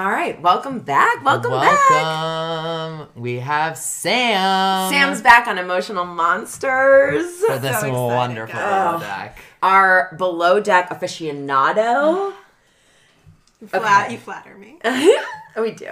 All 0.00 0.08
right, 0.08 0.40
welcome 0.40 0.78
back. 0.78 1.22
Welcome, 1.22 1.50
back. 1.50 1.90
Welcome. 1.90 3.08
We 3.22 3.38
have 3.40 3.76
Sam. 3.76 4.90
Sam's 4.90 5.20
back 5.20 5.46
on 5.46 5.58
Emotional 5.58 6.06
Monsters. 6.06 7.26
for 7.44 7.58
this 7.58 7.78
So 7.80 7.86
excited, 7.88 7.92
wonderful 7.92 8.54
guys. 8.58 9.00
deck. 9.02 9.38
Our 9.62 10.14
below 10.16 10.58
deck 10.58 10.88
aficionado. 10.88 12.32
You, 13.60 13.66
flat, 13.66 14.04
Okay. 14.06 14.12
you 14.14 14.18
flatter 14.18 14.56
me. 14.56 14.78
we 15.60 15.72
do. 15.72 15.90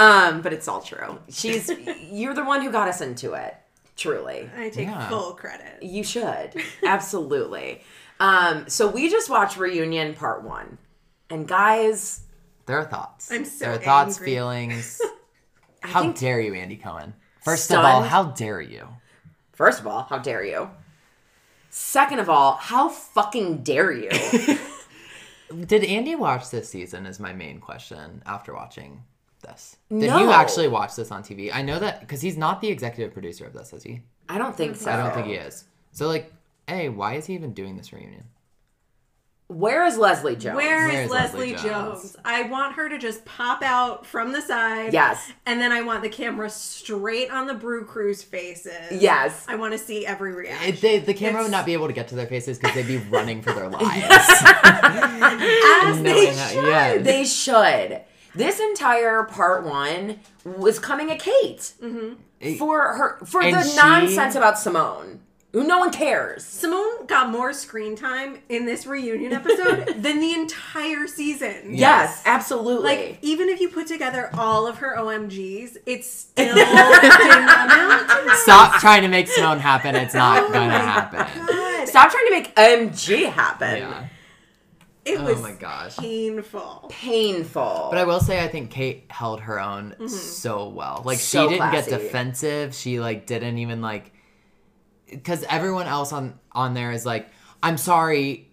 Um, 0.00 0.42
but 0.42 0.52
it's 0.52 0.66
all 0.66 0.80
true. 0.80 1.20
She's 1.30 1.70
you're 2.10 2.34
the 2.34 2.44
one 2.44 2.60
who 2.60 2.72
got 2.72 2.88
us 2.88 3.00
into 3.00 3.34
it. 3.34 3.54
Truly. 3.96 4.50
I 4.58 4.68
take 4.70 4.88
Yeah. 4.88 5.08
full 5.08 5.34
credit. 5.34 5.80
You 5.80 6.02
should. 6.02 6.54
Absolutely. 6.84 7.84
Um, 8.18 8.64
so 8.68 8.88
we 8.88 9.08
just 9.08 9.30
watched 9.30 9.56
Reunion 9.58 10.14
Part 10.14 10.42
One. 10.42 10.78
And 11.30 11.46
guys, 11.46 12.22
There 12.66 12.78
are 12.78 12.84
thoughts. 12.84 13.30
I'm 13.30 13.44
so 13.44 13.66
There 13.66 13.74
are 13.74 13.78
thoughts, 13.78 14.16
angry. 14.16 14.34
feelings. 14.34 15.00
How 15.80 16.02
think- 16.02 16.18
dare 16.18 16.40
you, 16.40 16.54
Andy 16.54 16.76
Cohen? 16.76 17.14
First 17.42 17.70
of 17.70 17.84
all, 17.84 18.02
how 18.02 18.24
dare 18.24 18.62
you? 18.62 18.88
first 19.52 19.78
of 19.78 19.86
all, 19.86 20.04
how 20.04 20.16
dare 20.16 20.42
you? 20.42 20.70
Second 21.68 22.20
of 22.20 22.30
all, 22.30 22.52
how 22.54 22.88
fucking 22.88 23.62
dare 23.62 23.92
you? 23.92 24.08
Did 25.66 25.84
Andy 25.84 26.14
watch 26.14 26.48
this 26.48 26.70
season? 26.70 27.04
Is 27.04 27.20
my 27.20 27.34
main 27.34 27.60
question 27.60 28.22
after 28.24 28.54
watching 28.54 29.02
this. 29.44 29.76
Did 29.90 30.08
No. 30.10 30.18
you 30.18 30.30
actually 30.30 30.68
watch 30.68 30.96
this 30.96 31.10
on 31.10 31.22
TV? 31.22 31.50
I 31.52 31.62
know 31.62 31.78
that 31.78 32.00
because 32.00 32.20
he's 32.20 32.36
not 32.36 32.60
the 32.60 32.68
executive 32.68 33.12
producer 33.12 33.46
of 33.46 33.52
this, 33.52 33.72
is 33.72 33.82
he? 33.82 34.02
I 34.28 34.38
don't 34.38 34.56
think 34.56 34.72
mm-hmm. 34.72 34.84
so. 34.84 34.90
I 34.92 34.96
don't 34.96 35.14
think 35.14 35.26
he 35.26 35.34
is. 35.34 35.64
So, 35.92 36.08
like, 36.08 36.32
hey, 36.66 36.88
why 36.88 37.14
is 37.14 37.26
he 37.26 37.34
even 37.34 37.52
doing 37.52 37.76
this 37.76 37.92
reunion? 37.92 38.24
Where 39.54 39.86
is 39.86 39.96
Leslie 39.96 40.34
Jones? 40.36 40.56
Where 40.56 40.88
Where 40.88 40.90
is 40.90 41.04
is 41.06 41.10
Leslie, 41.10 41.52
Leslie 41.52 41.68
Jones? 41.70 42.00
Jones? 42.02 42.16
I 42.24 42.42
want 42.42 42.74
her 42.74 42.88
to 42.88 42.98
just 42.98 43.24
pop 43.24 43.62
out 43.62 44.04
from 44.04 44.32
the 44.32 44.40
side. 44.42 44.92
Yes. 44.92 45.30
And 45.46 45.60
then 45.60 45.70
I 45.70 45.82
want 45.82 46.02
the 46.02 46.08
camera 46.08 46.50
straight 46.50 47.30
on 47.30 47.46
the 47.46 47.54
Brew 47.54 47.84
Crew's 47.84 48.22
faces. 48.22 48.72
Yes. 48.90 49.44
I 49.48 49.54
want 49.54 49.72
to 49.72 49.78
see 49.78 50.04
every 50.06 50.32
reaction. 50.32 50.74
It, 50.74 50.80
they, 50.80 50.98
the 50.98 51.14
camera 51.14 51.42
would 51.42 51.50
not 51.52 51.66
be 51.66 51.72
able 51.72 51.86
to 51.86 51.92
get 51.92 52.08
to 52.08 52.14
their 52.16 52.26
faces 52.26 52.58
because 52.58 52.74
they'd 52.74 52.86
be 52.88 52.96
running 53.10 53.42
for 53.42 53.52
their 53.52 53.68
lives. 53.68 54.04
As 54.74 55.98
No, 55.98 56.02
they 56.02 56.26
no, 56.26 56.32
should. 56.48 56.66
yeah. 56.66 56.98
They 56.98 57.24
should. 57.24 58.00
This 58.34 58.58
entire 58.58 59.22
part 59.24 59.64
one 59.64 60.18
was 60.44 60.78
coming 60.80 61.10
at 61.12 61.20
Kate 61.20 61.72
mm-hmm. 61.80 62.54
for 62.56 62.80
her 62.80 63.24
for 63.24 63.40
And 63.40 63.54
the 63.54 63.62
she- 63.62 63.76
nonsense 63.76 64.34
about 64.34 64.58
Simone, 64.58 65.20
who 65.33 65.33
no 65.62 65.78
one 65.78 65.92
cares. 65.92 66.44
Simone 66.44 67.06
got 67.06 67.30
more 67.30 67.52
screen 67.52 67.94
time 67.94 68.38
in 68.48 68.66
this 68.66 68.86
reunion 68.86 69.32
episode 69.32 69.86
than 70.02 70.18
the 70.20 70.32
entire 70.32 71.06
season. 71.06 71.74
Yes, 71.74 72.22
absolutely. 72.26 72.84
Like, 72.96 73.18
even 73.22 73.48
if 73.48 73.60
you 73.60 73.68
put 73.68 73.86
together 73.86 74.30
all 74.34 74.66
of 74.66 74.78
her 74.78 74.96
OMGs, 74.96 75.76
it's 75.86 76.10
still 76.10 76.54
didn't 76.54 76.68
amount 77.48 78.08
to. 78.08 78.36
Stop 78.42 78.80
trying 78.80 79.02
to 79.02 79.08
make 79.08 79.28
Simone 79.28 79.60
happen. 79.60 79.94
It's 79.94 80.14
not 80.14 80.42
Oh 80.42 80.52
gonna 80.52 80.78
happen. 80.78 81.46
God. 81.46 81.88
Stop 81.88 82.10
trying 82.10 82.26
to 82.26 82.30
make 82.32 82.54
MG 82.56 83.30
happen. 83.30 83.76
Yeah. 83.78 84.06
It 85.04 85.20
Oh 85.20 85.24
was 85.24 85.42
my 85.42 85.52
gosh. 85.52 85.96
painful. 85.98 86.86
Painful. 86.88 87.88
But 87.90 87.98
I 87.98 88.04
will 88.04 88.20
say, 88.20 88.42
I 88.42 88.48
think 88.48 88.70
Kate 88.70 89.04
held 89.10 89.40
her 89.40 89.60
own 89.60 89.90
mm-hmm. 89.92 90.06
so 90.06 90.68
well. 90.68 91.02
Like 91.04 91.18
So 91.18 91.42
she 91.44 91.48
didn't 91.56 91.70
classy. 91.70 91.90
get 91.90 92.00
defensive. 92.00 92.74
She 92.74 93.00
like 93.00 93.26
didn't 93.26 93.58
even 93.58 93.82
like 93.82 94.13
because 95.10 95.44
everyone 95.44 95.86
else 95.86 96.12
on 96.12 96.38
on 96.52 96.74
there 96.74 96.92
is 96.92 97.04
like, 97.06 97.28
I'm 97.62 97.76
sorry, 97.76 98.50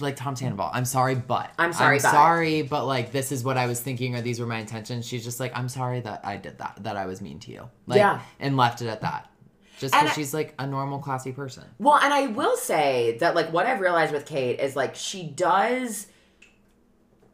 like 0.00 0.16
Tom 0.16 0.34
Sandoval. 0.36 0.70
I'm 0.72 0.84
sorry, 0.84 1.14
but 1.14 1.52
I'm 1.58 1.72
sorry, 1.72 1.96
I'm 1.96 2.02
but." 2.02 2.10
sorry, 2.10 2.62
but 2.62 2.86
like 2.86 3.12
this 3.12 3.32
is 3.32 3.44
what 3.44 3.56
I 3.56 3.66
was 3.66 3.80
thinking, 3.80 4.14
or 4.16 4.20
these 4.22 4.40
were 4.40 4.46
my 4.46 4.58
intentions. 4.58 5.06
She's 5.06 5.24
just 5.24 5.40
like, 5.40 5.56
I'm 5.56 5.68
sorry 5.68 6.00
that 6.00 6.24
I 6.24 6.36
did 6.36 6.58
that, 6.58 6.78
that 6.82 6.96
I 6.96 7.06
was 7.06 7.20
mean 7.20 7.38
to 7.40 7.52
you. 7.52 7.68
Like, 7.86 7.98
Yeah. 7.98 8.20
and 8.40 8.56
left 8.56 8.82
it 8.82 8.88
at 8.88 9.00
that. 9.02 9.30
Just 9.78 9.92
because 9.92 10.12
she's 10.14 10.32
like 10.32 10.54
a 10.58 10.66
normal, 10.66 11.00
classy 11.00 11.32
person. 11.32 11.64
Well, 11.78 11.96
and 11.98 12.14
I 12.14 12.28
will 12.28 12.56
say 12.56 13.18
that 13.18 13.34
like 13.34 13.52
what 13.52 13.66
I've 13.66 13.80
realized 13.80 14.12
with 14.12 14.24
Kate 14.24 14.60
is 14.60 14.76
like 14.76 14.94
she 14.94 15.24
does 15.26 16.06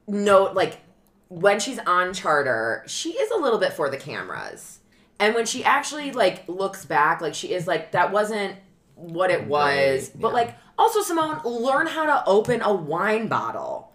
note 0.07 0.55
like 0.55 0.79
when 1.29 1.61
she's 1.61 1.79
on 1.81 2.13
charter, 2.13 2.83
she 2.87 3.11
is 3.11 3.31
a 3.31 3.37
little 3.37 3.59
bit 3.59 3.73
for 3.73 3.89
the 3.89 3.97
cameras. 3.97 4.80
And 5.21 5.35
when 5.35 5.47
she 5.47 5.63
actually 5.63 6.13
like 6.13 6.49
looks 6.49 6.85
back, 6.85 7.21
like 7.21 7.35
she 7.35 7.53
is 7.53 7.67
like 7.67 7.93
that 7.93 8.11
wasn't 8.11 8.57
what 8.97 9.31
it 9.31 9.47
was. 9.47 10.11
Right, 10.11 10.21
But 10.21 10.29
yeah. 10.29 10.35
like 10.35 10.55
also 10.79 11.03
Simone, 11.03 11.41
learn 11.45 11.87
how 11.87 12.07
to 12.07 12.25
open 12.27 12.63
a 12.63 12.73
wine 12.75 13.29
bottle. 13.29 13.93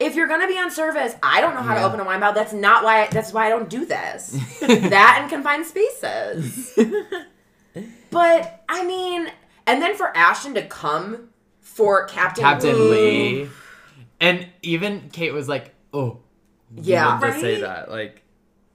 If 0.00 0.16
you're 0.16 0.28
gonna 0.28 0.48
be 0.48 0.58
on 0.58 0.70
service, 0.70 1.14
I 1.22 1.42
don't 1.42 1.54
know 1.54 1.60
how 1.60 1.74
to 1.74 1.82
open 1.82 2.00
a 2.00 2.04
wine 2.04 2.20
bottle. 2.20 2.34
That's 2.34 2.54
not 2.54 2.82
why. 2.82 3.02
I, 3.02 3.06
that's 3.08 3.32
why 3.32 3.46
I 3.46 3.48
don't 3.50 3.68
do 3.68 3.84
this. 3.84 4.36
that 4.60 5.18
and 5.20 5.30
confined 5.30 5.66
spaces. 5.66 6.76
But 8.10 8.64
I 8.68 8.84
mean, 8.84 9.30
and 9.66 9.80
then 9.80 9.96
for 9.96 10.14
Ashton 10.16 10.54
to 10.54 10.66
come 10.66 11.28
for 11.60 12.06
Captain, 12.06 12.42
Captain 12.42 12.90
Lee. 12.90 13.44
Lee. 13.44 13.50
And 14.20 14.46
even 14.62 15.10
Kate 15.10 15.32
was 15.32 15.48
like, 15.48 15.74
oh. 15.94 16.18
Yeah. 16.74 17.18
to 17.20 17.40
say 17.40 17.60
that. 17.60 17.90
Like, 17.90 18.22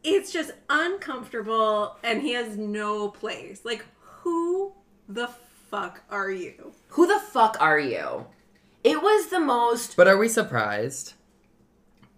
It's 0.08 0.32
just 0.32 0.52
uncomfortable 0.70 1.98
and 2.04 2.22
he 2.22 2.34
has 2.34 2.58
no 2.58 3.10
place. 3.10 3.66
Like, 3.66 3.86
who 4.22 4.74
the 5.10 5.28
fuck 5.70 6.02
are 6.10 6.32
you? 6.32 6.74
Who 6.90 7.08
the 7.08 7.20
fuck 7.20 7.58
are 7.60 7.80
you? 7.80 8.28
It 8.84 9.02
was 9.02 9.28
the 9.28 9.40
most. 9.40 9.96
but 9.98 10.08
are 10.08 10.18
we 10.18 10.30
surprised? 10.30 11.14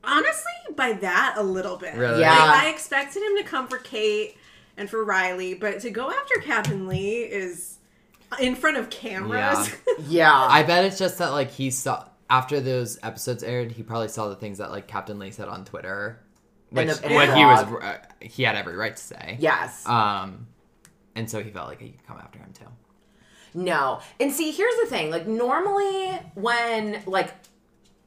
Honestly, 0.03 0.51
by 0.75 0.93
that 0.93 1.35
a 1.37 1.43
little 1.43 1.77
bit. 1.77 1.95
Really? 1.95 2.21
Yeah. 2.21 2.31
Like, 2.31 2.63
I 2.65 2.69
expected 2.69 3.23
him 3.23 3.37
to 3.37 3.43
come 3.43 3.67
for 3.67 3.77
Kate 3.77 4.37
and 4.77 4.89
for 4.89 5.03
Riley, 5.03 5.53
but 5.53 5.79
to 5.81 5.89
go 5.89 6.09
after 6.11 6.35
Captain 6.41 6.87
Lee 6.87 7.19
is 7.23 7.77
in 8.39 8.55
front 8.55 8.77
of 8.77 8.89
cameras. 8.89 9.73
Yeah, 10.07 10.31
I 10.31 10.61
bet 10.61 10.85
it's 10.85 10.99
just 10.99 11.17
that 11.17 11.31
like 11.31 11.49
he 11.49 11.71
saw 11.71 12.05
after 12.29 12.59
those 12.59 12.99
episodes 13.01 13.41
aired, 13.43 13.71
he 13.71 13.81
probably 13.81 14.09
saw 14.09 14.29
the 14.29 14.35
things 14.35 14.59
that 14.59 14.69
like 14.69 14.87
Captain 14.87 15.17
Lee 15.17 15.31
said 15.31 15.47
on 15.47 15.65
Twitter, 15.65 16.19
And 16.21 16.26
which 16.69 16.89
and 17.03 17.13
what 17.16 17.35
he 17.35 17.45
was, 17.45 17.63
uh, 17.63 17.97
he 18.19 18.44
had 18.44 18.55
every 18.55 18.75
right 18.75 18.95
to 18.95 19.01
say. 19.01 19.38
yes. 19.39 19.85
Um, 19.88 20.47
and 21.16 21.29
so 21.29 21.41
he 21.41 21.50
felt 21.50 21.67
like 21.67 21.81
he 21.81 21.89
could 21.89 22.05
come 22.05 22.17
after 22.17 22.39
him 22.39 22.53
too. 22.53 22.66
No. 23.53 24.00
And 24.19 24.31
see, 24.31 24.51
here's 24.51 24.75
the 24.81 24.85
thing. 24.85 25.09
Like 25.09 25.27
normally 25.27 26.11
when 26.35 27.01
like 27.07 27.33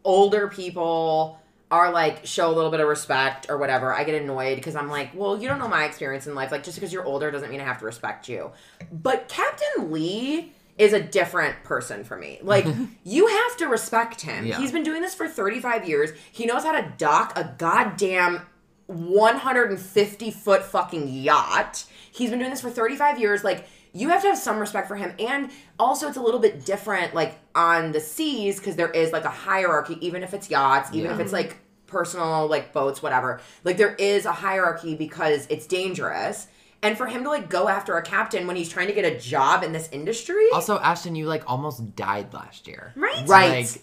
older 0.05 0.49
people 0.49 1.41
are 1.71 1.91
like 1.93 2.27
show 2.27 2.51
a 2.51 2.55
little 2.55 2.71
bit 2.71 2.81
of 2.81 2.89
respect 2.89 3.47
or 3.49 3.59
whatever, 3.59 3.93
I 3.93 4.05
get 4.05 4.21
annoyed 4.21 4.57
because 4.57 4.77
I'm 4.77 4.89
like, 4.89 5.11
well, 5.15 5.41
you 5.41 5.49
don't 5.49 5.59
know 5.59 5.69
my 5.69 5.85
experience 5.85 6.27
in 6.27 6.35
life. 6.35 6.53
Like 6.53 6.63
just 6.63 6.77
because 6.77 6.93
you're 6.93 7.05
older 7.05 7.31
doesn't 7.31 7.51
mean 7.51 7.61
I 7.61 7.65
have 7.65 7.79
to 7.81 7.85
respect 7.85 8.29
you. 8.29 8.53
But 8.93 9.29
Captain 9.29 9.91
Lee 9.91 10.53
is 10.79 10.93
a 10.93 11.01
different 11.01 11.63
person 11.65 12.05
for 12.05 12.17
me. 12.17 12.39
Like 12.43 12.67
you 13.05 13.27
have 13.27 13.57
to 13.59 13.67
respect 13.67 14.21
him. 14.21 14.47
Yeah. 14.47 14.59
He's 14.59 14.73
been 14.73 14.83
doing 14.83 15.03
this 15.03 15.15
for 15.15 15.29
35 15.29 15.89
years. 15.89 16.11
He 16.31 16.47
knows 16.47 16.63
how 16.63 16.73
to 16.73 16.93
dock 16.97 17.33
a 17.37 17.55
goddamn 17.59 18.43
150 18.91 20.31
foot 20.31 20.63
fucking 20.63 21.09
yacht. 21.09 21.85
He's 22.13 22.31
been 22.31 22.39
doing 22.39 22.51
this 22.51 22.61
for 22.61 22.71
35 22.71 23.19
years. 23.19 23.45
Like, 23.45 23.67
you 23.93 24.09
have 24.11 24.23
to 24.23 24.29
have 24.29 24.39
some 24.39 24.59
respect 24.59 24.89
for 24.89 24.97
him. 24.97 25.15
And 25.19 25.51
also, 25.79 26.09
it's 26.09 26.17
a 26.17 26.23
little 26.23 26.41
bit 26.41 26.65
different, 26.65 27.15
like, 27.15 27.39
on 27.55 27.93
the 27.93 28.01
seas, 28.01 28.59
because 28.59 28.77
there 28.77 28.91
is, 28.91 29.13
like, 29.13 29.25
a 29.25 29.31
hierarchy, 29.31 29.99
even 30.05 30.23
if 30.23 30.35
it's 30.35 30.51
yachts, 30.51 30.91
even 30.93 31.11
if 31.11 31.21
it's, 31.21 31.33
like, 31.33 31.57
personal, 31.87 32.47
like, 32.47 32.73
boats, 32.73 33.03
whatever. 33.03 33.41
Like, 33.65 33.77
there 33.77 33.95
is 33.95 34.27
a 34.27 34.33
hierarchy 34.33 34.95
because 34.95 35.47
it's 35.51 35.67
dangerous. 35.67 36.47
And 36.83 36.97
for 36.97 37.07
him 37.07 37.25
to, 37.25 37.29
like, 37.29 37.51
go 37.51 37.69
after 37.69 37.97
a 37.97 38.03
captain 38.03 38.47
when 38.47 38.57
he's 38.57 38.69
trying 38.69 38.87
to 38.87 38.95
get 38.95 39.05
a 39.05 39.19
job 39.19 39.63
in 39.63 39.73
this 39.73 39.89
industry. 39.93 40.47
Also, 40.53 40.79
Ashton, 40.79 41.15
you 41.15 41.27
like 41.27 41.43
almost 41.47 41.95
died 41.95 42.33
last 42.33 42.67
year. 42.67 42.93
right? 42.97 43.29
Right. 43.29 43.79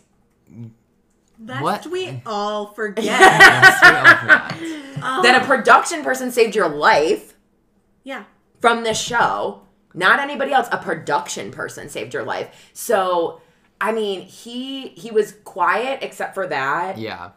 Like, 0.50 0.74
Lest 1.40 1.62
What? 1.64 1.86
we 1.88 2.22
all 2.26 2.68
forget. 2.68 3.06
yes, 3.06 3.82
we 3.82 3.88
all 3.88 4.16
forgot. 4.16 5.24
that 5.24 5.36
a 5.36 5.38
uh-huh. 5.38 5.46
production 5.46 6.04
person 6.04 6.32
saved 6.32 6.56
your 6.56 6.68
life. 6.70 7.36
yeah. 8.04 8.24
from 8.60 8.84
this 8.84 9.00
show. 9.00 9.62
Not 9.94 10.20
anybody 10.20 10.52
else. 10.52 10.68
A 10.72 10.78
production 10.78 11.52
person 11.52 11.90
saved 11.90 12.14
your 12.14 12.24
life. 12.24 12.70
So, 12.74 13.42
I 13.82 13.92
mean, 13.92 14.22
he 14.22 14.90
he 14.90 15.10
was 15.12 15.34
quiet 15.44 16.00
except 16.04 16.34
for 16.36 16.46
that. 16.48 16.98
Yeah. 16.98 17.32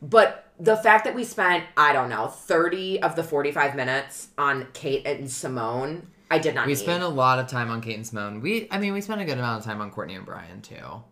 But 0.00 0.44
the 0.60 0.76
fact 0.76 1.04
that 1.04 1.14
we 1.14 1.24
spent 1.24 1.64
I 1.76 1.92
don't 1.92 2.08
know 2.08 2.26
thirty 2.28 3.02
of 3.02 3.16
the 3.16 3.24
forty 3.24 3.50
five 3.52 3.74
minutes 3.74 4.28
on 4.38 4.68
Kate 4.74 5.04
and 5.06 5.28
Simone, 5.30 6.08
I 6.30 6.38
did 6.38 6.54
not. 6.54 6.66
We 6.66 6.72
need. 6.74 6.78
spent 6.78 7.02
a 7.02 7.08
lot 7.08 7.38
of 7.40 7.48
time 7.48 7.70
on 7.70 7.80
Kate 7.80 7.96
and 7.96 8.06
Simone. 8.06 8.40
We, 8.40 8.68
I 8.70 8.78
mean, 8.78 8.92
we 8.92 9.00
spent 9.00 9.20
a 9.20 9.24
good 9.24 9.38
amount 9.38 9.58
of 9.60 9.64
time 9.64 9.80
on 9.80 9.90
Courtney 9.90 10.14
and 10.14 10.24
Brian 10.26 10.60
too. 10.62 11.02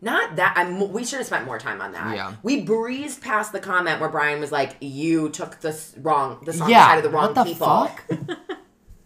Not 0.00 0.36
that 0.36 0.54
I'm, 0.56 0.92
we 0.92 1.04
should 1.04 1.18
have 1.18 1.26
spent 1.26 1.44
more 1.44 1.58
time 1.58 1.80
on 1.80 1.90
that. 1.92 2.14
Yeah. 2.14 2.34
We 2.44 2.60
breezed 2.62 3.20
past 3.20 3.50
the 3.52 3.58
comment 3.60 4.00
where 4.00 4.08
Brian 4.08 4.38
was 4.40 4.52
like, 4.52 4.76
"You 4.80 5.28
took 5.28 5.58
the 5.60 5.76
wrong, 6.00 6.38
the 6.44 6.52
song 6.52 6.70
Yeah, 6.70 6.86
side 6.86 6.98
of 6.98 7.02
the 7.04 7.10
wrong 7.10 7.26
what 7.26 7.34
the 7.34 7.44
people." 7.44 7.66
fuck? 7.66 8.04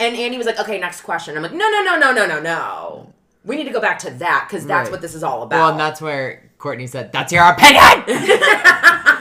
And 0.01 0.17
Andy 0.17 0.37
was 0.37 0.47
like, 0.47 0.59
"Okay, 0.59 0.79
next 0.81 1.03
question." 1.03 1.37
I'm 1.37 1.43
like, 1.43 1.53
"No, 1.53 1.71
no, 1.71 1.83
no, 1.83 1.97
no, 1.97 2.13
no, 2.13 2.27
no, 2.27 2.41
no. 2.41 3.13
We 3.45 3.57
need 3.57 3.65
to 3.65 3.71
go 3.73 3.81
back 3.81 4.01
to 4.01 4.11
that 4.11 4.47
because 4.49 4.67
that's 4.67 4.87
Right. 4.89 4.93
what 4.93 5.01
this 5.01 5.15
is 5.15 5.23
all 5.23 5.45
about." 5.45 5.57
Well, 5.57 5.71
and 5.71 5.81
that's 5.81 6.01
where 6.03 6.51
Courtney 6.59 6.87
said, 6.89 7.13
"That's 7.13 7.33
your 7.33 7.45
opinion." 7.45 8.05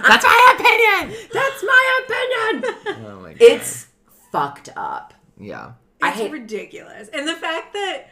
That's 0.03 0.23
my 0.25 0.56
opinion. 0.59 1.18
That's 1.31 1.63
my 1.63 2.00
opinion. 2.03 3.06
Oh 3.06 3.19
my 3.21 3.29
god. 3.33 3.38
It's 3.41 3.88
fucked 4.31 4.69
up. 4.75 5.13
yeah. 5.39 5.73
I 6.01 6.09
It's 6.09 6.18
hate- 6.18 6.31
ridiculous. 6.31 7.07
And 7.09 7.27
the 7.27 7.35
fact 7.35 7.73
that 7.73 8.07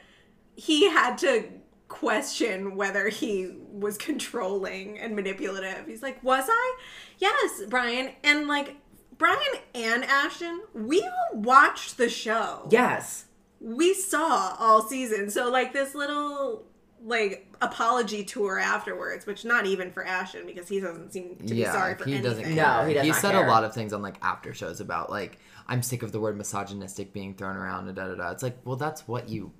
he 0.55 0.87
had 0.89 1.17
to 1.19 1.45
question 1.89 2.75
whether 2.75 3.09
he 3.09 3.51
was 3.71 3.97
controlling 3.97 4.97
and 4.99 5.15
manipulative. 5.15 5.85
He's 5.87 6.01
like, 6.03 6.23
Was 6.23 6.45
I? 6.47 6.77
Yes, 7.17 7.63
Brian. 7.69 8.11
And 8.23 8.47
like, 8.47 8.77
Brian 9.17 9.39
and 9.75 10.05
Ashton, 10.05 10.61
we 10.73 11.01
all 11.01 11.41
watched 11.41 11.97
the 11.97 12.07
show. 12.07 12.67
Yes. 12.71 13.25
We 13.59 13.93
saw 13.93 14.55
all 14.57 14.83
season. 14.83 15.29
So, 15.29 15.49
like, 15.49 15.73
this 15.73 15.93
little. 15.93 16.63
Like 17.01 17.47
apology 17.61 18.25
tour 18.25 18.59
afterwards, 18.59 19.25
which 19.25 19.45
not 19.45 19.65
even 19.65 19.89
for 19.89 20.05
Ashton 20.05 20.45
because 20.45 20.67
he 20.67 20.81
doesn't 20.81 21.13
seem 21.13 21.37
to 21.37 21.43
be 21.45 21.55
Yeah, 21.55 21.71
sorry 21.71 21.95
for 21.95 22.03
he 22.03 22.15
anything. 22.15 22.29
doesn't 22.29 22.43
care. 22.43 22.55
No, 22.81 22.85
he 22.89 22.93
does 22.93 23.05
He 23.05 23.13
said 23.13 23.31
care. 23.31 23.45
a 23.45 23.49
lot 23.49 23.63
of 23.63 23.73
things 23.73 23.93
on 23.93 24.01
like 24.01 24.17
after 24.21 24.53
shows 24.53 24.81
about 24.81 25.09
like 25.09 25.39
I'm 25.65 25.81
sick 25.81 26.03
of 26.03 26.11
the 26.11 26.19
word 26.19 26.37
misogynistic 26.37 27.13
being 27.13 27.35
thrown 27.35 27.55
around 27.55 27.87
and 27.87 27.95
da 27.95 28.09
da 28.09 28.15
da. 28.15 28.31
It's 28.31 28.43
like, 28.43 28.57
well, 28.65 28.75
that's 28.75 29.07
what 29.07 29.29
you 29.29 29.53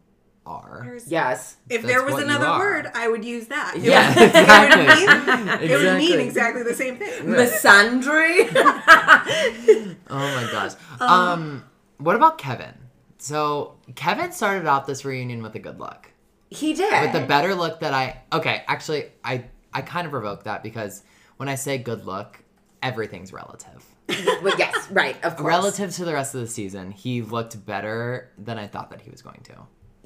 are. 0.50 0.82
There's- 0.84 1.08
Yes. 1.08 1.58
If 1.70 1.84
That's 1.84 1.94
there 1.94 2.04
was 2.04 2.22
another 2.22 2.50
word, 2.60 2.90
I 2.94 3.08
would 3.08 3.24
use 3.24 3.48
that. 3.48 3.76
It 3.78 3.84
Yeah, 3.84 4.10
would- 4.14 4.24
exactly. 4.28 4.84
It 4.84 5.08
would 5.08 5.46
mean, 5.46 5.72
it 5.72 5.76
would 5.78 5.98
mean 5.98 6.20
Exactly. 6.20 6.62
exactly 6.62 6.64
the 6.64 6.74
same 6.74 6.98
thing. 6.98 7.24
Misandry. 7.24 8.50
Oh 10.12 10.18
my 10.18 10.50
gosh. 10.52 10.72
Um, 11.00 11.64
what 11.98 12.16
about 12.16 12.38
Kevin? 12.38 12.74
So 13.20 13.76
Kevin 13.96 14.32
started 14.32 14.66
off 14.68 14.86
this 14.88 15.06
reunion 15.06 15.44
with 15.44 15.56
a 15.56 15.60
good 15.60 15.80
look. 15.80 16.12
he 16.50 16.74
did. 16.74 17.02
With 17.04 17.14
the 17.14 17.28
better 17.28 17.54
look 17.54 17.80
that 17.82 17.94
I 17.94 18.22
okay, 18.34 18.64
actually 18.68 19.06
I 19.24 19.46
I 19.74 19.82
kind 19.82 20.08
of 20.08 20.14
revoked 20.14 20.46
that 20.46 20.64
because 20.64 21.04
when 21.38 21.48
I 21.48 21.56
say 21.56 21.78
good 21.78 22.06
look, 22.06 22.40
everything's 22.82 23.32
relative. 23.34 23.86
Well, 24.42 24.56
yes, 24.58 24.90
right, 24.90 25.22
of 25.24 25.36
course. 25.36 25.46
Relative 25.48 25.92
to 25.98 26.06
the 26.06 26.14
rest 26.14 26.34
of 26.34 26.42
the 26.42 26.48
season, 26.48 26.90
he 26.92 27.22
looked 27.22 27.64
better 27.66 28.32
than 28.38 28.58
I 28.58 28.66
thought 28.68 28.90
that 28.92 29.02
he 29.02 29.10
was 29.12 29.22
going 29.22 29.42
to. 29.44 29.54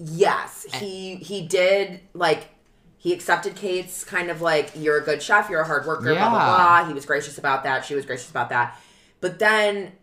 Yes, 0.06 0.66
he 0.74 1.16
he 1.16 1.48
did 1.48 2.02
like 2.14 2.50
he 2.98 3.14
accepted 3.14 3.56
Kate's 3.56 4.04
kind 4.04 4.30
of 4.30 4.42
like 4.42 4.72
you're 4.76 4.98
a 4.98 5.04
good 5.04 5.22
chef, 5.22 5.50
you're 5.50 5.62
a 5.62 5.66
hard 5.66 5.86
worker, 5.86 6.14
blah 6.14 6.30
blah 6.30 6.56
blah. 6.82 6.88
He 6.88 6.94
was 6.94 7.06
gracious 7.06 7.38
about 7.38 7.64
that. 7.64 7.86
She 7.86 7.96
was 7.96 8.06
gracious 8.06 8.30
about 8.30 8.50
that. 8.50 8.80
But 9.22 9.40
then 9.40 9.94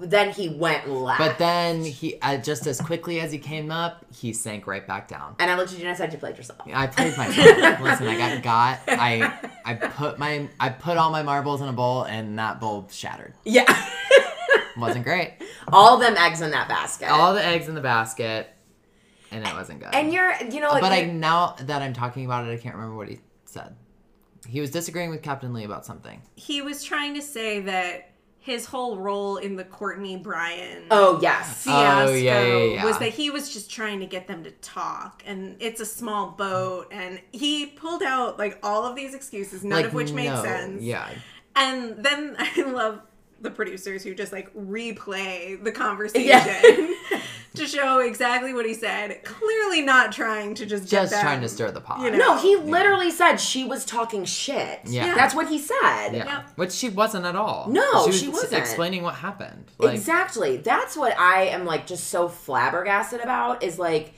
then 0.00 0.30
he 0.30 0.48
went 0.48 0.88
left. 0.88 1.18
But 1.18 1.38
then 1.38 1.84
he 1.84 2.18
uh, 2.22 2.36
just 2.36 2.66
as 2.66 2.80
quickly 2.80 3.20
as 3.20 3.32
he 3.32 3.38
came 3.38 3.70
up, 3.70 4.04
he 4.14 4.32
sank 4.32 4.66
right 4.66 4.86
back 4.86 5.08
down. 5.08 5.34
and 5.40 5.50
I 5.50 5.56
looked 5.56 5.72
at 5.72 5.78
you 5.78 5.84
and 5.84 5.92
I 5.92 5.96
said, 5.96 6.12
"You 6.12 6.18
played 6.18 6.36
yourself." 6.36 6.60
I 6.72 6.86
played 6.86 7.16
myself. 7.16 7.36
Listen, 7.80 8.06
I 8.06 8.16
got 8.16 8.42
got. 8.42 8.80
I 8.86 9.50
I 9.64 9.74
put 9.74 10.18
my 10.18 10.48
I 10.60 10.68
put 10.68 10.96
all 10.96 11.10
my 11.10 11.22
marbles 11.22 11.60
in 11.60 11.68
a 11.68 11.72
bowl, 11.72 12.04
and 12.04 12.38
that 12.38 12.60
bowl 12.60 12.86
shattered. 12.92 13.34
Yeah, 13.44 13.64
wasn't 14.76 15.04
great. 15.04 15.34
all 15.72 15.96
them 15.96 16.16
eggs 16.16 16.40
in 16.40 16.52
that 16.52 16.68
basket. 16.68 17.08
All 17.10 17.34
the 17.34 17.44
eggs 17.44 17.68
in 17.68 17.74
the 17.74 17.80
basket, 17.80 18.54
and 19.30 19.46
it 19.46 19.52
wasn't 19.54 19.80
good. 19.80 19.94
and 19.94 20.12
you're, 20.12 20.34
you 20.50 20.60
know, 20.60 20.70
but 20.80 20.92
I 20.92 21.00
you're- 21.02 21.12
now 21.12 21.56
that 21.60 21.82
I'm 21.82 21.92
talking 21.92 22.24
about 22.24 22.46
it, 22.46 22.52
I 22.52 22.56
can't 22.56 22.74
remember 22.74 22.96
what 22.96 23.08
he 23.08 23.18
said. 23.44 23.74
He 24.48 24.60
was 24.60 24.70
disagreeing 24.70 25.10
with 25.10 25.22
Captain 25.22 25.52
Lee 25.52 25.64
about 25.64 25.84
something. 25.84 26.22
He 26.34 26.62
was 26.62 26.82
trying 26.82 27.14
to 27.14 27.22
say 27.22 27.60
that 27.60 28.06
his 28.42 28.64
whole 28.64 28.96
role 28.98 29.36
in 29.36 29.54
the 29.54 29.64
Courtney 29.64 30.16
Brian 30.16 30.84
oh 30.90 31.18
yes, 31.20 31.64
oh, 31.68 31.70
fiasco 31.70 32.12
Oh, 32.12 32.14
yeah, 32.14 32.42
yeah, 32.42 32.64
yeah. 32.76 32.84
was 32.86 32.98
that 32.98 33.10
he 33.10 33.28
was 33.28 33.52
just 33.52 33.70
trying 33.70 34.00
to 34.00 34.06
get 34.06 34.26
them 34.26 34.42
to 34.44 34.50
talk 34.50 35.22
and 35.26 35.56
it's 35.60 35.78
a 35.78 35.84
small 35.84 36.30
boat 36.30 36.88
and 36.90 37.20
he 37.32 37.66
pulled 37.66 38.02
out 38.02 38.38
like 38.38 38.58
all 38.62 38.86
of 38.86 38.96
these 38.96 39.12
excuses 39.14 39.62
none 39.62 39.76
Like, 39.82 39.84
of 39.88 39.94
which 39.94 40.12
made 40.12 40.28
no, 40.28 40.42
sense 40.42 40.82
Yeah, 40.82 41.10
and 41.54 42.02
then 42.02 42.34
i 42.38 42.62
love 42.62 43.02
the 43.42 43.50
producers 43.50 44.02
who 44.04 44.14
just 44.14 44.32
like 44.32 44.52
replay 44.54 45.62
the 45.62 45.70
conversation 45.70 46.26
Yeah. 46.26 47.20
to 47.54 47.66
show 47.66 47.98
exactly 47.98 48.54
what 48.54 48.64
he 48.64 48.74
said 48.74 49.24
clearly 49.24 49.82
not 49.82 50.12
trying 50.12 50.54
to 50.54 50.66
just 50.66 50.84
get 50.84 50.90
just 50.90 51.12
them, 51.12 51.20
trying 51.22 51.40
to 51.40 51.48
stir 51.48 51.70
the 51.70 51.80
pot. 51.80 52.00
you 52.00 52.10
know. 52.10 52.18
no, 52.18 52.38
he 52.38 52.56
literally 52.56 53.10
said 53.10 53.36
she 53.36 53.64
was 53.64 53.84
talking 53.84 54.24
shit. 54.24 54.80
Yeah. 54.84 55.14
that's 55.14 55.34
what 55.34 55.48
he 55.48 55.58
said. 55.58 56.10
Yeah. 56.10 56.24
Yeah. 56.24 56.42
Which 56.56 56.72
she 56.72 56.88
wasn't 56.88 57.26
at 57.26 57.36
all. 57.36 57.68
No, 57.68 58.04
was 58.06 58.20
she 58.20 58.28
wasn't. 58.28 58.54
explaining 58.54 59.02
what 59.02 59.16
happened. 59.16 59.70
Like, 59.78 59.94
exactly. 59.94 60.58
That's 60.58 60.96
what 60.96 61.18
I 61.18 61.44
am 61.44 61.64
like 61.64 61.86
just 61.86 62.08
so 62.08 62.28
flabbergasted 62.28 63.20
about 63.20 63.62
is 63.62 63.78
like 63.78 64.14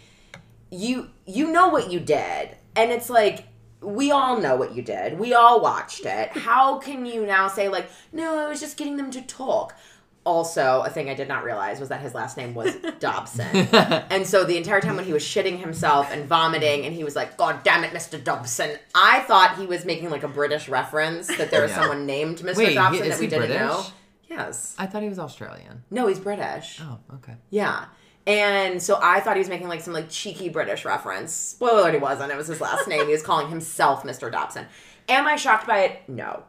you 0.71 1.11
you 1.27 1.51
know 1.51 1.69
what 1.69 1.91
you 1.91 2.01
did. 2.01 2.57
And 2.77 2.91
it's 2.91 3.11
like 3.11 3.47
we 3.81 4.11
all 4.11 4.39
know 4.39 4.57
what 4.57 4.75
you 4.75 4.83
did. 4.83 5.19
We 5.19 5.35
all 5.35 5.61
watched 5.61 6.05
it. 6.07 6.31
How 6.31 6.79
can 6.79 7.05
you 7.05 7.27
now 7.27 7.49
say 7.49 7.69
like, 7.69 7.91
"No, 8.13 8.39
I 8.39 8.49
was 8.49 8.61
just 8.61 8.77
getting 8.77 8.97
them 8.97 9.11
to 9.11 9.23
talk." 9.23 9.75
Also, 10.25 10.83
a 10.87 10.89
thing 10.91 11.11
I 11.11 11.15
did 11.15 11.27
not 11.27 11.43
realize 11.43 11.81
was 11.81 11.89
that 11.89 12.01
his 12.01 12.15
last 12.15 12.37
name 12.37 12.55
was 12.55 12.75
Dobson. 13.01 13.45
and 13.75 14.25
so 14.27 14.45
the 14.45 14.57
entire 14.57 14.81
time 14.81 14.95
when 14.97 15.05
he 15.05 15.13
was 15.13 15.25
shitting 15.25 15.59
himself 15.59 16.13
and 16.13 16.27
vomiting 16.27 16.85
and 16.87 16.95
he 16.95 17.03
was 17.03 17.17
like, 17.17 17.37
"God 17.37 17.65
damn 17.65 17.83
it, 17.83 17.93
Mr. 17.93 18.23
Dobson." 18.23 18.71
I 18.95 19.21
thought 19.21 19.57
he 19.59 19.67
was 19.67 19.85
making 19.85 20.11
like 20.11 20.23
a 20.23 20.29
British 20.29 20.69
reference 20.69 21.27
that 21.39 21.51
there 21.51 21.63
was 21.63 21.73
Yeah. 21.73 21.81
someone 21.81 22.07
named 22.07 22.39
Mr. 22.39 22.57
Wait, 22.57 22.75
Dobson 22.75 23.09
that 23.09 23.19
we 23.19 23.27
didn't 23.27 23.49
British? 23.49 23.59
know. 23.61 23.85
Yes. 24.31 24.75
I 24.79 24.87
thought 24.87 25.03
he 25.03 25.09
was 25.09 25.19
Australian. 25.19 25.83
No, 25.91 26.07
he's 26.07 26.21
British. 26.21 26.81
Oh, 26.81 26.99
okay. 27.17 27.35
Yeah. 27.51 27.87
And 28.25 28.81
so 28.81 29.01
I 29.03 29.19
thought 29.19 29.35
he 29.35 29.41
was 29.41 29.49
making 29.49 29.67
like 29.69 29.81
some 29.81 29.93
like 29.93 30.09
cheeky 30.09 30.49
British 30.49 30.85
reference. 30.85 31.33
Spoiler 31.33 31.81
alert, 31.81 31.95
he 31.95 31.99
wasn't. 32.01 32.31
It 32.31 32.37
was 32.37 32.47
his 32.47 32.61
last 32.61 32.87
name. 32.87 33.07
He 33.07 33.13
was 33.13 33.23
calling 33.25 33.49
himself 33.49 34.05
Mr. 34.05 34.31
Dobson. 34.31 34.67
Am 35.09 35.27
I 35.27 35.35
shocked 35.35 35.67
by 35.67 35.81
it? 35.81 36.03
No. 36.09 36.45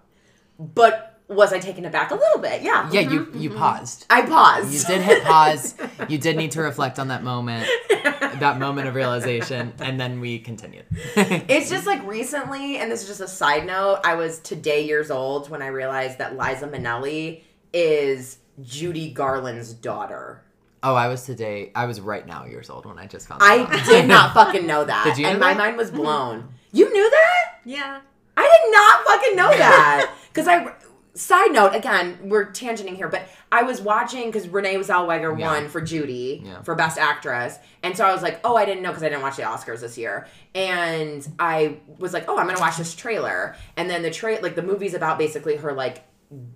But 0.60 1.13
was 1.28 1.54
I 1.54 1.60
taken 1.60 1.86
aback 1.86 2.12
a 2.12 2.16
little 2.16 2.40
bit? 2.40 2.62
Yeah. 2.62 2.90
Yeah, 2.92 3.02
you 3.02 3.22
mm-hmm. 3.22 3.40
you 3.40 3.50
mm-hmm. 3.50 3.60
paused. 3.60 4.06
I 4.10 4.24
paused. 4.24 4.74
You 4.74 4.80
did 4.84 5.02
hit 5.02 5.24
pause. 5.24 5.76
You 6.10 6.18
did 6.18 6.36
need 6.36 6.52
to 6.52 6.62
reflect 6.62 7.00
on 7.00 7.08
that 7.10 7.24
moment, 7.24 7.68
that 7.90 8.60
moment 8.60 8.88
of 8.90 8.96
realization, 8.96 9.74
and 9.80 10.00
then 10.00 10.20
we 10.20 10.40
continued. 10.40 10.86
It's 11.16 11.70
just 11.70 11.86
like 11.86 12.06
recently, 12.06 12.78
and 12.78 12.92
this 12.92 13.04
is 13.04 13.08
just 13.08 13.22
a 13.22 13.28
side 13.28 13.66
note, 13.66 14.02
I 14.04 14.16
was 14.16 14.40
today 14.40 14.86
years 14.86 15.10
old 15.10 15.50
when 15.50 15.62
I 15.62 15.68
realized 15.68 16.18
that 16.18 16.38
Liza 16.38 16.68
Minnelli 16.68 17.44
is 17.72 18.40
Judy 18.62 19.12
Garland's 19.12 19.74
daughter. 19.74 20.44
oh, 20.82 20.96
I 20.96 21.08
was 21.08 21.24
today. 21.26 21.72
I 21.74 21.86
was 21.86 22.02
right 22.02 22.26
now 22.28 22.46
years 22.46 22.70
old 22.70 22.86
when 22.86 23.00
I 23.00 23.08
just 23.08 23.28
found. 23.28 23.42
that 23.42 23.50
I 23.50 23.62
out. 23.64 23.86
did 23.86 24.08
not 24.08 24.34
fucking 24.34 24.68
know 24.68 24.84
that. 24.84 25.06
Did 25.06 25.18
you 25.18 25.28
and 25.28 25.40
know 25.40 25.46
my 25.46 25.54
that? 25.54 25.60
mind 25.60 25.78
was 25.78 25.90
blown. 25.90 26.50
You 26.72 26.92
knew 26.92 27.10
that? 27.10 27.60
yeah 27.66 28.02
I 28.36 28.42
did 28.42 28.72
not 28.72 29.06
fucking 29.06 29.36
know 29.36 29.58
that. 29.58 30.12
Because 30.30 30.48
I, 30.48 30.74
side 31.16 31.52
note, 31.52 31.76
again, 31.76 32.18
we're 32.24 32.48
tangenting 32.48 32.96
here, 32.96 33.08
but 33.08 33.28
I 33.52 33.64
was 33.64 33.80
watching 33.82 34.28
because 34.28 34.48
Renee 34.48 34.78
Zellweger 34.78 35.38
Yeah. 35.38 35.48
won 35.52 35.70
for 35.70 35.80
Judy 35.80 36.42
Yeah. 36.44 36.62
for 36.64 36.74
Best 36.76 36.98
Actress. 36.98 37.58
And 37.84 37.96
so 37.96 38.06
I 38.06 38.12
was 38.12 38.24
like, 38.24 38.40
oh, 38.44 38.56
I 38.56 38.66
didn't 38.66 38.82
know 38.82 38.90
because 38.90 39.04
I 39.04 39.10
didn't 39.10 39.22
watch 39.22 39.36
the 39.36 39.44
Oscars 39.44 39.82
this 39.82 39.98
year. 39.98 40.28
And 40.56 41.28
I 41.38 41.78
was 42.00 42.14
like, 42.14 42.28
oh, 42.28 42.38
I'm 42.38 42.46
going 42.46 42.56
to 42.56 42.62
watch 42.62 42.78
this 42.78 42.96
trailer. 42.96 43.56
And 43.78 43.90
then 43.90 44.02
the 44.02 44.10
tra 44.12 44.40
like 44.42 44.56
the 44.56 44.64
movie's 44.64 44.94
about 44.96 45.18
basically 45.20 45.58
her 45.58 45.72
like 45.74 46.04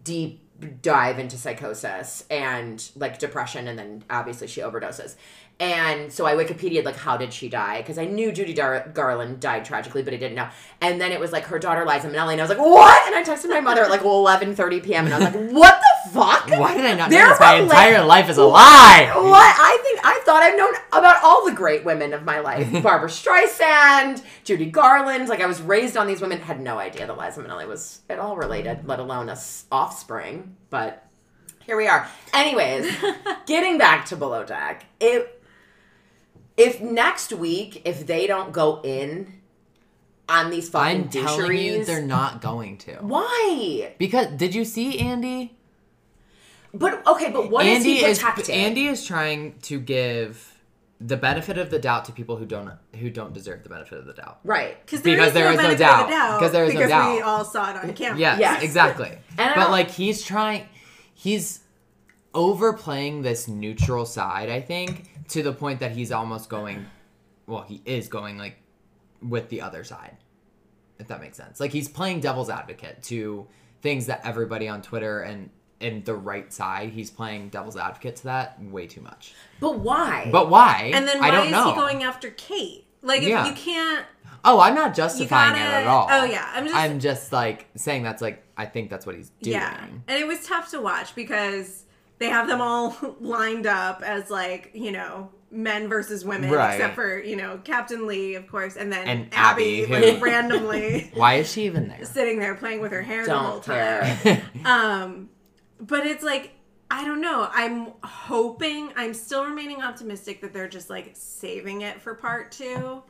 deep 0.03 0.47
dive 0.81 1.19
into 1.19 1.37
psychosis 1.37 2.23
and 2.29 2.89
like 2.95 3.19
depression 3.19 3.67
and 3.67 3.77
then 3.77 4.03
obviously 4.09 4.47
she 4.47 4.61
overdoses. 4.61 5.15
And 5.59 6.11
so 6.13 6.25
i 6.25 6.33
wikipedia'd 6.35 6.85
like 6.85 6.95
how 6.97 7.17
did 7.17 7.33
she 7.33 7.49
die? 7.49 7.77
Because 7.81 7.97
i 7.97 8.05
knew 8.05 8.31
judy 8.31 8.53
Dar- 8.53 8.89
garland 8.93 9.39
died 9.39 9.65
tragically 9.65 10.03
but 10.03 10.13
i 10.13 10.17
didn't 10.17 10.35
know. 10.35 10.49
And 10.81 10.99
then 11.01 11.11
it 11.11 11.19
was 11.19 11.31
like 11.31 11.45
her 11.45 11.59
daughter 11.59 11.85
liza 11.85 12.09
minnelli 12.09 12.33
and 12.33 12.41
i 12.41 12.43
was 12.43 12.49
like 12.49 12.59
what? 12.59 13.07
And 13.07 13.15
i 13.15 13.23
texted 13.23 13.49
my 13.49 13.59
mother 13.59 13.83
at 13.83 13.89
like 13.89 14.01
11.30 14.01 14.83
p.m 14.83 15.05
and 15.05 15.13
i 15.13 15.17
was 15.19 15.25
like 15.25 15.51
what 15.51 15.79
the 15.79 15.87
fuck 16.13 16.49
Why 16.49 16.73
did 16.75 16.85
I 16.85 16.95
not 16.95 17.09
They're 17.09 17.23
know 17.25 17.29
this? 17.31 17.39
My 17.39 17.53
rela- 17.55 17.63
entire 17.63 18.03
life 18.05 18.29
is 18.29 18.37
a 18.37 18.43
lie. 18.45 19.11
what 19.15 19.55
I 19.59 19.79
think 19.83 19.99
I 20.03 20.21
thought 20.25 20.43
I've 20.43 20.57
known 20.57 20.73
about 20.91 21.23
all 21.23 21.45
the 21.45 21.51
great 21.53 21.83
women 21.85 22.13
of 22.13 22.23
my 22.23 22.39
life. 22.39 22.71
Barbra 22.83 23.09
Streisand, 23.09 24.21
Judy 24.43 24.65
Garland. 24.71 25.29
Like 25.29 25.41
I 25.41 25.45
was 25.45 25.61
raised 25.61 25.97
on 25.97 26.07
these 26.07 26.21
women. 26.21 26.39
Had 26.39 26.59
no 26.61 26.77
idea 26.77 27.07
that 27.07 27.17
Liza 27.17 27.41
Minnelli 27.43 27.67
was 27.67 28.01
at 28.09 28.19
all 28.19 28.35
related, 28.37 28.87
let 28.87 28.99
alone 28.99 29.29
a 29.29 29.33
s- 29.33 29.65
offspring. 29.71 30.55
But 30.69 31.03
here 31.65 31.77
we 31.77 31.87
are. 31.87 32.07
Anyways, 32.33 32.91
getting 33.45 33.77
back 33.77 34.05
to 34.07 34.15
Below 34.15 34.43
Deck. 34.45 34.85
If 34.99 35.27
if 36.55 36.81
next 36.81 37.33
week 37.33 37.81
if 37.85 38.07
they 38.07 38.25
don't 38.27 38.51
go 38.51 38.81
in 38.83 39.33
on 40.29 40.49
these 40.49 40.69
fucking 40.69 41.03
I'm 41.03 41.09
telling 41.09 41.57
you, 41.57 41.85
they're 41.85 42.01
not 42.01 42.41
going 42.41 42.77
to. 42.79 42.95
why? 42.97 43.93
Because 43.97 44.27
did 44.35 44.53
you 44.55 44.65
see 44.65 44.99
Andy? 44.99 45.56
But 46.74 47.05
okay, 47.07 47.31
but 47.31 47.50
what 47.50 47.65
is 47.65 47.77
Andy 47.77 47.95
he 47.95 48.05
is 48.05 48.19
protecting? 48.19 48.55
Andy 48.55 48.88
is 48.88 49.05
trying 49.05 49.57
to 49.63 49.79
give 49.79 50.53
the 51.00 51.15
benefit 51.17 51.57
of 51.59 51.69
the 51.69 51.77
doubt 51.79 52.05
to 52.05 52.12
people 52.12 52.38
who 52.38 52.45
don't 52.45 52.71
who 53.00 53.09
don't 53.09 53.33
deserve 53.33 53.63
the 53.63 53.69
benefit 53.69 54.00
of 54.00 54.05
the 54.05 54.13
doubt. 54.13 54.39
right. 54.43 54.83
because 54.86 55.01
Because 55.01 55.33
there 55.33 55.50
is 55.51 55.57
no 55.57 55.62
benefit 55.63 55.74
of 55.74 55.79
doubt. 55.79 56.07
the 56.07 56.12
doubt 56.12 56.39
Because 56.39 56.51
there 56.51 56.65
is 56.65 56.74
no 56.74 56.79
doubt. 56.88 56.88
because 56.89 57.15
we 57.15 57.21
all 57.21 57.45
saw 57.45 57.69
it 57.71 57.75
on 57.83 57.93
camera 57.93 58.17
Yes, 58.19 58.39
Yes. 58.39 58.63
exactly. 58.63 59.17
But 59.38 59.69
like 59.71 59.91
he's 59.91 60.24
trying 60.24 60.67
he's 61.13 61.59
overplaying 62.33 63.21
this 63.21 63.47
neutral 63.47 64.05
side, 64.05 64.50
I 64.50 64.62
think, 64.62 65.09
to 65.29 65.43
the 65.43 65.53
point 65.53 65.79
that 65.79 65.91
he's 65.91 66.12
almost 66.12 66.50
going 66.50 66.86
well, 67.45 67.62
he 67.62 67.81
is 67.86 68.07
going 68.09 68.38
like 68.38 68.57
with 69.21 69.50
the 69.50 69.62
other 69.62 69.83
side. 69.83 70.17
If 71.00 71.07
that 71.07 71.21
makes 71.21 71.38
sense. 71.38 71.59
Like 71.59 71.71
he's 71.71 71.88
playing 71.88 72.21
devil's 72.21 72.50
advocate 72.50 73.03
to 73.03 73.47
things 73.83 74.07
that 74.07 74.21
everybody 74.25 74.67
on 74.67 74.81
Twitter 74.81 75.21
and 75.21 75.50
in 75.79 76.03
the 76.03 76.15
right 76.15 76.51
side, 76.51 76.89
he's 76.89 77.10
playing 77.12 77.50
devil's 77.50 77.77
advocate 77.77 78.15
to 78.17 78.24
that 78.25 78.62
way 78.63 78.88
too 78.88 79.01
much. 79.01 79.34
But 79.60 79.79
why? 79.79 80.29
But 80.31 80.50
why? 80.50 80.91
And 80.93 81.07
then 81.07 81.19
why 81.19 81.27
I 81.27 81.31
don't 81.31 81.46
is 81.48 81.51
know. 81.51 81.69
he 81.69 81.75
going 81.75 82.03
after 82.03 82.31
Kate? 82.31 82.86
Like, 83.03 83.22
if 83.22 83.29
Yeah. 83.29 83.48
you 83.48 83.53
can't. 83.53 84.05
oh, 84.43 84.60
I'm 84.60 84.75
not 84.75 84.93
justifying 84.96 85.55
it 85.55 85.60
gotta- 85.60 85.75
at 85.77 85.88
all. 85.88 86.07
oh, 86.10 86.24
yeah, 86.24 86.50
I'm 86.53 86.65
just- 86.65 86.75
I'm 86.75 87.00
just 87.00 87.31
like 87.34 87.67
saying 87.75 88.03
that's 88.03 88.22
like 88.22 88.43
I 88.57 88.65
think 88.65 88.89
that's 88.89 89.05
what 89.05 89.15
he's 89.15 89.29
doing. 89.41 89.55
Yeah. 89.57 89.86
And 90.07 90.17
it 90.19 90.25
was 90.25 90.46
tough 90.46 90.72
to 90.72 90.81
watch 90.81 91.13
because 91.15 91.84
they 92.17 92.27
have 92.29 92.48
them 92.48 92.60
all 92.62 92.98
lined 93.19 93.67
up 93.67 94.01
as, 94.01 94.31
like, 94.31 94.72
you 94.74 94.91
know, 94.91 95.29
men 95.51 95.88
versus 95.88 96.25
women, 96.25 96.50
Right. 96.50 96.74
except 96.74 96.96
for, 96.96 97.19
you 97.19 97.36
know, 97.36 97.60
Captain 97.63 98.07
Lee, 98.07 98.34
of 98.36 98.48
course, 98.48 98.75
and 98.75 98.91
then 98.91 99.07
And 99.07 99.29
Abby, 99.31 99.84
Abby, 99.84 100.12
like, 100.13 100.22
randomly 100.24 101.12
Why 101.13 101.36
is 101.36 101.51
she 101.51 101.65
even 101.65 101.88
there? 101.88 102.03
sitting 102.05 102.39
there 102.39 102.55
playing 102.55 102.81
with 102.81 102.91
her 102.91 103.03
hair 103.03 103.25
the 103.27 103.38
whole 103.38 103.60
time. 103.60 104.41
Um, 104.65 105.29
but 105.79 106.05
it's 106.05 106.24
like 106.24 106.51
I 106.89 107.03
don't 107.03 107.19
know. 107.22 107.50
I'm 107.51 107.91
hoping. 108.03 108.91
I'm 108.96 109.13
still 109.13 109.43
remaining 109.46 109.81
optimistic 109.81 110.39
that 110.41 110.53
they're 110.53 110.69
just 110.69 110.89
like 110.89 111.12
saving 111.13 111.81
it 111.81 112.01
for 112.01 112.13
part 112.15 112.51
two, 112.51 113.03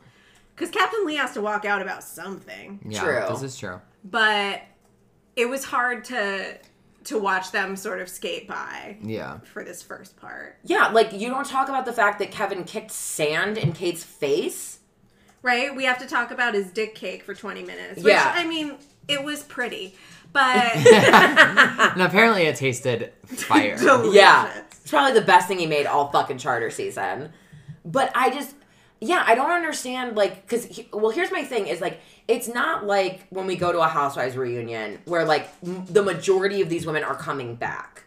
because 0.54 0.70
Captain 0.70 1.06
Lee 1.06 1.14
has 1.16 1.32
to 1.34 1.40
walk 1.40 1.64
out 1.64 1.80
about 1.80 2.02
something. 2.02 2.80
yeah, 2.84 3.00
True. 3.00 3.24
this 3.30 3.42
is 3.42 3.56
true. 3.58 3.80
But 4.04 4.62
it 5.36 5.48
was 5.48 5.64
hard 5.64 6.04
to 6.06 6.58
to 7.04 7.18
watch 7.18 7.52
them 7.52 7.76
sort 7.76 8.00
of 8.00 8.08
skate 8.08 8.46
by 8.48 8.96
Yeah. 9.00 9.38
for 9.52 9.62
this 9.64 9.80
first 9.82 10.16
part. 10.16 10.56
yeah, 10.64 10.88
like 10.88 11.12
you 11.12 11.28
don't 11.30 11.46
talk 11.46 11.68
about 11.68 11.86
the 11.86 11.92
fact 11.92 12.18
that 12.18 12.30
Kevin 12.32 12.64
kicked 12.64 12.90
sand 12.90 13.56
in 13.56 13.72
Kate's 13.72 14.02
face. 14.04 14.80
Right? 15.40 15.74
We 15.74 15.84
have 15.84 15.98
to 16.00 16.06
talk 16.06 16.32
about 16.32 16.52
his 16.54 16.70
dick 16.72 16.96
cake 16.96 17.22
for 17.22 17.32
20 17.32 17.62
minutes. 17.62 18.02
Which, 18.02 18.12
Yeah. 18.12 18.32
I 18.36 18.44
mean, 18.44 18.74
it 19.06 19.22
was 19.22 19.44
pretty, 19.44 19.94
but 20.32 20.76
And 20.76 22.02
apparently 22.02 22.42
it 22.42 22.56
tasted 22.56 23.12
fire. 23.26 23.76
delicious. 23.78 24.14
Yeah. 24.14 24.62
It's 24.70 24.90
probably 24.90 25.18
the 25.18 25.26
best 25.26 25.48
thing 25.48 25.58
he 25.58 25.66
made 25.66 25.86
all 25.86 26.10
fucking 26.10 26.38
charter 26.38 26.70
season. 26.70 27.30
But 27.84 28.10
I 28.14 28.30
just, 28.30 28.54
yeah, 29.00 29.22
I 29.26 29.34
don't 29.34 29.50
understand, 29.50 30.16
like, 30.16 30.42
because, 30.46 30.80
well, 30.92 31.10
here's 31.10 31.30
my 31.30 31.42
thing 31.44 31.66
is, 31.66 31.80
like, 31.80 32.00
it's 32.26 32.48
not 32.48 32.84
like 32.86 33.26
when 33.30 33.46
we 33.46 33.56
go 33.56 33.72
to 33.72 33.78
a 33.80 33.88
Housewives 33.88 34.36
reunion 34.36 34.98
where, 35.06 35.24
like, 35.24 35.48
m- 35.64 35.84
the 35.88 36.02
majority 36.02 36.60
of 36.60 36.68
these 36.68 36.84
women 36.86 37.02
are 37.04 37.14
coming 37.14 37.54
back. 37.54 38.04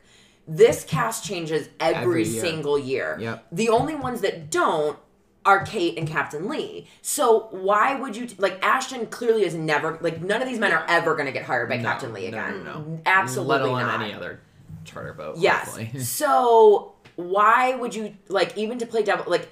This 0.48 0.84
cast 0.84 1.24
changes 1.26 1.70
every, 1.80 2.02
Every 2.02 2.24
year. 2.28 2.42
single 2.42 2.78
year. 2.78 3.18
Yep. 3.20 3.46
The 3.52 3.70
only 3.70 3.96
ones 3.96 4.22
that 4.22 4.50
don't 4.52 4.98
are 5.46 5.66
Kate 5.66 5.98
and 5.98 6.08
Captain 6.08 6.48
Lee. 6.48 6.88
So 7.02 7.48
why 7.52 7.96
would 7.96 8.16
you, 8.16 8.28
like, 8.38 8.64
Ashton 8.64 9.08
clearly 9.08 9.44
is 9.44 9.56
never, 9.56 9.98
like, 10.02 10.22
none 10.22 10.42
of 10.42 10.48
these 10.48 10.60
men 10.60 10.72
are 10.72 10.86
ever 10.88 11.14
going 11.16 11.26
to 11.26 11.32
get 11.32 11.44
hired 11.46 11.68
by 11.70 11.78
No, 11.78 11.84
Captain 11.84 12.14
Lee 12.14 12.28
again. 12.28 12.64
no, 12.64 12.80
no. 12.80 13.02
Absolutely 13.06 13.54
Let 13.56 13.62
alone 13.64 13.82
not. 13.88 14.02
any 14.02 14.14
other 14.14 14.40
charter 14.86 15.14
boat. 15.14 15.38
Yes. 15.38 15.80
so 16.08 16.94
why 17.16 17.76
would 17.76 17.94
you 17.96 18.16
like 18.30 18.58
even 18.58 18.78
to 18.80 18.86
play 18.86 19.04
devil 19.04 19.26
like 19.28 19.48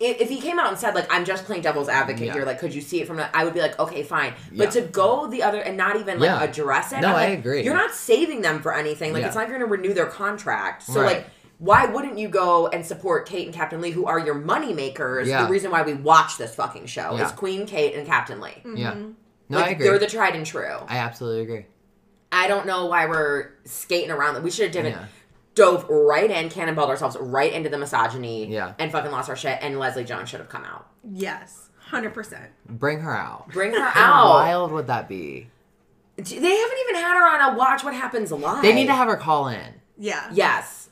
if, 0.00 0.28
he 0.28 0.40
came 0.40 0.58
out 0.58 0.68
and 0.68 0.76
said 0.78 0.94
like 0.94 1.06
I'm 1.10 1.24
just 1.24 1.44
playing 1.44 1.62
devil's 1.62 1.88
advocate 1.88 2.26
Yeah. 2.26 2.32
here, 2.34 2.44
like 2.44 2.58
could 2.58 2.74
you 2.74 2.80
see 2.80 3.00
it 3.00 3.06
from? 3.06 3.16
the-" 3.16 3.34
I 3.34 3.44
would 3.44 3.54
be 3.54 3.60
like 3.60 3.78
okay, 3.78 4.02
fine. 4.02 4.34
Yeah. 4.52 4.64
But 4.64 4.72
to 4.72 4.80
go 4.82 5.26
the 5.28 5.42
other 5.42 5.60
and 5.60 5.76
not 5.76 5.96
even 5.96 6.18
like 6.18 6.26
Yeah. 6.26 6.42
address 6.42 6.92
it, 6.92 7.00
No, 7.00 7.10
I 7.10 7.28
like, 7.30 7.38
agree. 7.38 7.62
You're 7.62 7.74
not 7.74 7.94
saving 7.94 8.42
them 8.42 8.60
for 8.60 8.74
anything. 8.74 9.12
Like 9.12 9.24
it's 9.24 9.36
not 9.36 9.48
going 9.48 9.60
to 9.60 9.66
renew 9.66 9.94
their 9.94 10.06
contract. 10.06 10.82
So 10.82 11.00
Right. 11.02 11.16
like. 11.18 11.26
Why 11.58 11.86
wouldn't 11.86 12.18
you 12.18 12.28
go 12.28 12.66
and 12.68 12.84
support 12.84 13.26
Kate 13.26 13.46
and 13.46 13.54
Captain 13.54 13.80
Lee, 13.80 13.90
who 13.92 14.06
are 14.06 14.18
your 14.18 14.34
money 14.34 14.72
makers? 14.72 15.28
Yeah. 15.28 15.44
The 15.44 15.50
reason 15.50 15.70
why 15.70 15.82
we 15.82 15.94
watch 15.94 16.36
this 16.36 16.54
fucking 16.54 16.86
show 16.86 17.16
Yeah. 17.16 17.26
is 17.26 17.32
Queen 17.32 17.66
Kate 17.66 17.94
and 17.94 18.06
Captain 18.06 18.40
Lee. 18.40 18.50
Mm-hmm. 18.64 18.76
Yeah. 18.76 18.94
No, 19.48 19.58
like 19.58 19.66
I 19.66 19.70
agree. 19.70 19.86
they're 19.86 19.98
the 19.98 20.06
tried 20.06 20.34
and 20.34 20.44
true. 20.44 20.76
I 20.88 20.96
absolutely 20.98 21.42
agree. 21.42 21.66
I 22.32 22.48
don't 22.48 22.66
know 22.66 22.86
why 22.86 23.06
we're 23.06 23.50
skating 23.64 24.10
around. 24.10 24.42
We 24.42 24.50
should 24.50 24.64
have 24.66 24.74
done 24.74 24.86
it 24.86 24.90
Yeah. 24.96 25.04
dove 25.54 25.88
right 25.88 26.28
in, 26.30 26.48
cannonballed 26.48 26.88
ourselves 26.88 27.16
right 27.20 27.52
into 27.52 27.68
the 27.68 27.78
misogyny, 27.78 28.46
Yeah. 28.46 28.72
and 28.78 28.90
fucking 28.90 29.12
lost 29.12 29.28
our 29.30 29.36
shit. 29.36 29.58
And 29.62 29.78
Leslie 29.78 30.02
Jones 30.04 30.28
should 30.28 30.40
have 30.40 30.48
come 30.48 30.64
out. 30.64 30.86
Yes, 31.08 31.68
hundred 31.78 32.14
percent. 32.14 32.50
Bring 32.68 33.00
her 33.00 33.16
out. 33.16 33.48
Bring 33.52 33.72
her 33.72 33.80
How 33.84 34.24
out. 34.24 34.30
wild 34.34 34.72
would 34.72 34.88
that 34.88 35.08
be? 35.08 35.48
They 36.16 36.24
haven't 36.32 36.78
even 36.88 36.94
had 36.96 37.16
her 37.16 37.26
on 37.46 37.54
a 37.54 37.58
Watch 37.58 37.84
What 37.84 37.94
Happens 37.94 38.32
Live. 38.32 38.62
They 38.62 38.72
need 38.72 38.86
to 38.86 38.94
have 38.94 39.08
her 39.08 39.16
call 39.16 39.48
in. 39.48 39.74
Yeah. 39.96 40.28
yes, 40.32 40.83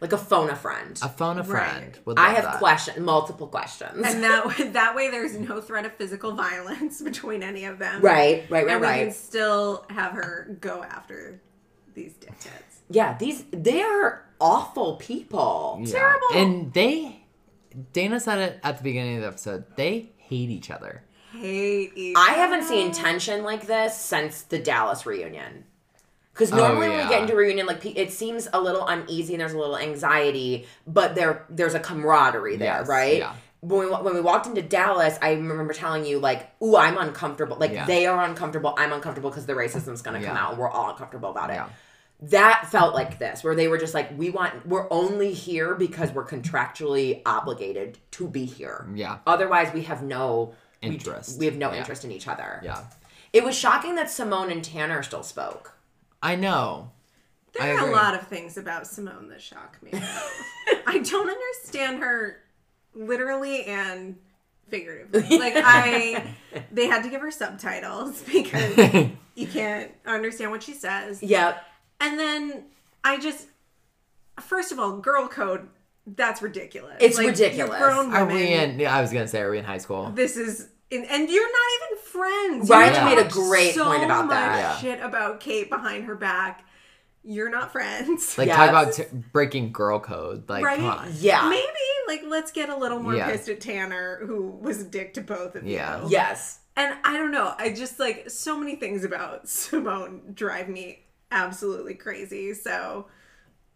like 0.00 0.12
a 0.12 0.18
phone 0.18 0.50
a 0.50 0.56
friend. 0.56 0.98
A 1.02 1.08
phone 1.08 1.38
a 1.38 1.42
Right. 1.42 1.46
friend. 1.70 1.98
Would 2.06 2.18
I 2.18 2.30
have 2.34 2.44
that. 2.44 2.58
question, 2.58 3.04
multiple 3.04 3.46
questions. 3.46 4.02
And 4.06 4.22
that 4.24 4.72
that 4.72 4.94
way, 4.94 5.10
there's 5.10 5.36
no 5.38 5.60
threat 5.60 5.84
of 5.84 5.92
physical 5.94 6.32
violence 6.32 7.00
between 7.10 7.42
any 7.42 7.64
of 7.64 7.78
them. 7.78 8.00
right, 8.02 8.44
right, 8.50 8.64
right, 8.66 8.72
and 8.72 8.80
we 8.80 8.86
can 8.86 9.12
still 9.12 9.84
have 9.90 10.12
her 10.12 10.56
go 10.60 10.82
after 10.82 11.40
these 11.94 12.14
dickheads. 12.14 12.78
Yeah, 12.88 13.16
these 13.18 13.44
they 13.52 13.82
are 13.82 14.24
awful 14.40 14.96
people. 14.96 15.80
Yeah. 15.84 15.92
Terrible. 15.92 16.26
And 16.34 16.72
they, 16.72 17.24
Dana 17.92 18.18
said 18.20 18.38
it 18.38 18.60
at 18.64 18.78
the 18.78 18.82
beginning 18.82 19.16
of 19.16 19.22
the 19.22 19.28
episode. 19.28 19.64
They 19.76 20.10
hate 20.16 20.50
each 20.50 20.70
other. 20.70 21.02
Hate 21.32 21.92
each 21.94 22.16
I 22.18 22.32
haven't 22.32 22.64
seen 22.64 22.90
tension 22.90 23.44
like 23.44 23.66
this 23.66 23.96
since 23.96 24.42
the 24.42 24.58
Dallas 24.58 25.06
reunion. 25.06 25.64
Because 26.32 26.52
Oh, 26.52 26.56
normally 26.56 26.88
when 26.88 26.98
we 27.04 27.08
get 27.08 27.22
into 27.22 27.34
reunion, 27.34 27.66
like 27.66 27.84
it 27.84 28.12
seems 28.12 28.48
a 28.52 28.60
little 28.60 28.86
uneasy 28.86 29.34
and 29.34 29.40
there's 29.40 29.52
a 29.52 29.58
little 29.58 29.76
anxiety, 29.76 30.66
but 30.86 31.14
there 31.14 31.44
there's 31.50 31.74
a 31.74 31.80
camaraderie 31.80 32.56
there, 32.56 32.78
Yes, 32.78 32.88
right? 32.88 33.18
yeah. 33.18 33.34
When 33.60 33.80
we 33.80 33.86
when 33.94 34.14
we 34.14 34.20
walked 34.22 34.46
into 34.46 34.62
Dallas, 34.62 35.18
I 35.20 35.32
remember 35.32 35.74
telling 35.74 36.06
you 36.06 36.18
like, 36.18 36.50
"Ooh, 36.62 36.76
I'm 36.76 36.96
uncomfortable. 36.96 37.58
Like 37.58 37.72
Yeah. 37.72 37.84
they 37.84 38.06
are 38.06 38.24
uncomfortable. 38.24 38.74
I'm 38.78 38.92
uncomfortable 38.92 39.28
because 39.30 39.44
the 39.46 39.52
racism's 39.52 40.00
gonna 40.02 40.22
come 40.22 40.36
out, 40.36 40.50
and 40.52 40.58
we're 40.58 40.70
all 40.70 40.90
uncomfortable 40.90 41.30
about 41.30 41.50
it." 41.50 41.54
Yeah. 41.54 41.68
That 42.22 42.68
felt 42.70 42.94
like 42.94 43.18
this, 43.18 43.42
where 43.44 43.54
they 43.54 43.68
were 43.68 43.76
just 43.78 43.92
like, 43.92 44.16
"We 44.16 44.30
want. 44.30 44.66
We're 44.66 44.86
only 44.90 45.32
here 45.32 45.74
because 45.74 46.10
we're 46.12 46.26
contractually 46.26 47.20
obligated 47.26 47.98
to 48.12 48.28
be 48.28 48.44
here. 48.46 48.86
Yeah. 48.94 49.18
Otherwise, 49.26 49.72
we 49.74 49.82
have 49.82 50.02
no 50.02 50.54
we- 50.82 50.88
Interest. 50.90 51.38
We, 51.38 51.44
have 51.46 51.56
no 51.56 51.70
Yeah. 51.72 51.78
interest 51.80 52.04
in 52.06 52.10
each 52.12 52.26
other. 52.28 52.60
Yeah. 52.62 52.78
It 53.34 53.44
was 53.44 53.54
shocking 53.54 53.94
that 53.96 54.10
Simone 54.10 54.50
and 54.50 54.64
Tanner 54.64 55.02
still 55.02 55.22
spoke. 55.22 55.72
I 56.22 56.36
know. 56.36 56.90
There 57.52 57.62
I 57.62 57.82
are 57.82 57.88
a 57.88 57.92
lot 57.92 58.14
of 58.14 58.26
things 58.28 58.56
about 58.56 58.86
Simone 58.86 59.28
that 59.28 59.42
shock 59.42 59.82
me. 59.82 59.90
I 60.86 60.98
don't 60.98 61.28
understand 61.28 62.00
her 62.00 62.42
literally 62.94 63.64
and 63.64 64.16
figuratively. 64.68 65.38
Like 65.38 65.54
I 65.56 66.34
they 66.72 66.86
had 66.86 67.02
to 67.02 67.10
give 67.10 67.20
her 67.20 67.30
subtitles 67.30 68.22
because 68.32 69.08
you 69.34 69.46
can't 69.46 69.90
understand 70.06 70.50
what 70.50 70.62
she 70.62 70.72
says. 70.74 71.22
Yep. 71.22 71.62
And 72.00 72.18
then 72.18 72.64
I 73.02 73.18
just 73.18 73.48
first 74.40 74.72
of 74.72 74.78
all, 74.78 74.98
girl 74.98 75.28
code, 75.28 75.68
that's 76.06 76.40
ridiculous. 76.40 76.96
It's 77.00 77.18
Like, 77.18 77.28
ridiculous. 77.28 77.78
You're 77.78 77.88
grown 77.88 78.12
Are 78.14 78.26
we 78.26 78.52
in? 78.52 78.78
Yeah, 78.78 78.94
I 78.96 79.00
was 79.00 79.12
gonna 79.12 79.28
say, 79.28 79.40
are 79.40 79.50
we 79.50 79.58
in 79.58 79.64
high 79.64 79.78
school? 79.78 80.10
This 80.14 80.36
is 80.36 80.68
and, 80.92 81.04
and 81.04 81.28
you're 81.28 81.52
not 81.52 81.68
even 81.82 81.89
friends. 82.10 82.68
Ryan 82.68 83.08
You 83.08 83.16
made 83.16 83.26
a 83.26 83.28
great 83.28 83.74
so 83.74 83.84
point 83.86 84.04
about 84.04 84.26
much 84.26 84.34
that. 84.34 84.58
Yeah. 84.58 84.76
Shit 84.78 85.00
about 85.02 85.40
Kate 85.40 85.68
behind 85.70 86.04
her 86.04 86.14
back. 86.14 86.64
You're 87.22 87.50
not 87.50 87.70
friends. 87.72 88.36
Like 88.38 88.46
Yes. 88.48 88.56
talk 88.56 88.68
about 88.70 88.92
t- 88.94 89.04
breaking 89.32 89.72
girl 89.72 90.00
code. 90.00 90.48
Like, 90.48 90.64
Right? 90.64 90.76
come 90.78 90.86
on. 90.86 91.12
Yeah. 91.18 91.48
Maybe 91.50 91.66
like 92.08 92.22
let's 92.26 92.50
get 92.50 92.68
a 92.70 92.76
little 92.76 92.98
more 92.98 93.14
Yeah. 93.14 93.30
pissed 93.30 93.48
at 93.48 93.60
Tanner, 93.60 94.20
who 94.26 94.42
was 94.60 94.80
a 94.80 94.84
dick 94.84 95.14
to 95.14 95.20
both 95.20 95.54
of 95.54 95.66
you. 95.66 95.74
Yeah. 95.74 96.02
you. 96.02 96.08
Yes. 96.10 96.60
And 96.76 96.96
I 97.04 97.16
don't 97.18 97.30
know. 97.30 97.54
I 97.58 97.70
just 97.72 98.00
like 98.00 98.30
so 98.30 98.56
many 98.58 98.76
things 98.76 99.04
about 99.04 99.48
Simone 99.50 100.32
drive 100.34 100.68
me 100.68 101.04
absolutely 101.30 101.94
crazy. 101.94 102.54
So 102.54 103.06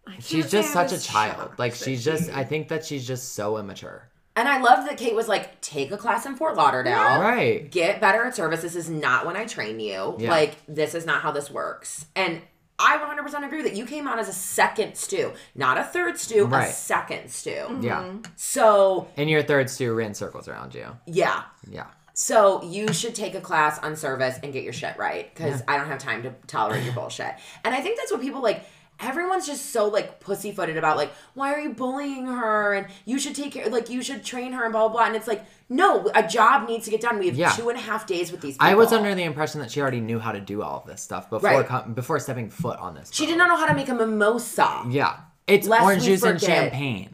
I 0.07 0.17
She's 0.21 0.51
just 0.51 0.73
such 0.73 0.93
a 0.93 0.99
child. 1.01 1.53
Like 1.59 1.73
that 1.73 1.85
she's 1.85 1.99
she- 2.01 2.05
just. 2.11 2.31
I 2.31 2.45
think 2.45 2.69
that 2.69 2.85
she's 2.85 3.07
just 3.07 3.35
so 3.35 3.59
immature. 3.59 4.09
And 4.37 4.49
I 4.49 4.61
love 4.61 4.87
that 4.87 4.97
Kate 4.97 5.15
was 5.15 5.29
like, 5.29 5.61
take 5.61 5.93
a 5.93 5.97
class 5.97 6.27
in 6.27 6.35
Fort 6.35 6.57
Lauderdale. 6.57 7.21
Right. 7.21 7.71
Get 7.71 8.01
better 8.01 8.25
at 8.25 8.35
service. 8.35 8.63
This 8.63 8.75
is 8.75 8.91
not 8.91 9.27
when 9.27 9.37
I 9.37 9.45
train 9.47 9.79
you. 9.79 10.17
Yeah. 10.19 10.31
Like, 10.31 10.57
this 10.67 10.95
is 10.95 11.07
not 11.07 11.23
how 11.23 11.31
this 11.31 11.51
works. 11.51 12.07
And 12.17 12.43
I 12.77 12.99
100% 12.99 13.47
agree 13.47 13.63
that 13.63 13.77
you 13.77 13.87
came 13.87 14.09
out 14.09 14.19
as 14.19 14.29
a 14.29 14.33
second 14.33 14.97
stew, 14.97 15.33
not 15.55 15.79
a 15.79 15.85
third 15.85 16.19
stew, 16.19 16.49
a 16.53 16.67
second 16.67 17.31
stew. 17.31 17.51
Mm-hmm. 17.53 17.83
Yeah. 17.85 18.13
So, 18.35 19.07
And 19.17 19.31
your 19.31 19.45
third 19.45 19.71
stew 19.71 19.95
ran 19.95 20.15
circles 20.15 20.49
around 20.49 20.75
you. 20.75 20.87
yeah. 21.07 21.45
Yeah. 21.71 21.87
So 22.17 22.63
you 22.63 22.93
should 22.93 23.17
take 23.17 23.35
a 23.35 23.41
class 23.41 23.81
on 23.81 23.97
service 23.97 24.39
and 24.41 24.53
get 24.53 24.63
your 24.63 24.73
shit 24.73 24.97
right 24.97 25.35
because 25.35 25.65
I 25.67 25.77
don't 25.77 25.89
have 25.89 25.99
time 25.99 26.23
to 26.23 26.33
tolerate 26.47 26.85
your 26.85 26.95
bullshit. 26.95 27.35
And 27.65 27.75
I 27.75 27.81
think 27.81 27.97
that's 27.99 28.13
what 28.13 28.21
people 28.21 28.41
like. 28.41 28.65
Everyone's 29.01 29.47
just 29.47 29.71
so 29.71 29.89
like 29.89 30.21
pussyfooted 30.21 30.77
about 30.77 30.97
like 30.97 31.13
why 31.35 31.53
are 31.53 31.59
you 31.61 31.71
bullying 31.75 32.27
her 32.27 32.75
and 32.75 32.87
you 33.05 33.19
should 33.19 33.35
take 33.35 33.53
care 33.53 33.69
like 33.69 33.91
you 33.91 34.03
should 34.03 34.25
train 34.25 34.53
her 34.53 34.65
and 34.65 34.73
blah 34.73 34.89
blah 34.89 34.93
blah. 34.99 35.07
And 35.07 35.17
it's 35.17 35.27
like 35.27 35.45
no, 35.69 36.11
a 36.15 36.23
job 36.27 36.69
needs 36.69 36.85
to 36.85 36.91
get 36.91 37.01
done. 37.01 37.19
We 37.19 37.27
have 37.27 37.37
Yeah. 37.37 37.51
two 37.51 37.69
and 37.71 37.79
a 37.79 37.81
half 37.83 38.07
days 38.07 38.31
with 38.31 38.41
these. 38.41 38.55
people. 38.55 38.67
I 38.67 38.75
was 38.75 38.93
under 38.93 39.15
the 39.15 39.25
impression 39.25 39.61
that 39.61 39.71
she 39.71 39.81
already 39.81 40.01
knew 40.01 40.19
how 40.19 40.31
to 40.33 40.41
do 40.41 40.63
all 40.63 40.79
of 40.81 40.87
this 40.87 41.01
stuff 41.03 41.29
before 41.31 41.51
Right. 41.51 41.67
com- 41.67 41.95
before 41.95 42.19
stepping 42.21 42.51
foot 42.51 42.79
on 42.79 42.95
this. 42.95 43.11
She 43.13 43.25
boat. 43.25 43.31
did 43.31 43.39
not 43.39 43.49
know 43.49 43.57
how 43.57 43.67
to 43.67 43.75
make 43.75 43.89
a 43.89 43.95
mimosa. 43.95 44.85
Yeah. 44.89 45.17
It's 45.47 45.67
Lest 45.67 45.83
orange 45.83 46.05
juice 46.05 46.23
and 46.23 46.41
champagne. 46.41 47.14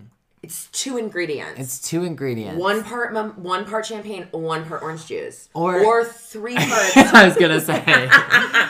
It's 0.51 0.67
two 0.73 0.97
ingredients. 0.99 1.61
It's 1.61 1.81
two 1.81 2.03
ingredients. 2.03 2.59
one 2.61 2.83
part 2.83 3.13
mum, 3.13 3.35
one 3.41 3.65
part 3.65 3.87
champagne, 3.87 4.27
one 4.33 4.65
part 4.65 4.83
orange 4.83 5.07
juice, 5.07 5.49
Or- 5.55 5.79
or 5.85 6.05
three 6.05 6.57
parts. 6.71 6.97
I 6.97 7.25
was 7.25 7.37
gonna 7.37 7.61
say, 7.61 8.11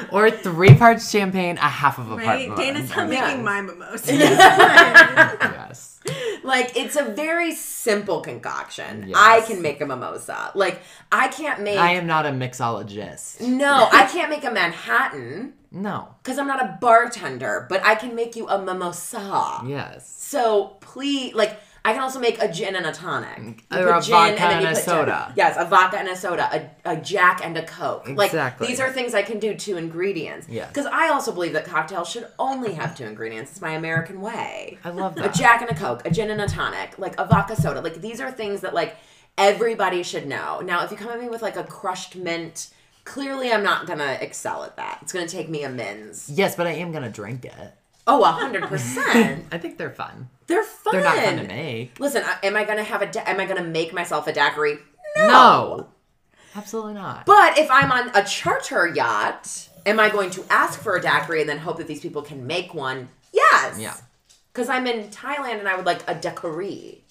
or 0.13 0.31
three 0.31 0.75
parts 0.75 1.11
champagne, 1.11 1.57
a 1.57 1.61
half 1.63 1.99
of 1.99 2.11
a 2.11 2.17
part. 2.17 2.27
Right? 2.27 2.55
Dana's 2.55 2.91
not 2.91 2.99
orange. 2.99 3.13
Yeah. 3.15 3.27
making 3.29 3.45
my 3.45 3.63
mimosa. 3.63 4.13
Yes. 5.41 6.01
like 6.45 6.77
it's 6.77 6.97
a 6.97 7.05
very 7.05 7.53
simple 7.55 8.21
concoction. 8.21 9.05
Yes. 9.09 9.17
I 9.19 9.41
can 9.43 9.63
make 9.63 9.81
a 9.81 9.87
mimosa. 9.87 10.51
Like 10.55 10.81
I 11.13 11.29
can't 11.29 11.63
make. 11.63 11.79
I 11.79 11.93
am 11.93 12.07
not 12.07 12.27
a 12.27 12.31
mixologist. 12.31 13.41
no, 13.41 13.89
I 13.91 14.07
can't 14.07 14.29
make 14.31 14.45
a 14.45 14.51
Manhattan 14.51 15.55
No. 15.71 16.09
because 16.23 16.39
I'm 16.39 16.47
not 16.47 16.63
a 16.63 16.79
bartender. 16.81 17.67
But 17.69 17.85
I 17.85 17.95
can 17.95 18.15
make 18.15 18.35
you 18.37 18.49
a 18.49 18.61
mimosa. 18.61 19.61
Yes. 19.67 20.09
So 20.11 20.77
please, 20.81 21.35
like, 21.35 21.59
I 21.85 21.93
can 21.95 22.03
also 22.03 22.21
make 22.21 22.41
a 22.43 22.51
gin 22.53 22.77
and 22.77 22.85
a 22.85 22.93
tonic. 22.93 23.65
You 23.73 23.79
Or 23.79 23.97
a 23.97 24.03
gin 24.03 24.11
vodka 24.13 24.37
then 24.37 24.67
and 24.67 24.77
a 24.77 24.81
soda. 24.81 25.25
gin. 25.29 25.35
Yes, 25.37 25.57
a 25.59 25.65
vodka 25.65 25.99
and 25.99 26.09
a 26.09 26.17
soda, 26.17 26.71
a, 26.85 26.93
a 26.93 26.97
Jack 26.97 27.41
and 27.45 27.57
a 27.57 27.65
Coke. 27.65 28.07
Exactly. 28.09 28.37
Like, 28.39 28.59
these 28.69 28.81
are 28.81 28.93
things 28.93 29.15
I 29.15 29.23
can 29.23 29.39
do 29.39 29.55
two 29.55 29.77
ingredients. 29.79 30.47
Yes. 30.49 30.69
Because 30.69 30.87
I 30.87 31.09
also 31.09 31.33
believe 31.33 31.55
that 31.55 31.65
cocktails 31.65 32.09
should 32.11 32.27
only 32.39 32.75
have 32.75 32.95
two 32.97 33.05
ingredients. 33.05 33.53
It's 33.53 33.61
my 33.63 33.73
American 33.73 34.21
way. 34.21 34.79
I 34.85 34.91
love 34.91 35.15
that. 35.15 35.35
A. 35.35 35.39
Jack 35.39 35.63
and 35.63 35.71
a 35.71 35.75
Coke, 35.75 36.05
a 36.07 36.11
gin 36.11 36.31
and 36.31 36.41
a 36.43 36.47
tonic, 36.47 36.99
like 36.99 37.19
a 37.19 37.25
vodka 37.25 37.57
soda. 37.57 37.81
Like, 37.81 38.01
these 38.03 38.21
are 38.21 38.31
things 38.31 38.61
that, 38.61 38.75
like, 38.75 38.97
everybody 39.39 40.03
should 40.03 40.27
know. 40.27 40.61
Now, 40.61 40.85
if 40.85 40.91
you 40.91 40.97
come 40.99 41.09
at 41.11 41.21
me 41.21 41.29
with, 41.31 41.41
like, 41.43 41.57
a 41.57 41.65
crushed 41.65 42.15
mint, 42.15 42.69
clearly 43.05 43.51
I'm 43.51 43.63
not 43.63 43.87
gonna 43.87 44.19
excel 44.21 44.65
at 44.65 44.77
that. 44.77 44.99
It's 45.01 45.13
gonna 45.13 45.27
take 45.27 45.49
me 45.49 45.65
a 45.65 45.71
mins. 45.71 46.29
Yes, 46.33 46.57
but 46.57 46.67
I 46.67 46.73
am 46.73 46.93
gonna 46.93 47.09
drink 47.11 47.47
it. 47.47 47.75
Oh, 48.13 48.25
a 48.25 48.33
hundred 48.33 48.65
percent. 48.65 49.45
I 49.53 49.59
think 49.59 49.79
they're 49.79 49.91
fun. 49.91 50.29
They're 50.49 50.65
fun. 50.65 50.93
They're 50.95 51.05
not 51.05 51.17
fun 51.17 51.37
to 51.37 51.45
make. 51.45 51.99
Listen, 52.01 52.23
I- 52.25 52.47
am 52.47 52.57
I 52.57 52.65
gonna 52.65 52.83
have 52.83 53.03
a? 53.03 53.07
Da- 53.07 53.23
am 53.25 53.39
I 53.39 53.47
gonna 53.47 53.63
make 53.65 53.93
myself 53.93 54.27
a 54.27 54.33
daiquiri? 54.33 54.79
No. 55.17 55.87
Absolutely 56.57 56.95
not. 56.95 57.27
But 57.27 57.59
if 57.59 57.71
I'm 57.71 57.93
on 57.93 58.11
a 58.17 58.25
charter 58.25 58.89
yacht, 58.89 59.69
am 59.87 60.01
I 60.01 60.09
going 60.09 60.31
to 60.31 60.45
ask 60.51 60.81
for 60.81 60.97
a 60.97 61.01
daiquiri 61.01 61.41
and 61.41 61.49
then 61.49 61.59
hope 61.59 61.77
that 61.79 61.87
these 61.87 62.01
people 62.01 62.23
can 62.23 62.47
make 62.47 62.75
one? 62.75 63.09
Yes. 63.33 63.79
Yeah. 63.79 63.95
Because 64.53 64.69
I'm 64.69 64.87
in 64.89 65.09
Thailand 65.11 65.61
and 65.61 65.69
I 65.69 65.77
would 65.77 65.87
like 65.87 66.03
a 66.09 66.15
daiquiri. 66.17 67.05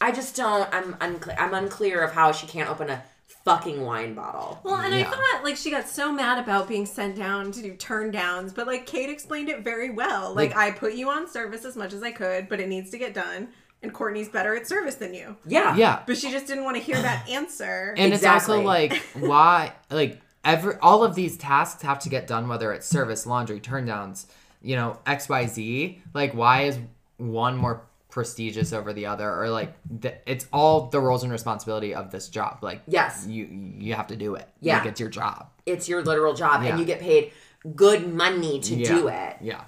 I 0.00 0.12
just 0.12 0.36
don't. 0.36 0.68
I'm 0.72 0.96
unclear. 1.00 1.36
I'm 1.38 1.52
unclear 1.54 2.00
of 2.02 2.12
how 2.12 2.30
she 2.32 2.46
can't 2.46 2.70
open 2.70 2.88
a 2.90 3.02
fucking 3.44 3.80
wine 3.84 4.14
bottle. 4.14 4.60
Well, 4.64 4.76
and 4.76 4.94
Yeah. 4.94 5.08
I 5.08 5.10
thought 5.10 5.40
like 5.44 5.56
she 5.56 5.70
got 5.70 5.88
so 5.88 6.12
mad 6.12 6.38
about 6.38 6.68
being 6.68 6.86
sent 6.86 7.16
down 7.16 7.52
to 7.52 7.62
do 7.62 7.74
turn 7.74 8.10
downs, 8.10 8.52
but 8.52 8.66
like 8.66 8.86
Kate 8.86 9.08
explained 9.10 9.48
it 9.48 9.64
very 9.64 9.90
well. 9.90 10.34
Like, 10.34 10.54
Like- 10.54 10.74
I 10.74 10.76
put 10.76 10.94
you 10.94 11.08
on 11.10 11.28
service 11.28 11.64
as 11.64 11.76
much 11.76 11.92
as 11.92 12.02
I 12.02 12.10
could, 12.12 12.48
but 12.48 12.60
it 12.60 12.68
needs 12.68 12.90
to 12.90 12.98
get 12.98 13.14
done. 13.14 13.48
And 13.82 13.94
Courtney's 13.94 14.28
better 14.28 14.54
at 14.54 14.66
service 14.66 14.96
than 14.96 15.14
you. 15.14 15.36
Yeah. 15.46 15.74
Yeah. 15.74 16.02
But 16.06 16.18
she 16.18 16.30
just 16.30 16.46
didn't 16.46 16.64
want 16.64 16.76
to 16.76 16.82
hear 16.82 17.00
that 17.00 17.26
answer. 17.30 17.94
And 17.96 18.12
it's 18.12 18.24
also 18.24 18.60
like 18.60 18.94
why 19.14 19.72
like 19.90 20.20
every 20.44 20.74
all 20.82 21.02
of 21.02 21.14
these 21.14 21.38
tasks 21.38 21.80
have 21.82 21.98
to 22.00 22.10
get 22.10 22.26
done 22.26 22.46
whether 22.48 22.72
it's 22.74 22.86
service, 22.86 23.26
laundry, 23.26 23.58
turn 23.58 23.86
downs, 23.86 24.26
you 24.60 24.76
know, 24.76 24.98
XYZ. 25.06 25.98
Like 26.12 26.34
why 26.34 26.64
is 26.64 26.78
one 27.16 27.56
more 27.56 27.80
prestigious 28.10 28.72
over 28.72 28.92
the 28.92 29.06
other 29.06 29.28
or 29.30 29.48
like 29.50 29.72
th- 30.02 30.16
it's 30.26 30.46
all 30.52 30.88
the 30.88 31.00
roles 31.00 31.22
and 31.22 31.32
responsibility 31.32 31.94
of 31.94 32.10
this 32.10 32.28
job. 32.28 32.58
Like 32.62 32.82
Yes. 32.86 33.26
you 33.28 33.44
you 33.78 33.94
have 33.94 34.08
to 34.08 34.16
do 34.16 34.34
it. 34.34 34.48
Yeah. 34.60 34.78
Like 34.78 34.86
it's 34.88 35.00
your 35.00 35.08
job. 35.08 35.48
It's 35.66 35.88
your 35.88 36.02
literal 36.02 36.34
job, 36.34 36.62
Yeah. 36.62 36.70
and 36.70 36.80
you 36.80 36.84
get 36.84 37.00
paid 37.00 37.32
good 37.76 38.12
money 38.12 38.60
to 38.60 38.74
yeah. 38.74 38.88
do 38.88 39.08
it. 39.08 39.36
Yeah. 39.40 39.64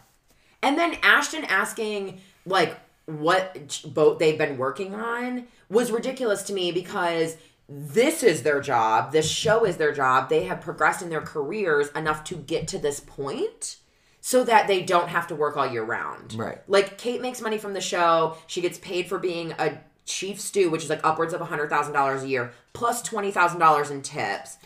And 0.62 0.78
then 0.78 0.96
Ashton 1.02 1.44
asking 1.44 2.20
like 2.46 2.76
what 3.06 3.80
boat 3.86 4.18
they've 4.18 4.38
been 4.38 4.56
working 4.58 4.94
on 4.94 5.46
was 5.68 5.90
ridiculous 5.90 6.42
to 6.44 6.52
me 6.52 6.72
because 6.72 7.36
this 7.68 8.22
is 8.22 8.42
their 8.42 8.60
job. 8.60 9.12
This 9.12 9.28
show 9.28 9.64
is 9.64 9.76
their 9.76 9.92
job. 9.92 10.28
They 10.28 10.44
have 10.44 10.60
progressed 10.60 11.02
in 11.02 11.08
their 11.10 11.20
careers 11.22 11.88
enough 11.96 12.22
to 12.24 12.36
get 12.36 12.68
to 12.68 12.78
this 12.78 13.00
point 13.00 13.76
so 14.24 14.44
that 14.44 14.68
they 14.68 14.80
don't 14.82 15.08
have 15.08 15.26
to 15.26 15.34
work 15.34 15.56
all 15.56 15.66
year 15.66 15.82
round. 15.82 16.34
Right. 16.34 16.58
Like 16.68 16.96
Kate 16.96 17.20
makes 17.20 17.40
money 17.42 17.58
from 17.58 17.74
the 17.74 17.80
show. 17.80 18.36
She 18.46 18.60
gets 18.60 18.78
paid 18.78 19.08
for 19.08 19.18
being 19.18 19.52
a 19.58 19.78
chief 20.06 20.40
stew, 20.40 20.70
which 20.70 20.84
is 20.84 20.88
like 20.88 21.00
upwards 21.04 21.34
of 21.34 21.40
$100,000 21.40 22.22
a 22.22 22.28
year, 22.28 22.52
plus 22.72 23.02
$20,000 23.02 23.90
in 23.90 24.00
tips. 24.00 24.58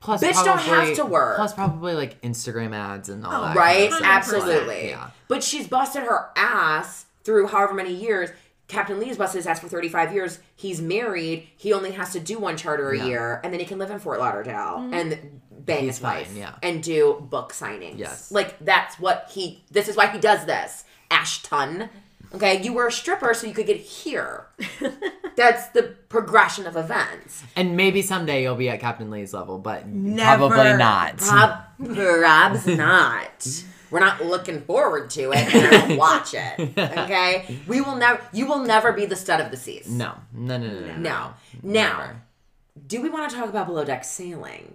Plus 0.00 0.22
Bitch 0.22 0.44
don't 0.44 0.58
have 0.58 0.96
to 0.96 1.06
work. 1.06 1.36
Plus 1.36 1.54
probably 1.54 1.94
like 1.94 2.20
Instagram 2.22 2.74
ads 2.74 3.08
and 3.08 3.24
all 3.24 3.32
Oh, 3.32 3.40
that. 3.46 3.56
right? 3.56 3.88
kind 3.88 4.04
of 4.04 4.10
Absolutely. 4.10 4.88
Yeah. 4.88 5.10
But 5.28 5.42
she's 5.42 5.68
busted 5.68 6.02
her 6.02 6.30
ass 6.36 7.06
through 7.22 7.46
however 7.46 7.72
many 7.72 7.94
years. 7.94 8.30
Captain 8.66 8.98
Lee 8.98 9.08
has 9.08 9.16
busted 9.16 9.38
his 9.38 9.46
ass 9.46 9.60
for 9.60 9.68
35 9.68 10.12
years. 10.12 10.40
He's 10.56 10.80
married. 10.80 11.48
He 11.56 11.72
only 11.72 11.92
has 11.92 12.12
to 12.14 12.20
do 12.20 12.38
one 12.38 12.56
charter 12.56 12.90
a 12.90 12.98
Yeah. 12.98 13.04
year, 13.06 13.40
and 13.44 13.52
then 13.52 13.60
he 13.60 13.66
can 13.66 13.78
live 13.78 13.90
in 13.90 13.98
Fort 13.98 14.18
Lauderdale 14.18 14.78
mm-hmm. 14.80 14.94
and 14.94 15.40
bang 15.64 15.86
his 15.86 16.00
wife 16.00 16.32
yeah. 16.36 16.54
and 16.62 16.82
do 16.82 17.24
book 17.30 17.52
signings. 17.52 17.98
Yes. 17.98 18.30
Like, 18.30 18.58
that's 18.60 18.98
what 18.98 19.30
he, 19.32 19.64
this 19.70 19.88
is 19.88 19.96
why 19.96 20.08
he 20.08 20.18
does 20.18 20.44
this. 20.46 20.84
Ashton. 21.10 21.88
Okay, 22.34 22.60
you 22.62 22.72
were 22.72 22.88
a 22.88 22.92
stripper 22.92 23.32
so 23.32 23.46
you 23.46 23.54
could 23.54 23.66
get 23.66 23.76
here. 23.76 24.46
that's 25.36 25.68
the 25.68 25.94
progression 26.08 26.66
of 26.66 26.76
events. 26.76 27.44
And 27.54 27.76
maybe 27.76 28.02
someday 28.02 28.42
you'll 28.42 28.56
be 28.56 28.68
at 28.68 28.80
Captain 28.80 29.08
Lee's 29.10 29.32
level, 29.32 29.58
but 29.58 29.86
Never. 29.86 30.48
probably 30.48 30.76
not. 30.76 31.18
Prob- 31.18 31.62
Perhaps 31.78 32.66
not. 32.66 33.64
We're 33.90 34.00
not 34.00 34.24
looking 34.24 34.62
forward 34.62 35.10
to 35.10 35.30
it. 35.30 35.54
And 35.54 35.66
I 35.66 35.86
don't 35.86 35.96
watch 35.96 36.34
it. 36.34 36.76
Okay, 36.76 37.60
we 37.68 37.80
will 37.80 37.94
never. 37.94 38.20
You 38.32 38.46
will 38.46 38.64
never 38.64 38.92
be 38.92 39.06
the 39.06 39.14
stud 39.14 39.40
of 39.40 39.52
the 39.52 39.56
seas. 39.56 39.88
No. 39.88 40.14
No, 40.32 40.58
no, 40.58 40.66
no, 40.66 40.80
no. 40.80 40.86
No. 40.96 40.96
Now, 40.96 41.34
Never. 41.62 42.22
do 42.88 43.00
we 43.00 43.08
want 43.10 43.30
to 43.30 43.36
talk 43.36 43.48
about 43.48 43.66
below 43.68 43.84
deck 43.84 44.02
sailing? 44.02 44.74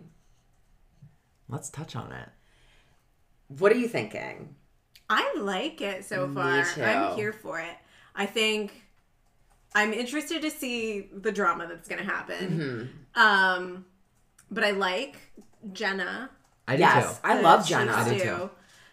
Let's 1.49 1.69
touch 1.69 1.95
on 1.95 2.11
it. 2.11 2.29
What 3.47 3.71
are 3.71 3.77
you 3.77 3.87
thinking? 3.87 4.55
I 5.09 5.33
like 5.37 5.81
it 5.81 6.05
so 6.05 6.27
Me 6.27 6.35
far. 6.35 6.63
too. 6.63 6.83
I'm 6.83 7.15
here 7.15 7.33
for 7.33 7.59
it. 7.59 7.75
I 8.15 8.25
think 8.27 8.71
I'm 9.73 9.91
interested 9.93 10.41
to 10.43 10.51
see 10.51 11.09
the 11.13 11.31
drama 11.31 11.67
that's 11.67 11.87
going 11.87 11.99
to 12.05 12.07
happen. 12.09 12.91
Mm-hmm. 13.15 13.19
Um, 13.21 13.85
but 14.51 14.63
I 14.63 14.71
like 14.71 15.17
Jenna. 15.73 16.29
I 16.67 16.75
do 16.75 16.81
Yes, 16.81 17.13
too. 17.15 17.19
I 17.23 17.41
love 17.41 17.67
Jenna. 17.67 17.91
I 17.93 18.09
do 18.13 18.19
too. 18.19 18.49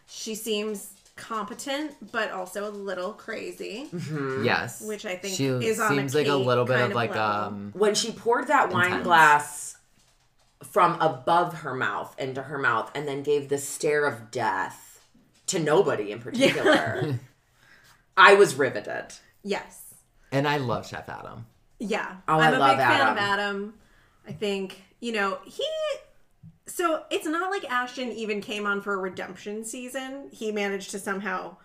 She 0.07 0.35
seems 0.35 0.93
competent, 1.17 2.13
but 2.13 2.31
also 2.31 2.69
a 2.69 2.71
little 2.73 3.13
crazy, 3.13 3.89
Mm-hmm. 3.93 4.45
Yes. 4.45 4.81
which 4.83 5.05
I 5.05 5.17
think 5.17 5.35
she 5.37 5.47
is 5.47 5.81
on 5.81 5.93
a 5.93 5.97
seems 5.97 6.15
like 6.15 6.29
a 6.29 6.35
little 6.35 6.65
bit 6.65 6.79
kind 6.79 6.93
of 6.93 6.95
like 6.95 7.11
level. 7.15 7.23
um 7.49 7.73
When 7.75 7.95
she 7.95 8.13
poured 8.13 8.49
that 8.49 8.71
wine 8.71 9.03
glass 9.03 9.76
from 10.65 11.01
above 11.01 11.61
her 11.61 11.75
mouth 11.75 12.15
into 12.19 12.43
her 12.43 12.59
mouth, 12.59 12.91
and 12.95 13.07
then 13.07 13.23
gave 13.23 13.49
the 13.49 13.59
stare 13.59 14.07
of 14.07 14.31
death 14.31 15.05
to 15.47 15.59
nobody 15.59 16.11
in 16.11 16.19
particular, 16.21 17.19
I 18.17 18.35
was 18.35 18.55
riveted. 18.57 19.15
yes, 19.43 19.95
and 20.33 20.49
I 20.49 20.57
love 20.57 20.87
Chef 20.87 21.09
Adam. 21.09 21.47
yeah. 21.79 22.17
Oh, 22.27 22.39
I 22.39 22.49
I'm 22.49 22.55
a 22.55 22.59
love 22.59 22.77
big 22.79 22.87
fan 22.87 23.09
of 23.13 23.17
Adam. 23.19 23.75
I 24.27 24.33
think 24.33 24.83
you 25.01 25.13
know 25.13 25.39
he. 25.45 25.65
So 26.69 27.05
it's 27.11 27.27
not 27.27 27.51
like 27.51 27.65
Ashton 27.71 28.11
even 28.13 28.41
came 28.41 28.67
on 28.67 28.81
for 28.81 28.93
a 28.95 28.97
redemption 28.97 29.65
season. 29.65 30.29
He 30.33 30.51
managed 30.51 30.91
to 30.91 30.99
somehow 30.99 31.57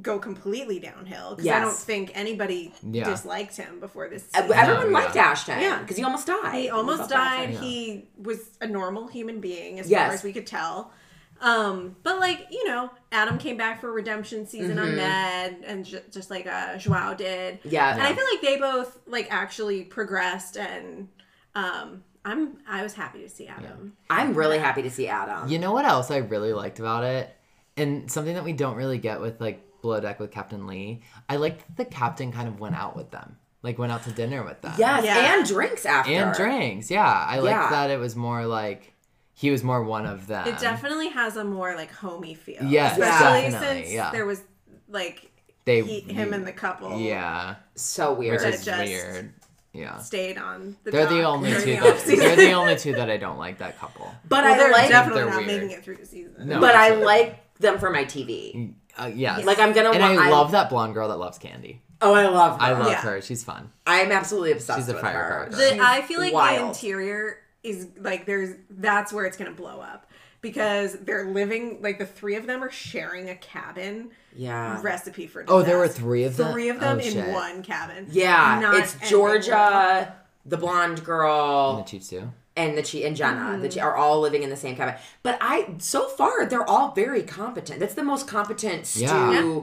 go 0.00 0.18
completely 0.18 0.78
downhill 0.78 1.34
because 1.34 1.50
I 1.50 1.60
don't 1.60 1.74
think 1.74 2.12
anybody 2.14 2.72
Yeah. 2.88 3.04
disliked 3.10 3.56
him 3.56 3.80
before 3.80 4.08
this. 4.08 4.24
Season. 4.30 4.52
Everyone 4.52 4.86
yeah. 4.92 4.98
liked 4.98 5.16
Ashton. 5.16 5.60
Yeah. 5.60 5.80
because 5.80 5.96
he 5.96 6.04
almost 6.04 6.26
died. 6.28 6.54
He 6.54 6.70
almost 6.70 6.98
felt 6.98 7.10
died. 7.10 7.50
him. 7.50 7.62
He 7.62 8.08
was 8.16 8.38
a 8.60 8.66
normal 8.66 9.08
human 9.08 9.40
being 9.40 9.80
as 9.80 9.90
Yes. 9.90 10.06
far 10.06 10.14
as 10.14 10.22
we 10.22 10.32
could 10.32 10.46
tell. 10.46 10.92
Um, 11.40 11.96
but 12.02 12.20
like 12.20 12.46
you 12.50 12.68
know, 12.68 12.90
Adam 13.10 13.38
came 13.38 13.56
back 13.56 13.80
for 13.80 13.90
redemption 13.90 14.46
season 14.46 14.78
on 14.78 14.94
Med, 14.94 15.56
and 15.66 15.84
ju- 15.86 16.02
just 16.12 16.30
like 16.30 16.46
uh, 16.46 16.76
Joao 16.76 17.14
did. 17.14 17.58
Mm-hmm. 17.60 17.68
Yeah. 17.70 17.92
and 17.94 18.02
I 18.02 18.12
feel 18.14 18.24
like 18.30 18.42
they 18.42 18.58
both 18.58 18.98
like 19.06 19.26
actually 19.30 19.84
progressed, 19.84 20.58
and 20.58 21.08
um, 21.54 22.04
I'm 22.26 22.58
I 22.68 22.82
was 22.82 22.92
happy 22.92 23.22
to 23.22 23.28
see 23.30 23.46
Adam. 23.48 23.96
I'm 24.10 24.34
really 24.34 24.58
happy 24.58 24.82
to 24.82 24.90
see 24.90 25.08
Adam. 25.08 25.48
You 25.48 25.58
know 25.58 25.72
what 25.72 25.86
else 25.86 26.10
I 26.10 26.18
really 26.18 26.52
liked 26.52 26.78
about 26.78 27.04
it? 27.04 27.34
And 27.76 28.10
something 28.10 28.34
that 28.34 28.44
we 28.44 28.52
don't 28.52 28.76
really 28.76 28.98
get 28.98 29.22
with 29.22 29.40
like 29.40 29.66
Below 29.82 30.00
Deck 30.00 30.20
with 30.20 30.30
Captain 30.30 30.66
Lee. 30.66 31.02
I 31.28 31.36
liked 31.36 31.60
that 31.66 31.76
the 31.76 31.84
captain 31.84 32.32
kind 32.32 32.48
of 32.48 32.60
went 32.60 32.74
out 32.74 32.96
with 32.96 33.10
them. 33.10 33.36
Like 33.62 33.78
went 33.78 33.92
out 33.92 34.04
to 34.04 34.10
dinner 34.12 34.42
with 34.42 34.60
them. 34.62 34.72
Yes, 34.78 35.04
Yeah. 35.04 35.34
and 35.34 35.46
drinks 35.46 35.84
after. 35.84 36.10
And 36.12 36.34
drinks. 36.34 36.90
Yeah. 36.90 37.04
I 37.06 37.38
liked 37.40 37.50
Yeah. 37.56 37.70
that 37.70 37.90
it 37.90 37.98
was 37.98 38.16
more 38.16 38.46
like 38.46 38.94
he 39.34 39.50
was 39.50 39.62
more 39.62 39.82
one 39.82 40.06
of 40.06 40.26
them. 40.26 40.46
It 40.46 40.58
definitely 40.58 41.08
has 41.10 41.36
a 41.36 41.44
more 41.44 41.74
like 41.74 41.92
homey 41.92 42.34
feel. 42.34 42.62
Yes, 42.62 42.92
especially 42.98 43.50
definitely, 43.50 43.82
since 43.82 43.92
yeah. 43.94 44.10
there 44.12 44.24
was 44.26 44.42
like 44.88 45.30
They 45.66 45.82
he, 45.82 46.00
him 46.00 46.32
and 46.32 46.46
the 46.46 46.52
couple. 46.52 46.98
Yeah. 46.98 47.56
So 47.74 48.12
weird. 48.14 48.40
Which 48.42 48.54
is 48.54 48.64
just- 48.64 48.78
weird. 48.84 49.32
Yeah. 49.72 49.98
stayed 49.98 50.36
on 50.36 50.76
the. 50.82 50.90
They're 50.90 51.06
the 51.06 51.22
only 51.22 51.52
two 51.52 51.76
the 51.76 51.80
that 51.80 52.02
they're 52.04 52.34
the 52.36 52.52
only 52.52 52.74
two 52.76 52.92
that 52.94 53.08
I 53.08 53.18
don't 53.18 53.38
like 53.38 53.58
that 53.58 53.78
couple. 53.78 54.12
but 54.28 54.42
Well, 54.42 54.54
I 54.54 54.58
they're 54.58 54.72
like 54.72 54.88
definitely 54.88 55.22
They're 55.22 55.30
not 55.30 55.46
weird. 55.46 55.60
making 55.62 55.70
it 55.78 55.84
through 55.84 55.96
the 55.96 56.06
season. 56.06 56.34
No. 56.48 56.58
but 56.60 56.74
I 56.74 56.94
like 56.96 57.54
them 57.58 57.78
for 57.78 57.88
my 57.90 58.04
TV. 58.04 58.56
Mm. 58.56 58.72
Uh, 58.98 59.10
yes. 59.14 59.44
Like 59.44 59.58
I'm 59.58 59.72
gonna 59.72 59.90
and 59.90 60.00
wa- 60.02 60.08
I 60.08 60.24
I'm- 60.24 60.30
love 60.30 60.50
that 60.52 60.68
blonde 60.70 60.94
girl 60.94 61.08
that 61.08 61.16
loves 61.18 61.38
candy. 61.38 61.82
Oh, 62.02 62.14
I 62.14 62.26
love 62.28 62.58
her. 62.58 62.62
I 62.66 62.72
love 62.72 62.90
Yeah. 62.92 63.00
her. 63.02 63.20
She's 63.20 63.44
fun. 63.44 63.70
I'm 63.86 64.10
absolutely 64.10 64.52
obsessed 64.52 64.78
She's 64.80 64.88
a 64.88 64.94
with 64.94 65.02
her. 65.02 65.08
firecracker. 65.12 65.50
The, 65.56 65.70
She's 65.72 65.80
I 65.80 66.00
feel 66.02 66.20
like 66.20 66.32
the 66.32 66.66
interior 66.66 67.38
is 67.62 67.88
like 67.98 68.24
there's 68.26 68.56
that's 68.70 69.12
where 69.12 69.26
it's 69.26 69.36
gonna 69.36 69.50
blow 69.50 69.80
up 69.80 70.06
because 70.40 70.94
they're 71.02 71.26
living 71.26 71.82
like 71.82 71.98
the 71.98 72.06
three 72.06 72.36
of 72.36 72.46
them 72.46 72.64
are 72.64 72.70
sharing 72.70 73.28
a 73.28 73.34
cabin. 73.36 74.10
Yeah. 74.34 74.80
Recipe 74.82 75.26
for 75.26 75.42
disaster. 75.42 75.54
Oh, 75.54 75.62
there 75.62 75.76
were 75.76 75.88
three 75.88 76.24
of 76.24 76.36
them? 76.38 76.52
Three 76.52 76.70
of 76.70 76.80
them 76.80 76.96
Oh, 76.98 77.04
in 77.04 77.12
shit. 77.12 77.28
one 77.28 77.62
cabin. 77.62 78.06
Yeah, 78.10 78.60
Not 78.62 78.76
it's 78.76 78.96
Georgia, 79.10 80.14
the 80.46 80.56
blonde 80.56 81.04
girl, 81.04 81.70
And 81.70 81.78
the 81.78 81.82
girl, 81.82 81.84
Chiefs 81.84 82.08
too. 82.08 82.32
And 82.60 82.78
the 82.78 82.82
Chi 82.82 82.98
and 83.06 83.16
Jenna. 83.16 83.58
The 83.60 83.68
Mm-hmm. 83.68 83.78
Chi 83.78 83.84
are 83.84 83.96
all 83.96 84.20
living 84.20 84.42
in 84.42 84.50
the 84.50 84.56
same 84.56 84.76
cabin. 84.76 84.94
But 85.22 85.38
I, 85.40 85.74
so 85.78 86.08
far, 86.08 86.46
they're 86.46 86.68
all 86.68 86.92
very 86.92 87.22
competent. 87.22 87.80
That's 87.80 87.94
the 87.94 88.04
most 88.04 88.26
competent 88.28 88.86
stew, 88.86 89.04
Yeah. 89.04 89.60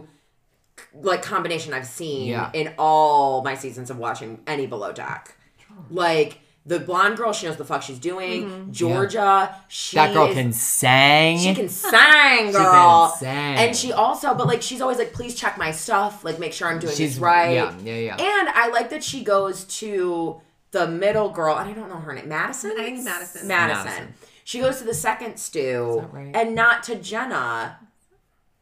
like 0.94 1.22
combination 1.22 1.74
I've 1.74 1.88
seen 1.88 2.28
Yeah. 2.28 2.50
in 2.54 2.74
all 2.78 3.44
my 3.44 3.56
seasons 3.56 3.90
of 3.90 3.98
watching 3.98 4.42
any 4.48 4.68
Below 4.68 4.92
Deck. 4.94 5.36
Like 5.90 6.40
the 6.66 6.80
blonde 6.80 7.16
girl, 7.16 7.32
she 7.32 7.46
knows 7.48 7.56
the 7.56 7.64
fuck 7.64 7.82
she's 7.82 8.00
doing. 8.00 8.44
Mm-hmm. 8.44 8.72
Georgia, 8.74 9.56
she 9.70 9.96
That 9.96 10.14
girl 10.14 10.26
is- 10.28 10.34
can 10.36 10.52
sing. 10.52 11.38
She 11.40 11.56
can 11.56 11.70
sing, 11.70 11.92
She 12.48 12.52
girl. 12.52 13.10
can 13.10 13.20
sing. 13.20 13.28
And 13.30 13.76
she 13.76 13.94
also, 13.94 14.34
but 14.36 14.48
like, 14.48 14.62
she's 14.62 14.82
always 14.82 14.98
like, 14.98 15.14
please 15.14 15.34
check 15.36 15.58
my 15.58 15.72
stuff. 15.72 16.26
Like, 16.26 16.40
make 16.40 16.52
sure 16.54 16.68
I'm 16.68 16.80
doing 16.80 16.94
She's 16.96 17.14
this 17.16 17.20
right. 17.22 17.54
Yeah, 17.54 17.74
yeah, 17.84 17.96
yeah. 17.96 18.14
And 18.16 18.50
I 18.50 18.70
like 18.74 18.90
that 18.90 19.04
she 19.04 19.24
goes 19.24 19.64
to 19.80 20.42
the 20.72 20.88
middle 20.88 21.30
girl, 21.30 21.58
and 21.58 21.70
I 21.70 21.74
don't 21.74 21.90
know 21.90 21.96
her 21.98 22.14
name. 22.14 22.28
Madison? 22.30 22.72
I 22.78 22.84
think 22.84 23.04
Madison. 23.04 23.48
Madison. 23.48 23.86
Madison. 23.86 24.14
She 24.44 24.60
goes 24.60 24.78
to 24.80 24.84
the 24.86 24.94
second 24.94 25.38
stew 25.38 26.08
right? 26.12 26.36
and 26.36 26.56
not 26.56 26.84
to 26.84 26.96
Jenna. 26.96 27.80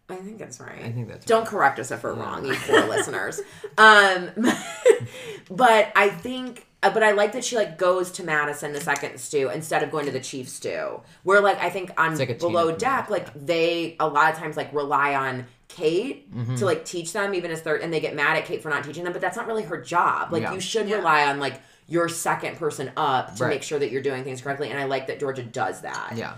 I 0.07 0.15
think 0.17 0.37
that's 0.37 0.59
right. 0.59 0.83
I 0.83 0.91
think 0.91 1.07
that's 1.07 1.25
Don't 1.25 1.47
correct 1.47 1.79
us 1.79 1.89
if 1.91 2.03
we're 2.03 2.13
wrong, 2.13 2.45
you 2.45 2.53
poor 2.55 2.87
listeners. 2.89 3.41
Um, 3.77 4.29
but 5.49 5.91
I 5.95 6.09
think, 6.09 6.65
uh, 6.83 6.91
but 6.91 7.03
I 7.03 7.11
like 7.11 7.31
that 7.33 7.43
she 7.43 7.55
like 7.55 7.77
goes 7.77 8.11
to 8.13 8.23
Madison 8.23 8.73
the 8.73 8.81
second 8.81 9.19
stew 9.19 9.49
instead 9.49 9.83
of 9.83 9.91
going 9.91 10.05
to 10.05 10.11
the 10.11 10.19
chief 10.19 10.47
stew. 10.49 11.01
Where 11.23 11.41
like 11.41 11.59
I 11.59 11.69
think 11.69 11.91
on 11.99 12.17
like 12.17 12.29
a 12.29 12.33
team 12.37 12.51
below 12.51 12.69
of 12.69 12.77
deck, 12.77 13.09
like 13.09 13.33
they 13.33 13.95
a 13.99 14.07
lot 14.07 14.31
of 14.31 14.37
times 14.39 14.57
like 14.57 14.73
rely 14.73 15.15
on 15.15 15.45
Kate 15.67 16.31
Mm-hmm. 16.33 16.55
to 16.55 16.65
like 16.65 16.85
teach 16.85 17.11
them, 17.13 17.33
even 17.33 17.49
as 17.51 17.61
they're 17.61 17.75
and 17.81 17.91
they 17.93 17.99
get 17.99 18.15
mad 18.15 18.37
at 18.37 18.45
Kate 18.45 18.61
for 18.61 18.69
not 18.69 18.83
teaching 18.83 19.03
them. 19.03 19.13
But 19.13 19.21
that's 19.21 19.37
not 19.37 19.47
really 19.47 19.63
her 19.63 19.79
job. 19.81 20.31
Like 20.31 20.43
Yeah. 20.43 20.53
you 20.53 20.59
should 20.59 20.87
Yeah. 20.87 20.97
rely 20.97 21.25
on 21.27 21.39
like 21.39 21.61
your 21.87 22.09
second 22.09 22.57
person 22.57 22.91
up 22.97 23.35
to 23.35 23.43
Right. 23.43 23.49
make 23.51 23.63
sure 23.63 23.77
that 23.79 23.91
you're 23.91 24.01
doing 24.01 24.23
things 24.23 24.41
correctly. 24.41 24.69
And 24.71 24.79
I 24.79 24.85
like 24.85 25.07
that 25.07 25.19
Georgia 25.19 25.43
does 25.43 25.81
that. 25.81 26.13
Yeah. 26.15 26.33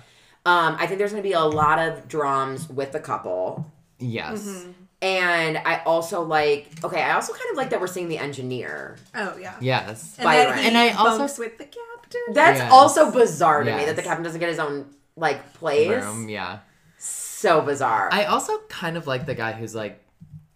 Um, 0.45 0.75
I 0.79 0.87
think 0.87 0.99
there's 0.99 1.11
going 1.11 1.23
to 1.23 1.27
be 1.27 1.33
a 1.33 1.41
lot 1.41 1.79
of 1.79 2.07
drums 2.07 2.69
with 2.69 2.91
the 2.91 2.99
couple. 2.99 3.65
Yes. 3.99 4.43
Mm-hmm. 4.43 4.71
And 5.01 5.57
I 5.59 5.83
also 5.85 6.23
like, 6.23 6.69
okay, 6.83 7.01
I 7.01 7.13
also 7.13 7.31
kind 7.33 7.45
of 7.51 7.57
like 7.57 7.69
that 7.69 7.79
we're 7.79 7.87
seeing 7.87 8.09
the 8.09 8.17
engineer. 8.17 8.97
Oh 9.13 9.37
yeah. 9.37 9.53
Yes. 9.61 10.15
And 10.17 10.25
Byron. 10.25 10.49
then 10.55 10.57
he 10.59 10.67
And 10.69 10.77
I 10.77 10.89
also- 10.91 11.41
with 11.43 11.57
the 11.57 11.65
captain. 11.65 12.21
That's 12.33 12.59
Yes. 12.59 12.71
also 12.71 13.11
bizarre 13.11 13.63
to 13.63 13.75
me 13.77 13.85
that 13.85 13.95
the 13.95 14.01
captain 14.01 14.23
doesn't 14.23 14.39
get 14.39 14.49
his 14.49 14.59
own 14.59 14.87
like 15.15 15.53
place. 15.53 15.89
Room, 16.03 16.29
yeah. 16.29 16.59
So 16.97 17.61
bizarre. 17.61 18.09
I 18.11 18.25
also 18.25 18.57
kind 18.69 18.97
of 18.97 19.05
like 19.07 19.25
the 19.27 19.35
guy 19.35 19.51
who's 19.51 19.75
like, 19.75 20.01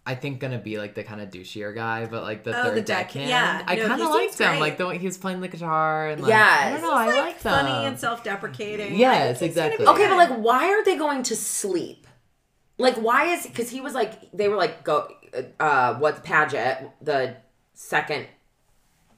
I 0.04 0.16
think 0.16 0.40
gonna 0.40 0.58
be 0.58 0.78
like 0.78 0.94
the 0.96 1.04
kind 1.04 1.20
of 1.20 1.30
douchier 1.30 1.72
guy, 1.74 2.06
but 2.06 2.22
like 2.24 2.42
the 2.42 2.50
Oh, 2.58 2.64
third 2.64 2.74
the 2.76 2.80
deck- 2.80 3.06
deckhand. 3.08 3.28
yeah. 3.30 3.62
I 3.66 3.76
No, 3.76 3.86
kind 3.86 4.02
of 4.02 4.08
liked 4.10 4.32
seems 4.34 4.40
him. 4.40 4.48
great. 4.50 4.60
Like 4.60 4.76
the 4.78 4.86
way 4.88 4.98
he 4.98 5.06
was 5.06 5.16
playing 5.16 5.40
the 5.40 5.46
guitar 5.48 6.08
and 6.08 6.20
like, 6.22 6.32
I 6.32 6.70
don't 6.72 6.82
know. 6.82 6.92
I 6.92 7.04
He's, 7.06 7.14
like 7.14 7.40
them. 7.40 7.66
funny 7.66 7.86
and 7.86 7.98
self-deprecating. 8.00 8.96
Yes, 8.96 9.36
I 9.36 9.38
think 9.38 9.50
he's 9.52 9.56
gonna 9.56 9.68
exactly. 9.74 9.86
okay, 9.94 10.08
but 10.08 10.16
like, 10.16 10.38
why 10.38 10.68
are 10.72 10.84
they 10.84 10.96
going 10.96 11.22
to 11.24 11.36
sleep? 11.36 12.06
Like, 12.78 12.96
why 12.96 13.26
is 13.26 13.46
because 13.46 13.70
he 13.70 13.80
was 13.80 13.94
like 13.94 14.30
they 14.32 14.48
were 14.48 14.56
like 14.56 14.82
go 14.82 15.06
uh 15.60 15.94
what 15.94 16.24
Paget 16.24 16.90
the 17.00 17.36
second 17.74 18.26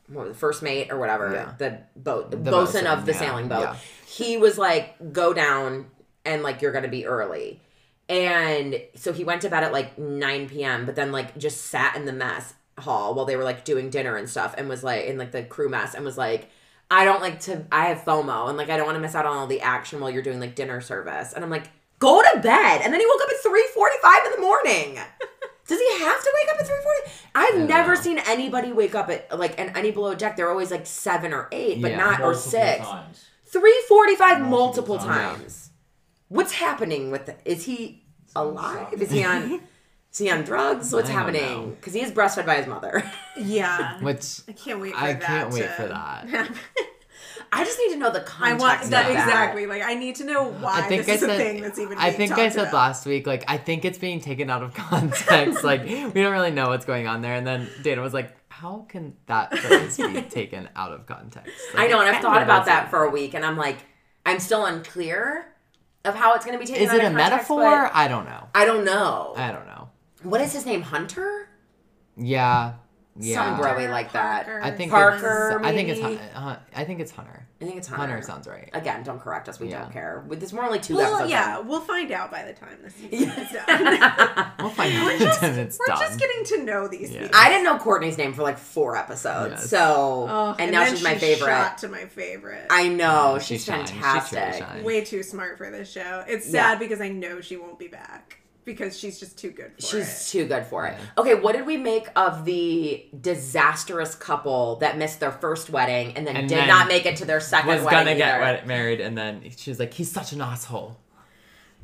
what, 0.09 0.29
the 0.29 0.35
first 0.35 0.62
mate 0.62 0.92
or 0.92 0.99
whatever 0.99 1.33
Yeah. 1.33 1.55
the 1.57 1.79
boat 1.97 2.31
the, 2.31 2.37
The 2.37 2.51
bosun 2.51 2.85
bosun, 2.85 2.87
of 2.87 3.07
the 3.07 3.12
yeah, 3.12 3.18
sailing 3.18 3.49
boat. 3.49 3.61
yeah. 3.62 3.77
He 4.07 4.37
was 4.37 4.59
like 4.59 5.12
go 5.14 5.33
down 5.33 5.87
and 6.27 6.42
like 6.42 6.61
you're 6.61 6.73
gonna 6.73 6.88
be 6.88 7.07
early. 7.07 7.62
And 8.09 8.81
so 8.95 9.12
he 9.12 9.25
went 9.25 9.43
to 9.43 9.49
bed 9.49 9.64
at 9.64 9.73
like 9.73 9.99
9 9.99 10.49
p.m., 10.49 10.85
but 10.87 10.95
then 10.95 11.11
like 11.12 11.37
just 11.38 11.62
sat 11.67 11.97
in 11.97 12.05
the 12.05 12.12
mess 12.12 12.55
hall 12.79 13.14
while 13.14 13.25
they 13.25 13.37
were 13.37 13.45
like 13.45 13.64
doing 13.64 13.88
dinner 13.88 14.17
and 14.17 14.29
stuff 14.29 14.55
and 14.59 14.69
was 14.69 14.83
like 14.83 15.05
in 15.07 15.17
like 15.17 15.33
the 15.33 15.43
crew 15.43 15.69
mess 15.69 15.95
and 15.95 16.05
was 16.05 16.19
like, 16.19 16.51
I 16.90 17.05
don't 17.05 17.23
like 17.23 17.40
to, 17.40 17.64
I 17.73 17.87
have 17.87 17.99
FOMO 18.05 18.49
and 18.49 18.59
like 18.59 18.69
I 18.69 18.77
don't 18.77 18.85
want 18.87 18.97
to 18.97 19.01
miss 19.01 19.14
out 19.14 19.25
on 19.27 19.37
all 19.37 19.47
the 19.47 19.61
action 19.62 20.01
while 20.01 20.11
you're 20.11 20.23
doing 20.23 20.38
like 20.40 20.55
dinner 20.55 20.81
service. 20.81 21.33
And 21.33 21.43
I'm 21.43 21.51
like, 21.51 21.69
go 21.99 22.21
to 22.21 22.40
bed. 22.40 22.81
And 22.83 22.93
then 22.93 23.01
he 23.01 23.07
woke 23.07 23.23
up 23.23 23.29
at 23.31 23.43
3.45 23.43 24.27
in 24.27 24.33
the 24.33 24.40
morning. 24.40 24.99
Does 25.67 25.79
he 25.81 25.99
have 26.05 26.23
to 26.23 26.31
wake 26.35 26.55
up 26.55 26.61
at 26.61 26.67
3.40? 26.69 27.11
I've 27.37 27.69
never 27.69 27.95
know. 27.95 28.01
seen 28.01 28.19
anybody 28.27 28.73
wake 28.75 28.95
up 28.95 29.09
at 29.09 29.38
like, 29.38 29.59
and 29.59 29.75
any 29.75 29.93
below 29.93 30.14
deck, 30.14 30.37
they're 30.37 30.51
always 30.51 30.71
like 30.71 30.85
seven 30.85 31.33
or 31.33 31.49
eight, 31.53 31.81
but 31.81 31.93
Yeah. 31.93 31.97
not, 31.97 32.21
or 32.21 32.35
six. 32.35 32.87
times. 32.87 33.25
345 33.47 34.40
multiple, 34.40 34.49
Multiple 34.51 34.99
times. 34.99 35.38
times. 35.38 35.63
What's 36.29 36.53
happening 36.53 37.11
with 37.11 37.27
the, 37.27 37.37
is 37.45 37.65
he 37.65 38.05
alive? 38.35 38.93
Is 39.01 39.11
he 39.11 39.25
on 39.25 39.61
is 40.13 40.19
he 40.19 40.31
on 40.31 40.43
drugs? 40.43 40.93
What's 40.93 41.09
I 41.11 41.13
don't 41.13 41.35
happening? 41.35 41.43
know. 41.43 41.67
Because 41.79 41.93
he 41.95 42.01
is 42.03 42.11
breastfed 42.11 42.47
by 42.47 42.57
his 42.57 42.67
mother. 42.67 43.05
yeah. 43.41 44.01
Which 44.01 44.41
I 44.49 44.53
can't 44.53 44.81
wait. 44.81 44.93
For 44.95 44.99
I 44.99 45.13
that 45.15 45.23
can't 45.23 45.53
wait 45.53 45.63
to 45.63 45.69
for 45.69 45.89
that. 45.89 46.29
happen. 46.29 46.57
I 47.53 47.65
just 47.65 47.79
need 47.79 47.93
to 47.93 47.99
know 47.99 48.11
the 48.11 48.21
I 48.21 48.25
context 48.25 48.61
want 48.63 48.85
of 48.85 48.91
that 48.91 49.07
that. 49.07 49.11
exactly. 49.13 49.67
Like 49.67 49.83
I 49.83 49.95
need 49.95 50.17
to 50.17 50.25
know 50.25 50.49
why 50.51 50.79
I 50.79 50.83
think 50.83 51.07
this 51.07 51.11
I 51.11 51.15
is 51.15 51.21
said 51.21 51.31
a 51.31 51.37
thing 51.37 51.63
that's 51.63 51.79
even. 51.79 51.99
I 51.99 52.07
being 52.07 52.17
think 52.17 52.33
I 52.33 52.37
talked 52.45 52.55
said 52.55 52.63
about. 52.63 52.75
last 52.75 53.07
week 53.07 53.27
like 53.27 53.45
I 53.49 53.59
think 53.59 53.85
it's 53.85 53.99
being 53.99 54.21
taken 54.21 54.51
out 54.51 54.63
of 54.63 54.75
context. 54.75 55.63
like 55.63 55.85
we 55.85 55.95
don't 56.15 56.33
really 56.33 56.51
know 56.51 56.69
what's 56.69 56.85
going 56.85 57.07
on 57.07 57.21
there. 57.23 57.35
And 57.35 57.47
then 57.47 57.69
Dana 57.83 58.01
was 58.03 58.13
like, 58.15 58.35
"How 58.49 58.87
can 58.89 59.15
that 59.27 59.57
phrase 59.57 59.97
be 59.97 60.23
taken 60.23 60.69
out 60.75 60.93
of 60.93 61.07
context?" 61.07 61.53
Like, 61.75 61.85
I 61.85 61.87
know, 61.93 62.01
and 62.01 62.09
I've 62.15 62.23
thought 62.23 62.43
about 62.43 62.67
that 62.67 62.91
for 62.91 63.05
a 63.05 63.11
week, 63.11 63.35
and 63.35 63.45
I'm 63.45 63.57
like, 63.57 63.79
I'm 64.27 64.41
still 64.41 64.65
unclear 64.67 65.47
of 66.05 66.14
how 66.14 66.35
it's 66.35 66.45
going 66.45 66.59
to 66.59 66.64
be 66.64 66.67
taken. 66.67 66.83
Is 66.83 66.93
it 66.93 66.99
a 66.99 67.11
context, 67.11 67.31
metaphor? 67.31 67.90
I 67.93 68.09
don't 68.09 68.25
know. 68.27 68.49
I 68.55 68.64
don't 68.64 68.85
know. 68.85 69.35
I 69.37 69.51
don't 69.53 69.67
know. 69.67 69.88
what 70.23 70.40
is 70.40 70.53
his 70.53 70.67
name? 70.67 70.83
Hunter? 70.83 71.49
Yeah, 72.17 72.75
yeah. 73.16 73.57
Some 73.57 73.64
broy 73.64 73.88
like 73.90 74.12
that. 74.12 74.46
Parker, 74.46 74.61
I 74.62 74.70
think 74.70 74.90
Parker, 74.90 75.59
It's, 75.61 75.66
I 75.66 75.72
think 75.72 75.88
it's? 75.88 76.00
Hun- 76.00 76.18
uh, 76.35 76.57
I 76.74 76.85
think 76.85 77.00
it's 77.00 77.11
Hunter. 77.12 77.46
I 77.61 77.64
think 77.64 77.79
it's 77.79 77.87
Hunter. 77.88 78.07
Hunter 78.07 78.22
sounds 78.27 78.46
right. 78.48 78.68
Again, 78.72 79.03
don't 79.05 79.20
correct 79.20 79.48
us. 79.48 79.59
We 79.61 79.68
Yeah. 79.70 79.83
don't 79.83 79.92
care. 79.92 80.24
With- 80.27 80.40
There's 80.40 80.53
more 80.53 80.64
only 80.64 80.81
two 80.81 80.96
Well, 80.96 81.07
episodes. 81.14 81.31
yeah, 81.31 81.61
in. 81.61 81.68
we'll 81.68 81.81
find 81.81 82.11
out 82.12 82.31
by 82.31 82.42
the 82.44 82.53
time 82.53 82.77
this 82.83 82.94
season 83.11 83.31
is 83.31 83.53
done. 83.53 84.50
We'll 84.59 84.70
find 84.70 84.94
out 84.96 85.18
just- 85.18 85.42
when 85.42 85.59
it's 85.59 85.79
We're 85.79 85.87
done. 85.87 85.98
just 86.00 86.18
getting 86.18 86.44
to 86.44 86.64
know 86.64 86.88
these 86.88 87.11
Yeah. 87.12 87.22
people. 87.22 87.37
I 87.38 87.48
didn't 87.50 87.64
know 87.64 87.79
Courtney's 87.79 88.16
name 88.18 88.33
for 88.35 88.42
like 88.42 88.59
four 88.59 88.96
episodes. 88.96 89.53
Yes. 89.53 89.70
So, 89.70 90.27
Oh, 90.29 90.57
and, 90.59 90.72
now 90.72 90.85
then 90.85 90.94
she's 90.94 91.05
my 91.05 91.14
she 91.14 91.20
favorite. 91.20 91.46
Shot 91.48 91.79
to 91.79 91.88
my 91.88 92.07
favorite. 92.07 92.66
I 92.70 92.88
know 92.88 93.35
Yeah, 93.35 93.38
she's 93.40 93.64
she 93.64 93.70
shines. 93.70 93.90
She 93.90 93.96
truly 93.98 94.12
fantastic. 94.20 94.55
shines. 94.66 94.85
Way 94.85 95.05
too 95.05 95.22
smart 95.22 95.59
for 95.59 95.70
this 95.70 95.90
show. 95.90 96.24
It's 96.27 96.46
Yeah. 96.48 96.70
sad 96.70 96.79
because 96.79 97.00
I 97.00 97.09
know 97.09 97.40
she 97.40 97.57
won't 97.57 97.79
be 97.79 97.88
back 97.88 98.38
because 98.64 98.98
she's 98.98 99.20
just 99.20 99.38
too 99.38 99.50
good 99.50 99.72
for 99.77 99.83
She's 99.83 100.09
it. 100.09 100.31
too 100.31 100.46
good 100.46 100.64
for 100.66 100.87
it. 100.87 100.96
Okay, 101.18 101.35
what 101.35 101.55
did 101.55 101.66
we 101.66 101.77
make 101.77 102.09
of 102.16 102.44
the 102.44 103.07
disastrous 103.20 104.14
couple 104.14 104.77
that 104.77 104.96
missed 104.98 105.20
their 105.20 105.33
first 105.33 105.70
wedding 105.70 106.16
and 106.16 106.27
then 106.27 106.37
And 106.37 106.48
did 106.48 106.59
then 106.59 106.68
not 106.68 106.88
make 106.88 107.07
it 107.07 107.16
to 107.16 107.24
their 107.24 107.40
second 107.40 107.68
was 107.68 107.83
wedding? 107.85 107.98
gonna 108.07 108.16
get 108.16 108.35
either? 108.35 108.40
wed- 108.42 108.66
married, 108.66 109.00
and 109.00 109.16
then 109.16 109.42
she 109.57 109.70
was 109.70 109.79
like, 109.79 109.92
"He's 109.94 110.11
such 110.11 110.33
an 110.33 110.40
asshole." 110.40 110.98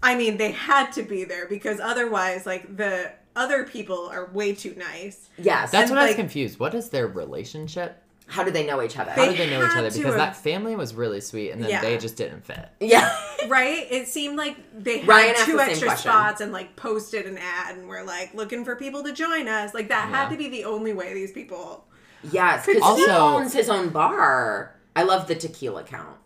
I 0.02 0.14
mean, 0.14 0.38
they 0.38 0.52
had 0.52 0.92
to 0.92 1.02
be 1.02 1.24
there 1.24 1.46
because 1.46 1.78
otherwise, 1.80 2.46
like 2.46 2.76
the 2.76 3.12
other 3.36 3.64
people 3.64 4.08
are 4.08 4.30
way 4.32 4.54
too 4.54 4.74
nice. 4.76 5.28
Yes. 5.38 5.70
That's 5.70 5.90
And, 5.90 5.90
what 5.90 5.98
I 5.98 6.02
was 6.04 6.10
like- 6.10 6.16
confused. 6.16 6.58
What 6.58 6.74
is 6.74 6.88
their 6.88 7.06
relationship? 7.06 8.02
How 8.30 8.44
do 8.44 8.50
they 8.52 8.64
know 8.64 8.80
each 8.80 8.96
other? 8.96 9.10
How 9.10 9.24
did 9.26 9.36
they 9.36 9.50
know 9.50 9.64
each 9.66 9.72
other? 9.76 9.90
Because 9.90 10.04
have- 10.04 10.16
that 10.16 10.36
family 10.36 10.76
was 10.76 10.94
really 10.94 11.20
sweet, 11.20 11.50
and 11.50 11.60
then 11.62 11.68
Yeah. 11.70 11.80
they 11.80 11.98
just 11.98 12.16
didn't 12.16 12.44
fit. 12.44 12.68
yeah. 12.80 13.14
Right? 13.48 13.86
It 13.90 14.06
seemed 14.06 14.36
like 14.36 14.56
they 14.78 14.98
had 14.98 15.08
Ryan 15.08 15.34
two 15.44 15.56
the 15.56 15.62
extra 15.62 15.96
spots 15.96 16.40
and 16.42 16.52
like 16.52 16.76
posted 16.76 17.26
an 17.26 17.38
ad 17.38 17.76
and 17.76 17.88
were 17.88 18.02
like 18.04 18.34
looking 18.34 18.64
for 18.66 18.76
people 18.76 19.02
to 19.04 19.12
join 19.12 19.48
us. 19.48 19.72
Like 19.74 19.88
that 19.88 20.08
Yeah. 20.10 20.16
had 20.16 20.28
to 20.30 20.36
be 20.36 20.48
the 20.48 20.64
only 20.66 20.92
way 20.92 21.12
these 21.14 21.32
people. 21.32 21.84
yes. 22.30 22.66
Because 22.66 22.98
he 22.98 23.06
owns 23.10 23.52
his 23.54 23.68
own 23.70 23.88
bar. 23.88 24.76
I 24.94 25.02
love 25.04 25.26
the 25.26 25.34
tequila 25.34 25.82
count. 25.84 26.16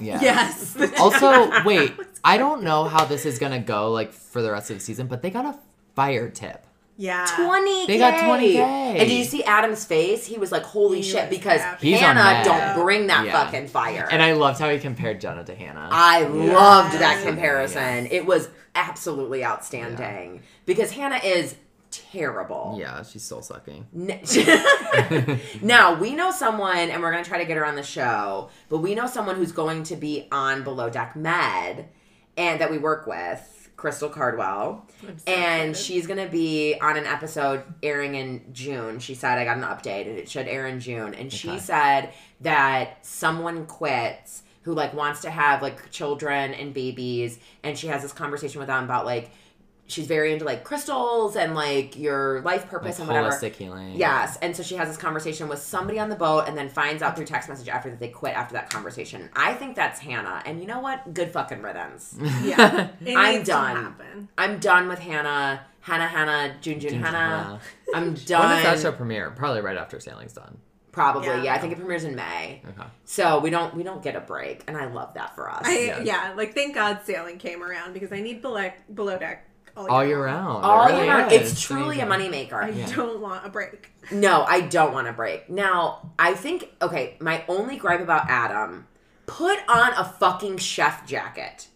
Yeah. 0.00 0.20
Yes. 0.22 0.76
Also, 0.98 1.62
wait, 1.64 1.92
I 2.24 2.38
don't 2.38 2.62
know 2.64 2.84
how 2.84 3.04
this 3.04 3.24
is 3.24 3.38
gonna 3.38 3.60
go 3.60 3.90
like 3.92 4.12
for 4.12 4.42
the 4.42 4.50
rest 4.50 4.70
of 4.70 4.78
the 4.78 4.84
season, 4.84 5.06
but 5.06 5.22
they 5.22 5.30
got 5.30 5.44
a 5.46 5.58
fire 5.94 6.28
tip. 6.28 6.66
Yeah. 6.98 7.24
20 7.36 7.86
They 7.86 7.96
got 7.96 8.14
20K. 8.14 8.56
And 8.58 8.98
did 8.98 9.10
you 9.12 9.24
see 9.24 9.42
Adam's 9.44 9.84
face? 9.86 10.26
He 10.26 10.36
was 10.36 10.52
like, 10.52 10.64
holy 10.64 10.98
He 11.00 11.02
shit, 11.10 11.30
was 11.30 11.38
because 11.38 11.60
happy. 11.62 11.92
He's 11.92 12.02
on 12.02 12.16
Hannah 12.16 12.20
that. 12.44 12.44
don't 12.74 12.84
bring 12.84 13.06
that 13.06 13.24
Yeah. 13.24 13.32
fucking 13.44 13.68
fire. 13.68 14.06
And 14.10 14.20
I 14.22 14.32
loved 14.32 14.58
how 14.60 14.68
he 14.68 14.78
compared 14.78 15.20
Jenna 15.20 15.44
to 15.44 15.54
Hannah. 15.54 15.88
I 15.90 16.24
loved 16.24 16.94
that 16.98 17.18
Yes. 17.18 17.24
comparison. 17.24 18.08
It 18.10 18.26
was 18.26 18.48
absolutely 18.74 19.44
outstanding 19.44 20.42
because 20.66 20.90
Hannah 20.92 21.20
is 21.24 21.54
terrible. 21.90 22.76
yeah, 22.78 23.02
she's 23.02 23.22
soul 23.24 23.40
sucking. 23.42 23.86
N- 23.96 24.20
now 25.62 25.94
we 25.94 26.14
know 26.14 26.30
someone, 26.30 26.76
and 26.90 27.02
we're 27.02 27.10
gonna 27.10 27.24
try 27.24 27.38
to 27.38 27.44
get 27.44 27.56
her 27.56 27.64
on 27.64 27.76
the 27.76 27.82
show. 27.82 28.50
But 28.68 28.78
we 28.78 28.94
know 28.94 29.06
someone 29.06 29.36
who's 29.36 29.52
going 29.52 29.84
to 29.84 29.96
be 29.96 30.28
on 30.30 30.64
Below 30.64 30.90
Deck 30.90 31.16
Med, 31.16 31.88
and 32.36 32.60
that 32.60 32.70
we 32.70 32.78
work 32.78 33.06
with. 33.06 33.57
Crystal 33.78 34.08
Cardwell. 34.08 34.84
I'm 35.06 35.18
so 35.18 35.32
and 35.32 35.70
excited. 35.70 35.76
she's 35.76 36.06
gonna 36.06 36.28
be 36.28 36.74
on 36.82 36.96
an 36.98 37.06
episode 37.06 37.62
airing 37.82 38.16
in 38.16 38.52
June. 38.52 38.98
She 38.98 39.14
said 39.14 39.38
I 39.38 39.44
got 39.44 39.56
an 39.56 39.62
update 39.62 40.08
and 40.08 40.18
it 40.18 40.28
should 40.28 40.48
air 40.48 40.66
in 40.66 40.80
June. 40.80 41.14
And 41.14 41.32
she 41.32 41.58
said 41.60 42.12
that 42.40 43.06
someone 43.06 43.66
quits 43.66 44.42
who 44.62 44.74
like 44.74 44.92
wants 44.92 45.20
to 45.22 45.30
have 45.30 45.62
like 45.62 45.90
children 45.92 46.52
and 46.54 46.74
babies, 46.74 47.38
and 47.62 47.78
she 47.78 47.86
has 47.86 48.02
this 48.02 48.12
conversation 48.12 48.58
with 48.58 48.66
them 48.66 48.84
about 48.84 49.06
like 49.06 49.30
she's 49.88 50.06
very 50.06 50.32
into 50.32 50.44
like 50.44 50.62
crystals 50.62 51.34
and 51.34 51.54
like 51.56 51.96
your 51.98 52.40
life 52.42 52.60
Like 52.62 52.70
purpose 52.70 52.98
and 53.00 53.08
whatever. 53.08 53.30
holistic 53.30 53.56
healing. 53.56 53.94
Yes, 53.96 54.38
and 54.40 54.54
so 54.54 54.62
she 54.62 54.76
has 54.76 54.86
this 54.88 54.96
conversation 54.96 55.48
with 55.48 55.58
somebody 55.58 55.98
on 55.98 56.08
the 56.08 56.14
boat, 56.16 56.44
and 56.46 56.56
then 56.56 56.68
finds 56.68 57.02
out 57.02 57.16
through 57.16 57.24
text 57.26 57.48
message 57.48 57.68
after 57.68 57.90
that 57.90 57.98
they 57.98 58.08
quit 58.08 58.34
after 58.36 58.52
that 58.54 58.70
conversation. 58.70 59.28
I 59.34 59.54
think 59.54 59.74
that's 59.74 59.98
Hannah, 59.98 60.42
and 60.46 60.60
you 60.60 60.66
know 60.66 60.78
what? 60.80 61.12
Good 61.12 61.32
fucking 61.32 61.60
riddance. 61.62 62.14
yeah, 62.44 62.90
it 63.04 63.16
I'm 63.16 63.32
needs 63.34 63.48
to 63.48 63.52
done. 63.52 63.76
happen. 63.76 64.28
I'm 64.38 64.58
done 64.60 64.88
with 64.88 65.00
Hannah. 65.00 65.62
Hannah, 65.80 66.06
Hannah, 66.06 66.54
June, 66.60 66.78
June, 66.80 66.90
June, 66.90 67.02
Hannah. 67.02 67.18
Hannah. 67.18 67.60
I'm 67.94 68.14
done. 68.14 68.40
When 68.40 68.50
done. 68.50 68.62
does 68.64 68.82
that 68.82 68.90
show 68.90 68.94
premiere? 68.94 69.30
Probably 69.30 69.62
right 69.62 69.76
after 69.78 69.98
sailing's 70.00 70.34
done. 70.34 70.58
Probably, 70.92 71.28
Yeah. 71.28 71.42
yeah. 71.44 71.54
I 71.54 71.58
think 71.58 71.72
it 71.72 71.76
premieres 71.78 72.04
in 72.04 72.14
May, 72.16 72.60
Okay. 72.68 72.88
so 73.04 73.38
we 73.38 73.50
don't 73.50 73.74
we 73.74 73.82
don't 73.84 74.02
get 74.02 74.16
a 74.16 74.20
break, 74.20 74.64
and 74.66 74.76
I 74.76 74.86
love 74.86 75.14
that 75.14 75.34
for 75.34 75.48
us. 75.50 75.62
I, 75.64 75.78
Yes. 75.78 76.00
Yeah, 76.06 76.34
like 76.36 76.54
thank 76.54 76.74
God 76.74 77.00
sailing 77.04 77.38
came 77.38 77.62
around 77.62 77.94
because 77.94 78.12
I 78.12 78.20
need 78.20 78.42
below, 78.42 78.70
below 78.92 79.16
deck 79.18 79.46
Oh, 79.78 79.82
all, 79.82 79.90
All 79.92 80.04
year 80.04 80.24
round. 80.24 80.64
All 80.64 80.86
really 80.86 81.04
year 81.06 81.16
round, 81.18 81.32
is. 81.32 81.52
it's 81.52 81.60
truly 81.62 82.00
a 82.00 82.06
moneymaker. 82.06 82.54
I 82.54 82.70
Yeah. 82.70 82.92
don't 82.94 83.20
want 83.20 83.46
a 83.46 83.48
break. 83.48 83.92
No, 84.10 84.42
I 84.42 84.62
don't 84.62 84.92
want 84.92 85.06
a 85.06 85.12
break. 85.12 85.48
Now, 85.48 86.10
I 86.18 86.34
think 86.34 86.70
okay, 86.82 87.16
my 87.20 87.44
only 87.48 87.76
gripe 87.76 88.00
about 88.00 88.28
Adam, 88.28 88.88
put 89.26 89.58
on 89.68 89.92
a 89.92 90.04
fucking 90.04 90.58
chef 90.58 91.06
jacket. 91.06 91.68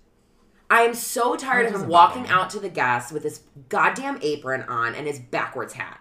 I 0.69 0.83
am 0.83 0.95
so 0.95 1.37
tired 1.37 1.67
of 1.67 1.75
him 1.75 1.87
walking 1.87 2.23
bother 2.23 2.35
out 2.35 2.51
to 2.51 2.59
the 2.61 2.71
guests 2.71 3.13
with 3.13 3.23
his 3.23 3.43
goddamn 3.69 4.19
apron 4.23 4.63
on 4.63 4.95
and 4.95 5.07
his 5.07 5.19
backwards 5.19 5.75
hat. 5.75 6.01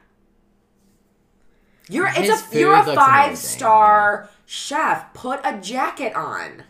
You're 1.90 2.08
His 2.08 2.30
it's 2.30 2.54
a 2.56 2.60
you're 2.60 2.74
a 2.74 2.84
five 2.96 3.26
amazing, 3.32 3.36
star 3.36 4.30
chef. 4.46 5.14
Put 5.14 5.42
a 5.44 5.58
jacket 5.60 6.16
on. 6.16 6.64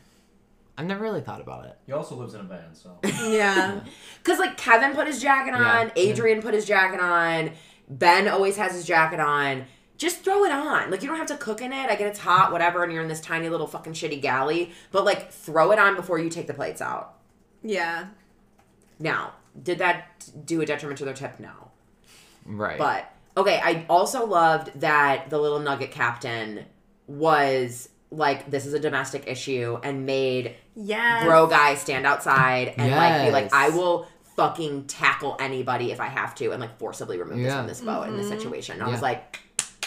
I've 0.81 0.87
never 0.87 1.03
really 1.03 1.21
thought 1.21 1.41
about 1.41 1.65
it. 1.65 1.77
He 1.85 1.91
also 1.91 2.15
lives 2.15 2.33
in 2.33 2.39
a 2.39 2.43
van, 2.43 2.73
so 2.73 2.97
Yeah, 3.03 3.81
Cause 4.23 4.39
like 4.39 4.57
Kevin 4.57 4.95
put 4.95 5.05
his 5.05 5.21
jacket 5.21 5.51
Yeah, 5.51 5.81
on, 5.81 5.91
Adrian 5.95 6.41
put 6.41 6.55
his 6.55 6.65
jacket 6.65 6.99
on, 6.99 7.51
Ben 7.87 8.27
always 8.27 8.57
has 8.57 8.71
his 8.73 8.83
jacket 8.85 9.19
on. 9.19 9.65
Just 9.97 10.23
throw 10.23 10.43
it 10.43 10.51
on. 10.51 10.89
Like 10.89 11.03
you 11.03 11.07
don't 11.07 11.19
have 11.19 11.27
to 11.27 11.37
cook 11.37 11.61
in 11.61 11.71
it. 11.71 11.87
I 11.87 11.95
get 11.95 12.07
it's 12.07 12.17
hot, 12.17 12.51
whatever, 12.51 12.83
and 12.83 12.91
you're 12.91 13.03
in 13.03 13.07
this 13.09 13.21
tiny 13.21 13.47
little 13.49 13.67
fucking 13.67 13.93
shitty 13.93 14.19
galley. 14.23 14.71
But 14.91 15.05
like 15.05 15.31
throw 15.31 15.71
it 15.71 15.77
on 15.77 15.95
before 15.95 16.17
you 16.17 16.29
take 16.31 16.47
the 16.47 16.55
plates 16.55 16.81
out. 16.81 17.19
yeah. 17.61 18.07
Now, 18.99 19.33
did 19.61 19.77
that 19.77 20.27
do 20.45 20.61
a 20.61 20.65
detriment 20.65 20.97
to 20.99 21.05
their 21.05 21.13
tip? 21.13 21.39
No. 21.39 21.51
Right. 22.45 22.79
But 22.79 23.11
okay, 23.37 23.59
I 23.63 23.85
also 23.87 24.25
loved 24.25 24.79
that 24.81 25.29
the 25.29 25.37
little 25.37 25.59
nugget 25.59 25.91
captain 25.91 26.65
was 27.05 27.89
like, 28.11 28.49
this 28.51 28.65
is 28.65 28.73
a 28.73 28.79
domestic 28.79 29.23
issue 29.27 29.79
and 29.83 30.05
made 30.05 30.55
Yes. 30.75 31.25
bro 31.25 31.47
guy 31.47 31.75
stand 31.75 32.05
outside 32.05 32.73
and 32.77 32.91
like 32.91 33.25
be 33.25 33.31
like, 33.31 33.53
I 33.53 33.69
will 33.69 34.07
fucking 34.35 34.85
tackle 34.87 35.35
anybody 35.39 35.91
if 35.91 35.99
I 35.99 36.07
have 36.07 36.33
to 36.35 36.51
and 36.51 36.61
like 36.61 36.79
forcibly 36.79 37.17
remove 37.19 37.39
this 37.43 37.53
from 37.53 37.67
this 37.67 37.81
boat 37.81 38.07
in 38.07 38.17
this 38.17 38.29
situation. 38.29 38.81
I 38.81 38.89
was 38.89 39.01
like, 39.01 39.39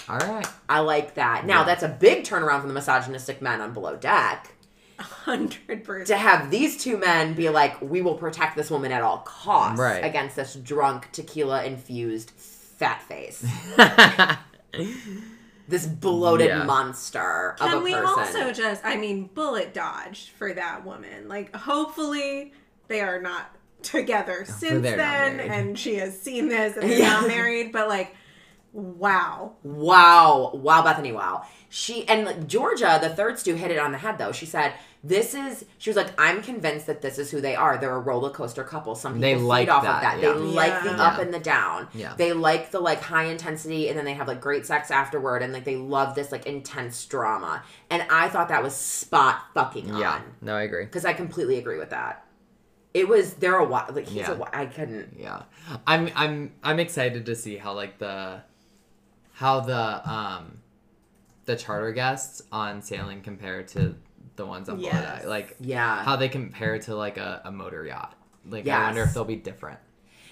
All 0.09 0.18
right. 0.18 0.47
I 0.68 0.81
like 0.81 1.14
that. 1.14 1.47
Now 1.47 1.61
Yeah. 1.61 1.64
that's 1.64 1.83
a 1.83 1.88
big 1.88 2.25
turnaround 2.25 2.61
from 2.61 2.68
the 2.68 2.75
misogynistic 2.75 3.40
men 3.40 3.61
on 3.61 3.73
below 3.73 3.97
deck. 3.97 4.51
100%. 4.99 6.05
To 6.07 6.16
have 6.16 6.51
these 6.51 6.77
two 6.83 6.97
men 6.99 7.35
be 7.35 7.49
like, 7.49 7.81
we 7.83 8.01
will 8.03 8.14
protect 8.14 8.57
this 8.57 8.70
woman 8.70 8.92
at 8.92 9.03
all 9.03 9.18
costs 9.18 9.81
Right. 9.81 10.05
against 10.05 10.37
this 10.37 10.55
drunk 10.55 11.11
tequila 11.12 11.64
infused 11.64 12.31
fat 12.31 13.03
face. 13.03 13.44
this 15.68 15.87
bloated 15.87 16.48
Yeah. 16.48 16.64
monster 16.64 17.53
of 17.61 17.68
Can 17.70 17.79
a 17.79 17.81
we 17.81 17.92
person. 17.94 18.07
also 18.07 18.53
just, 18.53 18.85
I 18.85 18.96
mean, 18.96 19.31
bullet 19.35 19.72
dodge 19.74 20.31
for 20.37 20.53
that 20.53 20.85
woman? 20.85 21.29
Like, 21.29 21.55
hopefully 21.55 22.53
they 22.88 23.00
are 23.00 23.20
not 23.20 23.50
together 23.83 24.44
since 24.46 24.83
then, 24.83 25.40
and 25.40 25.79
she 25.79 25.96
has 25.96 26.18
seen 26.20 26.48
this 26.48 26.77
and 26.77 26.90
they're 26.90 26.98
Yeah. 26.98 27.11
not 27.20 27.29
married. 27.29 27.72
But 27.72 27.88
like, 27.88 28.14
wow. 28.72 29.53
Wow. 29.62 30.50
Wow, 30.55 30.83
Bethany, 30.83 31.12
wow. 31.12 31.46
She 31.77 32.07
and 32.07 32.25
like, 32.25 32.47
Georgia, 32.47 33.01
the 33.03 33.09
third 33.11 33.37
stew, 33.37 33.57
hit 33.57 33.73
it 33.73 33.81
on 33.81 33.91
the 33.91 33.99
head 33.99 34.17
though. 34.17 34.31
She 34.31 34.47
said, 34.47 34.75
This 35.03 35.35
is 35.35 35.65
she 35.79 35.91
was 35.91 35.97
like, 35.97 36.13
I'm 36.21 36.41
convinced 36.41 36.87
that 36.87 37.03
this 37.03 37.19
is 37.19 37.33
who 37.33 37.41
they 37.41 37.57
are. 37.57 37.77
They're 37.79 37.97
a 37.97 37.99
roller 37.99 38.31
coaster 38.31 38.63
couple. 38.63 38.95
Some 38.95 39.15
people 39.15 39.23
They 39.23 39.35
feed 39.35 39.43
like 39.43 39.69
off 39.69 39.83
that, 39.83 39.97
of 39.97 40.03
that. 40.03 40.23
yeah. 40.23 40.33
They 40.35 40.39
like 40.39 40.83
the 40.85 40.91
Yeah. 40.91 41.03
up 41.03 41.19
and 41.19 41.35
the 41.35 41.41
down. 41.41 41.89
Yeah. 41.93 42.15
They 42.17 42.33
like 42.33 42.71
the 42.71 42.79
like 42.79 43.01
high 43.01 43.25
intensity 43.25 43.89
and 43.89 43.99
then 43.99 44.05
they 44.05 44.15
have 44.15 44.29
like 44.29 44.41
great 44.41 44.67
sex 44.67 44.93
afterward 44.93 45.43
and 45.43 45.53
like 45.53 45.65
they 45.65 45.75
love 45.75 46.15
this 46.15 46.31
like 46.31 46.47
intense 46.47 47.05
drama. 47.07 47.65
And 47.91 48.07
I 48.09 48.29
thought 48.29 48.51
that 48.51 48.63
was 48.63 48.77
spot 48.77 49.41
fucking 49.53 49.91
on. 49.91 49.99
yeah. 50.01 50.21
No, 50.41 50.55
I 50.55 50.63
agree. 50.63 50.85
Because 50.85 51.05
I 51.05 51.13
completely 51.13 51.59
agree 51.59 51.79
with 51.79 51.91
that. 51.91 52.25
It 52.95 53.09
was 53.09 53.35
they're 53.35 53.57
a 53.59 53.65
wild 53.65 53.97
like 53.97 54.07
he's 54.07 54.29
Yeah. 54.29 54.39
a 54.39 54.57
I 54.57 54.67
couldn't 54.67 55.17
Yeah. 55.19 55.43
I'm 55.89 56.09
I'm 56.15 56.53
I'm 56.63 56.79
excited 56.79 57.27
to 57.27 57.35
see 57.35 57.57
how 57.57 57.73
like 57.73 57.99
the 57.99 58.43
how 59.33 59.59
the 59.59 60.09
um 60.09 60.59
the 61.44 61.57
charter 61.57 61.92
guests 61.92 62.42
on 62.50 62.83
sailing 62.83 63.20
compared 63.20 63.68
to 63.68 63.94
the 64.37 64.46
ones 64.46 64.68
on 64.68 64.76
board. 64.80 64.92
Yes. 64.94 65.24
Like 65.26 65.57
Yeah. 65.61 66.02
how 66.02 66.16
they 66.16 66.28
compare 66.28 66.78
to 66.80 66.94
like 66.96 67.18
a, 67.18 67.42
a 67.44 67.52
motor 67.52 67.85
yacht. 67.87 68.14
Like 68.46 68.66
I 68.66 68.87
wonder 68.87 69.02
if 69.02 69.14
they'll 69.14 69.24
be 69.24 69.37
different. 69.37 69.78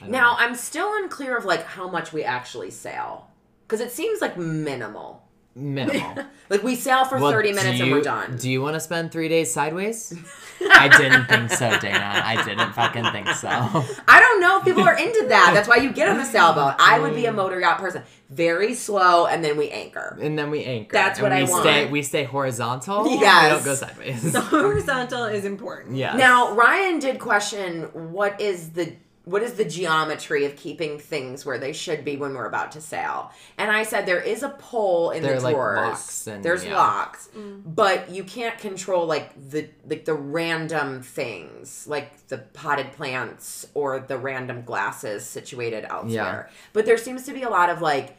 Now 0.07 0.33
know. 0.33 0.37
I'm 0.38 0.55
still 0.55 0.92
unclear 0.96 1.37
of 1.37 1.44
like 1.44 1.64
how 1.64 1.88
much 1.88 2.12
we 2.12 2.25
actually 2.25 2.70
sail. 2.70 3.29
Because 3.66 3.81
it 3.81 3.92
seems 3.92 4.20
like 4.20 4.37
minimal. 4.37 5.22
Minimal. 5.55 6.25
Like 6.51 6.62
we 6.62 6.75
sail 6.75 7.07
for 7.07 7.19
Well, 7.19 7.31
30 7.31 7.49
do 7.49 7.55
minutes 7.55 7.81
and 7.81 7.88
you- 7.88 7.95
we're 7.95 8.03
done. 8.03 8.37
Do 8.37 8.51
you 8.51 8.61
want 8.61 8.75
to 8.75 8.81
spend 8.81 9.11
three 9.11 9.31
days 9.31 9.51
sideways? 9.55 10.12
I 10.71 10.88
didn't 10.88 11.25
think 11.25 11.51
so, 11.51 11.79
Dana. 11.79 12.21
I 12.23 12.45
didn't 12.45 12.75
fucking 12.75 13.05
think 13.11 13.29
so. 13.29 13.49
I 13.49 14.21
don't 14.21 14.38
know 14.38 14.59
if 14.59 14.65
people 14.65 14.83
are 14.83 14.99
into 14.99 15.29
that. 15.29 15.53
That's 15.55 15.67
why 15.67 15.77
you 15.77 15.91
get 15.93 16.09
on 16.09 16.21
a 16.21 16.27
sailboat. 16.27 16.75
I 16.79 16.99
would 16.99 17.15
be 17.15 17.25
a 17.25 17.33
mm. 17.33 17.37
motor 17.37 17.59
yacht 17.59 17.79
person. 17.79 18.03
Very 18.29 18.75
slow 18.75 19.25
and 19.25 19.43
then 19.43 19.57
we 19.57 19.71
anchor. 19.71 20.19
And 20.21 20.38
then 20.38 20.51
we 20.51 20.62
anchor. 20.65 20.93
That's 20.93 21.19
and 21.19 21.23
what 21.23 21.33
I 21.33 21.45
we 21.45 21.51
want. 21.51 21.62
Stay, 21.62 21.87
we 21.87 22.03
stay 22.03 22.25
horizontal. 22.25 23.09
Yes. 23.09 23.45
We 23.45 23.57
don't 23.57 23.65
go 23.65 23.75
sideways. 23.75 24.33
The 24.33 24.41
horizontal 24.41 25.25
is 25.25 25.47
important. 25.47 25.97
yeah. 25.97 26.17
Now, 26.17 26.55
Ryan 26.55 26.99
did 26.99 27.19
question 27.19 27.85
what 28.12 28.38
is 28.43 28.71
the 28.71 28.95
what 29.25 29.41
is 29.43 29.55
the 29.55 29.65
geometry 29.65 30.45
of 30.45 30.57
keeping 30.57 30.99
things 30.99 31.47
where 31.47 31.57
they 31.59 31.73
should 31.73 32.05
be 32.05 32.17
when 32.17 32.35
we're 32.35 32.47
about 32.47 32.73
to 32.73 32.81
sail? 32.81 33.31
And 33.57 33.71
I 33.71 33.85
said 33.85 34.05
there 34.05 34.21
is 34.21 34.43
a 34.43 34.49
pole 34.49 35.11
in 35.13 35.23
There 35.23 35.33
the 35.33 35.39
are, 35.39 35.41
like, 35.43 35.55
drawers. 35.55 35.77
locks 35.91 36.27
and- 36.27 36.45
There's 36.45 36.65
yeah. 36.65 36.77
locks, 36.77 37.29
mm. 37.37 37.63
but 37.65 38.11
you 38.11 38.25
can't 38.25 38.59
control 38.59 39.07
like 39.07 39.33
the 39.51 39.69
like 39.89 40.05
the 40.07 40.15
random 40.15 41.03
things, 41.03 41.87
like 41.87 42.27
the 42.29 42.39
potted 42.39 42.93
plants 42.93 43.67
or 43.75 44.01
the 44.01 44.19
random 44.19 44.63
glasses 44.63 45.25
situated 45.25 45.85
elsewhere. 45.89 46.51
But 46.73 46.87
there 46.87 46.99
seems 46.99 47.25
to 47.27 47.33
be 47.33 47.43
a 47.43 47.51
lot 47.51 47.71
of 47.71 47.81
like 47.81 48.17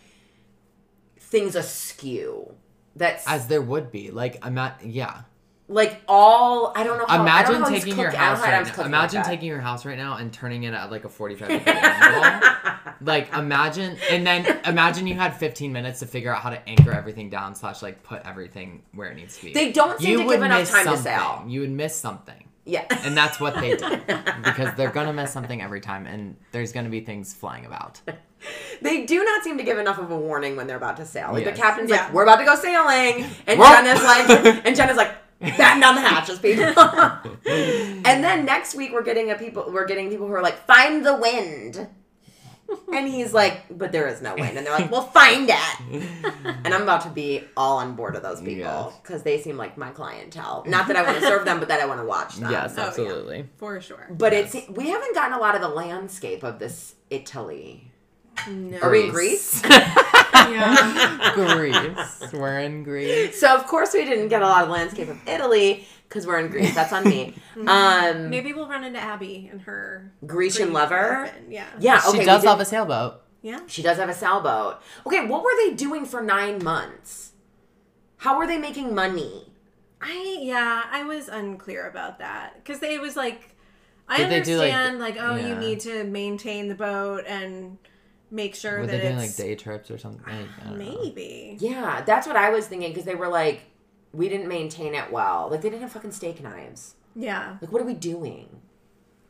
things 1.20 1.56
askew. 1.56 2.54
That's 2.96 3.28
As 3.28 3.48
there 3.48 3.62
would 3.62 3.92
be. 3.92 4.12
Like, 4.12 4.38
I'm 4.46 4.54
not, 4.54 4.80
yeah. 4.86 5.22
Like 5.74 6.02
all 6.08 6.72
I 6.76 6.84
don't 6.84 6.98
know. 7.00 7.06
How, 7.08 7.22
Imagine 7.22 7.62
know 7.62 7.70
taking 7.70 7.98
your 7.98 8.12
cook- 8.12 8.20
I 8.20 8.30
don't 8.30 8.38
house 8.40 8.42
right 8.42 8.78
now. 8.78 8.86
Imagine 8.86 9.18
like 9.22 9.28
taking 9.30 9.48
your 9.48 9.60
house 9.60 9.86
right 9.86 9.98
now 9.98 10.18
and 10.18 10.32
turning 10.32 10.64
it 10.64 10.74
at 10.74 10.92
like 10.92 11.04
a 11.04 11.10
45 11.10 11.48
degree 11.50 11.74
angle. 11.74 12.50
Like, 13.02 13.34
imagine, 13.34 13.98
and 14.10 14.26
then 14.26 14.60
imagine 14.66 15.08
you 15.08 15.16
had 15.16 15.36
15 15.36 15.74
minutes 15.74 16.00
to 16.00 16.06
figure 16.06 16.34
out 16.34 16.42
how 16.42 16.52
to 16.52 16.70
anchor 16.70 16.92
everything 16.92 17.30
down 17.30 17.56
slash 17.56 17.82
like 17.82 18.04
put 18.04 18.22
everything 18.26 18.84
where 18.94 19.10
it 19.10 19.16
needs 19.16 19.38
to 19.38 19.46
be. 19.46 19.54
They 19.54 19.72
don't 19.72 20.00
seem 20.00 20.10
you 20.12 20.18
to 20.24 20.30
give 20.30 20.42
enough 20.42 20.70
time 20.70 20.86
to 20.86 20.92
something. 20.98 21.04
sail. 21.04 21.44
You 21.48 21.62
would 21.62 21.72
miss 21.72 21.96
something. 21.96 22.48
Yeah. 22.66 22.86
And 23.04 23.18
that's 23.18 23.42
what 23.42 23.56
they 23.56 23.76
do. 23.76 23.90
because 24.44 24.74
they're 24.78 24.92
going 24.92 25.08
to 25.08 25.14
miss 25.14 25.32
something 25.34 25.62
every 25.62 25.82
time 25.82 26.06
and 26.06 26.38
there's 26.54 26.72
going 26.72 26.86
to 26.86 26.90
be 26.90 27.02
things 27.02 27.34
flying 27.34 27.66
about. 27.66 28.00
They 28.82 29.06
do 29.06 29.24
not 29.24 29.42
seem 29.42 29.58
to 29.58 29.64
give 29.64 29.78
enough 29.78 30.00
of 30.00 30.12
a 30.12 30.18
warning 30.18 30.58
when 30.58 30.68
they're 30.68 30.76
about 30.76 30.98
to 30.98 31.06
sail. 31.06 31.32
Like 31.32 31.46
Yes. 31.46 31.56
the 31.56 31.62
captain's 31.62 31.90
Yeah. 31.90 32.04
like, 32.04 32.14
"We're 32.14 32.24
about 32.24 32.36
to 32.40 32.44
go 32.44 32.56
sailing," 32.56 33.24
and 33.48 33.58
Whoa. 33.58 33.70
Jenna's 33.70 34.04
like, 34.04 34.66
and 34.66 34.76
Jenna's 34.76 34.98
like, 34.98 35.14
"Batten 35.58 35.80
down 35.82 35.96
the 35.96 36.02
hatches, 36.02 36.40
people." 36.40 36.74
and 37.46 38.24
then 38.24 38.46
next 38.46 38.76
week 38.76 38.92
we're 38.94 39.04
getting 39.04 39.32
a 39.32 39.36
people, 39.36 39.70
we're 39.72 39.86
getting 39.86 40.10
people 40.10 40.28
who 40.28 40.34
are 40.34 40.42
like, 40.42 40.66
"Find 40.66 41.06
the 41.06 41.16
wind," 41.16 41.88
and 42.94 43.08
he's 43.08 43.34
like, 43.34 43.62
"But 43.70 43.92
there 43.92 44.08
is 44.08 44.22
no 44.22 44.34
wind," 44.36 44.58
and 44.58 44.66
they're 44.66 44.78
like, 44.78 44.90
"Well, 44.92 45.04
find 45.08 45.50
it." 45.50 46.04
and 46.64 46.74
I'm 46.74 46.82
about 46.84 47.02
to 47.02 47.10
be 47.10 47.44
all 47.58 47.78
on 47.78 47.96
board 47.96 48.16
of 48.16 48.24
those 48.24 48.40
people 48.40 48.92
Yes. 48.92 48.94
because 49.04 49.24
they 49.24 49.40
seem 49.42 49.58
like 49.58 49.78
my 49.78 49.90
clientele. 49.92 50.64
Not 50.66 50.88
that 50.88 50.96
I 50.96 51.04
want 51.04 51.20
to 51.20 51.26
serve 51.26 51.46
them, 51.46 51.60
but 51.60 51.68
that 51.68 51.82
I 51.82 51.86
want 51.86 52.00
to 52.00 52.06
watch 52.06 52.38
them. 52.38 52.50
yes, 52.52 52.74
oh, 52.78 52.82
yeah. 52.82 52.88
absolutely. 52.88 53.50
For 53.58 53.80
sure. 53.82 54.08
But 54.10 54.34
Yes. 54.34 54.56
it's 54.56 54.70
we 54.70 54.90
haven't 54.90 55.14
gotten 55.14 55.34
a 55.34 55.40
lot 55.40 55.56
of 55.56 55.62
the 55.62 55.70
landscape 55.70 56.44
of 56.44 56.60
this 56.60 56.96
Italy. 57.10 57.92
No. 58.48 58.80
Are 58.80 58.90
we 58.90 59.04
in 59.06 59.10
Greece? 59.12 59.62
yeah. 60.34 61.32
Greece. 61.34 62.34
We're 62.34 62.60
in 62.60 62.84
Greece. 62.84 63.40
So 63.40 63.56
of 63.56 63.66
course 63.68 63.94
we 63.94 64.06
didn't 64.06 64.30
get 64.30 64.42
a 64.42 64.48
lot 64.48 64.64
of 64.64 64.70
landscape 64.70 65.10
of 65.10 65.18
Italy 65.28 65.88
because 66.08 66.28
we're 66.28 66.40
in 66.40 66.50
Greece. 66.50 66.76
That's 66.76 66.94
on 66.94 67.04
me. 67.04 67.36
Um, 67.68 68.30
Maybe 68.30 68.54
we'll 68.54 68.68
run 68.68 68.84
into 68.84 69.00
Abby 69.00 69.50
and 69.52 69.62
her 69.62 70.12
Grecian 70.26 70.66
Greek 70.66 70.74
lover. 70.74 71.26
husband. 71.26 71.54
Yeah. 71.54 71.68
Yeah, 71.80 72.02
okay. 72.08 72.20
she 72.20 72.26
does 72.26 72.44
have 72.44 72.60
a 72.60 72.66
sailboat. 72.66 73.22
Yeah. 73.42 73.60
She 73.68 73.82
does 73.82 73.98
have 73.98 74.10
a 74.10 74.14
sailboat. 74.14 74.82
Okay, 75.06 75.26
what 75.26 75.44
were 75.44 75.56
they 75.58 75.74
doing 75.74 76.06
for 76.06 76.22
nine 76.22 76.64
months? 76.64 77.34
How 78.18 78.38
were 78.38 78.48
they 78.48 78.58
making 78.58 78.96
money? 78.96 79.52
I 80.02 80.38
yeah, 80.42 80.84
I 80.92 81.04
was 81.04 81.28
unclear 81.30 81.88
about 81.88 82.20
that 82.20 82.56
because 82.56 82.82
it 82.84 83.02
was 83.02 83.16
like 83.16 83.56
I 84.08 84.18
Did 84.18 84.30
they 84.30 84.42
do, 84.42 84.58
like, 84.58 84.74
understand 84.74 85.00
like, 85.00 85.18
oh 85.20 85.36
you 85.36 85.56
need 85.56 85.80
to 85.82 86.04
maintain 86.04 86.68
the 86.68 86.76
boat 86.76 87.24
and 87.28 87.78
make 88.34 88.56
sure 88.56 88.80
Were 88.80 88.86
that 88.88 88.92
they 88.92 89.02
doing 89.02 89.18
like 89.18 89.36
day 89.36 89.56
trips 89.56 89.90
or 89.92 89.98
something? 89.98 90.22
Like, 90.26 90.48
I 90.60 90.70
don't 90.70 90.80
know. 90.80 91.00
maybe 91.04 91.58
Yeah, 91.60 92.02
that's 92.06 92.26
what 92.28 92.36
I 92.36 92.50
was 92.50 92.68
thinking 92.68 92.90
because 92.90 93.06
they 93.06 93.16
were 93.16 93.28
like, 93.30 93.62
we 94.12 94.28
didn't 94.30 94.48
maintain 94.48 94.96
it 94.96 95.12
well. 95.12 95.48
Like 95.50 95.62
they 95.62 95.70
didn't 95.70 95.82
have 95.84 95.92
fucking 95.92 96.12
steak 96.12 96.42
knives. 96.44 96.96
yeah. 97.16 97.58
Like 97.62 97.72
what 97.72 97.82
are 97.82 97.86
we 97.86 97.94
doing? 97.94 98.50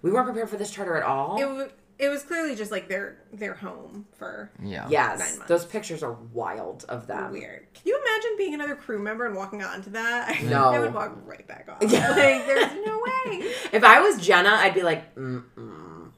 We 0.01 0.11
weren't 0.11 0.25
prepared 0.25 0.49
for 0.49 0.57
this 0.57 0.71
charter 0.71 0.97
at 0.97 1.03
all. 1.03 1.37
It 1.37 1.41
w- 1.45 1.69
it 1.99 2.09
was 2.09 2.23
clearly 2.23 2.55
just 2.55 2.71
like 2.71 2.89
their 2.89 3.19
their 3.31 3.53
home 3.53 4.05
for 4.17 4.51
Yeah. 4.61 4.81
Nine 4.83 4.91
yes, 4.91 5.19
months. 5.37 5.47
those 5.47 5.63
pictures 5.65 6.01
are 6.03 6.13
wild 6.33 6.85
of 6.89 7.05
them. 7.07 7.31
weird. 7.31 7.67
Can 7.73 7.83
you 7.85 8.01
imagine 8.01 8.31
being 8.37 8.53
another 8.55 8.75
crew 8.75 8.99
member 8.99 9.25
and 9.27 9.35
walking 9.35 9.61
onto 9.63 9.91
that? 9.91 10.41
No. 10.43 10.71
I 10.71 10.79
would 10.79 10.93
walk 10.93 11.15
right 11.25 11.47
back 11.47 11.67
off. 11.69 11.77
Yeah. 11.89 12.09
Like 12.09 12.45
there's 12.47 12.73
no 12.85 12.97
way. 12.97 13.53
If 13.73 13.83
I 13.83 14.01
was 14.01 14.19
Jenna, 14.25 14.49
I'd 14.49 14.73
be 14.73 14.81
like, 14.83 15.15
mm-mm. 15.15 15.43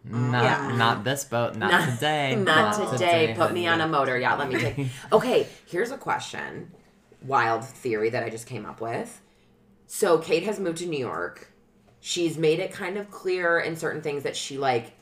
Not, 0.07 0.43
Yeah. 0.43 0.75
not 0.77 1.03
this 1.03 1.23
boat. 1.23 1.55
Not, 1.55 1.71
Not- 1.71 1.89
today. 1.95 2.35
Not 2.39 2.91
today. 2.91 3.33
Put 3.37 3.53
me 3.53 3.67
on 3.67 3.81
a 3.81 3.87
motor 3.87 4.17
yacht. 4.19 4.39
Let 4.39 4.49
me 4.49 4.59
take. 4.59 4.87
Okay, 5.11 5.47
here's 5.65 5.91
a 5.91 5.97
question. 5.97 6.71
Wild 7.23 7.65
theory 7.65 8.09
that 8.11 8.23
I 8.23 8.29
just 8.29 8.45
came 8.47 8.65
up 8.65 8.81
with. 8.81 9.21
So 9.87 10.17
Kate 10.19 10.43
has 10.43 10.59
moved 10.59 10.77
to 10.79 10.85
New 10.85 10.99
York. 10.99 11.51
She's 11.99 12.37
made 12.37 12.59
it 12.59 12.71
kind 12.71 12.97
of 12.97 13.09
clear 13.09 13.59
in 13.59 13.75
certain 13.75 14.01
things 14.01 14.23
that 14.23 14.35
she 14.35 14.57
like 14.59 14.93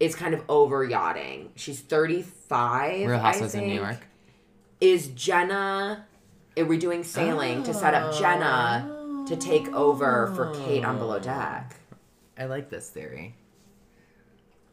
is 0.00 0.16
kind 0.16 0.34
of 0.34 0.42
over 0.48 0.84
yachting. 0.84 1.52
She's 1.54 1.80
35. 1.80 3.08
Real 3.08 3.18
Housewives 3.20 3.54
in 3.54 3.68
New. 3.68 3.74
York. 3.74 3.98
Is 4.80 5.08
Jenna? 5.08 6.06
Are 6.58 6.64
we 6.64 6.78
doing 6.78 7.04
sailing 7.04 7.62
to 7.62 7.72
set 7.72 7.94
up 7.94 8.18
Jenna 8.18 9.24
to 9.28 9.36
take 9.36 9.68
over 9.68 10.32
for 10.34 10.52
Kate 10.66 10.84
on 10.84 10.98
below 10.98 11.20
deck? 11.20 11.76
Oh. 11.92 11.96
I 12.38 12.46
like 12.46 12.68
this 12.70 12.90
theory. 12.90 13.36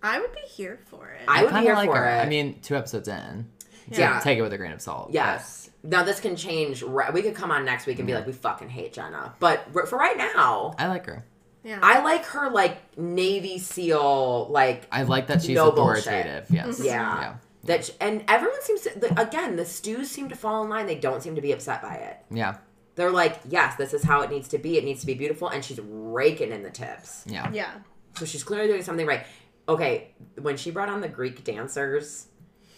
I 0.02 0.20
would 0.20 0.32
be 0.34 0.42
here 0.42 0.80
for 0.86 1.08
it. 1.10 1.22
I 1.28 1.44
would 1.44 1.54
be 1.54 1.60
here 1.62 1.74
like 1.76 1.90
for 1.90 1.98
her. 1.98 2.06
it. 2.10 2.22
I 2.22 2.26
mean, 2.28 2.60
two 2.62 2.76
episodes 2.76 3.08
in. 3.08 3.48
So 3.92 4.00
Yeah. 4.02 4.20
Take 4.20 4.38
it 4.38 4.42
with 4.42 4.54
a 4.54 4.58
grain 4.58 4.72
of 4.72 4.82
salt. 4.82 5.10
Yes. 5.12 5.70
Now 5.84 6.04
this 6.04 6.20
can 6.20 6.36
change. 6.36 6.82
ri- 6.84 7.12
We 7.14 7.22
could 7.22 7.36
come 7.36 7.52
on 7.52 7.66
next 7.66 7.86
week 7.86 8.00
and 8.00 8.08
be 8.08 8.14
like, 8.14 8.28
we 8.28 8.34
fucking 8.34 8.70
hate 8.70 8.94
Jenna. 8.94 9.34
But 9.40 9.66
for 9.88 9.98
right 9.98 10.18
now, 10.18 10.74
I 10.78 10.88
like 10.88 11.06
her. 11.06 11.24
yeah. 11.64 11.80
I 11.82 12.02
like 12.04 12.26
her 12.28 12.50
like 12.50 12.98
Navy 12.98 13.58
SEAL, 13.60 14.48
like 14.50 14.88
I 14.92 15.04
like 15.04 15.28
that 15.28 15.42
she's 15.42 15.56
No 15.56 15.72
bullshit. 15.72 16.06
authoritative. 16.08 16.48
Yes. 16.52 16.76
Mm-hmm. 16.78 16.86
yeah. 16.86 17.36
That 17.66 17.86
sh- 17.86 17.92
and 18.00 18.24
everyone 18.28 18.62
seems 18.62 18.82
to 18.82 19.00
the, 19.00 19.20
again 19.22 19.56
the 19.56 19.66
stews 19.66 20.10
seem 20.10 20.30
to 20.30 20.36
fall 20.36 20.64
in 20.64 20.70
line. 20.70 20.86
They 20.86 20.96
don't 20.96 21.22
seem 21.22 21.36
to 21.36 21.42
be 21.42 21.52
upset 21.52 21.82
by 21.82 21.96
it. 21.96 22.18
Yeah. 22.32 22.58
They're 22.96 23.12
like, 23.12 23.40
yes, 23.48 23.76
this 23.78 23.94
is 23.94 24.04
how 24.04 24.22
it 24.22 24.30
needs 24.30 24.50
to 24.50 24.58
be. 24.58 24.78
It 24.78 24.84
needs 24.84 25.00
to 25.02 25.06
be 25.08 25.14
beautiful, 25.14 25.48
and 25.48 25.64
she's 25.64 25.80
raking 25.82 26.52
in 26.52 26.64
the 26.64 26.70
tips. 26.70 27.24
Yeah. 27.28 27.50
yeah. 27.54 27.72
So 28.18 28.26
she's 28.26 28.44
clearly 28.44 28.68
doing 28.68 28.82
something 28.84 29.06
right. 29.08 29.24
Okay, 29.70 30.10
when 30.42 30.58
she 30.58 30.72
brought 30.72 30.90
on 30.90 31.00
the 31.02 31.08
Greek 31.08 31.44
dancers, 31.44 32.28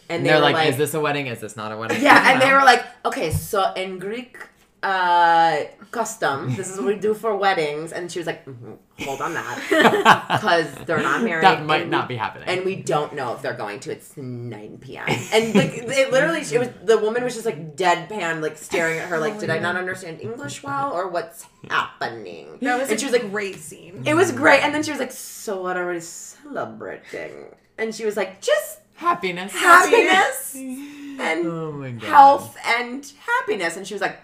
and 0.10 0.18
And 0.18 0.26
they 0.26 0.30
they're 0.30 0.38
were 0.40 0.44
like, 0.44 0.56
like, 0.56 0.70
is 0.70 0.78
this 0.78 0.94
a 0.94 1.00
wedding? 1.00 1.28
Is 1.28 1.40
this 1.40 1.56
not 1.56 1.72
a 1.72 1.78
wedding? 1.78 2.02
Yeah, 2.04 2.32
and 2.34 2.42
they 2.42 2.52
were 2.58 2.64
like, 2.66 2.84
okay, 3.06 3.32
so 3.32 3.72
in 3.74 3.98
Greek 3.98 4.38
uh, 4.84 5.58
custom, 5.92 6.56
this 6.56 6.70
is 6.70 6.78
what 6.78 6.88
we 6.88 6.96
do 6.96 7.14
for 7.22 7.36
weddings. 7.36 7.92
And 7.94 8.12
she 8.12 8.20
was 8.20 8.26
like, 8.28 8.44
mhm, 8.46 8.78
hold 9.00 9.22
on 9.22 9.34
that. 9.36 10.28
Because 10.32 10.74
they're 10.86 11.02
not 11.02 11.24
married. 11.24 11.44
That 11.46 11.64
might 11.66 11.88
not 11.88 12.10
we- 12.10 12.16
be 12.16 12.18
happening. 12.18 12.48
And 12.50 12.66
we 12.66 12.76
don't 12.78 13.14
know 13.14 13.34
if 13.36 13.42
they're 13.44 13.54
going 13.54 13.80
to. 13.82 13.92
It's 13.92 14.18
9 14.18 14.80
p.m. 14.80 15.06
And 15.08 15.56
like, 15.56 15.74
it 15.78 16.12
literally, 16.12 16.42
it 16.42 16.60
was 16.60 16.70
the 16.84 16.98
woman 16.98 17.24
was 17.24 17.36
just 17.36 17.46
like 17.46 17.76
deadpan, 17.78 18.42
like 18.42 18.58
staring 18.58 18.98
at 19.00 19.08
her, 19.10 19.20
like, 19.20 19.40
did 19.40 19.50
I 19.52 19.60
not 19.60 19.76
understand 19.78 20.20
English 20.20 20.64
well 20.64 20.92
or 20.92 21.08
what's 21.10 21.46
happening? 21.70 22.58
That 22.62 22.80
was 22.80 22.90
and 22.90 22.98
a 22.98 23.00
she 23.00 23.06
was 23.06 23.14
like, 23.14 23.30
great 23.32 23.58
scene. 23.58 24.04
it 24.06 24.16
was 24.16 24.32
great. 24.32 24.62
And 24.64 24.74
then 24.74 24.82
she 24.84 24.92
was 24.92 25.00
like, 25.00 25.12
so 25.12 25.62
what 25.62 25.78
are 25.78 25.88
we 25.90 26.00
celebrating? 26.44 27.46
And 27.78 27.94
she 27.94 28.06
was 28.06 28.18
like, 28.18 28.42
just 28.42 28.80
happiness. 28.96 29.52
happiness 29.54 30.56
and 30.56 31.46
Oh 31.48 31.72
my 31.72 31.92
god. 31.92 32.04
health 32.04 32.58
and 32.66 33.12
happiness. 33.26 33.78
And 33.78 33.88
she 33.88 33.94
was 33.94 34.02
like, 34.02 34.20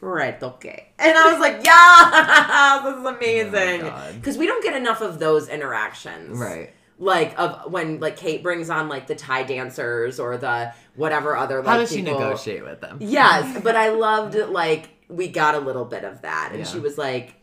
right, 0.00 0.40
okay. 0.42 0.88
And 0.98 1.16
I 1.16 1.30
was 1.32 1.40
like, 1.40 1.64
yeah, 1.64 2.80
this 2.84 2.98
is 3.00 3.04
amazing. 3.06 3.86
Oh 3.88 4.12
Because 4.14 4.36
we 4.38 4.46
don't 4.46 4.62
get 4.62 4.74
enough 4.74 5.00
of 5.00 5.18
those 5.18 5.48
interactions. 5.48 6.38
Right. 6.38 6.72
Like 6.98 7.36
of 7.38 7.72
when 7.72 7.98
like 8.00 8.16
Kate 8.16 8.42
brings 8.42 8.70
on 8.70 8.88
like 8.88 9.08
the 9.08 9.16
Thai 9.16 9.42
dancers 9.42 10.20
or 10.20 10.36
the 10.36 10.72
whatever 10.94 11.36
other 11.36 11.58
like 11.58 11.66
How 11.66 11.78
does 11.78 11.90
she 11.90 11.96
people- 12.02 12.20
negotiate 12.20 12.64
with 12.64 12.80
them? 12.80 12.98
Yes, 13.00 13.60
but 13.64 13.74
I 13.74 13.88
loved 13.90 14.36
like 14.36 14.90
we 15.08 15.26
got 15.28 15.54
a 15.56 15.58
little 15.58 15.84
bit 15.84 16.04
of 16.04 16.22
that, 16.22 16.50
and 16.52 16.60
Yeah. 16.60 16.64
she 16.66 16.78
was 16.78 16.96
like, 16.96 17.34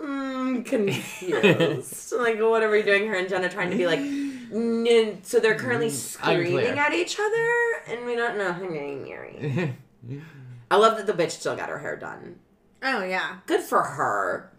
mm, 0.00 0.64
confused. 0.64 2.12
like, 2.18 2.40
what 2.40 2.62
are 2.62 2.70
we 2.70 2.82
doing? 2.82 3.06
Her 3.08 3.16
and 3.16 3.28
Jenna 3.28 3.48
trying 3.48 3.70
to 3.70 3.76
be 3.76 3.86
like, 3.86 3.98
"N- 3.98 5.18
so 5.22 5.40
they're 5.40 5.56
currently 5.58 5.90
screaming 5.90 6.58
Unclear. 6.58 6.74
at 6.74 6.92
each 6.92 7.18
other, 7.18 7.52
and 7.88 8.06
we 8.06 8.14
don't 8.16 8.38
know 8.38 8.52
who's 8.52 8.72
getting 8.72 9.02
married. 9.04 9.74
I 10.70 10.76
love 10.76 10.96
that 10.98 11.06
the 11.06 11.12
bitch 11.12 11.32
still 11.32 11.56
got 11.56 11.68
her 11.68 11.78
hair 11.78 11.96
done. 11.96 12.38
Oh 12.82 13.02
yeah. 13.02 13.38
Good 13.46 13.62
for 13.62 13.82
her. 13.82 14.52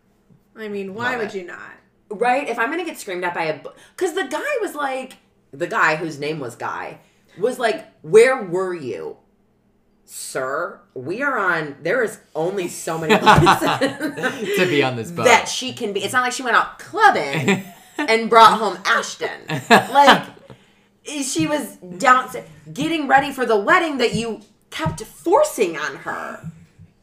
I 0.55 0.67
mean, 0.67 0.93
why 0.93 1.11
Love 1.11 1.19
would 1.19 1.27
it. 1.29 1.35
you 1.35 1.45
not? 1.45 1.71
Right? 2.09 2.49
If 2.49 2.57
I'm 2.59 2.69
gonna 2.71 2.83
get 2.85 2.97
screamed 2.99 3.23
at 3.23 3.33
by 3.33 3.43
a, 3.45 3.59
because 3.95 4.13
the 4.15 4.27
guy 4.29 4.57
was 4.61 4.75
like, 4.75 5.17
the 5.51 5.67
guy 5.67 5.95
whose 5.95 6.19
name 6.19 6.39
was 6.39 6.55
Guy 6.55 6.99
was 7.37 7.59
like, 7.59 7.87
"Where 8.01 8.43
were 8.43 8.73
you, 8.73 9.17
sir? 10.09 10.79
We 10.93 11.21
are 11.21 11.37
on. 11.37 11.77
There 11.81 12.03
is 12.03 12.19
only 12.35 12.67
so 12.67 12.97
many 12.97 13.15
places 13.17 14.57
to 14.57 14.65
be 14.67 14.83
on 14.83 14.95
this 14.95 15.11
boat. 15.11 15.25
that 15.25 15.47
she 15.47 15.73
can 15.73 15.93
be. 15.93 16.03
It's 16.03 16.13
not 16.13 16.23
like 16.23 16.33
she 16.33 16.43
went 16.43 16.55
out 16.55 16.79
clubbing 16.79 17.63
and 17.97 18.29
brought 18.29 18.57
home 18.59 18.77
Ashton. 18.85 19.41
Like 19.69 20.27
she 21.05 21.47
was 21.47 21.77
down 21.77 22.29
getting 22.73 23.07
ready 23.07 23.31
for 23.31 23.45
the 23.45 23.57
wedding 23.57 23.97
that 23.97 24.13
you 24.13 24.41
kept 24.69 25.01
forcing 25.03 25.77
on 25.77 25.97
her. 25.97 26.51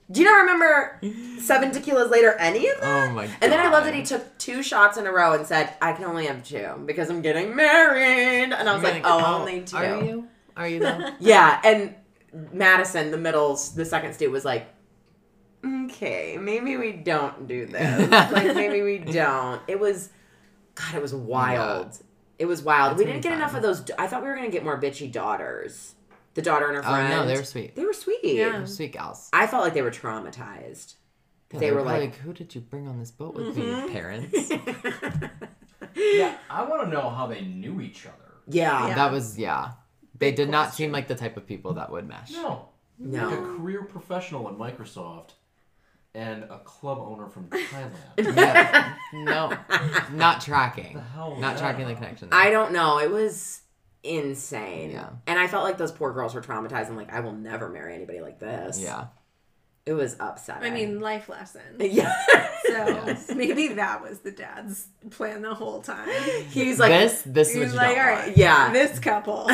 Do 0.08 0.20
you 0.20 0.26
not 0.26 0.38
remember 0.42 1.00
seven 1.40 1.72
tequilas 1.72 2.10
later 2.10 2.34
any 2.34 2.68
of 2.68 2.80
that? 2.80 3.08
Oh 3.10 3.12
my 3.12 3.24
And 3.40 3.50
then 3.50 3.58
I 3.58 3.68
love 3.70 3.84
that 3.84 3.94
he 3.94 4.04
took 4.04 4.38
two 4.38 4.62
shots 4.62 4.96
in 4.98 5.06
a 5.06 5.10
row 5.10 5.32
and 5.32 5.44
said, 5.44 5.74
"I 5.82 5.92
can 5.94 6.04
only 6.04 6.26
have 6.26 6.44
two 6.44 6.80
because 6.86 7.10
I'm 7.10 7.22
getting 7.22 7.56
married." 7.56 8.52
And 8.52 8.68
I 8.68 8.74
was 8.74 8.84
like, 8.84 9.02
"Oh, 9.04 9.38
only 9.40 9.62
two. 9.62 9.76
Are 9.76 10.04
you? 10.04 10.28
Are 10.56 10.68
you 10.68 10.78
though? 10.78 11.10
Yeah, 11.18 11.60
and 11.64 11.96
Madison, 12.52 13.10
the 13.10 13.18
middle's 13.18 13.74
the 13.74 13.84
second 13.84 14.12
stew 14.14 14.30
was 14.30 14.44
like, 14.44 14.66
"Okay, 15.64 16.36
maybe 16.40 16.76
we 16.76 16.92
don't 16.92 17.46
do 17.46 17.66
this. 17.66 18.10
like 18.32 18.54
maybe 18.54 18.82
we 18.82 18.98
don't." 18.98 19.60
It 19.66 19.80
was, 19.80 20.10
God, 20.74 20.94
it 20.94 21.02
was 21.02 21.14
wild. 21.14 21.98
It 22.38 22.46
was 22.46 22.62
wild. 22.62 22.90
That's 22.92 22.98
we 22.98 23.04
didn't 23.06 23.22
be 23.22 23.28
get 23.28 23.36
enough 23.36 23.54
of 23.54 23.62
those. 23.62 23.84
I 23.98 24.06
thought 24.06 24.22
we 24.22 24.28
were 24.28 24.36
gonna 24.36 24.50
get 24.50 24.64
more 24.64 24.80
bitchy 24.80 25.10
daughters. 25.10 25.94
The 26.34 26.42
daughter 26.42 26.66
and 26.66 26.76
her 26.76 26.82
friend. 26.82 27.12
Oh 27.12 27.16
no, 27.22 27.26
they 27.26 27.36
were 27.36 27.44
sweet. 27.44 27.74
They 27.74 27.84
were 27.84 27.94
sweet. 27.94 28.20
Yeah. 28.22 28.64
Sweet 28.66 28.92
gals. 28.92 29.30
I 29.32 29.46
felt 29.46 29.64
like 29.64 29.72
they 29.72 29.80
were 29.82 29.90
traumatized. 29.90 30.96
Yeah, 31.52 31.60
they 31.60 31.70
were 31.72 31.82
probably 31.82 32.06
like- 32.08 32.16
"Who 32.16 32.32
did 32.34 32.54
you 32.54 32.60
bring 32.60 32.86
on 32.88 32.98
this 32.98 33.10
boat 33.10 33.34
with 33.34 33.56
Mm-hmm. 33.56 33.86
me, 33.86 33.92
parents?" 33.92 34.52
Yeah, 35.94 36.36
I 36.50 36.62
want 36.64 36.82
to 36.84 36.88
know 36.90 37.08
how 37.08 37.26
they 37.26 37.40
knew 37.40 37.80
each 37.80 38.04
other. 38.06 38.34
Yeah. 38.48 38.88
Yeah. 38.88 38.94
That 38.96 39.12
was 39.12 39.38
yeah. 39.38 39.72
They 40.18 40.32
did 40.32 40.48
not 40.50 40.74
seem 40.74 40.92
like 40.92 41.08
the 41.08 41.14
type 41.14 41.36
of 41.36 41.46
people 41.46 41.74
that 41.74 41.90
would 41.90 42.06
mesh. 42.08 42.30
No, 42.32 42.68
No. 42.98 43.28
like 43.28 43.38
a 43.38 43.42
career 43.42 43.82
professional 43.84 44.48
at 44.48 44.54
Microsoft 44.54 45.30
and 46.14 46.44
a 46.44 46.58
club 46.60 46.98
owner 46.98 47.28
from 47.28 47.48
Thailand. 47.48 47.92
Yeah. 48.36 48.94
no, 49.12 49.52
not 50.12 50.40
tracking. 50.40 50.94
the 50.94 51.00
hell 51.02 51.36
Not 51.36 51.54
that 51.56 51.58
tracking 51.60 51.84
the 51.86 51.92
about? 51.92 52.02
connection. 52.02 52.28
I 52.32 52.50
don't 52.50 52.72
know. 52.72 52.98
It 52.98 53.10
was 53.10 53.60
insane. 54.02 54.90
Yeah. 54.92 55.10
And 55.26 55.38
I 55.38 55.46
felt 55.46 55.64
like 55.64 55.76
those 55.78 55.92
poor 55.92 56.12
girls 56.12 56.34
were 56.34 56.40
traumatized. 56.40 56.88
I'm 56.88 56.96
like, 56.96 57.12
I 57.12 57.20
will 57.20 57.32
never 57.32 57.68
marry 57.68 57.94
anybody 57.94 58.20
like 58.20 58.38
this. 58.38 58.80
Yeah. 58.80 59.06
It 59.86 59.92
was 59.92 60.16
upsetting. 60.18 60.64
I 60.64 60.74
mean, 60.74 60.98
life 60.98 61.28
lesson. 61.28 61.62
yeah. 61.78 62.12
So 62.66 63.34
maybe 63.36 63.68
that 63.74 64.02
was 64.02 64.18
the 64.18 64.32
dad's 64.32 64.88
plan 65.10 65.42
the 65.42 65.54
whole 65.54 65.80
time. 65.80 66.08
He's 66.50 66.80
like, 66.80 66.90
this 66.90 67.22
this 67.24 67.48
is 67.50 67.54
He 67.54 67.60
was 67.60 67.72
like, 67.72 67.94
don't 67.94 68.08
all 68.08 68.14
want. 68.16 68.36
Yeah. 68.36 68.72
this 68.72 68.98
couple, 68.98 69.48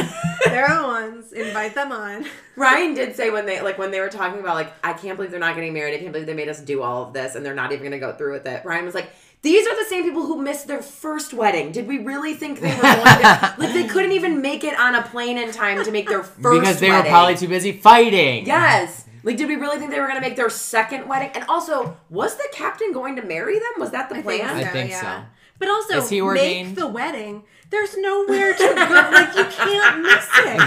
they're 0.46 0.74
the 0.74 0.82
ones. 0.84 1.32
Invite 1.34 1.74
them 1.74 1.92
on. 1.92 2.24
Ryan 2.56 2.94
did 2.94 3.14
say 3.14 3.28
when 3.28 3.44
they 3.44 3.60
like 3.60 3.76
when 3.76 3.90
they 3.90 4.00
were 4.00 4.08
talking 4.08 4.40
about 4.40 4.54
like 4.54 4.72
I 4.82 4.94
can't 4.94 5.16
believe 5.16 5.30
they're 5.32 5.38
not 5.38 5.54
getting 5.54 5.74
married. 5.74 5.96
I 5.96 5.98
can't 5.98 6.12
believe 6.12 6.26
they 6.26 6.32
made 6.32 6.48
us 6.48 6.60
do 6.60 6.80
all 6.82 7.06
of 7.06 7.12
this 7.12 7.34
and 7.34 7.44
they're 7.44 7.54
not 7.54 7.72
even 7.72 7.82
going 7.82 7.92
to 7.92 7.98
go 7.98 8.14
through 8.14 8.32
with 8.32 8.46
it. 8.46 8.64
Ryan 8.64 8.86
was 8.86 8.94
like, 8.94 9.10
"These 9.42 9.66
are 9.66 9.76
the 9.76 9.84
same 9.90 10.02
people 10.04 10.24
who 10.24 10.40
missed 10.40 10.66
their 10.66 10.80
first 10.80 11.34
wedding. 11.34 11.72
Did 11.72 11.86
we 11.86 11.98
really 11.98 12.32
think 12.32 12.60
they 12.60 12.74
were 12.74 12.80
going 12.80 13.04
to 13.04 13.54
like 13.58 13.74
they 13.74 13.86
couldn't 13.86 14.12
even 14.12 14.40
make 14.40 14.64
it 14.64 14.78
on 14.80 14.94
a 14.94 15.02
plane 15.02 15.36
in 15.36 15.52
time 15.52 15.84
to 15.84 15.90
make 15.90 16.08
their 16.08 16.22
first 16.22 16.60
because 16.60 16.80
they 16.80 16.88
wedding. 16.88 17.04
were 17.04 17.10
probably 17.10 17.36
too 17.36 17.48
busy 17.48 17.72
fighting. 17.72 18.46
Yes. 18.46 19.04
Like, 19.24 19.36
did 19.36 19.48
we 19.48 19.56
really 19.56 19.78
think 19.78 19.90
they 19.90 20.00
were 20.00 20.06
going 20.06 20.20
to 20.20 20.26
make 20.26 20.36
their 20.36 20.50
second 20.50 21.08
wedding? 21.08 21.30
And 21.34 21.44
also, 21.48 21.96
was 22.10 22.36
the 22.36 22.48
captain 22.52 22.92
going 22.92 23.16
to 23.16 23.22
marry 23.22 23.58
them? 23.58 23.70
Was 23.78 23.90
that 23.90 24.08
the 24.08 24.16
I 24.16 24.22
think 24.22 24.42
plan? 24.42 24.56
I 24.56 24.64
think 24.64 24.90
yeah. 24.90 25.00
so. 25.00 25.26
But 25.58 25.68
also, 25.68 25.98
Is 25.98 26.08
he 26.10 26.20
make 26.20 26.74
the 26.74 26.88
wedding. 26.88 27.44
There's 27.70 27.96
nowhere 27.96 28.52
to 28.52 28.58
go. 28.58 29.10
like 29.12 29.34
you 29.36 29.44
can't 29.44 30.02
miss 30.02 30.28
it. 30.38 30.60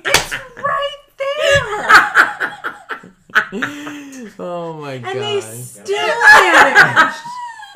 It's 0.06 0.32
right 0.56 0.96
there. 1.18 2.72
Oh 4.38 4.74
my 4.74 4.98
god. 4.98 5.16
And 5.16 5.24
they 5.24 5.40
still 5.40 5.96
managed. 5.96 7.16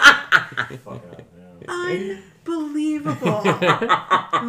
Fuck 0.85 1.03
out, 1.11 1.23
yeah. 1.69 2.17
Unbelievable. 2.51 3.43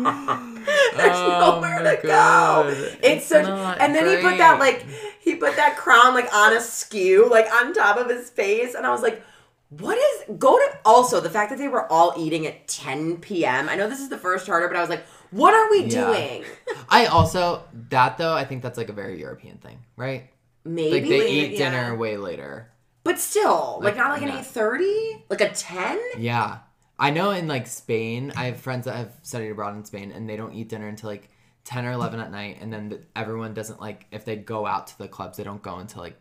There's 0.95 1.15
Oh 1.15 1.59
nowhere 1.61 1.79
to 1.79 2.01
go. 2.01 2.07
God. 2.07 2.73
It's 3.03 3.25
such, 3.27 3.45
and 3.47 3.95
then 3.95 4.05
he 4.07 4.21
put 4.21 4.37
that 4.37 4.59
like 4.59 4.85
he 5.19 5.35
put 5.35 5.55
that 5.55 5.77
crown 5.77 6.13
like 6.13 6.33
on 6.33 6.55
a 6.55 6.61
skew, 6.61 7.29
like 7.29 7.47
on 7.53 7.73
top 7.73 7.97
of 7.97 8.09
his 8.09 8.29
face, 8.29 8.75
and 8.75 8.85
I 8.85 8.91
was 8.91 9.01
like, 9.01 9.23
"What 9.69 9.97
is 9.97 10.37
go 10.37 10.57
to?" 10.57 10.77
Also, 10.85 11.19
the 11.19 11.29
fact 11.29 11.49
that 11.49 11.57
they 11.59 11.67
were 11.67 11.91
all 11.91 12.13
eating 12.17 12.45
at 12.47 12.67
10 12.67 13.17
p.m. 13.17 13.69
I 13.69 13.75
know 13.75 13.89
this 13.89 13.99
is 13.99 14.09
the 14.09 14.17
first 14.17 14.45
charter, 14.45 14.67
but 14.67 14.77
I 14.77 14.81
was 14.81 14.89
like, 14.89 15.05
"What 15.31 15.53
are 15.53 15.69
we 15.71 15.83
Yeah. 15.85 16.05
doing?" 16.07 16.43
I 16.89 17.05
also 17.07 17.63
that 17.89 18.17
though 18.17 18.33
I 18.33 18.45
think 18.45 18.61
that's 18.63 18.77
like 18.77 18.89
a 18.89 18.93
very 18.93 19.19
European 19.19 19.57
thing, 19.57 19.79
right? 19.95 20.29
Maybe, 20.63 20.91
Like 20.93 21.03
they 21.09 21.31
eat 21.31 21.51
yeah. 21.53 21.71
dinner 21.71 21.95
way 21.95 22.17
later. 22.17 22.67
but 23.03 23.17
still, 23.17 23.79
like, 23.81 23.95
Like, 23.95 23.97
not 23.97 24.11
like 24.11 24.21
an 24.21 24.29
eight 24.37 24.45
thirty, 24.45 25.25
like 25.29 25.41
a 25.41 25.49
ten. 25.49 25.99
Yeah. 26.19 26.59
I 27.01 27.09
know 27.09 27.31
in 27.31 27.47
like 27.47 27.65
Spain, 27.65 28.31
I 28.35 28.45
have 28.45 28.57
friends 28.57 28.85
that 28.85 28.95
have 28.95 29.15
studied 29.23 29.49
abroad 29.49 29.75
in 29.75 29.83
Spain 29.83 30.11
and 30.11 30.29
they 30.29 30.35
don't 30.37 30.53
eat 30.53 30.69
dinner 30.69 30.87
until 30.87 31.09
like 31.09 31.29
10 31.63 31.83
or 31.85 31.93
11 31.93 32.19
at 32.19 32.31
night. 32.31 32.59
And 32.61 32.71
then 32.71 32.89
the, 32.89 33.01
everyone 33.15 33.55
doesn't 33.55 33.81
like, 33.81 34.05
if 34.11 34.23
they 34.23 34.35
go 34.35 34.67
out 34.67 34.85
to 34.87 34.97
the 34.99 35.07
clubs, 35.07 35.37
they 35.37 35.43
don't 35.43 35.63
go 35.63 35.77
until 35.77 36.03
like 36.03 36.15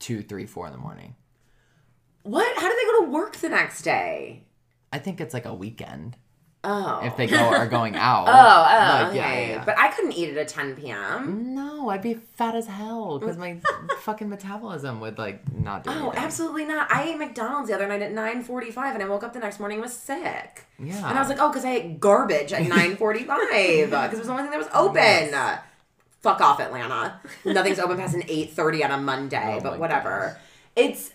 2, 0.00 0.22
3, 0.22 0.44
4 0.44 0.66
in 0.66 0.72
the 0.72 0.78
morning. 0.78 1.14
What? 2.24 2.52
How 2.56 2.68
do 2.68 2.76
they 2.76 2.98
go 2.98 3.04
to 3.04 3.12
work 3.12 3.36
the 3.36 3.48
next 3.48 3.82
day? 3.82 4.48
I 4.92 4.98
think 4.98 5.20
it's 5.20 5.32
like 5.32 5.44
a 5.44 5.54
weekend 5.54 6.16
Oh, 6.64 7.00
if 7.04 7.16
they 7.16 7.26
oh. 7.26 7.30
go 7.30 7.38
are 7.56 7.66
going 7.68 7.94
out. 8.10 8.26
Oh, 8.28 8.30
oh, 8.32 8.34
Like, 8.34 9.06
okay. 9.08 9.16
yeah, 9.16 9.48
yeah. 9.56 9.64
But 9.64 9.78
I 9.78 9.88
couldn't 9.88 10.12
eat 10.12 10.28
it 10.30 10.36
at 10.36 10.48
10 10.48 10.74
p.m. 10.76 11.54
No, 11.54 11.88
I'd 11.88 12.02
be 12.02 12.14
fat 12.14 12.54
as 12.56 12.66
hell 12.66 13.18
because 13.20 13.36
my 13.36 13.58
fucking 14.00 14.28
metabolism 14.28 15.00
would 15.00 15.18
like 15.18 15.40
not 15.56 15.84
do 15.84 15.90
Oh, 15.90 16.08
anything. 16.08 16.24
absolutely 16.24 16.64
not. 16.64 16.90
I 16.92 17.04
ate 17.04 17.18
McDonald's 17.18 17.68
the 17.68 17.74
other 17.76 17.86
night 17.86 18.02
at 18.02 18.12
9:45 18.12 18.94
and 18.94 19.02
I 19.02 19.08
woke 19.08 19.22
up 19.22 19.32
the 19.32 19.38
next 19.38 19.60
morning 19.60 19.76
and 19.76 19.82
was 19.84 19.92
sick. 19.96 20.66
Yeah. 20.80 21.08
And 21.08 21.16
I 21.16 21.20
was 21.20 21.28
like, 21.28 21.38
"Oh, 21.40 21.50
cuz 21.50 21.64
I 21.64 21.70
ate 21.70 22.00
garbage 22.00 22.52
at 22.52 22.62
9:45 22.62 23.26
because 23.90 24.12
it 24.14 24.18
was 24.18 24.26
the 24.26 24.32
only 24.32 24.42
thing 24.42 24.50
that 24.50 24.58
was 24.58 24.68
open." 24.74 25.60
Fuck 26.20 26.40
off, 26.40 26.58
Atlanta. 26.58 27.20
Nothing's 27.44 27.78
open 27.78 27.96
past 27.96 28.14
an 28.16 28.22
8:30 28.22 28.84
on 28.84 28.90
a 28.90 28.98
Monday, 28.98 29.58
Oh 29.58 29.60
but 29.62 29.78
whatever. 29.78 30.36
It's 30.74 31.12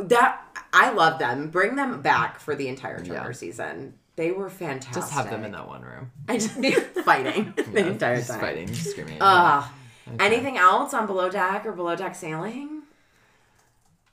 that 0.00 0.40
I 0.72 0.90
love 0.92 1.18
them. 1.18 1.48
Bring 1.50 1.76
them 1.76 2.00
back 2.00 2.40
for 2.40 2.54
the 2.54 2.68
entire 2.68 2.98
charter 3.04 3.28
Yeah. 3.28 3.32
season. 3.32 3.94
They 4.22 4.30
were 4.30 4.48
fantastic. 4.48 4.94
Just 5.02 5.12
have 5.14 5.30
them 5.30 5.42
in 5.42 5.50
that 5.50 5.66
one 5.66 5.82
room. 5.82 6.12
I 6.28 6.38
just 6.38 6.60
be 6.60 6.70
fighting 7.04 7.52
the 7.56 7.80
Yeah, 7.80 7.86
entire 7.88 8.16
just 8.18 8.30
time. 8.30 8.38
fighting, 8.40 8.68
just 8.68 8.90
screaming. 8.92 9.18
Ugh. 9.20 9.64
each. 10.06 10.20
Anything 10.20 10.58
else 10.58 10.94
on 10.94 11.08
below 11.08 11.28
deck 11.28 11.66
or 11.66 11.72
below 11.72 11.96
deck 11.96 12.14
sailing? 12.14 12.82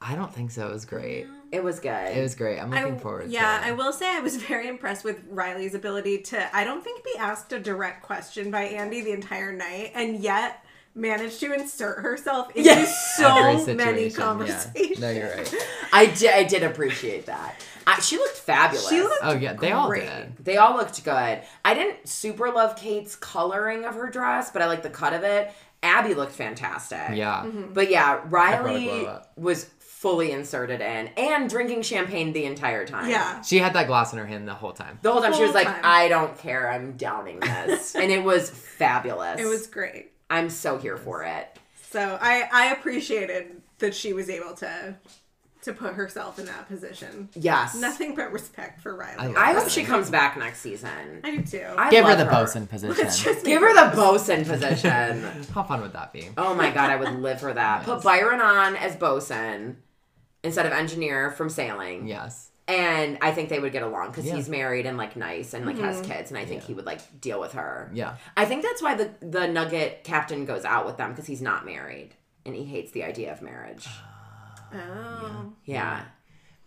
I 0.02 0.16
don't 0.16 0.34
think 0.34 0.50
so. 0.50 0.68
It 0.68 0.72
was 0.74 0.86
great. 0.86 1.26
Mm-hmm. 1.28 1.36
It 1.52 1.64
was 1.64 1.80
good. 1.80 2.18
It 2.18 2.22
was 2.24 2.34
great. 2.34 2.58
I'm 2.60 2.72
looking 2.72 2.96
I- 2.96 2.98
forward 2.98 3.30
yeah, 3.30 3.62
I 3.64 3.72
will 3.74 3.94
say 3.94 4.08
I 4.10 4.20
was 4.20 4.36
very 4.48 4.68
impressed 4.68 5.04
with 5.04 5.20
Rhylee's 5.30 5.76
ability 5.76 6.20
to. 6.24 6.56
I 6.56 6.64
don't 6.64 6.84
think 6.84 7.04
be 7.04 7.14
asked 7.20 7.54
a 7.54 7.60
direct 7.60 8.02
question 8.02 8.50
by 8.50 8.64
Andy 8.64 9.02
the 9.02 9.12
entire 9.12 9.52
night, 9.54 9.92
and 9.94 10.20
yet 10.20 10.66
managed 10.96 11.40
to 11.42 11.54
insert 11.54 12.00
herself 12.00 12.50
into 12.56 12.68
Yeah. 12.68 12.86
so 12.86 13.64
many 13.76 14.10
conversations. 14.10 15.00
Yeah. 15.00 15.00
No, 15.00 15.12
you're 15.12 15.30
right. 15.36 15.56
I 15.94 16.08
did. 16.08 16.32
I 16.34 16.44
did 16.46 16.64
appreciate 16.64 17.28
that. 17.28 17.56
I, 17.90 18.00
she 18.02 18.18
looked 18.18 18.38
fabulous. 18.38 18.88
She 18.88 19.02
looked 19.02 19.20
Oh 19.24 19.34
yeah, 19.34 19.54
they 19.54 19.72
all 19.72 19.92
did. 19.92 20.38
They 20.38 20.58
all 20.58 20.76
looked 20.76 21.04
good. 21.04 21.42
I 21.66 21.74
didn't 21.74 22.08
super 22.08 22.52
love 22.52 22.76
Kate's 22.76 23.16
coloring 23.16 23.86
of 23.86 23.96
her 23.96 24.10
dress, 24.10 24.52
but 24.52 24.62
I 24.62 24.68
like 24.68 24.84
the 24.84 24.90
cut 24.90 25.14
of 25.14 25.24
it. 25.24 25.52
Abby 25.82 26.14
looked 26.14 26.34
fantastic. 26.34 27.16
Yeah. 27.16 27.44
Mm-hmm. 27.46 27.74
But 27.74 27.90
yeah, 27.90 28.18
probably 28.18 28.88
Rhylee 28.88 29.26
was 29.38 29.66
fully 29.80 30.32
inserted 30.32 30.82
in 30.82 31.08
and 31.18 31.50
drinking 31.50 31.82
champagne 31.82 32.32
the 32.32 32.46
entire 32.46 32.86
time. 32.86 33.10
Yeah. 33.10 33.42
She 33.42 33.58
had 33.58 33.74
that 33.74 33.88
glass 33.88 34.14
in 34.14 34.20
her 34.20 34.26
hand 34.26 34.48
the 34.48 34.54
whole 34.54 34.72
time. 34.72 35.00
The 35.02 35.12
whole 35.12 35.22
time 35.22 35.34
she 35.34 35.42
was 35.42 35.52
Whole 35.52 35.64
like, 35.64 35.68
time. 35.68 35.82
I 35.84 36.08
don't 36.10 36.38
care. 36.38 36.70
I'm 36.72 36.96
downing 36.96 37.40
this. 37.40 37.96
and 37.96 38.12
it 38.12 38.24
was 38.24 38.50
fabulous. 38.50 39.40
It 39.40 39.46
was 39.46 39.68
great. 39.68 40.12
I'm 40.30 40.50
so 40.50 40.78
here 40.78 40.98
for 40.98 41.24
it. 41.24 41.58
So 41.92 42.18
I 42.22 42.48
I 42.52 42.72
appreciated 42.74 43.62
that 43.80 43.96
she 43.96 44.14
was 44.14 44.30
able 44.30 44.54
to 44.56 44.96
to 45.62 45.74
put 45.74 45.94
herself 45.94 46.40
in 46.40 46.46
that 46.46 46.68
position. 46.68 47.30
Yes. 47.36 47.76
Nothing 47.76 48.16
but 48.16 48.32
respect 48.32 48.82
for 48.82 48.98
Rhylee. 48.98 49.36
I 49.36 49.54
hope 49.54 49.70
she 49.70 49.84
comes 49.84 50.10
back 50.10 50.38
next 50.38 50.60
season. 50.60 51.22
I 51.24 51.36
do 51.36 51.44
too. 51.44 51.66
I 51.78 51.90
Give 51.90 52.06
her 52.06 52.16
love 52.16 52.20
the 52.20 52.26
bosun 52.26 52.68
position. 52.68 52.96
Let's 52.98 53.22
just 53.22 53.46
Give 53.46 53.62
her 53.62 53.74
the 53.74 53.96
bosun 53.96 54.46
position. 54.46 55.24
How 55.54 55.64
fun 55.64 55.82
would 55.82 55.94
that 55.94 56.14
be? 56.14 56.30
Oh 56.38 56.54
my 56.54 56.72
god, 56.72 56.90
I 56.90 56.96
would 56.96 57.12
live 57.20 57.40
for 57.40 57.54
that. 57.54 57.84
Put 57.84 58.04
Byron 58.04 58.40
on 58.40 58.76
as 58.76 58.96
bosun 58.96 59.78
instead 60.44 60.66
of 60.66 60.72
engineer 60.72 61.32
from 61.32 61.50
sailing. 61.50 62.08
Yes. 62.08 62.52
And 62.68 63.18
I 63.22 63.32
think 63.32 63.50
they 63.50 63.60
would 63.60 63.74
get 63.74 63.82
along 63.82 64.10
because 64.10 64.26
Yeah. 64.26 64.36
he's 64.36 64.48
married 64.48 64.86
and 64.86 64.98
like 64.98 65.16
nice 65.16 65.54
and 65.54 65.66
like 65.66 65.80
has 65.80 65.98
mm-hmm. 65.98 66.12
kids, 66.12 66.30
and 66.30 66.38
I 66.38 66.46
think 66.46 66.62
Yeah. 66.62 66.68
he 66.68 66.74
would 66.76 66.86
like 66.86 67.20
deal 67.20 67.40
with 67.40 67.54
her. 67.54 67.90
Yeah. 67.94 68.16
I 68.38 68.46
think 68.46 68.64
that's 68.64 68.82
why 68.82 68.96
the 68.96 69.12
the 69.22 69.48
Nugget 69.48 70.04
captain 70.04 70.46
goes 70.46 70.66
out 70.66 70.86
with 70.86 70.98
them 70.98 71.10
because 71.10 71.26
he's 71.26 71.42
not 71.42 71.66
married 71.66 72.14
and 72.46 72.56
he 72.56 72.64
hates 72.64 72.92
the 72.92 73.04
idea 73.04 73.32
of 73.32 73.42
marriage. 73.42 73.86
Ah. 73.88 74.09
Oh. 74.74 75.54
Yeah, 75.66 76.04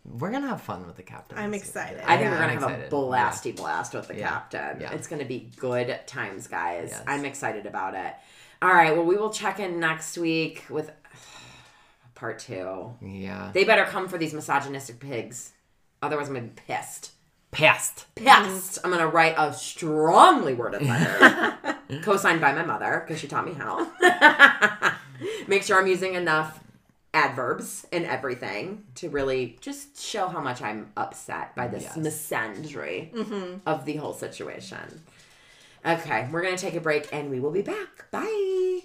We're 0.04 0.30
gonna 0.32 0.48
have 0.48 0.60
fun 0.62 0.86
with 0.86 0.96
the 0.96 1.02
captain. 1.04 1.38
I'm 1.38 1.54
excited. 1.54 2.00
I 2.00 2.16
think 2.16 2.22
Yeah, 2.22 2.30
we're 2.32 2.38
gonna 2.38 2.52
I'm 2.54 2.58
have 2.60 2.70
excited. 2.70 2.92
a 2.92 2.96
blasty 2.96 3.56
blast 3.56 3.94
with 3.94 4.08
the 4.08 4.16
Yeah. 4.16 4.28
captain. 4.28 4.80
Yeah. 4.80 4.92
It's 4.92 5.06
gonna 5.06 5.24
be 5.24 5.50
good 5.56 6.00
times, 6.06 6.48
guys. 6.48 6.88
Yes. 6.90 7.02
I'm 7.06 7.24
excited 7.24 7.66
about 7.66 7.94
it. 7.94 8.14
All 8.60 8.68
right, 8.72 8.96
well, 8.96 9.04
we 9.06 9.16
will 9.16 9.30
check 9.30 9.60
in 9.60 9.78
next 9.80 10.18
week 10.18 10.64
with 10.68 10.90
part 12.14 12.38
two. 12.40 12.94
Yeah. 13.00 13.08
yeah. 13.08 13.50
They 13.52 13.64
better 13.64 13.84
come 13.84 14.08
for 14.08 14.18
these 14.18 14.34
misogynistic 14.34 14.98
pigs. 15.00 15.52
Otherwise, 16.02 16.28
I'm 16.28 16.34
gonna 16.34 16.46
be 16.48 16.60
pissed. 16.66 17.12
Past. 17.52 18.06
Pissed. 18.16 18.78
I'm 18.82 18.90
gonna 18.90 19.06
write 19.06 19.34
a 19.36 19.52
strongly 19.52 20.54
worded 20.54 20.82
letter, 20.82 21.78
co-signed 22.02 22.40
by 22.40 22.52
my 22.52 22.64
mother 22.64 23.04
because 23.06 23.20
she 23.20 23.28
taught 23.28 23.44
me 23.46 23.52
how. 23.52 23.86
Make 25.46 25.62
sure 25.62 25.78
I'm 25.78 25.86
using 25.86 26.14
enough 26.14 26.58
adverbs 27.14 27.86
and 27.92 28.04
everything 28.06 28.84
to 28.96 29.08
really 29.10 29.58
just 29.60 30.00
show 30.00 30.28
how 30.28 30.40
much 30.40 30.62
I'm 30.62 30.90
upset 30.96 31.54
by 31.54 31.68
this 31.68 31.82
Yes. 31.82 31.96
misandry 31.96 33.12
mm-hmm. 33.12 33.56
of 33.66 33.84
the 33.84 33.96
whole 33.96 34.14
situation. 34.14 35.02
Okay, 35.84 36.28
we're 36.30 36.42
gonna 36.42 36.56
take 36.56 36.74
a 36.74 36.80
break 36.80 37.08
and 37.12 37.30
we 37.30 37.40
will 37.40 37.50
be 37.50 37.62
back. 37.62 38.10
Bye. 38.10 38.82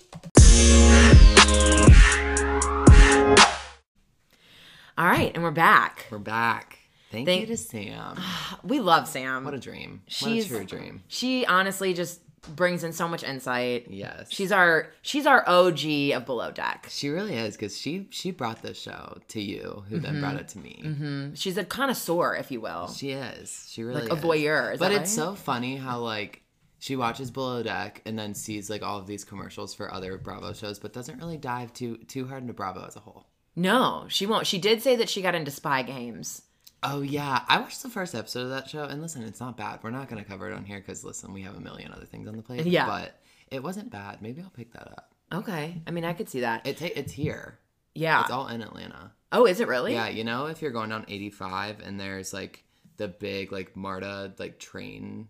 All 4.97 5.05
right, 5.05 5.31
and 5.35 5.43
we're 5.43 5.51
back. 5.51 6.07
We're 6.09 6.17
back. 6.17 6.79
Thank, 7.11 7.27
Thank- 7.27 7.41
you 7.41 7.47
to 7.47 7.57
Sam. 7.57 8.19
We 8.63 8.79
love 8.79 9.07
Sam. 9.07 9.45
What 9.45 9.53
a 9.53 9.59
dream. 9.59 10.01
She's- 10.07 10.51
what 10.51 10.61
a 10.61 10.65
true 10.65 10.79
dream. 10.79 11.03
She 11.07 11.45
honestly 11.45 11.93
just 11.93 12.19
brings 12.55 12.83
in 12.83 12.93
so 12.93 13.07
much 13.07 13.23
insight. 13.23 13.87
Yes. 13.89 14.27
She's 14.31 14.51
our 14.51 14.91
she's 15.01 15.25
our 15.25 15.47
OG 15.47 16.11
of 16.13 16.25
Below 16.25 16.51
Deck. 16.51 16.87
She 16.89 17.09
really 17.09 17.35
is 17.35 17.55
because 17.55 17.77
she 17.77 18.07
she 18.09 18.31
brought 18.31 18.61
this 18.61 18.79
show 18.79 19.17
to 19.29 19.41
you, 19.41 19.83
who 19.89 19.99
then 19.99 20.13
mm-hmm. 20.13 20.21
brought 20.21 20.35
it 20.35 20.47
to 20.49 20.59
me. 20.59 20.81
Mm-hmm. 20.83 21.33
She's 21.33 21.57
a 21.57 21.63
connoisseur, 21.63 22.35
if 22.35 22.51
you 22.51 22.61
will. 22.61 22.87
She 22.89 23.11
is. 23.11 23.65
She 23.69 23.83
really 23.83 24.03
Like 24.03 24.11
a 24.11 24.15
is. 24.15 24.23
voyeur, 24.23 24.73
is 24.73 24.79
but 24.79 24.91
it's 24.91 24.99
right? 24.99 25.07
so 25.07 25.35
funny 25.35 25.75
how 25.77 25.99
like 25.99 26.41
she 26.79 26.95
watches 26.95 27.31
Below 27.31 27.63
Deck 27.63 28.01
and 28.05 28.17
then 28.17 28.33
sees 28.33 28.69
like 28.69 28.83
all 28.83 28.99
of 28.99 29.07
these 29.07 29.25
commercials 29.25 29.73
for 29.73 29.93
other 29.93 30.17
Bravo 30.17 30.53
shows, 30.53 30.79
but 30.79 30.93
doesn't 30.93 31.19
really 31.19 31.37
dive 31.37 31.73
too 31.73 31.97
too 32.07 32.27
hard 32.27 32.43
into 32.43 32.53
Bravo 32.53 32.85
as 32.85 32.95
a 32.95 32.99
whole. 32.99 33.25
No, 33.55 34.05
she 34.07 34.27
won't. 34.27 34.45
She 34.45 34.59
did 34.59 34.83
say 34.83 34.95
that 34.97 35.09
she 35.09 35.23
got 35.23 35.33
into 35.33 35.49
spy 35.49 35.81
games. 35.81 36.43
Oh 36.83 37.01
yeah, 37.01 37.43
I 37.47 37.59
watched 37.59 37.81
the 37.83 37.89
first 37.89 38.13
episode 38.15 38.41
of 38.43 38.49
that 38.51 38.69
show, 38.69 38.83
and 38.83 39.01
listen, 39.01 39.23
it's 39.23 39.39
not 39.39 39.57
bad. 39.57 39.79
We're 39.83 39.89
not 39.91 40.07
gonna 40.09 40.23
cover 40.23 40.49
it 40.49 40.53
on 40.53 40.63
here 40.65 40.77
because 40.79 41.03
listen, 41.03 41.33
we 41.33 41.41
have 41.41 41.55
a 41.55 41.59
million 41.59 41.91
other 41.91 42.05
things 42.05 42.27
on 42.27 42.35
the 42.37 42.43
plate. 42.43 42.65
Yeah. 42.65 42.85
but 42.85 43.19
it 43.49 43.63
wasn't 43.63 43.89
bad. 43.89 44.21
Maybe 44.21 44.41
I'll 44.41 44.49
pick 44.49 44.71
that 44.73 44.87
up. 44.87 45.13
Okay. 45.33 45.81
I 45.87 45.91
mean, 45.91 46.05
I 46.05 46.13
could 46.13 46.29
see 46.29 46.41
that. 46.41 46.65
It 46.67 46.77
ta- 46.77 46.89
it's 46.95 47.11
here. 47.11 47.57
Yeah. 47.95 48.21
It's 48.21 48.31
all 48.31 48.47
in 48.47 48.61
Atlanta. 48.61 49.11
oh, 49.31 49.45
is 49.45 49.59
it 49.59 49.67
really? 49.67 49.93
Yeah, 49.93 50.07
you 50.07 50.23
know, 50.23 50.45
if 50.45 50.61
you're 50.61 50.71
going 50.71 50.89
down 50.89 51.05
85 51.07 51.79
and 51.81 51.99
there's 51.99 52.33
like 52.33 52.63
the 52.97 53.07
big 53.07 53.51
like 53.51 53.75
Marta 53.75 54.33
like 54.37 54.59
train 54.59 55.27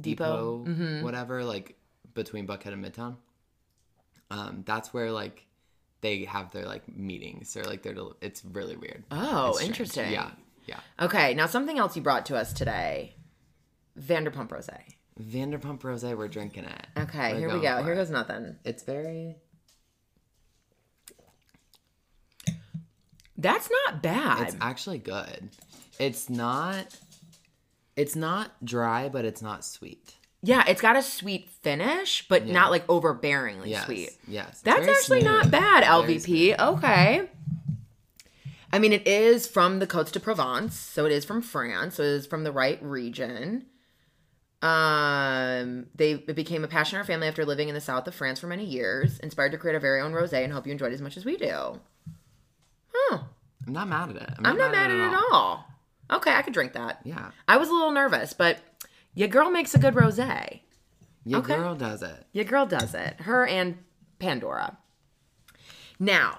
Depot. 0.00 0.64
depot, 0.64 0.72
Mhm. 0.72 1.02
whatever, 1.02 1.44
like 1.44 1.76
between 2.14 2.46
Buckhead 2.46 2.72
and 2.72 2.84
Midtown. 2.84 3.16
Um, 4.30 4.62
that's 4.66 4.92
where 4.92 5.10
like 5.12 5.46
they 6.00 6.24
have 6.24 6.50
their 6.52 6.64
like 6.66 6.88
meetings 6.94 7.56
or 7.56 7.64
like 7.64 7.82
their. 7.82 7.94
del- 7.94 8.16
It's 8.20 8.44
really 8.44 8.76
weird. 8.76 9.04
Oh, 9.10 9.58
interesting. 9.62 10.10
Yeah, 10.12 10.30
yeah. 10.66 10.80
Okay, 11.00 11.34
now 11.34 11.46
something 11.46 11.78
else 11.78 11.96
you 11.96 12.02
brought 12.02 12.26
to 12.26 12.36
us 12.36 12.52
today. 12.52 13.14
Vanderpump 14.00 14.50
Rose. 14.50 14.68
Vanderpump 15.20 15.84
Rose, 15.84 16.02
we're 16.04 16.28
drinking 16.28 16.64
it. 16.64 16.86
Okay, 16.98 17.34
We're 17.34 17.38
here 17.38 17.54
we 17.54 17.60
go. 17.60 17.82
Here 17.82 17.92
it. 17.92 17.96
goes 17.96 18.10
nothing. 18.10 18.56
It's 18.64 18.82
very. 18.82 19.36
That's 23.36 23.68
not 23.86 24.02
bad. 24.02 24.48
It's 24.48 24.56
actually 24.60 24.98
good. 24.98 25.50
It's 25.98 26.30
not. 26.30 26.86
It's 27.96 28.16
not 28.16 28.50
dry, 28.64 29.08
but 29.08 29.24
it's 29.24 29.42
not 29.42 29.64
sweet. 29.64 30.14
yeah, 30.42 30.64
it's 30.66 30.80
got 30.80 30.96
a 30.96 31.02
sweet 31.02 31.48
finish, 31.48 32.26
but 32.28 32.46
not 32.46 32.70
like 32.72 32.86
overbearingly 32.88 33.68
Yes, 33.68 33.86
sweet. 33.86 34.10
yes. 34.26 34.60
That's 34.62 34.86
actually 34.88 35.22
not 35.22 35.50
bad, 35.50 35.84
LVP. 35.84 36.58
Okay. 36.58 37.28
I 38.74 38.80
mean, 38.80 38.92
it 38.92 39.06
is 39.06 39.46
from 39.46 39.78
the 39.78 39.86
Côte 39.86 40.10
de 40.10 40.18
Provence, 40.18 40.76
so 40.76 41.06
it 41.06 41.12
is 41.12 41.24
from 41.24 41.42
France, 41.42 41.94
so 41.94 42.02
it 42.02 42.08
is 42.08 42.26
from 42.26 42.42
the 42.42 42.50
right 42.50 42.82
region. 42.82 43.66
Um, 44.62 45.86
they 45.94 46.12
it 46.12 46.34
became 46.34 46.64
a 46.64 46.68
passion 46.68 46.96
in 46.96 46.98
our 46.98 47.04
family 47.06 47.28
after 47.28 47.44
living 47.44 47.68
in 47.68 47.74
the 47.76 47.80
south 47.80 48.08
of 48.08 48.16
France 48.16 48.40
for 48.40 48.48
many 48.48 48.64
years. 48.64 49.20
Inspired 49.20 49.52
to 49.52 49.58
create 49.58 49.74
our 49.74 49.80
very 49.80 50.00
own 50.00 50.10
rosé, 50.12 50.42
and 50.42 50.52
hope 50.52 50.66
you 50.66 50.72
enjoyed 50.72 50.90
it 50.90 50.94
as 50.96 51.02
much 51.02 51.16
as 51.16 51.24
we 51.24 51.36
do. 51.36 51.78
Huh? 52.92 53.18
I'm 53.64 53.72
not 53.72 53.86
mad 53.86 54.10
at 54.10 54.16
it. 54.16 54.30
I'm 54.38 54.56
not 54.58 54.72
mad 54.72 54.90
at 54.90 54.96
it 54.96 55.00
at 55.12 55.22
all. 55.30 55.66
Okay, 56.10 56.32
I 56.34 56.42
could 56.42 56.52
drink 56.52 56.72
that. 56.72 56.98
Yeah, 57.04 57.30
I 57.46 57.58
was 57.58 57.68
a 57.68 57.72
little 57.72 57.92
nervous, 57.92 58.32
but 58.32 58.58
your 59.14 59.28
girl 59.28 59.50
makes 59.52 59.74
a 59.76 59.78
good 59.78 59.94
rosé. 59.94 60.62
your 61.24 61.38
Okay. 61.38 61.54
girl 61.54 61.76
does 61.76 62.02
it. 62.02 62.26
Your 62.32 62.44
girl 62.44 62.66
does 62.66 62.92
it. 62.92 63.20
Her 63.20 63.46
and 63.46 63.78
Pandora. 64.18 64.78
Now, 66.00 66.38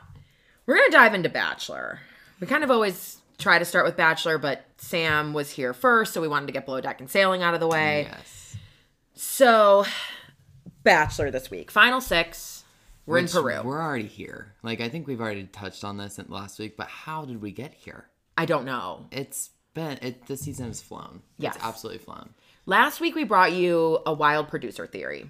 we're 0.65 0.75
going 0.75 0.91
to 0.91 0.97
dive 0.97 1.13
into 1.13 1.29
Bachelor. 1.29 2.01
We 2.39 2.47
kind 2.47 2.63
of 2.63 2.71
always 2.71 3.17
try 3.38 3.59
to 3.59 3.65
start 3.65 3.86
with 3.86 3.95
Bachelor, 3.97 4.38
but 4.38 4.65
Sam 4.77 5.33
was 5.33 5.51
here 5.51 5.73
first, 5.73 6.13
so 6.13 6.21
we 6.21 6.27
wanted 6.27 6.47
to 6.47 6.53
get 6.53 6.65
Below 6.65 6.81
Deck 6.81 6.99
and 6.99 7.09
Sailing 7.09 7.43
out 7.43 7.53
of 7.53 7.59
the 7.59 7.67
way. 7.67 8.07
Yes. 8.09 8.57
So, 9.13 9.86
Bachelor 10.83 11.31
this 11.31 11.49
week. 11.49 11.71
Final 11.71 12.01
six. 12.01 12.63
We're 13.05 13.21
Which 13.21 13.36
in 13.36 13.41
Peru. 13.41 13.61
We're 13.63 13.81
already 13.81 14.07
here. 14.07 14.53
Like 14.63 14.81
I 14.81 14.89
think 14.89 15.07
we've 15.07 15.21
already 15.21 15.45
touched 15.45 15.83
on 15.83 15.97
this 15.97 16.17
in 16.17 16.25
last 16.29 16.57
week, 16.59 16.75
but 16.75 16.88
how 16.88 17.25
did 17.25 17.41
we 17.41 17.51
get 17.51 17.73
here? 17.73 18.05
I 18.38 18.45
don't 18.45 18.65
know. 18.65 19.05
It's 19.11 19.51
been 19.73 19.99
it. 20.01 20.25
The 20.25 20.38
season 20.38 20.67
has 20.67 20.81
flown. 20.81 21.21
Yes. 21.38 21.55
it's 21.55 21.63
absolutely 21.63 22.03
flown. 22.03 22.33
Last 22.65 22.99
week 22.99 23.13
we 23.15 23.23
brought 23.23 23.53
you 23.53 23.99
a 24.05 24.13
wild 24.13 24.47
producer 24.47 24.88
theory, 24.88 25.27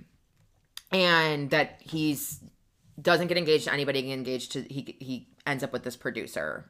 and 0.92 1.50
that 1.50 1.82
he's 1.82 2.40
doesn't 3.02 3.28
get 3.28 3.38
engaged 3.38 3.66
to 3.66 3.74
anybody. 3.74 4.12
Engaged 4.12 4.54
to 4.54 4.62
he 4.62 4.96
he 5.00 5.28
ends 5.46 5.64
up 5.64 5.74
with 5.74 5.84
this 5.84 5.98
producer, 5.98 6.70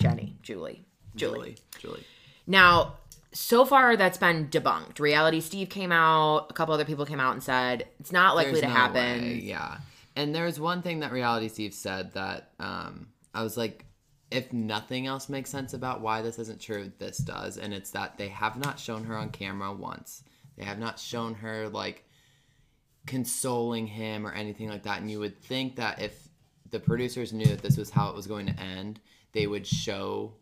Jenny, 0.00 0.36
Julie, 0.42 0.84
Julie. 1.14 1.38
Julie, 1.38 1.56
Julie. 1.78 2.04
Now, 2.46 2.96
so 3.32 3.64
far 3.64 3.96
that's 3.96 4.18
been 4.18 4.48
debunked. 4.48 5.00
Reality 5.00 5.40
Steve 5.40 5.68
came 5.68 5.92
out, 5.92 6.46
a 6.50 6.52
couple 6.52 6.74
other 6.74 6.84
people 6.84 7.06
came 7.06 7.20
out 7.20 7.32
and 7.32 7.42
said 7.42 7.86
it's 7.98 8.12
not 8.12 8.36
likely 8.36 8.52
There's 8.52 8.62
to 8.62 8.68
no 8.68 8.74
happen. 8.74 9.22
way, 9.22 9.40
Yeah, 9.42 9.78
and 10.16 10.34
there's 10.34 10.60
one 10.60 10.82
thing 10.82 11.00
that 11.00 11.12
Reality 11.12 11.48
Steve 11.48 11.74
said 11.74 12.12
that 12.14 12.50
um, 12.60 13.08
I 13.34 13.42
was 13.42 13.56
like, 13.56 13.84
if 14.30 14.52
nothing 14.52 15.06
else 15.06 15.28
makes 15.28 15.50
sense 15.50 15.74
about 15.74 16.00
why 16.00 16.22
this 16.22 16.38
isn't 16.38 16.60
true, 16.60 16.90
this 16.98 17.18
does, 17.18 17.56
and 17.58 17.72
it's 17.72 17.90
that 17.92 18.18
they 18.18 18.28
have 18.28 18.56
not 18.56 18.78
shown 18.78 19.04
her 19.04 19.16
on 19.16 19.30
camera 19.30 19.72
once. 19.72 20.22
They 20.56 20.64
have 20.64 20.78
not 20.78 20.98
shown 20.98 21.34
her 21.34 21.68
like 21.68 22.04
consoling 23.06 23.86
him 23.86 24.26
or 24.26 24.32
anything 24.32 24.68
like 24.68 24.84
that. 24.84 25.00
And 25.00 25.10
you 25.10 25.18
would 25.20 25.40
think 25.42 25.76
that 25.76 26.00
if 26.00 26.28
the 26.70 26.80
producers 26.80 27.32
knew 27.32 27.46
that 27.46 27.62
this 27.62 27.76
was 27.76 27.90
how 27.90 28.08
it 28.08 28.16
was 28.16 28.26
going 28.26 28.46
to 28.46 28.60
end, 28.60 29.00
they 29.34 29.46
would 29.46 29.66
show 29.66 30.32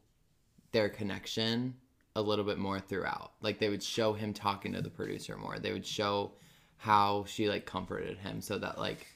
their 0.71 0.89
connection 0.89 1.75
a 2.15 2.23
little 2.23 2.45
bit 2.45 2.59
more 2.59 2.79
throughout. 2.79 3.33
Like 3.41 3.59
they 3.59 3.69
would 3.69 3.83
show 3.83 4.13
him 4.13 4.33
talking 4.33 4.73
to 4.75 4.83
the 4.83 4.91
producer 4.91 5.37
more. 5.37 5.59
They 5.59 5.73
would 5.73 5.87
show 5.87 6.33
how 6.77 7.25
she 7.27 7.49
like 7.49 7.67
comforted 7.67 8.19
him 8.19 8.41
so 8.41 8.59
that 8.59 8.79
like 8.79 9.07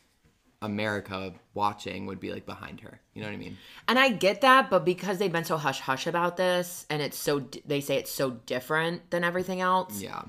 America 0.63 1.35
watching 1.55 2.07
would 2.07 2.21
be 2.21 2.33
like 2.33 2.47
behind 2.47 2.81
her. 2.81 3.01
You 3.13 3.23
know 3.23 3.29
what 3.29 3.35
I 3.35 3.39
mean? 3.39 3.59
And 3.87 3.99
I 3.99 4.11
get 4.11 4.41
that, 4.41 4.71
but 4.71 4.85
because 4.85 5.19
they've 5.19 5.33
been 5.33 5.45
so 5.45 5.57
hush 5.57 5.81
hush 5.81 6.07
about 6.07 6.37
this 6.37 6.87
and 6.89 7.03
it's 7.03 7.19
so 7.19 7.45
they 7.67 7.81
say 7.81 7.97
it's 7.97 8.11
so 8.11 8.31
different 8.31 9.11
than 9.11 9.25
everything 9.25 9.61
else. 9.61 10.01
Yeah. 10.01 10.23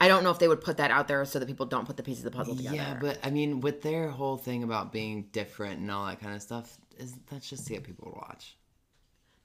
I 0.00 0.06
don't 0.06 0.22
know 0.22 0.30
if 0.30 0.38
they 0.38 0.46
would 0.46 0.60
put 0.60 0.76
that 0.76 0.92
out 0.92 1.08
there 1.08 1.24
so 1.24 1.40
that 1.40 1.46
people 1.46 1.66
don't 1.66 1.84
put 1.84 1.96
the 1.96 2.04
pieces 2.04 2.24
of 2.24 2.30
the 2.30 2.36
puzzle 2.36 2.54
together. 2.54 2.76
Yeah, 2.76 2.98
but 3.00 3.18
I 3.22 3.30
mean 3.30 3.60
with 3.60 3.82
their 3.82 4.10
whole 4.10 4.36
thing 4.36 4.62
about 4.62 4.92
being 4.92 5.28
different 5.32 5.80
and 5.80 5.90
all 5.90 6.06
that 6.06 6.20
kind 6.20 6.34
of 6.34 6.42
stuff 6.42 6.76
is 6.98 7.14
that's 7.30 7.48
just 7.48 7.66
to 7.66 7.72
get 7.74 7.84
people 7.84 8.10
to 8.10 8.16
watch. 8.16 8.56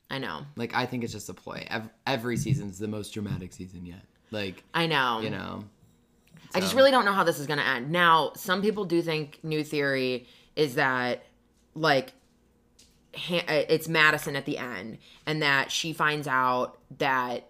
I 0.10 0.20
know. 0.20 0.42
Like 0.56 0.76
I 0.76 0.86
think 0.86 1.04
it's 1.04 1.14
just 1.14 1.30
a 1.30 1.34
ploy. 1.34 1.66
Every, 1.70 1.90
every 2.06 2.38
season's 2.38 2.78
the 2.80 2.88
most 2.88 3.14
dramatic 3.14 3.54
season 3.54 3.86
yet. 3.86 4.04
Like, 4.32 4.64
I 4.74 4.88
know. 4.88 5.22
you 5.22 5.30
know. 5.30 5.64
I 6.56 6.60
just 6.60 6.76
really 6.76 6.92
don't 6.92 7.06
know 7.06 7.14
how 7.14 7.24
this 7.24 7.40
is 7.40 7.48
going 7.48 7.58
to 7.60 7.66
end. 7.66 7.90
Now, 7.92 8.34
some 8.36 8.62
people 8.62 8.86
do 8.86 9.02
think 9.02 9.40
new 9.44 9.64
theory 9.64 10.28
is 10.56 10.76
that 10.76 11.24
like 11.74 12.14
uh, 13.16 13.42
it's 13.48 13.88
Madison 13.88 14.36
at 14.36 14.46
the 14.46 14.58
end 14.60 15.00
and 15.26 15.42
that 15.42 15.72
she 15.72 15.94
finds 15.94 16.28
out 16.28 16.78
that 17.00 17.48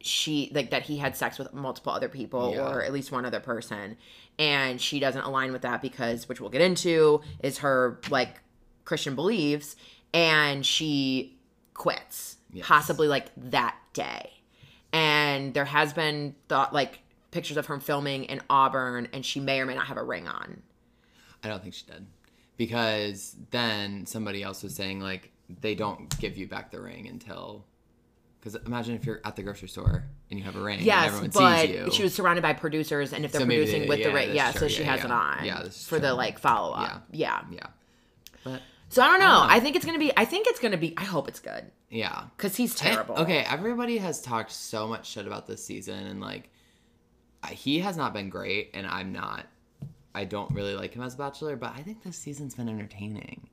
she 0.00 0.50
like 0.54 0.70
that 0.70 0.82
he 0.82 0.98
had 0.98 1.16
sex 1.16 1.38
with 1.38 1.52
multiple 1.52 1.92
other 1.92 2.08
people 2.08 2.52
Yeah. 2.54 2.70
or 2.70 2.82
at 2.82 2.92
least 2.92 3.10
one 3.10 3.24
other 3.24 3.40
person 3.40 3.96
and 4.38 4.80
she 4.80 5.00
doesn't 5.00 5.22
align 5.22 5.52
with 5.52 5.62
that 5.62 5.82
because 5.82 6.28
which 6.28 6.40
we'll 6.40 6.50
get 6.50 6.60
into 6.60 7.20
is 7.42 7.58
her 7.58 8.00
like 8.08 8.40
Christian 8.88 9.14
believes, 9.14 9.76
and 10.14 10.64
she 10.64 11.36
quits 11.74 12.36
Yes. 12.50 12.64
possibly 12.66 13.06
like 13.06 13.26
that 13.36 13.76
day 13.92 14.30
and 14.92 15.52
there 15.52 15.66
has 15.66 15.92
been 15.92 16.34
thought 16.48 16.72
like 16.72 17.00
pictures 17.30 17.58
of 17.58 17.66
her 17.66 17.78
filming 17.78 18.24
in 18.24 18.40
Auburn 18.48 19.06
and 19.12 19.24
she 19.24 19.38
may 19.38 19.60
or 19.60 19.66
may 19.66 19.74
not 19.74 19.86
have 19.86 19.98
a 19.98 20.02
ring 20.02 20.26
on 20.26 20.62
I 21.44 21.48
don't 21.48 21.62
think 21.62 21.74
she 21.74 21.84
did. 21.84 22.06
Because 22.56 23.36
then 23.50 24.06
somebody 24.06 24.42
else 24.42 24.62
was 24.62 24.74
saying 24.74 25.00
like 25.00 25.30
they 25.60 25.74
don't 25.74 26.18
give 26.18 26.36
you 26.38 26.48
back 26.48 26.70
the 26.70 26.80
ring 26.80 27.06
until 27.06 27.64
because 28.40 28.54
imagine 28.66 28.94
if 28.94 29.04
you're 29.04 29.20
at 29.24 29.36
the 29.36 29.42
grocery 29.42 29.68
store 29.68 30.04
and 30.30 30.38
you 30.38 30.44
have 30.46 30.56
a 30.56 30.60
ring 30.60 30.78
and 30.78 30.86
Yes, 30.86 31.08
everyone 31.08 31.30
but 31.34 31.60
sees 31.66 31.70
you. 31.70 31.90
she 31.92 32.02
was 32.02 32.14
surrounded 32.14 32.40
by 32.42 32.54
producers, 32.54 33.12
and 33.12 33.24
if 33.24 33.32
they're 33.32 33.40
So 33.42 33.46
producing 33.46 33.82
they- 33.82 33.88
with 33.88 34.02
the 34.02 34.12
ring, 34.12 34.34
yeah, 34.34 34.52
so 34.52 34.60
true. 34.60 34.68
she 34.68 34.82
Yeah, 34.82 34.90
has 34.92 35.00
yeah. 35.00 35.04
it 35.06 35.10
on, 35.12 35.44
Yeah, 35.44 35.68
for 35.68 35.98
the 35.98 36.14
like 36.14 36.38
follow 36.38 36.72
up, 36.72 37.04
yeah. 37.12 37.42
yeah. 37.50 37.66
But 38.44 38.62
So 38.90 39.02
I 39.02 39.08
don't 39.08 39.20
know. 39.20 39.26
I. 39.26 39.56
I 39.56 39.60
think 39.60 39.76
it's 39.76 39.84
gonna 39.84 39.98
be. 39.98 40.12
I 40.16 40.24
think 40.24 40.46
it's 40.46 40.60
gonna 40.60 40.76
be. 40.76 40.94
I 40.96 41.04
hope 41.04 41.28
it's 41.28 41.40
good 41.40 41.70
yeah. 41.90 42.24
because 42.36 42.56
he's 42.56 42.74
terrible. 42.74 43.16
Okay, 43.16 43.40
everybody 43.48 43.98
has 43.98 44.22
talked 44.22 44.50
so 44.50 44.86
much 44.88 45.08
shit 45.08 45.26
about 45.26 45.46
this 45.46 45.64
season, 45.64 46.06
and 46.06 46.20
like, 46.20 46.50
I- 47.42 47.52
he 47.52 47.80
has 47.80 47.96
not 47.96 48.12
been 48.12 48.30
great, 48.30 48.70
and 48.74 48.86
I'm 48.86 49.12
not. 49.12 49.46
I 50.14 50.24
don't 50.24 50.50
really 50.52 50.74
like 50.74 50.94
him 50.94 51.02
as 51.02 51.14
a 51.14 51.18
Bachelor, 51.18 51.56
but 51.56 51.74
I 51.76 51.82
think 51.82 52.02
this 52.02 52.16
season's 52.16 52.54
been 52.54 52.68
entertaining. 52.68 53.48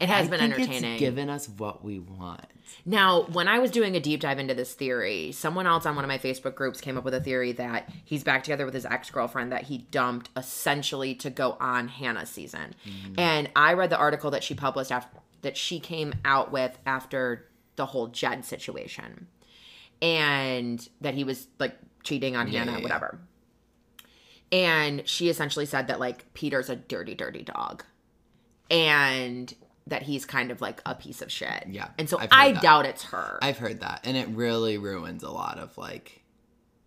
It 0.00 0.08
has 0.08 0.26
I 0.26 0.30
been 0.30 0.40
entertaining. 0.40 0.98
Given 0.98 1.28
us 1.28 1.48
what 1.48 1.84
we 1.84 1.98
want. 1.98 2.44
Now, 2.84 3.22
when 3.24 3.48
I 3.48 3.58
was 3.58 3.70
doing 3.70 3.96
a 3.96 4.00
deep 4.00 4.20
dive 4.20 4.38
into 4.38 4.54
this 4.54 4.74
theory, 4.74 5.32
someone 5.32 5.66
else 5.66 5.84
on 5.86 5.94
one 5.94 6.04
of 6.04 6.08
my 6.08 6.18
Facebook 6.18 6.54
groups 6.54 6.80
came 6.80 6.96
up 6.96 7.04
with 7.04 7.14
a 7.14 7.20
theory 7.20 7.52
that 7.52 7.90
he's 8.04 8.24
back 8.24 8.42
together 8.44 8.64
with 8.64 8.74
his 8.74 8.86
ex 8.86 9.10
girlfriend 9.10 9.52
that 9.52 9.64
he 9.64 9.78
dumped 9.78 10.30
essentially 10.36 11.14
to 11.16 11.30
go 11.30 11.56
on 11.60 11.88
Hannah's 11.88 12.30
season. 12.30 12.74
Mm. 12.86 13.18
And 13.18 13.50
I 13.54 13.74
read 13.74 13.90
the 13.90 13.98
article 13.98 14.30
that 14.30 14.42
she 14.42 14.54
published 14.54 14.90
after 14.90 15.18
that 15.42 15.56
she 15.56 15.80
came 15.80 16.14
out 16.24 16.52
with 16.52 16.78
after 16.86 17.48
the 17.76 17.86
whole 17.86 18.06
Jed 18.06 18.44
situation, 18.44 19.26
and 20.00 20.88
that 21.00 21.14
he 21.14 21.24
was 21.24 21.48
like 21.58 21.76
cheating 22.04 22.36
on 22.36 22.46
Yeah, 22.48 22.60
Hannah, 22.60 22.72
yeah, 22.72 22.76
yeah. 22.78 22.82
whatever. 22.82 23.18
And 24.52 25.06
she 25.08 25.28
essentially 25.28 25.66
said 25.66 25.88
that 25.88 25.98
like 25.98 26.32
Peter's 26.34 26.70
a 26.70 26.76
dirty, 26.76 27.14
dirty 27.14 27.42
dog, 27.42 27.84
and 28.70 29.52
that 29.86 30.02
he's 30.02 30.24
kind 30.24 30.50
of 30.50 30.60
like 30.60 30.80
a 30.86 30.94
piece 30.94 31.22
of 31.22 31.30
shit. 31.32 31.64
Yeah, 31.68 31.88
And 31.98 32.08
so 32.08 32.16
I've 32.16 32.30
heard 32.30 32.38
I 32.38 32.52
that. 32.52 32.62
doubt 32.62 32.86
it's 32.86 33.04
her. 33.04 33.38
I've 33.42 33.58
heard 33.58 33.80
that, 33.80 34.00
and 34.04 34.16
it 34.16 34.28
really 34.28 34.78
ruins 34.78 35.22
a 35.22 35.30
lot 35.30 35.58
of 35.58 35.76
like 35.76 36.22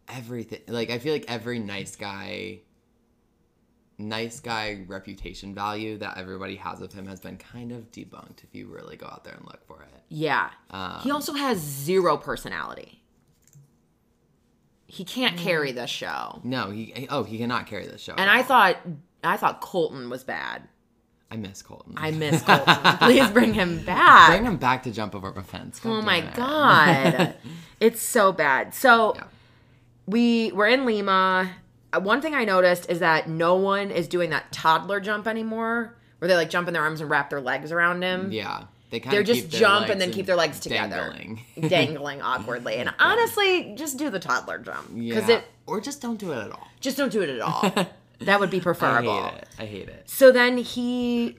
everything. 0.08 0.62
Like 0.68 0.89
I 0.89 1.00
feel 1.00 1.12
like 1.14 1.26
every 1.28 1.60
nice 1.60 1.96
guy, 1.96 2.60
nice 3.98 4.39
guy 4.39 4.84
reputation 4.88 5.54
value 5.54 5.98
that 5.98 6.18
everybody 6.18 6.56
has 6.56 6.82
of 6.82 6.93
him 6.93 7.06
has 7.08 7.20
been 7.20 7.38
kind 7.38 7.72
of 7.72 7.91
debunked 7.91 8.43
if 8.43 8.54
you 8.54 8.68
really 8.68 8.96
go 8.98 9.08
out 9.08 9.24
there 9.24 9.34
and 9.36 9.46
look 9.46 9.66
for 9.68 9.82
it. 9.82 10.02
yeah. 10.10 10.50
Um, 10.72 11.00
he 11.02 11.12
also 11.12 11.34
has 11.34 11.58
zero 11.60 12.18
personality. 12.18 13.02
He 14.88 15.04
can't 15.04 15.36
carry 15.38 15.72
this 15.74 15.89
show. 15.89 16.39
No, 16.43 16.70
he 16.72 17.08
oh 17.10 17.24
he 17.24 17.38
cannot 17.38 17.68
carry 17.68 17.86
this 17.88 18.02
show. 18.02 18.14
And 18.18 18.30
I 18.30 18.43
thought 18.43 18.78
I 19.24 19.36
thought 19.36 19.60
Colton 19.60 20.10
was 20.10 20.24
bad. 20.24 20.70
I 21.32 21.38
miss 21.38 21.61
Colton. 21.61 21.93
I 21.97 22.11
miss 22.11 22.41
Colton. 22.43 22.76
Please 22.99 23.30
bring 23.32 23.53
him 23.53 23.80
back. 23.86 24.30
Bring 24.30 24.45
him 24.45 24.57
back 24.57 24.84
to 24.84 24.91
jump 24.91 25.15
over 25.15 25.30
a 25.30 25.43
fence. 25.43 25.82
Oh 25.84 26.01
my 26.01 26.17
it. 26.17 26.34
god. 26.36 27.36
it's 27.80 28.01
so 28.01 28.32
bad. 28.32 28.73
So 28.73 29.13
Yeah. 29.15 29.23
we 30.05 30.51
we're 30.53 30.67
in 30.67 30.86
Lima. 30.86 31.49
Uh, 31.93 31.99
One 31.99 32.21
thing 32.21 32.36
I 32.36 32.45
noticed 32.45 32.89
is 32.89 32.99
that 32.99 33.28
no 33.30 33.55
one 33.55 33.91
is 33.91 34.07
doing 34.07 34.30
that 34.30 34.51
toddler 34.51 34.99
jump 34.99 35.28
anymore 35.28 35.95
where 36.19 36.28
they 36.30 36.36
like 36.36 36.49
jump 36.49 36.67
in 36.67 36.73
their 36.73 36.84
arms 36.84 37.01
and 37.01 37.09
wrap 37.09 37.30
their 37.30 37.41
legs 37.41 37.71
around 37.71 38.01
him. 38.03 38.32
Yeah. 38.32 38.65
They 38.91 38.99
kind 38.99 39.07
of 39.17 39.26
They're 39.26 39.34
of 39.36 39.41
just 39.41 39.49
jump 39.49 39.89
and 39.89 39.99
then 39.99 40.11
keep 40.11 40.28
their 40.28 40.36
legs 40.36 40.59
together. 40.59 41.11
Dangling. 41.11 41.41
Dangling 41.69 42.21
awkwardly. 42.21 42.76
And 42.76 42.93
honestly, 42.99 43.73
just 43.76 43.97
do 43.97 44.09
the 44.11 44.19
toddler 44.19 44.59
jump. 44.59 44.93
Because 44.95 45.28
Yeah. 45.28 45.38
it 45.38 45.43
or 45.65 45.82
just 45.82 46.01
don't 46.01 46.17
do 46.19 46.32
it 46.32 46.38
at 46.38 46.51
all. 46.51 46.67
just 46.80 46.95
don't 46.97 47.11
do 47.11 47.21
it 47.23 47.30
at 47.30 47.41
all. 47.41 47.88
That 48.20 48.39
would 48.39 48.49
be 48.49 48.57
I 48.59 48.61
preferable. 48.61 49.24
hate 49.24 49.38
it. 49.38 49.47
I 49.59 49.66
hate 49.66 49.89
it. 49.89 50.09
So 50.09 50.32
then 50.32 50.57
he 50.57 51.38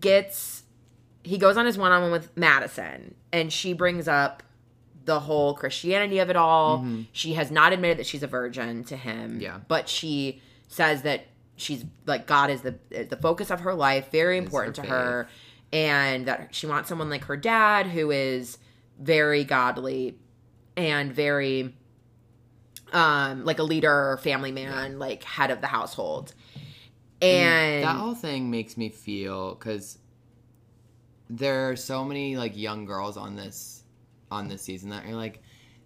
gets 0.00 0.62
he 1.24 1.38
goes 1.38 1.56
on 1.56 1.66
his 1.66 1.78
one 1.78 1.92
on 1.92 2.02
one 2.02 2.12
with 2.12 2.36
Madison 2.36 3.14
and 3.32 3.52
she 3.52 3.72
brings 3.72 4.08
up 4.08 4.42
the 5.04 5.20
whole 5.20 5.54
Christianity 5.54 6.18
of 6.18 6.30
it 6.30 6.36
all. 6.36 6.78
Mm-hmm. 6.78 7.02
She 7.12 7.34
has 7.34 7.50
not 7.50 7.72
admitted 7.72 7.98
that 7.98 8.06
she's 8.06 8.22
a 8.22 8.26
virgin 8.28 8.84
to 8.84 8.96
him. 8.96 9.40
Yeah. 9.40 9.58
But 9.68 9.88
she 9.88 10.40
says 10.68 11.02
that 11.02 11.26
she's 11.56 11.84
like 12.06 12.26
God 12.26 12.50
is 12.50 12.62
the 12.62 12.78
is 12.90 13.08
the 13.08 13.16
focus 13.16 13.50
of 13.50 13.60
her 13.60 13.74
life, 13.74 14.10
very 14.10 14.38
important 14.38 14.76
to 14.76 14.82
her 14.82 14.88
her, 14.88 15.28
and 15.72 16.26
that 16.26 16.54
she 16.54 16.66
wants 16.66 16.88
someone 16.88 17.10
like 17.10 17.24
her 17.24 17.36
dad 17.36 17.86
who 17.86 18.10
is 18.10 18.58
very 18.98 19.44
godly 19.44 20.18
and 20.76 21.12
very 21.12 21.74
um 22.92 23.44
like 23.44 23.58
a 23.58 23.62
leader, 23.62 24.18
family 24.22 24.52
man, 24.52 24.98
like 24.98 25.22
head 25.24 25.50
of 25.50 25.60
the 25.60 25.66
household. 25.66 26.34
And 27.20 27.84
that 27.84 27.96
whole 27.96 28.14
thing 28.14 28.50
makes 28.50 28.76
me 28.76 28.88
feel 28.88 29.54
because 29.54 29.98
there 31.30 31.70
are 31.70 31.76
so 31.76 32.04
many 32.04 32.36
like 32.36 32.56
young 32.56 32.84
girls 32.84 33.16
on 33.16 33.36
this 33.36 33.82
on 34.30 34.48
this 34.48 34.62
season 34.62 34.90
that 34.90 35.04
are 35.06 35.14
like 35.14 35.40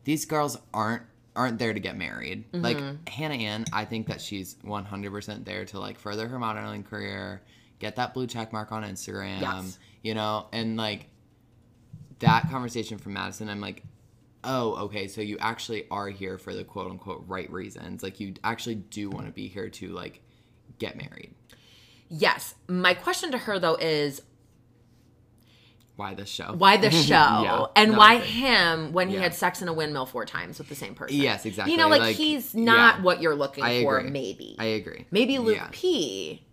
these 0.04 0.24
girls 0.24 0.56
aren't 0.72 1.02
aren't 1.36 1.58
there 1.58 1.74
to 1.74 1.80
get 1.80 1.96
married 1.96 2.44
like 2.52 2.78
hannah 3.08 3.34
ann 3.34 3.64
i 3.72 3.84
think 3.84 4.06
that 4.06 4.20
she's 4.20 4.54
100% 4.64 5.44
there 5.44 5.64
to 5.66 5.78
like 5.78 5.98
further 5.98 6.26
her 6.26 6.38
modeling 6.38 6.82
career 6.82 7.42
get 7.78 7.96
that 7.96 8.14
blue 8.14 8.26
check 8.26 8.52
mark 8.52 8.72
on 8.72 8.82
instagram 8.82 9.40
Yes. 9.42 9.78
you 10.02 10.14
know 10.14 10.46
and 10.52 10.76
like 10.78 11.08
that 12.20 12.48
conversation 12.50 12.96
from 12.98 13.12
madison 13.12 13.48
i'm 13.50 13.60
like 13.60 13.82
oh 14.46 14.74
okay 14.84 15.08
so 15.08 15.20
you 15.20 15.36
actually 15.40 15.86
are 15.90 16.08
here 16.08 16.38
for 16.38 16.54
the 16.54 16.64
quote 16.64 16.90
unquote 16.90 17.24
right 17.26 17.50
reasons 17.50 18.02
like 18.02 18.20
you 18.20 18.32
actually 18.44 18.76
do 18.76 19.10
want 19.10 19.26
to 19.26 19.32
be 19.32 19.48
here 19.48 19.68
to 19.68 19.88
like 19.88 20.20
get 20.78 20.96
married 20.96 21.32
Yes. 22.08 22.54
My 22.68 22.94
question 22.94 23.32
to 23.32 23.38
her 23.38 23.58
though 23.58 23.74
is 23.74 24.22
why 25.96 26.14
the 26.14 26.26
show 26.26 26.54
why 26.56 26.76
the 26.76 26.90
show 27.08 27.14
Yeah. 27.14 27.66
and 27.74 27.96
why 27.96 28.18
him 28.18 28.92
when 28.92 29.08
he 29.08 29.16
had 29.16 29.34
sex 29.34 29.60
in 29.62 29.68
a 29.68 29.72
windmill 29.72 30.06
four 30.06 30.24
times 30.24 30.58
with 30.58 30.68
the 30.68 30.74
same 30.74 30.94
person? 30.94 31.16
Yes, 31.16 31.46
exactly. 31.46 31.72
You 31.72 31.78
know, 31.78 31.88
like, 31.88 32.00
Like, 32.02 32.16
he's 32.16 32.54
not 32.54 32.98
yeah. 32.98 33.02
what 33.02 33.22
you're 33.22 33.34
looking 33.34 33.64
I 33.64 33.82
for. 33.82 33.98
agree. 33.98 34.10
Maybe. 34.10 34.56
I 34.58 34.66
agree. 34.66 35.06
maybe 35.10 35.38
Luke 35.38 35.56
Yeah. 35.56 35.68
P 35.72 36.46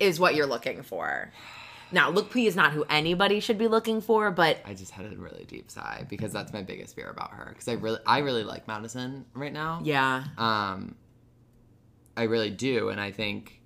is 0.00 0.18
what 0.20 0.34
you're 0.36 0.46
looking 0.46 0.82
for. 0.82 1.32
Now, 1.94 2.10
Luke 2.10 2.30
P 2.32 2.48
is 2.48 2.56
not 2.56 2.72
who 2.72 2.84
anybody 2.90 3.38
should 3.38 3.56
be 3.56 3.68
looking 3.68 4.00
for, 4.00 4.32
but 4.32 4.58
I 4.64 4.74
just 4.74 4.90
had 4.90 5.06
a 5.06 5.16
really 5.16 5.44
deep 5.44 5.70
sigh 5.70 6.04
because 6.08 6.32
that's 6.32 6.52
my 6.52 6.60
biggest 6.60 6.96
fear 6.96 7.08
about 7.08 7.30
her. 7.30 7.46
Because 7.50 7.68
I 7.68 7.74
really, 7.74 8.00
I 8.04 8.18
really 8.18 8.42
like 8.42 8.66
Madison 8.66 9.24
right 9.32 9.52
now. 9.52 9.80
yeah, 9.84 10.24
Um, 10.36 10.96
I 12.16 12.24
really 12.24 12.50
do, 12.50 12.88
and 12.88 13.00
I 13.00 13.12
think 13.12 13.60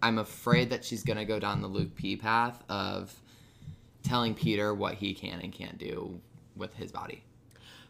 I'm 0.00 0.18
afraid 0.18 0.70
that 0.70 0.84
she's 0.84 1.02
gonna 1.02 1.24
go 1.24 1.40
down 1.40 1.60
the 1.60 1.66
Luke 1.66 1.96
P 1.96 2.14
path 2.16 2.62
of 2.68 3.12
telling 4.04 4.34
Peter 4.34 4.72
what 4.72 4.94
he 4.94 5.12
can 5.12 5.40
and 5.40 5.52
can't 5.52 5.76
do 5.76 6.20
with 6.54 6.72
his 6.74 6.92
body. 6.92 7.24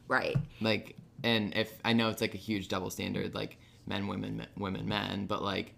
right. 0.09 0.37
Like, 0.63 0.97
and 1.23 1.55
if 1.55 1.79
I 1.85 1.93
know 1.93 2.09
it's 2.09 2.23
like 2.23 2.33
a 2.35 2.39
huge 2.39 2.69
double 2.69 2.89
standard, 2.89 3.35
like 3.35 3.59
men, 3.87 4.07
women, 4.07 4.39
men, 4.39 4.49
women, 4.57 4.89
men, 4.89 5.27
but 5.27 5.43
like. 5.43 5.75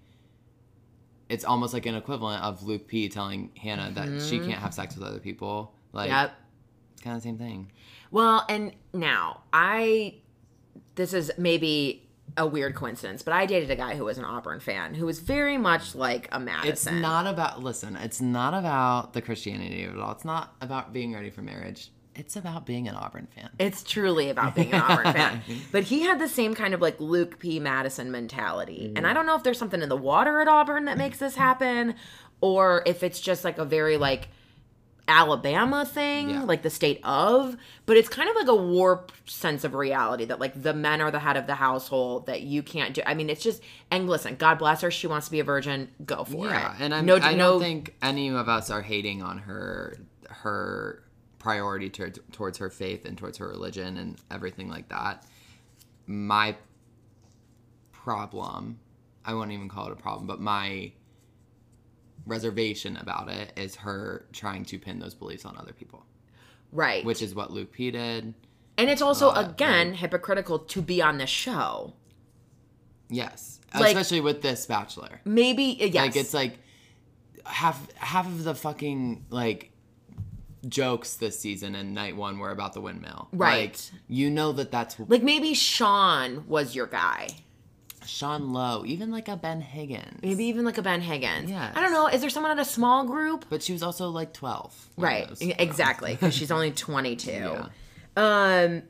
It's 1.28 1.44
almost 1.44 1.74
like 1.74 1.86
an 1.86 1.94
equivalent 1.94 2.42
of 2.42 2.62
Luke 2.62 2.86
P 2.86 3.08
telling 3.08 3.50
Hannah 3.56 3.90
that 3.94 4.06
she 4.22 4.38
mm-hmm. 4.38 4.48
can't 4.48 4.60
have 4.60 4.72
sex 4.72 4.96
with 4.96 5.06
other 5.06 5.18
people. 5.18 5.74
Like, 5.92 6.10
yep. 6.10 6.32
it's 6.92 7.02
kind 7.02 7.16
of 7.16 7.22
the 7.22 7.28
same 7.28 7.38
thing. 7.38 7.70
Well, 8.10 8.44
and 8.48 8.72
now 8.92 9.42
I 9.52 10.16
this 10.94 11.12
is 11.12 11.30
maybe 11.38 12.08
a 12.36 12.46
weird 12.46 12.74
coincidence, 12.74 13.22
but 13.22 13.32
I 13.32 13.46
dated 13.46 13.70
a 13.70 13.76
guy 13.76 13.94
who 13.94 14.04
was 14.04 14.18
an 14.18 14.24
Auburn 14.24 14.60
fan 14.60 14.94
who 14.94 15.06
was 15.06 15.20
very 15.20 15.56
much 15.56 15.94
like 15.94 16.28
a 16.32 16.40
Madison. 16.40 16.94
It's 16.94 17.02
not 17.02 17.26
about 17.26 17.62
listen. 17.62 17.96
It's 17.96 18.20
not 18.20 18.54
about 18.54 19.12
the 19.12 19.22
Christianity 19.22 19.84
of 19.84 19.94
it 19.94 20.00
all. 20.00 20.12
It's 20.12 20.24
not 20.24 20.54
about 20.60 20.92
being 20.92 21.14
ready 21.14 21.30
for 21.30 21.42
marriage. 21.42 21.90
It's 22.18 22.36
about 22.36 22.66
being 22.66 22.88
an 22.88 22.94
Auburn 22.94 23.28
fan. 23.34 23.48
It's 23.58 23.82
truly 23.82 24.28
about 24.28 24.54
being 24.54 24.72
an 24.72 24.80
Auburn 24.82 25.12
fan. 25.12 25.42
But 25.72 25.84
he 25.84 26.02
had 26.02 26.18
the 26.18 26.28
same 26.28 26.54
kind 26.54 26.74
of 26.74 26.80
like 26.80 26.98
Luke 27.00 27.38
P. 27.38 27.60
Madison 27.60 28.10
mentality. 28.10 28.86
Mm-hmm. 28.88 28.96
And 28.96 29.06
I 29.06 29.12
don't 29.12 29.24
know 29.24 29.36
if 29.36 29.42
there's 29.44 29.58
something 29.58 29.80
in 29.82 29.88
the 29.88 29.96
water 29.96 30.40
at 30.40 30.48
Auburn 30.48 30.86
that 30.86 30.98
makes 30.98 31.18
this 31.18 31.36
happen 31.36 31.94
or 32.40 32.82
if 32.86 33.02
it's 33.02 33.20
just 33.20 33.44
like 33.44 33.58
a 33.58 33.64
very 33.64 33.96
like 33.96 34.28
Alabama 35.06 35.86
thing, 35.86 36.28
Yeah. 36.30 36.42
like 36.42 36.60
the 36.62 36.68
state 36.70 37.00
of, 37.02 37.56
but 37.86 37.96
it's 37.96 38.10
kind 38.10 38.28
of 38.28 38.36
like 38.36 38.48
a 38.48 38.54
warped 38.54 39.30
sense 39.30 39.64
of 39.64 39.74
reality 39.74 40.26
that 40.26 40.38
like 40.38 40.60
the 40.62 40.74
men 40.74 41.00
are 41.00 41.10
the 41.10 41.18
head 41.18 41.38
of 41.38 41.46
the 41.46 41.54
household 41.54 42.26
that 42.26 42.42
you 42.42 42.62
can't 42.62 42.92
do. 42.94 43.00
I 43.06 43.14
mean, 43.14 43.30
it's 43.30 43.42
just 43.42 43.62
and 43.90 44.06
listen, 44.08 44.36
God 44.36 44.58
bless 44.58 44.82
her, 44.82 44.90
she 44.90 45.06
wants 45.06 45.26
to 45.26 45.32
be 45.32 45.40
a 45.40 45.44
virgin, 45.44 45.88
go 46.04 46.24
for 46.24 46.46
yeah, 46.48 46.74
it. 46.74 46.80
and 46.80 46.94
I'm, 46.94 47.06
no, 47.06 47.16
I 47.16 47.32
no, 47.32 47.52
don't 47.52 47.60
think 47.60 47.94
any 48.02 48.28
of 48.28 48.48
us 48.50 48.70
are 48.70 48.82
hating 48.82 49.22
on 49.22 49.38
her 49.38 49.96
her 50.28 51.02
priority 51.48 51.88
towards 51.88 52.18
towards 52.30 52.58
her 52.58 52.68
faith 52.68 53.06
and 53.06 53.16
towards 53.16 53.38
her 53.38 53.48
religion 53.48 53.96
and 53.96 54.18
everything 54.30 54.68
like 54.68 54.86
that. 54.90 55.24
My 56.06 56.54
problem, 57.90 58.78
I 59.24 59.32
won't 59.32 59.52
even 59.52 59.66
call 59.66 59.86
it 59.86 59.92
a 59.92 59.96
problem, 59.96 60.26
but 60.26 60.40
my 60.40 60.92
reservation 62.26 62.98
about 62.98 63.30
it 63.30 63.54
is 63.56 63.76
her 63.76 64.26
trying 64.30 64.66
to 64.66 64.78
pin 64.78 64.98
those 64.98 65.14
beliefs 65.14 65.46
on 65.46 65.56
other 65.56 65.72
people, 65.72 66.04
right. 66.70 67.02
which 67.02 67.22
is 67.22 67.34
what 67.34 67.50
Luke 67.50 67.72
P 67.72 67.90
did. 67.92 68.34
and 68.76 68.90
it's 68.90 69.00
also 69.00 69.30
uh, 69.30 69.48
again 69.48 69.94
hypocritical 69.94 70.58
to 70.58 70.82
be 70.82 71.00
on 71.00 71.16
this 71.16 71.30
show. 71.30 71.94
Yes, 73.08 73.58
Like- 73.72 73.86
especially 73.96 74.20
with 74.20 74.42
this 74.42 74.66
Bachelor. 74.66 75.22
Maybe 75.24 75.78
uh, 75.80 75.86
yes. 75.86 75.94
Like 75.94 76.16
it's 76.16 76.34
like 76.34 76.58
half 77.46 77.90
half 77.94 78.26
of 78.26 78.44
the 78.44 78.54
fucking 78.54 79.24
like 79.30 79.72
jokes 80.66 81.14
this 81.16 81.38
season 81.38 81.74
and 81.74 81.94
night 81.94 82.16
one 82.16 82.38
were 82.38 82.50
about 82.50 82.72
the 82.72 82.80
windmill. 82.80 83.28
Right. 83.32 83.72
Like, 83.92 84.00
you 84.08 84.30
know 84.30 84.52
that 84.52 84.70
that's 84.72 84.96
like 85.06 85.22
maybe 85.22 85.54
Sean 85.54 86.46
was 86.48 86.74
your 86.74 86.86
guy. 86.86 87.28
Sean 88.06 88.52
Lowe, 88.54 88.84
even 88.86 89.10
like 89.10 89.28
a 89.28 89.36
Ben 89.36 89.60
Higgins. 89.60 90.20
Maybe 90.22 90.44
even 90.46 90.64
like 90.64 90.78
a 90.78 90.82
Ben 90.82 91.02
Higgins. 91.02 91.50
Yeah. 91.50 91.70
I 91.74 91.80
don't 91.82 91.92
know. 91.92 92.06
Is 92.06 92.22
there 92.22 92.30
someone 92.30 92.52
at 92.52 92.58
a 92.58 92.64
small 92.64 93.04
group? 93.04 93.44
But 93.50 93.62
she 93.62 93.72
was 93.72 93.82
also 93.82 94.08
like 94.08 94.32
twelve. 94.32 94.74
Right. 94.96 95.28
those- 95.28 95.42
Exactly. 95.42 96.12
Because 96.12 96.34
she's 96.34 96.50
only 96.50 96.72
22. 96.72 97.30
Yeah. 97.30 97.66
Um, 98.16 98.82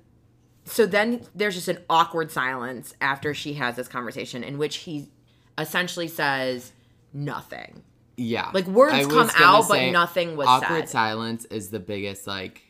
so 0.64 0.86
then 0.86 1.22
there's 1.34 1.54
just 1.54 1.68
an 1.68 1.78
awkward 1.90 2.30
silence 2.30 2.94
after 3.00 3.34
she 3.34 3.54
has 3.54 3.76
this 3.76 3.88
conversation 3.88 4.42
in 4.42 4.56
which 4.56 4.76
he 4.76 5.10
essentially 5.58 6.08
says 6.08 6.72
nothing. 7.12 7.82
Yeah. 8.20 8.50
Like, 8.52 8.66
words 8.66 9.06
come 9.06 9.30
out, 9.36 9.68
but 9.68 9.90
nothing 9.92 10.36
was 10.36 10.46
awkward 10.48 10.80
said. 10.80 10.88
silence 10.90 11.44
is 11.46 11.70
the 11.70 11.78
biggest 11.80 12.26
like 12.26 12.60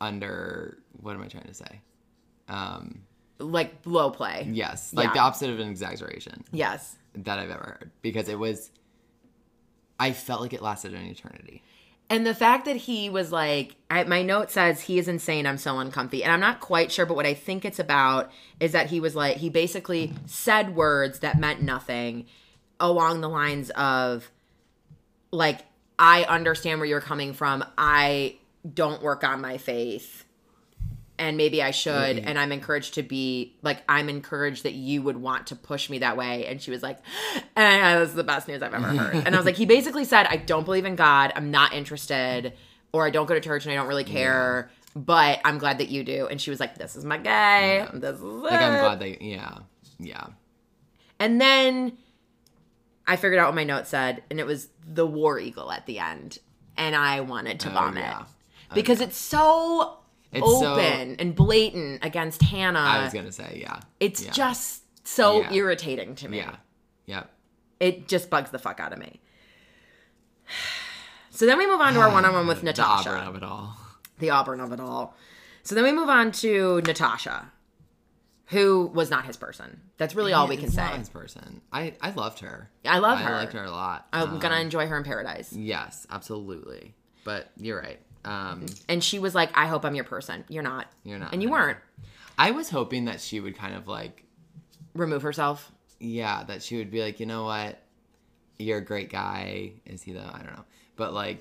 under 0.00 0.78
what 1.00 1.14
am 1.14 1.22
I 1.22 1.28
trying 1.28 1.44
to 1.46 1.54
say? 1.54 1.80
Um 2.48 3.02
Like 3.38 3.74
low 3.84 4.10
play. 4.10 4.46
yes. 4.50 4.92
Like 4.92 5.08
Yeah. 5.08 5.12
the 5.14 5.18
opposite 5.20 5.50
of 5.50 5.58
an 5.60 5.68
exaggeration. 5.68 6.44
Yes. 6.52 6.96
that 7.14 7.38
I've 7.40 7.50
ever 7.50 7.64
heard 7.80 7.90
because 8.02 8.28
it 8.28 8.38
was. 8.38 8.70
I 9.98 10.12
felt 10.12 10.40
like 10.40 10.52
it 10.52 10.62
lasted 10.62 10.94
an 10.94 11.04
eternity. 11.06 11.62
And 12.08 12.24
the 12.26 12.34
fact 12.34 12.64
that 12.64 12.76
he 12.76 13.10
was 13.10 13.30
like, 13.32 13.76
I, 13.90 14.02
my 14.04 14.22
note 14.22 14.50
says 14.50 14.80
he 14.82 14.98
is 14.98 15.06
insane. 15.08 15.46
I'm 15.46 15.58
so 15.58 15.78
uncomfy, 15.78 16.22
and 16.24 16.32
I'm 16.32 16.40
not 16.40 16.58
quite 16.60 16.90
sure. 16.90 17.06
But 17.06 17.14
what 17.16 17.26
I 17.26 17.34
think 17.34 17.64
it's 17.64 17.78
about 17.78 18.30
is 18.60 18.72
that 18.72 18.90
he 18.90 18.98
was 19.00 19.14
like, 19.14 19.36
he 19.38 19.48
basically 19.50 20.12
said 20.26 20.74
words 20.74 21.18
that 21.20 21.38
meant 21.38 21.62
nothing, 21.62 22.26
along 22.80 23.20
the 23.20 23.28
lines 23.28 23.70
of, 23.70 24.30
like, 25.32 25.60
I 25.98 26.24
understand 26.24 26.80
where 26.80 26.88
you're 26.88 27.00
coming 27.00 27.32
from. 27.34 27.64
I 27.76 28.36
don't 28.74 29.02
work 29.02 29.24
on 29.24 29.40
my 29.40 29.58
faith, 29.58 30.24
and 31.18 31.36
maybe 31.36 31.62
I 31.62 31.70
should. 31.70 32.18
And 32.18 32.38
I'm 32.38 32.52
encouraged 32.52 32.94
to 32.94 33.02
be 33.02 33.54
like, 33.62 33.82
I'm 33.88 34.08
encouraged 34.08 34.64
that 34.64 34.72
you 34.72 35.02
would 35.02 35.16
want 35.18 35.48
to 35.48 35.56
push 35.56 35.90
me 35.90 35.98
that 35.98 36.16
way. 36.16 36.46
And 36.46 36.60
she 36.60 36.70
was 36.70 36.82
like, 36.82 36.98
eh, 37.56 37.98
"This 37.98 38.10
is 38.10 38.14
the 38.14 38.24
best 38.24 38.48
news 38.48 38.62
I've 38.62 38.74
ever 38.74 38.88
heard." 38.88 39.14
and 39.26 39.34
I 39.34 39.38
was 39.38 39.46
like, 39.46 39.56
he 39.56 39.66
basically 39.76 40.04
said, 40.04 40.26
"I 40.26 40.36
don't 40.36 40.64
believe 40.64 40.84
in 40.86 40.96
God. 40.96 41.32
I'm 41.36 41.50
not 41.50 41.72
interested, 41.74 42.54
or 42.92 43.06
I 43.06 43.10
don't 43.10 43.26
go 43.26 43.34
to 43.34 43.40
church 43.40 43.66
and 43.66 43.72
I 43.72 43.76
don't 43.76 43.88
really 43.88 44.04
care." 44.04 44.70
But 44.96 45.40
I'm 45.44 45.58
glad 45.58 45.78
that 45.78 45.88
you 45.88 46.02
do. 46.02 46.26
And 46.26 46.40
she 46.40 46.50
was 46.50 46.58
like, 46.58 46.76
This 46.76 46.96
is 46.96 47.04
my 47.04 47.16
guy. 47.16 47.86
This 47.94 48.16
is 48.16 48.22
Like 48.22 48.54
it. 48.54 48.56
I'm 48.56 48.80
glad 48.80 48.98
they. 48.98 49.18
Yeah. 49.20 49.58
Yeah. 50.00 50.26
And 51.20 51.40
then 51.40 51.96
I 53.10 53.16
figured 53.16 53.38
out 53.40 53.48
what 53.48 53.54
my 53.56 53.64
note 53.64 53.86
said, 53.86 54.22
and 54.30 54.38
it 54.38 54.46
was 54.46 54.68
the 54.86 55.06
war 55.06 55.38
eagle 55.38 55.70
at 55.72 55.84
the 55.86 55.98
end, 55.98 56.38
and 56.76 56.94
I 56.94 57.20
wanted 57.20 57.58
to 57.60 57.68
Oh, 57.70 57.72
vomit 57.72 58.04
yeah. 58.04 58.24
because 58.74 59.00
it's 59.00 59.16
so 59.16 59.98
It's 60.32 60.46
so- 60.46 60.74
open 60.74 61.16
and 61.18 61.34
blatant 61.34 62.04
against 62.04 62.40
Hannah. 62.42 62.78
I 62.78 63.02
was 63.04 63.12
gonna 63.12 63.32
say, 63.32 63.58
yeah. 63.62 63.80
it's 63.98 64.24
yeah. 64.24 64.30
just 64.30 64.82
so 65.06 65.40
Yeah. 65.40 65.52
irritating 65.52 66.14
to 66.16 66.28
me. 66.28 66.38
Yeah. 66.38 66.56
Yep. 67.06 67.30
It 67.80 68.06
just 68.08 68.30
bugs 68.30 68.50
the 68.50 68.58
fuck 68.58 68.78
out 68.80 68.92
of 68.92 68.98
me. 68.98 69.20
So 71.32 71.46
then 71.46 71.58
we 71.58 71.66
move 71.66 71.80
on 71.80 71.94
to 71.94 72.00
our 72.00 72.10
one-on-one 72.12 72.46
with 72.46 72.58
The 72.60 72.66
Natasha, 72.66 73.10
Auburn 73.10 73.28
of 73.28 73.36
it 73.36 73.42
all. 73.42 73.76
the 74.18 74.30
Auburn 74.30 74.60
of 74.60 74.72
it 74.72 74.80
all. 74.80 75.14
So 75.62 75.74
then 75.74 75.84
we 75.84 75.92
move 75.92 76.08
on 76.08 76.32
to 76.32 76.82
Natasha, 76.84 77.50
who 78.50 78.86
was 78.94 79.10
not 79.10 79.24
his 79.24 79.36
person. 79.36 79.80
That's 79.96 80.14
really 80.14 80.32
all 80.32 80.46
we 80.48 80.56
can 80.56 80.70
say. 80.70 80.82
not 80.82 80.98
his 80.98 81.08
person. 81.08 81.60
I 81.72 81.94
I 82.00 82.10
loved 82.10 82.40
her. 82.40 82.68
I 82.84 82.98
love 82.98 83.18
her. 83.18 83.34
I 83.34 83.38
liked 83.40 83.52
her 83.54 83.64
a 83.64 83.70
lot. 83.70 84.06
I'm 84.12 84.30
Um, 84.34 84.38
gonna 84.38 84.60
enjoy 84.60 84.86
her 84.86 84.96
in 84.96 85.04
paradise. 85.04 85.52
Yes, 85.52 86.06
absolutely. 86.10 86.94
But 87.24 87.50
you're 87.56 87.78
right. 87.80 88.00
Um, 88.24 88.66
And 88.88 89.02
she 89.02 89.18
was 89.18 89.34
like, 89.34 89.50
"I 89.56 89.66
hope 89.66 89.84
I'm 89.84 89.94
your 89.94 90.04
person. 90.04 90.44
You're 90.48 90.62
not. 90.62 90.86
You're 91.04 91.18
not. 91.18 91.32
And 91.32 91.42
you 91.42 91.50
weren't. 91.50 91.78
I 92.38 92.50
was 92.50 92.70
hoping 92.70 93.04
that 93.06 93.20
she 93.20 93.40
would 93.40 93.56
kind 93.56 93.74
of 93.74 93.86
like, 93.88 94.24
Remove 94.94 95.22
herself. 95.22 95.70
yeah, 96.00 96.42
that 96.44 96.62
she 96.62 96.76
would 96.78 96.90
be 96.90 97.02
like, 97.02 97.20
you 97.20 97.26
know 97.26 97.44
what, 97.44 97.78
you're 98.58 98.78
a 98.78 98.84
great 98.84 99.10
guy. 99.10 99.72
Is 99.86 100.02
he 100.02 100.12
though? 100.12 100.28
I 100.32 100.38
don't 100.38 100.56
know. 100.56 100.64
But 100.96 101.12
like, 101.14 101.40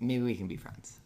maybe 0.00 0.22
we 0.24 0.34
can 0.36 0.46
be 0.46 0.56
friends. 0.56 1.00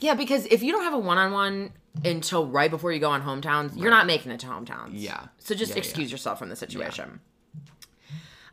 Yeah, 0.00 0.14
because 0.14 0.46
if 0.46 0.62
you 0.62 0.70
don't 0.72 0.84
have 0.84 0.94
a 0.94 0.98
one-on-one 0.98 1.72
until 2.04 2.46
right 2.46 2.70
before 2.70 2.92
you 2.92 2.98
go 2.98 3.10
on 3.10 3.22
hometowns, 3.22 3.76
you're 3.76 3.90
not 3.90 4.06
making 4.06 4.32
it 4.32 4.40
to 4.40 4.46
hometowns. 4.46 4.90
Yeah. 4.92 5.26
So 5.38 5.54
just 5.54 5.70
Yeah, 5.70 5.76
yeah. 5.76 5.78
excuse 5.78 6.10
yourself 6.10 6.38
from 6.38 6.48
the 6.48 6.56
situation. 6.56 7.20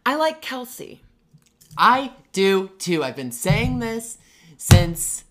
I 0.06 0.16
like 0.16 0.42
Kelsey. 0.42 1.02
I 1.78 2.12
do 2.32 2.70
too. 2.78 3.04
I've 3.04 3.16
been 3.16 3.32
saying 3.32 3.80
this 3.80 4.18
since 4.58 5.24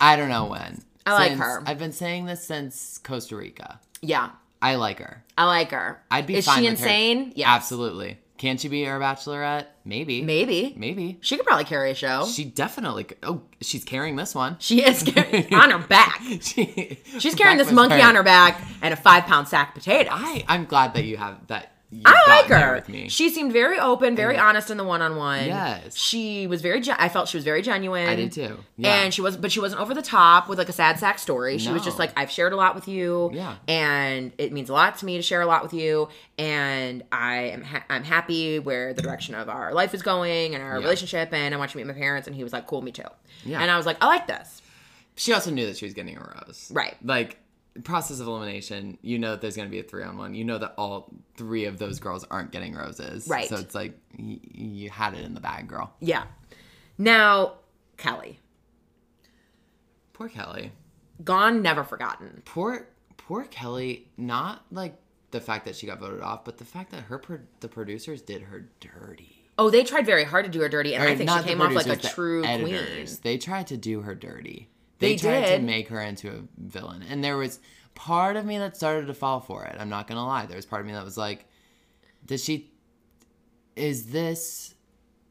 I 0.00 0.16
don't 0.16 0.28
know 0.28 0.46
when. 0.46 0.82
I 1.06 1.12
like 1.12 1.32
her. 1.32 1.62
I've 1.66 1.78
been 1.78 1.92
saying 1.92 2.24
this 2.26 2.44
since 2.44 2.98
Costa 2.98 3.36
Rica. 3.36 3.80
Yeah, 4.00 4.30
I 4.62 4.76
like 4.76 4.98
her. 4.98 5.22
I 5.36 5.44
like 5.44 5.70
her. 5.70 6.02
I'd 6.10 6.26
be 6.26 6.36
Is 6.36 6.46
she 6.46 6.66
insane? 6.66 7.32
Yeah. 7.36 7.54
Absolutely. 7.54 8.18
Can 8.44 8.58
she 8.58 8.68
be 8.68 8.86
our 8.86 9.00
bachelorette? 9.00 9.68
Maybe. 9.86 10.20
Maybe. 10.20 10.74
Maybe. 10.76 11.16
She 11.22 11.38
could 11.38 11.46
probably 11.46 11.64
carry 11.64 11.90
a 11.90 11.94
show. 11.94 12.26
She, 12.26 12.44
definitely. 12.44 13.04
Could. 13.04 13.16
Oh, 13.22 13.40
she's 13.62 13.84
carrying 13.84 14.16
this 14.16 14.34
one. 14.34 14.56
She 14.58 14.84
is 14.84 15.02
carrying 15.02 15.54
on 15.54 15.70
her 15.70 15.78
back. 15.88 16.20
She, 16.42 16.98
She's 17.18 17.34
carrying 17.34 17.56
this 17.56 17.68
back 17.68 17.74
monkey 17.74 17.94
hurt. 17.94 18.04
on 18.04 18.14
her 18.16 18.22
back 18.22 18.60
and 18.82 18.92
a 18.92 18.98
five-pound 18.98 19.48
sack 19.48 19.68
of 19.68 19.82
potatoes. 19.82 20.12
I 20.14 20.44
I'm 20.46 20.66
glad 20.66 20.92
that 20.92 21.04
you 21.04 21.16
have 21.16 21.46
that. 21.46 21.72
I 22.04 22.24
like 22.28 22.46
her. 22.46 22.74
With 22.74 22.88
me. 22.88 23.08
She 23.08 23.28
seemed 23.30 23.52
very 23.52 23.78
open, 23.78 24.16
very 24.16 24.36
honest 24.38 24.70
in 24.70 24.76
the 24.76 24.84
one-on-one. 24.84 25.46
Yes. 25.46 25.96
She 25.96 26.46
was 26.46 26.62
very. 26.62 26.80
Gen- 26.80 26.96
I 26.98 27.08
felt 27.08 27.28
she 27.28 27.36
was 27.36 27.44
very 27.44 27.62
genuine. 27.62 28.08
I 28.08 28.16
did 28.16 28.32
too. 28.32 28.58
Yeah. 28.76 29.02
And 29.02 29.14
she 29.14 29.20
was, 29.20 29.36
but 29.36 29.52
she 29.52 29.60
wasn't 29.60 29.80
over 29.80 29.94
the 29.94 30.02
top 30.02 30.48
with 30.48 30.58
like 30.58 30.68
a 30.68 30.72
sad 30.72 30.98
sack 30.98 31.18
story. 31.18 31.58
She 31.58 31.70
was 31.70 31.82
just 31.84 31.98
like, 31.98 32.10
I've 32.16 32.30
shared 32.30 32.52
a 32.52 32.56
lot 32.56 32.74
with 32.74 32.88
you. 32.88 33.30
Yeah. 33.32 33.56
And 33.68 34.32
it 34.38 34.52
means 34.52 34.70
a 34.70 34.72
lot 34.72 34.96
to 34.98 35.06
me 35.06 35.16
to 35.16 35.22
share 35.22 35.40
a 35.40 35.46
lot 35.46 35.62
with 35.62 35.72
you. 35.74 36.08
And 36.38 37.02
I 37.12 37.34
am, 37.50 37.62
ha- 37.62 37.84
I'm 37.90 38.04
happy 38.04 38.58
where 38.58 38.92
the 38.94 39.02
direction 39.02 39.34
of 39.34 39.48
our 39.48 39.72
life 39.72 39.94
is 39.94 40.02
going 40.02 40.54
and 40.54 40.62
our 40.64 40.78
Yeah. 40.78 40.82
relationship. 40.84 41.32
And 41.32 41.54
I 41.54 41.58
want 41.58 41.74
you 41.74 41.80
to 41.80 41.86
meet 41.86 41.94
my 41.94 41.98
parents. 41.98 42.26
And 42.26 42.34
he 42.34 42.42
was 42.42 42.52
like, 42.52 42.66
cool, 42.66 42.82
me 42.82 42.92
too. 42.92 43.02
Yeah. 43.44 43.60
And 43.60 43.70
I 43.70 43.76
was 43.76 43.86
like, 43.86 43.96
I 44.00 44.06
like 44.06 44.26
this. 44.26 44.62
she 45.16 45.32
also 45.32 45.50
knew 45.50 45.66
that 45.66 45.76
she 45.76 45.84
was 45.86 45.94
getting 45.94 46.16
a 46.16 46.20
rose. 46.20 46.70
Right. 46.74 46.96
Like 47.04 47.38
process 47.82 48.20
of 48.20 48.26
elimination, 48.28 48.98
you 49.02 49.18
know 49.18 49.32
that 49.32 49.40
there's 49.40 49.56
going 49.56 49.68
to 49.68 49.70
be 49.72 49.80
a 49.80 49.82
three 49.82 50.04
on 50.04 50.16
one. 50.16 50.34
You 50.34 50.44
know 50.44 50.58
that 50.58 50.74
all 50.78 51.12
three 51.36 51.64
of 51.64 51.78
those 51.78 51.98
girls 51.98 52.24
aren't 52.30 52.52
getting 52.52 52.74
roses. 52.74 53.26
Right. 53.26 53.48
So 53.48 53.56
it's 53.56 53.74
like 53.74 53.98
y- 54.18 54.38
you 54.42 54.90
had 54.90 55.14
it 55.14 55.24
in 55.24 55.34
the 55.34 55.40
bag, 55.40 55.66
girl. 55.68 55.92
Yeah. 56.00 56.24
Now, 56.98 57.54
Kelly, 57.96 58.38
Poor 60.12 60.28
Kelly. 60.28 60.70
gone, 61.24 61.62
never 61.62 61.82
forgotten. 61.82 62.42
Poor 62.44 62.88
poor 63.16 63.44
Kelly. 63.44 64.06
Not 64.16 64.64
like 64.70 64.96
the 65.32 65.40
fact 65.40 65.64
that 65.64 65.74
she 65.74 65.86
got 65.86 65.98
voted 65.98 66.20
off, 66.20 66.44
but 66.44 66.58
the 66.58 66.64
fact 66.64 66.92
that 66.92 67.02
her 67.04 67.18
pro- 67.18 67.40
the 67.60 67.68
producers 67.68 68.22
did 68.22 68.42
her 68.42 68.68
dirty. 68.80 69.40
Oh, 69.58 69.70
they 69.70 69.82
tried 69.84 70.06
very 70.06 70.24
hard 70.24 70.44
to 70.44 70.50
do 70.50 70.60
her 70.60 70.68
dirty. 70.68 70.94
And 70.94 71.04
Or 71.04 71.08
I 71.08 71.16
think 71.16 71.30
she 71.30 71.42
came 71.42 71.60
off 71.60 71.72
like 71.72 71.86
a 71.86 71.96
true 71.96 72.42
queen. 72.42 73.06
They 73.22 73.38
tried 73.38 73.68
to 73.68 73.76
do 73.76 74.00
her 74.02 74.14
dirty. 74.14 74.68
They 75.04 75.16
They, 75.16 75.16
tried 75.18 75.40
did. 75.46 75.56
to 75.58 75.62
make 75.62 75.88
her 75.88 76.00
into 76.00 76.30
a 76.30 76.40
villain, 76.58 77.02
and 77.08 77.22
there 77.22 77.36
was 77.36 77.60
part 77.94 78.36
of 78.36 78.44
me 78.44 78.58
that 78.58 78.76
started 78.76 79.06
to 79.06 79.14
fall 79.14 79.40
for 79.40 79.64
it. 79.64 79.76
I'm 79.78 79.88
not 79.88 80.06
gonna 80.08 80.26
lie. 80.26 80.46
There 80.46 80.56
was 80.56 80.66
part 80.66 80.80
of 80.80 80.86
me 80.86 80.92
that 80.94 81.04
was 81.04 81.16
like, 81.16 81.46
"Does 82.26 82.42
she? 82.44 82.70
Is 83.76 84.06
this 84.06 84.74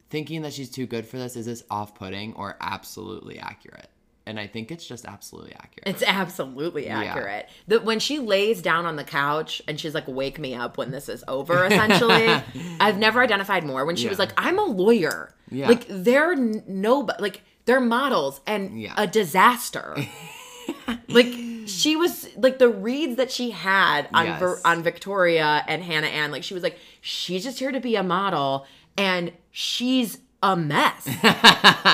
thinking 0.09 0.41
that 0.43 0.53
she's 0.53 0.69
too 0.69 0.85
good 0.85 1.05
for 1.07 1.17
this? 1.17 1.35
Is 1.35 1.45
this 1.45 1.63
off-putting 1.69 2.33
or 2.33 2.57
absolutely 2.61 3.39
accurate?" 3.39 3.89
And 4.25 4.39
I 4.39 4.47
think 4.47 4.71
it's 4.71 4.87
just 4.87 5.03
absolutely 5.05 5.53
accurate. 5.53 5.85
It's 5.85 6.01
absolutely 6.01 6.87
accurate. 6.87 7.49
The, 7.67 7.81
when 7.81 7.99
she 7.99 8.19
lays 8.19 8.61
down 8.61 8.85
on 8.85 8.95
the 8.95 9.03
couch 9.03 9.61
and 9.67 9.77
she's 9.77 9.93
like, 9.93 10.07
"Wake 10.07 10.39
me 10.39 10.55
up 10.55 10.77
when 10.77 10.91
this 10.91 11.09
is 11.09 11.25
over," 11.27 11.65
essentially, 11.65 12.27
I've 12.79 12.97
never 12.97 13.21
identified 13.21 13.65
more. 13.65 13.85
When 13.85 13.97
she 13.97 14.07
was 14.07 14.19
like, 14.19 14.31
"I'm 14.37 14.57
a 14.59 14.63
lawyer," 14.63 15.33
Yeah. 15.51 15.67
like 15.67 15.85
they're 15.89 16.31
n- 16.31 16.63
no, 16.67 17.09
like 17.19 17.41
they're 17.65 17.79
models 17.79 18.41
and 18.45 18.79
Yeah. 18.81 18.93
a 18.97 19.07
disaster. 19.07 19.95
like 21.07 21.33
she 21.65 21.95
was 21.95 22.27
like 22.37 22.59
the 22.59 22.69
reads 22.69 23.15
that 23.17 23.31
she 23.31 23.51
had 23.51 24.07
on 24.13 24.25
Yes. 24.25 24.39
Ver- 24.39 24.59
on 24.65 24.83
Victoria 24.83 25.63
and 25.67 25.83
Hannah 25.83 26.07
Ann. 26.07 26.31
Like 26.31 26.43
she 26.43 26.53
was 26.53 26.63
like, 26.63 26.77
she's 27.01 27.43
just 27.43 27.59
here 27.59 27.71
to 27.71 27.79
be 27.79 27.95
a 27.95 28.03
model, 28.03 28.65
and 28.97 29.31
she's 29.51 30.19
a 30.41 30.55
mess. 30.55 31.07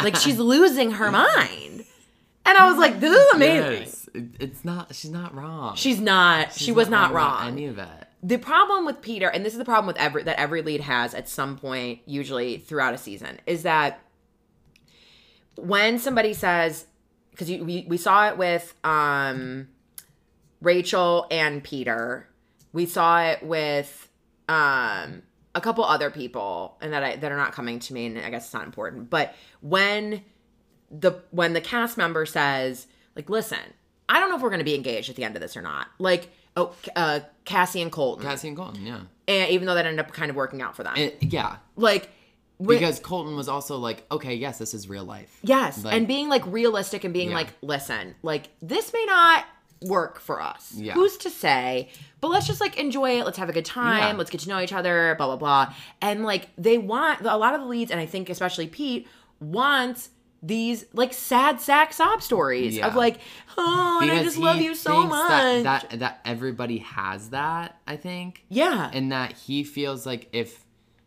like 0.03 0.15
she's 0.15 0.39
losing 0.39 0.91
her 0.91 1.11
mind. 1.11 1.86
And 2.45 2.57
I 2.57 2.67
was 2.67 2.80
like, 2.80 2.99
this 2.99 3.15
is 3.15 3.34
amazing. 3.36 3.82
Yes. 3.84 4.09
It's 4.39 4.65
not. 4.65 4.95
She's 4.95 5.11
not 5.11 5.36
wrong. 5.36 5.76
She's 5.76 5.99
not. 5.99 6.51
she 6.53 6.72
was 6.72 6.89
not 6.89 7.11
about 7.11 7.15
wrong. 7.15 7.47
Any 7.49 7.65
of 7.67 7.78
it. 7.78 7.88
the 8.24 8.38
problem 8.38 8.86
with 8.88 9.01
Peter, 9.01 9.28
and 9.28 9.45
this 9.45 9.53
is 9.53 9.59
the 9.59 9.65
problem 9.65 9.86
with 9.86 9.97
every 9.97 10.24
that 10.24 10.39
every 10.39 10.63
lead 10.63 10.82
has 10.82 11.13
at 11.13 11.30
some 11.30 11.57
point, 11.57 11.99
usually 12.07 12.57
throughout 12.57 12.95
a 12.95 12.97
season, 12.97 13.39
is 13.45 13.63
that 13.63 13.99
when 15.66 15.99
somebody 15.99 16.34
says, 16.34 16.86
because 17.32 17.49
we 17.49 17.86
we 17.88 17.97
saw 17.97 18.30
it 18.30 18.38
with 18.38 18.74
um, 18.84 19.68
Rachel 20.62 21.28
and 21.32 21.64
Peter, 21.64 22.28
we 22.74 22.86
saw 22.86 23.22
it 23.22 23.43
with 23.43 24.10
um, 24.47 25.24
a 25.55 25.62
couple 25.62 25.84
other 25.84 26.10
people, 26.10 26.78
and 26.82 26.93
that 26.93 27.03
I 27.03 27.16
that 27.18 27.32
are 27.32 27.38
not 27.38 27.53
coming 27.53 27.80
to 27.80 27.93
me, 27.93 28.07
and 28.07 28.20
I 28.20 28.30
guess 28.30 28.45
it's 28.45 28.53
not 28.53 28.66
important. 28.66 29.10
But 29.10 29.36
when 29.62 30.24
the 30.91 31.22
when 31.32 31.53
the 31.53 31.62
cast 31.62 31.97
member 31.97 32.26
says 32.26 32.88
like 33.16 33.30
listen 33.30 33.60
i 34.07 34.20
don't 34.20 34.30
know 34.30 34.36
if 34.36 34.41
we're 34.41 34.49
going 34.49 34.60
to 34.60 34.66
be 34.66 34.76
engaged 34.76 35.10
at 35.10 35.16
the 35.16 35.24
end 35.24 35.36
of 35.36 35.41
this 35.41 35.55
or 35.55 35.62
not 35.62 35.88
like 35.99 36.30
oh 36.57 36.74
uh 36.95 37.20
cassie 37.45 37.82
and 37.82 37.91
colton 37.91 38.26
Cassie 38.26 38.47
and 38.47 38.57
Colton. 38.57 38.86
Yeah. 38.86 39.01
and 39.28 39.51
even 39.51 39.68
though 39.68 39.76
that 39.76 39.86
ended 39.86 40.03
up 40.03 40.12
kind 40.12 40.30
of 40.30 40.36
working 40.36 40.62
out 40.62 40.76
for 40.76 40.84
them 40.84 40.95
yeah. 41.22 41.57
like 41.76 42.10
Because 42.62 42.99
Colton 42.99 43.36
was 43.36 43.47
also 43.47 43.78
like, 43.78 44.05
okay, 44.12 44.36
yes, 44.36 44.57
this 44.57 44.74
is 44.74 44.89
real 44.89 45.05
life. 45.05 45.38
yes 45.43 45.84
like- 45.84 45.93
and 45.95 46.07
being 46.07 46.28
like 46.30 46.45
realistic 46.45 47.03
and 47.05 47.14
being 47.14 47.30
Yeah. 47.30 47.36
like 47.36 47.53
listen 47.62 48.16
like 48.22 48.49
this 48.62 48.91
may 48.93 49.05
not 49.05 49.45
work 49.82 50.20
for 50.20 50.41
us 50.41 50.74
Yeah. 50.76 50.91
who's 50.93 51.16
to 51.20 51.30
say 51.30 51.88
but 52.20 52.28
let's 52.28 52.45
just 52.47 52.60
like 52.60 52.78
enjoy 52.78 53.20
it 53.20 53.24
let's 53.24 53.38
have 53.38 53.47
a 53.47 53.53
good 53.53 53.64
time 53.64 53.97
Yeah. 54.14 54.18
let's 54.18 54.30
get 54.30 54.41
to 54.41 54.49
know 54.49 54.60
each 54.60 54.74
other 54.74 55.16
blah 55.18 55.28
blah 55.28 55.38
blah 55.38 55.74
and 56.01 56.26
like 56.26 56.49
they 56.57 56.78
want 56.78 57.22
a 57.22 57.38
lot 57.38 57.53
of 57.53 57.62
the 57.62 57.68
leads 57.68 57.89
and 57.89 57.97
i 57.97 58.05
think 58.05 58.30
especially 58.30 58.68
pete 58.68 59.07
wants 59.39 60.10
these 60.41 60.86
like 60.93 61.14
sad 61.14 61.60
sack 61.62 61.93
sob 61.93 62.22
stories 62.22 62.76
Yeah. 62.78 62.88
of 62.88 62.95
like 62.95 63.20
oh 63.57 63.99
and 64.01 64.12
i 64.12 64.22
just 64.24 64.38
love 64.38 64.57
you 64.62 64.76
so 64.76 65.05
much 65.05 65.64
That, 65.64 65.89
that 65.89 65.99
that 65.99 66.20
everybody 66.26 66.80
has 66.80 67.30
that, 67.30 67.80
I 67.88 67.95
think. 67.97 68.43
yeah 68.49 68.89
And 68.93 69.12
that 69.14 69.34
he 69.34 69.64
feels 69.64 70.05
like 70.05 70.28
if 70.34 70.66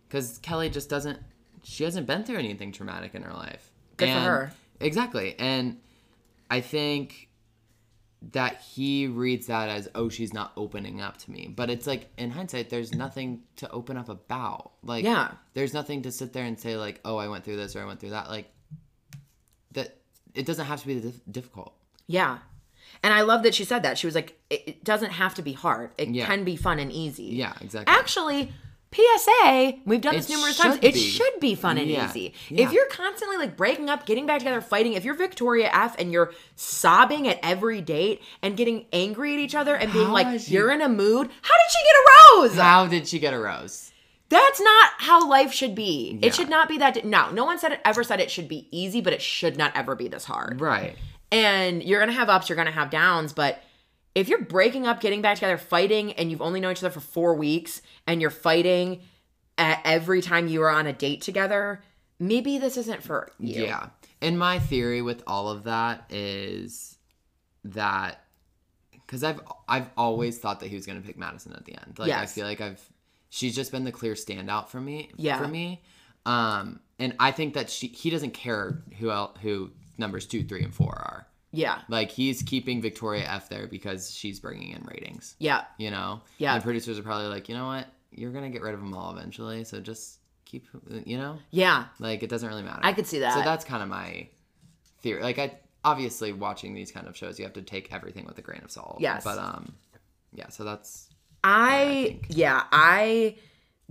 because 0.08 0.38
Kelly 0.38 0.68
just 0.70 0.88
doesn't 0.90 1.18
she 1.62 1.84
hasn't 1.84 2.06
been 2.06 2.24
through 2.24 2.38
anything 2.38 2.72
traumatic 2.72 3.14
in 3.14 3.22
her 3.22 3.32
life. 3.32 3.70
Good 3.96 4.08
for 4.08 4.20
her. 4.20 4.52
Exactly. 4.80 5.34
And 5.38 5.78
I 6.50 6.60
think 6.60 7.28
that 8.32 8.60
he 8.60 9.08
reads 9.08 9.48
that 9.48 9.68
as 9.68 9.88
oh 9.96 10.08
she's 10.08 10.32
not 10.32 10.52
opening 10.56 11.00
up 11.00 11.16
to 11.16 11.28
me 11.28 11.52
but 11.56 11.68
it's 11.68 11.88
like 11.88 12.08
in 12.16 12.30
hindsight 12.30 12.70
there's 12.70 12.94
nothing 12.94 13.42
to 13.56 13.68
open 13.72 13.96
up 13.96 14.08
about 14.08 14.70
like 14.84 15.02
Yeah. 15.04 15.32
there's 15.54 15.74
nothing 15.74 16.02
to 16.02 16.12
sit 16.12 16.32
there 16.32 16.44
and 16.44 16.56
say 16.56 16.76
like 16.76 17.00
oh 17.04 17.16
i 17.16 17.26
went 17.26 17.42
through 17.44 17.56
this 17.56 17.74
or 17.74 17.82
i 17.82 17.84
went 17.84 17.98
through 17.98 18.10
that 18.10 18.30
like 18.30 18.48
that 19.72 19.96
it 20.34 20.46
doesn't 20.46 20.66
have 20.66 20.80
to 20.82 20.86
be 20.86 21.00
dif- 21.00 21.20
difficult 21.30 21.74
Yeah. 22.06 22.38
And 23.02 23.12
I 23.12 23.22
love 23.22 23.42
that 23.42 23.54
she 23.54 23.64
said 23.64 23.82
that. 23.84 23.96
She 23.98 24.06
was 24.06 24.14
like, 24.14 24.38
it, 24.50 24.62
it 24.66 24.84
doesn't 24.84 25.10
have 25.12 25.34
to 25.36 25.42
be 25.42 25.52
hard. 25.54 25.90
It 25.98 26.08
Yeah. 26.10 26.26
can 26.26 26.44
be 26.44 26.54
fun 26.56 26.78
and 26.78 26.92
easy. 26.92 27.24
yeah 27.24 27.54
exactly 27.60 27.92
Actually, 27.92 28.52
PSA, 28.94 29.74
we've 29.86 30.00
done 30.00 30.14
this 30.14 30.28
It 30.28 30.34
numerous 30.34 30.56
times. 30.58 30.74
should 30.76 30.84
It 30.84 30.94
should 30.96 31.40
be 31.40 31.54
fun 31.54 31.78
and 31.78 31.88
Yeah. 31.88 32.08
easy. 32.08 32.34
Yeah. 32.48 32.64
If 32.66 32.72
you're 32.72 32.86
constantly 32.86 33.36
like 33.38 33.56
breaking 33.56 33.88
up, 33.90 34.06
getting 34.06 34.26
back 34.26 34.38
together, 34.38 34.60
fighting, 34.60 34.92
if 34.94 35.04
you're 35.04 35.14
Victoria 35.14 35.70
F 35.72 35.96
and 35.98 36.12
you're 36.12 36.32
sobbing 36.56 37.26
at 37.28 37.38
every 37.42 37.80
date 37.80 38.22
and 38.42 38.56
getting 38.56 38.86
angry 38.92 39.34
at 39.34 39.40
each 39.40 39.54
other 39.54 39.74
and 39.74 39.92
being 39.92 40.06
How 40.06 40.12
like, 40.12 40.48
you're 40.50 40.70
in 40.70 40.82
a 40.82 40.88
mood, 40.88 41.28
how 41.42 41.54
did 41.54 41.70
she 41.70 41.84
get 41.84 41.94
a 41.94 42.40
rose? 42.40 42.54
how 42.56 42.86
did 42.86 43.08
she 43.08 43.18
get 43.18 43.34
a 43.34 43.38
rose 43.38 43.90
That's 44.28 44.60
not 44.60 44.90
how 44.98 45.28
life 45.28 45.52
should 45.52 45.74
be. 45.74 46.18
Yeah. 46.20 46.28
It 46.28 46.34
should 46.34 46.48
not 46.48 46.66
be 46.68 46.78
that. 46.78 47.04
No, 47.04 47.30
no 47.30 47.44
one 47.44 47.58
said 47.58 47.72
it 47.72 47.80
ever 47.84 48.02
said 48.02 48.18
it 48.20 48.30
should 48.30 48.48
be 48.48 48.66
easy, 48.70 49.00
but 49.02 49.12
it 49.12 49.20
should 49.20 49.58
not 49.58 49.72
ever 49.74 49.94
be 49.94 50.08
this 50.08 50.24
hard. 50.24 50.58
Right. 50.60 50.96
And 51.30 51.82
you're 51.82 52.00
gonna 52.00 52.12
have 52.12 52.28
ups, 52.30 52.48
you're 52.48 52.56
gonna 52.56 52.70
have 52.70 52.88
downs, 52.90 53.32
but 53.34 53.62
if 54.14 54.28
you're 54.28 54.42
breaking 54.42 54.86
up, 54.86 55.00
getting 55.00 55.22
back 55.22 55.36
together, 55.36 55.58
fighting, 55.58 56.12
and 56.12 56.30
you've 56.30 56.42
only 56.42 56.60
known 56.60 56.72
each 56.72 56.82
other 56.82 56.90
for 56.90 57.00
four 57.00 57.34
weeks, 57.34 57.82
and 58.06 58.20
you're 58.20 58.30
fighting 58.30 59.00
at 59.58 59.80
every 59.84 60.22
time 60.22 60.48
you 60.48 60.62
are 60.62 60.70
on 60.70 60.86
a 60.86 60.92
date 60.92 61.22
together, 61.22 61.82
maybe 62.18 62.58
this 62.58 62.76
isn't 62.76 63.02
for 63.02 63.30
you. 63.38 63.64
Yeah. 63.64 63.88
And 64.20 64.38
my 64.38 64.58
theory 64.58 65.02
with 65.02 65.22
all 65.26 65.48
of 65.48 65.64
that 65.64 66.04
is 66.10 66.96
that 67.64 68.24
because 68.92 69.24
I've 69.24 69.40
I've 69.68 69.90
always 69.96 70.38
thought 70.38 70.60
that 70.60 70.68
he 70.68 70.76
was 70.76 70.86
gonna 70.86 71.00
pick 71.00 71.18
Madison 71.18 71.52
at 71.52 71.64
the 71.64 71.72
end. 71.72 71.98
Like 71.98 72.12
I 72.12 72.26
feel 72.26 72.46
like 72.46 72.60
I've 72.60 72.80
she's 73.28 73.54
just 73.54 73.72
been 73.72 73.84
the 73.84 73.92
clear 73.92 74.14
standout 74.14 74.68
for 74.68 74.80
me. 74.80 75.10
Yeah. 75.16 75.38
For 75.38 75.48
me. 75.48 75.82
Um, 76.24 76.80
and 76.98 77.14
I 77.18 77.32
think 77.32 77.54
that 77.54 77.68
she 77.68 77.88
he 77.88 78.10
doesn't 78.10 78.32
care 78.32 78.82
who 78.98 79.10
el 79.10 79.34
who 79.42 79.70
numbers 79.98 80.26
two, 80.26 80.44
three, 80.44 80.62
and 80.62 80.74
four 80.74 80.94
are. 80.94 81.26
Yeah. 81.52 81.80
Like 81.88 82.10
he's 82.10 82.42
keeping 82.42 82.80
Victoria 82.82 83.24
F 83.28 83.48
there 83.48 83.66
because 83.66 84.10
she's 84.10 84.40
bringing 84.40 84.70
in 84.70 84.82
ratings. 84.84 85.36
Yeah. 85.38 85.64
You 85.78 85.90
know. 85.90 86.22
Yeah. 86.38 86.54
And 86.54 86.62
producers 86.62 86.98
are 86.98 87.02
probably 87.02 87.28
like, 87.28 87.48
you 87.48 87.54
know 87.54 87.66
what, 87.66 87.86
you're 88.10 88.32
gonna 88.32 88.50
get 88.50 88.62
rid 88.62 88.74
of 88.74 88.80
them 88.80 88.94
all 88.94 89.16
eventually, 89.16 89.64
so 89.64 89.80
just 89.80 90.18
keep, 90.44 90.66
you 91.04 91.18
know. 91.18 91.38
Yeah. 91.50 91.86
Like 91.98 92.22
it 92.22 92.30
doesn't 92.30 92.48
really 92.48 92.62
matter. 92.62 92.80
I 92.82 92.92
could 92.92 93.06
see 93.06 93.20
that. 93.20 93.34
So 93.34 93.42
that's 93.42 93.64
kind 93.64 93.82
of 93.82 93.88
my 93.88 94.28
theory. 95.00 95.22
Like 95.22 95.38
I 95.38 95.58
obviously 95.84 96.32
watching 96.32 96.74
these 96.74 96.90
kind 96.90 97.06
of 97.06 97.16
shows, 97.16 97.38
you 97.38 97.44
have 97.44 97.54
to 97.54 97.62
take 97.62 97.92
everything 97.92 98.24
with 98.24 98.38
a 98.38 98.42
grain 98.42 98.62
of 98.64 98.70
salt. 98.70 98.96
Yes. 99.00 99.24
But 99.24 99.38
um, 99.38 99.74
yeah. 100.32 100.48
So 100.48 100.64
that's 100.64 101.08
I 101.44 102.20
yeah, 102.28 102.64
I 102.70 103.36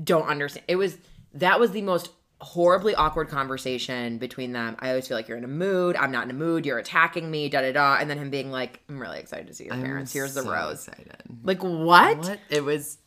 don't 0.02 0.28
understand. 0.28 0.66
It 0.68 0.78
was 0.78 0.98
that 1.34 1.60
was 1.60 1.72
the 1.72 1.82
most 1.82 2.10
horribly 2.42 2.96
awkward 2.96 3.30
conversation 3.30 4.18
between 4.18 4.52
them. 4.52 4.76
I 4.80 4.90
always 4.90 5.08
feel 5.08 5.16
like 5.16 5.28
you're 5.28 5.38
in 5.38 5.44
a 5.44 5.48
mood. 5.48 5.96
I'm 5.96 6.12
not 6.12 6.26
in 6.26 6.32
a 6.32 6.34
mood. 6.34 6.66
You're 6.66 6.80
attacking 6.80 7.30
me. 7.30 7.48
Da 7.50 7.62
da 7.62 7.72
da. 7.72 7.98
And 8.00 8.10
then 8.10 8.18
him 8.18 8.30
being 8.30 8.52
like, 8.52 8.82
"I'm 8.90 9.00
really 9.00 9.20
excited 9.20 9.48
to 9.48 9.54
see 9.54 9.66
your 9.66 9.74
I'm 9.76 9.84
parents. 9.84 10.12
Here's 10.12 10.34
the 10.34 10.42
rose." 10.44 10.88
Excited. 10.88 11.22
Like 11.44 11.62
what? 11.64 12.18
What? 12.18 12.40
It 12.50 12.64
was 12.64 12.98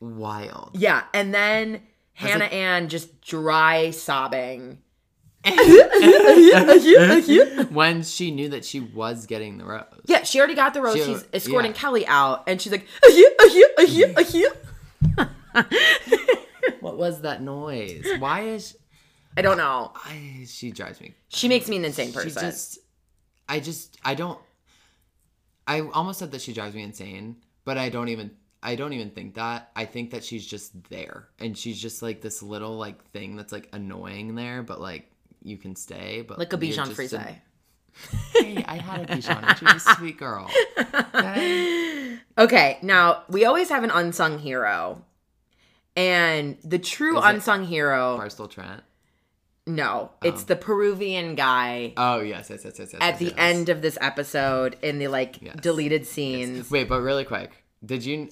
wild. 0.00 0.70
Yeah, 0.74 1.02
and 1.12 1.32
then 1.34 1.82
Hannah 2.14 2.44
like- 2.44 2.54
Ann 2.54 2.88
just 2.88 3.20
dry 3.20 3.90
sobbing. 3.90 4.78
When 7.70 8.02
she 8.02 8.30
knew 8.32 8.48
that 8.50 8.64
she 8.64 8.80
was 8.80 9.26
getting 9.26 9.58
the 9.58 9.64
rose. 9.64 9.84
Yeah, 10.06 10.24
she 10.24 10.38
already 10.38 10.54
got 10.56 10.74
the 10.74 10.82
rose. 10.82 10.96
She- 10.96 11.04
She's 11.04 11.24
escorting 11.32 11.70
yeah. 11.72 11.76
Kelly 11.78 12.06
out, 12.06 12.44
and 12.48 12.60
she's 12.60 12.72
like, 12.72 12.86
What 16.80 16.96
was 16.96 17.22
that 17.22 17.42
noise? 17.42 18.06
Why 18.18 18.42
is 18.42 18.76
I 19.36 19.42
don't 19.42 19.56
know. 19.56 19.92
I? 19.94 20.44
She 20.46 20.70
drives 20.70 21.00
me. 21.00 21.14
She 21.28 21.48
makes 21.48 21.68
me 21.68 21.76
an 21.76 21.84
insane 21.84 22.08
She 22.08 22.14
person. 22.14 22.42
just. 22.42 22.78
I 23.48 23.60
just. 23.60 23.96
I 24.04 24.14
don't. 24.14 24.38
I 25.66 25.80
almost 25.80 26.18
said 26.18 26.32
that 26.32 26.40
she 26.40 26.52
drives 26.52 26.74
me 26.74 26.82
insane, 26.82 27.36
but 27.64 27.78
I 27.78 27.88
don't 27.88 28.08
even. 28.08 28.32
I 28.62 28.74
don't 28.74 28.92
even 28.92 29.10
think 29.10 29.34
that. 29.34 29.70
I 29.76 29.84
think 29.84 30.10
that 30.10 30.24
she's 30.24 30.44
just 30.46 30.72
there, 30.90 31.28
and 31.38 31.56
she's 31.56 31.80
just 31.80 32.02
like 32.02 32.20
this 32.20 32.42
little 32.42 32.76
like 32.76 33.04
thing 33.12 33.36
that's 33.36 33.52
like 33.52 33.68
annoying 33.72 34.34
there, 34.34 34.62
but 34.62 34.80
like 34.80 35.10
you 35.42 35.56
can 35.56 35.76
stay. 35.76 36.24
But 36.26 36.38
like 36.38 36.52
a 36.52 36.58
Bichon 36.58 36.88
Frise. 36.92 37.14
Hey, 38.32 38.64
I 38.66 38.76
had 38.76 39.08
a 39.10 39.16
Bichon. 39.16 39.56
She 39.58 39.64
was 39.64 39.86
a 39.86 39.94
sweet 39.96 40.18
girl. 40.18 40.50
Okay? 41.14 42.18
Okay, 42.36 42.78
now 42.82 43.22
we 43.28 43.44
always 43.44 43.68
have 43.68 43.84
an 43.84 43.90
unsung 43.90 44.38
hero. 44.38 45.04
And 45.98 46.56
the 46.62 46.78
true 46.78 47.18
Is 47.18 47.24
it 47.24 47.28
unsung 47.28 47.64
hero, 47.64 48.16
Barstool 48.18 48.48
Trent. 48.48 48.82
no, 49.66 50.10
oh. 50.22 50.28
it's 50.28 50.44
the 50.44 50.54
Peruvian 50.56 51.34
guy 51.34 51.92
Oh 51.96 52.20
yes, 52.20 52.48
yes, 52.50 52.64
yes, 52.64 52.78
yes. 52.78 52.90
yes 52.92 53.02
at 53.02 53.10
yes, 53.10 53.18
the 53.18 53.24
yes. 53.26 53.34
end 53.36 53.68
of 53.68 53.82
this 53.82 53.98
episode 54.00 54.76
in 54.80 54.98
the 54.98 55.08
like 55.08 55.42
Yes. 55.42 55.56
deleted 55.60 56.06
scenes. 56.06 56.70
Wait, 56.70 56.88
but 56.88 57.00
really 57.00 57.24
quick, 57.24 57.50
did 57.84 58.04
you 58.04 58.28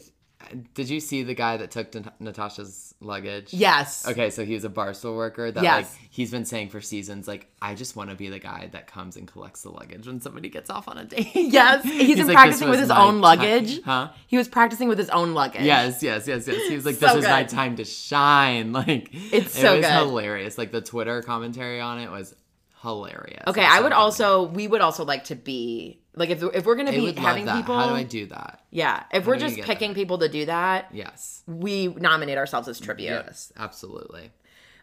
did 0.75 0.89
you 0.89 1.01
see 1.01 1.23
the 1.23 1.35
guy 1.35 1.57
that 1.57 1.71
took 1.71 1.95
Nat- 1.95 2.21
Natasha's 2.21 2.95
luggage? 3.01 3.53
Yes. 3.53 4.07
Okay, 4.07 4.31
so 4.31 4.45
he 4.45 4.55
was 4.55 4.65
a 4.65 4.69
barstool 4.69 5.17
worker 5.17 5.51
that 5.51 5.63
Yes. 5.63 5.93
like 5.93 6.09
he's 6.11 6.31
been 6.31 6.45
saying 6.45 6.69
for 6.71 6.81
seasons, 6.81 7.27
like 7.29 7.47
I 7.61 7.75
just 7.75 7.97
want 7.97 8.11
to 8.11 8.17
be 8.17 8.29
the 8.29 8.39
guy 8.39 8.69
that 8.73 8.87
comes 8.87 9.17
and 9.17 9.27
collects 9.31 9.63
the 9.63 9.71
luggage 9.71 10.07
when 10.07 10.21
somebody 10.21 10.49
gets 10.49 10.71
off 10.71 10.89
on 10.89 10.99
a 10.99 11.05
date. 11.05 11.31
Yes, 11.35 11.85
he's 11.85 12.17
been 12.17 12.27
like, 12.29 12.37
practicing 12.37 12.69
with 12.71 12.81
his 12.81 12.91
own 12.91 13.15
ti-" 13.17 13.21
luggage. 13.21 13.83
Huh? 13.83 14.11
He 14.27 14.37
was 14.37 14.49
practicing 14.49 14.89
with 14.89 14.99
his 14.99 15.11
own 15.11 15.35
luggage. 15.35 15.63
Yes, 15.63 16.03
yes, 16.03 16.27
yes, 16.27 16.47
yes. 16.47 16.69
He 16.69 16.75
was 16.75 16.85
like, 16.87 16.95
So 17.01 17.07
"This 17.15 17.25
is 17.25 17.31
my 17.31 17.45
time 17.45 17.77
to 17.77 17.85
shine." 17.85 18.73
Like 18.73 19.09
It's 19.13 19.57
it 19.57 19.61
so 19.61 19.77
was 19.77 19.87
good. 19.87 19.93
hilarious. 19.93 20.59
Like 20.59 20.73
the 20.73 20.81
Twitter 20.81 21.23
commentary 21.23 21.81
on 21.81 21.99
it 21.99 22.11
was 22.11 22.35
hilarious. 22.83 23.43
Okay, 23.47 23.65
I 23.65 23.81
would 23.81 23.93
also 23.93 24.45
we 24.45 24.69
would 24.69 24.81
also 24.81 25.05
like 25.05 25.25
to 25.25 25.35
be 25.35 26.01
like 26.17 26.31
if 26.31 26.43
if 26.43 26.65
we're 26.65 26.75
gonna 26.75 26.91
I 26.91 26.97
be 26.97 27.13
having 27.13 27.45
that. 27.47 27.57
people 27.57 27.79
How 27.79 27.89
do 27.89 27.95
I 27.95 28.03
do 28.03 28.27
that? 28.27 28.63
Yeah, 28.71 29.05
if 29.13 29.27
we're 29.27 29.39
just 29.39 29.61
picking 29.61 29.91
that? 29.91 29.95
people 29.97 30.19
to 30.19 30.29
do 30.29 30.47
that, 30.47 30.89
Yes. 30.93 31.43
we 31.47 31.89
nominate 31.89 32.39
ourselves 32.39 32.67
as 32.69 32.81
tribute. 32.81 33.11
Yes, 33.11 33.53
absolutely. 33.57 34.31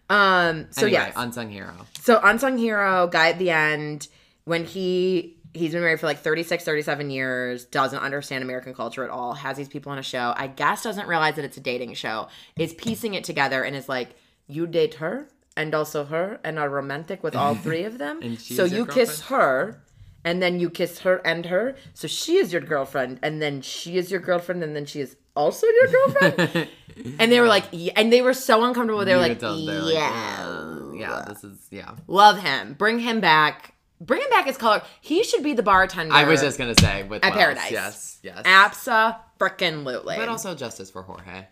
Um 0.10 0.68
so 0.72 0.86
anyway, 0.86 1.02
yes. 1.06 1.14
unsung 1.16 1.50
hero. 1.50 1.74
So 2.02 2.20
unsung 2.24 2.58
hero 2.58 3.08
guy 3.08 3.30
at 3.30 3.40
the 3.40 3.50
end 3.50 4.08
when 4.46 4.66
he 4.66 5.38
he's 5.54 5.72
been 5.72 5.82
married 5.82 6.00
for 6.00 6.08
like 6.08 6.20
36 6.20 6.64
37 6.64 7.10
years 7.12 7.66
doesn't 7.66 8.00
understand 8.00 8.44
american 8.44 8.74
culture 8.74 9.04
at 9.04 9.12
all 9.12 9.34
has 9.34 9.56
these 9.56 9.68
people 9.68 9.92
on 9.92 10.00
a 10.00 10.04
show 10.04 10.34
i 10.36 10.48
guess 10.48 10.82
doesn't 10.82 11.08
realize 11.08 11.36
that 11.36 11.46
it's 11.46 11.58
a 11.58 11.60
dating 11.62 11.94
show 11.94 12.28
is 12.58 12.74
piecing 12.74 13.14
it 13.14 13.24
together 13.24 13.64
and 13.64 13.76
is 13.76 13.88
like 13.88 14.16
you 14.48 14.66
date 14.66 14.96
her 14.96 15.28
and 15.56 15.76
also 15.76 16.06
her 16.06 16.40
and 16.44 16.58
are 16.58 16.70
romantic 16.70 17.22
with 17.22 17.36
all 17.36 17.54
three 17.66 17.84
of 17.84 18.00
them 18.00 18.36
so 18.38 18.64
you 18.66 18.84
kiss 18.88 19.22
her 19.22 19.80
and 20.26 20.42
then 20.42 20.60
you 20.60 20.70
kiss 20.70 21.00
her 21.00 21.18
and 21.26 21.46
her 21.48 21.76
so 21.94 22.08
she 22.08 22.38
is 22.38 22.52
your 22.52 22.62
girlfriend 22.62 23.20
and 23.22 23.42
then 23.42 23.62
she 23.62 23.98
is 23.98 24.10
your 24.12 24.20
girlfriend 24.20 24.64
and 24.64 24.76
then 24.76 24.86
she 24.86 25.00
is 25.02 25.16
also 25.36 25.68
your 25.68 25.88
girlfriend 25.88 26.68
and 27.20 27.32
they 27.32 27.40
were 27.40 27.48
like 27.48 27.66
yeah, 27.72 27.94
and 27.96 28.12
they 28.14 28.22
were 28.22 28.34
so 28.34 28.64
uncomfortable 28.64 29.04
they 29.04 29.16
were 29.16 29.22
like 29.22 29.40
they're 29.40 29.50
like, 29.52 29.94
yeah 29.94 30.46
"Uh, 30.48 30.92
yeah, 30.94 31.26
this 31.28 31.44
is 31.44 31.68
yeah. 31.72 31.96
Love 32.08 32.40
him. 32.40 32.76
Bring 32.76 33.00
him 33.00 33.20
back. 33.20 33.74
Bring 34.00 34.22
him 34.22 34.30
back 34.30 34.48
as 34.48 34.58
color. 34.58 34.84
He 35.02 35.24
should 35.24 35.44
be 35.44 35.54
the 35.54 35.64
bartender. 35.64 36.14
I 36.14 36.24
was 36.26 36.40
just 36.42 36.58
gonna 36.60 36.76
say 36.80 37.04
with 37.04 37.26
at 37.26 37.32
Wells, 37.34 37.44
Paradise. 37.44 37.72
Yes, 37.72 38.20
yes. 38.22 38.44
Absa 38.44 39.18
frickin' 39.40 39.84
lutely. 39.86 40.16
but 40.18 40.30
also 40.30 40.54
justice 40.56 40.92
for 40.92 41.02
Jorge. 41.02 41.48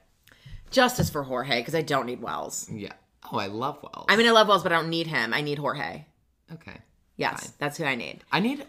justice 0.70 1.10
for 1.10 1.24
Jorge 1.24 1.60
because 1.60 1.74
I 1.76 1.82
don't 1.82 2.06
need 2.06 2.22
Wells. 2.22 2.70
Yeah. 2.72 2.94
Oh, 3.32 3.38
I 3.40 3.48
love 3.48 3.82
Wells. 3.82 4.06
I 4.10 4.16
mean, 4.16 4.28
I 4.28 4.32
love 4.32 4.48
Wells, 4.48 4.64
but 4.64 4.72
I 4.72 4.76
don't 4.76 4.90
need 4.90 5.08
him. 5.08 5.34
I 5.34 5.42
need 5.42 5.58
Jorge. 5.58 6.06
okay. 6.54 6.78
Yes, 7.22 7.42
Fine. 7.42 7.54
that's 7.60 7.78
who 7.78 7.86
I 7.86 7.96
need. 7.96 8.24
I 8.32 8.40
need 8.40 8.66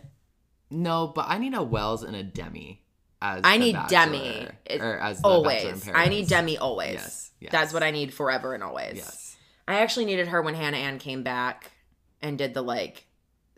no, 0.71 1.09
but 1.09 1.27
I 1.29 1.39
need 1.39 1.55
a 1.55 1.63
Wells 1.63 2.03
and 2.03 2.15
a 2.15 2.23
Demi 2.23 2.83
as 3.21 3.41
I 3.45 3.57
need 3.57 3.77
Demi. 3.89 4.47
Or 4.79 4.99
as 4.99 5.21
the 5.21 5.23
Bachelor 5.23 5.51
in 5.53 5.67
always. 5.67 5.89
I 5.95 6.09
need 6.09 6.29
Demi 6.29 6.59
always. 6.59 6.95
Yes, 6.95 7.31
yes. 7.41 7.53
That's 7.53 7.73
what 7.73 7.83
I 7.83 7.91
need 7.91 8.13
forever 8.13 8.55
and 8.55 8.63
always. 8.63 8.97
Yes. 8.97 9.37
I 9.67 9.81
actually 9.81 10.05
needed 10.05 10.29
her 10.29 10.43
when 10.43 10.55
Hannah 10.55 10.77
Ann 10.77 10.99
came 10.99 11.23
back 11.23 11.73
and 12.21 12.37
did 12.37 12.53
the 12.53 12.63
like 12.63 13.07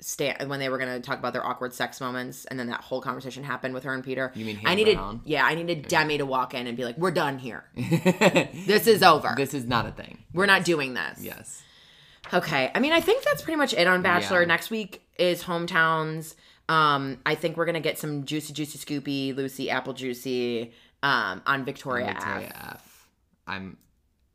stand 0.01 0.49
when 0.49 0.61
they 0.61 0.69
were 0.69 0.79
gonna 0.79 1.01
talk 1.01 1.19
about 1.19 1.33
their 1.33 1.45
awkward 1.45 1.73
sex 1.73 2.01
moments, 2.01 2.45
and 2.45 2.59
then 2.59 2.69
that 2.69 2.83
whole 2.83 3.01
conversation 3.01 3.43
happened 3.43 3.75
with 3.75 3.85
her 3.85 3.95
and 3.95 4.05
Peter. 4.05 4.31
You 4.35 4.45
mean 4.45 4.59
I 4.59 4.71
Hannah 4.71 4.77
needed? 4.77 4.97
Brown? 4.97 5.23
Yeah, 5.25 5.45
I 5.45 5.55
needed 5.55 5.89
Demi 5.89 6.19
to 6.19 6.27
walk 6.27 6.55
in 6.55 6.67
and 6.67 6.77
be 6.77 6.85
like, 6.85 6.99
"We're 6.99 7.11
done 7.11 7.39
here. 7.39 7.65
this 7.75 8.49
This 8.67 8.87
is 8.87 9.03
over. 9.03 9.35
This 9.37 9.55
is 9.55 9.65
not 9.65 9.87
a 9.87 9.93
thing. 9.93 10.19
We're 10.33 10.47
not 10.47 10.65
doing 10.65 10.95
this." 10.95 11.21
Yes. 11.21 11.63
Okay. 12.35 12.70
I 12.74 12.80
mean, 12.80 12.93
I 12.93 13.01
think 13.01 13.22
that's 13.22 13.43
pretty 13.43 13.57
much 13.57 13.72
it 13.72 13.87
on 13.87 14.03
Bachelor. 14.03 14.41
Yeah. 14.41 14.47
Next 14.49 14.70
week 14.70 15.03
is 15.18 15.43
hometowns. 15.43 16.35
Um, 16.68 17.18
I 17.24 17.35
think 17.35 17.57
we're 17.57 17.66
gonna 17.66 17.80
get 17.80 17.99
some 17.99 18.24
juicy, 18.24 18.53
juicy, 18.53 18.78
scoopy, 18.78 19.37
Lucy, 19.37 19.70
apple 19.70 19.93
juicy, 19.93 20.72
um, 21.03 21.43
on 21.47 21.64
Victoria, 21.64 22.07
Victoria 22.07 22.53
Ave. 22.57 22.70
F. 22.74 23.09
I'm 23.47 23.76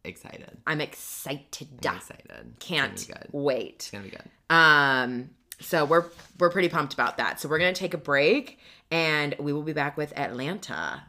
excited. 0.03 0.57
I'm 0.67 0.79
excited. 0.79 1.79
I'm 1.85 1.95
excited. 1.97 2.55
Can't 2.59 2.93
It's 2.93 3.05
gonna 3.05 3.19
be 3.21 3.25
good. 3.25 3.33
wait. 3.33 3.73
It's 3.75 3.91
gonna 3.91 4.03
be 4.03 4.11
good. 4.11 4.23
Um, 4.49 5.31
so 5.59 5.85
we're 5.85 6.05
we're 6.39 6.51
pretty 6.51 6.69
pumped 6.69 6.93
about 6.93 7.17
that. 7.17 7.39
So 7.39 7.49
we're 7.49 7.59
gonna 7.59 7.73
take 7.73 7.93
a 7.95 7.97
break, 7.97 8.59
and 8.91 9.35
we 9.39 9.51
will 9.51 9.63
be 9.63 9.73
back 9.73 9.97
with 9.97 10.17
Atlanta. 10.17 11.03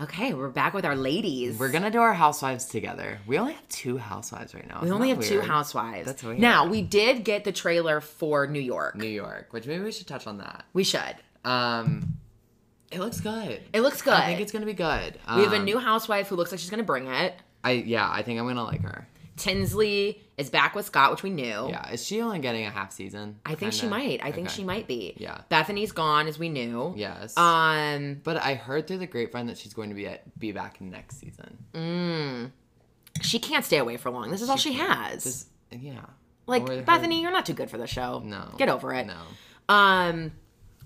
Okay, 0.00 0.32
we're 0.32 0.48
back 0.48 0.74
with 0.74 0.84
our 0.84 0.94
ladies. 0.94 1.58
We're 1.58 1.72
gonna 1.72 1.90
do 1.90 1.98
our 2.00 2.14
housewives 2.14 2.66
together. 2.66 3.18
We 3.26 3.36
only 3.36 3.54
have 3.54 3.68
two 3.68 3.98
housewives 3.98 4.54
right 4.54 4.66
now. 4.68 4.78
we 4.80 4.86
Isn't 4.86 4.94
only 4.94 5.08
that 5.12 5.16
have 5.16 5.24
two 5.24 5.34
weird? 5.38 5.46
housewives. 5.46 6.06
That's 6.06 6.22
weird. 6.22 6.38
Now 6.38 6.68
we 6.68 6.82
did 6.82 7.24
get 7.24 7.42
the 7.42 7.50
trailer 7.50 8.00
for 8.00 8.46
New 8.46 8.60
York. 8.60 8.94
New 8.94 9.08
York, 9.08 9.48
which 9.50 9.66
maybe 9.66 9.82
we 9.82 9.90
should 9.90 10.06
touch 10.06 10.28
on 10.28 10.38
that. 10.38 10.64
We 10.72 10.84
should. 10.84 11.16
Um, 11.44 12.14
it 12.92 13.00
looks 13.00 13.20
good. 13.20 13.60
It 13.72 13.80
looks 13.80 14.00
good. 14.00 14.12
I 14.14 14.26
think 14.26 14.40
it's 14.40 14.52
gonna 14.52 14.66
be 14.66 14.72
good. 14.72 15.18
we 15.34 15.42
have 15.42 15.52
a 15.52 15.56
Um, 15.56 15.64
new 15.64 15.78
housewife 15.78 16.28
who 16.28 16.36
looks 16.36 16.52
like 16.52 16.60
she's 16.60 16.70
gonna 16.70 16.84
bring 16.84 17.08
it. 17.08 17.34
I 17.64 17.72
yeah, 17.72 18.08
I 18.08 18.22
think 18.22 18.38
I'm 18.38 18.46
gonna 18.46 18.62
like 18.62 18.82
her. 18.82 19.08
Tinsley 19.38 20.20
is 20.36 20.50
back 20.50 20.74
with 20.74 20.86
Scott, 20.86 21.10
which 21.10 21.22
we 21.22 21.30
knew. 21.30 21.68
Yeah, 21.68 21.90
is 21.90 22.04
she 22.04 22.20
only 22.20 22.38
getting 22.40 22.66
a 22.66 22.70
half 22.70 22.92
season? 22.92 23.38
I 23.46 23.54
think 23.54 23.72
she 23.72 23.82
Kinda? 23.82 23.96
might. 23.96 24.20
I 24.22 24.30
think 24.32 24.48
Okay. 24.48 24.56
she 24.56 24.64
might 24.64 24.86
be. 24.86 25.14
Yeah. 25.16 25.40
Bethany's 25.48 25.92
gone, 25.92 26.26
as 26.26 26.38
we 26.38 26.48
knew. 26.48 26.92
Yes. 26.96 27.36
Um, 27.36 28.20
but 28.22 28.36
I 28.36 28.54
heard 28.54 28.86
through 28.86 28.98
the 28.98 29.06
grapevine 29.06 29.46
that 29.46 29.58
she's 29.58 29.72
going 29.74 29.88
to 29.88 29.94
be 29.94 30.06
at, 30.06 30.38
be 30.38 30.52
back 30.52 30.80
next 30.80 31.18
season. 31.20 31.58
Mm. 31.74 32.50
she 33.22 33.38
can't 33.38 33.64
stay 33.64 33.78
away 33.78 33.96
for 33.96 34.10
long. 34.10 34.30
This 34.30 34.42
is 34.42 34.48
all 34.48 34.56
she 34.56 34.74
has. 34.74 35.24
Just 35.24 35.48
yeah. 35.72 36.00
like 36.46 36.68
Or 36.68 36.76
her- 36.76 36.82
Bethany, 36.82 37.20
you're 37.22 37.32
not 37.32 37.46
too 37.46 37.54
good 37.54 37.70
for 37.70 37.78
the 37.78 37.86
show. 37.86 38.20
No. 38.24 38.54
get 38.58 38.68
over 38.68 38.92
it. 38.94 39.06
No. 39.06 39.20
Um, 39.68 40.32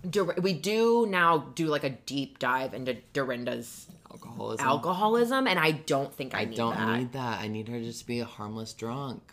Dor- 0.09 0.35
we 0.41 0.53
do 0.55 1.07
now 1.09 1.39
do 1.55 1.67
like 1.67 1.85
a 1.85 1.91
deep 1.91 2.39
dive 2.41 2.75
into 2.75 2.95
Dorinda's 3.13 3.87
Alcoholism. 4.13 4.67
alcoholism, 4.67 5.47
and 5.47 5.59
I 5.59 5.73
don't 5.73 6.13
think 6.13 6.35
I. 6.35 6.41
I 6.41 6.45
need 6.45 6.57
don't 6.57 6.77
that 6.77 6.99
need 6.99 7.13
that. 7.13 7.41
I 7.41 7.49
need 7.49 7.69
her 7.69 7.79
just 7.79 7.85
to 7.85 7.93
just 7.93 8.07
be 8.07 8.21
a 8.21 8.25
harmless 8.25 8.73
drunk. 8.73 9.33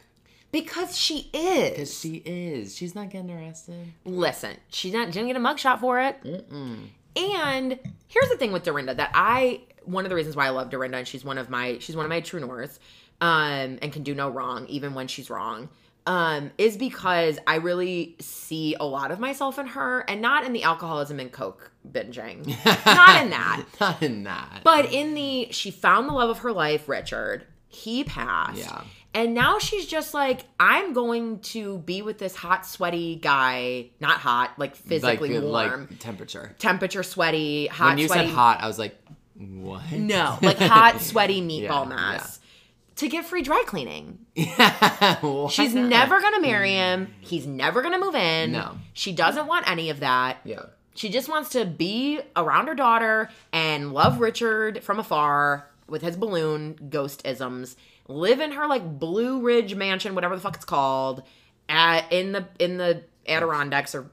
because 0.51 0.97
she 0.97 1.29
is. 1.33 1.69
Because 1.71 1.99
she 1.99 2.23
is. 2.25 2.75
She's 2.75 2.95
not 2.95 3.09
getting 3.09 3.29
arrested. 3.31 3.93
Listen, 4.05 4.55
she 4.69 4.89
didn't, 4.91 5.11
get 5.11 5.35
a 5.35 5.39
mugshot 5.39 5.79
for 5.79 5.99
it. 5.99 6.17
And 7.15 7.79
here's 8.07 8.29
the 8.29 8.37
thing 8.37 8.51
with 8.51 8.63
Dorinda 8.63 8.93
that 8.95 9.11
I 9.13 9.61
one 9.83 10.05
of 10.05 10.09
the 10.09 10.15
reasons 10.15 10.35
why 10.35 10.45
I 10.45 10.49
love 10.51 10.69
Dorinda 10.69 10.97
and 10.97 11.07
she's 11.07 11.25
one 11.25 11.37
of 11.37 11.49
my 11.49 11.77
she's 11.79 11.95
one 11.95 12.05
of 12.05 12.09
my 12.09 12.21
true 12.21 12.39
norths, 12.39 12.79
um, 13.21 13.79
and 13.81 13.91
can 13.91 14.03
do 14.03 14.13
no 14.13 14.29
wrong 14.29 14.65
even 14.67 14.93
when 14.93 15.07
she's 15.07 15.29
wrong. 15.29 15.69
Um, 16.05 16.51
is 16.57 16.77
because 16.77 17.37
I 17.45 17.55
really 17.55 18.15
see 18.19 18.75
a 18.79 18.85
lot 18.85 19.11
of 19.11 19.19
myself 19.19 19.59
in 19.59 19.67
her, 19.67 19.99
and 20.07 20.21
not 20.21 20.43
in 20.45 20.53
the 20.53 20.63
alcoholism 20.63 21.19
and 21.19 21.31
coke 21.31 21.71
binging, 21.91 22.47
not 22.85 23.21
in 23.23 23.29
that, 23.31 23.63
Not 23.79 24.01
in 24.03 24.23
that. 24.23 24.61
but 24.63 24.91
in 24.91 25.13
the 25.13 25.47
she 25.51 25.71
found 25.71 26.07
the 26.09 26.13
love 26.13 26.29
of 26.29 26.39
her 26.39 26.51
life, 26.51 26.87
Richard. 26.89 27.45
He 27.67 28.03
passed. 28.03 28.57
Yeah. 28.59 28.81
And 29.13 29.33
now 29.33 29.57
she's 29.59 29.85
just 29.87 30.13
like, 30.13 30.41
I'm 30.59 30.93
going 30.93 31.39
to 31.39 31.79
be 31.79 32.01
with 32.03 32.19
this 32.19 32.35
hot, 32.35 32.65
sweaty 32.65 33.15
guy. 33.15 33.89
Not 33.99 34.17
hot, 34.19 34.53
like 34.57 34.75
physically 34.75 35.39
like, 35.39 35.69
warm. 35.71 35.87
like 35.89 35.99
temperature. 35.99 36.55
temperature 36.59 37.01
sweaty, 37.03 37.67
hot, 37.67 37.89
when 37.89 37.97
you 37.97 38.07
sweaty. 38.07 38.27
said 38.27 38.35
hot, 38.35 38.61
I 38.61 38.67
was 38.67 38.77
like, 38.77 38.95
what? 39.35 39.91
No, 39.91 40.37
like 40.43 40.57
hot, 40.59 41.01
sweaty 41.01 41.41
meatball 41.41 41.89
Yeah, 41.89 41.95
mess. 42.13 42.39
To 42.97 43.07
get 43.07 43.25
free 43.25 43.41
dry 43.41 43.63
cleaning. 43.65 44.19
Yeah. 44.35 45.47
She's 45.49 45.73
never 45.73 46.19
gonna 46.21 46.41
marry 46.41 46.73
him. 46.73 47.13
He's 47.21 47.47
never 47.47 47.81
gonna 47.81 47.99
move 47.99 48.15
in. 48.15 48.51
No. 48.51 48.77
She 48.93 49.11
doesn't 49.13 49.47
want 49.47 49.69
any 49.69 49.89
of 49.89 50.01
that. 50.01 50.37
Yeah. 50.43 50.63
She 50.95 51.09
just 51.09 51.29
wants 51.29 51.49
to 51.51 51.65
be 51.65 52.19
around 52.35 52.67
her 52.67 52.75
daughter 52.75 53.29
and 53.53 53.93
love 53.93 54.19
Richard 54.19 54.83
from 54.83 54.99
afar 54.99 55.69
with 55.87 56.01
his 56.01 56.17
balloon 56.17 56.89
ghost 56.89 57.25
isms. 57.25 57.75
Live 58.07 58.39
in 58.39 58.51
her 58.51 58.67
like 58.67 58.99
Blue 58.99 59.41
Ridge 59.41 59.75
mansion, 59.75 60.15
whatever 60.15 60.35
the 60.35 60.41
fuck 60.41 60.55
it's 60.55 60.65
called, 60.65 61.23
at 61.69 62.11
in 62.11 62.31
the 62.31 62.47
in 62.57 62.77
the 62.77 63.03
Adirondacks 63.27 63.93
or 63.95 64.09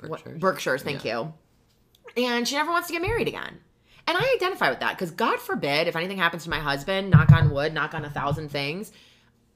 what- 0.00 0.24
Berkshires. 0.24 0.40
Berkshires. 0.40 0.82
Thank 0.82 1.04
you. 1.04 1.34
And 2.16 2.46
she 2.48 2.54
never 2.54 2.70
wants 2.70 2.86
to 2.88 2.92
get 2.92 3.02
married 3.02 3.28
again. 3.28 3.58
And 4.06 4.16
I 4.18 4.34
identify 4.36 4.70
with 4.70 4.80
that 4.80 4.96
because 4.96 5.10
God 5.10 5.38
forbid 5.38 5.86
if 5.86 5.94
anything 5.94 6.16
happens 6.18 6.44
to 6.44 6.50
my 6.50 6.58
husband, 6.58 7.10
knock 7.10 7.30
on 7.30 7.50
wood, 7.50 7.72
knock 7.74 7.94
on 7.94 8.04
a 8.04 8.10
thousand 8.10 8.48
things, 8.50 8.90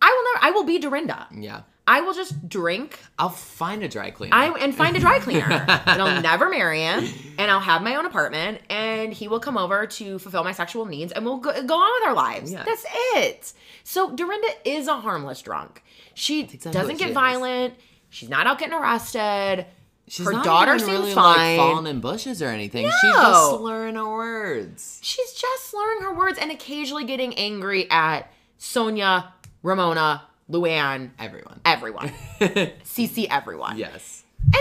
I 0.02 0.06
will 0.10 0.32
never. 0.34 0.46
I 0.46 0.50
will 0.56 0.64
be 0.64 0.78
Dorinda. 0.78 1.26
Yeah. 1.32 1.62
I 1.86 2.00
will 2.00 2.14
just 2.14 2.48
drink 2.48 2.98
I'll 3.18 3.28
find 3.28 3.82
a 3.82 3.88
dry 3.88 4.10
cleaner. 4.10 4.34
I 4.34 4.48
and 4.58 4.74
find 4.74 4.96
a 4.96 5.00
dry 5.00 5.18
cleaner. 5.18 5.44
and 5.86 6.00
I'll 6.00 6.22
never 6.22 6.48
marry 6.48 6.80
him. 6.80 7.04
And 7.38 7.50
I'll 7.50 7.60
have 7.60 7.82
my 7.82 7.96
own 7.96 8.06
apartment. 8.06 8.60
And 8.70 9.12
he 9.12 9.28
will 9.28 9.40
come 9.40 9.58
over 9.58 9.86
to 9.86 10.18
fulfill 10.18 10.44
my 10.44 10.52
sexual 10.52 10.86
needs. 10.86 11.12
And 11.12 11.24
we'll 11.24 11.38
go, 11.38 11.52
go 11.62 11.74
on 11.74 12.00
with 12.00 12.08
our 12.08 12.14
lives. 12.14 12.52
That's 12.52 12.86
it. 13.16 13.52
So 13.82 14.14
Dorinda 14.14 14.48
is 14.64 14.88
a 14.88 14.96
harmless 14.96 15.42
drunk. 15.42 15.82
She 16.14 16.40
exactly 16.40 16.72
doesn't 16.72 16.98
get 16.98 17.08
she 17.08 17.12
violent. 17.14 17.74
She's 18.08 18.30
not 18.30 18.46
out 18.46 18.58
getting 18.58 18.74
arrested. 18.74 19.66
She's 20.06 20.26
her 20.26 20.32
not 20.32 20.44
daughter 20.44 20.78
seems 20.78 20.90
really 20.90 21.12
fine. 21.12 21.36
like 21.36 21.56
falling 21.58 21.86
in 21.86 22.00
bushes 22.00 22.40
or 22.42 22.46
anything. 22.48 22.84
She's 22.86 23.02
No. 23.14 23.22
just 23.22 23.50
slurring 23.58 23.94
her 23.96 24.08
words. 24.08 25.00
She's 25.02 25.32
just 25.32 25.70
slurring 25.70 26.02
her 26.02 26.14
words 26.14 26.38
and 26.38 26.50
occasionally 26.50 27.04
getting 27.04 27.34
angry 27.36 27.90
at 27.90 28.30
Sonia, 28.58 29.32
Ramona, 29.62 30.22
Luann, 30.50 31.10
Everyone. 31.18 31.60
everyone. 31.64 32.12
CC 32.84 33.26
everyone. 33.30 33.78
yes. 33.78 34.22
And 34.42 34.54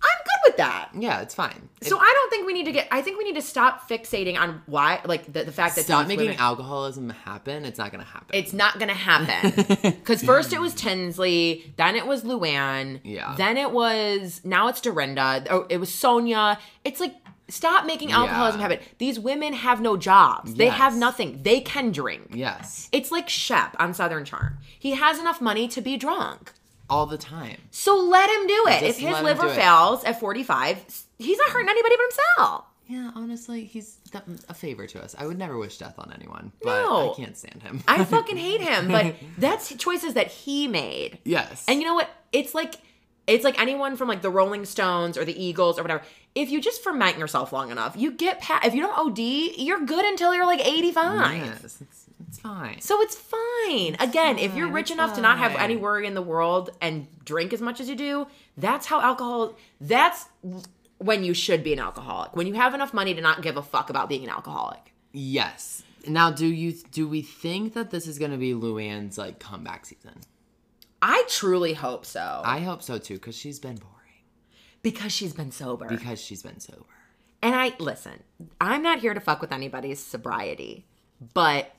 I'm 0.00 0.18
good 0.24 0.50
with 0.50 0.56
that. 0.58 0.90
Yeah, 0.96 1.20
it's 1.22 1.34
fine. 1.34 1.68
So 1.82 1.98
I 1.98 2.12
don't 2.14 2.30
think 2.30 2.46
we 2.46 2.52
need 2.52 2.66
to 2.66 2.72
get. 2.72 2.86
I 2.90 3.02
think 3.02 3.18
we 3.18 3.24
need 3.24 3.34
to 3.34 3.42
stop 3.42 3.88
fixating 3.88 4.38
on 4.38 4.62
why, 4.66 5.00
like 5.04 5.32
the, 5.32 5.44
the 5.44 5.52
fact 5.52 5.74
that 5.76 5.84
Stop 5.84 6.06
making 6.06 6.26
women- 6.26 6.40
alcoholism 6.40 7.10
happen. 7.10 7.64
It's 7.64 7.78
not 7.78 7.90
gonna 7.92 8.04
happen. 8.04 8.34
It's 8.36 8.52
not 8.52 8.78
gonna 8.78 8.94
happen 8.94 9.52
because 9.82 10.22
first 10.22 10.52
it 10.52 10.60
was 10.60 10.74
Tinsley, 10.74 11.72
then 11.76 11.96
it 11.96 12.06
was 12.06 12.22
Luann, 12.24 13.00
Yeah. 13.04 13.34
then 13.36 13.56
it 13.56 13.70
was 13.72 14.40
now 14.44 14.68
it's 14.68 14.80
Dorinda. 14.80 15.44
Oh, 15.50 15.66
it 15.68 15.78
was 15.78 15.92
Sonia. 15.92 16.58
It's 16.84 17.00
like 17.00 17.14
stop 17.48 17.86
making 17.86 18.12
alcoholism 18.12 18.60
Yeah. 18.60 18.68
happen. 18.68 18.86
These 18.98 19.18
women 19.18 19.52
have 19.54 19.80
no 19.80 19.96
jobs. 19.96 20.54
They 20.54 20.68
have 20.68 20.96
nothing. 20.96 21.40
They 21.42 21.60
can 21.60 21.92
drink. 21.92 22.30
yes, 22.34 22.88
It's 22.92 23.10
like 23.10 23.28
Shep 23.28 23.74
on 23.78 23.94
Southern 23.94 24.24
Charm. 24.24 24.58
He 24.78 24.92
has 24.92 25.18
enough 25.18 25.40
money 25.40 25.68
to 25.68 25.80
be 25.80 25.96
drunk. 25.96 26.52
all 26.90 27.04
the 27.04 27.18
time. 27.18 27.58
So 27.70 27.96
let 27.98 28.30
him 28.30 28.46
do 28.46 28.64
it. 28.68 28.80
Just 28.80 28.98
if 29.00 29.08
his 29.08 29.20
liver 29.22 29.48
fails 29.50 30.04
at 30.04 30.18
45, 30.18 31.04
he's 31.18 31.36
not 31.38 31.50
hurting 31.50 31.68
anybody 31.68 31.94
but 31.96 32.02
himself. 32.04 32.64
Yeah, 32.86 33.10
honestly, 33.14 33.64
he's 33.64 33.98
mm, 34.12 34.42
a 34.48 34.54
favor 34.54 34.86
to 34.86 35.02
us. 35.04 35.14
I 35.18 35.26
would 35.26 35.36
never 35.38 35.58
wish 35.58 35.76
death 35.76 35.96
on 35.98 36.10
anyone, 36.18 36.52
but 36.62 36.70
No. 36.82 37.12
I 37.12 37.14
can't 37.16 37.36
stand 37.36 37.62
him. 37.62 37.82
I 37.86 38.02
fucking 38.06 38.36
hate 38.48 38.62
him, 38.62 38.88
but 38.88 39.14
that's 39.36 39.74
choices 39.76 40.14
that 40.14 40.28
he 40.28 40.66
made. 40.68 41.18
yes, 41.24 41.62
And 41.68 41.78
you 41.80 41.86
know 41.86 41.94
what? 41.94 42.08
It's 42.32 42.54
like 42.54 42.76
it's 43.28 43.44
like 43.44 43.60
anyone 43.60 43.96
from 43.96 44.08
like 44.08 44.22
the 44.22 44.30
Rolling 44.30 44.64
Stones 44.64 45.18
or 45.18 45.24
the 45.24 45.40
Eagles 45.40 45.78
or 45.78 45.82
whatever. 45.82 46.02
If 46.34 46.50
you 46.50 46.60
just 46.60 46.82
ferment 46.82 47.18
yourself 47.18 47.52
long 47.52 47.70
enough, 47.70 47.94
you 47.96 48.10
get 48.10 48.40
past. 48.40 48.66
If 48.66 48.74
you 48.74 48.80
don't 48.80 48.98
OD, 48.98 49.18
you're 49.58 49.84
good 49.84 50.04
until 50.04 50.34
you're 50.34 50.46
like 50.46 50.66
85. 50.66 51.36
yes, 51.36 51.64
it's, 51.64 51.82
it's 52.26 52.38
fine. 52.40 52.80
So 52.80 53.00
it's 53.02 53.14
fine. 53.14 53.96
Again, 54.00 54.38
if 54.38 54.54
you're 54.54 54.68
rich 54.68 54.84
it's 54.84 54.92
enough 54.92 55.14
to 55.14 55.20
not 55.20 55.38
have 55.38 55.54
any 55.56 55.76
worry 55.76 56.06
in 56.06 56.14
the 56.14 56.22
world 56.22 56.70
and 56.80 57.06
drink 57.24 57.52
as 57.52 57.60
much 57.60 57.80
as 57.80 57.88
you 57.88 57.96
do, 57.96 58.26
that's 58.56 58.86
how 58.86 59.00
alcohol. 59.00 59.56
That's 59.80 60.26
when 60.98 61.22
you 61.22 61.34
should 61.34 61.62
be 61.62 61.72
an 61.72 61.78
alcoholic. 61.78 62.34
When 62.34 62.46
you 62.46 62.54
have 62.54 62.74
enough 62.74 62.94
money 62.94 63.14
to 63.14 63.20
not 63.20 63.42
give 63.42 63.56
a 63.56 63.62
fuck 63.62 63.90
about 63.90 64.08
being 64.08 64.24
an 64.24 64.30
alcoholic. 64.30 64.94
Yes. 65.12 65.82
Now, 66.06 66.30
do 66.30 66.46
you 66.46 66.72
do 66.72 67.08
we 67.08 67.22
think 67.22 67.74
that 67.74 67.90
this 67.90 68.06
is 68.06 68.18
gonna 68.18 68.38
be 68.38 68.54
Luann's 68.54 69.18
like 69.18 69.38
comeback 69.38 69.84
season? 69.84 70.20
I 71.00 71.24
truly 71.28 71.74
hope 71.74 72.04
so. 72.04 72.42
I 72.44 72.60
hope 72.60 72.82
so 72.82 72.98
too, 72.98 73.14
because 73.14 73.36
she's 73.36 73.58
been 73.58 73.76
boring. 73.76 73.94
because 74.82 75.12
she's 75.12 75.32
been 75.32 75.50
sober. 75.52 75.86
Because 75.88 76.20
she's 76.20 76.42
been 76.42 76.60
sober. 76.60 76.84
And 77.42 77.54
I 77.54 77.72
listen, 77.78 78.22
I'm 78.60 78.82
not 78.82 78.98
here 79.00 79.14
to 79.14 79.20
fuck 79.20 79.40
with 79.40 79.52
anybody's 79.52 80.00
sobriety, 80.00 80.86
but 81.34 81.72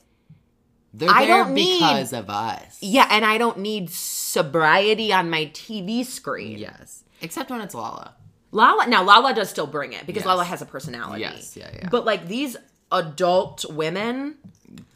They're 0.93 1.09
I 1.09 1.26
there 1.26 1.43
don't 1.43 1.53
need- 1.53 1.80
because 1.80 2.13
of 2.13 2.30
us. 2.30 2.78
yeah, 2.82 3.07
and 3.11 3.26
I 3.26 3.38
don't 3.38 3.59
need 3.59 3.89
sobriety 3.89 5.11
on 5.11 5.30
my 5.30 5.45
TV 5.47 6.05
screen. 6.05 6.57
Yes. 6.57 7.03
Except 7.22 7.49
when 7.49 7.59
it's 7.61 7.76
Lala. 7.76 8.15
Lala 8.51 8.88
now 8.88 9.03
Lala 9.03 9.34
does 9.34 9.49
still 9.49 9.67
bring 9.67 9.91
it 9.93 10.05
because 10.07 10.22
Yes. 10.22 10.26
Lala 10.28 10.43
has 10.45 10.61
a 10.61 10.65
personality. 10.65 11.22
Yes, 11.22 11.55
yeah, 11.57 11.70
yeah. 11.74 11.89
But 11.89 12.05
like 12.05 12.28
these 12.28 12.55
adult 12.91 13.65
women, 13.70 14.36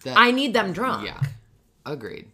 That- 0.03 0.17
I 0.17 0.31
need 0.31 0.53
them 0.53 0.71
drunk. 0.73 1.05
Yeah. 1.05 1.19
Agreed. 1.85 2.29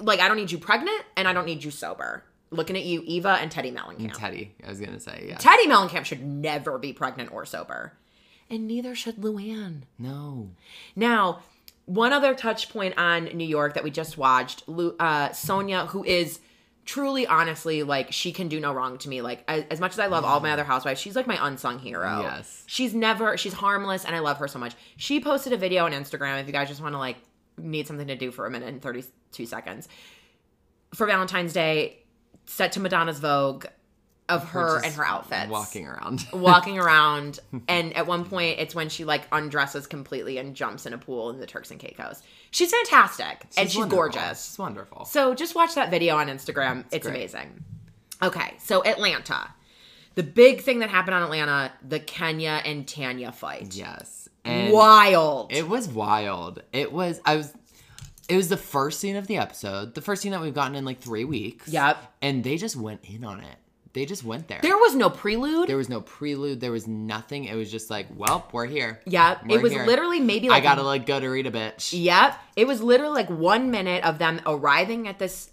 Like 0.00 0.20
I 0.20 0.28
don't 0.28 0.36
need 0.36 0.50
you 0.50 0.58
pregnant 0.58 1.02
and 1.16 1.26
I 1.26 1.32
don't 1.32 1.46
need 1.46 1.64
you 1.64 1.70
sober. 1.70 2.24
Looking 2.52 2.76
at 2.76 2.84
you, 2.84 3.02
Eva 3.06 3.38
and 3.40 3.50
Teddi 3.50 3.72
Mellencamp. 3.72 4.12
Teddi, 4.16 4.48
I 4.64 4.68
was 4.68 4.80
gonna 4.80 4.98
say, 5.00 5.26
yeah. 5.28 5.36
Teddi 5.38 5.66
Mellencamp 5.66 6.04
should 6.04 6.24
never 6.24 6.78
be 6.78 6.92
pregnant 6.92 7.32
or 7.32 7.44
sober. 7.46 7.92
And 8.48 8.66
neither 8.66 8.94
should 8.96 9.16
Luann. 9.16 9.82
no. 9.98 10.50
Now, 10.96 11.40
one 11.86 12.12
other 12.12 12.34
touch 12.34 12.68
point 12.68 12.96
on 12.98 13.24
New 13.26 13.46
York 13.46 13.74
that 13.74 13.84
we 13.84 13.90
just 13.90 14.16
watched, 14.18 14.68
Lu- 14.68 14.94
uh, 15.00 15.32
Sonia, 15.32 15.86
who 15.86 16.04
is 16.04 16.40
truly, 16.84 17.26
honestly, 17.26 17.82
like 17.84 18.12
she 18.12 18.32
can 18.32 18.48
do 18.48 18.58
no 18.60 18.72
wrong 18.72 18.98
to 18.98 19.08
me. 19.08 19.22
Like 19.22 19.44
as, 19.46 19.64
as 19.70 19.80
much 19.80 19.92
as 19.92 19.98
I 20.00 20.06
love 20.06 20.24
all 20.24 20.40
my 20.40 20.50
other 20.52 20.64
housewives, 20.64 21.00
she's 21.00 21.14
like 21.14 21.26
my 21.28 21.38
unsung 21.46 21.78
hero. 21.78 22.22
Yes. 22.22 22.64
she's 22.66 22.94
never, 22.94 23.36
she's 23.36 23.52
harmless, 23.52 24.04
and 24.04 24.14
I 24.16 24.18
love 24.18 24.38
her 24.38 24.48
so 24.48 24.58
much. 24.58 24.74
She 24.96 25.20
posted 25.20 25.52
a 25.52 25.56
video 25.56 25.84
on 25.84 25.92
Instagram. 25.92 26.40
If 26.40 26.46
you 26.48 26.52
guys 26.52 26.68
just 26.68 26.80
want 26.82 26.94
to 26.94 26.98
like 26.98 27.16
need 27.58 27.86
something 27.86 28.06
to 28.08 28.16
do 28.16 28.30
for 28.30 28.46
a 28.46 28.50
minute 28.50 28.68
and 28.68 28.80
thirty 28.82 29.04
two 29.32 29.46
seconds 29.46 29.88
for 30.94 31.06
Valentine's 31.06 31.52
Day, 31.52 31.98
set 32.46 32.72
to 32.72 32.80
Madonna's 32.80 33.20
Vogue 33.20 33.66
of 34.28 34.48
her 34.50 34.80
and 34.84 34.94
her 34.94 35.04
outfits 35.04 35.50
Walking 35.50 35.86
around. 35.88 36.24
walking 36.32 36.78
around 36.78 37.40
and 37.66 37.96
at 37.96 38.06
one 38.06 38.24
point 38.24 38.60
it's 38.60 38.76
when 38.76 38.88
she 38.88 39.04
like 39.04 39.22
undresses 39.32 39.88
completely 39.88 40.38
and 40.38 40.54
jumps 40.54 40.86
in 40.86 40.92
a 40.92 40.98
pool 40.98 41.30
in 41.30 41.40
the 41.40 41.46
turks 41.46 41.72
and 41.72 41.80
caicos 41.80 42.22
she's 42.52 42.70
fantastic 42.70 43.44
and 43.56 43.68
she's 43.68 43.76
wonderful. 43.76 43.98
gorgeous 43.98 44.46
She's 44.50 44.56
wonderful. 44.58 45.04
so 45.04 45.34
just 45.34 45.56
watch 45.56 45.74
that 45.74 45.90
video 45.90 46.14
on 46.16 46.28
instagram 46.28 46.84
it's 46.92 47.08
great. 47.08 47.16
amazing 47.16 47.64
okay 48.22 48.54
so 48.60 48.84
atlanta 48.84 49.52
the 50.14 50.22
big 50.22 50.60
thing 50.60 50.78
that 50.78 50.90
happened 50.90 51.14
on 51.16 51.24
atlanta 51.24 51.72
the 51.88 51.98
kenya 51.98 52.62
and 52.64 52.86
tanya 52.86 53.32
fight 53.32 53.74
Yes. 53.74 54.28
And 54.44 54.72
wild 54.72 55.52
it 55.52 55.68
was 55.68 55.88
wild. 55.88 56.62
It 56.72 56.92
was 56.92 57.20
I 57.24 57.36
was 57.36 57.54
It 58.28 58.36
was 58.36 58.48
the 58.48 58.56
first 58.56 59.00
scene 59.00 59.16
of 59.16 59.26
the 59.26 59.36
episode, 59.36 59.94
the 59.94 60.00
first 60.00 60.22
scene 60.22 60.32
that 60.32 60.40
we've 60.40 60.54
gotten 60.54 60.74
in 60.76 60.84
like 60.84 61.00
three 61.00 61.24
weeks. 61.24 61.68
Yep. 61.68 61.98
And 62.22 62.44
they 62.44 62.56
just 62.56 62.76
went 62.76 63.04
in 63.04 63.24
on 63.24 63.40
it. 63.40 63.56
They 63.92 64.06
just 64.06 64.22
went 64.22 64.46
there. 64.46 64.60
There 64.62 64.76
was 64.76 64.94
no 64.94 65.10
prelude. 65.10 65.68
There 65.68 65.76
was 65.76 65.88
no 65.88 66.00
prelude. 66.00 66.60
There 66.60 66.70
was 66.70 66.86
nothing. 66.86 67.46
It 67.46 67.56
was 67.56 67.72
just 67.72 67.90
like, 67.90 68.06
well, 68.14 68.48
we're 68.52 68.66
here. 68.66 69.00
Yep. 69.06 69.46
We're 69.48 69.58
it 69.58 69.62
was 69.62 69.72
here. 69.72 69.84
literally 69.84 70.20
maybe 70.20 70.48
I 70.48 70.60
gotta 70.60 70.82
like 70.82 71.06
go 71.06 71.18
to 71.18 71.28
read 71.28 71.46
a 71.46 71.50
bitch. 71.50 71.90
Yep. 71.92 72.38
It 72.54 72.66
was 72.68 72.80
literally 72.80 73.14
like 73.14 73.30
one 73.30 73.72
minute 73.72 74.04
of 74.04 74.18
them 74.18 74.40
arriving 74.46 75.08
at 75.08 75.18
this. 75.18 75.49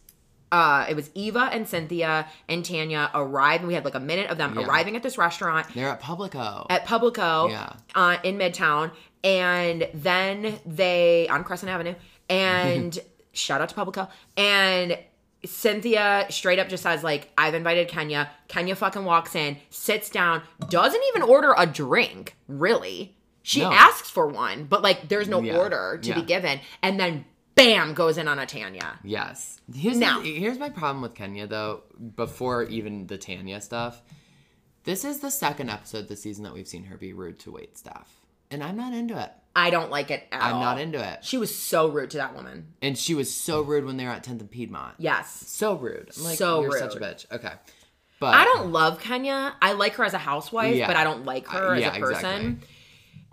Uh, 0.52 0.86
it 0.90 0.96
was 0.96 1.10
Eva 1.14 1.50
and 1.52 1.68
Cynthia 1.68 2.28
and 2.48 2.64
Tanya 2.64 3.12
arriving. 3.14 3.68
We 3.68 3.74
had 3.74 3.84
like 3.86 3.96
a 3.96 4.00
minute 4.00 4.30
of 4.30 4.38
them 4.38 4.58
Yeah. 4.58 4.66
arriving 4.66 4.96
at 4.96 5.04
this 5.04 5.18
restaurant 5.18 5.68
They're 5.74 5.90
at 5.90 6.00
Publico. 6.00 6.66
at 6.70 6.86
Publico 6.86 7.50
Yeah. 7.50 7.74
uh, 7.96 8.18
in 8.24 8.38
Midtown. 8.38 8.92
And 9.24 9.90
then 9.94 10.60
they, 10.66 11.28
on 11.28 11.44
Crescent 11.44 11.70
Avenue, 11.70 11.96
and 12.30 12.98
shout 13.34 13.60
out 13.62 13.70
to 13.70 13.76
Publico. 13.76 14.08
And 14.38 14.98
Cynthia 15.46 16.26
straight 16.30 16.60
up 16.60 16.70
just 16.70 16.84
says, 16.84 17.04
like, 17.04 17.30
I've 17.38 17.54
invited 17.54 17.88
Kenya. 17.88 18.30
Kenya 18.48 18.76
fucking 18.76 19.04
walks 19.06 19.36
in, 19.36 19.58
sits 19.70 20.10
down, 20.10 20.42
doesn't 20.70 21.02
even 21.10 21.22
order 21.24 21.54
a 21.58 21.66
drink, 21.66 22.36
really. 22.48 23.16
She 23.44 23.62
No. 23.62 23.72
asks 23.72 24.10
for 24.10 24.28
one, 24.28 24.66
but 24.66 24.82
like, 24.82 25.08
there's 25.10 25.28
no 25.28 25.42
Yeah. 25.42 25.58
order 25.58 26.00
to 26.04 26.14
be 26.16 26.22
given. 26.22 26.60
And 26.82 27.00
then, 27.00 27.26
bam, 27.58 27.94
goes 27.94 28.18
in 28.18 28.28
on 28.30 28.40
a 28.40 28.46
Tanya. 28.46 29.00
Yes. 29.04 29.60
Here's 29.76 29.98
Now- 29.98 30.22
the, 30.22 30.34
here's 30.34 30.58
my 30.58 30.70
problem 30.70 31.02
with 31.02 31.14
Kenya 31.16 31.46
though. 31.48 31.84
Before 32.16 32.64
even 32.64 33.08
the 33.08 33.18
Tanya 33.18 33.60
stuff, 33.60 34.02
this 34.86 35.04
is 35.04 35.20
the 35.20 35.30
second 35.32 35.70
episode 35.70 36.08
this 36.08 36.22
season 36.22 36.46
that 36.46 36.54
we've 36.54 36.68
seen 36.68 36.86
her 36.86 36.96
be 36.98 37.12
rude 37.12 37.40
to 37.40 37.52
wait 37.52 37.78
staff, 37.78 38.10
and 38.50 38.64
I'm 38.64 38.78
not 38.78 38.94
into 38.94 39.20
it. 39.22 39.32
I 39.56 39.72
don't 39.72 39.90
like 39.90 40.12
it 40.12 40.24
at 40.32 40.42
I'm 40.42 40.54
all. 40.56 40.62
not 40.62 40.80
into 40.80 41.00
it. 41.04 41.26
She 41.26 41.38
was 41.40 41.54
so 41.54 41.88
rude 41.90 42.12
to 42.12 42.18
that 42.18 42.36
woman. 42.36 42.74
And 42.82 42.96
she 42.96 43.16
was 43.16 43.34
so 43.34 43.62
rude 43.64 43.86
when 43.86 43.98
they 43.98 44.06
were 44.06 44.12
at 44.12 44.24
10th 44.24 44.40
and 44.42 44.52
Piedmont. 44.52 44.94
Yes. 45.00 45.32
So 45.48 45.74
rude. 45.76 46.12
I'm 46.16 46.24
like, 46.24 46.38
So 46.38 46.62
you're 46.62 46.78
such 46.78 46.96
a 46.96 47.00
bitch. 47.00 47.26
Okay. 47.32 47.52
But 48.20 48.36
I 48.36 48.44
don't 48.46 48.72
love 48.72 49.00
Kenya. 49.00 49.56
I 49.60 49.72
like 49.74 49.96
her 49.96 50.04
as 50.04 50.14
a 50.14 50.20
housewife, 50.20 50.76
Yeah. 50.76 50.86
but 50.86 50.96
I 50.96 51.04
don't 51.04 51.26
like 51.26 51.48
her 51.48 51.70
Uh, 51.70 51.74
as 51.76 51.82
yeah, 51.82 51.96
a 51.96 52.00
person. 52.00 52.16
exactly. 52.52 52.68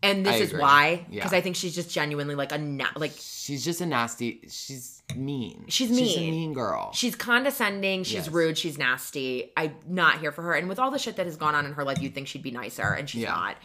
And 0.04 0.24
this 0.26 0.34
I 0.34 0.36
is 0.38 0.50
agree. 0.50 0.60
why, 0.60 1.06
Yeah. 1.08 1.20
because 1.20 1.32
I 1.32 1.40
think 1.40 1.56
she's 1.56 1.74
just 1.74 1.90
genuinely 1.90 2.34
like 2.34 2.52
a 2.52 2.58
na- 2.58 2.92
like 2.96 3.12
She's 3.18 3.64
just 3.64 3.80
a 3.80 3.86
nasty. 3.86 4.42
She's 4.50 5.02
mean. 5.16 5.64
She's 5.68 5.90
mean. 5.90 6.04
She's 6.06 6.16
a 6.16 6.20
mean. 6.20 6.30
mean 6.30 6.52
girl. 6.52 6.92
she's 6.92 7.14
condescending, 7.16 8.04
she's 8.04 8.14
Yes. 8.14 8.28
rude, 8.28 8.56
she's 8.58 8.78
nasty. 8.78 9.50
I'm 9.56 9.74
not 9.88 10.20
here 10.20 10.30
for 10.32 10.42
her. 10.42 10.52
And 10.54 10.68
with 10.68 10.78
all 10.78 10.90
the 10.90 10.98
shit 10.98 11.16
that 11.16 11.26
has 11.26 11.36
gone 11.36 11.54
on 11.54 11.66
in 11.66 11.72
her 11.72 11.84
life, 11.84 12.00
you'd 12.00 12.14
think 12.14 12.28
she'd 12.28 12.42
be 12.42 12.50
nicer, 12.50 12.92
and 12.92 13.08
she's 13.08 13.22
Yeah. 13.22 13.34
not. 13.34 13.56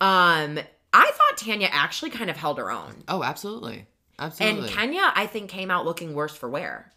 Um, 0.00 0.58
I 0.92 1.10
thought 1.12 1.36
Tanya 1.38 1.68
actually 1.70 2.10
kind 2.10 2.30
of 2.30 2.36
held 2.36 2.58
her 2.58 2.70
own, 2.70 3.02
oh, 3.08 3.22
absolutely. 3.22 3.86
Absolutely. 4.18 4.60
and 4.66 4.70
Kenya 4.76 5.12
I 5.14 5.26
think 5.26 5.48
came 5.50 5.70
out 5.70 5.84
looking 5.84 6.14
worse 6.14 6.34
for 6.36 6.48
wear. 6.48 6.92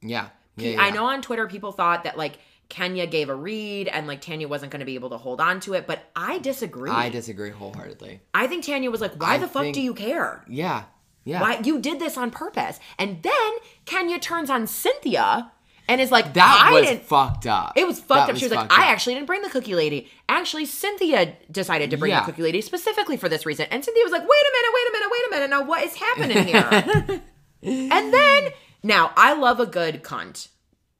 yeah. 0.00 0.28
Yeah, 0.56 0.80
I 0.82 0.90
know 0.90 1.06
on 1.06 1.22
Twitter 1.22 1.48
people 1.48 1.72
thought 1.72 2.04
that 2.04 2.18
like 2.18 2.38
Kenya 2.72 3.06
gave 3.06 3.28
a 3.28 3.34
read 3.34 3.86
and 3.86 4.06
like 4.06 4.22
Tanya 4.22 4.48
wasn't 4.48 4.72
going 4.72 4.80
to 4.80 4.86
be 4.86 4.94
able 4.94 5.10
to 5.10 5.18
hold 5.18 5.42
on 5.42 5.60
to 5.60 5.74
it, 5.74 5.86
but 5.86 6.04
I 6.16 6.38
disagree. 6.38 6.90
I 6.90 7.10
disagree 7.10 7.50
wholeheartedly. 7.50 8.20
I 8.32 8.46
think 8.46 8.64
Tanya 8.64 8.90
was 8.90 9.02
like, 9.02 9.20
"Why 9.20 9.34
I 9.34 9.38
the 9.38 9.46
fuck 9.46 9.62
think- 9.64 9.74
do 9.74 9.82
you 9.82 9.92
care? 9.92 10.42
Yeah. 10.48 10.84
Yeah. 11.24 11.42
Why 11.42 11.60
you 11.62 11.78
did 11.80 12.00
this 12.00 12.16
on 12.16 12.30
purpose?" 12.30 12.80
And 12.98 13.22
then 13.22 13.52
Kenya 13.84 14.18
turns 14.18 14.48
on 14.48 14.66
Cynthia 14.66 15.52
and 15.86 16.00
is 16.00 16.10
like, 16.10 16.32
That 16.32 16.64
I 16.66 16.72
was 16.72 16.86
didn't. 16.86 17.04
fucked 17.04 17.46
up. 17.46 17.72
It 17.76 17.86
was 17.86 17.98
fucked 18.00 18.28
That 18.28 18.30
up. 18.30 18.36
She 18.38 18.46
was 18.46 18.52
like, 18.52 18.72
I 18.72 18.84
up. 18.84 18.90
actually 18.92 19.14
didn't 19.16 19.26
bring 19.26 19.42
the 19.42 19.50
cookie 19.50 19.74
lady. 19.74 20.08
Actually, 20.28 20.64
Cynthia 20.64 21.34
decided 21.50 21.90
to 21.90 21.96
bring 21.98 22.12
Yeah. 22.12 22.20
the 22.20 22.26
cookie 22.32 22.42
lady 22.42 22.60
specifically 22.62 23.16
for 23.18 23.28
this 23.28 23.44
reason. 23.44 23.66
And 23.70 23.84
Cynthia 23.84 24.02
was 24.04 24.12
like, 24.12 24.22
wait 24.22 24.28
a 24.28 24.52
minute, 24.56 24.72
wait 24.74 24.88
a 24.88 24.92
minute, 24.92 25.08
wait 25.12 25.26
a 25.26 25.30
minute. 25.30 25.50
Now, 25.50 25.62
what 25.66 25.82
is 25.84 25.94
happening 25.96 26.44
here? 26.46 27.20
and 27.92 28.14
then, 28.14 28.48
now, 28.84 29.10
I 29.16 29.34
love 29.34 29.60
a 29.60 29.66
good 29.66 30.02
cunt. 30.02 30.48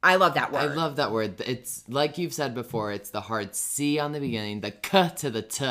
I 0.03 0.16
love 0.16 0.34
that 0.34 0.53
word. 0.53 0.59
I 0.61 0.66
love 0.74 0.96
that 0.96 1.12
word. 1.12 1.40
It's 1.40 1.84
like 1.88 2.18
you've 2.18 2.34
said 2.34 2.55
before. 2.55 2.92
It's 2.92 3.11
the 3.11 3.20
hard 3.20 3.55
C 3.55 3.98
on 3.98 4.12
the 4.12 4.20
beginning, 4.20 4.61
the 4.61 4.70
K 4.72 5.11
to 5.16 5.30
the 5.30 5.42
T, 5.42 5.64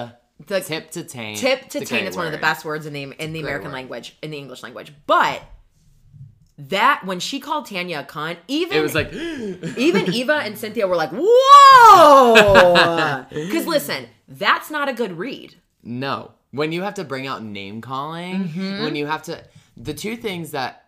The 0.47 0.61
tip 0.61 0.91
to 0.91 1.03
taint. 1.03 1.37
tip 1.39 1.69
to 1.69 1.79
It's 1.81 1.89
taint 1.89 2.07
is 2.07 2.15
one 2.15 2.25
of 2.27 2.31
the 2.31 2.37
best 2.37 2.63
words 2.65 2.85
in 2.85 2.93
the 2.93 3.03
in 3.19 3.33
the 3.33 3.41
American 3.41 3.69
word. 3.69 3.73
language, 3.75 4.17
in 4.21 4.31
the 4.31 4.37
English 4.37 4.63
language. 4.63 4.93
But 5.05 5.41
that 6.57 7.01
when 7.05 7.19
she 7.19 7.39
called 7.39 7.65
Tanya 7.65 7.99
a 7.99 8.03
cunt, 8.03 8.37
even 8.47 8.77
It 8.77 8.81
was 8.81 8.95
like, 8.95 9.11
even 9.77 10.13
Eva 10.13 10.35
and 10.35 10.57
Cynthia 10.57 10.87
were 10.87 10.95
like, 10.95 11.11
"Whoa!" 11.11 13.25
Because 13.29 13.67
listen, 13.67 14.07
that's 14.27 14.69
not 14.71 14.87
a 14.89 14.93
good 14.93 15.17
read. 15.17 15.55
no. 15.83 16.31
When 16.53 16.73
you 16.73 16.81
have 16.81 16.95
to 16.95 17.05
bring 17.05 17.27
out 17.27 17.41
name 17.43 17.79
calling, 17.79 18.43
Mm-hmm. 18.49 18.83
when 18.83 18.97
you 18.97 19.05
have 19.07 19.23
to, 19.23 19.41
the 19.77 19.93
two 19.93 20.17
things 20.17 20.51
that 20.51 20.87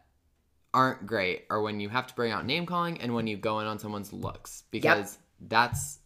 aren't 0.73 1.05
great 1.05 1.45
are 1.49 1.61
when 1.61 1.79
you 1.79 1.89
have 1.89 2.07
to 2.07 2.15
bring 2.15 2.31
out 2.31 2.45
name 2.45 2.65
calling 2.65 2.99
and 3.01 3.13
when 3.13 3.27
you 3.27 3.37
go 3.37 3.59
in 3.59 3.67
on 3.67 3.79
someone's 3.79 4.11
looks 4.13 4.63
because 4.71 5.17
that's 5.39 5.99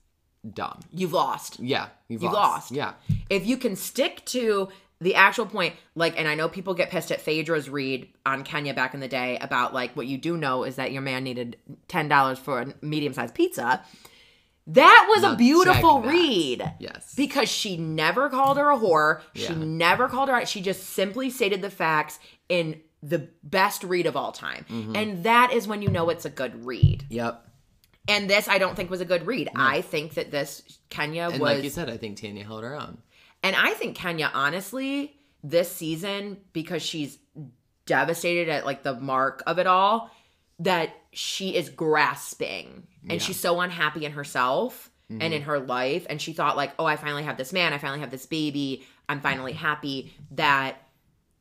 dumb. 0.54 0.80
You've 0.92 1.14
lost. 1.14 1.60
Yeah, 1.60 1.88
you've, 2.08 2.22
You've 2.24 2.34
lost. 2.34 2.70
lost. 2.70 2.72
Yeah, 2.72 2.94
If 3.30 3.46
you 3.46 3.58
can 3.58 3.76
stick 3.76 4.24
to 4.28 4.70
the 5.00 5.14
actual 5.16 5.46
point, 5.46 5.76
like, 5.96 6.18
and 6.20 6.28
I 6.28 6.34
know 6.36 6.50
people 6.50 6.74
get 6.74 6.90
pissed 6.90 7.12
at 7.12 7.22
Phaedra's 7.22 7.70
read 7.70 8.08
on 8.26 8.44
Kenya 8.44 8.74
back 8.74 8.94
in 8.94 9.00
the 9.00 9.08
day 9.08 9.38
about 9.40 9.74
like 9.74 9.96
what 9.96 10.08
you 10.08 10.18
do 10.18 10.36
know 10.38 10.64
is 10.64 10.78
that 10.78 10.92
your 10.92 11.02
man 11.04 11.24
needed 11.24 11.58
ten 11.88 12.08
dollars 12.08 12.40
for 12.40 12.62
a 12.62 12.74
medium 12.82 13.14
sized 13.14 13.36
pizza. 13.36 13.84
That 14.68 15.06
was 15.10 15.24
a 15.24 15.36
beautiful 15.38 16.02
read. 16.02 16.74
yes. 16.80 17.14
Because 17.16 17.48
she 17.48 17.78
never 17.78 18.28
called 18.30 18.58
her 18.58 18.70
a 18.70 18.78
whore. 18.78 19.22
She 19.34 19.54
Yeah. 19.54 19.60
never 19.64 20.10
called 20.10 20.28
her 20.28 20.36
out. 20.36 20.50
She 20.50 20.60
just 20.62 20.84
simply 20.90 21.30
stated 21.30 21.62
the 21.62 21.70
facts 21.70 22.20
in 22.50 22.82
the 23.04 23.30
best 23.44 23.84
read 23.84 24.06
of 24.08 24.16
all 24.18 24.32
time. 24.32 24.66
Mm-hmm. 24.70 24.96
And 24.96 25.24
that 25.24 25.52
is 25.54 25.68
when 25.68 25.82
you 25.82 25.90
know 25.90 26.10
it's 26.10 26.26
a 26.26 26.30
good 26.30 26.66
read. 26.66 27.06
yep. 27.10 27.44
And 28.10 28.30
this 28.30 28.48
I 28.48 28.58
don't 28.58 28.76
think 28.76 28.90
was 28.90 29.02
a 29.02 29.06
good 29.06 29.28
read. 29.28 29.50
I 29.56 29.82
think 29.82 30.14
that 30.14 30.32
this 30.32 30.64
Kenya 30.90 31.24
And 31.24 31.34
was 31.42 31.56
like 31.56 31.64
you 31.64 31.70
said, 31.70 31.90
I 31.90 31.98
think 31.98 32.20
Tanya 32.20 32.44
held 32.46 32.64
her 32.64 32.74
own. 32.76 33.00
and 33.44 33.56
I 33.56 33.72
think 33.74 33.96
Kenya 33.98 34.32
honestly 34.34 35.14
this 35.44 35.70
season 35.72 36.38
because 36.54 36.82
she's 36.82 37.18
devastated 37.86 38.50
at 38.50 38.66
like 38.66 38.84
the 38.84 38.94
mark 38.96 39.44
of 39.46 39.60
it 39.60 39.68
all 39.68 40.10
that 40.60 40.94
she 41.12 41.56
is 41.56 41.70
grasping 41.70 42.88
and 43.04 43.14
Yeah. 43.14 43.18
she's 43.20 43.40
so 43.40 43.62
unhappy 43.62 44.06
in 44.06 44.12
herself 44.14 44.90
and 45.10 45.34
in 45.34 45.44
her 45.44 45.58
life 45.60 46.06
and 46.10 46.22
she 46.22 46.34
thought 46.34 46.58
like 46.58 46.74
oh 46.80 46.86
I 46.86 46.98
finally 46.98 47.24
have 47.24 47.38
this 47.38 47.54
man 47.54 47.72
I 47.72 47.78
finally 47.78 48.02
have 48.02 48.12
this 48.12 48.26
baby 48.26 48.86
I'm 49.08 49.22
finally 49.22 49.54
happy 49.54 50.14
that 50.32 50.82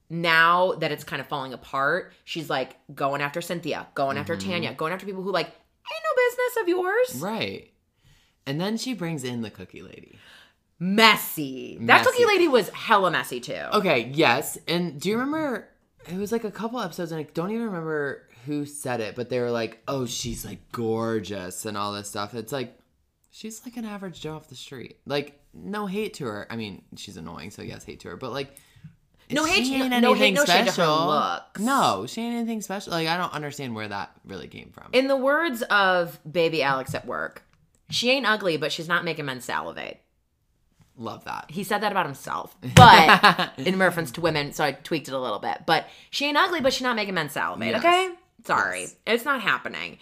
now 0.08 0.72
that 0.74 0.92
it's 0.92 1.04
kind 1.04 1.20
of 1.20 1.26
falling 1.26 1.52
apart 1.52 2.12
she's 2.24 2.48
like 2.48 2.76
going 2.94 3.20
after 3.20 3.40
Cynthia 3.40 3.86
going 3.94 4.16
after 4.16 4.36
mm-hmm. 4.36 4.50
Tanya 4.50 4.74
going 4.74 4.92
after 4.92 5.06
people 5.06 5.22
who 5.22 5.32
like 5.32 5.46
ain't 5.46 6.04
no 6.04 6.22
business 6.28 6.62
of 6.62 6.68
yours 6.68 7.22
Right. 7.22 7.70
And 8.48 8.60
then 8.60 8.76
she 8.76 8.94
brings 8.94 9.24
in 9.24 9.42
the 9.42 9.50
cookie 9.50 9.82
lady. 9.82 10.18
messy 10.78 11.78
that 11.82 12.04
cookie 12.06 12.26
lady 12.26 12.48
was 12.48 12.68
hella 12.70 13.10
messy 13.10 13.40
too 13.40 13.64
Okay, 13.72 14.10
yes. 14.12 14.58
And 14.68 15.00
do 15.00 15.08
you 15.08 15.18
remember 15.18 15.68
it 16.08 16.16
was 16.16 16.32
like 16.32 16.44
a 16.44 16.50
couple 16.50 16.80
episodes 16.80 17.12
and 17.12 17.20
I 17.20 17.28
don't 17.34 17.50
even 17.50 17.64
remember 17.64 18.26
who 18.46 18.64
said 18.64 19.00
it, 19.00 19.16
but 19.16 19.28
they 19.28 19.40
were 19.40 19.50
like, 19.50 19.82
"Oh, 19.88 20.06
she's 20.06 20.44
like 20.44 20.72
gorgeous 20.72 21.66
and 21.66 21.76
all 21.76 21.92
this 21.92 22.08
stuff." 22.08 22.34
It's 22.34 22.52
like 22.52 22.78
she's 23.30 23.64
like 23.66 23.76
an 23.76 23.84
average 23.84 24.20
Joe 24.20 24.36
off 24.36 24.48
the 24.48 24.54
street. 24.54 24.98
Like 25.04 25.40
no 25.52 25.86
hate 25.86 26.14
to 26.14 26.24
her. 26.26 26.46
I 26.48 26.56
mean, 26.56 26.82
she's 26.96 27.16
annoying, 27.16 27.50
so 27.50 27.62
yes, 27.62 27.84
hate 27.84 28.00
to 28.00 28.08
her, 28.08 28.16
but 28.16 28.32
like 28.32 28.56
No 29.30 29.44
she 29.46 29.74
ain't 29.74 29.90
no 30.02 30.10
anything 30.12 30.34
no 30.34 30.44
to 30.44 30.52
her 30.52 30.66
special. 30.66 31.06
looks. 31.06 31.60
No, 31.60 32.06
she 32.06 32.20
ain't 32.22 32.36
anything 32.36 32.60
special. 32.62 32.92
Like 32.92 33.08
I 33.08 33.16
don't 33.16 33.32
understand 33.32 33.74
where 33.74 33.88
that 33.88 34.12
really 34.24 34.48
came 34.48 34.70
from. 34.72 34.88
In 34.92 35.08
the 35.08 35.16
words 35.16 35.62
of 35.62 36.18
baby 36.30 36.62
Alex 36.62 36.94
at 36.94 37.06
work, 37.06 37.42
she 37.90 38.10
ain't 38.10 38.26
ugly, 38.26 38.56
but 38.56 38.70
she's 38.72 38.88
not 38.88 39.04
making 39.04 39.24
men 39.24 39.40
salivate. 39.40 40.00
Love 40.98 41.24
that. 41.24 41.46
He 41.50 41.62
said 41.62 41.78
that 41.82 41.92
about 41.92 42.06
himself, 42.06 42.56
but 42.74 43.52
in 43.58 43.78
reference 43.78 44.10
to 44.12 44.20
women, 44.22 44.52
so 44.52 44.64
I 44.64 44.72
tweaked 44.72 45.08
it 45.08 45.14
a 45.14 45.18
little 45.18 45.38
bit. 45.40 45.58
But 45.66 45.86
she 46.10 46.24
ain't 46.26 46.38
ugly, 46.38 46.60
but 46.62 46.72
she's 46.72 46.82
not 46.82 46.96
making 46.96 47.14
men 47.14 47.28
salivate. 47.28 47.68
Yes. 47.68 47.78
Okay, 47.84 48.10
sorry, 48.44 48.80
Yes. 48.82 48.96
it's 49.06 49.24
not 49.24 49.42
happening. 49.42 49.98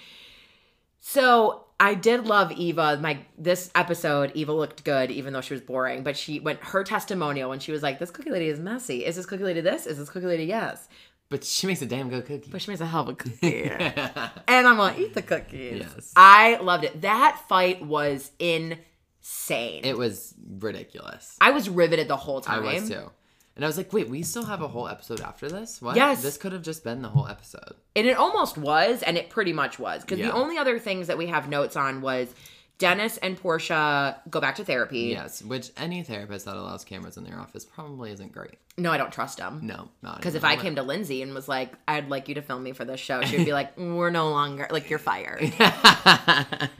So 1.00 1.63
I 1.80 1.94
did 1.94 2.26
love 2.26 2.52
Eva. 2.52 2.98
My 3.00 3.18
this 3.36 3.70
episode, 3.74 4.32
Eva 4.34 4.52
looked 4.52 4.84
good, 4.84 5.10
even 5.10 5.32
though 5.32 5.40
she 5.40 5.54
was 5.54 5.60
boring. 5.60 6.02
But 6.02 6.16
she 6.16 6.40
went 6.40 6.60
her 6.60 6.84
testimonial 6.84 7.50
when 7.50 7.58
she 7.58 7.72
was 7.72 7.82
like, 7.82 7.98
"This 7.98 8.10
cookie 8.10 8.30
lady 8.30 8.46
is 8.48 8.60
messy. 8.60 9.04
Is 9.04 9.16
this 9.16 9.26
cookie 9.26 9.44
lady 9.44 9.60
this? 9.60 9.86
Is 9.86 9.98
this 9.98 10.08
cookie 10.08 10.26
lady 10.26 10.44
yes?" 10.44 10.88
But 11.30 11.42
she 11.42 11.66
makes 11.66 11.82
a 11.82 11.86
damn 11.86 12.10
good 12.10 12.26
cookie. 12.26 12.50
But 12.50 12.62
she 12.62 12.70
makes 12.70 12.80
a 12.80 12.86
hell 12.86 13.02
of 13.02 13.08
a 13.08 13.14
cookie. 13.14 13.62
and 13.72 14.30
I'm 14.48 14.76
gonna 14.76 14.96
eat 14.98 15.14
the 15.14 15.22
cookies. 15.22 15.80
Yes. 15.80 16.12
I 16.14 16.56
loved 16.56 16.84
it. 16.84 17.00
That 17.00 17.42
fight 17.48 17.84
was 17.84 18.30
insane. 18.38 19.84
it 19.84 19.96
was 19.96 20.34
ridiculous. 20.58 21.36
I 21.40 21.50
was 21.50 21.68
riveted 21.68 22.08
the 22.08 22.16
whole 22.16 22.40
time. 22.40 22.64
I 22.64 22.74
was 22.74 22.88
too. 22.88 23.10
And 23.56 23.64
I 23.64 23.68
was 23.68 23.76
like, 23.76 23.92
wait, 23.92 24.08
we 24.08 24.22
still 24.22 24.44
have 24.44 24.62
a 24.62 24.68
whole 24.68 24.88
episode 24.88 25.20
after 25.20 25.48
this? 25.48 25.80
What? 25.80 25.94
Yes. 25.96 26.22
This 26.22 26.36
could 26.36 26.52
have 26.52 26.62
just 26.62 26.82
been 26.82 27.02
the 27.02 27.08
whole 27.08 27.28
episode. 27.28 27.74
And 27.94 28.06
it 28.06 28.16
almost 28.16 28.58
was, 28.58 29.02
and 29.04 29.16
it 29.16 29.30
pretty 29.30 29.52
much 29.52 29.78
was. 29.78 30.02
Because 30.02 30.18
Yeah. 30.18 30.26
the 30.28 30.32
only 30.34 30.58
other 30.58 30.78
things 30.80 31.06
that 31.06 31.16
we 31.18 31.28
have 31.28 31.48
notes 31.48 31.76
on 31.76 32.00
was 32.00 32.34
Dennis 32.78 33.16
and 33.18 33.40
Porsha 33.40 34.16
go 34.28 34.40
back 34.40 34.56
to 34.56 34.64
therapy. 34.64 35.02
Yes, 35.02 35.40
which 35.42 35.70
any 35.76 36.02
therapist 36.02 36.46
that 36.46 36.56
allows 36.56 36.84
cameras 36.84 37.16
in 37.16 37.22
their 37.22 37.38
office 37.38 37.64
probably 37.64 38.10
isn't 38.10 38.32
great. 38.32 38.56
No, 38.76 38.90
I 38.90 38.96
don't 38.96 39.12
trust 39.12 39.38
them. 39.38 39.60
No, 39.62 39.88
not 40.02 40.16
Because 40.16 40.34
if 40.34 40.42
I 40.42 40.56
came 40.56 40.74
to 40.74 40.82
Lindsay 40.82 41.22
and 41.22 41.32
was 41.32 41.46
like, 41.46 41.70
I'd 41.86 42.08
like 42.08 42.28
you 42.28 42.34
to 42.34 42.42
film 42.42 42.64
me 42.64 42.72
for 42.72 42.84
this 42.84 42.98
show, 42.98 43.22
she 43.22 43.36
would 43.36 43.46
be 43.46 43.52
like, 43.52 43.78
we're 43.78 44.10
no 44.10 44.30
longer, 44.30 44.66
like, 44.72 44.90
you're 44.90 44.98
fired. 44.98 45.40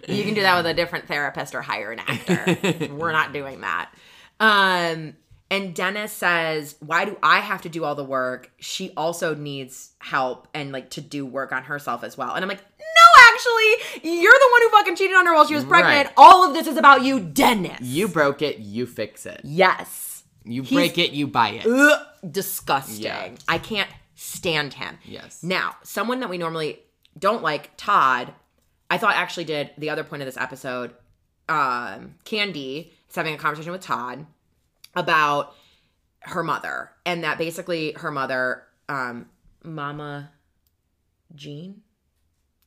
You 0.06 0.22
can 0.24 0.34
do 0.34 0.42
that 0.42 0.56
with 0.56 0.66
a 0.66 0.74
different 0.74 1.06
therapist 1.08 1.54
or 1.54 1.62
hire 1.62 1.90
an 1.92 2.00
actor. 2.00 2.88
We're 2.94 3.12
not 3.12 3.32
doing 3.32 3.62
that. 3.62 3.90
Um, 4.38 5.14
and 5.54 5.72
Dennis 5.74 6.12
says, 6.12 6.74
Why 6.80 7.04
do 7.04 7.16
I 7.22 7.38
have 7.38 7.62
to 7.62 7.68
do 7.68 7.84
all 7.84 7.94
the 7.94 8.04
work? 8.04 8.50
She 8.58 8.92
also 8.96 9.34
needs 9.34 9.92
help 10.00 10.48
and 10.52 10.72
like 10.72 10.90
to 10.90 11.00
do 11.00 11.24
work 11.24 11.52
on 11.52 11.62
herself 11.62 12.02
as 12.02 12.18
well. 12.18 12.34
And 12.34 12.42
I'm 12.44 12.48
like, 12.48 12.62
No, 12.80 13.22
actually, 13.32 14.10
you're 14.10 14.32
the 14.32 14.48
one 14.52 14.62
who 14.62 14.68
fucking 14.70 14.96
cheated 14.96 15.16
on 15.16 15.26
her 15.26 15.34
while 15.34 15.46
she 15.46 15.54
was 15.54 15.64
pregnant. 15.64 16.08
Right. 16.08 16.14
All 16.16 16.46
of 16.46 16.54
this 16.54 16.66
is 16.66 16.76
about 16.76 17.02
you, 17.04 17.20
Dennis. 17.20 17.80
you 17.80 18.08
broke 18.08 18.42
it, 18.42 18.58
you 18.58 18.84
fix 18.86 19.26
it. 19.26 19.40
Yes. 19.44 20.24
You 20.44 20.62
break 20.62 20.98
it, 20.98 21.12
you 21.12 21.26
buy 21.26 21.50
it. 21.50 21.66
Ugh, 21.66 22.06
disgusting. 22.30 23.04
Yeah. 23.04 23.30
I 23.48 23.58
can't 23.58 23.88
stand 24.14 24.74
him. 24.74 24.98
Yes. 25.04 25.42
Now, 25.42 25.76
someone 25.82 26.20
that 26.20 26.28
we 26.28 26.36
normally 26.36 26.80
don't 27.18 27.42
like, 27.42 27.70
Todd, 27.76 28.34
I 28.90 28.98
thought 28.98 29.14
actually 29.14 29.44
did 29.44 29.70
the 29.78 29.88
other 29.90 30.04
point 30.04 30.20
of 30.22 30.26
this 30.26 30.36
episode. 30.36 30.90
Um, 31.48 32.16
Kandi 32.24 32.90
is 33.08 33.14
having 33.14 33.34
a 33.34 33.38
conversation 33.38 33.72
with 33.72 33.80
Todd 33.80 34.26
about 34.96 35.54
her 36.20 36.42
mother, 36.42 36.90
and 37.04 37.24
that 37.24 37.38
basically 37.38 37.92
her 37.92 38.10
mother, 38.10 38.62
um, 38.88 39.26
Mama 39.62 40.30
Jean, 41.34 41.82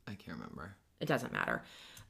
I 0.08 0.14
can't 0.16 0.38
remember. 0.38 0.76
it 1.00 1.06
doesn't 1.08 1.34
matter. 1.34 1.64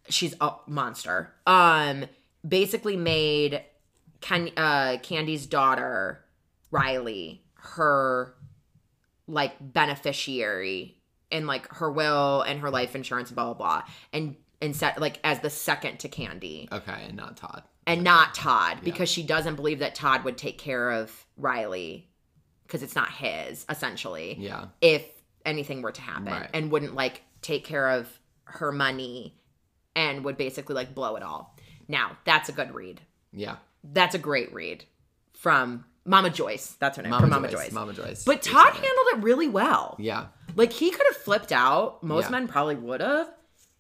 She's 0.10 0.36
a 0.40 0.52
monster. 0.68 1.34
Um, 1.46 2.06
basically 2.48 2.96
made 2.96 3.64
Ken, 4.22 4.50
uh, 4.58 4.98
Kandi's 5.04 5.46
daughter, 5.46 6.24
Riley, 6.72 7.44
her 7.56 8.34
like 9.28 9.56
beneficiary 9.60 11.02
in 11.30 11.46
like 11.46 11.68
her 11.76 11.92
will 11.92 12.42
and 12.42 12.62
her 12.62 12.70
life 12.70 12.96
insurance, 12.96 13.32
blah 13.32 13.46
blah 13.46 13.54
blah, 13.54 13.84
and 14.14 14.36
and 14.62 14.76
set 14.76 15.00
like 15.00 15.20
as 15.24 15.40
the 15.42 15.50
second 15.50 16.00
to 16.00 16.10
Kandi 16.10 16.72
Okay, 16.72 17.04
and 17.08 17.18
not 17.18 17.38
Todd. 17.38 17.64
And 17.88 18.04
not 18.04 18.36
Todd 18.36 18.80
because 18.84 19.10
she 19.10 19.24
doesn't 19.24 19.56
believe 19.56 19.80
that 19.80 19.96
Todd 19.96 20.24
would 20.26 20.38
take 20.38 20.60
care 20.60 20.92
of 20.92 21.26
Riley 21.38 22.10
because 22.64 22.84
it's 22.84 22.96
not 22.96 23.10
his 23.10 23.66
essentially 23.70 24.36
Yeah. 24.40 24.66
if 24.82 25.04
anything 25.46 25.82
were 25.82 25.94
to 25.94 26.02
happen 26.02 26.26
Right. 26.28 26.50
and 26.54 26.70
wouldn't 26.70 26.94
like 26.94 27.22
take 27.42 27.64
care 27.66 27.90
of 27.90 28.08
her 28.44 28.72
money 28.72 29.40
and 29.96 30.24
would 30.26 30.38
basically 30.38 30.76
like 30.76 30.94
blow 30.94 31.16
it 31.16 31.24
all. 31.24 31.56
Now, 31.88 32.18
that's 32.26 32.50
a 32.50 32.52
good 32.52 32.76
read. 32.76 33.02
Yeah. 33.32 33.56
That's 33.84 34.14
a 34.14 34.20
great 34.20 34.54
read 34.54 34.84
from 35.34 35.86
Mama 36.06 36.30
Joyce. 36.30 36.76
That's 36.80 36.98
her 36.98 37.04
name. 37.04 37.12
Mama, 37.12 37.22
from 37.22 37.30
Mama 37.30 37.48
Joyce, 37.48 37.64
Joyce. 37.66 37.72
Mama 37.72 37.94
Joyce. 37.94 38.24
But 38.26 38.42
Todd 38.42 38.74
handled 38.74 39.08
it 39.14 39.18
really 39.24 39.48
well. 39.48 39.96
Yeah. 39.98 40.28
Like 40.56 40.74
he 40.74 40.92
could 40.92 41.06
have 41.08 41.18
flipped 41.18 41.52
out. 41.54 42.04
Most 42.04 42.26
Yeah. 42.26 42.32
men 42.32 42.48
probably 42.50 42.76
would 42.76 43.00
have. 43.02 43.30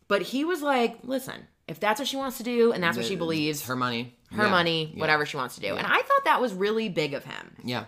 But 0.07 0.21
he 0.21 0.45
was 0.45 0.61
like, 0.61 0.99
listen, 1.03 1.47
if 1.67 1.79
that's 1.79 1.99
what 1.99 2.07
she 2.07 2.15
wants 2.17 2.37
to 2.37 2.43
do 2.43 2.71
and 2.71 2.81
that's 2.83 2.95
what 2.97 3.05
she 3.05 3.15
believes, 3.15 3.65
her 3.67 3.75
money. 3.75 4.13
her 4.31 4.43
Yeah. 4.45 4.49
money, 4.49 4.91
Yeah. 4.93 4.99
whatever 5.01 5.25
she 5.25 5.37
wants 5.37 5.55
to 5.55 5.61
do. 5.61 5.75
And 5.75 5.85
I 5.87 5.97
thought 6.01 6.25
that 6.25 6.41
was 6.41 6.53
really 6.53 6.89
big 6.89 7.13
of 7.13 7.23
him. 7.25 7.55
Yeah. 7.63 7.85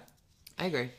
I 0.58 0.66
agree. 0.66 0.92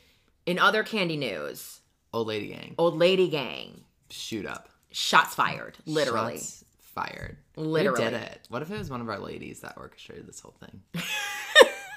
In 0.45 0.57
other 0.59 0.83
Kandi 0.83 1.17
news, 1.17 1.79
Old 2.13 2.27
lady 2.27 2.47
gang. 2.47 2.75
old 2.77 2.97
lady 2.97 3.29
gang, 3.29 3.81
Shoot 4.09 4.45
up. 4.45 4.69
shots 4.91 5.35
fired, 5.35 5.77
literally. 5.85 6.37
Shots 6.37 6.65
fired. 6.81 7.37
Literally. 7.55 8.03
Who 8.03 8.09
did 8.11 8.19
it? 8.21 8.41
What 8.49 8.61
if 8.63 8.71
it 8.71 8.77
was 8.77 8.89
one 8.89 9.01
of 9.01 9.09
our 9.09 9.19
ladies 9.19 9.59
that 9.61 9.75
orchestrated 9.77 10.27
this 10.27 10.39
whole 10.39 10.55
thing? 10.59 10.81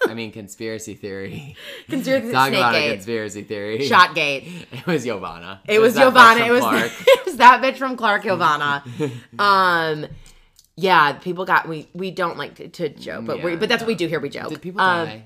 I 0.07 0.13
mean, 0.13 0.33
conspiracy 0.33 0.95
theory. 0.95 1.57
Conspiracy 1.89 2.31
Talk 2.33 2.49
about 2.53 2.75
a 2.75 2.93
conspiracy 2.93 3.43
theory. 3.43 3.79
Shotgate. 3.89 4.67
It 4.73 4.87
was 4.87 5.05
Giovanna. 5.05 5.63
It 5.67 5.79
was 5.79 5.95
that 5.95 6.01
bitch 6.01 6.05
Giovanna. 6.05 6.41
from 6.41 6.49
It 6.49 6.53
was 6.53 6.61
Clark. 6.61 6.93
it 7.07 7.25
was 7.27 7.37
that 7.39 7.63
bitch 7.63 7.77
from 7.79 7.97
Clark 7.97 8.23
Giovanna. 8.25 8.85
um, 9.39 10.07
yeah, 10.77 11.13
people 11.13 11.45
got 11.45 11.69
we 11.69 11.89
we 11.95 12.11
don't 12.11 12.37
like 12.37 12.57
to, 12.57 12.69
to 12.69 12.89
joke, 12.89 13.25
but 13.27 13.43
we 13.43 13.57
but 13.57 13.69
that's 13.69 13.83
what 13.83 13.87
we 13.89 13.95
do 13.95 14.09
here. 14.09 14.21
We 14.21 14.29
joke. 14.29 14.49
Did 14.49 14.63
people 14.63 14.81
Um, 14.81 15.07
die? 15.07 15.25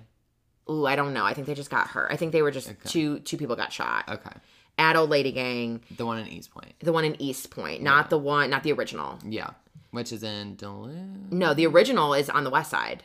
Ooh, 0.71 0.85
I 0.87 0.97
don't 0.97 1.15
know. 1.15 1.25
I 1.25 1.33
think 1.35 1.47
they 1.47 1.55
just 1.55 1.71
got 1.71 1.87
hurt. 1.89 2.13
I 2.13 2.17
think 2.17 2.33
they 2.33 2.43
were 2.43 2.51
just 2.51 2.71
two 2.85 3.21
two 3.21 3.37
people 3.39 3.57
got 3.57 3.73
shot 3.73 4.05
Okay. 4.09 4.31
at 4.77 4.97
Old 4.97 5.09
Lady 5.11 5.33
Gang, 5.33 5.81
The 5.97 6.05
one 6.05 6.19
in 6.19 6.29
East 6.29 6.51
Point. 6.51 6.75
the 6.81 6.93
one 6.93 7.05
in 7.05 7.21
East 7.21 7.51
Point, 7.51 7.83
not 7.83 8.11
the 8.11 8.19
one, 8.19 8.51
not 8.51 8.63
the 8.63 8.73
original. 8.73 9.19
Yeah. 9.25 9.51
Which 9.91 10.13
is 10.13 10.23
in 10.23 10.57
Duluth. 10.57 10.95
No, 11.31 11.55
the 11.55 11.67
original 11.67 12.13
is 12.13 12.29
on 12.29 12.45
the 12.45 12.51
west 12.51 12.71
side. 12.71 13.03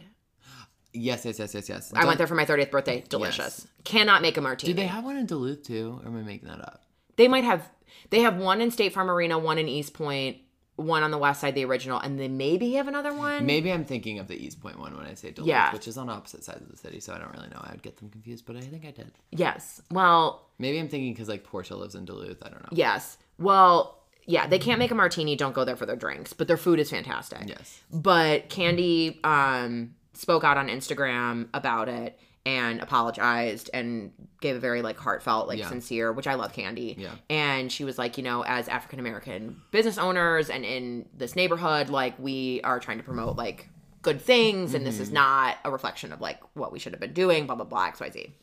Yes, 0.96 1.26
yes, 1.26 1.40
yes, 1.40 1.54
yes, 1.56 1.70
yes. 1.70 1.92
I 1.96 2.06
went 2.06 2.18
there 2.20 2.28
for 2.28 2.36
my 2.36 2.46
30th 2.46 2.70
birthday. 2.70 3.04
Delicious. 3.10 3.66
Cannot 3.84 4.22
make 4.22 4.38
a 4.38 4.42
martini. 4.42 4.74
Do 4.74 4.82
they 4.82 4.86
have 4.88 5.04
one 5.04 5.16
in 5.18 5.26
Duluth 5.26 5.64
too? 5.64 6.00
Or 6.04 6.08
am 6.10 6.18
I 6.18 6.22
making 6.22 6.50
that 6.50 6.60
up? 6.60 6.84
They 7.16 7.28
might 7.28 7.46
have. 7.46 7.68
They 8.12 8.20
have 8.20 8.38
one 8.38 8.60
in 8.62 8.70
State 8.70 8.94
Farm 8.94 9.10
Arena, 9.10 9.40
one 9.40 9.58
in 9.58 9.68
East 9.68 9.94
Point, 9.94 10.38
one 10.76 11.04
on 11.04 11.12
the 11.12 11.18
west 11.18 11.42
side, 11.42 11.54
the 11.56 11.66
original, 11.66 12.00
and 12.00 12.20
then 12.20 12.36
maybe 12.38 12.74
have 12.74 12.88
another 12.88 13.14
one. 13.14 13.46
Maybe 13.46 13.72
I'm 13.72 13.86
thinking 13.86 14.18
of 14.20 14.28
the 14.28 14.36
East 14.36 14.60
Point 14.62 14.80
one 14.80 14.96
when 14.98 15.06
I 15.06 15.14
say 15.14 15.30
Duluth, 15.32 15.48
Yeah. 15.48 15.72
which 15.72 15.88
is 15.88 15.98
on 15.98 16.10
opposite 16.10 16.44
sides 16.44 16.62
of 16.62 16.70
the 16.72 16.78
city, 16.78 17.00
so 17.00 17.14
I 17.14 17.20
don't 17.20 17.32
really 17.32 17.50
know. 17.50 17.62
I 17.62 17.72
would 17.72 17.84
get 17.84 17.98
them 17.98 18.10
confused, 18.10 18.46
but 18.48 18.56
I 18.56 18.62
think 18.62 18.84
I 18.86 18.92
did. 18.92 19.12
Yes. 19.32 19.82
Well, 19.92 20.48
Maybe 20.58 20.80
I'm 20.80 20.88
thinking 20.88 21.14
because 21.14 21.30
like 21.30 21.46
Porsha 21.46 21.78
lives 21.78 21.94
in 21.96 22.06
Duluth. 22.06 22.42
I 22.44 22.50
don't 22.50 22.62
know. 22.64 22.70
yes. 22.72 23.18
Well, 23.38 24.00
yeah. 24.26 24.48
They 24.48 24.60
can't 24.60 24.80
make 24.80 24.92
a 24.92 24.96
martini. 24.96 25.36
Don't 25.36 25.54
go 25.54 25.64
there 25.66 25.76
for 25.76 25.86
their 25.86 25.96
drinks, 25.96 26.34
but 26.34 26.48
their 26.48 26.58
food 26.58 26.80
is 26.80 26.90
fantastic. 26.90 27.44
Yes. 27.48 27.82
But 27.92 28.50
Kandi 28.50 29.24
um, 29.26 29.96
spoke 30.14 30.44
out 30.44 30.58
on 30.58 30.70
Instagram 30.70 31.50
about 31.54 31.90
it 31.90 32.18
and 32.46 32.82
apologized 32.82 33.70
and 33.74 34.12
gave 34.42 34.56
a 34.56 34.60
very 34.60 34.82
like 34.82 34.98
heartfelt, 34.98 35.48
like 35.48 35.60
Yeah. 35.60 35.70
sincere, 35.70 36.12
which 36.12 36.28
I 36.28 36.34
love 36.34 36.52
Kandi. 36.54 36.98
Yeah. 36.98 37.12
And 37.30 37.72
she 37.72 37.84
was 37.86 37.98
like, 37.98 38.18
you 38.18 38.24
know, 38.24 38.44
as 38.44 38.68
African 38.68 39.00
American 39.00 39.62
business 39.72 39.98
owners 39.98 40.50
and 40.50 40.66
in 40.66 41.08
this 41.16 41.36
neighborhood, 41.36 41.90
like 41.90 42.18
we 42.20 42.60
are 42.64 42.80
trying 42.80 42.98
to 42.98 43.04
promote 43.04 43.38
like 43.38 43.70
good 44.02 44.22
things, 44.22 44.74
and 44.74 44.86
this 44.86 44.96
Mm-hmm. 44.96 45.04
is 45.04 45.12
not 45.12 45.58
a 45.64 45.72
reflection 45.72 46.12
of 46.12 46.20
like 46.20 46.40
what 46.56 46.74
we 46.74 46.80
should 46.80 46.92
have 46.92 47.00
been 47.00 47.14
doing. 47.14 47.46
Blah 47.46 47.56
blah 47.56 47.66
blah. 47.66 47.86
X 47.86 48.02
Y 48.02 48.10
Z. 48.10 48.34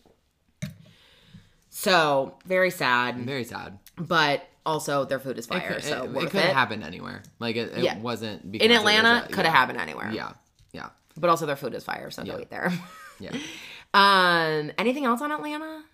So 1.68 2.34
very 2.46 2.70
sad, 2.70 3.16
Very 3.18 3.44
sad. 3.44 3.78
but 3.96 4.42
also 4.66 5.04
their 5.04 5.18
food 5.20 5.38
is 5.38 5.46
It 5.46 5.50
fire, 5.50 5.74
could, 5.74 5.84
so 5.84 6.04
it, 6.04 6.16
it 6.24 6.30
could 6.30 6.40
have 6.40 6.54
happened 6.54 6.82
anywhere. 6.82 7.22
Like 7.38 7.56
it, 7.56 7.72
it 7.76 7.84
Yeah. 7.84 7.98
wasn't 7.98 8.50
because 8.50 8.64
In 8.64 8.70
it 8.72 8.74
was 8.74 8.80
Atlanta, 8.80 9.26
could 9.28 9.44
have 9.46 9.54
happened 9.54 9.78
anywhere. 9.78 10.10
Yeah. 10.10 10.32
Yeah. 10.72 10.88
But 11.16 11.30
also 11.30 11.46
their 11.46 11.56
food 11.56 11.74
is 11.74 11.84
fire, 11.84 12.10
so 12.10 12.22
Yeah. 12.22 12.32
go 12.34 12.40
eat 12.40 12.50
there. 12.50 12.72
Yeah. 13.20 13.32
um, 13.94 14.72
anything 14.78 15.04
else 15.04 15.20
on 15.20 15.32
Atlanta? 15.32 15.84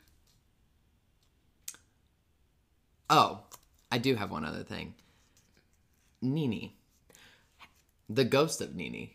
Oh, 3.09 3.41
I 3.91 3.99
do 3.99 4.15
have 4.17 4.31
one 4.31 4.45
other 4.45 4.65
thing. 4.65 4.95
NeNe. 6.21 6.73
The 8.09 8.25
ghost 8.25 8.61
of 8.61 8.75
NeNe. 8.75 9.11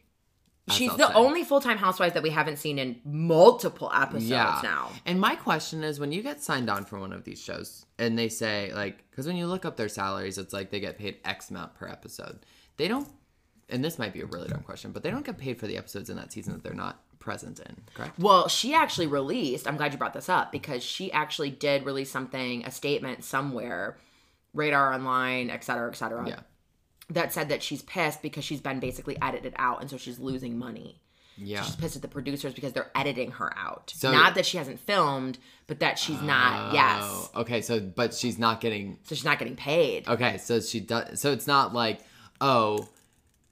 She's 0.70 0.96
the 0.96 1.08
say. 1.08 1.14
only 1.14 1.44
full 1.44 1.60
time 1.60 1.78
housewife 1.78 2.14
that 2.14 2.24
we 2.24 2.30
haven't 2.30 2.58
seen 2.58 2.78
in 2.80 3.02
multiple 3.04 3.92
episodes 3.94 4.26
yeah. 4.30 4.62
now. 4.64 4.92
And 5.06 5.20
my 5.20 5.36
question 5.36 5.84
is 5.84 6.00
when 6.00 6.12
you 6.12 6.22
get 6.22 6.42
signed 6.42 6.70
on 6.70 6.86
for 6.86 7.00
one 7.00 7.12
of 7.12 7.24
these 7.24 7.42
shows 7.42 7.86
and 7.98 8.18
they 8.18 8.30
say, 8.30 8.72
like, 8.74 9.10
because 9.10 9.28
when 9.28 9.36
you 9.36 9.48
look 9.48 9.66
up 9.66 9.76
their 9.76 9.90
salaries, 9.90 10.38
it's 10.38 10.54
like 10.54 10.70
they 10.70 10.80
get 10.80 10.98
paid 10.98 11.18
X 11.26 11.50
amount 11.50 11.76
per 11.76 11.88
episode. 11.88 12.46
They 12.78 12.88
don't, 12.88 13.08
and 13.70 13.84
this 13.84 14.00
might 14.00 14.14
be 14.14 14.22
a 14.22 14.26
really 14.26 14.48
dumb 14.48 14.62
question, 14.62 14.92
but 14.92 15.04
they 15.04 15.12
don't 15.12 15.26
get 15.26 15.38
paid 15.38 15.60
for 15.60 15.68
the 15.68 15.78
episodes 15.78 16.10
in 16.10 16.16
that 16.18 16.32
season 16.32 16.54
that 16.54 16.64
they're 16.64 16.74
not 16.74 17.04
present 17.22 17.60
in, 17.60 17.78
correct? 17.94 18.20
Well, 18.20 18.50
she 18.50 18.74
actually 18.74 19.08
released, 19.08 19.66
I'm 19.68 19.78
glad 19.78 19.94
you 19.94 19.98
brought 19.98 20.14
this 20.14 20.28
up 20.28 20.52
because 20.52 20.84
she 20.84 21.10
actually 21.14 21.50
did 21.52 21.86
release 21.86 22.12
something, 22.12 22.66
a 22.66 22.72
statement 22.72 23.24
somewhere, 23.24 23.98
radar 24.54 24.94
online, 24.94 25.50
et 25.50 25.64
cetera, 25.64 25.90
et 25.90 25.96
cetera, 25.96 26.28
Yeah. 26.28 26.40
that 27.10 27.32
said 27.32 27.48
that 27.50 27.64
she's 27.64 27.82
pissed 27.84 28.22
because 28.22 28.44
she's 28.44 28.60
been 28.60 28.82
basically 28.82 29.18
edited 29.22 29.54
out 29.58 29.80
and 29.80 29.90
so 29.90 29.96
she's 29.98 30.20
losing 30.20 30.58
money. 30.60 31.00
Yeah. 31.38 31.62
She's 31.64 31.76
pissed 31.78 31.96
at 31.96 32.02
the 32.02 32.08
producers 32.10 32.54
because 32.54 32.74
they're 32.74 32.92
editing 32.94 33.32
her 33.32 33.52
out. 33.58 33.94
So- 33.96 34.12
not 34.12 34.36
that 34.36 34.46
she 34.46 34.58
hasn't 34.58 34.80
filmed, 34.82 35.38
but 35.68 35.80
that 35.80 35.98
she's 35.98 36.22
not, 36.22 36.72
oh, 36.72 36.74
yes. 36.74 37.00
Oh, 37.34 37.42
Okay, 37.42 37.62
so, 37.62 37.80
but 37.80 38.14
she's 38.14 38.38
not 38.38 38.60
getting 38.62 39.00
So 39.04 39.16
she's 39.16 39.24
not 39.26 39.40
getting 39.40 39.56
paid. 39.56 40.08
Okay, 40.08 40.38
so 40.38 40.60
she 40.60 40.82
does. 40.82 41.20
So 41.22 41.32
it's 41.32 41.48
not 41.48 41.74
like, 41.74 42.02
oh, 42.42 42.90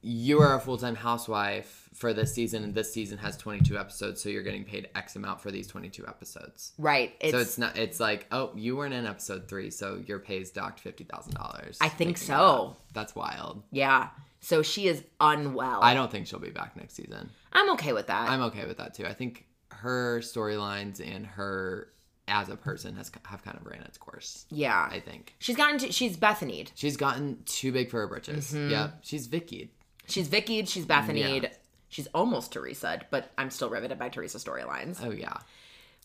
you 0.02 0.40
are 0.42 0.56
a 0.56 0.60
full 0.60 0.78
time 0.78 0.96
housewife 0.96 1.89
for 2.00 2.14
this 2.14 2.34
season, 2.34 2.64
and 2.64 2.74
this 2.74 2.94
season 2.94 3.18
has 3.18 3.36
twenty 3.36 3.60
two 3.60 3.78
episodes, 3.78 4.24
so 4.24 4.30
you're 4.30 4.42
getting 4.42 4.64
paid 4.64 4.88
X 4.96 5.18
amount 5.18 5.42
for 5.42 5.52
these 5.52 5.68
twenty 5.68 5.90
two 5.90 6.08
episodes. 6.08 6.72
Right. 6.78 7.14
It's, 7.20 7.34
so 7.34 7.40
it's 7.40 7.58
not. 7.58 7.78
It's 7.78 8.00
like, 8.00 8.26
oh, 8.32 8.52
you 8.56 8.78
weren't 8.78 8.94
in 8.94 9.06
episode 9.06 9.50
three, 9.50 9.70
so 9.70 10.02
your 10.08 10.18
pay 10.20 10.38
is 10.38 10.50
docked 10.50 10.80
fifty 10.80 11.04
thousand 11.04 11.34
dollars. 11.34 11.78
I 11.82 11.90
think 11.90 12.18
so. 12.18 12.78
That's 12.94 13.14
wild. 13.16 13.64
Yeah. 13.72 14.08
So 14.40 14.62
she 14.62 14.88
is 14.88 15.04
unwell. 15.20 15.84
I 15.84 15.94
don't 15.94 16.10
think 16.10 16.26
she'll 16.28 16.40
be 16.40 16.50
back 16.52 16.78
next 16.78 16.96
season. 16.96 17.30
I'm 17.52 17.70
okay 17.74 17.92
with 17.92 18.08
that. 18.08 18.30
I'm 18.30 18.44
okay 18.44 18.66
with 18.66 18.78
that 18.78 18.94
too. 18.94 19.06
I 19.06 19.14
think 19.14 19.46
her 19.72 20.22
storylines 20.22 21.06
and 21.06 21.26
her 21.28 21.90
as 22.30 22.48
a 22.48 22.56
person 22.56 22.96
has 22.96 23.12
have 23.26 23.44
kind 23.44 23.58
of 23.58 23.66
ran 23.66 23.82
its 23.82 23.98
course. 23.98 24.46
yeah. 24.52 24.88
I 24.90 25.02
think 25.02 25.36
she's 25.40 25.58
gotten 25.58 25.80
to, 25.80 25.92
she's 25.92 26.16
Bethany'd. 26.16 26.72
she's 26.76 26.96
gotten 26.96 27.44
too 27.46 27.74
big 27.74 27.90
for 27.90 28.00
her 28.00 28.08
britches. 28.08 28.54
Mm-hmm. 28.54 28.70
Yeah, 28.70 28.92
she's 29.02 29.28
Vicki. 29.28 29.74
She's 30.08 30.30
Vicki. 30.30 30.64
She's 30.66 30.86
Bethany. 30.86 31.40
Yeah. 31.42 31.50
She's 31.90 32.08
almost 32.14 32.54
Teresa, 32.54 33.02
but 33.10 33.32
I'm 33.38 33.50
still 33.50 33.70
riveted 33.70 33.98
by 34.00 34.10
Teresa 34.10 34.38
storylines. 34.38 35.00
Oh 35.04 35.12
yeah. 35.12 35.38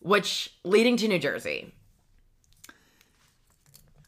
Which 0.01 0.53
leading 0.65 0.97
to 0.99 1.09
New 1.09 1.19
Jersey. 1.19 1.73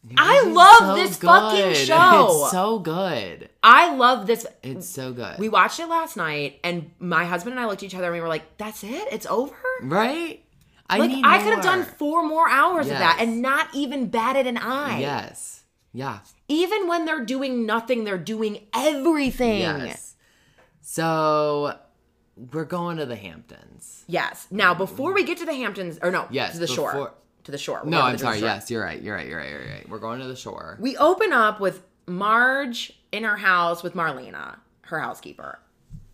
New 0.08 0.14
I 0.18 0.42
love 0.44 0.96
this 0.96 1.16
fucking 1.16 1.74
show. 1.86 2.42
It's 2.42 2.50
so 2.52 2.78
good. 2.78 3.50
I 3.62 3.94
love 3.94 4.26
this. 4.26 4.46
It's 4.62 4.88
so 4.88 5.12
good. 5.12 5.38
We 5.38 5.48
watched 5.48 5.80
it 5.80 5.88
last 5.88 6.16
night, 6.16 6.60
and 6.62 6.90
my 6.98 7.24
husband 7.24 7.52
and 7.54 7.60
I 7.60 7.66
looked 7.66 7.82
at 7.82 7.86
each 7.86 7.94
other 7.94 8.06
and 8.06 8.14
we 8.14 8.20
were 8.20 8.28
like, 8.28 8.56
"That's 8.56 8.82
it? 8.84 9.08
It's 9.12 9.26
over." 9.26 9.54
right? 9.82 10.42
I 10.88 10.98
Like 10.98 11.10
need 11.10 11.24
I 11.26 11.42
could 11.42 11.52
have 11.52 11.64
done 11.64 11.84
four 11.84 12.22
more 12.24 12.48
hours 12.48 12.86
of 12.86 12.92
that 12.92 13.18
and 13.20 13.42
not 13.42 13.74
even 13.74 14.06
batted 14.06 14.46
an 14.46 14.56
eye. 14.56 15.00
Yes. 15.00 15.64
Yeah. 15.92 16.20
Even 16.48 16.86
when 16.86 17.06
they're 17.06 17.24
doing 17.24 17.66
nothing, 17.66 18.04
they're 18.04 18.16
doing 18.18 18.66
everything. 18.72 19.60
Yes. 19.60 20.05
So 20.88 21.76
we're 22.52 22.64
going 22.64 22.98
to 22.98 23.06
the 23.06 23.16
Hamptons. 23.16 24.04
Yes. 24.06 24.46
Now, 24.52 24.72
before 24.72 25.12
we 25.12 25.24
get 25.24 25.38
to 25.38 25.44
the 25.44 25.52
Hamptons, 25.52 25.98
or 26.00 26.12
no, 26.12 26.28
Yes, 26.30 26.52
to 26.52 26.60
the 26.60 26.68
shore. 26.68 27.12
To 27.42 27.50
the 27.50 27.58
shore. 27.58 27.80
We're 27.82 27.90
No, 27.90 28.02
I'm 28.02 28.16
sorry. 28.18 28.38
shore. 28.38 28.46
Yes, 28.48 28.70
you're 28.70 28.84
right. 28.84 29.02
You're 29.02 29.16
right. 29.16 29.26
You're 29.26 29.38
right. 29.38 29.50
You're 29.50 29.60
right. 29.68 29.88
We're 29.88 29.98
going 29.98 30.20
to 30.20 30.28
the 30.28 30.36
shore. 30.36 30.78
We 30.80 30.96
open 30.96 31.32
up 31.32 31.58
with 31.58 31.82
Marge 32.06 32.92
in 33.10 33.24
her 33.24 33.36
house 33.36 33.82
with 33.82 33.94
Marlena, 33.94 34.58
her 34.82 35.00
housekeeper. 35.00 35.58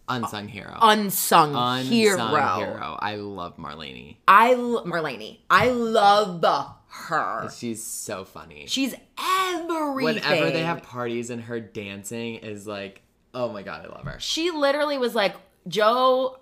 Unsung 0.09 0.49
hero. 0.49 0.75
Unsung, 0.81 1.55
Unsung 1.55 1.85
hero. 1.93 2.17
hero. 2.57 2.99
I 2.99 3.17
love 3.17 3.59
Marlene. 3.59 4.17
I 4.27 4.53
l- 4.55 4.85
Marlene. 4.87 5.39
I 5.51 5.69
love 5.69 6.43
her. 6.89 7.51
She's 7.55 7.83
so 7.83 8.25
funny. 8.25 8.65
She's 8.69 8.95
everything. 9.19 10.03
Whenever 10.03 10.51
they 10.51 10.63
have 10.63 10.83
parties 10.83 11.29
and 11.29 11.43
her 11.43 11.61
dancing 11.61 12.37
is 12.37 12.67
like, 12.67 13.02
oh 13.35 13.53
my 13.53 13.63
god, 13.63 13.85
I 13.85 13.89
love 13.89 14.05
her. 14.05 14.19
she 14.21 14.51
literally 14.51 14.99
was 14.99 15.15
like, 15.15 15.35
Joe. 15.69 16.39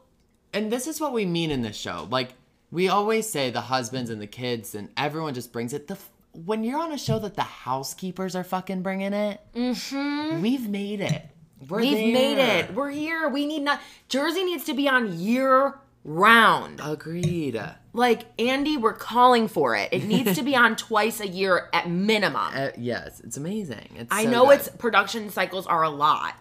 And 0.52 0.72
this 0.72 0.86
is 0.88 1.00
what 1.00 1.12
we 1.12 1.24
mean 1.26 1.50
in 1.52 1.62
this 1.62 1.76
show. 1.76 2.08
Like 2.10 2.30
we 2.72 2.88
always 2.88 3.28
say, 3.28 3.50
the 3.50 3.60
husbands 3.60 4.10
and 4.10 4.20
the 4.20 4.26
kids 4.26 4.74
and 4.74 4.88
everyone 4.96 5.34
just 5.34 5.52
brings 5.52 5.72
it. 5.72 5.86
The 5.86 5.94
f- 5.94 6.10
when 6.32 6.64
you're 6.64 6.78
on 6.80 6.92
a 6.92 6.98
show 6.98 7.18
that 7.20 7.34
the 7.36 7.42
housekeepers 7.42 8.34
are 8.36 8.44
fucking 8.44 8.82
bringing 8.82 9.12
it, 9.12 9.40
we've 9.54 10.68
made 10.68 11.00
it. 11.00 11.22
We're 11.68 11.80
We've 11.80 11.92
there. 11.96 12.12
made 12.12 12.38
it. 12.38 12.74
We're 12.74 12.90
here. 12.90 13.28
We 13.28 13.46
need 13.46 13.62
not. 13.62 13.80
Jersey 14.08 14.44
needs 14.44 14.64
to 14.64 14.74
be 14.74 14.88
on 14.88 15.18
year 15.20 15.74
round. 16.04 16.80
Agreed. 16.82 17.60
Like 17.92 18.22
Andy, 18.38 18.76
we're 18.76 18.94
calling 18.94 19.46
for 19.46 19.76
it. 19.76 19.90
It 19.92 20.04
needs 20.04 20.36
to 20.36 20.42
be 20.42 20.56
on 20.56 20.74
twice 20.88 21.20
a 21.20 21.28
year 21.28 21.68
at 21.72 21.88
minimum. 21.90 22.50
Uh, 22.54 22.68
yes, 22.78 23.20
it's 23.20 23.36
amazing. 23.36 23.88
It's 23.96 24.08
I 24.12 24.24
so 24.24 24.30
know 24.30 24.46
good. 24.46 24.60
its 24.60 24.68
production 24.70 25.28
cycles 25.30 25.66
are 25.66 25.82
a 25.82 25.90
lot, 25.90 26.34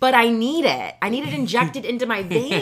but 0.00 0.14
I 0.14 0.30
need 0.30 0.64
it. 0.64 0.94
I 1.02 1.08
need 1.10 1.26
it 1.26 1.34
injected 1.34 1.84
into 1.84 2.06
my 2.06 2.22
veins. 2.34 2.60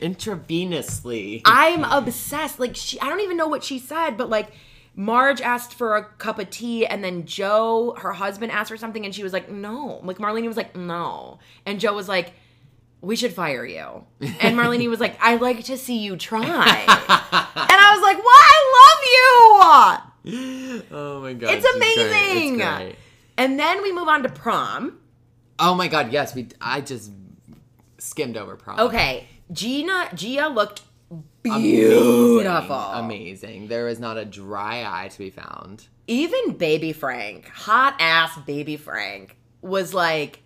intravenously. 0.00 1.42
I'm 1.44 1.84
obsessed. 1.84 2.58
Like 2.60 2.76
she, 2.76 3.00
I 3.00 3.08
don't 3.08 3.20
even 3.20 3.36
know 3.36 3.48
what 3.48 3.64
she 3.64 3.78
said, 3.78 4.16
but 4.16 4.28
like 4.30 4.52
Marge 4.94 5.40
asked 5.40 5.74
for 5.74 5.96
a 5.96 6.04
cup 6.04 6.38
of 6.38 6.50
tea, 6.50 6.84
and 6.86 7.02
then 7.04 7.24
Joe, 7.24 7.94
her 7.98 8.12
husband, 8.12 8.50
asked 8.52 8.70
for 8.70 8.76
something, 8.76 9.04
and 9.04 9.14
she 9.14 9.22
was 9.22 9.32
like, 9.32 9.48
"No." 9.50 10.00
Like 10.02 10.18
Marlene 10.18 10.46
was 10.46 10.56
like, 10.56 10.74
"No," 10.76 11.38
and 11.66 11.78
Joe 11.78 11.94
was 11.94 12.08
like, 12.08 12.32
"We 13.00 13.14
should 13.14 13.32
fire 13.32 13.64
you." 13.64 14.04
And 14.20 14.56
Marlene 14.56 14.88
was 14.90 14.98
like, 15.00 15.16
"I 15.20 15.36
like 15.36 15.62
to 15.64 15.76
see 15.76 15.98
you 15.98 16.16
try," 16.16 16.42
and 16.44 16.48
I 17.80 17.92
was 17.94 18.02
like, 18.02 18.18
"What? 18.24 18.44
I 18.50 18.60
love 18.78 19.00
you." 19.14 20.82
oh 20.90 21.20
my 21.22 21.32
god, 21.34 21.54
It's 21.54 21.66
amazing. 21.76 22.60
It's. 22.60 22.96
And 23.36 23.58
then 23.58 23.82
we 23.82 23.92
move 23.92 24.08
on 24.08 24.24
to 24.24 24.28
prom. 24.28 24.98
Oh 25.58 25.74
my 25.74 25.88
god, 25.88 26.12
yes, 26.12 26.34
we. 26.34 26.48
I 26.60 26.80
just 26.80 27.10
skimmed 27.98 28.36
over 28.36 28.56
prom. 28.56 28.78
Okay, 28.80 29.26
Gina, 29.52 30.08
Gia 30.14 30.48
looked 30.48 30.82
Amazing. 31.44 31.62
beautiful. 31.62 32.76
Amazing. 32.76 33.68
was 33.68 33.98
not 33.98 34.16
a 34.18 34.24
dry 34.24 34.84
eye 34.86 35.08
to 35.08 35.18
be 35.18 35.30
found. 35.30 35.86
even 36.06 36.52
baby 36.52 36.92
frank 36.92 37.48
hot 37.48 37.94
ass 37.98 38.36
baby 38.46 38.76
frank 38.76 39.36
was 39.62 39.92
like 39.94 40.42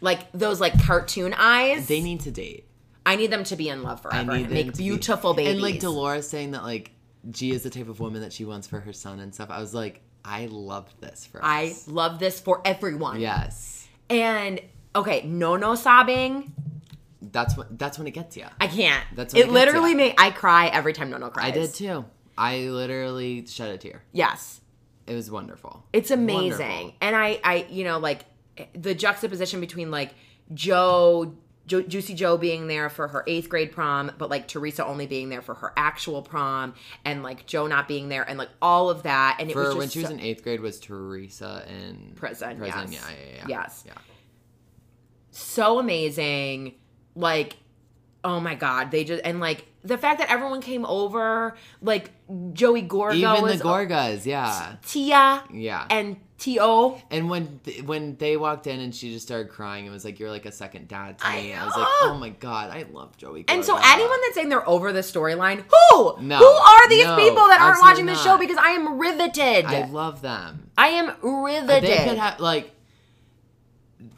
like 0.00 0.30
those 0.32 0.60
like 0.60 0.78
cartoon 0.84 1.34
eyes 1.36 1.86
They 1.88 2.00
need 2.00 2.20
to 2.20 2.30
date. 2.30 2.68
i 3.04 3.16
need 3.16 3.30
them 3.30 3.44
to 3.44 3.56
be 3.56 3.68
in 3.68 3.82
love 3.82 3.98
I 4.00 4.02
forever 4.02 4.32
need 4.32 4.36
and 4.42 4.44
them 4.46 4.52
make 4.54 4.66
to 4.72 4.78
be- 4.78 4.84
beautiful 4.84 5.34
babies 5.34 5.52
And 5.54 5.62
like 5.62 5.80
Dolores 5.80 6.28
saying 6.28 6.50
that 6.52 6.62
like 6.62 6.92
G 7.30 7.52
is 7.52 7.62
the 7.62 7.70
type 7.70 7.88
of 7.88 8.00
woman 8.00 8.20
that 8.22 8.32
she 8.32 8.44
wants 8.44 8.66
for 8.68 8.78
her 8.80 8.92
son 8.92 9.18
and 9.20 9.34
stuff. 9.34 9.50
I 9.50 9.58
was 9.60 9.74
like, 9.74 10.00
I 10.24 10.46
love 10.46 10.86
this 11.00 11.26
for 11.26 11.38
us. 11.44 11.44
i 11.44 11.90
love 11.90 12.18
this 12.18 12.38
for 12.40 12.60
everyone 12.64 13.20
yes. 13.20 13.85
And 14.10 14.60
okay 14.94 15.22
no 15.26 15.56
no 15.56 15.74
sobbing 15.74 16.52
That's 17.32 17.56
what. 17.56 17.78
That's 17.78 17.98
when 17.98 18.06
it 18.06 18.12
gets 18.12 18.36
you. 18.36 18.46
i 18.60 18.66
can't 18.66 19.04
That's 19.14 19.34
what 19.34 19.40
it 19.40 19.44
gets 19.44 19.52
literally 19.52 19.94
made 19.94 20.14
i 20.18 20.30
cry 20.30 20.66
every 20.68 20.92
time 20.92 21.10
no 21.10 21.18
no 21.18 21.30
cries 21.30 21.48
I 21.48 21.50
did 21.50 21.74
too. 21.74 22.04
I 22.38 22.58
literally 22.68 23.46
shed 23.46 23.70
a 23.70 23.78
tear. 23.78 24.02
yes 24.12 24.60
It 25.06 25.14
was 25.14 25.30
wonderful. 25.30 25.84
It's 25.92 26.10
amazing. 26.10 26.58
Wonderful. 26.58 26.94
And 27.00 27.16
I, 27.16 27.40
I, 27.44 27.66
you 27.70 27.84
know, 27.84 27.98
like 27.98 28.24
the 28.74 28.94
juxtaposition 28.94 29.60
between 29.60 29.90
like 29.90 30.12
Joe, 30.52 31.34
jo- 31.66 31.82
Juicy 31.82 32.14
Joe 32.14 32.36
being 32.36 32.66
there 32.68 32.88
for 32.88 33.08
her 33.08 33.24
eighth 33.26 33.48
grade 33.48 33.72
prom, 33.72 34.12
but 34.18 34.30
like 34.30 34.48
Teresa 34.48 34.84
only 34.86 35.06
being 35.06 35.28
there 35.28 35.42
for 35.42 35.54
her 35.54 35.72
actual 35.76 36.22
prom, 36.22 36.74
and 37.04 37.22
like 37.22 37.46
Joe 37.46 37.66
not 37.66 37.88
being 37.88 38.08
there, 38.08 38.22
and 38.22 38.38
like 38.38 38.50
all 38.62 38.90
of 38.90 39.02
that. 39.04 39.36
And 39.40 39.50
it 39.50 39.52
For 39.52 39.60
was 39.60 39.68
just 39.68 39.78
when 39.78 39.88
she 39.88 39.98
was 40.00 40.08
so- 40.08 40.14
in 40.14 40.20
eighth 40.20 40.42
grade 40.42 40.60
was 40.60 40.78
Teresa 40.80 41.64
in 41.68 42.12
Prison, 42.14 42.56
Prison, 42.58 42.92
yes. 42.92 43.02
yeah, 43.08 43.16
yeah, 43.16 43.34
yeah. 43.36 43.44
Yes. 43.48 43.84
Yeah. 43.86 43.92
so 45.30 45.78
amazing. 45.78 46.74
Like, 47.14 47.56
oh 48.24 48.40
my 48.40 48.54
god, 48.54 48.90
they 48.90 49.04
just 49.04 49.22
and 49.24 49.40
like 49.40 49.66
the 49.82 49.96
fact 49.98 50.18
that 50.18 50.30
everyone 50.30 50.60
came 50.60 50.84
over, 50.84 51.56
like 51.80 52.10
Joey 52.52 52.82
Gorga 52.82 53.14
Even 53.14 53.42
was 53.42 53.58
the 53.58 53.64
Gorgas, 53.64 54.26
yeah. 54.26 54.76
Tia 54.86 55.44
Yeah. 55.52 55.86
and 55.90 56.16
T.O. 56.38 57.00
And 57.10 57.30
when 57.30 57.60
th- 57.64 57.82
when 57.84 58.16
they 58.16 58.36
walked 58.36 58.66
in 58.66 58.78
and 58.80 58.94
she 58.94 59.10
just 59.10 59.24
started 59.26 59.48
crying, 59.50 59.86
it 59.86 59.90
was 59.90 60.04
like 60.04 60.18
you're 60.20 60.30
like 60.30 60.44
a 60.44 60.52
second 60.52 60.86
dad 60.86 61.18
to 61.18 61.26
I 61.26 61.36
me. 61.42 61.54
I, 61.54 61.64
was 61.64 61.74
like, 61.76 61.86
oh 62.02 62.16
my 62.20 62.28
god, 62.28 62.70
I 62.70 62.84
love 62.92 63.16
Joey. 63.16 63.46
And 63.48 63.64
so 63.64 63.78
anyone 63.82 64.18
that's 64.22 64.34
saying 64.34 64.50
they're 64.50 64.68
over 64.68 64.92
the 64.92 65.00
storyline, 65.00 65.64
who? 65.90 66.16
No. 66.20 66.36
who 66.38 66.44
are 66.44 66.88
these 66.90 67.04
No, 67.06 67.16
people 67.16 67.46
that 67.48 67.60
aren't 67.60 67.80
watching 67.80 68.04
this 68.04 68.18
not. 68.24 68.34
show? 68.34 68.38
Because 68.38 68.58
I 68.58 68.70
am 68.70 68.98
riveted. 68.98 69.64
I 69.64 69.80
I, 69.82 69.86
love 69.86 70.20
them. 70.20 70.70
I 70.76 70.88
am 70.88 71.14
riveted. 71.22 71.84
They 71.90 72.04
could 72.04 72.18
have 72.18 72.38
like 72.38 72.70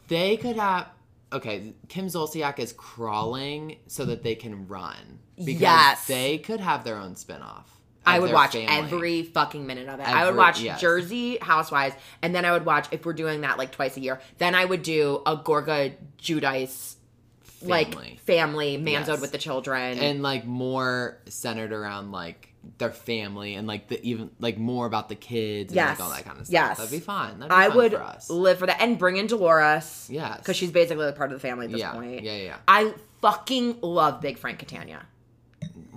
they 0.07 0.37
could 0.37 0.55
have 0.57 0.87
okay, 1.31 1.73
Kim 1.87 2.07
Zolciak 2.07 2.59
is 2.59 2.73
crawling 2.73 3.77
so 3.87 4.03
that 4.05 4.23
they 4.23 4.35
can 4.35 4.67
run. 4.67 5.19
Because 5.37 5.61
Yes. 5.61 6.07
they 6.07 6.37
could 6.39 6.59
have 6.59 6.83
their 6.83 6.97
own 6.97 7.15
spinoff. 7.15 7.65
I 8.05 8.19
would 8.19 8.31
watch 8.31 8.53
family. 8.53 8.67
every 8.67 9.23
fucking 9.23 9.67
minute 9.67 9.87
of 9.87 9.99
it. 9.99 10.07
I 10.07 10.25
would 10.25 10.35
watch 10.35 10.61
yes. 10.61 10.79
Jersey 10.81 11.37
Housewives, 11.41 11.95
and 12.21 12.33
then 12.33 12.45
I 12.45 12.51
would 12.53 12.65
watch 12.65 12.87
if 12.91 13.05
we're 13.05 13.13
doing 13.13 13.41
that 13.41 13.57
like 13.57 13.71
twice 13.71 13.97
a 13.97 13.99
year. 13.99 14.19
Then 14.39 14.55
I 14.55 14.65
would 14.65 14.81
do 14.83 15.21
a 15.25 15.37
Gorga 15.37 15.93
Giudice 16.19 16.95
family. 17.43 17.69
like 17.69 18.19
family 18.21 18.77
manzode 18.77 19.07
Yes. 19.07 19.21
with 19.21 19.31
the 19.31 19.37
children. 19.37 19.99
and 19.99 20.23
like 20.23 20.45
more 20.45 21.17
centered 21.27 21.71
around 21.73 22.11
like 22.11 22.47
their 22.77 22.91
family 22.91 23.55
and 23.55 23.67
like 23.67 23.87
the 23.87 24.01
even 24.05 24.31
like 24.39 24.57
more 24.57 24.85
about 24.85 25.07
the 25.09 25.15
kids 25.15 25.71
and 25.71 25.75
Yes. 25.75 25.99
like 25.99 26.07
all 26.07 26.13
that 26.15 26.25
kind 26.25 26.39
of 26.39 26.45
stuff. 26.47 26.53
Yes. 26.53 26.77
That'd 26.77 26.91
be 26.91 26.99
fun. 26.99 27.39
That'd 27.39 27.49
be 27.49 27.55
I 27.55 27.67
fun 27.67 27.77
would 27.77 27.91
for 27.93 28.33
live 28.33 28.59
for 28.59 28.65
that 28.67 28.81
and 28.81 28.97
bring 28.97 29.17
in 29.17 29.27
Dolores. 29.27 30.07
Yes. 30.11 30.37
because 30.39 30.55
she's 30.55 30.71
basically 30.71 31.07
a 31.07 31.11
part 31.13 31.31
of 31.31 31.39
the 31.41 31.47
family 31.47 31.65
at 31.65 31.71
this 31.71 31.79
yeah, 31.79 31.91
point. 31.93 32.23
yeah, 32.23 32.35
yeah, 32.35 32.43
yeah. 32.43 32.57
I 32.67 32.93
fucking 33.21 33.79
love 33.81 34.19
Big 34.21 34.37
Frank 34.37 34.59
Catania. 34.59 35.05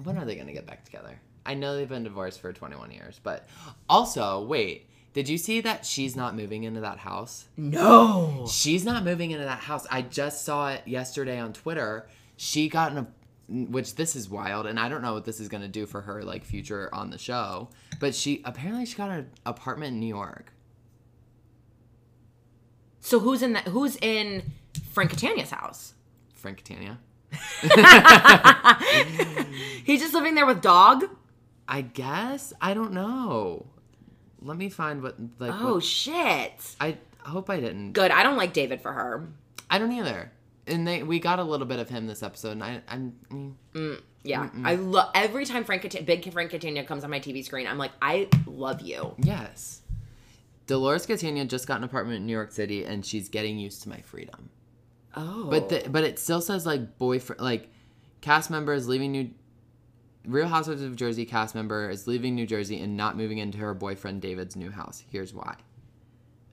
When 0.02 0.18
are 0.18 0.24
they 0.24 0.34
gonna 0.36 0.52
get 0.52 0.66
back 0.66 0.84
together? 0.84 1.18
I 1.44 1.54
know 1.54 1.76
they've 1.76 1.88
been 1.88 2.04
divorced 2.04 2.40
for 2.40 2.52
21 2.52 2.92
years, 2.92 3.20
but 3.22 3.46
also 3.88 4.44
wait, 4.44 4.88
did 5.12 5.28
you 5.28 5.38
see 5.38 5.60
that 5.60 5.84
she's 5.84 6.16
not 6.16 6.34
moving 6.34 6.64
into 6.64 6.80
that 6.80 6.98
house? 6.98 7.46
No. 7.56 8.46
She's 8.50 8.84
not 8.84 9.04
moving 9.04 9.30
into 9.30 9.44
that 9.44 9.60
house. 9.60 9.86
I 9.90 10.02
just 10.02 10.44
saw 10.44 10.70
it 10.70 10.82
yesterday 10.86 11.38
on 11.38 11.52
Twitter. 11.52 12.08
She 12.36 12.68
got 12.68 12.92
in 12.92 12.98
a 12.98 13.06
which 13.48 13.96
this 13.96 14.16
is 14.16 14.30
wild 14.30 14.66
and 14.66 14.80
I 14.80 14.88
don't 14.88 15.02
know 15.02 15.12
what 15.12 15.26
this 15.26 15.38
is 15.38 15.48
going 15.48 15.62
to 15.62 15.68
do 15.68 15.84
for 15.84 16.00
her 16.00 16.22
like 16.22 16.44
future 16.44 16.88
on 16.92 17.10
the 17.10 17.18
show, 17.18 17.68
but 18.00 18.14
she 18.14 18.40
apparently 18.44 18.86
she 18.86 18.96
got 18.96 19.10
an 19.10 19.30
apartment 19.44 19.94
in 19.94 20.00
New 20.00 20.06
York. 20.06 20.52
So 23.00 23.18
who's 23.18 23.42
in 23.42 23.52
that? 23.54 23.68
Who's 23.68 23.96
in 23.96 24.52
Frank 24.92 25.10
Catania's 25.10 25.50
house? 25.50 25.94
Frank 26.34 26.58
Catania. 26.58 26.98
He's 29.84 30.00
just 30.00 30.14
living 30.14 30.34
there 30.34 30.46
with 30.46 30.62
dog. 30.62 31.04
I 31.72 31.80
guess. 31.80 32.52
I 32.60 32.74
don't 32.74 32.92
know. 32.92 33.64
Let 34.42 34.58
me 34.58 34.68
find 34.68 35.02
what 35.02 35.16
like 35.38 35.52
Oh 35.54 35.74
what- 35.76 35.84
shit. 35.84 36.76
I 36.78 36.98
hope 37.20 37.48
I 37.48 37.58
didn't. 37.60 37.92
Good. 37.92 38.10
I 38.10 38.22
don't 38.22 38.36
like 38.36 38.52
David 38.52 38.82
for 38.82 38.92
her. 38.92 39.26
I 39.70 39.78
don't 39.78 39.90
either. 39.92 40.30
And 40.66 40.86
they 40.86 41.02
we 41.02 41.18
got 41.18 41.38
a 41.38 41.42
little 41.44 41.66
bit 41.66 41.78
of 41.78 41.88
him 41.88 42.06
this 42.06 42.22
episode 42.22 42.52
and 42.52 42.62
I 42.62 42.82
I'm 42.88 43.56
mm, 43.74 44.00
Yeah, 44.22 44.50
I 44.64 44.74
love 44.74 45.10
every 45.14 45.46
time 45.46 45.64
Frank 45.64 45.82
Cata- 45.82 46.02
big 46.02 46.30
Frank 46.30 46.50
Catania 46.50 46.84
comes 46.84 47.04
on 47.04 47.10
my 47.10 47.20
TV 47.20 47.42
screen. 47.44 47.66
I'm 47.66 47.78
like, 47.78 47.92
I 48.02 48.28
love 48.46 48.82
you. 48.82 49.14
yes. 49.18 49.80
Dolores 50.66 51.06
Catania 51.06 51.44
just 51.44 51.66
got 51.66 51.78
an 51.78 51.84
apartment 51.84 52.18
in 52.18 52.26
New 52.26 52.32
York 52.32 52.52
City 52.52 52.84
and 52.84 53.04
she's 53.04 53.28
getting 53.28 53.58
used 53.58 53.82
to 53.82 53.88
my 53.88 54.00
freedom. 54.02 54.50
Oh. 55.16 55.44
But 55.50 55.68
the, 55.68 55.88
but 55.90 56.04
it 56.04 56.18
still 56.18 56.40
says 56.40 56.64
like 56.66 56.98
boyfriend 56.98 57.40
like 57.40 57.68
cast 58.20 58.50
members 58.50 58.86
leaving 58.88 59.10
New 59.12 59.30
Real 60.26 60.46
Housewives 60.48 60.82
of 60.82 60.94
Jersey 60.96 61.24
cast 61.24 61.54
member 61.54 61.90
is 61.90 62.06
leaving 62.06 62.34
New 62.34 62.46
Jersey 62.46 62.80
and 62.80 62.96
not 62.96 63.16
moving 63.16 63.38
into 63.38 63.58
her 63.58 63.74
boyfriend 63.74 64.22
David's 64.22 64.54
new 64.56 64.70
house. 64.70 65.02
Here's 65.10 65.34
why. 65.34 65.56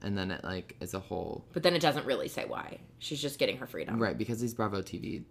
And 0.02 0.16
then 0.16 0.30
it 0.30 0.42
like 0.44 0.76
is 0.80 0.94
a 0.94 0.98
whole 1.00 1.44
But 1.52 1.62
then 1.62 1.74
it 1.74 1.82
doesn't 1.82 2.06
really 2.06 2.28
say 2.28 2.44
why. 2.46 2.78
She's 2.98 3.20
just 3.20 3.38
getting 3.38 3.58
her 3.58 3.66
freedom. 3.66 4.00
right 4.02 4.16
because 4.16 4.40
these 4.40 4.54
Bravo 4.54 4.80
TV 4.82 5.24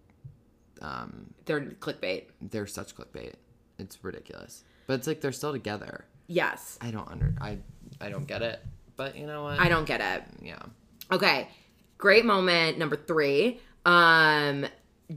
um 0.81 1.33
They're 1.45 1.61
clickbait. 1.61 2.25
they're 2.41 2.67
such 2.67 2.95
clickbait. 2.95 3.33
It's 3.77 4.01
ridiculous. 4.03 4.63
But 4.87 4.93
it's 4.95 5.07
like 5.07 5.21
they're 5.21 5.31
still 5.31 5.51
together. 5.51 6.05
Yes. 6.27 6.77
I 6.81 6.91
don't 6.91 7.09
under 7.09 7.33
I 7.41 7.57
I 7.99 8.09
don't 8.09 8.27
get 8.27 8.41
it. 8.41 8.59
But 8.95 9.17
you 9.17 9.25
know 9.27 9.43
what? 9.43 9.59
I 9.59 9.69
don't 9.69 9.85
get 9.85 10.01
it. 10.01 10.23
yeah. 10.41 10.59
Okay. 11.11 11.47
Great 11.97 12.23
moment 12.25 12.77
number 12.77 12.95
three. 12.95 13.59
Um, 13.85 14.65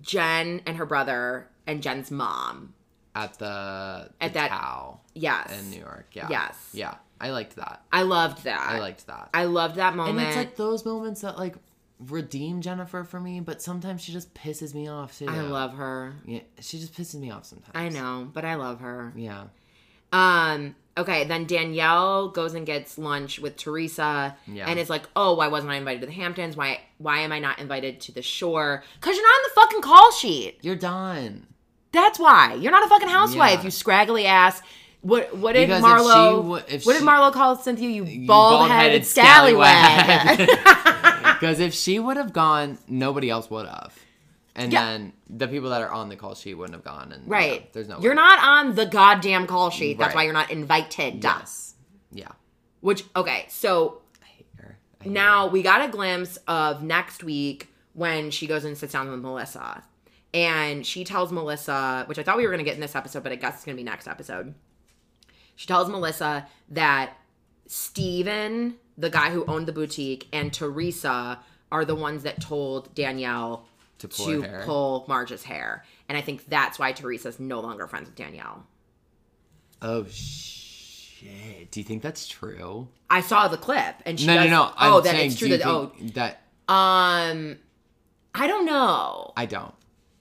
Jen 0.01 0.63
and 0.67 0.77
her 0.79 0.87
brother 0.87 1.49
and 1.67 1.83
Jen's 1.83 2.11
mom. 2.11 2.75
At 3.15 3.39
the, 3.39 4.09
the 4.19 4.25
At 4.25 4.35
that- 4.35 4.51
cow 4.51 5.01
Yes. 5.15 5.53
in 5.61 5.71
New 5.71 5.81
York. 5.81 6.07
Yeah. 6.13 6.29
Yes. 6.31 6.71
Yeah. 6.73 6.95
I 7.21 7.31
liked 7.31 7.57
that. 7.57 7.83
I 7.93 8.03
loved 8.03 8.45
that. 8.45 8.61
I 8.69 8.79
liked 8.81 9.07
that. 9.07 9.29
I 9.35 9.45
loved 9.45 9.77
that 9.77 9.95
moment. 9.95 10.19
And 10.21 10.27
it's 10.29 10.37
like 10.37 10.57
those 10.57 10.85
moments 10.85 11.21
that 11.21 11.39
like 11.39 11.55
redeem 12.01 12.63
Jennifer 12.63 13.05
for 13.05 13.21
me, 13.21 13.39
but 13.41 13.63
sometimes 13.63 14.01
she 14.03 14.13
just 14.13 14.35
pisses 14.35 14.75
me 14.75 14.89
off 14.89 15.17
too. 15.19 15.27
I 15.29 15.41
love 15.43 15.75
her. 15.75 16.15
Yeah, 16.25 16.41
she 16.61 16.79
just 16.81 16.95
pisses 16.95 17.15
me 17.21 17.31
off 17.31 17.45
sometimes. 17.45 17.73
I 17.77 17.91
know, 17.91 18.29
but 18.33 18.45
I 18.45 18.57
love 18.57 18.81
her. 18.81 19.13
Yeah. 19.15 19.45
Um, 20.13 20.75
okay, 20.99 21.25
then 21.25 21.47
Danielle 21.47 22.29
goes 22.29 22.55
and 22.55 22.67
gets 22.67 22.99
lunch 22.99 23.39
with 23.39 23.57
Teresa 23.57 24.37
Yeah. 24.47 24.69
and 24.69 24.79
is 24.79 24.91
like, 24.91 25.05
"Oh, 25.17 25.35
why 25.35 25.49
wasn't 25.49 25.73
I 25.73 25.77
invited 25.77 26.01
to 26.01 26.07
the 26.07 26.13
Hamptons? 26.13 26.57
Why 26.57 26.81
why 26.99 27.19
am 27.21 27.33
I 27.33 27.39
not 27.39 27.59
invited 27.59 28.01
to 28.03 28.13
the 28.13 28.23
shore? 28.23 28.83
Cuz 29.01 29.17
you're 29.17 29.25
not 29.25 29.37
on 29.37 29.43
the 29.45 29.61
fucking 29.61 29.81
call 29.83 30.13
sheet. 30.13 30.59
You're 30.63 30.77
done. 30.77 31.47
That's 31.93 32.19
why. 32.19 32.55
You're 32.55 32.73
not 32.73 32.85
a 32.85 32.89
fucking 32.89 33.09
housewife, 33.09 33.59
Yeah. 33.59 33.65
you 33.65 33.71
scraggly 33.71 34.27
ass. 34.27 34.61
What 35.03 35.37
what 35.37 35.55
did 35.55 35.69
Because 35.69 35.83
if 35.83 35.91
Marlo 35.91 36.69
she 36.69 36.75
if 36.77 36.87
What 36.87 36.93
did 36.95 37.03
Marlo 37.03 37.33
call 37.33 37.57
Cynthia? 37.57 37.89
You, 37.89 38.05
You 38.05 38.27
bald-headed, 38.27 39.05
scallywag. 39.07 40.49
Because 41.43 41.59
if 41.59 41.75
she 41.75 41.99
would 41.99 42.17
have 42.17 42.33
gone, 42.33 42.79
nobody 42.87 43.29
else 43.29 43.51
would 43.51 43.67
have. 43.67 43.93
And 44.55 44.73
Yeah. 44.73 44.85
then 44.85 45.13
the 45.29 45.49
people 45.49 45.71
that 45.71 45.83
are 45.83 45.91
on 45.91 46.09
the 46.09 46.15
call 46.15 46.35
sheet 46.37 46.55
wouldn't 46.55 46.75
have 46.75 46.85
gone. 46.85 47.11
And 47.11 47.29
right. 47.29 47.73
there's 47.73 47.89
no. 47.89 47.99
You're 48.01 48.13
way. 48.13 48.17
not 48.17 48.39
on 48.45 48.75
the 48.77 48.87
goddamn 48.87 49.47
call 49.49 49.71
sheet. 49.71 49.99
That's 49.99 50.11
Right. 50.15 50.21
why 50.21 50.23
you're 50.25 50.33
not 50.35 50.51
invited. 50.53 51.23
Yes. 51.25 51.75
Yeah. 52.13 52.29
Which 52.81 53.05
okay, 53.17 53.47
so 53.49 54.03
I 54.23 54.27
hate 54.27 54.47
her. 54.59 54.79
I 55.01 55.05
hate 55.05 55.13
Now 55.13 55.49
we 55.49 55.63
got 55.63 55.85
a 55.85 55.91
glimpse 55.91 56.37
of 56.47 56.83
next 56.85 57.25
week 57.25 57.73
when 57.95 58.31
she 58.31 58.47
goes 58.47 58.65
and 58.65 58.79
sits 58.79 58.93
down 58.93 59.11
with 59.11 59.21
Melissa. 59.21 59.83
And 60.35 60.87
she 60.87 61.05
tells 61.05 61.31
Melissa, 61.31 62.05
which 62.07 62.19
I 62.19 62.23
thought 62.23 62.37
we 62.37 62.45
were 62.45 62.51
going 62.51 62.65
to 62.65 62.65
get 62.65 62.75
in 62.75 62.81
this 62.81 62.97
episode, 62.97 63.23
but 63.23 63.33
I 63.33 63.37
guess 63.37 63.57
it's 63.57 63.65
going 63.65 63.77
to 63.77 63.81
be 63.81 63.85
next 63.85 64.09
episode. 64.09 64.55
She 65.57 65.67
tells 65.67 65.89
Melissa 65.91 66.47
that 66.71 67.15
Steven, 67.67 68.77
the 68.97 69.11
guy 69.11 69.31
who 69.31 69.45
owned 69.45 69.67
the 69.67 69.73
boutique, 69.73 70.29
and 70.33 70.53
Teresa 70.53 71.41
are 71.71 71.85
the 71.85 71.95
ones 71.95 72.23
that 72.23 72.41
told 72.41 72.95
Danielle 72.95 73.67
To 73.99 74.09
pull 74.09 74.43
to 74.43 74.63
pull 74.65 75.05
Marge's 75.09 75.43
hair. 75.43 75.85
And 76.09 76.17
I 76.17 76.21
think 76.21 76.49
that's 76.49 76.79
why 76.79 76.93
Teresa's 76.93 77.39
no 77.39 77.61
longer 77.61 77.87
friends 77.87 78.07
with 78.07 78.17
Danielle. 78.17 78.67
Oh 79.81 80.07
shit! 80.09 81.71
Do 81.71 81.81
you 81.81 81.85
think 81.85 82.03
that's 82.03 82.29
true? 82.29 82.89
I 83.11 83.21
saw 83.21 83.49
the 83.49 83.57
clip 83.57 83.97
and 84.07 84.19
she 84.19 84.27
no, 84.27 84.35
does, 84.35 84.51
no, 84.51 84.65
no. 84.65 84.73
Oh, 84.79 84.99
I'm 84.99 85.05
that 85.05 85.11
saying, 85.11 85.31
it's 85.31 85.39
true 85.39 85.49
that 85.49 85.67
oh 85.67 85.93
that 86.15 86.43
um 86.69 87.59
I 88.35 88.47
don't 88.47 88.65
know. 88.65 89.33
I 89.37 89.47
don't. 89.47 89.75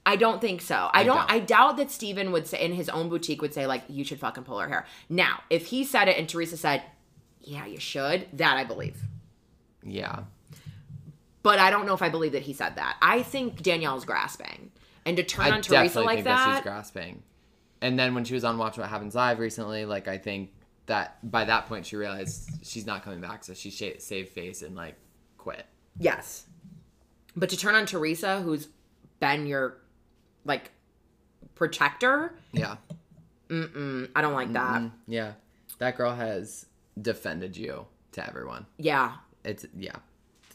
I 0.05 0.15
don't 0.15 0.41
think 0.41 0.61
so. 0.61 0.75
I, 0.75 1.01
I 1.01 1.03
don't, 1.03 1.17
don't. 1.17 1.31
I 1.31 1.39
doubt 1.39 1.77
that 1.77 1.91
Steven 1.91 2.31
would 2.31 2.47
say 2.47 2.63
in 2.63 2.73
his 2.73 2.89
own 2.89 3.09
boutique 3.09 3.41
would 3.41 3.53
say 3.53 3.67
like 3.67 3.83
you 3.87 4.03
should 4.03 4.19
fucking 4.19 4.43
pull 4.43 4.59
her 4.59 4.67
hair. 4.67 4.85
Now, 5.09 5.41
if 5.49 5.67
he 5.67 5.83
said 5.83 6.07
it 6.07 6.17
and 6.17 6.27
Teresa 6.27 6.57
said, 6.57 6.83
"Yeah, 7.41 7.65
you 7.65 7.79
should," 7.79 8.27
that 8.33 8.57
I 8.57 8.63
believe. 8.63 8.97
Yeah. 9.83 10.23
But 11.43 11.59
I 11.59 11.69
don't 11.69 11.85
know 11.85 11.93
if 11.93 12.01
I 12.01 12.09
believe 12.09 12.33
that 12.33 12.43
he 12.43 12.53
said 12.53 12.75
that. 12.75 12.97
I 13.01 13.23
think 13.23 13.61
Danielle's 13.61 14.05
grasping. 14.05 14.71
And 15.05 15.17
to 15.17 15.23
turn 15.23 15.47
I 15.47 15.51
on 15.51 15.61
Teresa 15.61 16.01
like 16.01 16.17
think 16.17 16.25
that 16.25 16.55
she's 16.55 16.63
grasping. 16.63 17.23
And 17.81 17.97
then 17.97 18.13
when 18.13 18.23
she 18.25 18.35
was 18.35 18.43
on 18.43 18.59
Watch 18.59 18.77
What 18.77 18.89
Happens 18.89 19.15
Live 19.15 19.39
recently, 19.39 19.85
like 19.85 20.07
I 20.07 20.19
think 20.19 20.51
that 20.85 21.17
by 21.29 21.45
that 21.45 21.67
point 21.67 21.87
she 21.87 21.95
realized 21.95 22.49
she's 22.63 22.85
not 22.85 23.03
coming 23.03 23.21
back, 23.21 23.43
so 23.43 23.55
she 23.55 23.71
sh- 23.71 23.99
saved 23.99 24.29
face 24.29 24.61
and 24.61 24.75
like 24.75 24.95
quit. 25.37 25.65
yes. 25.97 26.45
But 27.35 27.49
to 27.49 27.57
turn 27.57 27.75
on 27.75 27.85
Teresa, 27.85 28.41
who's 28.41 28.67
been 29.19 29.47
your 29.47 29.77
like 30.45 30.71
protector, 31.55 32.33
Yeah. 32.53 32.77
Mm-mm, 33.49 34.09
I 34.15 34.21
don't 34.21 34.33
like 34.33 34.53
that. 34.53 34.81
Yeah. 35.07 35.33
That 35.79 35.97
girl 35.97 36.15
has 36.15 36.65
defended 37.01 37.57
you 37.57 37.85
to 38.13 38.25
everyone. 38.25 38.65
Yeah. 38.77 39.13
It's 39.43 39.65
yeah. 39.77 39.95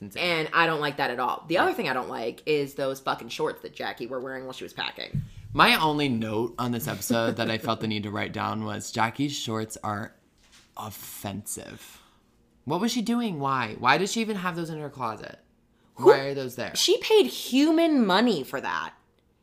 It's. 0.01 0.17
And 0.17 0.49
I 0.53 0.67
don't 0.67 0.81
like 0.81 0.97
that 0.97 1.11
at 1.11 1.21
all. 1.21 1.45
The 1.49 1.59
other 1.59 1.73
thing 1.75 1.89
I 1.89 1.93
don't 1.93 2.09
like 2.09 2.43
is 2.47 2.75
those 2.75 3.01
fucking 3.01 3.29
shorts 3.29 3.63
that 3.63 3.75
Jackie 3.75 4.07
were 4.07 4.21
wearing 4.21 4.45
while 4.45 4.53
she 4.53 4.65
was 4.65 4.73
packing. 4.73 5.23
My 5.53 5.75
only 5.81 6.09
note 6.09 6.55
on 6.59 6.73
this 6.73 6.87
episode 6.89 7.37
that 7.37 7.51
I 7.51 7.59
felt 7.59 7.81
the 7.81 7.87
need 7.89 8.03
to 8.05 8.11
write 8.11 8.33
down 8.33 8.65
was 8.65 8.91
Jackie's 8.93 9.35
shorts 9.37 9.77
are 9.83 10.13
offensive. 10.77 12.01
What 12.65 12.81
was 12.81 12.93
she 12.93 13.01
doing? 13.03 13.39
Why? 13.41 13.77
Why 13.79 13.97
does 13.99 14.13
she 14.13 14.21
even 14.21 14.37
have 14.37 14.57
those 14.57 14.71
in 14.71 14.81
her 14.81 14.91
closet? 14.91 15.39
Why 15.97 16.19
are 16.21 16.35
those 16.35 16.57
there? 16.57 16.75
She 16.77 16.99
paid 16.99 17.27
human 17.27 18.05
money 18.05 18.45
for 18.45 18.61
that. 18.61 18.93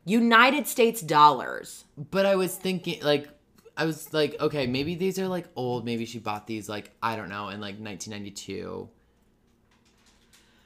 United 0.05 0.67
States 0.67 1.01
dollars. 1.01 1.85
But 1.97 2.25
I 2.25 2.35
was 2.35 2.55
thinking, 2.55 3.01
like, 3.01 3.29
I 3.75 3.85
was 3.85 4.13
like, 4.13 4.39
okay, 4.39 4.67
maybe 4.67 4.95
these 4.95 5.17
are 5.19 5.27
like 5.27 5.47
old. 5.55 5.85
Maybe 5.85 6.05
she 6.05 6.19
bought 6.19 6.47
these, 6.47 6.69
like, 6.69 6.91
I 7.01 7.15
don't 7.15 7.29
know, 7.29 7.49
in 7.49 7.59
like 7.59 7.79
1992. 7.79 8.89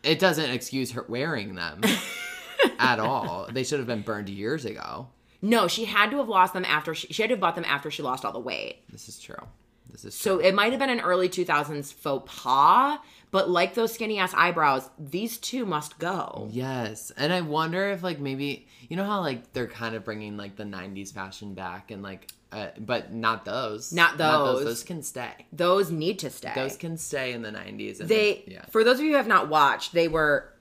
It 0.03 0.19
doesn't 0.19 0.49
excuse 0.51 0.91
her 0.91 1.05
wearing 1.07 1.55
them 1.55 1.81
at 2.79 2.99
all. 2.99 3.47
They 3.51 3.63
should 3.63 3.79
have 3.79 3.87
been 3.87 4.01
burned 4.01 4.29
years 4.29 4.65
ago. 4.65 5.09
No, 5.41 5.67
she 5.67 5.85
had 5.85 6.09
to 6.11 6.17
have 6.17 6.29
lost 6.29 6.53
them 6.53 6.65
after 6.65 6.95
she, 6.95 7.07
she 7.07 7.21
had 7.21 7.29
to 7.29 7.33
have 7.33 7.39
bought 7.39 7.55
them 7.55 7.65
after 7.65 7.91
she 7.91 8.01
lost 8.01 8.25
all 8.25 8.31
the 8.31 8.39
weight. 8.39 8.79
This 8.91 9.07
is 9.07 9.19
true. 9.19 9.35
This 9.91 10.03
is 10.05 10.19
true. 10.19 10.31
So 10.33 10.39
it 10.39 10.55
might 10.55 10.71
have 10.71 10.79
been 10.79 10.89
an 10.89 10.99
early 10.99 11.29
2000s 11.29 11.93
faux 11.93 12.31
pas, 12.33 12.99
but 13.31 13.49
like 13.49 13.73
those 13.73 13.93
skinny 13.93 14.19
ass 14.19 14.33
eyebrows, 14.33 14.89
these 14.97 15.37
two 15.37 15.65
must 15.65 15.99
go. 15.99 16.47
Yes. 16.51 17.11
And 17.17 17.33
I 17.33 17.41
wonder 17.41 17.89
if, 17.89 18.03
like, 18.03 18.19
maybe, 18.19 18.67
you 18.89 18.95
know 18.95 19.03
how, 19.03 19.19
like, 19.19 19.53
they're 19.53 19.67
kind 19.67 19.95
of 19.95 20.05
bringing, 20.05 20.37
like, 20.37 20.55
the 20.55 20.63
90s 20.63 21.13
fashion 21.13 21.53
back 21.53 21.91
and, 21.91 22.01
like, 22.01 22.31
uh, 22.51 22.67
but 22.79 23.13
not 23.13 23.43
those. 23.43 23.91
Not 23.91 24.17
those. 24.17 24.63
Those 24.63 24.83
can 24.83 25.03
stay. 25.03 25.45
Those 25.51 25.91
need 25.91 26.19
to 26.19 26.29
stay. 26.29 26.53
Those 26.55 26.77
can 26.77 26.97
stay 26.97 27.33
in 27.33 27.41
the 27.41 27.51
90s. 27.51 27.97
They 27.97 28.43
yeah. 28.47 28.65
for 28.69 28.83
those 28.83 28.99
of 28.99 29.05
you 29.05 29.11
who 29.11 29.17
have 29.17 29.27
not 29.27 29.49
watched, 29.49 29.93
they 29.93 30.07
were 30.07 30.53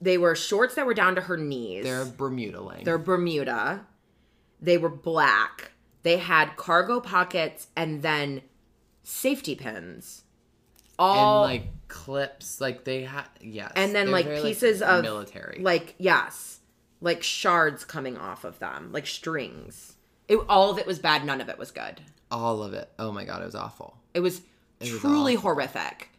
they 0.00 0.18
were 0.18 0.34
shorts 0.34 0.74
that 0.74 0.84
were 0.86 0.94
down 0.94 1.14
to 1.14 1.22
her 1.22 1.36
knees. 1.36 1.84
They're 1.84 2.04
Bermuda 2.04 2.60
length. 2.60 2.84
They're 2.84 2.98
Bermuda. 2.98 3.86
They 4.60 4.76
were 4.76 4.90
black. 4.90 5.72
They 6.02 6.18
had 6.18 6.56
cargo 6.56 7.00
pockets 7.00 7.68
and 7.76 8.02
then 8.02 8.42
safety 9.02 9.54
pins. 9.54 10.24
All 11.00 11.44
and 11.44 11.52
like 11.52 11.88
clips, 11.88 12.60
like 12.60 12.84
they 12.84 13.02
had 13.02 13.24
yes, 13.40 13.72
and 13.74 13.94
then 13.94 14.10
like 14.10 14.26
very, 14.26 14.42
pieces 14.42 14.82
of 14.82 15.02
military. 15.02 15.58
like 15.60 15.94
yes, 15.98 16.60
like 17.00 17.22
shards 17.22 17.84
coming 17.84 18.16
off 18.18 18.44
of 18.44 18.58
them, 18.58 18.90
like 18.92 19.06
strings. 19.06 19.96
It, 20.28 20.38
all 20.48 20.70
of 20.70 20.78
it 20.78 20.86
was 20.86 20.98
bad. 21.00 21.24
None 21.24 21.40
of 21.40 21.48
it 21.48 21.58
was 21.58 21.70
good. 21.70 22.02
all 22.30 22.62
of 22.62 22.74
it. 22.74 22.88
Oh 22.98 23.10
my 23.10 23.24
god, 23.24 23.42
it 23.42 23.46
was 23.46 23.54
awful. 23.56 23.96
It 24.14 24.20
was 24.20 24.42
was 24.78 24.90
truly 25.00 25.36
awful. 25.36 25.54
horrific, 25.54 26.10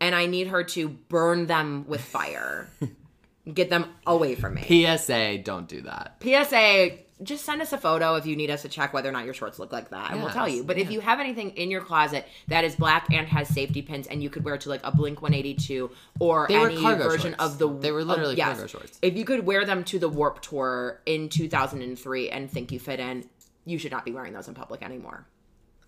and 0.00 0.14
I 0.14 0.26
need 0.26 0.46
her 0.46 0.64
to 0.64 0.88
burn 0.88 1.46
them 1.46 1.84
with 1.86 2.00
fire, 2.00 2.70
get 3.52 3.68
them 3.68 3.86
away 4.06 4.34
from 4.36 4.54
me. 4.54 4.62
PSA, 4.96 5.38
don't 5.38 5.68
do 5.68 5.82
that. 5.82 6.16
PSA, 6.22 6.98
just 7.22 7.44
send 7.44 7.60
us 7.60 7.72
a 7.72 7.78
photo 7.78 8.14
if 8.14 8.24
you 8.26 8.34
need 8.36 8.50
us 8.50 8.62
to 8.62 8.68
check 8.68 8.92
whether 8.92 9.08
or 9.08 9.12
not 9.12 9.24
your 9.24 9.34
shorts 9.34 9.58
look 9.58 9.72
like 9.72 9.90
that, 9.90 10.10
and 10.12 10.22
we'll 10.22 10.32
tell 10.32 10.48
you. 10.48 10.64
But 10.64 10.78
if 10.78 10.90
you 10.90 11.00
have 11.00 11.20
anything 11.20 11.50
in 11.50 11.70
your 11.70 11.82
closet 11.82 12.26
that 12.48 12.64
is 12.64 12.74
black 12.76 13.12
and 13.12 13.26
has 13.28 13.48
safety 13.48 13.82
pins, 13.82 14.06
and 14.06 14.22
you 14.22 14.30
could 14.30 14.44
wear 14.44 14.54
it 14.54 14.62
to 14.62 14.68
like 14.70 14.80
a 14.84 14.90
Blink 14.94 15.20
182 15.22 15.90
or 16.18 16.46
They 16.48 16.54
any 16.56 16.76
version 16.76 17.32
shorts. 17.38 17.44
of 17.54 17.58
the, 17.58 17.68
They 17.68 17.92
were 17.92 18.00
of- 18.00 18.06
literally 18.08 18.36
yes. 18.36 18.48
cargo 18.56 18.66
shorts. 18.66 18.98
If 19.02 19.16
you 19.16 19.24
could 19.24 19.44
wear 19.46 19.64
them 19.64 19.84
to 19.84 19.98
the 19.98 20.08
Warp 20.08 20.40
Tour 20.42 21.00
in 21.06 21.28
2003 21.28 22.30
and 22.30 22.50
think 22.50 22.72
you 22.72 22.78
fit 22.78 23.00
in, 23.00 23.28
you 23.66 23.78
should 23.78 23.92
not 23.92 24.04
be 24.04 24.12
wearing 24.12 24.32
those 24.32 24.48
in 24.48 24.54
public 24.54 24.82
anymore. 24.82 25.26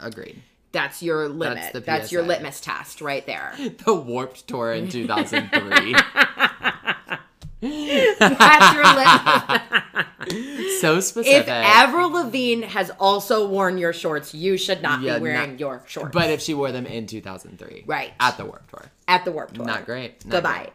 Agreed. 0.01 0.43
That's 0.73 1.03
your 1.03 1.29
limit. 1.29 1.73
the 1.73 1.81
That's, 1.81 2.11
your 2.13 2.23
litmus 2.23 2.61
test 2.61 3.01
right 3.01 3.25
there. 3.27 3.55
The 3.85 3.95
Warped 3.95 4.47
Tour 4.49 4.73
in 4.73 4.89
2003. 4.89 5.95
That's 8.19 8.75
your 8.75 8.85
litmus. 8.85 10.07
so 10.81 11.01
specific. 11.01 11.43
if 11.43 11.49
Avril 11.49 12.11
Lavigne 12.11 12.65
has 12.65 12.91
also 13.01 13.47
worn 13.49 13.79
your 13.79 13.93
shorts, 13.93 14.35
you 14.35 14.57
should 14.57 14.83
not 14.83 15.01
Yeah, 15.03 15.17
be 15.19 15.23
wearing 15.23 15.51
not- 15.53 15.61
your 15.61 15.83
shorts. 15.87 16.11
but 16.13 16.31
if 16.31 16.41
she 16.41 16.55
wore 16.55 16.73
them 16.73 16.87
in 16.87 17.07
2003, 17.07 17.85
Right. 17.87 18.13
at 18.21 18.37
the 18.37 18.45
Warped 18.45 18.71
Tour, 18.71 18.91
at 19.09 19.25
the 19.25 19.33
Warp 19.33 19.55
Tour. 19.55 19.65
not 19.65 19.85
great. 19.87 20.25
Not 20.25 20.31
Goodbye. 20.33 20.59
great. 20.59 20.73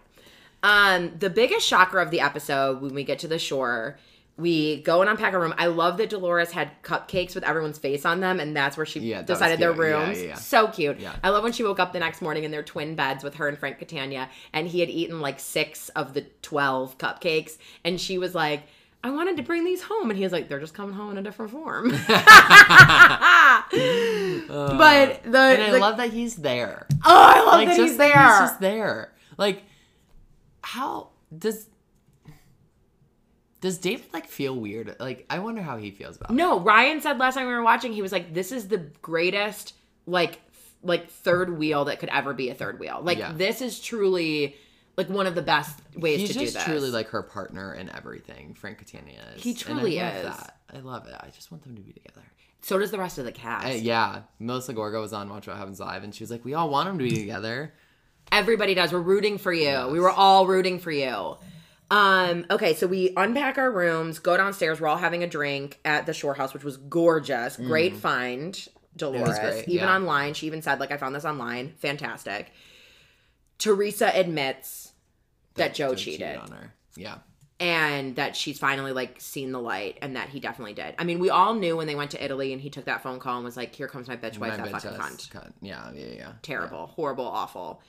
Um, 0.63 1.13
the 1.19 1.29
biggest 1.29 1.67
shocker 1.67 1.99
of 1.99 2.11
the 2.11 2.19
episode 2.21 2.81
when 2.81 2.93
we 2.93 3.03
get 3.03 3.19
to 3.19 3.27
the 3.27 3.37
shore, 3.39 3.97
we 4.37 4.81
go 4.83 5.01
and 5.01 5.09
unpack 5.09 5.33
a 5.33 5.39
room. 5.39 5.53
I 5.57 5.65
love 5.67 5.97
that 5.97 6.09
Dolores 6.09 6.51
had 6.51 6.69
cupcakes 6.83 7.33
with 7.35 7.43
everyone's 7.43 7.77
face 7.79 8.05
on 8.05 8.19
them, 8.19 8.39
and 8.39 8.55
that's 8.55 8.77
where 8.77 8.85
she 8.85 8.99
Yeah, 8.99 9.21
decided 9.23 9.59
their 9.59 9.71
rooms. 9.71 10.19
yeah, 10.21 10.27
yeah. 10.29 10.35
So 10.35 10.67
cute. 10.67 10.97
I 11.23 11.29
love 11.29 11.43
when 11.43 11.53
she 11.53 11.63
woke 11.63 11.79
up 11.79 11.91
the 11.93 11.99
next 11.99 12.21
morning 12.21 12.43
in 12.43 12.51
their 12.51 12.61
twin 12.63 12.95
beds 12.95 13.23
with 13.23 13.35
her 13.35 13.47
and 13.47 13.57
Frank 13.57 13.79
Catania, 13.79 14.29
and 14.53 14.67
he 14.67 14.79
had 14.79 14.89
eaten 14.89 15.21
like 15.21 15.39
six 15.39 15.89
of 15.89 16.13
the 16.13 16.21
twelve 16.41 16.97
cupcakes, 16.97 17.57
and 17.83 17.99
she 18.01 18.17
was 18.17 18.33
like. 18.35 18.63
I 19.07 19.11
wanted 19.11 19.37
to 19.37 19.43
bring 19.43 19.63
these 19.63 19.81
home, 19.81 20.09
and 20.09 20.17
he 20.17 20.23
was 20.23 20.33
like, 20.33 20.49
"They're 20.49 20.59
just 20.59 20.73
coming 20.73 20.93
home 20.95 21.11
in 21.11 21.17
a 21.17 21.21
different 21.21 21.51
form." 21.51 21.89
but 22.07 22.07
the, 25.23 25.37
and 25.37 25.63
I 25.63 25.71
the- 25.71 25.79
love 25.79 25.97
that 25.97 26.11
he's 26.11 26.35
there. 26.35 26.85
oh, 27.05 27.23
I 27.35 27.39
love 27.39 27.53
like 27.53 27.67
that 27.69 27.77
just 27.77 27.89
he's 27.89 27.97
there. 27.97 28.27
He's 28.27 28.39
just 28.39 28.59
there. 28.59 29.13
Like, 29.37 29.63
how 30.61 31.09
does 31.37 31.67
does 33.61 33.77
David 33.77 34.07
like 34.13 34.27
feel 34.27 34.55
weird? 34.55 34.95
Like, 34.99 35.25
I 35.29 35.39
wonder 35.39 35.61
how 35.61 35.77
he 35.77 35.91
feels 35.91 36.17
about 36.17 36.31
it. 36.31 36.33
No, 36.33 36.59
Ryan 36.59 37.01
said 37.01 37.17
last 37.17 37.35
time 37.35 37.47
we 37.47 37.53
were 37.53 37.63
watching, 37.63 37.93
he 37.93 38.01
was 38.01 38.11
like, 38.11 38.33
"This 38.33 38.51
is 38.51 38.67
the 38.67 38.77
greatest 39.01 39.73
like 40.05 40.39
like 40.83 41.09
third 41.09 41.57
wheel 41.57 41.85
that 41.85 41.99
could 41.99 42.09
ever 42.09 42.33
be 42.33 42.49
a 42.49 42.53
third 42.53 42.79
wheel. 42.79 42.99
Like 43.01 43.17
Yeah. 43.17 43.31
this 43.33 43.61
is 43.61 43.79
truly 43.79 44.55
like 44.97 45.09
one 45.09 45.27
of 45.27 45.35
the 45.35 45.41
best 45.43 45.79
ways 45.95 46.21
He's 46.21 46.29
to 46.29 46.39
do 46.39 46.45
this. 46.49 46.63
truly 46.63 46.89
like 46.89 47.09
her 47.09 47.21
partner 47.21 47.73
in 47.73 47.89
everything. 47.95 48.55
Frank 48.55 48.79
Catania 48.79 49.23
is. 49.35 49.43
He 49.43 49.51
I 49.51 49.53
truly 49.53 49.99
love 49.99 50.15
is. 50.15 50.23
That. 50.23 50.57
I 50.73 50.79
love 50.79 51.07
it. 51.07 51.15
I 51.19 51.29
just 51.29 51.51
want 51.51 51.63
them 51.63 51.75
to 51.75 51.81
be 51.81 51.93
together. 51.93 52.23
so 52.61 52.79
does 52.79 52.91
the 52.91 52.97
rest 52.97 53.19
of 53.19 53.25
the 53.25 53.31
cast. 53.31 53.67
Uh, 53.67 53.69
yeah, 53.69 54.23
Melissa 54.39 54.73
Gorga 54.73 54.99
was 54.99 55.13
on 55.13 55.29
Watch 55.29 55.47
What 55.47 55.55
Happens 55.55 55.79
Live, 55.79 56.03
and 56.03 56.13
she 56.13 56.23
was 56.23 56.31
like, 56.31 56.43
"We 56.43 56.55
all 56.55 56.69
want 56.69 56.89
them 56.89 56.97
to 56.97 57.03
be 57.03 57.15
together." 57.15 57.73
Everybody 58.31 58.73
does. 58.73 58.91
We're 58.91 58.99
rooting 58.99 59.37
for 59.37 59.53
you. 59.53 59.87
We 59.89 59.99
were 60.01 60.09
all 60.11 60.47
rooting 60.47 60.79
for 60.79 60.91
you. 60.91 61.37
Um, 61.89 62.45
okay, 62.51 62.73
so 62.73 62.85
we 62.85 63.13
unpack 63.15 63.57
our 63.57 63.71
rooms, 63.71 64.19
go 64.19 64.35
downstairs. 64.35 64.81
We're 64.81 64.87
all 64.87 64.97
having 64.97 65.23
a 65.23 65.27
drink 65.27 65.79
at 65.85 66.05
the 66.05 66.13
Shore 66.13 66.33
House, 66.33 66.53
which 66.53 66.63
was 66.65 66.75
gorgeous. 66.75 67.55
Great 67.55 67.95
find, 67.95 68.67
Dolores. 68.97 69.39
great, 69.39 69.69
even 69.69 69.87
yeah. 69.87 69.95
online, 69.95 70.33
she 70.33 70.47
even 70.47 70.61
said, 70.61 70.81
like, 70.81 70.91
I 70.91 70.97
found 70.97 71.15
this 71.15 71.23
online. 71.23 71.75
Fantastic. 71.77 72.51
Teresa 73.57 74.11
admits 74.13 74.86
that, 75.57 75.73
Joe 75.75 75.89
Joe 75.89 75.95
cheated, 75.95 76.37
on 76.37 76.51
her. 76.51 76.73
Yeah. 76.95 77.17
and 77.59 78.15
that 78.15 78.35
she's 78.35 78.59
finally 78.59 78.91
like 78.91 79.19
seen 79.19 79.51
the 79.51 79.59
light, 79.61 79.97
and 80.01 80.15
that 80.15 80.29
he 80.29 80.39
definitely 80.39 80.73
did. 80.73 80.95
I 80.97 81.03
mean, 81.03 81.19
we 81.19 81.29
all 81.29 81.53
knew 81.53 81.75
when 81.77 81.87
they 81.87 81.95
went 81.95 82.11
to 82.11 82.23
Italy, 82.23 82.53
and 82.53 82.61
he 82.61 82.69
took 82.69 82.85
that 82.85 83.01
phone 83.03 83.19
call 83.19 83.35
and 83.35 83.45
was 83.45 83.57
like, 83.57 83.73
"Here 83.75 83.87
comes 83.87 84.07
my 84.07 84.15
bitch 84.17 84.37
wife, 84.37 84.57
My 84.57 84.57
that 84.57 84.67
bitch 84.67 84.81
fucking 84.81 84.99
has 84.99 85.27
cunt." 85.27 85.53
Yeah, 85.61 85.91
yeah, 85.93 86.05
yeah. 86.15 86.31
Terrible, 86.41 86.87
horrible, 86.87 87.25
awful. 87.25 87.81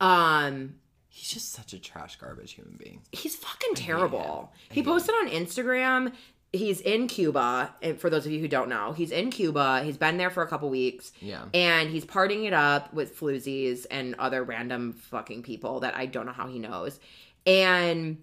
Um, 0.00 0.74
He's 1.10 1.30
just 1.32 1.52
such 1.52 1.72
a 1.72 1.80
trash 1.80 2.16
garbage 2.16 2.52
human 2.52 2.76
being. 2.76 3.00
He's 3.10 3.34
fucking 3.34 3.74
terrible. 3.74 4.52
He 4.70 4.82
posted 4.82 5.14
on 5.16 5.28
Instagram. 5.30 6.12
He's 6.50 6.80
in 6.80 7.08
Cuba, 7.08 7.74
and 7.82 8.00
for 8.00 8.08
those 8.08 8.24
of 8.24 8.32
you 8.32 8.40
who 8.40 8.48
don't 8.48 8.70
know, 8.70 8.92
he's 8.92 9.10
in 9.10 9.30
Cuba. 9.30 9.82
He's 9.84 9.98
been 9.98 10.16
there 10.16 10.30
for 10.30 10.42
a 10.42 10.48
couple 10.48 10.70
weeks. 10.70 11.12
Yeah. 11.20 11.44
And 11.52 11.90
he's 11.90 12.06
partying 12.06 12.46
it 12.46 12.54
up 12.54 12.94
with 12.94 13.18
floozies 13.18 13.84
and 13.90 14.14
other 14.14 14.42
random 14.42 14.94
fucking 14.94 15.42
people 15.42 15.80
that 15.80 15.94
I 15.94 16.06
don't 16.06 16.24
know 16.24 16.32
how 16.32 16.48
he 16.48 16.58
knows. 16.58 17.00
And 17.46 18.22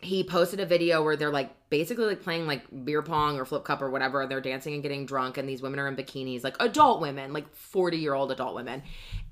he 0.00 0.22
posted 0.22 0.60
a 0.60 0.66
video 0.66 1.02
where 1.02 1.16
they're 1.16 1.32
like 1.32 1.50
basically 1.70 2.04
like 2.04 2.22
playing 2.22 2.46
like 2.46 2.62
beer 2.84 3.02
pong 3.02 3.36
or 3.36 3.44
flip 3.44 3.64
cup 3.64 3.82
or 3.82 3.90
whatever. 3.90 4.26
They're 4.26 4.40
dancing 4.40 4.74
and 4.74 4.82
getting 4.82 5.06
drunk, 5.06 5.36
and 5.36 5.48
these 5.48 5.60
women 5.60 5.80
are 5.80 5.88
in 5.88 5.96
bikinis, 5.96 6.44
like 6.44 6.54
adult 6.60 7.00
women, 7.00 7.32
like 7.32 7.52
40 7.56 7.98
year 7.98 8.14
old 8.14 8.30
adult 8.30 8.54
women. 8.54 8.82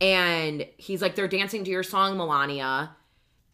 And 0.00 0.66
he's 0.76 1.00
like, 1.00 1.14
they're 1.14 1.28
dancing 1.28 1.62
to 1.62 1.70
your 1.70 1.84
song, 1.84 2.16
Milania. 2.16 2.90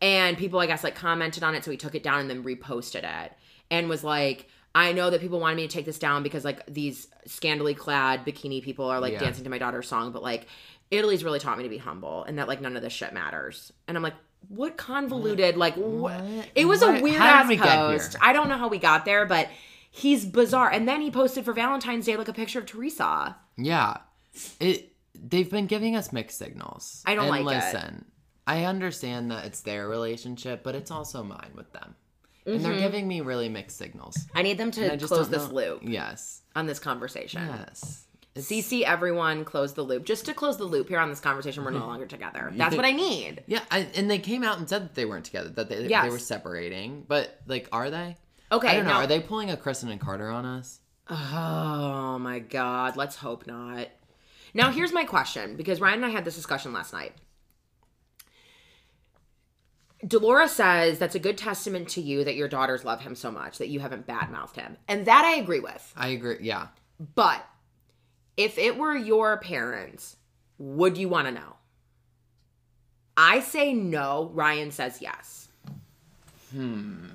And 0.00 0.36
people, 0.38 0.58
I 0.58 0.66
guess, 0.66 0.82
like 0.82 0.94
commented 0.94 1.42
on 1.44 1.54
it. 1.54 1.62
So 1.62 1.70
he 1.70 1.76
took 1.76 1.94
it 1.94 2.02
down 2.02 2.20
and 2.20 2.30
then 2.30 2.42
reposted 2.42 3.04
it 3.04 3.32
and 3.70 3.88
was 3.88 4.02
like, 4.02 4.48
I 4.74 4.92
know 4.92 5.10
that 5.10 5.20
people 5.20 5.38
wanted 5.40 5.56
me 5.56 5.66
to 5.66 5.72
take 5.72 5.84
this 5.84 5.98
down 5.98 6.22
because 6.22 6.44
like 6.44 6.64
these 6.66 7.06
scandally 7.28 7.76
clad 7.76 8.24
bikini 8.24 8.62
people 8.62 8.86
are 8.86 9.00
like 9.00 9.12
Yeah. 9.14 9.18
dancing 9.20 9.44
to 9.44 9.50
my 9.50 9.58
daughter's 9.58 9.86
song, 9.88 10.12
but 10.12 10.22
like 10.22 10.46
Italy's 10.90 11.24
really 11.24 11.38
taught 11.38 11.58
me 11.58 11.64
to 11.64 11.70
be 11.70 11.78
humble 11.78 12.24
and 12.24 12.38
that 12.38 12.48
like 12.48 12.60
none 12.60 12.76
of 12.76 12.82
this 12.82 12.92
shit 12.92 13.12
matters. 13.12 13.72
And 13.86 13.96
I'm 13.96 14.02
like, 14.02 14.14
what 14.48 14.76
convoluted, 14.76 15.56
like, 15.56 15.74
what? 15.76 16.20
It 16.54 16.64
was 16.66 16.80
What? 16.80 16.98
a 16.98 17.02
weird 17.02 17.16
How 17.20 17.42
ass 17.44 17.56
post. 17.56 18.16
I 18.20 18.32
don't 18.32 18.48
know 18.48 18.56
how 18.58 18.68
we 18.68 18.78
got 18.78 19.04
there, 19.04 19.24
but 19.24 19.48
he's 19.90 20.24
bizarre. 20.24 20.70
And 20.70 20.88
then 20.88 21.00
he 21.00 21.10
posted 21.10 21.44
for 21.44 21.52
Valentine's 21.52 22.06
Day 22.06 22.16
like 22.16 22.28
a 22.28 22.32
picture 22.32 22.58
of 22.58 22.66
Teresa. 22.66 23.36
Yeah. 23.56 23.98
It 24.58 24.92
they've 25.14 25.50
been 25.50 25.66
giving 25.66 25.94
us 25.96 26.12
mixed 26.12 26.38
signals. 26.38 27.02
I 27.06 27.14
don't 27.14 27.32
and 27.32 27.44
like 27.44 27.54
it. 27.56 27.58
listen, 27.74 28.04
I 28.46 28.64
understand 28.64 29.30
that 29.30 29.44
it's 29.44 29.60
their 29.60 29.86
relationship, 29.88 30.62
but 30.64 30.74
it's 30.74 30.90
also 30.90 31.22
mine 31.22 31.52
with 31.54 31.72
them. 31.72 31.94
And 32.44 32.54
Mm-hmm. 32.56 32.62
they're 32.64 32.78
giving 32.80 33.06
me 33.06 33.20
really 33.20 33.48
mixed 33.48 33.76
signals. 33.76 34.16
I 34.34 34.42
need 34.42 34.58
them 34.58 34.70
to 34.72 34.98
close 34.98 35.28
this 35.28 35.48
know- 35.48 35.54
loop 35.54 35.80
Yes. 35.82 36.42
on 36.56 36.66
this 36.66 36.78
conversation. 36.80 37.46
Yes. 37.46 38.06
It's- 38.34 38.46
CC 38.46 38.82
everyone, 38.84 39.44
close 39.44 39.74
the 39.74 39.82
loop. 39.82 40.04
Just 40.04 40.24
to 40.24 40.34
close 40.34 40.56
the 40.56 40.64
loop 40.64 40.88
here 40.88 40.98
on 40.98 41.10
this 41.10 41.20
conversation, 41.20 41.64
we're 41.64 41.70
no 41.70 41.86
longer 41.86 42.06
together. 42.06 42.50
That's 42.56 42.74
what 42.74 42.84
I 42.86 42.92
need. 42.92 43.44
Yeah, 43.46 43.60
I, 43.70 43.86
and 43.94 44.10
they 44.10 44.18
came 44.18 44.42
out 44.42 44.58
and 44.58 44.68
said 44.68 44.82
that 44.84 44.94
they 44.94 45.04
weren't 45.04 45.26
together, 45.26 45.50
that 45.50 45.68
they, 45.68 45.86
Yes. 45.86 46.04
they 46.04 46.10
were 46.10 46.18
separating. 46.18 47.04
But 47.06 47.40
like, 47.46 47.68
are 47.72 47.90
they? 47.90 48.16
Okay, 48.50 48.68
I 48.68 48.74
don't 48.76 48.84
know. 48.86 48.90
now- 48.92 49.00
Are 49.00 49.06
they 49.06 49.20
pulling 49.20 49.50
a 49.50 49.56
Kristen 49.56 49.90
and 49.90 50.00
Carter 50.00 50.28
on 50.30 50.44
us? 50.46 50.80
Oh 51.10 52.18
my 52.18 52.38
god, 52.38 52.96
let's 52.96 53.16
hope 53.16 53.46
not. 53.46 53.88
Now 54.54 54.70
here's 54.70 54.92
my 54.92 55.04
question 55.04 55.56
because 55.56 55.80
Ryan 55.80 55.96
and 55.96 56.06
I 56.06 56.10
had 56.10 56.24
this 56.24 56.36
discussion 56.36 56.72
last 56.72 56.92
night. 56.92 57.12
Dolores 60.06 60.52
says 60.52 60.98
that's 60.98 61.14
a 61.14 61.20
good 61.20 61.38
testament 61.38 61.88
to 61.90 62.00
you 62.00 62.24
that 62.24 62.34
your 62.34 62.48
daughters 62.48 62.84
love 62.84 63.00
him 63.00 63.14
so 63.14 63.30
much 63.30 63.58
that 63.58 63.68
you 63.68 63.80
haven't 63.80 64.06
badmouthed 64.06 64.56
him. 64.56 64.76
And 64.88 65.06
that 65.06 65.24
I 65.24 65.36
agree 65.36 65.60
with. 65.60 65.92
I 65.96 66.08
agree. 66.08 66.38
Yeah. 66.40 66.68
But 67.14 67.44
if 68.36 68.58
it 68.58 68.76
were 68.76 68.96
your 68.96 69.36
parents, 69.38 70.16
would 70.58 70.98
you 70.98 71.08
want 71.08 71.28
to 71.28 71.32
know? 71.32 71.56
I 73.16 73.40
say 73.40 73.72
no. 73.72 74.30
Ryan 74.32 74.70
says 74.70 75.00
yes. 75.00 75.48
Hmm. 76.50 77.06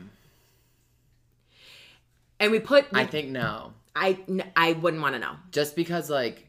And 2.40 2.52
we 2.52 2.60
put. 2.60 2.86
I 2.94 3.06
think 3.06 3.30
no. 3.30 3.74
I 3.96 4.20
I 4.56 4.74
wouldn't 4.74 5.02
want 5.02 5.16
to 5.16 5.20
know. 5.20 5.36
Just 5.52 5.76
because 5.76 6.10
like 6.10 6.48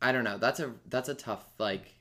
I 0.00 0.12
don't 0.12 0.24
know. 0.24 0.38
That's 0.38 0.60
a 0.60 0.72
that's 0.88 1.08
a 1.08 1.14
tough 1.14 1.44
like 1.58 1.91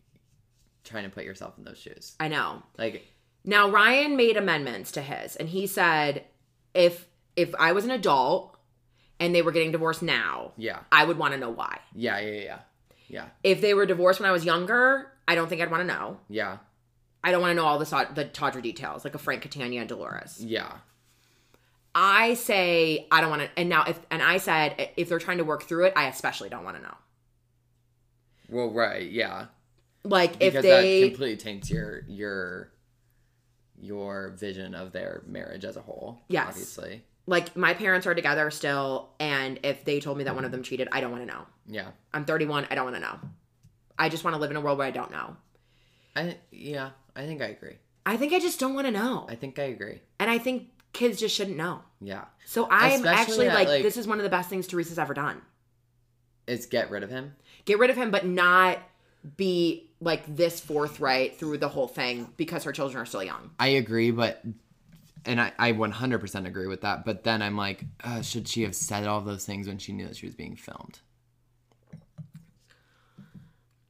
trying 0.83 1.03
to 1.03 1.09
put 1.09 1.23
yourself 1.23 1.57
in 1.57 1.63
those 1.63 1.77
shoes. 1.77 2.15
I 2.19 2.27
know. 2.27 2.63
Like 2.77 3.07
Now 3.43 3.69
Ryan 3.69 4.15
made 4.15 4.37
amendments 4.37 4.91
to 4.93 5.01
his, 5.01 5.35
and 5.35 5.49
he 5.49 5.67
said 5.67 6.25
if 6.73 7.07
if 7.35 7.53
I 7.55 7.71
was 7.71 7.85
an 7.85 7.91
adult 7.91 8.57
and 9.19 9.33
they 9.35 9.41
were 9.41 9.51
getting 9.51 9.71
divorced 9.71 10.01
now, 10.01 10.51
yeah. 10.57 10.79
I 10.91 11.05
would 11.05 11.17
want 11.17 11.33
to 11.33 11.39
know 11.39 11.49
why. 11.49 11.79
Yeah, 11.93 12.19
yeah, 12.19 12.41
yeah. 12.41 12.59
Yeah. 13.07 13.25
If 13.43 13.61
they 13.61 13.73
were 13.73 13.85
divorced 13.85 14.19
when 14.19 14.29
I 14.29 14.31
was 14.31 14.45
younger, 14.45 15.11
I 15.27 15.35
don't 15.35 15.47
think 15.47 15.61
I'd 15.61 15.69
want 15.69 15.81
to 15.81 15.87
know. 15.87 16.17
Yeah. 16.29 16.57
I 17.23 17.31
don't 17.31 17.41
want 17.41 17.51
to 17.51 17.55
know 17.55 17.65
all 17.65 17.77
the 17.77 18.07
the 18.15 18.25
Tawdra 18.25 18.61
details, 18.61 19.03
like 19.03 19.13
a 19.13 19.19
Frank 19.19 19.41
Catania 19.41 19.81
and 19.81 19.89
Dolores. 19.89 20.43
Yeah. 20.43 20.71
I 21.93 22.35
say 22.35 23.07
I 23.11 23.21
don't 23.21 23.29
want 23.29 23.43
to. 23.43 23.49
And 23.57 23.69
now 23.69 23.83
if 23.85 23.99
and 24.09 24.23
I 24.23 24.37
said 24.37 24.89
if 24.97 25.09
they're 25.09 25.19
trying 25.19 25.37
to 25.37 25.43
work 25.43 25.63
through 25.63 25.85
it, 25.85 25.93
I 25.95 26.07
especially 26.07 26.49
don't 26.49 26.63
want 26.63 26.77
to 26.77 26.83
know. 26.83 26.95
Well, 28.49 28.71
right, 28.71 29.09
yeah. 29.09 29.47
Like 30.03 30.39
Because 30.39 30.55
if 30.55 30.61
they 30.63 31.01
that 31.01 31.07
completely 31.09 31.37
taints 31.37 31.69
your 31.69 32.03
your 32.07 32.71
your 33.79 34.29
vision 34.39 34.75
of 34.75 34.91
their 34.91 35.23
marriage 35.27 35.65
as 35.65 35.75
a 35.77 35.81
whole. 35.81 36.19
Yes. 36.27 36.49
Obviously. 36.49 37.03
like 37.27 37.55
my 37.55 37.73
parents 37.73 38.05
are 38.07 38.13
together 38.15 38.49
still, 38.51 39.09
and 39.19 39.59
if 39.63 39.85
they 39.85 39.99
told 39.99 40.17
me 40.17 40.23
that 40.25 40.35
one 40.35 40.45
of 40.45 40.51
them 40.51 40.63
cheated, 40.63 40.87
I 40.91 41.01
don't 41.01 41.11
want 41.11 41.23
to 41.27 41.33
know. 41.33 41.45
Yeah. 41.67 41.87
I'm 42.13 42.25
31. 42.25 42.67
I 42.69 42.75
don't 42.75 42.85
want 42.85 42.95
to 42.95 43.01
know. 43.01 43.19
I 43.97 44.09
just 44.09 44.23
want 44.23 44.35
to 44.35 44.39
live 44.41 44.51
in 44.51 44.57
a 44.57 44.61
world 44.61 44.77
where 44.77 44.87
I 44.87 44.91
don't 44.91 45.11
know. 45.11 45.35
I 46.15 46.37
yeah, 46.51 46.89
I 47.15 47.25
think 47.25 47.41
I 47.41 47.45
agree. 47.47 47.77
I 48.05 48.17
think 48.17 48.33
I 48.33 48.39
just 48.39 48.59
don't 48.59 48.73
want 48.73 48.87
to 48.87 48.91
know. 48.91 49.27
I 49.29 49.35
think 49.35 49.59
I 49.59 49.63
agree. 49.63 50.01
And 50.19 50.29
I 50.29 50.39
think 50.39 50.69
kids 50.91 51.19
just 51.19 51.35
shouldn't 51.35 51.57
know. 51.57 51.81
Yeah. 52.01 52.25
So 52.45 52.67
I'm 52.69 52.93
Especially 53.05 53.09
actually 53.09 53.47
at, 53.49 53.53
like, 53.53 53.67
like- 53.67 53.83
this 53.83 53.95
is 53.97 54.07
one 54.07 54.17
of 54.17 54.23
the 54.23 54.29
best 54.29 54.49
things 54.49 54.65
Teresa's 54.67 54.97
ever 54.99 55.13
done. 55.13 55.41
Is 56.47 56.65
get 56.65 56.89
rid 56.89 57.03
of 57.03 57.11
him. 57.11 57.35
Get 57.65 57.77
rid 57.79 57.89
of 57.91 57.95
him, 57.95 58.09
but 58.11 58.25
not 58.25 58.79
be 59.37 59.90
like 60.01 60.35
this 60.35 60.59
forthright 60.59 61.37
through 61.37 61.59
the 61.59 61.69
whole 61.69 61.87
thing 61.87 62.27
because 62.35 62.63
her 62.63 62.71
children 62.71 63.01
are 63.01 63.05
still 63.05 63.23
young. 63.23 63.51
I 63.59 63.67
agree, 63.69 64.11
but 64.11 64.43
and 65.25 65.39
I, 65.39 65.51
I 65.59 65.71
100% 65.73 66.47
agree 66.47 66.67
with 66.67 66.81
that. 66.81 67.05
But 67.05 67.23
then 67.23 67.41
I'm 67.41 67.55
like, 67.55 67.85
uh, 68.03 68.21
should 68.21 68.47
she 68.47 68.63
have 68.63 68.75
said 68.75 69.05
all 69.05 69.21
those 69.21 69.45
things 69.45 69.67
when 69.67 69.77
she 69.77 69.93
knew 69.93 70.07
that 70.07 70.17
she 70.17 70.25
was 70.25 70.35
being 70.35 70.55
filmed? 70.55 70.99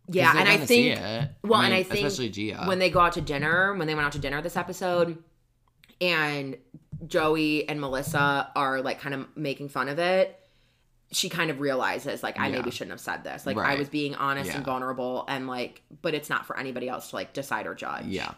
Yeah, 0.10 0.34
and 0.38 0.50
I 0.50 0.58
think 0.58 1.00
well, 1.42 1.62
and 1.62 1.72
mean, 1.72 1.80
I 1.80 1.84
think 1.84 2.06
especially 2.06 2.30
Gia. 2.30 2.66
when 2.66 2.80
they 2.80 2.90
go 2.90 3.00
out 3.00 3.14
to 3.14 3.22
dinner, 3.22 3.74
when 3.76 3.88
they 3.88 3.96
went 3.96 4.06
out 4.06 4.12
to 4.12 4.20
dinner 4.20 4.42
this 4.42 4.58
episode, 4.58 5.24
and 6.02 6.58
Joey 7.08 7.70
and 7.70 7.80
Melissa 7.80 8.52
are 8.54 8.82
like 8.82 9.00
kind 9.00 9.16
of 9.16 9.28
making 9.38 9.70
fun 9.70 9.88
of 9.88 10.00
it. 10.00 10.38
She 11.12 11.28
kind 11.30 11.52
of 11.52 11.60
realizes 11.60 12.24
like 12.24 12.40
I 12.40 12.48
Yeah. 12.48 12.58
maybe 12.58 12.72
shouldn't 12.72 12.92
have 12.92 13.00
said 13.02 13.24
this. 13.24 13.46
Like 13.46 13.58
I 13.58 13.76
was 13.76 13.90
being 13.90 14.16
honest 14.16 14.50
Yeah. 14.50 14.58
and 14.58 14.66
vulnerable 14.66 15.26
and 15.28 15.48
like 15.48 15.82
but 16.02 16.14
it's 16.14 16.30
not 16.30 16.46
for 16.46 16.58
anybody 16.58 16.88
else 16.88 17.10
to 17.10 17.16
like 17.18 17.34
decide 17.34 17.68
or 17.68 17.76
judge. 17.76 18.06
Yeah. 18.06 18.32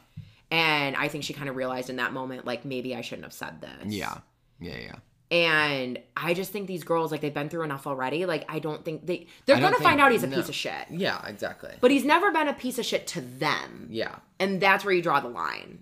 And 0.49 0.95
I 0.95 1.07
think 1.07 1.23
she 1.23 1.33
kind 1.33 1.49
of 1.49 1.55
realized 1.55 1.89
in 1.89 1.97
that 1.97 2.13
moment 2.13 2.45
like 2.45 2.65
maybe 2.65 2.95
I 2.95 3.01
shouldn't 3.01 3.25
have 3.25 3.33
said 3.33 3.61
this. 3.61 3.93
Yeah. 3.93 4.17
Yeah. 4.59 4.77
Yeah. 4.77 4.95
And 5.31 5.99
I 6.15 6.33
just 6.33 6.51
think 6.51 6.67
these 6.67 6.83
girls 6.83 7.11
like 7.11 7.21
they've 7.21 7.33
been 7.33 7.49
through 7.49 7.63
enough 7.63 7.85
already. 7.87 8.25
Like 8.25 8.45
I 8.49 8.59
don't 8.59 8.83
think 8.83 9.05
they 9.05 9.27
they're 9.45 9.59
going 9.59 9.73
to 9.73 9.81
find 9.81 9.99
out 10.01 10.11
he's 10.11 10.23
a 10.23 10.27
no. 10.27 10.35
piece 10.37 10.49
of 10.49 10.55
shit. 10.55 10.87
Yeah. 10.89 11.23
Exactly. 11.27 11.71
But 11.79 11.91
he's 11.91 12.05
never 12.05 12.31
been 12.31 12.47
a 12.47 12.53
piece 12.53 12.79
of 12.79 12.85
shit 12.85 13.07
to 13.07 13.21
them. 13.21 13.87
Yeah. 13.89 14.15
And 14.39 14.59
that's 14.61 14.83
where 14.83 14.93
you 14.93 15.01
draw 15.01 15.19
the 15.19 15.29
line. 15.29 15.79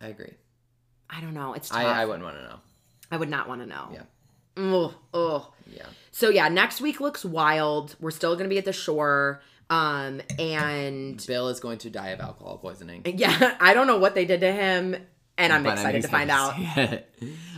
I 0.00 0.08
agree. 0.08 0.34
I 1.10 1.20
don't 1.22 1.34
know. 1.34 1.54
It's 1.54 1.70
tough. 1.70 1.78
I, 1.78 2.02
I 2.02 2.04
wouldn't 2.04 2.24
want 2.24 2.36
to 2.36 2.42
know. 2.42 2.56
I 3.10 3.16
would 3.16 3.30
not 3.30 3.48
want 3.48 3.62
to 3.62 3.66
know. 3.66 3.88
Yeah. 3.92 4.02
Ugh. 4.58 5.44
Yeah. 5.72 5.86
So 6.10 6.28
yeah, 6.30 6.48
next 6.48 6.80
week 6.80 7.00
looks 7.00 7.24
wild. 7.24 7.96
We're 8.00 8.10
still 8.10 8.34
gonna 8.36 8.48
be 8.48 8.58
at 8.58 8.64
the 8.64 8.72
shore. 8.72 9.40
Um 9.70 10.20
and 10.38 11.24
Bill 11.26 11.48
is 11.48 11.60
going 11.60 11.78
to 11.78 11.90
die 11.90 12.08
of 12.08 12.20
alcohol 12.20 12.58
poisoning. 12.58 13.02
yeah, 13.16 13.56
I 13.60 13.74
don't 13.74 13.86
know 13.86 13.98
what 13.98 14.14
they 14.14 14.24
did 14.24 14.40
to 14.40 14.50
him, 14.52 14.96
and 15.36 15.52
I'm 15.52 15.62
But 15.62 15.74
excited 15.74 16.02
to 16.02 16.08
find 16.08 16.30
out. 16.30 16.54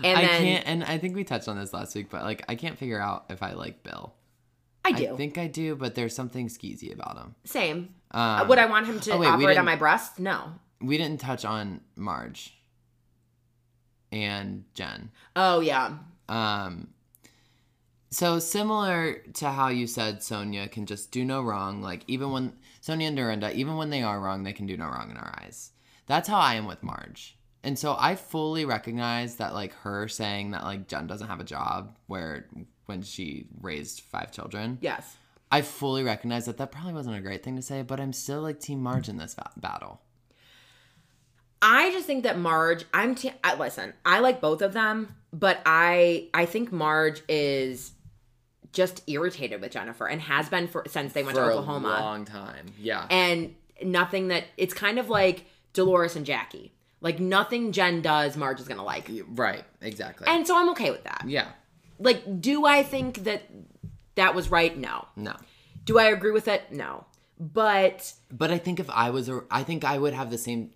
And 0.03 0.19
I 0.19 0.23
then- 0.23 0.43
can't, 0.43 0.67
and 0.67 0.85
I 0.85 0.97
think 0.99 1.15
we 1.15 1.25
touched 1.25 1.47
on 1.49 1.59
this 1.59 1.73
last 1.73 1.95
week, 1.95 2.09
but 2.11 2.23
like 2.25 2.45
I 2.49 2.55
can't 2.55 2.79
figure 2.79 3.01
out 3.01 3.27
if 3.31 3.43
I 3.43 3.53
like 3.53 3.83
Bill. 3.83 4.15
I 4.83 4.93
do. 4.93 5.13
I 5.13 5.17
think 5.17 5.37
I 5.37 5.47
do, 5.47 5.77
but 5.77 5.95
there's 5.95 6.15
something 6.15 6.49
skeezy 6.49 6.93
about 6.93 7.19
him. 7.19 7.35
Same. 7.45 7.95
Um, 8.13 8.49
Would 8.49 8.59
I 8.59 8.65
want 8.65 8.87
him 8.87 8.99
to 9.01 9.13
oh, 9.13 9.19
wait, 9.19 9.29
operate 9.29 9.59
on 9.59 9.67
my 9.67 9.77
breast? 9.77 10.19
No. 10.19 10.53
we 10.81 10.97
didn't 10.97 11.21
touch 11.21 11.45
on 11.45 11.83
Marge 11.97 12.55
and 14.13 14.65
Jen. 14.75 15.11
Oh 15.37 15.61
yeah. 15.61 15.99
Um, 16.31 16.89
so 18.11 18.39
similar 18.39 19.15
to 19.35 19.51
how 19.51 19.69
you 19.69 19.87
said 19.87 20.23
Sonia 20.23 20.69
can 20.69 20.87
just 20.87 21.11
do 21.11 21.25
no 21.25 21.43
wrong, 21.43 21.83
like 21.83 22.05
even 22.07 22.31
when 22.31 22.55
Sonia 22.81 23.09
and 23.09 23.17
Dorinda, 23.17 23.53
even 23.55 23.77
when 23.77 23.91
they 23.91 24.03
are 24.03 24.21
wrong, 24.21 24.43
they 24.43 24.53
can 24.53 24.67
do 24.67 24.77
no 24.77 24.87
wrong 24.87 25.11
in 25.11 25.17
our 25.17 25.35
eyes. 25.43 25.73
That's 26.07 26.29
how 26.29 26.39
I 26.39 26.55
am 26.55 26.67
with 26.67 26.83
Marge. 26.83 27.37
And 27.63 27.79
so 27.79 27.95
I 27.99 28.17
fully 28.17 28.65
recognize 28.65 29.37
that 29.37 29.55
like 29.55 29.75
her 29.75 30.09
saying 30.09 30.53
that 30.53 30.65
like 30.65 30.89
Jen 30.89 31.07
doesn't 31.07 31.29
have 31.29 31.41
a 31.41 31.45
job 31.45 31.97
where 32.07 32.49
when 32.87 33.03
she 33.03 33.47
raised 33.61 34.01
five 34.01 34.33
children. 34.33 34.79
Yes. 34.81 35.17
I 35.53 35.63
fully 35.63 36.03
recognize 36.03 36.47
that 36.47 36.59
that 36.59 36.73
probably 36.73 36.95
wasn't 36.95 37.17
a 37.17 37.21
great 37.21 37.43
thing 37.43 37.57
to 37.57 37.63
say, 37.63 37.83
but 37.83 38.01
I'm 38.01 38.13
still 38.13 38.41
like 38.41 38.61
team 38.61 38.83
Marge 38.83 39.09
in 39.09 39.19
this 39.19 39.35
va- 39.35 39.51
battle. 39.57 40.01
I 41.63 41.91
just 41.93 42.07
think 42.07 42.25
that 42.25 42.39
Marge. 42.39 42.85
I'm. 42.95 43.15
T- 43.15 43.33
I, 43.45 43.55
listen. 43.57 43.93
I 44.05 44.21
like 44.21 44.41
both 44.41 44.63
of 44.63 44.73
them, 44.73 45.17
but 45.33 45.61
I. 45.67 46.29
I 46.35 46.47
think 46.47 46.73
Marge 46.73 47.23
is 47.29 47.93
just 48.73 49.03
irritated 49.09 49.61
with 49.61 49.73
Jennifer 49.73 50.07
and 50.07 50.21
has 50.21 50.49
been 50.49 50.69
for 50.69 50.85
since 50.87 51.13
they 51.13 51.23
went 51.23 51.37
For 51.37 51.43
to 51.45 51.49
a 51.51 51.55
Oklahoma. 51.57 51.89
long 51.89 52.25
time. 52.25 52.67
Yeah. 52.79 53.07
and 53.11 53.55
nothing 53.83 54.29
that 54.29 54.45
it's 54.57 54.73
kind 54.75 54.99
of 54.99 55.09
like 55.09 55.47
Dolores 55.73 56.15
and 56.17 56.25
Jackie. 56.25 56.73
Like 57.01 57.19
nothing 57.19 57.73
Jen 57.73 58.03
does, 58.03 58.37
Marge 58.37 58.61
is 58.61 58.69
gonna 58.69 58.85
like. 58.85 59.11
right, 59.31 59.65
exactly. 59.81 60.27
And 60.29 60.47
so 60.47 60.57
I'm 60.57 60.69
okay 60.71 60.91
with 60.91 61.03
that. 61.05 61.25
yeah. 61.27 61.49
Like, 61.99 62.41
do 62.41 62.65
I 62.67 62.83
think 62.83 63.25
that 63.25 63.43
that 64.15 64.35
was 64.35 64.51
right? 64.51 64.77
No. 64.77 65.07
No. 65.17 65.35
Do 65.85 65.99
I 65.99 66.05
agree 66.05 66.31
with 66.31 66.47
it? 66.47 66.71
No. 66.71 67.05
But 67.39 68.13
But 68.31 68.51
I 68.51 68.59
think 68.59 68.79
if 68.81 68.89
I 68.91 69.11
was, 69.11 69.29
a, 69.29 69.43
I 69.51 69.63
think 69.65 69.83
I 69.85 69.99
would 69.99 70.13
have 70.15 70.31
the 70.31 70.39
same. 70.39 70.71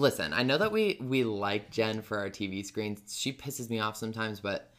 Listen, 0.00 0.32
I 0.32 0.42
know 0.42 0.56
that 0.56 0.72
we 0.72 0.98
we 1.00 1.24
like 1.24 1.70
Jen 1.70 2.00
for 2.00 2.18
our 2.18 2.30
TV 2.30 2.64
screens. 2.64 3.14
She 3.14 3.34
pisses 3.34 3.68
me 3.68 3.80
off 3.80 3.96
sometimes, 3.96 4.40
but 4.40 4.72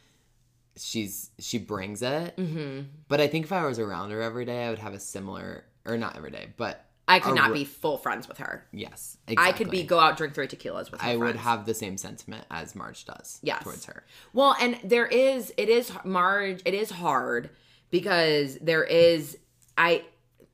she's 0.76 1.30
she 1.38 1.58
brings 1.58 2.02
it. 2.02 2.36
Mm-hmm. 2.36 2.88
But 3.06 3.20
I 3.20 3.28
think 3.28 3.44
if 3.44 3.52
I 3.52 3.64
was 3.64 3.78
around 3.78 4.10
her 4.10 4.20
every 4.20 4.44
day, 4.44 4.66
I 4.66 4.70
would 4.70 4.80
have 4.80 4.94
a 4.94 5.00
similar, 5.00 5.64
or 5.86 5.96
not 5.96 6.16
every 6.16 6.32
day, 6.32 6.48
but 6.56 6.84
I 7.06 7.20
could 7.20 7.36
not 7.36 7.52
re- 7.52 7.60
be 7.60 7.64
full 7.64 7.98
friends 7.98 8.26
with 8.26 8.38
her. 8.38 8.66
Yes, 8.72 9.16
I 9.36 9.52
could 9.52 9.70
be 9.70 9.84
go 9.84 10.00
out 10.00 10.16
drink 10.16 10.34
three 10.34 10.48
tequilas 10.48 10.90
with 10.90 11.00
her. 11.00 11.08
I 11.08 11.14
would 11.14 11.36
have 11.36 11.66
the 11.66 11.74
same 11.74 11.96
sentiment 11.96 12.44
as 12.50 12.74
Marge 12.74 13.04
does. 13.04 13.38
Yes. 13.44 13.62
towards 13.62 13.84
her. 13.84 14.04
Well, 14.32 14.56
and 14.60 14.76
there 14.82 15.06
is 15.06 15.52
it 15.56 15.68
is 15.68 15.92
Marge, 16.04 16.62
it 16.64 16.74
is 16.74 16.90
hard 16.90 17.50
because 17.90 18.58
there 18.60 18.82
is 18.82 19.38
I 19.78 20.04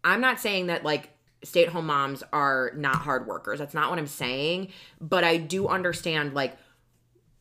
I'm 0.04 0.20
not 0.20 0.40
saying 0.40 0.66
that 0.66 0.84
like 0.84 1.08
stay-at-home 1.44 1.86
moms 1.86 2.22
are 2.32 2.72
not 2.76 2.96
hard 2.96 3.26
workers. 3.26 3.58
That's 3.58 3.74
not 3.74 3.90
what 3.90 3.98
I'm 3.98 4.06
saying, 4.06 4.68
but 5.00 5.24
I 5.24 5.36
do 5.36 5.68
understand 5.68 6.34
like 6.34 6.56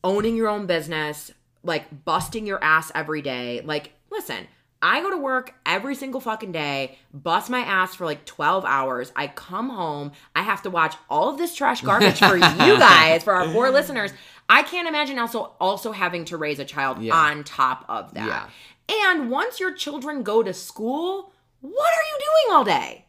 owning 0.04 0.36
your 0.36 0.48
own 0.48 0.66
business, 0.66 1.32
like 1.62 2.04
busting 2.04 2.46
your 2.46 2.62
ass 2.62 2.92
every 2.94 3.22
day. 3.22 3.60
Like 3.64 3.92
listen, 4.10 4.46
I 4.80 5.00
go 5.02 5.10
to 5.10 5.16
work 5.18 5.54
every 5.66 5.96
single 5.96 6.20
fucking 6.20 6.52
day, 6.52 6.96
bust 7.12 7.50
my 7.50 7.58
ass 7.58 7.96
for 7.96 8.04
like 8.04 8.24
12 8.24 8.64
hours. 8.64 9.12
I 9.16 9.26
come 9.26 9.70
home, 9.70 10.12
I 10.36 10.42
have 10.42 10.62
to 10.62 10.70
watch 10.70 10.94
all 11.10 11.30
of 11.30 11.38
this 11.38 11.54
trash 11.56 11.80
garbage 11.82 12.18
for 12.20 12.36
you 12.36 12.78
guys, 12.78 13.24
for 13.24 13.32
our 13.34 13.46
poor 13.48 13.70
listeners. 13.70 14.12
I 14.48 14.62
can't 14.62 14.86
imagine 14.88 15.18
also 15.18 15.52
also 15.60 15.90
having 15.92 16.24
to 16.26 16.36
raise 16.36 16.58
a 16.60 16.64
child 16.64 17.02
Yeah. 17.02 17.14
on 17.16 17.42
top 17.44 17.84
of 17.88 18.14
that. 18.14 18.48
And 18.88 19.30
once 19.30 19.58
your 19.60 19.74
children 19.74 20.22
go 20.22 20.42
to 20.42 20.54
school, 20.54 21.32
what 21.60 21.88
are 21.92 22.02
you 22.12 22.18
doing 22.18 22.56
all 22.56 22.64
day? 22.64 23.04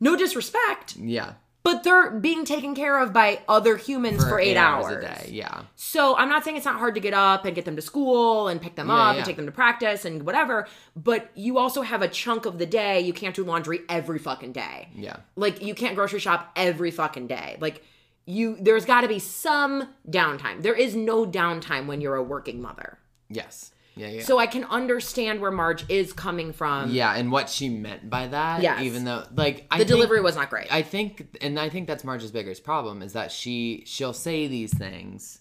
No 0.00 0.16
disrespect, 0.16 0.96
Yeah, 0.96 1.32
but 1.64 1.82
they're 1.82 2.10
being 2.12 2.44
taken 2.44 2.74
care 2.74 2.98
of 3.02 3.12
by 3.12 3.40
other 3.48 3.76
humans 3.76 4.24
for, 4.24 4.38
eight, 4.40 4.56
hours. 4.56 4.92
a 4.96 5.00
day. 5.00 5.28
Yeah, 5.30 5.62
So 5.74 6.16
I'm 6.16 6.28
not 6.28 6.44
saying 6.44 6.56
it's 6.56 6.64
not 6.64 6.78
hard 6.78 6.94
to 6.94 7.00
get 7.00 7.12
up 7.14 7.44
and 7.44 7.54
get 7.54 7.64
them 7.64 7.76
to 7.76 7.82
school 7.82 8.48
and 8.48 8.60
pick 8.60 8.74
them 8.76 8.88
Yeah, 8.88 8.94
up 8.94 9.12
yeah. 9.14 9.16
and 9.18 9.26
take 9.26 9.36
them 9.36 9.46
to 9.46 9.52
practice 9.52 10.04
and 10.04 10.22
whatever, 10.24 10.66
but 10.96 11.30
you 11.34 11.58
also 11.58 11.82
have 11.82 12.00
a 12.00 12.08
chunk 12.08 12.46
of 12.46 12.58
the 12.58 12.66
day 12.66 13.00
you 13.00 13.12
can't 13.12 13.34
do 13.34 13.44
laundry 13.44 13.80
every 13.88 14.18
fucking 14.18 14.52
day. 14.52 14.88
yeah, 14.94 15.16
Like 15.36 15.62
you 15.62 15.74
can't 15.74 15.94
grocery 15.94 16.20
shop 16.20 16.52
every 16.56 16.90
fucking 16.90 17.26
day. 17.26 17.56
Like 17.60 17.82
you 18.24 18.56
there's 18.60 18.84
got 18.84 19.00
to 19.02 19.08
be 19.08 19.18
some 19.18 19.88
downtime. 20.08 20.62
There 20.62 20.74
is 20.74 20.94
no 20.94 21.26
downtime 21.26 21.86
when 21.86 22.00
you're 22.00 22.14
a 22.16 22.22
working 22.22 22.62
mother. 22.62 22.98
yes, 23.28 23.72
yeah, 23.98 24.08
yeah. 24.08 24.22
So 24.22 24.38
I 24.38 24.46
can 24.46 24.64
understand 24.64 25.40
where 25.40 25.50
Marge 25.50 25.84
is 25.90 26.12
coming 26.12 26.52
from. 26.52 26.90
yeah, 26.90 27.14
and 27.14 27.30
what 27.32 27.50
she 27.50 27.68
meant 27.68 28.08
by 28.08 28.28
that, 28.28 28.62
Yeah. 28.62 28.80
even 28.82 29.04
though 29.04 29.24
like 29.34 29.66
I 29.70 29.78
The 29.78 29.84
think- 29.84 29.88
delivery 29.96 30.20
was 30.20 30.36
not 30.36 30.48
great. 30.50 30.72
I 30.72 30.82
think, 30.82 31.36
and 31.40 31.58
I 31.58 31.68
think 31.68 31.86
that's 31.88 32.04
Marge's 32.04 32.30
biggest 32.30 32.64
problem 32.64 33.02
is 33.02 33.12
that 33.14 33.32
she 33.32 33.82
she'll 33.86 34.12
say 34.12 34.46
these 34.46 34.72
things 34.72 35.40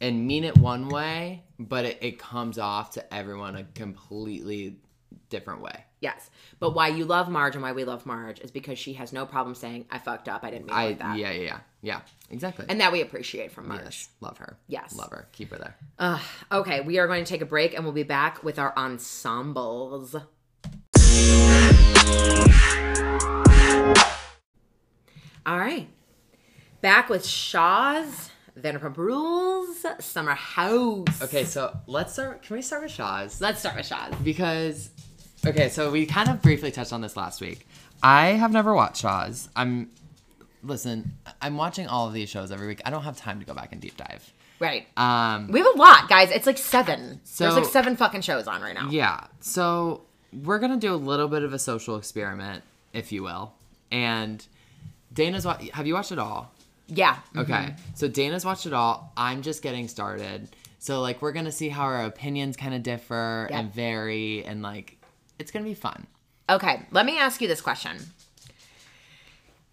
and 0.00 0.26
mean 0.26 0.42
it 0.44 0.58
one 0.58 0.88
way, 0.88 1.44
but 1.60 1.84
it, 1.84 1.98
it 2.02 2.18
comes 2.18 2.58
off 2.58 2.90
to 2.92 3.14
everyone 3.14 3.54
a 3.56 3.62
completely 3.62 4.78
different 5.32 5.60
way. 5.62 5.84
yes. 6.00 6.30
But 6.60 6.74
why 6.74 6.88
you 6.88 7.04
love 7.04 7.28
Marge 7.28 7.54
and 7.56 7.62
why 7.62 7.72
we 7.72 7.82
love 7.84 8.06
Marge 8.06 8.38
is 8.40 8.50
because 8.52 8.78
she 8.78 8.92
has 8.94 9.12
no 9.12 9.26
problem 9.26 9.54
saying 9.56 9.86
I 9.90 9.98
fucked 9.98 10.28
up. 10.28 10.44
I 10.44 10.50
didn't 10.50 10.66
mean 10.66 10.76
I 10.76 10.86
like 10.86 10.98
that. 11.00 11.18
yeah 11.18 11.30
yeah 11.32 11.42
yeah 11.42 11.58
yeah 11.82 12.00
exactly. 12.30 12.66
And 12.68 12.80
that 12.80 12.92
we 12.92 13.00
appreciate 13.00 13.50
from 13.50 13.66
Marge. 13.68 13.82
yes, 13.84 14.08
love 14.20 14.38
her. 14.38 14.58
Yes. 14.68 14.94
love 14.94 15.10
her. 15.10 15.26
Keep 15.32 15.50
her 15.50 15.58
there. 15.58 15.76
Uh, 15.98 16.20
okay, 16.52 16.80
we 16.82 16.98
are 17.00 17.06
going 17.08 17.24
to 17.24 17.28
take 17.28 17.40
a 17.42 17.46
break 17.46 17.74
and 17.74 17.82
we'll 17.84 17.92
be 17.92 18.04
back 18.04 18.44
with 18.44 18.58
our 18.60 18.72
ensembles. 18.76 20.14
All 25.44 25.58
right. 25.58 25.88
Back 26.82 27.08
with 27.08 27.24
Shahs, 27.26 28.30
Vanderpump 28.58 28.96
Rules, 28.96 29.84
Summer 30.00 30.34
House. 30.34 31.22
Okay, 31.22 31.44
so 31.44 31.76
let's 31.86 32.12
start. 32.12 32.42
Can 32.42 32.56
we 32.56 32.62
start 32.62 32.82
with 32.82 32.92
Shahs? 32.92 33.40
Let's 33.40 33.60
start 33.60 33.76
with 33.76 33.86
Shahs. 33.86 34.14
because 34.22 34.90
okay 35.46 35.68
so 35.68 35.90
we 35.90 36.06
kind 36.06 36.28
of 36.28 36.40
briefly 36.42 36.70
touched 36.70 36.92
on 36.92 37.00
this 37.00 37.16
last 37.16 37.40
week 37.40 37.66
i 38.02 38.26
have 38.28 38.52
never 38.52 38.74
watched 38.74 39.02
Shahs 39.02 39.48
i'm 39.56 39.90
listen 40.62 41.12
i'm 41.40 41.56
watching 41.56 41.86
all 41.86 42.06
of 42.06 42.14
these 42.14 42.28
shows 42.28 42.52
every 42.52 42.66
week 42.68 42.80
i 42.84 42.90
don't 42.90 43.02
have 43.02 43.16
time 43.16 43.40
to 43.40 43.46
go 43.46 43.54
back 43.54 43.72
and 43.72 43.80
deep 43.80 43.96
dive 43.96 44.32
Right. 44.60 44.86
um 44.96 45.48
We 45.48 45.58
have 45.58 45.74
a 45.74 45.76
lot, 45.76 46.08
guys. 46.08 46.30
It's 46.30 46.46
like 46.46 46.56
seven. 46.56 47.18
So- 47.24 47.42
There's 47.46 47.56
like 47.56 47.72
seven 47.72 47.96
fucking 47.96 48.20
shows 48.20 48.46
on 48.46 48.62
right 48.62 48.74
now. 48.74 48.88
yeah 48.90 49.24
so 49.40 50.02
we're 50.44 50.60
gonna 50.60 50.76
do 50.76 50.94
a 50.94 50.96
little 50.96 51.26
bit 51.26 51.42
of 51.42 51.52
a 51.52 51.58
social 51.58 51.96
experiment 51.96 52.62
if 52.92 53.10
you 53.10 53.24
will 53.24 53.52
and 53.90 54.46
dana's 55.12 55.44
wa- 55.44 55.58
have 55.74 55.86
you 55.88 55.94
watched 55.94 56.12
it 56.12 56.18
all 56.20 56.52
Yeah. 56.86 57.16
okay 57.36 57.74
so 57.94 58.06
dana's 58.06 58.44
watched 58.44 58.66
it 58.66 58.72
all 58.72 59.12
i'm 59.16 59.42
just 59.42 59.62
getting 59.62 59.88
started 59.88 60.48
so 60.78 61.00
like 61.00 61.20
we're 61.22 61.32
gonna 61.32 61.50
see 61.52 61.68
how 61.68 61.82
our 61.82 62.04
opinions 62.04 62.56
kind 62.56 62.72
of 62.72 62.84
differ 62.84 63.48
Yeah. 63.50 63.58
and 63.60 63.74
vary 63.74 64.44
and 64.44 64.62
like 64.62 64.96
it's 65.42 65.50
gonna 65.50 65.64
be 65.64 65.74
fun 65.74 66.06
Okay, 66.48 66.82
let 66.90 67.06
me 67.06 67.18
ask 67.18 67.40
you 67.40 67.48
this 67.48 67.60
question. 67.60 67.96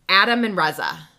Adam 0.07 0.43
and 0.43 0.55
Reza. 0.55 1.09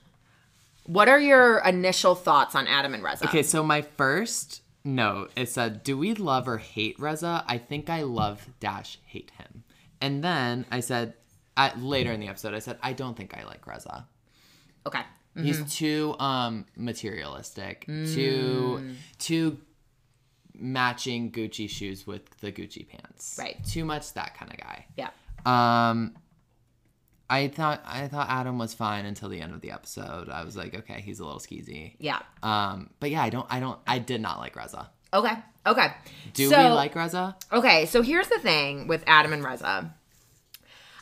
What 0.84 1.08
are 1.08 1.20
your 1.20 1.58
initial 1.58 2.14
thoughts 2.14 2.54
on 2.54 2.66
Adam 2.66 2.94
and 2.94 3.02
Reza? 3.02 3.26
Okay, 3.26 3.42
so 3.42 3.62
my 3.62 3.82
first 3.82 4.62
note 4.84 5.30
it 5.36 5.48
said, 5.48 5.84
"Do 5.84 5.96
we 5.98 6.14
love 6.14 6.48
or 6.48 6.58
hate 6.58 6.98
Reza?" 6.98 7.44
I 7.46 7.58
think 7.58 7.90
I 7.90 8.02
love 8.02 8.48
dash 8.58 8.98
hate 9.04 9.30
him, 9.38 9.64
and 10.00 10.24
then 10.24 10.64
I 10.70 10.80
said, 10.80 11.14
at, 11.56 11.80
later 11.80 12.10
in 12.12 12.20
the 12.20 12.28
episode, 12.28 12.54
I 12.54 12.58
said, 12.58 12.78
"I 12.82 12.92
don't 12.92 13.16
think 13.16 13.36
I 13.36 13.44
like 13.44 13.66
Reza. 13.66 14.06
Okay. 14.86 15.02
He's 15.36 15.72
too 15.72 16.16
um 16.18 16.66
materialistic, 16.76 17.86
too 17.86 18.94
too 19.18 19.58
matching 20.60 21.30
Gucci 21.32 21.68
shoes 21.68 22.06
with 22.06 22.28
the 22.40 22.52
Gucci 22.52 22.86
pants. 22.88 23.36
Right. 23.38 23.62
Too 23.64 23.84
much 23.84 24.12
that 24.14 24.36
kind 24.36 24.52
of 24.52 24.58
guy. 24.58 24.86
Yeah. 24.96 25.10
Um, 25.46 26.14
I 27.28 27.48
thought 27.48 27.80
I 27.86 28.08
thought 28.08 28.28
Adam 28.28 28.58
was 28.58 28.74
fine 28.74 29.06
until 29.06 29.28
the 29.28 29.40
end 29.40 29.54
of 29.54 29.60
the 29.60 29.70
episode. 29.70 30.28
I 30.28 30.44
was 30.44 30.56
like, 30.56 30.74
okay, 30.74 31.00
he's 31.00 31.20
a 31.20 31.24
little 31.24 31.38
skeezy. 31.40 31.94
Yeah. 31.98 32.18
Um, 32.42 32.90
but 33.00 33.10
yeah, 33.10 33.22
I 33.22 33.30
don't, 33.30 33.46
I 33.48 33.60
don't, 33.60 33.78
I 33.86 33.98
did 34.00 34.20
not 34.20 34.38
like 34.38 34.56
Reza. 34.56 34.90
Okay. 35.14 35.34
Okay. 35.66 35.88
Do 36.34 36.48
So- 36.48 36.58
we 36.68 36.74
like 36.74 36.94
Reza? 36.94 37.36
Okay, 37.52 37.86
so 37.86 38.02
here's 38.02 38.28
the 38.28 38.38
thing 38.40 38.86
with 38.88 39.04
Adam 39.06 39.32
and 39.32 39.44
Reza. 39.44 39.94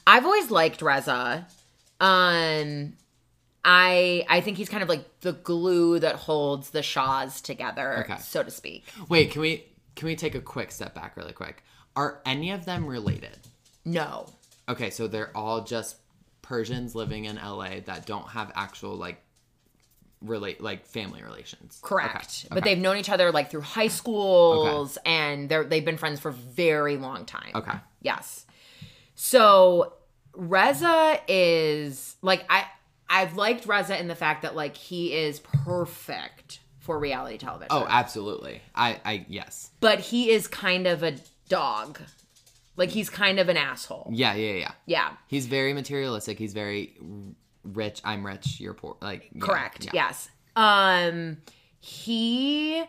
I've 0.07 0.25
always 0.25 0.51
liked 0.51 0.83
Reza. 0.83 1.47
Um 2.01 2.93
I 3.65 4.25
I 4.29 4.41
think 4.41 4.57
he's 4.57 4.69
kind 4.69 4.83
of 4.83 4.89
like 4.89 5.21
the 5.21 5.33
glue 5.33 5.99
that 5.99 6.15
holds 6.17 6.71
the 6.71 6.83
Shahs 6.83 7.41
together, 7.41 8.05
Okay. 8.09 8.19
so 8.21 8.43
to 8.43 8.51
speak. 8.51 8.85
Wait, 9.09 9.31
can 9.31 9.43
we 9.43 9.65
can 9.95 10.07
we 10.07 10.17
take 10.17 10.35
a 10.35 10.41
quick 10.41 10.71
step 10.71 10.95
back 10.95 11.17
really 11.17 11.33
quick? 11.33 11.63
Are 11.97 12.21
any 12.25 12.51
of 12.53 12.65
them 12.65 12.87
related? 12.87 13.39
No. 13.85 14.27
Okay, 14.69 14.91
so 14.91 15.09
they're 15.09 15.37
all 15.37 15.65
just 15.65 15.97
Persians 16.43 16.95
living 16.95 17.25
in 17.25 17.37
LA 17.37 17.81
that 17.87 18.07
don't 18.07 18.29
have 18.29 18.53
actual 18.55 18.95
like 18.97 19.21
relate 20.23 20.61
like 20.61 20.85
family 20.87 21.23
relations. 21.23 21.79
Correct. 21.83 22.15
Okay, 22.45 22.49
But 22.51 22.59
okay. 22.59 22.71
they've 22.75 22.83
known 22.83 22.97
each 22.97 23.11
other 23.11 23.31
like 23.33 23.51
through 23.51 23.61
high 23.63 23.89
schools 23.89 24.99
and 25.05 25.49
they're 25.49 25.65
they've 25.65 25.85
been 25.85 25.97
friends 25.99 26.21
for 26.21 26.29
a 26.31 26.33
very 26.33 26.97
long 26.97 27.25
time. 27.25 27.51
Okay. 27.55 27.73
Yes. 28.03 28.47
So 29.15 29.95
Reza 30.33 31.19
is 31.29 32.17
like 32.23 32.45
I 32.49 32.65
I've 33.11 33.37
liked 33.37 33.67
Reza 33.67 33.99
in 33.99 34.09
the 34.09 34.15
fact 34.15 34.43
that 34.43 34.55
like 34.55 34.77
he 34.77 35.15
is 35.15 35.41
perfect 35.41 36.61
for 36.79 36.99
reality 36.99 37.39
television. 37.39 37.69
Oh, 37.71 37.87
absolutely. 37.89 38.63
I 38.75 39.01
I 39.05 39.27
yes. 39.29 39.71
but 39.81 40.01
he 40.01 40.31
is 40.31 40.47
kind 40.47 40.87
of 40.87 41.03
a 41.03 41.17
dog. 41.49 42.01
Like 42.77 42.91
he's 42.91 43.11
kind 43.11 43.41
of 43.41 43.49
an 43.49 43.57
asshole. 43.57 44.09
Yeah, 44.13 44.35
yeah, 44.35 44.53
yeah. 44.53 44.73
Yeah. 44.87 45.11
He's 45.27 45.47
very 45.47 45.73
materialistic. 45.73 46.39
He's 46.39 46.53
very 46.53 46.97
rich. 47.65 48.01
I'm 48.05 48.25
rich. 48.25 48.61
You're 48.61 48.75
poor. 48.75 48.97
Like 49.01 49.31
yeah, 49.33 49.45
Correct. 49.45 49.85
yeah. 49.87 49.91
Yes. 49.95 50.29
Um 50.57 51.39
he 51.81 52.85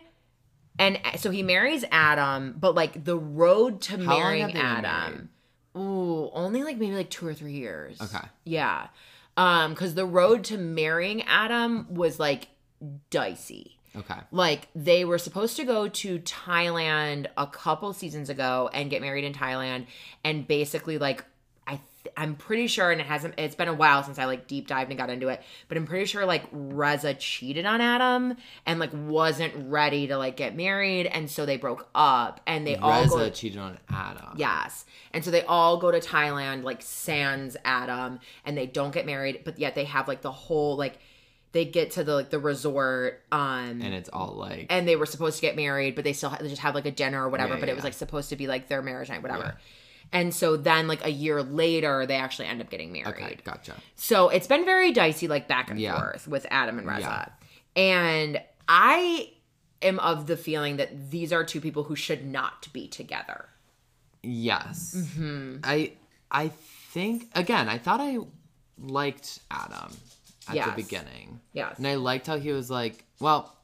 and 0.78 0.98
so 1.18 1.30
he 1.30 1.42
marries 1.42 1.84
Adam, 1.90 2.54
but 2.58 2.74
like 2.74 3.04
the 3.04 3.18
road 3.18 3.82
to 3.82 3.98
How 3.98 4.18
marrying 4.18 4.42
have 4.42 4.52
they 4.52 4.58
been 4.58 4.84
Adam. 4.84 5.30
Ooh, 5.76 6.30
only 6.32 6.64
like 6.64 6.78
maybe 6.78 6.94
like 6.94 7.10
2 7.10 7.26
or 7.26 7.34
3 7.34 7.52
years. 7.52 8.00
Okay. 8.00 8.26
Yeah. 8.44 8.88
Um 9.40 9.74
cuz 9.74 9.94
the 9.94 10.06
road 10.06 10.44
to 10.44 10.58
marrying 10.58 11.22
Adam 11.22 11.86
was 11.94 12.18
like 12.18 12.48
dicey. 13.10 13.78
Okay. 13.96 14.20
Like 14.30 14.68
they 14.74 15.04
were 15.04 15.18
supposed 15.18 15.56
to 15.56 15.64
go 15.64 15.88
to 15.88 16.18
Thailand 16.20 17.26
a 17.36 17.46
couple 17.46 17.92
seasons 17.92 18.30
ago 18.30 18.70
and 18.72 18.90
get 18.90 19.02
married 19.02 19.24
in 19.24 19.32
Thailand 19.32 19.86
and 20.22 20.46
basically 20.46 20.98
like 20.98 21.24
I'm 22.16 22.34
pretty 22.34 22.66
sure 22.66 22.90
and 22.90 23.00
it 23.00 23.06
hasn't 23.06 23.34
it's 23.38 23.54
been 23.54 23.68
a 23.68 23.74
while 23.74 24.02
since 24.02 24.18
I 24.18 24.24
like 24.24 24.46
deep 24.46 24.66
dived 24.66 24.90
and 24.90 24.98
got 24.98 25.10
into 25.10 25.28
it 25.28 25.42
but 25.68 25.76
I'm 25.76 25.86
pretty 25.86 26.06
sure 26.06 26.26
like 26.26 26.44
Reza 26.52 27.14
cheated 27.14 27.66
on 27.66 27.80
Adam 27.80 28.36
and 28.66 28.78
like 28.80 28.90
wasn't 28.92 29.52
ready 29.70 30.06
to 30.08 30.16
like 30.16 30.36
get 30.36 30.56
married 30.56 31.06
and 31.06 31.30
so 31.30 31.46
they 31.46 31.56
broke 31.56 31.88
up 31.94 32.40
and 32.46 32.66
they 32.66 32.76
all 32.76 33.02
Reza 33.02 33.30
cheated 33.30 33.58
on 33.58 33.78
Adam. 33.88 34.34
Yes. 34.36 34.84
And 35.12 35.24
so 35.24 35.30
they 35.30 35.42
all 35.42 35.78
go 35.78 35.90
to 35.90 35.98
Thailand, 35.98 36.62
like 36.62 36.82
sans 36.82 37.56
Adam, 37.64 38.20
and 38.44 38.56
they 38.56 38.66
don't 38.66 38.92
get 38.92 39.06
married, 39.06 39.42
but 39.44 39.58
yet 39.58 39.74
they 39.74 39.84
have 39.84 40.08
like 40.08 40.22
the 40.22 40.32
whole 40.32 40.76
like 40.76 40.98
they 41.52 41.64
get 41.64 41.92
to 41.92 42.04
the 42.04 42.14
like 42.14 42.30
the 42.30 42.38
resort, 42.38 43.22
um 43.32 43.80
And 43.82 43.94
it's 43.94 44.08
all 44.12 44.34
like 44.34 44.66
and 44.70 44.86
they 44.86 44.96
were 44.96 45.06
supposed 45.06 45.36
to 45.36 45.42
get 45.42 45.56
married, 45.56 45.94
but 45.94 46.04
they 46.04 46.12
still 46.12 46.30
ha- 46.30 46.38
they 46.40 46.48
just 46.48 46.62
have 46.62 46.74
like 46.74 46.86
a 46.86 46.90
dinner 46.90 47.24
or 47.24 47.28
whatever. 47.28 47.54
Yeah, 47.54 47.60
but 47.60 47.66
yeah, 47.66 47.72
it 47.72 47.76
was 47.76 47.82
yeah. 47.82 47.86
like 47.86 47.94
supposed 47.94 48.30
to 48.30 48.36
be 48.36 48.46
like 48.46 48.68
their 48.68 48.82
marriage 48.82 49.08
night, 49.08 49.22
whatever. 49.22 49.56
And 50.12 50.34
so 50.34 50.56
then 50.56 50.88
like 50.88 51.04
a 51.04 51.10
year 51.10 51.42
later, 51.42 52.04
they 52.06 52.16
actually 52.16 52.46
end 52.48 52.60
up 52.60 52.68
getting 52.70 52.90
married. 52.92 53.06
okay, 53.08 53.38
gotcha. 53.44 53.74
So 53.94 54.28
it's 54.28 54.46
been 54.48 54.64
very 54.64 54.90
dicey, 54.92 55.28
like 55.28 55.46
back 55.46 55.70
and 55.70 55.78
Yeah. 55.78 55.98
forth 55.98 56.26
with 56.26 56.46
Adam 56.50 56.78
and 56.78 56.86
Reza. 56.86 57.32
Yeah. 57.76 57.82
And 57.82 58.42
I 58.68 59.30
am 59.82 59.98
of 60.00 60.26
the 60.26 60.36
feeling 60.36 60.76
that 60.78 61.10
these 61.10 61.32
are 61.32 61.44
two 61.44 61.60
people 61.60 61.84
who 61.84 61.94
should 61.96 62.26
not 62.26 62.66
be 62.72 62.88
together. 62.88 63.48
Yes. 64.22 64.94
Mm-hmm. 64.96 65.58
I 65.64 65.92
I 66.30 66.48
think 66.92 67.28
again, 67.34 67.68
I 67.68 67.78
thought 67.78 68.00
I 68.00 68.18
liked 68.78 69.38
Adam 69.50 69.96
at 70.48 70.54
Yes. 70.56 70.66
the 70.70 70.82
beginning. 70.82 71.40
Yes. 71.52 71.78
And 71.78 71.86
I 71.86 71.94
liked 71.94 72.26
how 72.26 72.38
he 72.38 72.50
was 72.52 72.68
like, 72.70 73.04
well, 73.20 73.56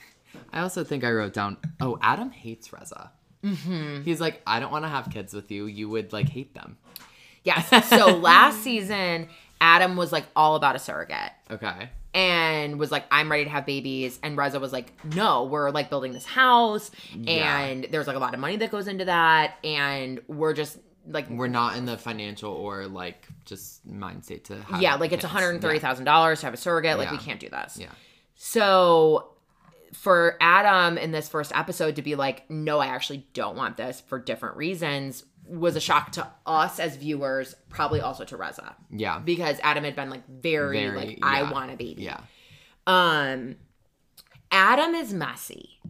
I 0.52 0.60
also 0.60 0.82
think 0.84 1.04
I 1.04 1.12
wrote 1.12 1.32
down, 1.32 1.56
oh, 1.80 1.98
Adam 2.02 2.30
hates 2.30 2.72
Reza. 2.72 3.12
Mm-hmm. 3.44 4.02
He's 4.02 4.20
like, 4.20 4.40
I 4.46 4.60
don't 4.60 4.70
want 4.72 4.84
to 4.84 4.88
have 4.88 5.10
kids 5.10 5.34
with 5.34 5.50
you. 5.50 5.66
You 5.66 5.88
would 5.88 6.12
like 6.12 6.28
hate 6.28 6.54
them. 6.54 6.76
Yes. 7.44 7.88
So 7.88 8.16
last 8.16 8.62
season, 8.62 9.28
Adam 9.60 9.96
was 9.96 10.12
like 10.12 10.26
all 10.36 10.54
about 10.56 10.76
a 10.76 10.78
surrogate 10.78 11.32
Okay. 11.50 11.88
and 12.14 12.78
was 12.78 12.92
like, 12.92 13.04
I'm 13.10 13.30
ready 13.30 13.44
to 13.44 13.50
have 13.50 13.66
babies. 13.66 14.18
And 14.22 14.36
Reza 14.36 14.60
was 14.60 14.72
like, 14.72 14.92
No, 15.14 15.44
we're 15.44 15.70
like 15.70 15.90
building 15.90 16.12
this 16.12 16.24
house 16.24 16.90
Yeah. 17.14 17.58
and 17.60 17.86
there's 17.90 18.06
like 18.06 18.16
a 18.16 18.20
lot 18.20 18.34
of 18.34 18.40
money 18.40 18.56
that 18.56 18.70
goes 18.70 18.86
into 18.88 19.06
that. 19.06 19.54
And 19.64 20.20
we're 20.28 20.52
just 20.54 20.78
like, 21.08 21.28
We're 21.30 21.48
not 21.48 21.76
in 21.76 21.84
the 21.84 21.98
financial 21.98 22.52
or 22.52 22.86
like 22.86 23.26
just 23.44 23.84
mindset 23.88 24.44
to 24.44 24.62
have 24.62 24.80
yeah, 24.80 24.94
like 24.94 25.10
it's 25.10 25.24
$130,000 25.24 26.38
to 26.40 26.46
have 26.46 26.54
a 26.54 26.56
surrogate. 26.56 26.96
Like, 26.98 27.10
we 27.10 27.18
can't 27.18 27.40
do 27.40 27.48
this. 27.48 27.76
Yeah. 27.80 27.88
So 28.36 29.31
for 29.92 30.36
Adam 30.40 30.96
in 30.98 31.10
this 31.12 31.28
first 31.28 31.52
episode 31.54 31.96
to 31.96 32.02
be 32.02 32.14
like, 32.14 32.48
no, 32.50 32.78
I 32.78 32.86
actually 32.86 33.26
don't 33.34 33.56
want 33.56 33.76
this 33.76 34.00
for 34.00 34.18
different 34.18 34.56
reasons 34.56 35.24
was 35.46 35.76
a 35.76 35.80
shock 35.80 36.12
to 36.12 36.26
us 36.46 36.78
as 36.78 36.96
viewers, 36.96 37.54
probably 37.68 38.00
also 38.00 38.24
to 38.24 38.36
Reza. 38.36 38.76
Yeah. 38.90 39.18
Because 39.18 39.58
Adam 39.62 39.84
had 39.84 39.96
been 39.96 40.08
like 40.08 40.26
very, 40.28 40.78
Very, 40.78 40.96
like, 40.96 41.18
I 41.22 41.50
want 41.50 41.72
a 41.72 41.76
baby. 41.76 42.02
Yeah. 42.02 42.20
Um 42.86 43.56
Adam 44.50 44.94
is 44.94 45.12
messy. 45.12 45.80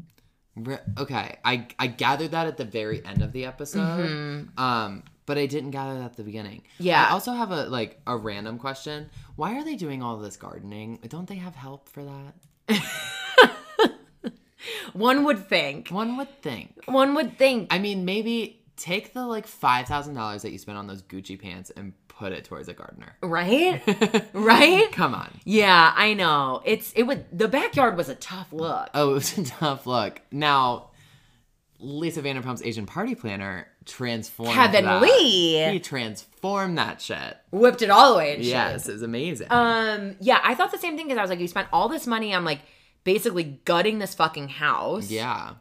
Re- 0.57 0.79
Okay, 0.99 1.37
I 1.45 1.67
I 1.79 1.87
gathered 1.87 2.33
that 2.33 2.47
at 2.47 2.57
the 2.57 2.65
very 2.65 3.05
end 3.05 3.23
of 3.23 3.33
the 3.33 3.45
episode. 3.45 4.49
Um, 4.57 5.05
but 5.27 5.39
I 5.39 5.47
didn't 5.47 5.71
gather 5.71 5.99
that 5.99 6.05
at 6.05 6.17
the 6.17 6.25
beginning. 6.25 6.61
Mm-hmm. 6.75 6.85
Yeah. 6.85 7.07
I 7.07 7.11
also 7.13 7.33
have 7.33 7.51
a 7.51 7.65
like 7.65 8.01
a 8.07 8.17
random 8.17 8.59
question. 8.59 9.11
Why 9.37 9.59
are 9.59 9.65
they 9.65 9.77
doing 9.77 10.03
all 10.03 10.17
this 10.19 10.37
gardening? 10.37 10.99
Don't 11.09 11.29
they 11.29 11.37
have 11.37 11.55
help 11.55 11.89
for 11.89 12.05
that? 12.05 12.83
One 14.93 15.25
would 15.25 15.49
think. 15.49 15.89
One 15.89 16.17
would 16.17 16.43
think. 16.43 16.75
One 16.87 17.15
would 17.15 17.39
think. 17.39 17.69
I 17.73 17.79
mean, 17.79 18.05
maybe 18.05 18.63
take 18.77 19.13
the 19.13 19.27
like 19.27 19.47
five 19.47 19.87
thousand 19.87 20.15
dollars 20.15 20.43
that 20.43 20.51
you 20.53 20.59
spent 20.59 20.79
on 20.79 20.87
those 20.87 21.03
Gucci 21.03 21.41
pants 21.41 21.71
and 21.71 21.93
put 22.09 22.33
it 22.33 22.45
towards 22.45 22.69
a 22.69 22.75
gardener. 22.75 23.17
right? 23.23 23.83
right? 24.33 24.91
Come 24.93 25.15
on. 25.15 25.31
Yeah, 25.45 25.93
I 25.95 26.15
know. 26.15 26.63
It's 26.65 26.93
it 26.93 27.05
would 27.05 27.25
the 27.37 27.49
backyard 27.49 27.97
was 27.97 28.09
a 28.09 28.15
tough 28.15 28.53
look. 28.53 28.89
Oh, 28.95 29.11
it 29.11 29.15
was 29.15 29.39
a 29.39 29.45
tough 29.59 29.87
look. 29.87 30.21
Now, 30.31 30.91
Lisa 31.79 32.23
Vanderpump's 32.23 32.63
Asian 32.63 32.87
party 32.87 33.15
planner 33.15 33.67
transformed 33.85 34.53
Kevin 34.53 34.85
that. 34.85 35.03
Lee. 35.03 35.73
He 35.73 35.81
transformed 35.81 36.79
that 36.79 37.01
shit. 37.01 37.37
Whipped 37.51 37.83
it 37.83 37.91
all 37.91 38.13
the 38.13 38.19
way. 38.19 38.39
Yes, 38.41 38.89
it 38.89 38.93
was 38.93 39.03
amazing. 39.03 39.49
Um, 39.51 40.17
yeah, 40.21 40.41
I 40.45 40.55
thought 40.55 40.71
the 40.71 40.79
same 40.79 40.97
thing 40.97 41.07
because 41.07 41.19
I 41.19 41.23
was 41.23 41.31
like, 41.31 41.41
you 41.41 41.49
spent 41.49 41.69
all 41.73 41.89
this 41.89 42.07
money 42.07 42.33
on 42.35 42.45
like 42.45 42.61
basically 43.05 43.61
gutting 43.65 43.99
this 43.99 44.15
fucking 44.15 44.49
house. 44.49 45.11
yeah. 45.11 45.55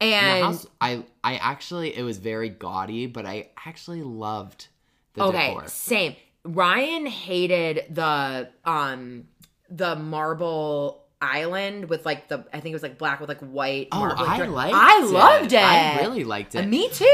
And 0.00 0.14
And 0.14 0.42
the 0.42 0.46
house, 0.46 0.66
I 0.80 1.04
I 1.24 1.36
actually 1.36 1.96
it 1.96 2.02
was 2.02 2.18
very 2.18 2.48
gaudy, 2.48 3.06
but 3.06 3.26
I 3.26 3.48
actually 3.66 4.02
loved 4.02 4.68
the 5.14 5.24
okay, 5.24 5.48
decor. 5.48 5.66
same. 5.68 6.14
Ryan 6.44 7.06
hated 7.06 7.84
the 7.90 8.48
um 8.64 9.24
the 9.68 9.96
marble 9.96 11.04
island 11.20 11.88
with 11.88 12.06
like 12.06 12.28
the 12.28 12.46
I 12.52 12.60
think 12.60 12.72
it 12.72 12.76
was 12.76 12.82
like 12.84 12.96
black 12.96 13.18
with 13.18 13.28
like 13.28 13.40
white. 13.40 13.88
Oh, 13.90 13.98
marble. 13.98 14.24
I 14.24 14.38
like, 14.38 14.50
liked 14.50 14.74
I 14.76 15.02
loved 15.04 15.52
it. 15.52 15.58
I 15.62 15.98
really 16.00 16.22
liked 16.24 16.54
it. 16.54 16.64
Uh, 16.64 16.68
Me 16.68 16.88
too. 16.90 17.04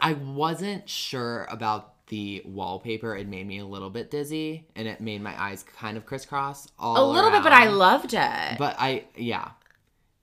I 0.00 0.16
wasn't 0.20 0.88
sure 0.88 1.46
about 1.48 1.93
the 2.08 2.42
wallpaper. 2.44 3.16
It 3.16 3.26
made 3.28 3.46
me 3.46 3.58
a 3.58 3.64
little 3.66 3.90
bit 3.90 4.10
dizzy, 4.10 4.66
and 4.76 4.86
it 4.88 5.00
made 5.00 5.22
my 5.22 5.40
eyes 5.40 5.62
kind 5.62 5.96
of 5.96 6.04
crisscross 6.06 6.68
all 6.78 7.10
a 7.10 7.12
little 7.12 7.30
bit, 7.30 7.42
but 7.42 7.52
I 7.52 7.66
loved 7.68 8.14
it. 8.14 8.58
But 8.58 8.76
I 8.78 9.04
yeah. 9.16 9.50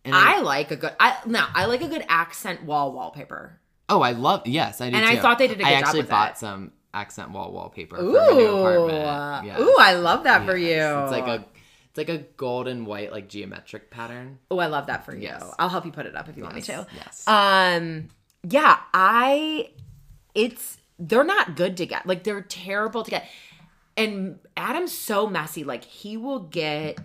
And 0.04 0.16
I 0.16 0.42
like 0.42 0.72
a 0.72 0.76
good. 0.76 0.94
I 1.00 1.18
no, 1.26 1.46
I 1.54 1.66
like 1.66 1.82
a 1.82 1.88
good 1.88 2.04
accent 2.10 2.64
wall 2.64 2.92
wallpaper. 2.94 3.60
oh 3.90 4.02
I 4.02 4.12
love 4.14 4.48
yes 4.48 4.82
I 4.82 4.90
do 4.90 4.96
And 4.96 5.06
I 5.06 5.18
thought 5.18 5.38
they 5.38 5.48
did 5.48 5.62
a 5.62 5.66
I 5.66 5.70
good 5.70 5.74
job 5.74 5.78
I 5.78 5.80
actually 5.88 6.00
with 6.02 6.10
bought 6.10 6.32
it. 6.32 6.38
some 6.38 6.72
accent 6.94 7.32
wall 7.32 7.52
wallpaper 7.52 7.98
for 7.98 8.04
my 8.04 8.10
new 8.10 8.18
Ooh, 8.18 8.66
apartment. 8.66 9.46
Yes. 9.46 9.60
ooh, 9.60 9.76
I 9.80 9.94
love 9.94 10.24
that 10.24 10.46
for 10.46 10.58
you. 10.58 10.74
It's 10.82 11.12
like 11.12 11.28
a 11.28 11.46
it's 11.90 11.98
like 11.98 12.10
a 12.10 12.20
golden 12.38 12.86
white 12.86 13.12
like 13.12 13.28
geometric 13.30 13.92
pattern. 13.92 14.40
Oh, 14.50 14.58
I 14.60 14.68
love 14.68 14.88
that 14.88 15.06
for 15.06 15.14
you. 15.16 15.24
Yes. 15.24 15.44
I'll 15.60 15.70
help 15.70 15.86
you 15.86 15.92
put 15.92 16.06
it 16.06 16.16
up 16.16 16.30
if 16.30 16.36
you 16.38 16.44
want 16.44 16.56
me 16.56 16.62
to. 16.62 16.88
yes. 16.96 17.28
Um, 17.28 18.08
yeah, 18.44 18.80
I. 18.94 19.70
It's 20.34 20.78
they're 21.02 21.24
not 21.24 21.56
good 21.56 21.76
together. 21.76 22.04
Like 22.06 22.24
they're 22.24 22.42
terrible 22.42 23.04
together. 23.04 23.26
And 23.98 24.40
Adam's 24.56 24.98
so 24.98 25.28
messy. 25.28 25.64
Like 25.64 25.84
he 25.84 26.16
will 26.16 26.40
get 26.40 27.00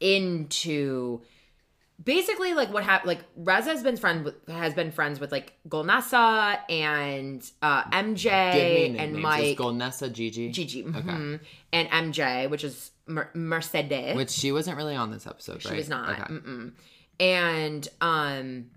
into 0.00 1.20
basically 2.02 2.54
like 2.54 2.72
what 2.72 2.82
happened 2.82 3.06
like 3.08 3.20
Reza 3.36 3.70
has 3.70 3.82
been 3.82 3.96
friend 3.96 4.24
with 4.24 4.34
has 4.48 4.74
been 4.74 4.90
friends 4.90 5.20
with 5.20 5.30
like 5.30 5.52
Golnesa 5.68 6.58
and 6.68 7.48
uh 7.62 7.84
MJ 7.90 8.98
and. 8.98 9.14
Mike 9.16 9.44
Is 9.44 9.56
Golnesa 9.56 10.12
Gigi? 10.12 10.50
Gigi 10.50 10.82
Okay. 10.84 10.98
mhm, 11.00 11.40
and 11.72 11.88
MJ 11.90 12.50
which 12.50 12.64
is 12.64 12.90
Mer- 13.06 13.30
Mercedes 13.34 14.16
Which 14.16 14.30
she 14.30 14.50
wasn't 14.52 14.76
really 14.76 14.96
on 14.96 15.10
this 15.10 15.26
episode, 15.26 15.62
she 15.62 15.68
right? 15.68 15.78
was 15.78 15.88
not 15.88 16.08
Okay. 16.10 16.22
Mm-mm. 16.34 16.72
and 17.20 17.88
um 18.00 18.70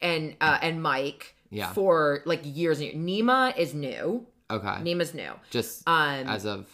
and 0.00 0.36
uh 0.40 0.58
and 0.62 0.82
Mike 0.82 1.34
Yeah. 1.50 1.72
for 1.72 2.22
like 2.24 2.40
years 2.44 2.80
and. 2.80 3.06
Nima 3.06 3.56
is 3.56 3.74
new 3.74 4.26
Okay. 4.50 4.66
Nima's 4.66 5.14
new 5.14 5.32
Just 5.50 5.86
um 5.86 6.26
as 6.26 6.46
of 6.46 6.66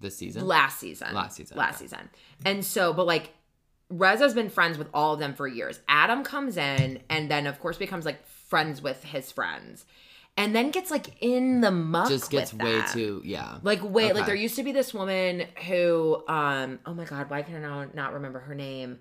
this 0.00 0.16
season. 0.16 0.46
last 0.46 0.78
season. 0.78 1.14
Last 1.14 1.36
season, 1.36 1.56
Last 1.56 1.76
okay. 1.76 1.84
season. 1.84 2.08
And 2.44 2.64
so, 2.64 2.92
but 2.94 3.06
like, 3.06 3.34
Reza's 3.90 4.32
been 4.32 4.48
friends 4.48 4.78
with 4.78 4.88
all 4.94 5.12
of 5.12 5.18
them 5.18 5.34
for 5.34 5.46
years. 5.46 5.80
Adam 5.88 6.24
comes 6.24 6.56
in 6.56 7.00
and 7.10 7.30
then, 7.30 7.46
of 7.46 7.60
course, 7.60 7.76
becomes 7.76 8.06
like 8.06 8.24
friends 8.26 8.80
with 8.80 9.04
his 9.04 9.30
friends, 9.30 9.84
and 10.36 10.56
then 10.56 10.70
gets 10.70 10.90
like 10.90 11.20
in 11.20 11.60
the 11.60 11.70
muck. 11.70 12.08
just 12.08 12.30
gets 12.30 12.54
way 12.54 12.78
them. 12.78 12.88
too 12.92 13.22
yeah. 13.24 13.58
Like 13.62 13.80
wait, 13.82 14.14
like 14.14 14.26
there 14.26 14.34
used 14.34 14.56
to 14.56 14.62
be 14.62 14.72
this 14.72 14.94
woman 14.94 15.44
who, 15.66 16.22
um, 16.28 16.78
oh 16.86 16.94
my 16.94 17.04
god, 17.04 17.28
why 17.28 17.42
can 17.42 17.62
I 17.62 17.86
not 17.92 18.14
remember 18.14 18.38
her 18.40 18.54
name? 18.54 19.00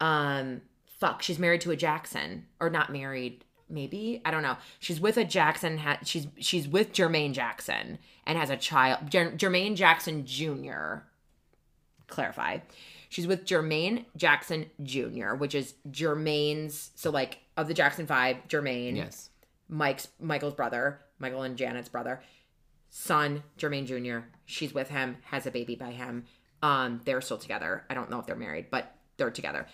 Um, 0.00 0.60
fuck, 1.00 1.22
she's 1.22 1.38
married 1.38 1.62
to 1.62 1.72
a 1.72 1.76
Jackson 1.76 2.46
or 2.60 2.70
not 2.70 2.92
married? 2.92 3.44
Maybe 3.68 4.20
I 4.24 4.30
don't 4.30 4.42
know. 4.42 4.56
She's 4.78 5.00
with 5.00 5.16
a 5.16 5.24
Jackson. 5.24 5.78
Ha- 5.78 5.98
she's 6.04 6.26
she's 6.38 6.68
with 6.68 6.92
Jermaine 6.92 7.32
Jackson 7.32 7.98
and 8.24 8.38
has 8.38 8.50
a 8.50 8.56
child. 8.56 9.10
Jer- 9.10 9.32
Jermaine 9.32 9.74
Jackson 9.74 10.24
Jr. 10.24 10.98
Clarify. 12.06 12.58
She's 13.08 13.26
with 13.26 13.44
Jermaine 13.44 14.04
Jackson 14.16 14.66
Jr., 14.82 15.34
which 15.34 15.54
is 15.54 15.74
Jermaine's. 15.90 16.90
So 16.94 17.10
like 17.10 17.38
of 17.56 17.68
the 17.68 17.74
Jackson 17.74 18.06
Five, 18.06 18.36
Jermaine. 18.48 18.96
Yes. 18.96 19.30
Mike's 19.68 20.08
Michael's 20.20 20.54
brother, 20.54 21.00
Michael 21.18 21.42
and 21.42 21.56
Janet's 21.56 21.88
brother, 21.88 22.22
son, 22.88 23.42
Jermaine 23.58 23.86
Jr. 23.86 24.26
She's 24.44 24.72
with 24.72 24.90
him, 24.90 25.16
has 25.24 25.44
a 25.46 25.50
baby 25.50 25.74
by 25.74 25.90
him. 25.90 26.24
Um, 26.62 27.00
they're 27.04 27.20
still 27.20 27.38
together. 27.38 27.84
I 27.90 27.94
don't 27.94 28.10
know 28.10 28.20
if 28.20 28.26
they're 28.26 28.36
married, 28.36 28.66
but 28.70 28.94
they're 29.16 29.30
together. 29.32 29.66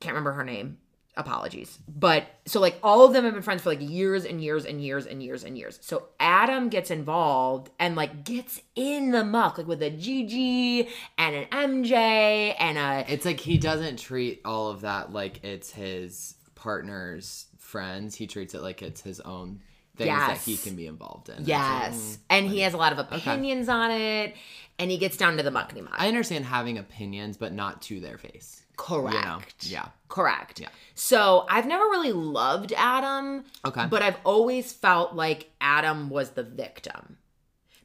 Can't 0.00 0.12
remember 0.14 0.32
her 0.32 0.44
name. 0.44 0.76
Apologies. 1.18 1.78
But 1.88 2.26
so 2.44 2.60
like 2.60 2.78
all 2.82 3.06
of 3.06 3.14
them 3.14 3.24
have 3.24 3.32
been 3.32 3.42
friends 3.42 3.62
for 3.62 3.70
like 3.70 3.80
years 3.80 4.26
and 4.26 4.42
years 4.42 4.66
and 4.66 4.82
years 4.82 5.06
and 5.06 5.22
years 5.22 5.44
and 5.44 5.56
years. 5.56 5.78
So 5.80 6.08
Adam 6.20 6.68
gets 6.68 6.90
involved 6.90 7.70
and 7.78 7.96
like 7.96 8.24
gets 8.24 8.60
in 8.74 9.12
the 9.12 9.24
muck, 9.24 9.56
like 9.56 9.66
with 9.66 9.82
a 9.82 9.90
GG 9.90 10.88
and 11.16 11.36
an 11.36 11.46
MJ 11.46 12.54
and 12.58 12.76
a 12.76 13.10
It's 13.10 13.24
like 13.24 13.40
he 13.40 13.56
doesn't 13.56 13.98
treat 13.98 14.42
all 14.44 14.68
of 14.68 14.82
that 14.82 15.12
like 15.12 15.42
it's 15.42 15.70
his 15.70 16.34
partner's 16.54 17.46
friends. 17.56 18.14
He 18.14 18.26
treats 18.26 18.54
it 18.54 18.62
like 18.62 18.82
it's 18.82 19.00
his 19.00 19.20
own 19.20 19.60
things 19.96 20.10
that 20.10 20.38
he 20.38 20.56
can 20.56 20.76
be 20.76 20.86
involved 20.86 21.28
in. 21.28 21.44
Yes. 21.44 21.92
like, 21.92 22.02
mm. 22.02 22.18
and 22.30 22.46
he 22.48 22.60
has 22.60 22.74
a 22.74 22.76
lot 22.76 22.92
of 22.92 22.98
opinions 22.98 23.68
on 23.68 23.90
it. 23.90 24.34
And 24.78 24.90
he 24.90 24.98
gets 24.98 25.16
down 25.16 25.38
to 25.38 25.42
the 25.42 25.50
muckety 25.50 25.82
muck. 25.82 25.94
I 25.96 26.08
understand 26.08 26.44
having 26.44 26.76
opinions, 26.76 27.38
but 27.38 27.54
not 27.54 27.80
to 27.82 28.00
their 28.00 28.18
face. 28.18 28.62
Correct. 28.76 29.14
You 29.14 29.20
know? 29.22 29.38
Yeah. 29.60 29.88
Correct. 30.08 30.60
Yeah. 30.60 30.68
So 30.94 31.46
I've 31.48 31.66
never 31.66 31.84
really 31.84 32.12
loved 32.12 32.72
Adam, 32.76 33.44
Okay. 33.64 33.86
but 33.86 34.02
I've 34.02 34.18
always 34.24 34.72
felt 34.72 35.14
like 35.14 35.50
Adam 35.60 36.10
was 36.10 36.30
the 36.30 36.42
victim. 36.42 37.18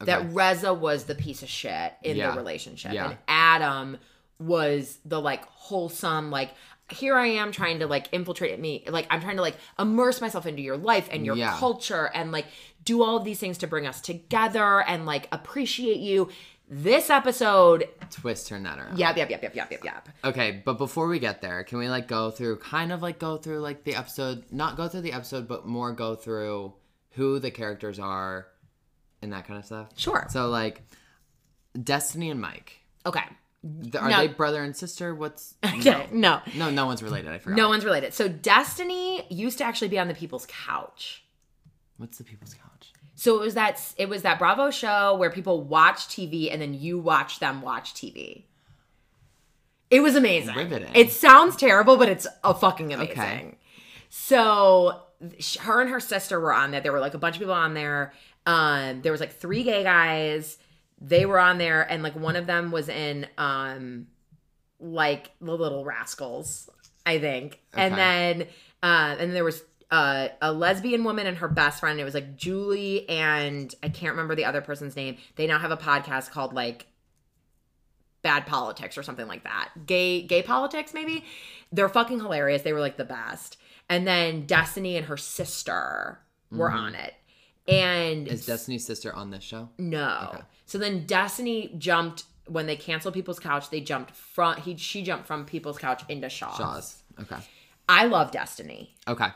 Okay. 0.00 0.06
That 0.12 0.32
Reza 0.32 0.72
was 0.74 1.04
the 1.04 1.14
piece 1.14 1.42
of 1.42 1.48
shit 1.48 1.94
in 2.02 2.16
Yeah. 2.16 2.30
the 2.32 2.36
relationship. 2.36 2.92
Yeah. 2.92 3.06
And 3.10 3.18
Adam 3.28 3.98
was 4.38 4.98
the 5.04 5.20
like 5.20 5.44
wholesome, 5.46 6.30
like, 6.30 6.50
here 6.90 7.16
I 7.16 7.26
am 7.28 7.52
trying 7.52 7.78
to 7.78 7.86
like 7.86 8.08
infiltrate 8.12 8.58
me. 8.60 8.84
Like, 8.86 9.06
I'm 9.08 9.20
trying 9.22 9.36
to 9.36 9.42
like 9.42 9.56
immerse 9.78 10.20
myself 10.20 10.44
into 10.46 10.60
your 10.62 10.76
life 10.76 11.08
and 11.10 11.24
your 11.24 11.36
Yeah. 11.36 11.56
culture 11.58 12.10
and 12.14 12.32
like 12.32 12.46
do 12.84 13.02
all 13.02 13.16
of 13.16 13.24
these 13.24 13.38
things 13.38 13.56
to 13.58 13.66
bring 13.66 13.86
us 13.86 14.00
together 14.00 14.80
and 14.82 15.06
like 15.06 15.28
appreciate 15.32 15.98
you. 16.00 16.28
This 16.74 17.10
episode, 17.10 17.86
Twist 18.10 18.48
turn 18.48 18.62
that 18.62 18.78
around. 18.78 18.98
yep, 18.98 19.14
yep, 19.18 19.28
yep, 19.28 19.42
yep, 19.42 19.54
yep, 19.54 19.70
yep, 19.70 19.84
yep. 19.84 20.08
Okay, 20.24 20.62
but 20.64 20.78
before 20.78 21.06
we 21.06 21.18
get 21.18 21.42
there, 21.42 21.64
can 21.64 21.76
we 21.78 21.90
like 21.90 22.08
go 22.08 22.30
through 22.30 22.56
kind 22.60 22.92
of 22.92 23.02
like 23.02 23.18
go 23.18 23.36
through 23.36 23.58
like 23.60 23.84
the 23.84 23.94
episode, 23.94 24.44
not 24.50 24.78
go 24.78 24.88
through 24.88 25.02
the 25.02 25.12
episode, 25.12 25.46
but 25.46 25.66
more 25.66 25.92
go 25.92 26.14
through 26.14 26.72
who 27.10 27.38
the 27.38 27.50
characters 27.50 27.98
are 27.98 28.46
and 29.20 29.34
that 29.34 29.46
kind 29.46 29.58
of 29.58 29.66
stuff? 29.66 29.88
Sure. 29.96 30.26
So 30.30 30.48
like 30.48 30.80
Destiny 31.80 32.30
and 32.30 32.40
Mike. 32.40 32.72
Okay. 33.04 33.20
Th- 33.82 33.96
Are 33.96 34.08
No. 34.08 34.16
they 34.16 34.28
brother 34.28 34.62
and 34.62 34.74
sister? 34.74 35.14
What's 35.14 35.54
Okay. 35.64 36.08
No. 36.10 36.40
No, 36.56 36.70
no 36.70 36.86
one's 36.86 37.02
related. 37.02 37.30
I 37.32 37.38
forgot. 37.38 37.56
No 37.58 37.68
one's 37.68 37.84
related. 37.84 38.14
So 38.14 38.28
Destiny 38.28 39.26
used 39.30 39.58
to 39.58 39.64
actually 39.64 39.88
be 39.88 39.98
on 39.98 40.08
the 40.08 40.14
People's 40.14 40.46
Couch. 40.46 41.22
What's 41.98 42.16
the 42.16 42.24
people's 42.24 42.54
couch? 42.54 42.62
So 43.22 43.36
it 43.36 43.40
was 43.40 43.54
that 43.54 43.80
it 43.98 44.08
was 44.08 44.22
that 44.22 44.40
Bravo 44.40 44.72
show 44.72 45.14
where 45.14 45.30
people 45.30 45.62
watch 45.62 46.08
TV 46.08 46.52
and 46.52 46.60
then 46.60 46.74
you 46.74 46.98
watch 46.98 47.38
them 47.38 47.62
watch 47.62 47.94
TV. 47.94 48.42
It 49.90 50.00
was 50.00 50.16
amazing. 50.16 50.56
Riveting. 50.56 50.90
It 50.92 51.12
sounds 51.12 51.54
terrible, 51.54 51.96
but 51.96 52.08
it's 52.08 52.26
a 52.42 52.52
fucking 52.52 52.92
amazing. 52.92 53.12
Okay. 53.12 53.54
So 54.08 55.02
her 55.60 55.80
and 55.80 55.88
her 55.88 56.00
sister 56.00 56.40
were 56.40 56.52
on 56.52 56.72
there. 56.72 56.80
There 56.80 56.90
were 56.90 56.98
like 56.98 57.14
a 57.14 57.18
bunch 57.18 57.36
of 57.36 57.38
people 57.38 57.54
on 57.54 57.74
there. 57.74 58.12
Um, 58.44 59.02
there 59.02 59.12
was 59.12 59.20
like 59.20 59.34
three 59.34 59.62
gay 59.62 59.84
guys. 59.84 60.58
They 61.00 61.24
were 61.24 61.38
on 61.38 61.58
there, 61.58 61.88
and 61.88 62.02
like 62.02 62.16
one 62.16 62.34
of 62.34 62.46
them 62.46 62.72
was 62.72 62.88
in 62.88 63.28
um, 63.38 64.08
like 64.80 65.30
the 65.40 65.56
Little 65.56 65.84
Rascals, 65.84 66.68
I 67.06 67.20
think. 67.20 67.60
And 67.72 67.94
then 67.96 68.48
uh, 68.82 69.14
and 69.16 69.32
there 69.32 69.44
was 69.44 69.62
uh, 69.92 70.28
a 70.40 70.50
lesbian 70.52 71.04
woman 71.04 71.26
and 71.26 71.36
her 71.36 71.48
best 71.48 71.78
friend. 71.80 72.00
It 72.00 72.04
was 72.04 72.14
like 72.14 72.34
Julie 72.34 73.06
and 73.08 73.72
I 73.82 73.90
can't 73.90 74.12
remember 74.12 74.34
the 74.34 74.46
other 74.46 74.62
person's 74.62 74.96
name. 74.96 75.18
They 75.36 75.46
now 75.46 75.58
have 75.58 75.70
a 75.70 75.76
podcast 75.76 76.30
called 76.30 76.54
like 76.54 76.86
Bad 78.22 78.46
Politics 78.46 78.96
or 78.96 79.02
something 79.02 79.28
like 79.28 79.44
that. 79.44 79.70
Gay 79.86 80.22
gay 80.22 80.42
politics 80.42 80.94
maybe. 80.94 81.24
They're 81.70 81.90
fucking 81.90 82.20
hilarious. 82.20 82.62
They 82.62 82.72
were 82.72 82.80
like 82.80 82.96
the 82.96 83.04
best. 83.04 83.58
And 83.88 84.06
then 84.06 84.46
Destiny 84.46 84.96
and 84.96 85.06
her 85.06 85.16
sister 85.18 86.18
were 86.50 86.70
on 86.70 86.94
it. 86.94 87.14
And 87.68 88.26
Is 88.28 88.46
Destiny's 88.46 88.86
sister 88.86 89.14
on 89.14 89.30
this 89.30 89.44
show? 89.44 89.68
no. 89.78 90.28
Okay. 90.32 90.42
So 90.64 90.78
then 90.78 91.04
Destiny 91.04 91.74
jumped 91.76 92.24
when 92.46 92.66
they 92.66 92.76
canceled 92.76 93.12
People's 93.12 93.38
Couch. 93.38 93.68
They 93.68 93.82
jumped 93.82 94.16
from 94.16 94.56
he 94.56 94.74
she 94.76 95.02
jumped 95.02 95.26
from 95.26 95.44
People's 95.44 95.76
Couch 95.76 96.02
into 96.08 96.30
Shahs. 96.30 96.56
Shahs. 96.56 97.02
Okay. 97.20 97.36
I 97.88 98.06
love 98.06 98.30
Destiny. 98.30 98.94
Okay. 99.06 99.28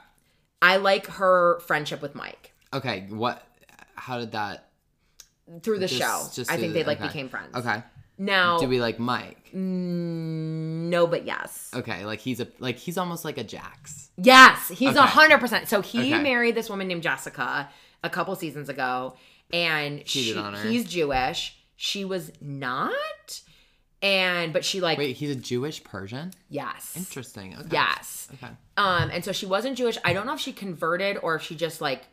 I 0.62 0.77
like 0.77 1.07
her 1.07 1.61
friendship 1.61 2.01
with 2.03 2.15
Mike 2.15 2.53
Okay. 2.74 3.07
What? 3.11 3.43
How 3.95 4.19
did 4.19 4.33
that? 4.33 4.62
through 5.62 5.78
the 5.78 5.87
just- 5.87 6.01
show. 6.01 6.27
just 6.35 6.51
I 6.51 6.57
think 6.57 6.73
the- 6.73 6.81
they 6.81 6.85
like 6.85 6.99
okay. 6.99 7.07
became 7.07 7.28
friends. 7.28 7.55
Okay. 7.55 7.83
Now, 8.19 8.59
Do 8.59 8.66
we 8.69 8.81
like 8.81 8.99
Mike? 8.99 9.51
mm, 9.55 10.89
no, 10.89 11.07
but 11.07 11.24
yes, 11.27 11.70
Okay. 11.74 12.05
Like 12.05 12.20
he's 12.20 12.41
a 12.41 12.49
like 12.59 12.77
he's 12.78 12.97
almost 12.99 13.24
like 13.24 13.39
a 13.39 13.45
Jax. 13.45 14.11
yes, 14.16 14.69
he's 14.69 14.97
a 14.97 15.03
hundred 15.03 15.39
percent. 15.39 15.69
So 15.69 15.83
he 15.83 16.12
Okay. 16.15 16.23
married 16.23 16.55
this 16.55 16.69
woman 16.70 16.89
named 16.89 17.03
Jessica 17.03 17.69
a 18.03 18.11
couple 18.11 18.35
seasons 18.37 18.69
ago, 18.69 19.16
and 19.53 20.05
Cheated 20.05 20.43
she, 20.62 20.69
he's 20.69 20.85
Jewish. 20.85 21.57
She 21.77 22.05
was 22.07 22.33
not, 22.41 23.41
and 24.07 24.53
but 24.53 24.65
she 24.65 24.81
like 24.81 24.99
Wait, 24.99 25.16
he's 25.16 25.31
a 25.31 25.35
Jewish 25.35 25.83
Persian. 25.83 26.33
yes, 26.49 26.95
Interesting. 26.97 27.55
Okay. 27.57 27.69
yes. 27.73 28.28
Okay. 28.35 28.53
Um, 28.77 29.11
and 29.12 29.24
so 29.24 29.33
she 29.33 29.47
wasn't 29.47 29.77
Jewish. 29.77 29.99
I 30.05 30.12
don't 30.12 30.27
know 30.27 30.35
if 30.35 30.41
she 30.41 30.53
converted 30.53 31.19
or 31.23 31.35
if 31.35 31.43
she 31.43 31.57
just 31.57 31.81
like 31.81 32.05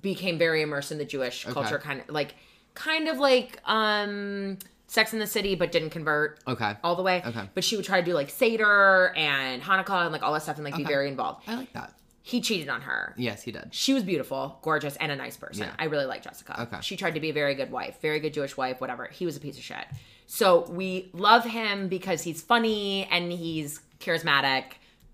became 0.00 0.38
very 0.38 0.62
immersed 0.62 0.90
in 0.92 0.98
the 0.98 1.04
Jewish 1.04 1.44
culture, 1.44 1.78
kind 1.78 2.00
of 2.00 2.08
like, 2.08 2.34
kind 2.74 3.08
of 3.08 3.18
like 3.18 3.60
um, 3.64 4.58
Sex 4.86 5.12
in 5.12 5.18
the 5.18 5.26
City, 5.26 5.54
but 5.54 5.72
didn't 5.72 5.90
convert 5.90 6.40
Okay. 6.48 6.74
all 6.82 6.96
the 6.96 7.02
way. 7.02 7.22
Okay. 7.24 7.48
But 7.54 7.64
she 7.64 7.76
would 7.76 7.84
try 7.84 8.00
to 8.00 8.04
do 8.06 8.12
like 8.14 8.30
Seder 8.30 9.12
and 9.16 9.62
Hanukkah 9.62 10.02
and 10.04 10.12
like 10.12 10.22
all 10.22 10.32
that 10.32 10.42
stuff 10.42 10.56
and 10.56 10.64
like 10.64 10.76
be 10.76 10.84
very 10.84 11.08
involved. 11.08 11.42
I 11.48 11.54
like 11.56 11.72
that. 11.74 11.92
He 12.26 12.40
cheated 12.40 12.70
on 12.70 12.80
her. 12.80 13.12
Yes, 13.18 13.42
he 13.42 13.52
did. 13.52 13.68
She 13.72 13.92
was 13.92 14.02
beautiful, 14.02 14.58
gorgeous, 14.62 14.96
and 14.96 15.12
a 15.12 15.16
nice 15.16 15.36
person. 15.36 15.64
Yeah. 15.64 15.74
I 15.78 15.84
really 15.84 16.06
like 16.06 16.22
Jessica. 16.22 16.62
Okay. 16.62 16.78
She 16.80 16.96
tried 16.96 17.14
to 17.16 17.20
be 17.20 17.28
a 17.28 17.34
very 17.34 17.54
good 17.54 17.70
wife, 17.70 18.00
very 18.00 18.18
good 18.18 18.32
Jewish 18.32 18.56
wife, 18.56 18.80
whatever. 18.80 19.04
He 19.08 19.26
was 19.26 19.36
a 19.36 19.40
piece 19.40 19.58
of 19.58 19.62
shit. 19.62 19.84
So 20.26 20.62
we 20.70 21.10
love 21.12 21.44
him 21.44 21.88
because 21.88 22.22
he's 22.22 22.40
funny 22.40 23.04
and 23.10 23.30
he's 23.30 23.78
charismatic, 24.00 24.64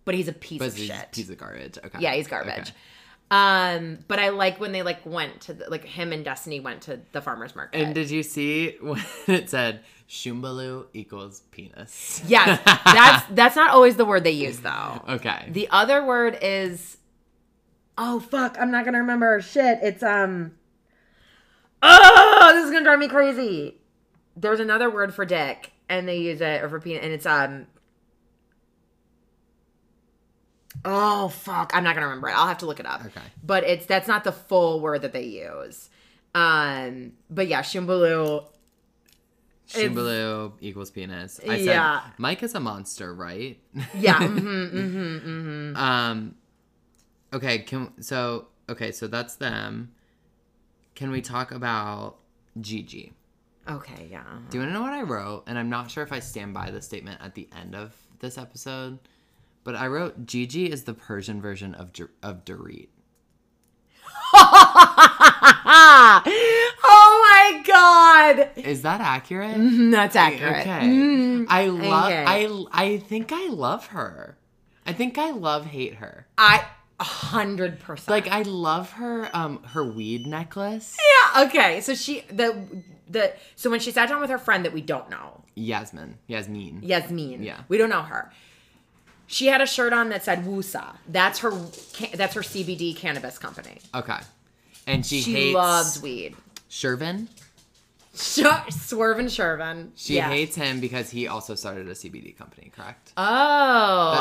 but 0.05 0.15
he's 0.15 0.29
a 0.29 0.33
piece 0.33 0.61
But 0.61 0.69
of 0.69 0.77
he's 0.77 0.87
shit. 0.87 1.03
a 1.03 1.09
piece 1.09 1.29
of 1.31 1.37
garbage. 1.37 1.79
Okay. 1.85 1.99
Yeah, 1.99 2.15
he's 2.15 2.29
garbage. 2.29 2.69
Okay. 2.69 2.71
Um, 3.33 3.99
but 4.09 4.19
I 4.21 4.29
like 4.29 4.61
when 4.61 4.71
they 4.71 4.83
like 4.83 5.05
went 5.05 5.41
to 5.43 5.55
the, 5.55 5.69
like 5.71 5.85
him 5.85 6.13
and 6.13 6.25
Destiny 6.25 6.61
went 6.61 6.83
to 6.83 7.01
the 7.11 7.21
farmers 7.21 7.57
market. 7.57 7.81
And 7.81 7.93
did 7.95 8.09
you 8.11 8.23
see 8.23 8.77
when 8.81 9.03
it 9.27 9.51
said 9.51 9.81
Shumbalu 10.09 10.87
equals 10.95 11.41
penis? 11.53 12.23
yes, 12.27 12.61
that's 12.85 13.27
that's 13.31 13.57
not 13.57 13.71
always 13.71 13.97
the 13.97 14.05
word 14.05 14.23
they 14.25 14.31
use 14.33 14.61
though. 14.61 15.03
Okay. 15.09 15.49
The 15.51 15.69
other 15.71 16.05
word 16.05 16.39
is 16.43 16.97
Oh 18.03 18.19
fuck, 18.19 18.57
I'm 18.59 18.71
not 18.71 18.87
gonna 18.87 19.01
remember. 19.01 19.43
Shit, 19.43 19.81
it's 19.83 20.03
um 20.03 20.53
Oh, 21.83 22.51
this 22.55 22.65
is 22.65 22.71
gonna 22.71 22.85
drive 22.85 22.99
me 22.99 23.09
crazy. 23.09 23.77
There's 24.35 24.59
another 24.59 24.89
word 24.89 25.13
for 25.13 25.27
dick, 25.27 25.73
and 25.87 26.09
they 26.09 26.17
use 26.17 26.41
it 26.41 26.63
or 26.63 26.71
for 26.71 26.81
penis, 26.81 27.03
and 27.03 27.13
it's 27.13 27.27
um 27.27 27.67
Oh 30.83 31.29
fuck, 31.29 31.73
I'm 31.75 31.85
not 31.85 31.95
gonna 31.95 32.07
remember 32.07 32.29
it. 32.31 32.39
I'll 32.39 32.49
have 32.49 32.59
to 32.59 32.67
look 32.67 32.81
it 32.81 32.87
up. 32.87 33.05
Okay. 33.05 33.21
But 33.45 33.65
it's 33.65 33.85
that's 33.85 34.09
not 34.09 34.25
the 34.25 34.33
full 34.33 34.81
word 34.81 35.03
that 35.03 35.13
they 35.13 35.25
use. 35.25 35.91
Um, 36.35 37.13
but 37.29 37.49
yeah, 37.49 37.61
Shimbaloo. 37.61 38.47
Shimbaloo 39.69 40.55
equals 40.61 40.91
penis. 40.91 41.39
I 41.43 41.59
said 41.59 41.67
Yeah. 41.67 42.01
Mike 42.17 42.43
is 42.43 42.55
a 42.55 42.61
monster, 42.61 43.13
right? 43.13 43.61
Yeah. 43.95 44.15
mm-hmm, 44.21 44.39
mm-hmm, 44.39 45.29
mm-hmm. 45.29 45.77
Um. 45.77 46.35
Okay. 47.33 47.59
Can 47.61 48.03
so 48.03 48.47
okay. 48.69 48.93
So 48.93 49.07
that's 49.07 49.37
them. 49.37 49.93
Can 50.95 51.11
we 51.11 51.21
talk 51.23 51.53
about 51.53 52.17
Gigi? 52.61 53.13
Okay, 53.69 54.09
yeah. 54.11 54.25
Do 54.51 54.57
you 54.59 54.63
want 54.63 54.71
to 54.71 54.75
know 54.75 54.83
what 54.83 54.93
I 54.93 55.03
wrote? 55.03 55.45
And 55.47 55.59
I'm 55.59 55.69
not 55.71 55.91
sure 55.91 56.03
if 56.03 56.13
I 56.13 56.19
stand 56.19 56.53
by 56.55 56.71
the 56.71 56.83
statement 56.83 57.21
at 57.23 57.35
the 57.35 57.49
end 57.57 57.75
of 57.77 57.95
this 58.19 58.37
episode, 58.37 58.99
but 59.65 59.77
I 59.77 59.87
wrote 59.87 60.27
Gigi 60.27 60.67
is 60.71 60.85
the 60.85 60.95
Persian 60.95 61.41
version 61.41 61.75
of 61.75 61.93
Dur- 61.93 62.11
of 62.23 62.45
Dorit. 62.45 62.89
oh 66.83 67.53
my 67.53 67.63
god. 67.67 68.51
Is 68.57 68.83
that 68.83 69.01
accurate? 69.01 69.57
Mhm, 69.57 69.91
That's 69.93 70.17
accurate. 70.17 70.61
Okay. 70.63 70.87
Mm, 70.87 71.47
I 71.49 71.67
love. 71.67 72.07
okay. 72.07 72.25
I 72.27 72.65
I 72.73 72.97
think 72.99 73.31
I 73.33 73.49
love 73.49 73.89
her. 73.89 74.37
I 74.87 74.93
think 74.93 75.19
I 75.19 75.31
love 75.31 75.67
hate 75.67 75.95
her. 75.97 76.27
I 76.39 76.65
a 77.01 77.05
hundred 77.05 77.81
percent. 77.81 78.09
Like 78.11 78.29
I 78.29 78.43
love 78.43 78.93
her. 78.93 79.29
Um, 79.35 79.63
her 79.65 79.85
weed 79.85 80.27
necklace. 80.27 80.97
yeah. 81.35 81.45
Okay. 81.45 81.81
So 81.81 81.95
she 81.95 82.21
the 82.31 82.65
the 83.09 83.33
so 83.57 83.71
when 83.71 83.81
she 83.81 83.91
sat 83.91 84.09
down 84.09 84.21
with 84.21 84.31
her 84.31 84.39
friend 84.39 84.65
that 84.65 84.73
we 84.73 84.81
don't 84.83 85.09
know, 85.11 85.43
Yasmin. 85.55 86.19
Yasmin. 86.29 86.81
Yasmin. 86.83 87.43
Yeah. 87.43 87.63
We 87.69 87.79
don't 87.79 87.91
know 87.91 88.03
her. 88.03 88.31
She 89.27 89.47
had 89.47 89.61
a 89.61 89.67
shirt 89.67 89.93
on 89.93 90.09
that 90.11 90.25
said 90.25 90.45
Wusa. 90.45 90.97
That's 91.09 91.39
her. 91.41 91.51
That's 92.15 92.35
her 92.35 92.41
CBD 92.43 92.97
cannabis 92.97 93.39
company. 93.39 93.79
Okay. 93.95 94.19
And 94.87 95.07
she, 95.07 95.21
She 95.21 95.33
hates 95.33 95.55
loves 95.55 96.03
weed. 96.03 96.37
Shervin. 96.69 97.29
Sh- 98.15 98.43
Swerve 98.71 99.19
and 99.21 99.29
Shervin. 99.29 99.91
She 99.95 100.15
Yes. 100.15 100.31
hates 100.31 100.57
him 100.57 100.81
because 100.81 101.11
he 101.11 101.29
also 101.29 101.55
started 101.55 101.89
a 101.89 101.95
CBD 101.95 102.37
company, 102.37 102.73
correct? 102.75 103.13
Oh, 103.17 103.23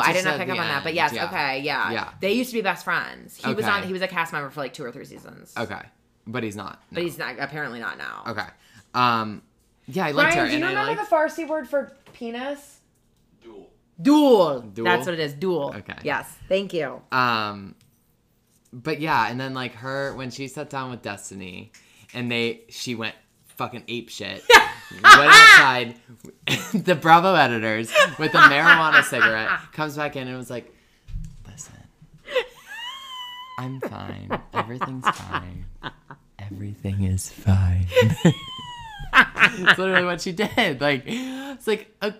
I 0.02 0.12
did 0.12 0.24
not 0.24 0.38
pick 0.38 0.48
up 0.48 0.56
the 0.56 0.62
on 0.62 0.68
that, 0.68 0.84
but 0.84 0.94
yes, 0.94 1.12
yeah. 1.12 1.24
okay, 1.26 1.60
yeah, 1.60 1.90
Yeah. 1.90 2.10
They 2.20 2.32
used 2.32 2.50
to 2.50 2.54
be 2.56 2.62
best 2.62 2.84
friends. 2.84 3.36
He 3.44 3.52
was 3.52 3.64
on. 3.64 3.82
He 3.82 3.92
was 3.92 4.02
a 4.02 4.08
cast 4.08 4.32
member 4.32 4.50
for 4.50 4.60
like 4.60 4.72
two 4.74 4.84
or 4.84 4.92
three 4.92 5.04
seasons, 5.04 5.52
Okay. 5.56 5.80
But 6.26 6.42
he's 6.44 6.54
not. 6.56 6.80
but 6.92 7.02
he's 7.02 7.18
not 7.18 7.36
apparently 7.40 7.80
not 7.80 7.98
now. 7.98 8.22
Okay. 8.28 8.46
Um 8.94 9.42
yeah, 9.86 10.06
I 10.06 10.10
liked 10.12 10.36
Ryan, 10.36 10.38
her 10.38 10.44
do 10.46 10.50
you 10.50 10.56
and 10.56 10.64
I 10.64 10.68
remember 10.68 11.00
liked 11.00 11.10
the 11.10 11.16
Farsi 11.16 11.48
word 11.48 11.68
for 11.68 11.96
penis? 12.12 12.78
Duel. 13.42 13.70
Dual. 14.00 14.60
Dual? 14.60 14.84
That's 14.84 15.06
what 15.06 15.14
it 15.14 15.20
is. 15.20 15.34
Dual. 15.34 15.74
Okay. 15.76 15.96
Yes. 16.04 16.32
Thank 16.48 16.72
you. 16.74 17.02
Um, 17.10 17.74
but 18.72 19.00
yeah, 19.00 19.28
and 19.28 19.40
then 19.40 19.52
like 19.54 19.74
her 19.76 20.14
when 20.14 20.30
she 20.30 20.46
sat 20.46 20.70
down 20.70 20.90
with 20.90 21.02
Destiny, 21.02 21.72
and 22.14 22.30
they 22.30 22.60
she 22.68 22.94
went 22.94 23.16
fucking 23.60 23.84
ape 23.88 24.08
shit. 24.08 24.42
went 24.90 25.04
outside. 25.06 25.94
the 26.74 26.94
Bravo 26.94 27.34
editors 27.34 27.92
with 28.18 28.32
a 28.34 28.38
marijuana 28.38 29.04
cigarette 29.04 29.50
comes 29.74 29.96
back 29.96 30.16
in 30.16 30.26
and 30.28 30.36
was 30.38 30.48
like, 30.48 30.74
"Listen, 31.46 31.74
I'm 33.58 33.78
fine. 33.82 34.40
Everything's 34.54 35.06
fine. 35.06 35.66
Everything 36.38 37.04
is 37.04 37.28
fine." 37.30 37.86
That's 39.12 39.78
literally 39.78 40.06
what 40.06 40.22
she 40.22 40.32
did. 40.32 40.80
Like, 40.80 41.02
it's 41.06 41.66
like 41.66 41.94
a, 42.00 42.14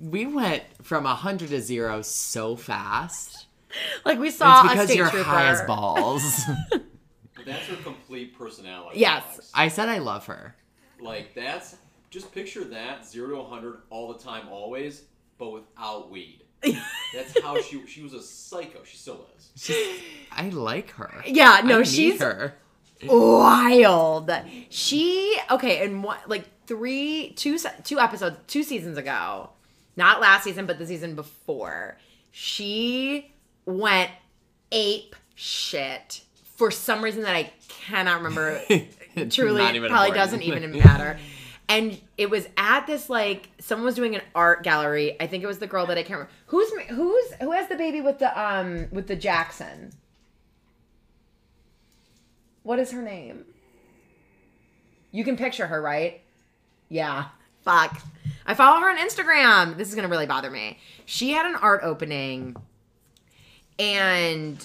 we 0.00 0.26
went 0.26 0.64
from 0.82 1.06
a 1.06 1.14
hundred 1.14 1.50
to 1.50 1.60
zero 1.60 2.02
so 2.02 2.56
fast. 2.56 3.46
Like 4.04 4.18
we 4.18 4.32
saw 4.32 4.62
It's 4.64 4.66
a 4.66 4.74
because 4.74 4.86
state 4.88 4.96
you're 4.98 5.08
trooper. 5.10 5.28
high 5.28 5.50
as 5.50 5.62
balls. 5.62 6.40
That's 7.46 7.66
her 7.68 7.76
complete 7.76 8.36
personality. 8.36 8.98
Yes. 8.98 9.22
Alex. 9.24 9.50
I 9.54 9.68
said 9.68 9.88
I 9.88 9.98
love 9.98 10.26
her. 10.26 10.56
Like 11.02 11.34
that's 11.34 11.76
just 12.10 12.32
picture 12.32 12.64
that 12.64 13.06
zero 13.06 13.36
to 13.36 13.44
hundred 13.44 13.82
all 13.90 14.12
the 14.12 14.18
time, 14.18 14.48
always, 14.50 15.02
but 15.38 15.50
without 15.50 16.10
weed. 16.10 16.42
That's 17.14 17.40
how 17.40 17.58
she 17.62 17.86
she 17.86 18.02
was 18.02 18.12
a 18.12 18.22
psycho. 18.22 18.80
She 18.84 18.96
still 18.98 19.26
is. 19.38 19.50
She's, 19.56 20.00
I 20.30 20.50
like 20.50 20.90
her. 20.90 21.22
Yeah, 21.24 21.62
no, 21.64 21.80
I 21.80 21.82
she's 21.84 22.20
her. 22.20 22.54
wild. 23.02 24.30
She 24.68 25.38
okay, 25.50 25.84
and 25.84 26.04
what 26.04 26.28
like 26.28 26.44
three, 26.66 27.32
two, 27.36 27.56
se- 27.58 27.80
two 27.84 27.98
episodes, 27.98 28.36
two 28.46 28.62
seasons 28.62 28.98
ago, 28.98 29.50
not 29.96 30.20
last 30.20 30.44
season, 30.44 30.66
but 30.66 30.78
the 30.78 30.86
season 30.86 31.14
before, 31.14 31.96
she 32.30 33.32
went 33.64 34.10
ape 34.70 35.16
shit 35.34 36.22
for 36.56 36.70
some 36.70 37.02
reason 37.02 37.22
that 37.22 37.34
I 37.34 37.50
cannot 37.68 38.18
remember. 38.18 38.60
Truly, 39.30 39.60
probably 39.60 39.78
important. 39.86 40.14
doesn't 40.14 40.42
even 40.42 40.72
matter. 40.78 41.18
And 41.68 42.00
it 42.18 42.30
was 42.30 42.48
at 42.56 42.86
this 42.86 43.08
like 43.08 43.48
someone 43.60 43.86
was 43.86 43.94
doing 43.94 44.16
an 44.16 44.22
art 44.34 44.64
gallery. 44.64 45.16
I 45.20 45.26
think 45.26 45.44
it 45.44 45.46
was 45.46 45.58
the 45.60 45.68
girl 45.68 45.86
that 45.86 45.96
I 45.96 46.02
can't 46.02 46.18
remember. 46.18 46.32
Who's 46.46 46.70
who's 46.88 47.32
who 47.40 47.52
has 47.52 47.68
the 47.68 47.76
baby 47.76 48.00
with 48.00 48.18
the 48.18 48.40
um 48.40 48.88
with 48.90 49.06
the 49.06 49.16
Jackson? 49.16 49.92
What 52.62 52.78
is 52.78 52.90
her 52.92 53.02
name? 53.02 53.44
You 55.12 55.24
can 55.24 55.36
picture 55.36 55.66
her, 55.66 55.80
right? 55.80 56.20
Yeah. 56.88 57.26
Fuck. 57.62 58.00
I 58.46 58.54
follow 58.54 58.80
her 58.80 58.90
on 58.90 58.98
Instagram. 58.98 59.76
This 59.76 59.88
is 59.88 59.94
gonna 59.94 60.08
really 60.08 60.26
bother 60.26 60.50
me. 60.50 60.78
She 61.06 61.30
had 61.32 61.46
an 61.46 61.54
art 61.54 61.82
opening 61.84 62.56
and 63.78 64.64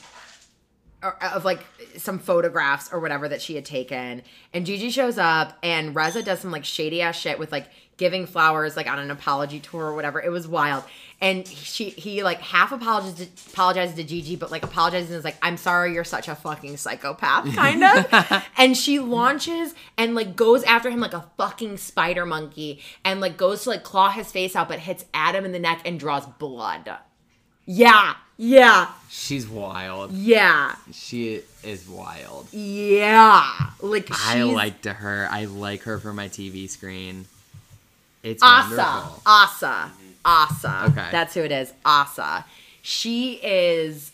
or- 1.03 1.21
of 1.23 1.45
like 1.45 1.59
some 1.97 2.19
photographs 2.19 2.91
or 2.91 2.99
whatever 2.99 3.27
that 3.29 3.41
she 3.41 3.55
had 3.55 3.65
taken. 3.65 4.21
And 4.53 4.65
Gigi 4.65 4.89
shows 4.89 5.17
up 5.17 5.57
and 5.63 5.95
Reza 5.95 6.23
does 6.23 6.39
some 6.39 6.51
like 6.51 6.65
shady 6.65 7.01
ass 7.01 7.17
shit 7.17 7.39
with 7.39 7.51
like 7.51 7.67
giving 7.97 8.25
flowers 8.25 8.75
like 8.75 8.87
on 8.89 8.99
an 8.99 9.09
apology 9.09 9.59
tour 9.59 9.85
or 9.85 9.95
whatever. 9.95 10.21
It 10.21 10.29
was 10.29 10.47
wild. 10.47 10.83
And 11.21 11.47
she 11.47 11.91
he 11.91 12.23
like 12.23 12.41
half 12.41 12.71
apologizes 12.73 13.27
to, 13.29 13.51
apologizes 13.53 13.95
to 13.95 14.03
Gigi, 14.03 14.35
but 14.35 14.51
like 14.51 14.63
apologizes 14.63 15.09
and 15.11 15.17
is 15.19 15.23
like, 15.23 15.37
I'm 15.41 15.55
sorry 15.57 15.93
you're 15.93 16.03
such 16.03 16.27
a 16.27 16.35
fucking 16.35 16.75
psychopath, 16.77 17.55
kind 17.55 17.83
of. 17.83 18.43
and 18.57 18.75
she 18.75 18.99
launches 18.99 19.73
and 19.97 20.13
like 20.15 20.35
goes 20.35 20.63
after 20.63 20.89
him 20.89 20.99
like 20.99 21.13
a 21.13 21.25
fucking 21.37 21.77
spider 21.77 22.25
monkey 22.25 22.81
and 23.05 23.21
like 23.21 23.37
goes 23.37 23.63
to 23.63 23.69
like 23.69 23.83
claw 23.83 24.09
his 24.11 24.29
face 24.31 24.55
out, 24.57 24.67
but 24.67 24.79
hits 24.79 25.05
Adam 25.13 25.45
in 25.45 25.53
the 25.53 25.59
neck 25.59 25.81
and 25.85 25.97
draws 25.99 26.25
blood. 26.25 26.89
Yeah. 27.65 28.15
Yeah. 28.37 28.89
She's 29.09 29.47
wild. 29.47 30.11
Yeah. 30.11 30.75
She 30.91 31.41
is 31.63 31.87
wild. 31.87 32.47
Yeah. 32.51 33.45
Like 33.81 34.07
she's 34.07 34.17
I 34.25 34.43
liked 34.43 34.85
her. 34.85 35.27
I 35.31 35.45
like 35.45 35.83
her 35.83 35.99
for 35.99 36.13
my 36.13 36.27
TV 36.27 36.69
screen. 36.69 37.25
It's 38.23 38.43
Asa. 38.43 38.67
wonderful. 38.75 39.21
Asa. 39.25 39.65
Mm-hmm. 39.91 40.11
Asa. 40.25 40.83
Okay. 40.89 41.07
That's 41.11 41.33
who 41.33 41.41
it 41.41 41.51
is. 41.51 41.73
Asa. 41.85 42.45
She 42.81 43.33
is 43.35 44.11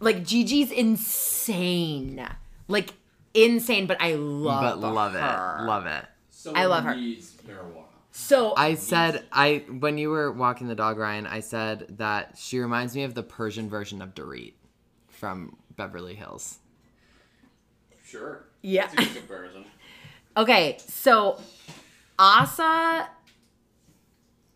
like 0.00 0.24
Gigi's 0.24 0.70
insane. 0.70 2.24
Like 2.68 2.90
insane, 3.34 3.86
but 3.86 4.00
I 4.00 4.14
love 4.14 4.80
But 4.80 4.92
love 4.92 5.12
her. 5.14 5.18
it. 5.62 5.66
Love 5.66 5.86
it. 5.86 6.04
Someone 6.30 6.62
I 6.62 6.66
love 6.66 6.84
her. 6.84 6.94
marijuana. 6.94 7.84
So 8.14 8.54
I 8.56 8.74
said 8.74 9.24
I 9.32 9.64
when 9.68 9.96
you 9.98 10.10
were 10.10 10.30
walking 10.30 10.68
the 10.68 10.74
dog, 10.74 10.98
Ryan. 10.98 11.26
I 11.26 11.40
said 11.40 11.96
that 11.98 12.36
she 12.36 12.58
reminds 12.58 12.94
me 12.94 13.04
of 13.04 13.14
the 13.14 13.22
Persian 13.22 13.68
version 13.70 14.02
of 14.02 14.14
Dorit 14.14 14.52
from 15.08 15.56
Beverly 15.76 16.14
Hills. 16.14 16.58
Sure. 18.04 18.44
Yeah. 18.60 18.82
That's 18.88 18.94
a 18.94 18.96
good 19.14 19.16
comparison. 19.16 19.64
Okay, 20.34 20.78
so 20.86 21.38
Asa 22.18 23.06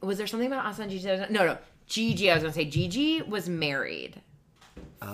was 0.01 0.17
there 0.17 0.27
something 0.27 0.47
about 0.47 0.65
Asa 0.65 0.83
and 0.83 0.91
Gigi? 0.91 1.05
that 1.05 1.17
I 1.17 1.21
was- 1.23 1.31
No, 1.31 1.45
no. 1.45 1.59
Gigi, 1.87 2.31
I 2.31 2.35
was 2.35 2.43
gonna 2.43 2.55
say 2.55 2.65
Gigi 2.65 3.21
was 3.21 3.47
married 3.49 4.23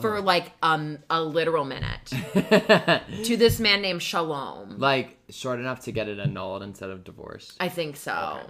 for 0.01 0.21
like 0.21 0.53
um 0.63 0.99
a 1.11 1.23
literal 1.23 1.65
minute 1.65 2.07
to 3.25 3.37
this 3.37 3.61
man 3.61 3.83
named 3.83 4.03
Shalom. 4.03 4.79
like 4.79 5.19
short 5.31 5.59
enough 5.61 5.81
to 5.81 5.93
get 5.93 6.09
it 6.09 6.19
annulled 6.19 6.63
instead 6.63 6.91
of 6.91 7.05
divorced. 7.05 7.57
I 7.61 7.69
think 7.69 7.97
so. 7.97 8.41
Okay. 8.41 8.49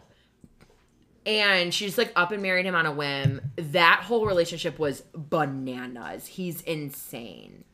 And 1.24 1.73
she 1.73 1.86
just 1.86 1.98
like 1.98 2.12
up 2.16 2.32
and 2.32 2.43
married 2.43 2.66
him 2.66 2.74
on 2.74 2.86
a 2.86 2.93
whim. 2.93 3.40
That 3.56 4.02
whole 4.05 4.27
relationship 4.27 4.78
was 4.78 5.02
bananas. 5.14 6.27
He's 6.27 6.62
insane 6.62 7.64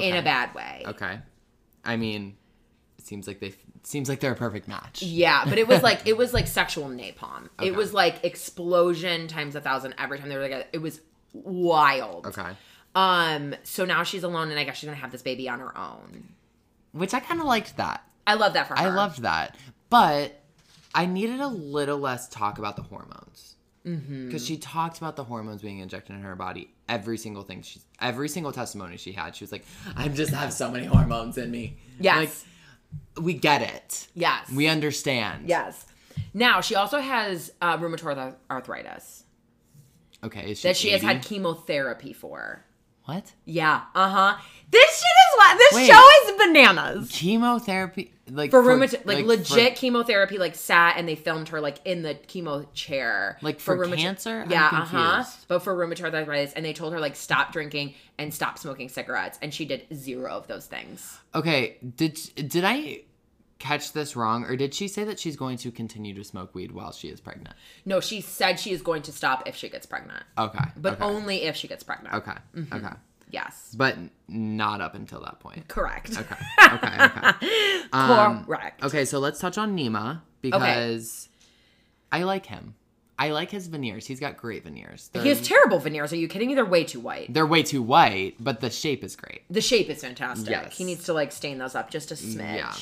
in 0.00 0.16
a 0.16 0.22
bad 0.22 0.54
way. 0.54 0.84
Okay. 0.86 1.20
I 1.84 1.96
mean, 1.96 2.36
it 2.98 3.06
seems 3.06 3.26
like 3.26 3.40
they 3.40 3.54
seems 3.82 4.08
like 4.08 4.20
they're 4.20 4.32
a 4.32 4.36
perfect 4.36 4.66
match. 4.66 5.02
Yeah, 5.02 5.44
but 5.44 5.58
it 5.58 5.68
was 5.68 5.82
like 5.82 6.00
it 6.06 6.16
was 6.16 6.32
like 6.32 6.46
sexual 6.46 6.88
napalm. 6.88 7.48
Okay. 7.58 7.68
It 7.68 7.74
was 7.74 7.92
like 7.92 8.24
explosion 8.24 9.28
times 9.28 9.54
a 9.54 9.60
thousand 9.60 9.94
every 9.98 10.18
time 10.18 10.28
they 10.28 10.36
were 10.36 10.42
together. 10.42 10.64
It 10.72 10.78
was 10.78 11.00
wild. 11.34 12.26
Okay. 12.26 12.50
Um. 12.94 13.54
So 13.64 13.84
now 13.84 14.02
she's 14.04 14.22
alone, 14.22 14.50
and 14.50 14.58
I 14.58 14.64
guess 14.64 14.78
she's 14.78 14.88
gonna 14.88 15.00
have 15.00 15.12
this 15.12 15.22
baby 15.22 15.48
on 15.48 15.60
her 15.60 15.76
own. 15.76 16.28
Which 16.92 17.12
I 17.12 17.20
kind 17.20 17.40
of 17.40 17.46
liked 17.46 17.76
that. 17.76 18.04
I 18.26 18.34
love 18.34 18.54
that 18.54 18.68
for 18.68 18.74
her. 18.74 18.80
I 18.80 18.88
loved 18.88 19.22
that. 19.22 19.56
But 19.90 20.40
I 20.94 21.06
needed 21.06 21.40
a 21.40 21.48
little 21.48 21.98
less 21.98 22.28
talk 22.28 22.58
about 22.58 22.76
the 22.76 22.82
hormones. 22.82 23.56
because 23.84 24.46
she 24.46 24.56
talked 24.56 24.96
about 24.98 25.14
the 25.16 25.24
hormones 25.24 25.60
being 25.60 25.80
injected 25.80 26.16
in 26.16 26.22
her 26.22 26.36
body. 26.36 26.70
Every 26.88 27.18
single 27.18 27.42
thing 27.42 27.62
she, 27.62 27.80
every 28.00 28.28
single 28.28 28.52
testimony 28.52 28.96
she 28.96 29.12
had, 29.12 29.34
she 29.36 29.44
was 29.44 29.52
like, 29.52 29.64
"I 29.96 30.08
just 30.08 30.32
have 30.32 30.52
so 30.52 30.70
many 30.70 30.86
hormones 30.86 31.36
in 31.36 31.50
me." 31.50 31.76
Yes. 32.00 32.44
Like, 33.16 33.24
we 33.24 33.34
get 33.34 33.60
it. 33.62 34.06
yes. 34.14 34.50
We 34.50 34.68
understand. 34.68 35.48
Yes. 35.48 35.84
Now 36.32 36.60
she 36.60 36.76
also 36.76 37.00
has 37.00 37.52
uh, 37.60 37.76
rheumatoid 37.78 38.34
arthritis 38.50 39.23
Okay. 40.24 40.50
Is 40.52 40.58
she 40.60 40.68
that 40.68 40.76
she 40.76 40.90
has 40.90 41.02
had 41.02 41.22
chemotherapy 41.22 42.12
for. 42.12 42.64
what? 43.04 43.32
Yeah. 43.44 43.82
Uh 43.94 44.08
huh. 44.08 44.36
This 44.70 44.90
shit 44.98 45.04
is 45.04 45.36
what 45.36 45.58
this 45.58 45.72
Wait. 45.74 45.86
show 45.90 46.08
is 46.24 46.38
bananas. 46.46 47.10
Chemotherapy, 47.12 48.12
like 48.30 48.50
For 48.50 48.62
rheumatoid, 48.62 49.04
like, 49.04 49.18
for- 49.18 49.24
legit 49.26 49.76
chemotherapy, 49.76 50.38
like 50.38 50.54
sat 50.54 50.96
and 50.96 51.06
they 51.06 51.14
filmed 51.14 51.48
her 51.50 51.60
like 51.60 51.78
in 51.84 52.02
the 52.02 52.14
chemo 52.14 52.66
chair, 52.72 53.38
Like, 53.42 53.60
for 53.60 53.76
rheumatoid- 53.76 53.96
cancer? 53.98 54.46
Yeah, 54.48 54.66
uh 54.66 54.84
huh. 54.84 55.24
But 55.48 55.60
for 55.60 55.74
rheumatoid 55.76 56.14
arthritis, 56.14 56.54
and 56.54 56.64
they 56.64 56.72
told 56.72 56.92
her 56.94 57.00
like 57.00 57.14
stop 57.16 57.52
drinking 57.52 57.94
and 58.18 58.32
stop 58.32 58.58
smoking 58.58 58.88
cigarettes, 58.88 59.38
and 59.42 59.52
she 59.52 59.64
did 59.66 59.86
zero 59.94 60.32
of 60.32 60.46
those 60.46 60.66
things. 60.66 61.18
Okay, 61.34 61.76
did 61.96 62.14
did 62.36 62.64
I 62.64 63.02
catch 63.64 63.92
this 63.92 64.14
wrong, 64.14 64.44
or 64.44 64.56
did 64.56 64.74
she 64.74 64.86
say 64.88 65.04
that 65.04 65.18
she's 65.18 65.36
going 65.36 65.56
to 65.58 65.70
continue 65.70 66.14
to 66.14 66.22
smoke 66.22 66.54
weed 66.54 66.70
while 66.72 66.92
she 66.92 67.08
is 67.08 67.20
pregnant? 67.20 67.54
No, 67.86 67.98
she 68.00 68.20
said 68.20 68.60
she 68.60 68.72
is 68.72 68.82
going 68.82 69.02
to 69.02 69.12
stop 69.12 69.48
if 69.48 69.56
she 69.56 69.68
gets 69.68 69.86
pregnant, 69.86 70.22
Okay, 70.38 70.64
but 70.76 70.94
okay, 70.94 71.04
only 71.04 71.42
if 71.44 71.56
she 71.56 71.66
gets 71.68 71.82
pregnant. 71.82 72.14
okay, 72.14 72.34
okay, 72.72 72.94
Yes, 73.30 73.74
but 73.76 73.96
not 74.28 74.80
up 74.80 74.94
until 74.94 75.20
that 75.22 75.40
point. 75.40 75.66
correct. 75.66 76.10
Okay, 76.16 76.36
okay, 76.74 77.04
okay. 77.34 77.82
Um, 77.92 78.44
correct. 78.44 78.84
Okay, 78.84 79.04
so 79.04 79.18
let's 79.18 79.40
touch 79.40 79.58
on 79.58 79.76
Nima 79.76 80.20
because 80.40 81.28
I 82.12 82.22
like 82.22 82.46
him. 82.46 82.74
I 83.18 83.30
like 83.30 83.50
his 83.50 83.68
veneers. 83.68 84.06
He's 84.06 84.18
got 84.20 84.36
great 84.36 84.64
veneers. 84.64 85.08
They're, 85.12 85.22
He 85.22 85.28
has 85.28 85.40
terrible 85.40 85.78
veneers. 85.78 86.12
Are 86.12 86.16
you 86.16 86.26
kidding 86.28 86.48
me? 86.48 86.54
They're 86.56 86.64
way 86.64 86.82
too 86.84 86.98
white. 87.00 87.32
they're 87.32 87.46
way 87.46 87.62
too 87.62 87.80
white, 87.82 88.34
but 88.40 88.60
the 88.60 88.70
shape 88.70 89.02
is 89.04 89.14
great. 89.16 89.42
The 89.50 89.60
shape 89.60 89.88
is 89.88 90.00
fantastic. 90.02 90.50
Yes. 90.50 90.76
He 90.76 90.84
needs 90.84 91.04
to 91.04 91.12
like 91.12 91.30
stain 91.32 91.58
those 91.58 91.74
up 91.74 91.90
just 91.90 92.10
a 92.12 92.14
smidge. 92.16 92.56
Yeah. 92.56 92.74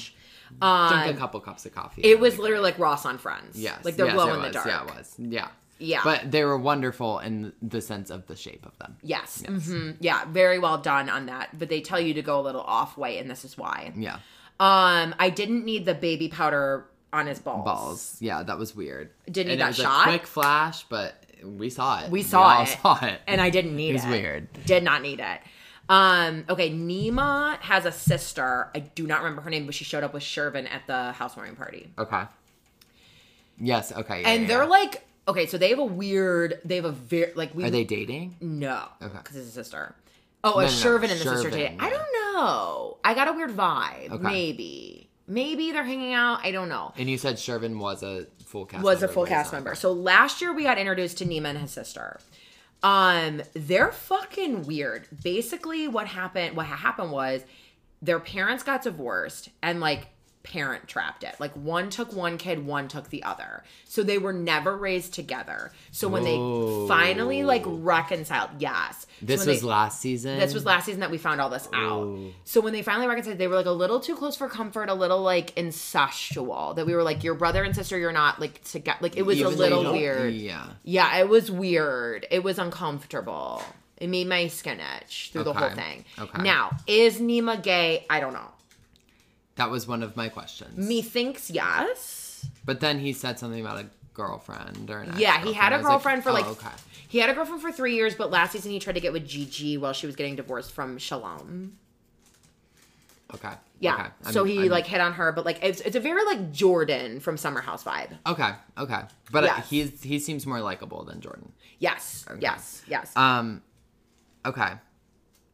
Um, 0.61 0.93
Drink 1.03 1.17
a 1.17 1.19
couple 1.19 1.41
cups 1.41 1.65
of 1.67 1.75
coffee. 1.75 2.03
it 2.03 2.21
was 2.21 2.39
literally 2.39 2.63
like 2.63 2.79
Ross 2.79 3.07
on 3.07 3.19
Friends. 3.19 3.59
Yes. 3.59 3.85
like 3.85 3.97
they're 3.97 4.07
yes, 4.07 4.15
glow 4.15 4.29
in 4.35 4.41
the 4.41 4.47
was. 4.49 4.53
dark. 4.53 4.67
Yeah, 4.67 4.83
it 4.85 4.95
was. 4.97 5.15
Yeah. 5.19 5.49
Yeah. 5.79 6.01
But 6.05 6.31
they 6.31 6.45
were 6.45 6.59
wonderful 6.59 7.19
in 7.19 7.53
the 7.61 7.81
sense 7.81 8.11
of 8.11 8.27
the 8.29 8.37
shape 8.37 8.65
of 8.67 8.77
them. 8.79 8.97
Yes. 9.03 9.43
hmm 9.47 9.93
Yeah. 10.01 10.25
Very 10.27 10.59
well 10.61 10.79
done 10.79 11.09
on 11.09 11.27
that. 11.27 11.59
But 11.59 11.69
they 11.69 11.81
tell 11.81 11.99
you 12.01 12.15
to 12.15 12.23
go 12.23 12.39
a 12.39 12.43
little 12.43 12.61
off 12.61 12.97
white, 12.97 13.21
and 13.21 13.29
this 13.29 13.45
is 13.45 13.59
why. 13.59 13.93
Yeah. 13.97 14.19
Um, 14.61 15.15
I 15.19 15.31
didn't 15.35 15.65
need 15.65 15.85
the 15.87 15.95
baby 15.95 16.29
powder 16.29 16.87
on 17.13 17.27
his 17.27 17.41
balls. 17.41 17.65
Balls. 17.65 18.17
Yeah, 18.21 18.43
that 18.45 18.59
was 18.59 18.77
weird. 18.77 19.11
Didn't 19.27 19.49
need 19.49 19.53
and 19.55 19.61
that 19.63 19.65
it 19.65 19.69
was 19.71 19.77
shot? 19.79 20.07
a 20.07 20.11
quick 20.11 20.27
flash, 20.27 20.85
but 20.85 21.15
we 21.45 21.69
saw 21.69 22.05
it. 22.05 22.11
We 22.11 22.23
saw 22.23 22.43
all 22.43 22.63
it. 22.63 22.69
saw 22.81 23.05
it. 23.05 23.21
and 23.27 23.41
I 23.41 23.51
didn't 23.51 23.75
need 23.75 23.91
It 23.91 23.95
was 23.95 24.05
it. 24.05 24.11
weird. 24.11 24.49
Did 24.65 24.85
not 24.85 25.03
need 25.03 25.19
it. 25.19 25.41
Um, 25.93 26.47
okay, 26.49 26.71
Nima 26.71 27.59
has 27.59 27.85
a 27.85 27.93
sister. 27.93 28.71
I 28.75 28.79
do 28.79 29.07
not 29.07 29.19
remember 29.23 29.43
her 29.43 29.51
name, 29.51 29.67
but 29.67 29.75
she 29.75 29.85
showed 29.85 30.03
up 30.03 30.15
with 30.15 30.23
Shervin 30.23 30.67
at 30.73 30.87
the 30.87 31.13
housewarming 31.13 31.55
party. 31.55 31.91
Okay. 31.99 32.23
Yes. 33.61 33.93
Okay. 33.93 34.23
yeah, 34.23 34.29
And 34.31 34.43
yeah, 34.43 34.49
they're 34.49 34.63
yeah. 34.63 34.69
like, 34.71 35.07
okay, 35.29 35.45
so 35.45 35.59
they 35.59 35.69
have 35.69 35.79
a 35.79 35.85
weird, 35.85 36.61
they 36.65 36.77
have 36.77 36.87
a 36.87 36.93
very, 36.93 37.35
like, 37.35 37.55
we 37.55 37.65
Are 37.65 37.71
they 37.71 37.85
dating? 37.85 38.37
No. 38.41 38.85
Okay. 39.03 39.19
Because 39.19 39.37
it's 39.37 39.49
a 39.49 39.53
sister. 39.53 39.95
Oh, 40.43 40.53
No, 40.53 40.59
a 40.61 40.63
no, 40.63 40.69
no, 40.69 40.73
Shervin 40.73 41.03
and 41.03 41.11
the 41.11 41.17
sister 41.17 41.51
Shervin, 41.51 41.53
dating. 41.53 41.81
I 41.81 41.91
don't 41.91 42.35
know. 42.35 42.97
I 43.05 43.13
got 43.13 43.29
a 43.29 43.35
weird 43.35 43.51
vibe. 43.51 44.13
Okay. 44.13 44.23
Maybe. 44.23 45.11
Maybe 45.29 45.73
they're 45.73 45.85
hanging 45.85 46.15
out. 46.15 46.41
I 46.43 46.53
don't 46.53 46.71
know. 46.71 46.95
And 46.97 47.11
you 47.11 47.19
said 47.19 47.37
Shervin 47.37 47.79
was 47.79 48.03
a 48.03 48.27
full 48.47 48.65
cast. 48.65 48.83
Was 48.83 48.99
a 48.99 49.01
member, 49.03 49.13
full 49.13 49.23
but 49.25 49.29
he's 49.29 49.37
cast 49.37 49.53
member. 49.53 49.75
So 49.75 49.93
last 49.93 50.41
year 50.41 50.55
we 50.55 50.63
got 50.63 50.79
introduced 50.79 51.19
to 51.19 51.27
Nima 51.27 51.47
and 51.51 51.59
his 51.59 51.71
sister. 51.71 52.19
Um, 52.83 53.43
they're 53.55 53.93
fucking 53.93 54.63
weird. 54.63 55.07
Basically, 55.23 55.89
what 55.89 56.07
happened? 56.09 56.57
What 56.57 56.67
happened 56.67 57.13
was 57.13 57.45
their 58.01 58.19
parents 58.19 58.65
got 58.65 58.83
divorced 58.83 59.51
and 59.63 59.81
like 59.81 60.09
parent 60.43 60.89
trapped 60.89 61.23
it. 61.23 61.35
Like 61.39 61.53
one 61.53 61.91
took 61.91 62.13
one 62.13 62.37
kid, 62.39 62.67
one 62.67 62.89
took 62.89 63.11
the 63.11 63.23
other. 63.23 63.63
So 63.85 64.03
they 64.03 64.19
were 64.19 64.33
never 64.33 64.77
raised 64.77 65.15
together. 65.15 65.71
So 65.91 66.09
when 66.09 66.25
Whoa. 66.25 66.83
they 66.83 66.89
finally 66.89 67.43
like 67.45 67.63
reconciled, 67.67 68.51
yes. 68.59 69.07
This 69.21 69.41
when 69.41 69.49
was 69.51 69.61
they- 69.61 69.67
last 69.67 70.01
season. 70.01 70.39
This 70.39 70.55
was 70.55 70.65
last 70.65 70.87
season 70.87 71.01
that 71.01 71.11
we 71.11 71.19
found 71.19 71.41
all 71.41 71.51
this 71.51 71.69
out. 71.73 72.03
Ooh. 72.03 72.33
So 72.45 72.61
when 72.61 72.73
they 72.73 72.83
finally 72.83 73.07
reconciled, 73.07 73.39
they 73.39 73.47
were 73.47 73.55
like 73.57 73.67
a 73.67 73.71
little 73.71 74.01
too 74.01 74.17
close 74.17 74.37
for 74.37 74.49
comfort, 74.49 74.89
a 74.89 74.95
little 74.95 75.21
like 75.23 75.55
incestual. 75.55 76.75
That 76.77 76.87
we 76.87 76.95
were 76.95 77.03
like, 77.03 77.23
your 77.25 77.35
brother 77.35 77.63
and 77.63 77.75
sister, 77.75 77.99
you're 77.99 78.13
not 78.13 78.41
like 78.41 78.63
together. 78.65 78.99
Like 79.01 79.17
it 79.17 79.23
was 79.23 79.39
Even 79.39 79.53
a 79.53 79.57
little 79.57 79.93
weird. 79.93 80.35
Yeah. 80.35 80.67
Yeah, 80.83 81.17
it 81.19 81.29
was 81.29 81.51
weird. 81.51 82.27
It 82.31 82.43
was 82.43 82.59
uncomfortable. 82.59 83.63
It 83.99 84.09
made 84.09 84.27
my 84.27 84.49
skin 84.49 84.81
itch 85.01 85.31
through 85.33 85.45
the 85.45 85.53
whole 85.53 85.71
thing. 85.71 86.05
Okay. 86.19 86.43
Now, 86.43 86.77
is 86.89 87.21
Nima 87.21 87.63
gay? 87.63 88.05
I 88.11 88.19
don't 88.19 88.33
know. 88.33 88.49
That 89.57 89.71
was 89.71 89.87
one 89.87 90.03
of 90.03 90.17
my 90.17 90.29
questions. 90.29 90.77
Methinks 90.89 91.51
yes. 91.51 92.47
But 92.65 92.81
then 92.81 92.99
he 92.99 93.13
said 93.13 93.39
something 93.39 93.61
about 93.61 93.79
a 93.79 93.87
girlfriend 94.15 94.91
or 94.91 95.01
an 95.01 95.15
Yeah, 95.19 95.43
he 95.45 95.53
had 95.53 95.73
a 95.73 95.77
was 95.79 95.85
like, 96.05 96.23
for 96.23 96.33
like. 96.33 96.47
oh, 96.47 96.51
okay. 96.53 96.69
He 97.09 97.19
had 97.19 97.29
a 97.31 97.35
girlfriend 97.35 97.61
for 97.61 97.71
three 97.71 97.95
years, 97.95 98.15
but 98.15 98.31
last 98.31 98.53
season 98.53 98.71
he 98.71 98.79
tried 98.79 98.95
to 98.95 99.01
get 99.01 99.13
with 99.13 99.27
Gigi 99.27 99.77
while 99.77 99.93
she 99.93 100.07
was 100.07 100.17
getting 100.17 100.37
divorced 100.37 100.73
from 100.73 100.97
Shalom. 100.99 101.77
Okay. 103.35 103.53
Yeah. 103.81 103.95
Okay. 103.95 104.03
I'm- 104.25 104.33
so 104.33 104.45
he 104.45 104.61
I'm- 104.61 104.69
like 104.69 104.87
hit 104.87 105.01
on 105.01 105.15
her, 105.15 105.33
but 105.33 105.45
like 105.45 105.63
it's 105.63 105.81
it's 105.81 105.97
a 105.97 106.01
very 106.01 106.25
like 106.25 106.53
Jordan 106.53 107.21
from 107.21 107.37
Summer 107.37 107.61
House 107.61 107.85
vibe. 107.85 108.17
Okay. 108.27 108.51
Okay. 108.79 109.01
But 109.31 109.45
uh, 109.45 109.47
Yes. 109.47 109.71
he's 109.71 110.03
he 110.03 110.19
seems 110.19 110.47
more 110.47 110.61
likable 110.61 111.05
than 111.05 111.21
Jordan. 111.21 111.53
Yes. 111.79 112.25
Yes. 112.41 112.83
Yes. 112.87 113.17
Um. 113.17 113.63
Okay. 114.45 114.73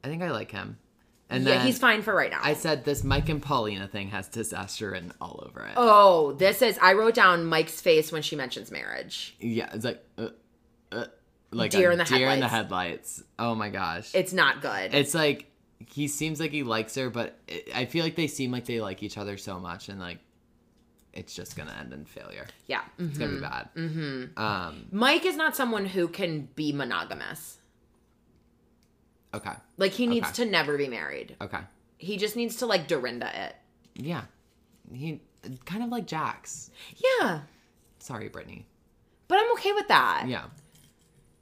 I 0.05 0.07
think 0.09 0.23
I 0.23 0.31
like 0.31 0.51
him. 0.51 0.79
And 1.31 1.45
yeah, 1.45 1.59
then 1.59 1.67
he's 1.67 1.79
fine 1.79 2.01
for 2.03 2.15
right 2.15 2.31
now. 2.31 2.41
I 2.43 2.55
said 2.55 2.85
this 2.85 3.05
Mike 3.05 3.29
and 3.29 3.43
Paulina 3.43 3.87
thing 3.87 4.09
has 4.09 4.29
disaster 4.29 4.91
written 4.93 5.13
all 5.21 5.45
over 5.47 5.67
it. 5.67 5.75
oh, 5.77 6.33
this 6.33 6.63
is 6.63 6.79
I 6.81 6.95
wrote 6.95 7.15
down 7.15 7.45
Mike's 7.45 7.81
face 7.81 8.11
when 8.11 8.23
she 8.23 8.35
mentions 8.35 8.71
marriage. 8.71 9.37
Yeah, 9.41 9.69
it's 9.75 9.85
like 9.85 10.03
uh, 10.17 10.29
uh, 10.91 11.05
like 11.51 11.71
Deer 11.71 11.91
in 11.91 11.99
the 11.99 12.05
deer 12.05 12.29
in 12.31 12.41
the 12.41 12.49
headlights. 12.49 13.19
headlights. 13.19 13.23
Oh 13.39 13.55
my 13.55 13.69
gosh. 13.69 14.15
It's 14.15 14.33
not 14.33 14.63
good. 14.63 14.95
it's 14.95 15.15
like 15.15 15.47
he 15.87 16.09
seems 16.09 16.41
like 16.41 16.51
he 16.51 16.63
likes 16.63 16.95
her, 16.95 17.11
but 17.11 17.39
it, 17.47 17.69
I 17.75 17.85
feel 17.85 18.05
like 18.05 18.17
they 18.17 18.27
seem 18.27 18.51
like 18.51 18.65
they 18.65 18.81
like 18.81 19.03
each 19.03 19.17
other 19.19 19.37
so 19.37 19.59
much, 19.61 19.89
and 19.89 20.01
like 20.01 20.19
it's 21.13 21.35
just 21.35 21.57
gonna 21.57 21.77
end 21.79 21.93
in 21.93 22.05
failure. 22.05 22.47
yeah. 22.67 22.83
It's 22.99 23.19
gonna 23.19 23.35
be 23.35 23.41
bad. 23.41 23.69
Mm-hmm. 23.77 24.39
Um. 24.43 24.87
Mike 24.93 25.27
is 25.27 25.37
not 25.37 25.55
someone 25.57 25.85
who 25.87 26.09
can 26.09 26.49
be 26.55 26.73
monogamous. 26.73 27.58
Okay. 29.35 29.53
Like 29.77 29.93
he 29.93 30.07
needs 30.07 30.27
Okay. 30.29 30.45
to 30.45 30.51
never 30.51 30.77
be 30.79 30.89
married. 30.89 31.37
Okay. 31.41 31.61
He 31.99 32.17
just 32.17 32.37
needs 32.37 32.57
to 32.57 32.67
like 32.67 32.87
Dorinda 32.89 33.31
it. 33.47 33.57
Yeah. 33.95 34.23
He 34.93 35.21
kind 35.65 35.83
of 35.83 35.91
like 35.91 36.07
Jax. 36.07 36.71
Yeah. 36.97 37.41
Sorry, 37.99 38.29
Brittany. 38.29 38.67
But 39.27 39.39
I'm 39.39 39.53
okay 39.53 39.73
with 39.73 39.89
that. 39.89 40.25
Yeah. 40.29 40.45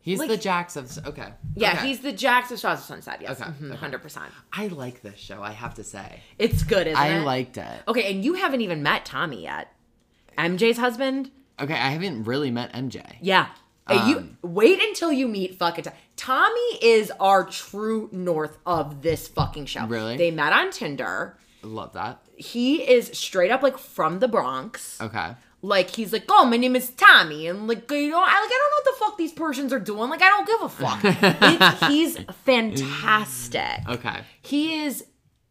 He's 0.01 0.19
Like- 0.21 0.29
the 0.29 0.37
Jax 0.37 0.77
of 0.77 0.91
okay. 1.07 1.33
Yeah, 1.57 1.73
Okay. 1.73 1.89
he's 1.89 2.01
the 2.01 2.13
Jax 2.13 2.51
of 2.53 2.61
Shahs 2.61 2.79
of 2.79 2.85
Sunset. 2.85 3.21
Yes, 3.23 3.41
Okay, 3.41 3.51
Mhm, 3.51 3.73
okay. 3.73 3.77
100%. 3.77 4.31
I 4.53 4.69
like 4.69 5.03
this 5.03 5.19
show. 5.19 5.43
I 5.43 5.51
have 5.53 5.75
to 5.75 5.85
say, 5.85 6.21
It's 6.39 6.63
good, 6.63 6.87
isn't 6.87 6.97
I 6.99 7.19
it? 7.19 7.25
liked 7.25 7.57
it. 7.57 7.83
Okay, 7.89 8.13
and 8.13 8.25
you 8.25 8.35
haven't 8.35 8.61
even 8.61 8.83
met 8.85 9.05
Tommy 9.05 9.43
yet. 9.43 9.73
MJ's 10.39 10.79
husband? 10.79 11.31
Okay, 11.61 11.75
I 11.75 11.89
haven't 11.91 12.25
really 12.25 12.51
met 12.53 12.73
MJ. 12.73 13.17
Yeah. 13.21 13.49
You 13.89 14.17
Um, 14.19 14.39
wait 14.43 14.83
until 14.83 15.13
you 15.13 15.29
meet 15.29 15.59
fucking 15.59 15.85
Tommy. 15.85 15.97
Tommy 16.17 16.79
is 16.83 17.13
our 17.21 17.45
true 17.45 18.09
north 18.11 18.59
of 18.67 19.03
this 19.03 19.29
fucking 19.29 19.67
show. 19.67 19.87
Really? 19.87 20.17
They 20.17 20.31
met 20.31 20.53
on 20.53 20.71
Tinder. 20.73 21.37
Love 21.63 21.93
that. 21.93 22.21
He 22.37 22.83
is 22.89 23.11
straight 23.15 23.51
up 23.51 23.63
like 23.63 23.79
from 23.79 24.19
the 24.19 24.29
Bronx. 24.29 25.01
Okay. 25.01 25.35
Like 25.63 25.91
he's 25.91 26.13
like, 26.13 26.25
oh, 26.29 26.45
my 26.45 26.57
name 26.59 26.77
is 26.77 26.91
Tommy, 26.91 27.47
and 27.49 27.67
like 27.67 27.91
you 27.91 28.11
know, 28.11 28.19
I 28.19 28.21
like 28.21 28.29
I 28.29 28.49
don't 28.49 28.51
know 28.51 28.77
what 28.77 28.85
the 28.85 29.05
fuck 29.05 29.19
these 29.19 29.33
Persians 29.33 29.73
are 29.73 29.81
doing. 29.81 30.11
Like 30.11 30.23
I 30.23 30.29
don't 30.29 30.47
give 30.47 30.63
a 30.63 30.69
fuck. 30.69 31.91
He's 31.91 32.19
fantastic. 32.45 33.89
Okay. 33.89 34.21
He 34.43 34.83
is 34.85 35.05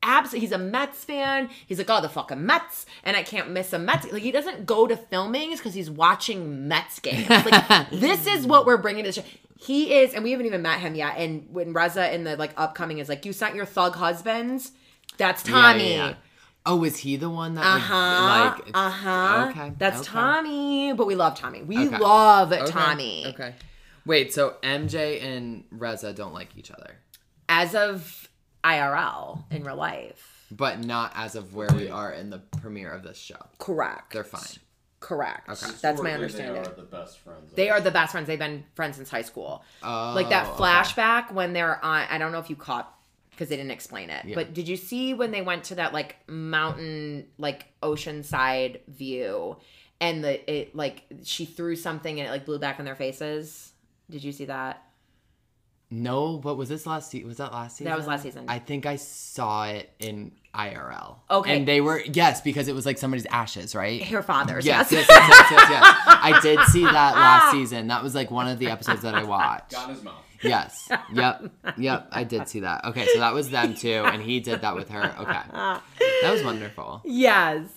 abs. 0.06 0.32
He's 0.32 0.52
a 0.52 0.57
Mets 0.57 1.03
fan. 1.03 1.49
He's 1.65 1.77
like, 1.77 1.90
oh, 1.90 2.02
the 2.02 2.10
fucking 2.10 2.45
Mets, 2.45 2.86
and 3.03 3.18
I 3.18 3.23
can't 3.23 3.49
miss 3.52 3.73
a 3.73 3.80
Mets. 3.80 4.11
Like 4.11 4.22
he 4.22 4.32
doesn't 4.32 4.65
go 4.65 4.88
to 4.88 4.95
filmings 4.95 5.57
because 5.57 5.73
he's 5.73 5.90
watching 5.90 6.68
Mets 6.68 6.99
games. 6.99 7.27
Like 7.30 7.90
this 7.91 8.27
is 8.27 8.45
what 8.45 8.65
we're 8.65 8.77
bringing 8.77 9.03
to 9.06 9.10
the 9.10 9.22
show. 9.22 9.27
He 9.57 9.95
is, 9.95 10.14
and 10.14 10.23
we 10.23 10.32
haven't 10.32 10.45
even 10.45 10.61
met 10.61 10.80
him 10.80 10.95
yet. 10.95 11.15
And 11.18 11.48
when 11.52 11.73
Reza 11.73 12.14
in 12.14 12.23
the 12.23 12.36
like 12.38 12.53
upcoming 12.57 12.99
is 12.99 13.10
like, 13.10 13.26
you 13.26 13.34
sent 13.34 13.56
your 13.56 13.65
thug 13.65 13.95
husbands. 13.95 14.72
That's 15.18 15.41
Tommy. 15.44 15.91
yeah, 15.95 16.07
yeah. 16.10 16.14
Oh, 16.68 16.84
is 16.84 16.98
he 16.98 17.15
the 17.15 17.30
one 17.30 17.53
that 17.56 17.61
Uh 17.65 17.73
would, 17.76 17.82
huh. 17.82 18.56
like? 18.57 18.72
uh 18.73 18.90
huh. 18.90 19.48
Okay. 19.52 19.72
That's 19.77 19.99
okay. 20.02 20.07
Tommy. 20.11 20.94
But 20.94 21.07
we 21.07 21.15
love 21.15 21.38
Tommy. 21.38 21.61
We 21.64 21.88
Okay. 21.88 21.98
love 21.98 22.52
Okay, 22.52 22.65
Tommy. 22.72 23.26
Okay. 23.27 23.53
Wait, 24.06 24.34
so 24.34 24.56
MJ 24.61 25.23
and 25.23 25.64
Reza 25.72 26.11
don't 26.14 26.34
like 26.34 26.49
each 26.57 26.69
other, 26.72 26.98
As 27.49 27.73
of 27.76 28.24
IRL 28.66 29.44
in 29.52 29.64
real 29.64 29.76
life. 29.76 30.46
but 30.52 30.84
not 30.84 31.12
as 31.16 31.36
of 31.36 31.54
where 31.54 31.70
we 31.76 31.90
are 31.90 32.12
in 32.12 32.30
the 32.30 32.40
premiere 32.62 32.92
of 32.92 33.04
this 33.04 33.18
show. 33.18 33.38
Correct. 33.60 34.14
They're 34.14 34.24
fine. 34.24 34.60
Correct. 35.00 35.48
Okay. 35.50 35.72
That's 35.82 36.02
my 36.02 36.14
understanding. 36.14 36.64
They 36.64 36.70
are 36.70 36.74
the 36.74 36.82
best 36.84 37.20
friends. 37.20 37.54
They 37.54 37.70
are 37.70 37.80
the 37.82 37.92
best 37.92 38.12
friends. 38.12 38.28
They've 38.28 38.40
been 38.40 38.64
friends 38.74 38.96
since 38.96 39.10
high 39.10 39.22
school. 39.22 39.64
Oh, 39.84 40.14
like 40.16 40.30
that 40.30 40.48
okay. 40.48 40.58
flashback 40.64 41.32
when 41.32 41.54
they're 41.54 41.84
on. 41.84 42.08
I 42.10 42.18
don't 42.18 42.32
know 42.32 42.40
if 42.40 42.50
you 42.50 42.56
caught 42.56 42.92
because 43.32 43.50
they 43.50 43.56
didn't 43.58 43.72
explain 43.72 44.10
it. 44.10 44.26
Yeah. 44.26 44.36
But 44.36 44.54
did 44.54 44.68
you 44.68 44.78
see 44.78 45.14
when 45.14 45.32
they 45.32 45.42
went 45.42 45.66
to 45.66 45.76
that 45.76 45.94
like 45.94 46.16
mountain, 46.28 47.28
like 47.38 47.68
oceanside 47.84 48.80
view, 48.88 49.58
and 50.00 50.24
the 50.24 50.52
it 50.52 50.76
like 50.76 51.04
she 51.24 51.46
threw 51.46 51.76
something 51.76 52.20
and 52.20 52.28
it 52.28 52.32
like 52.32 52.46
blew 52.46 52.58
back 52.60 52.80
in 52.80 52.86
their 52.86 52.96
faces? 52.96 53.74
Did 54.10 54.24
you 54.24 54.32
see 54.32 54.46
that? 54.46 54.82
No, 56.03 56.38
but 56.38 56.55
was 56.55 56.69
this 56.69 56.85
last 56.85 57.09
season? 57.11 57.27
Was 57.27 57.38
that 57.38 57.51
last 57.53 57.77
season? 57.77 57.89
That 57.91 57.97
was 57.97 58.07
last 58.07 58.23
season. 58.23 58.45
I 58.47 58.59
think 58.59 58.85
I 58.85 58.95
saw 58.97 59.65
it 59.65 59.89
in 59.99 60.31
IRL. 60.53 61.17
Okay. 61.30 61.55
And 61.57 61.67
they 61.67 61.80
were 61.81 62.01
yes, 62.01 62.41
because 62.41 62.67
it 62.67 62.76
was 62.76 62.85
like 62.85 62.97
somebody's 62.97 63.26
ashes, 63.27 63.76
right? 63.76 64.03
Her 64.03 64.22
father's. 64.22 64.65
Yes, 64.65 64.91
Yes. 64.91 65.05
yes, 65.09 65.27
yes, 65.30 65.30
yes, 65.30 65.51
yes, 65.51 65.69
yes. 65.69 65.84
I 66.07 66.39
did 66.41 66.59
see 66.69 66.84
that 66.84 67.15
last 67.15 67.51
season. 67.51 67.88
That 67.88 68.03
was 68.03 68.13
like 68.15 68.31
one 68.31 68.47
of 68.47 68.59
the 68.59 68.67
episodes 68.69 69.01
that 69.03 69.15
I 69.15 69.23
watched. 69.35 69.72
got 69.72 69.89
his 69.89 70.03
mouth. 70.03 70.22
Yes. 70.43 70.89
Yep. 71.13 71.51
Yep. 71.77 72.07
I 72.11 72.23
did 72.23 72.47
see 72.47 72.59
that. 72.59 72.85
Okay, 72.85 73.07
so 73.13 73.19
that 73.19 73.34
was 73.34 73.49
them 73.49 73.73
too, 73.73 74.03
and 74.05 74.22
he 74.22 74.39
did 74.39 74.61
that 74.61 74.76
with 74.76 74.89
her. 74.89 75.01
Okay. 75.19 75.41
That 75.51 76.31
was 76.31 76.43
wonderful. 76.43 77.01
yes. 77.05 77.67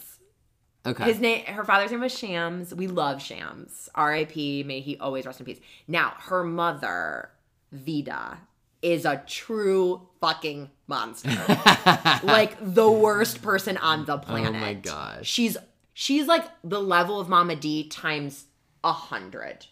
Okay. 0.87 1.05
His 1.05 1.21
name, 1.21 1.45
her 1.47 1.65
father's 1.65 1.91
name 1.91 2.01
was 2.01 2.17
Shams. 2.17 2.75
We 2.75 2.87
love 2.87 3.21
Shams. 3.23 3.89
R.I.P. 3.95 4.63
May 4.63 4.81
he 4.81 4.97
always 4.99 5.27
rest 5.27 5.39
in 5.41 5.45
peace. 5.47 5.61
Now, 5.87 6.15
her 6.19 6.43
mother, 6.45 7.31
Vida, 7.73 8.39
is 8.83 9.05
a 9.05 9.23
true 9.27 10.09
fucking 10.21 10.71
monster. 10.87 11.31
like 12.23 12.57
the 12.61 12.91
worst 12.91 13.43
person 13.43 13.77
on 13.77 14.05
the 14.05 14.19
planet. 14.19 14.51
Oh 14.55 14.59
my 14.59 14.75
gosh. 14.75 15.27
She's 15.29 15.57
she's 15.95 16.27
like 16.27 16.45
the 16.63 16.81
level 16.81 17.21
of 17.21 17.29
Mama 17.29 17.57
D 17.57 17.89
times 17.89 18.45
a 18.85 18.93
hundred. 18.93 19.67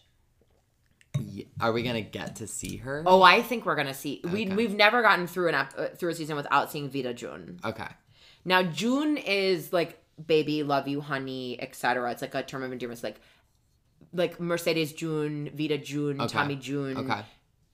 Are 1.59 1.71
we 1.71 1.81
gonna 1.81 2.01
get 2.01 2.35
to 2.37 2.47
see 2.47 2.77
her? 2.77 3.03
Oh, 3.07 3.23
I 3.23 3.41
think 3.41 3.65
we're 3.65 3.75
gonna 3.75 3.93
see. 3.93 4.21
We 4.23 4.45
Okay. 4.45 4.55
we've 4.55 4.75
never 4.75 5.01
gotten 5.01 5.25
through 5.25 5.49
an 5.49 5.55
ep- 5.55 5.73
uh, 5.77 5.87
through 5.95 6.11
a 6.11 6.15
season 6.15 6.35
without 6.35 6.71
seeing 6.71 6.89
Vida 6.89 7.13
June. 7.13 7.59
Okay. 7.65 7.87
Now 8.45 8.61
June 8.63 9.17
is 9.17 9.73
like 9.73 9.99
baby, 10.25 10.63
love 10.63 10.87
you, 10.87 11.01
honey, 11.01 11.59
etc. 11.61 12.11
It's 12.11 12.21
like 12.21 12.35
a 12.35 12.43
term 12.43 12.61
of 12.63 12.71
endearment. 12.71 12.97
It's 12.97 13.03
like 13.03 13.19
like 14.13 14.39
Mercedes 14.39 14.93
June, 14.93 15.49
Vida 15.55 15.77
June, 15.79 16.21
Okay. 16.21 16.33
Tommy 16.33 16.55
June, 16.55 16.97
Okay. 16.97 17.21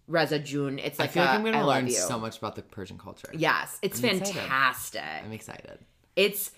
Reza 0.07 0.39
June. 0.39 0.79
It's 0.79 0.99
like 0.99 1.05
I 1.05 1.09
like 1.09 1.11
feel 1.13 1.23
like 1.23 1.31
i 1.31 1.35
I'm 1.35 1.43
gonna 1.43 1.67
learn 1.67 1.89
so 1.89 2.19
much 2.19 2.37
about 2.37 2.55
the 2.55 2.61
Persian 2.61 2.97
culture. 2.97 3.29
Yes, 3.33 3.77
it's 3.81 3.99
I'm 4.03 4.09
excited. 4.09 4.35
fantastic. 4.35 5.01
I'm 5.25 5.31
excited. 5.31 5.79
It's 6.15 6.51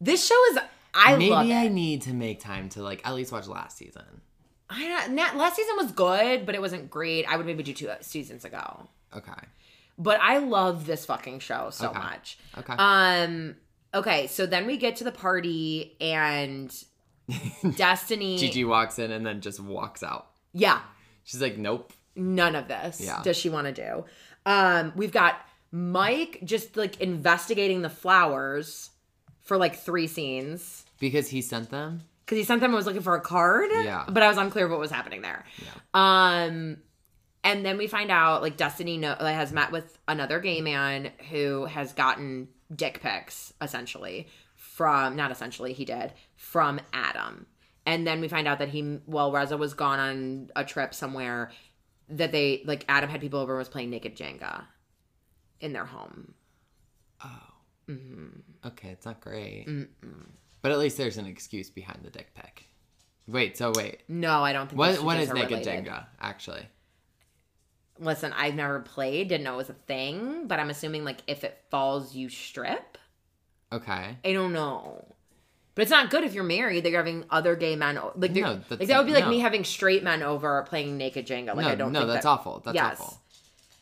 this 0.00 0.26
show 0.26 0.38
is 0.52 0.58
I 0.94 1.16
Maybe 1.16 1.30
love 1.30 1.46
it. 1.48 1.52
I 1.54 1.68
need 1.68 2.02
to 2.02 2.12
make 2.12 2.40
time 2.40 2.68
to 2.70 2.82
like 2.82 3.06
at 3.06 3.14
least 3.14 3.32
watch 3.32 3.46
last 3.46 3.78
season. 3.78 4.20
I 4.68 4.88
don't, 5.06 5.16
last 5.36 5.56
season 5.56 5.76
was 5.76 5.92
good, 5.92 6.46
but 6.46 6.54
it 6.54 6.60
wasn't 6.60 6.90
great. 6.90 7.26
I 7.26 7.36
would 7.36 7.44
maybe 7.46 7.62
do 7.62 7.74
two 7.74 7.90
seasons 8.00 8.44
ago. 8.44 8.88
Okay. 9.14 9.32
But 9.98 10.18
I 10.20 10.38
love 10.38 10.86
this 10.86 11.04
fucking 11.04 11.40
show 11.40 11.68
so 11.70 11.90
Okay. 11.90 11.98
much. 11.98 12.38
Okay. 12.58 12.74
Um. 12.78 13.56
Okay, 13.94 14.26
so 14.26 14.46
then 14.46 14.66
we 14.66 14.78
get 14.78 14.96
to 14.96 15.04
the 15.04 15.12
party 15.12 15.96
and 16.00 16.74
Destiny. 17.76 18.38
Gigi 18.38 18.64
walks 18.64 18.98
in 18.98 19.10
and 19.12 19.24
then 19.24 19.40
just 19.40 19.60
walks 19.60 20.02
out. 20.02 20.28
Yeah, 20.54 20.80
She's 21.24 21.40
like, 21.40 21.56
nope. 21.56 21.92
None 22.16 22.54
of 22.54 22.68
this 22.68 23.00
Yeah. 23.00 23.20
does 23.22 23.36
she 23.36 23.48
want 23.48 23.66
to 23.66 23.72
do. 23.72 24.04
Um, 24.46 24.92
we've 24.96 25.12
got 25.12 25.36
Mike 25.70 26.40
just 26.44 26.76
like 26.76 27.00
investigating 27.00 27.82
the 27.82 27.88
flowers 27.88 28.90
for 29.40 29.56
like 29.56 29.76
three 29.76 30.06
scenes 30.06 30.84
Because 31.00 31.28
he 31.28 31.40
sent 31.42 31.70
them. 31.70 32.02
because 32.24 32.38
he 32.38 32.44
sent 32.44 32.60
them 32.60 32.72
I 32.72 32.74
was 32.76 32.86
looking 32.86 33.02
for 33.02 33.14
a 33.14 33.20
card. 33.20 33.70
Yeah. 33.72 34.04
but 34.08 34.22
I 34.22 34.28
was 34.28 34.36
unclear 34.38 34.68
what 34.68 34.78
was 34.78 34.90
happening 34.90 35.22
there. 35.22 35.44
Yeah. 35.58 35.70
Um, 35.94 36.76
and 37.44 37.64
then 37.66 37.76
we 37.78 37.86
find 37.88 38.10
out 38.10 38.42
like 38.42 38.56
Destiny 38.56 38.98
no- 38.98 39.16
has 39.16 39.52
met 39.52 39.72
with 39.72 39.98
another 40.06 40.38
gay 40.40 40.60
man 40.60 41.10
who 41.30 41.64
has 41.66 41.92
gotten 41.92 42.48
dick 42.74 43.00
pics 43.02 43.52
essentially 43.60 44.28
from 44.54 45.16
not 45.16 45.30
essentially 45.30 45.72
he 45.72 45.84
did 45.84 46.12
from 46.36 46.80
Adam. 46.92 47.46
And 47.84 48.06
then 48.06 48.20
we 48.20 48.28
find 48.28 48.46
out 48.46 48.60
that 48.60 48.68
he 48.68 48.80
while 49.06 49.32
Reza 49.32 49.56
was 49.56 49.74
gone 49.74 49.98
on 49.98 50.50
a 50.54 50.64
trip 50.64 50.94
somewhere 50.94 51.50
that 52.08 52.32
they 52.32 52.62
like 52.64 52.84
Adam 52.88 53.08
had 53.08 53.20
people 53.20 53.40
over 53.40 53.54
and 53.54 53.58
was 53.58 53.68
playing 53.68 53.90
naked 53.90 54.16
Jenga 54.16 54.64
in 55.60 55.72
their 55.72 55.84
home. 55.84 56.34
Oh, 57.24 57.28
mm-hmm. 57.88 58.68
okay, 58.68 58.88
it's 58.88 59.06
not 59.06 59.20
great. 59.20 59.66
But 60.60 60.72
at 60.72 60.78
least 60.78 60.96
there's 60.96 61.18
an 61.18 61.26
excuse 61.26 61.70
behind 61.70 62.00
the 62.02 62.10
dick 62.10 62.34
pic. 62.34 62.66
Wait, 63.26 63.56
so 63.56 63.72
wait. 63.74 64.00
No, 64.08 64.42
I 64.42 64.52
don't 64.52 64.68
think 64.68 64.78
What 64.78 65.02
what 65.02 65.18
is 65.18 65.32
naked 65.32 65.50
related. 65.50 65.86
Jenga 65.86 66.06
actually? 66.20 66.68
Listen, 67.98 68.32
I've 68.32 68.54
never 68.54 68.80
played, 68.80 69.28
didn't 69.28 69.44
know 69.44 69.54
it 69.54 69.58
was 69.58 69.70
a 69.70 69.74
thing, 69.74 70.46
but 70.48 70.58
I'm 70.58 70.70
assuming 70.70 71.04
like 71.04 71.18
if 71.26 71.44
it 71.44 71.62
falls, 71.70 72.14
you 72.14 72.28
strip. 72.28 72.98
Okay. 73.72 74.16
I 74.24 74.32
don't 74.32 74.52
know. 74.52 75.11
But 75.74 75.82
it's 75.82 75.90
not 75.90 76.10
good 76.10 76.22
if 76.24 76.34
you're 76.34 76.44
married 76.44 76.84
that 76.84 76.90
you're 76.90 77.00
having 77.00 77.24
other 77.30 77.56
gay 77.56 77.76
men. 77.76 77.96
o- 77.96 78.12
Like, 78.14 78.32
No, 78.32 78.60
like 78.68 78.86
that 78.86 78.98
would 78.98 79.06
be 79.06 79.12
like 79.14 79.24
no. 79.24 79.30
me 79.30 79.38
having 79.38 79.64
straight 79.64 80.02
men 80.02 80.22
over 80.22 80.62
playing 80.68 80.98
naked 80.98 81.26
Jenga. 81.26 81.54
Like 81.56 81.64
no, 81.64 81.68
I 81.68 81.74
don't 81.74 81.92
no, 81.92 82.06
that's 82.06 82.24
that, 82.24 82.28
awful. 82.28 82.60
That's 82.64 82.74
Yes. 82.74 83.00
awful. 83.00 83.20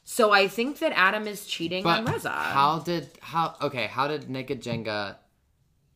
So 0.04 0.32
I 0.32 0.48
think 0.48 0.78
that 0.80 0.92
Adam 0.96 1.26
is 1.26 1.46
cheating 1.46 1.82
But 1.84 1.98
on 2.00 2.04
Reza. 2.04 2.30
how 2.30 2.78
did 2.80 3.08
how 3.20 3.54
okay? 3.62 3.86
How 3.86 4.08
did 4.08 4.28
naked 4.30 4.62
Jenga? 4.62 5.16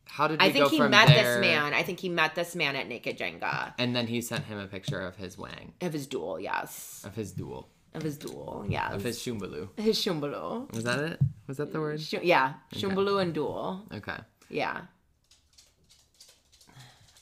How 0.07 0.27
did 0.29 0.41
I 0.41 0.49
think 0.51 0.69
he 0.69 0.79
met 0.79 1.07
there? 1.07 1.23
this 1.35 1.41
man. 1.41 1.73
I 1.73 1.83
think 1.83 1.99
he 1.99 2.07
met 2.07 2.35
this 2.35 2.55
man 2.55 2.77
at 2.77 2.87
Naked 2.87 3.17
Jenga 3.17 3.73
And 3.77 3.93
then 3.93 4.07
he 4.07 4.21
sent 4.21 4.45
him 4.45 4.57
a 4.57 4.67
picture 4.67 5.01
of 5.01 5.17
his 5.17 5.37
wang, 5.37 5.73
of 5.81 5.91
his 5.91 6.07
duel. 6.07 6.39
Yes, 6.39 7.03
of 7.05 7.15
his 7.15 7.33
duel, 7.33 7.67
of 7.93 8.01
his 8.03 8.17
duel. 8.17 8.65
Yes, 8.69 8.93
of 8.93 9.03
his 9.03 9.19
shumbaloo. 9.19 9.77
his 9.77 9.97
shumbaloo. 9.97 10.71
Was 10.73 10.85
that 10.85 10.99
it? 10.99 11.19
Was 11.47 11.57
that 11.57 11.73
the 11.73 11.79
mm, 11.79 11.81
word? 11.81 12.01
Sh- 12.01 12.13
yeah, 12.23 12.53
shumbaloo 12.73 13.21
and 13.21 13.33
duel. 13.33 13.85
Okay. 13.93 14.17
Yeah. 14.49 14.81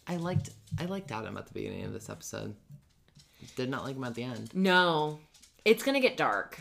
I 0.07 0.17
liked 0.17 0.49
I 0.80 0.85
liked 0.85 1.11
Adam 1.11 1.38
at 1.38 1.47
the 1.47 1.53
beginning 1.53 1.85
of 1.85 1.93
this 1.93 2.09
episode. 2.09 2.55
Did 3.55 3.69
not 3.69 3.84
like 3.84 3.95
him 3.95 4.03
at 4.03 4.15
the 4.15 4.23
end. 4.23 4.53
No, 4.53 5.19
it's 5.65 5.84
gonna 5.84 5.99
get 5.99 6.17
dark. 6.17 6.59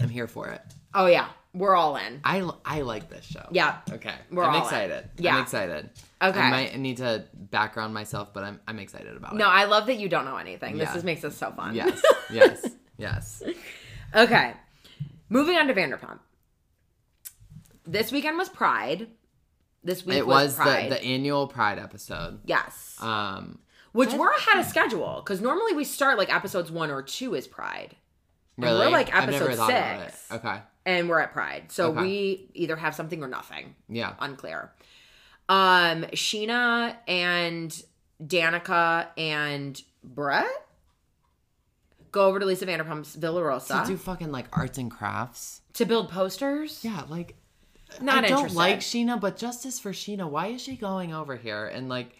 I'm 0.00 0.08
here 0.08 0.26
for 0.26 0.48
it. 0.48 0.60
Oh 0.94 1.06
yeah, 1.06 1.28
we're 1.54 1.74
all 1.74 1.96
in. 1.96 2.20
I, 2.24 2.48
I 2.64 2.80
like 2.82 3.08
this 3.08 3.24
show. 3.24 3.46
Yeah. 3.50 3.78
Okay. 3.90 4.14
We're 4.30 4.42
I'm 4.44 4.50
all 4.50 4.56
in. 4.56 4.62
excited. 4.62 5.10
Yeah. 5.18 5.36
I'm 5.36 5.42
excited. 5.42 5.90
Okay. 6.20 6.40
I 6.40 6.50
might 6.50 6.78
need 6.78 6.98
to 6.98 7.24
background 7.34 7.94
myself, 7.94 8.32
but 8.34 8.42
I'm 8.44 8.60
I'm 8.66 8.78
excited 8.78 9.16
about 9.16 9.34
it. 9.34 9.36
No. 9.36 9.46
I 9.46 9.64
love 9.64 9.86
that 9.86 9.96
you 9.98 10.08
don't 10.08 10.24
know 10.24 10.36
anything. 10.36 10.76
This 10.78 10.88
Yeah. 10.90 10.96
is, 10.96 11.04
makes 11.04 11.24
us 11.24 11.36
so 11.36 11.50
fun. 11.52 11.74
Yes. 11.74 12.02
Yes. 12.32 12.66
yes. 12.96 13.42
Okay. 14.14 14.54
Moving 15.28 15.56
on 15.56 15.66
to 15.68 15.74
Vanderpump. 15.74 16.18
This 17.84 18.10
weekend 18.10 18.38
was 18.38 18.48
Pride. 18.48 19.08
This 19.84 20.04
week 20.06 20.18
It 20.18 20.26
was, 20.26 20.56
was 20.56 20.66
the 20.66 20.88
the 20.90 21.02
annual 21.02 21.46
Pride 21.48 21.78
episode. 21.78 22.40
yes. 22.44 22.96
Um 23.00 23.58
Which 23.92 24.12
we're 24.12 24.30
ahead 24.32 24.58
of 24.58 24.66
schedule 24.66 25.22
because 25.24 25.40
normally 25.40 25.72
we 25.74 25.84
start 25.84 26.18
like 26.18 26.32
episodes 26.34 26.70
one 26.70 26.90
or 26.90 27.02
two 27.02 27.34
is 27.34 27.46
Pride. 27.48 27.96
And 28.58 28.66
really 28.66 28.86
we're, 28.86 28.92
like, 28.92 29.14
episode 29.16 29.54
six. 29.66 30.30
Okay. 30.30 30.60
And 30.84 31.08
we're 31.08 31.18
at 31.20 31.32
Pride. 31.32 31.72
So 31.72 31.90
Okay. 31.90 32.00
we 32.02 32.50
either 32.54 32.76
have 32.76 32.94
something 32.94 33.22
or 33.22 33.28
nothing. 33.28 33.74
Yeah. 33.88 34.12
Unclear. 34.20 34.70
Um, 35.48 36.02
Scheana 36.12 36.96
and 37.08 37.82
Danica 38.22 39.06
and 39.16 39.80
Brett 40.04 40.46
go 42.10 42.26
over 42.26 42.38
to 42.38 42.46
Lisa 42.46 42.66
Vanderpump's 42.66 43.14
Villa 43.14 43.42
Rosa 43.42 43.80
To 43.84 43.92
do 43.92 43.96
fucking 43.96 44.30
like 44.30 44.46
arts 44.52 44.76
and 44.78 44.90
crafts. 44.90 45.62
to 45.74 45.84
build 45.86 46.10
posters. 46.10 46.80
Yeah, 46.84 47.02
like 47.08 47.36
Not 48.00 48.24
I 48.24 48.28
don't 48.28 48.38
interested. 48.38 48.56
like 48.56 48.80
Scheana, 48.80 49.20
but 49.20 49.36
justice 49.36 49.78
for 49.78 49.92
Scheana. 49.92 50.28
Why 50.28 50.48
is 50.48 50.62
she 50.62 50.76
going 50.76 51.12
over 51.12 51.36
here 51.36 51.66
and 51.66 51.88
like 51.88 52.12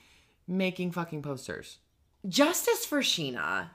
making 0.47 0.93
fucking 0.93 1.23
posters? 1.23 1.79
Justice 2.29 2.85
for 2.85 3.01
Scheana. 3.01 3.69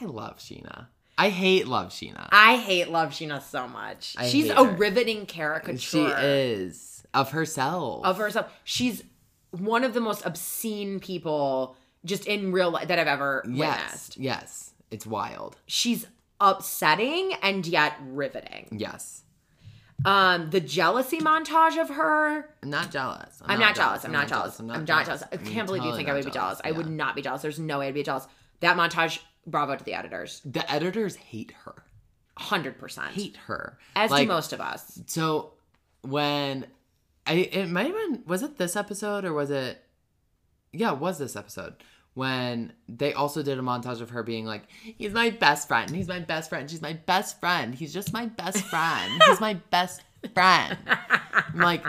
I 0.00 0.04
love 0.04 0.38
Scheana. 0.38 0.86
I 1.16 1.28
hate 1.30 1.68
love 1.68 1.90
Scheana. 1.90 2.28
I 2.32 2.56
hate 2.56 2.90
Love 2.90 3.10
Scheana 3.10 3.40
so 3.40 3.68
much. 3.68 4.16
I 4.18 4.26
She's 4.28 4.50
a 4.50 4.56
her. 4.64 4.72
riveting 4.76 5.26
caricature 5.26 5.78
she 5.78 6.02
is 6.04 7.06
of 7.14 7.30
herself. 7.30 8.04
of 8.04 8.18
herself. 8.18 8.52
She's 8.64 9.04
one 9.52 9.84
of 9.84 9.94
the 9.94 10.00
most 10.00 10.26
obscene 10.26 10.98
people 10.98 11.76
just 12.04 12.26
in 12.26 12.50
real 12.52 12.70
life 12.70 12.88
that 12.88 12.98
I've 12.98 13.06
ever 13.06 13.44
yes, 13.48 13.78
witnessed. 13.82 14.16
yes, 14.16 14.70
it's 14.90 15.06
wild. 15.06 15.56
She's 15.66 16.06
upsetting 16.40 17.32
and 17.42 17.64
yet 17.66 17.94
riveting. 18.08 18.68
Yes, 18.72 19.22
Um, 20.04 20.50
the 20.50 20.60
jealousy 20.60 21.18
montage 21.18 21.80
of 21.80 21.88
her. 21.88 22.48
I'm 22.62 22.70
not 22.70 22.90
jealous. 22.90 23.40
I'm, 23.44 23.58
not, 23.58 23.74
jealous. 23.74 24.04
I'm 24.04 24.12
not 24.12 24.28
jealous. 24.28 24.58
I'm 24.60 24.66
not 24.66 24.84
jealous. 24.86 25.22
I 25.32 25.36
can't 25.38 25.66
believe 25.66 25.82
you 25.82 25.90
totally 25.90 25.96
think 25.96 26.08
I 26.08 26.12
not 26.12 26.16
would 26.16 26.24
be 26.26 26.30
jealous. 26.30 26.60
I 26.64 26.72
would 26.72 26.86
Yeah. 26.86 26.92
not 26.92 27.16
be 27.16 27.22
jealous. 27.22 27.42
There's 27.42 27.58
no 27.58 27.78
way 27.78 27.88
I'd 27.88 27.94
be 27.94 28.02
jealous. 28.02 28.26
That 28.60 28.76
montage, 28.76 29.20
bravo 29.46 29.76
to 29.76 29.84
the 29.84 29.94
editors. 29.94 30.42
The 30.44 30.70
editors 30.70 31.16
hate 31.16 31.52
her. 31.64 31.84
100%. 32.38 33.08
Hate 33.12 33.36
her. 33.46 33.78
As 33.96 34.10
Like, 34.10 34.26
do 34.26 34.32
most 34.32 34.52
of 34.52 34.60
us. 34.60 35.00
So 35.06 35.52
when 36.02 36.66
I 37.26 37.32
it 37.34 37.70
might 37.70 37.86
have 37.86 37.94
been 37.94 38.22
was 38.26 38.42
it 38.42 38.58
this 38.58 38.76
episode 38.76 39.24
or 39.24 39.32
was 39.32 39.50
it 39.50 39.82
yeah, 40.72 40.92
it 40.92 40.98
was 40.98 41.18
this 41.18 41.36
episode 41.36 41.76
when 42.14 42.72
they 42.88 43.12
also 43.12 43.42
did 43.42 43.58
a 43.58 43.62
montage 43.62 44.00
of 44.00 44.10
her 44.10 44.22
being 44.22 44.46
like, 44.46 44.62
"He's 44.82 45.12
my 45.12 45.30
best 45.30 45.68
friend. 45.68 45.90
He's 45.90 46.08
my 46.08 46.20
best 46.20 46.48
friend. 46.48 46.70
She's 46.70 46.82
my 46.82 46.94
best 46.94 47.40
friend. 47.40 47.74
He's 47.74 47.92
just 47.92 48.12
my 48.12 48.26
best 48.26 48.64
friend. 48.64 49.22
He's 49.26 49.40
my 49.40 49.54
best 49.70 50.02
friend." 50.32 50.78
I'm 50.88 51.58
like, 51.58 51.84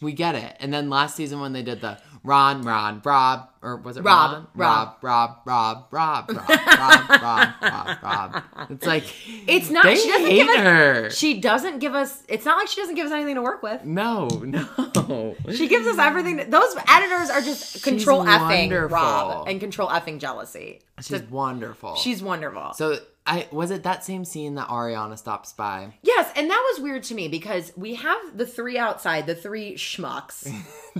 we 0.00 0.12
get 0.12 0.34
it. 0.34 0.56
And 0.60 0.72
then 0.72 0.90
last 0.90 1.16
season 1.16 1.40
when 1.40 1.52
they 1.52 1.62
did 1.62 1.80
the 1.80 1.98
Ron, 2.22 2.62
Ron, 2.62 3.00
Rob, 3.04 3.48
or 3.62 3.76
was 3.76 3.96
it 3.96 4.02
Rob? 4.02 4.48
Rob. 4.54 4.96
Rob, 5.02 5.36
Rob, 5.46 5.46
Rob, 5.46 5.86
Rob, 5.90 6.30
Rob, 6.30 6.30
Rob, 6.30 7.08
Rob, 7.22 7.48
Rob, 7.62 7.98
Rob. 8.02 8.42
It's 8.70 8.86
like 8.86 9.04
It's 9.48 9.70
not. 9.70 9.84
they 9.84 9.96
she 9.96 10.08
doesn't 10.08 10.26
hate 10.26 10.34
give 10.36 10.48
us. 10.48 10.56
her. 10.58 11.10
She 11.10 11.40
doesn't 11.40 11.78
give 11.78 11.94
us. 11.94 12.22
It's 12.28 12.44
not 12.44 12.58
like 12.58 12.68
she 12.68 12.80
doesn't 12.80 12.94
give 12.94 13.06
us 13.06 13.12
anything 13.12 13.36
to 13.36 13.42
work 13.42 13.62
with. 13.62 13.84
no, 13.84 14.28
no. 14.28 15.34
She 15.54 15.66
gives 15.68 15.86
us 15.86 15.98
everything. 15.98 16.50
those 16.50 16.76
editors 16.88 17.30
are 17.30 17.40
just 17.40 17.82
control 17.82 18.24
effing. 18.24 18.90
Rob 18.90 19.48
and 19.48 19.58
control 19.60 19.88
effing 19.88 20.18
jealousy. 20.20 20.80
She's 21.00 21.22
wonderful. 21.22 21.96
She's 21.96 22.22
wonderful. 22.22 22.74
so 22.74 22.98
I 23.30 23.46
was 23.52 23.70
it 23.70 23.84
that 23.84 24.04
same 24.04 24.24
scene 24.24 24.56
that 24.56 24.66
Ariana 24.66 25.16
stops 25.16 25.52
by 25.52 25.94
yes, 26.02 26.32
and 26.34 26.50
that 26.50 26.72
was 26.72 26.82
weird 26.82 27.04
to 27.04 27.14
me 27.14 27.28
because 27.28 27.72
we 27.76 27.94
have 27.94 28.18
the 28.36 28.44
three 28.44 28.76
outside, 28.76 29.28
the 29.28 29.36
three 29.36 29.76
schmucks 29.76 30.52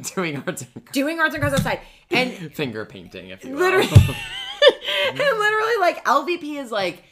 doing 0.14 0.40
arts 0.46 0.64
and 0.72 0.84
doing 0.92 1.18
arts 1.18 1.34
and 1.34 1.42
crafts 1.42 1.58
outside, 1.58 1.80
and 2.12 2.32
finger 2.54 2.84
painting, 2.86 3.30
if 3.30 3.44
you 3.44 3.50
will. 3.50 3.58
literally, 3.58 3.88
and 5.08 5.18
literally, 5.18 5.76
like 5.80 6.04
LVP 6.04 6.62
is 6.62 6.70
like, 6.70 7.02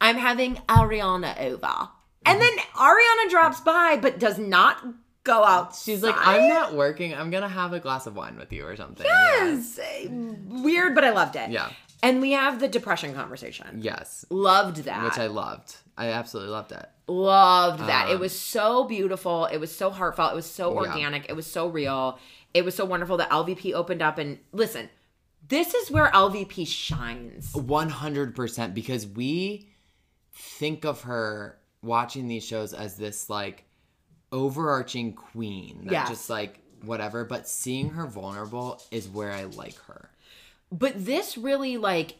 "I'm 0.00 0.16
having 0.16 0.56
Ariana 0.68 1.40
over," 1.42 1.88
and 2.26 2.40
then 2.40 2.52
Ariana 2.74 3.30
drops 3.30 3.60
by, 3.60 4.00
but 4.02 4.18
does 4.18 4.36
not 4.36 4.84
go 5.22 5.44
out. 5.44 5.76
She's 5.76 6.02
like, 6.02 6.16
I'm 6.18 6.48
not 6.48 6.74
working. 6.74 7.14
I'm 7.14 7.30
gonna 7.30 7.48
have 7.48 7.72
a 7.72 7.78
glass 7.78 8.08
of 8.08 8.16
wine 8.16 8.36
with 8.36 8.52
you 8.52 8.66
or 8.66 8.74
something. 8.74 9.06
Yeah. 9.06 9.44
Yes, 9.44 9.78
weird, 10.08 10.96
but 10.96 11.04
I 11.04 11.10
loved 11.10 11.36
it. 11.36 11.50
Yeah. 11.50 11.70
And 12.02 12.20
we 12.20 12.32
have 12.32 12.60
the 12.60 12.68
depression 12.68 13.14
conversation. 13.14 13.80
Yes. 13.82 14.24
Loved 14.30 14.78
that. 14.84 15.04
Which 15.04 15.18
I 15.18 15.26
loved. 15.26 15.76
I 15.98 16.06
absolutely 16.08 16.52
loved 16.52 16.72
it. 16.72 16.86
Loved 17.08 17.80
that. 17.80 18.08
it 18.10 18.14
Um, 18.14 18.20
was 18.20 18.38
so 18.38 18.84
beautiful. 18.84 19.46
It 19.46 19.58
was 19.58 19.74
so 19.74 19.90
heartfelt. 19.90 20.32
It 20.32 20.36
was 20.36 20.46
so 20.50 20.72
Yeah. 20.72 20.90
organic. 20.90 21.26
It 21.28 21.34
was 21.36 21.46
so 21.46 21.66
real. 21.68 22.18
It 22.54 22.64
was 22.64 22.74
so 22.74 22.84
wonderful 22.84 23.16
that 23.18 23.30
LVP 23.30 23.74
opened 23.74 24.00
up 24.02 24.18
and 24.18 24.38
listen. 24.52 24.88
This 25.48 25.74
is 25.74 25.90
where 25.90 26.10
LVP 26.14 26.64
shines. 26.66 27.52
100% 27.54 28.74
because 28.74 29.06
we 29.06 29.68
think 30.32 30.84
of 30.84 31.02
her 31.02 31.58
watching 31.82 32.28
these 32.28 32.44
shows 32.44 32.72
as 32.72 32.96
this 32.96 33.28
like 33.28 33.64
overarching 34.32 35.12
queen 35.14 35.80
that 35.84 35.92
Yes. 35.92 36.08
just 36.08 36.30
like 36.30 36.60
whatever 36.82 37.24
but 37.24 37.48
seeing 37.48 37.90
her 37.90 38.06
vulnerable 38.06 38.80
is 38.90 39.08
where 39.08 39.32
i 39.32 39.44
like 39.44 39.76
her 39.86 40.09
But 40.72 41.04
this 41.04 41.36
really 41.36 41.76
like 41.76 42.16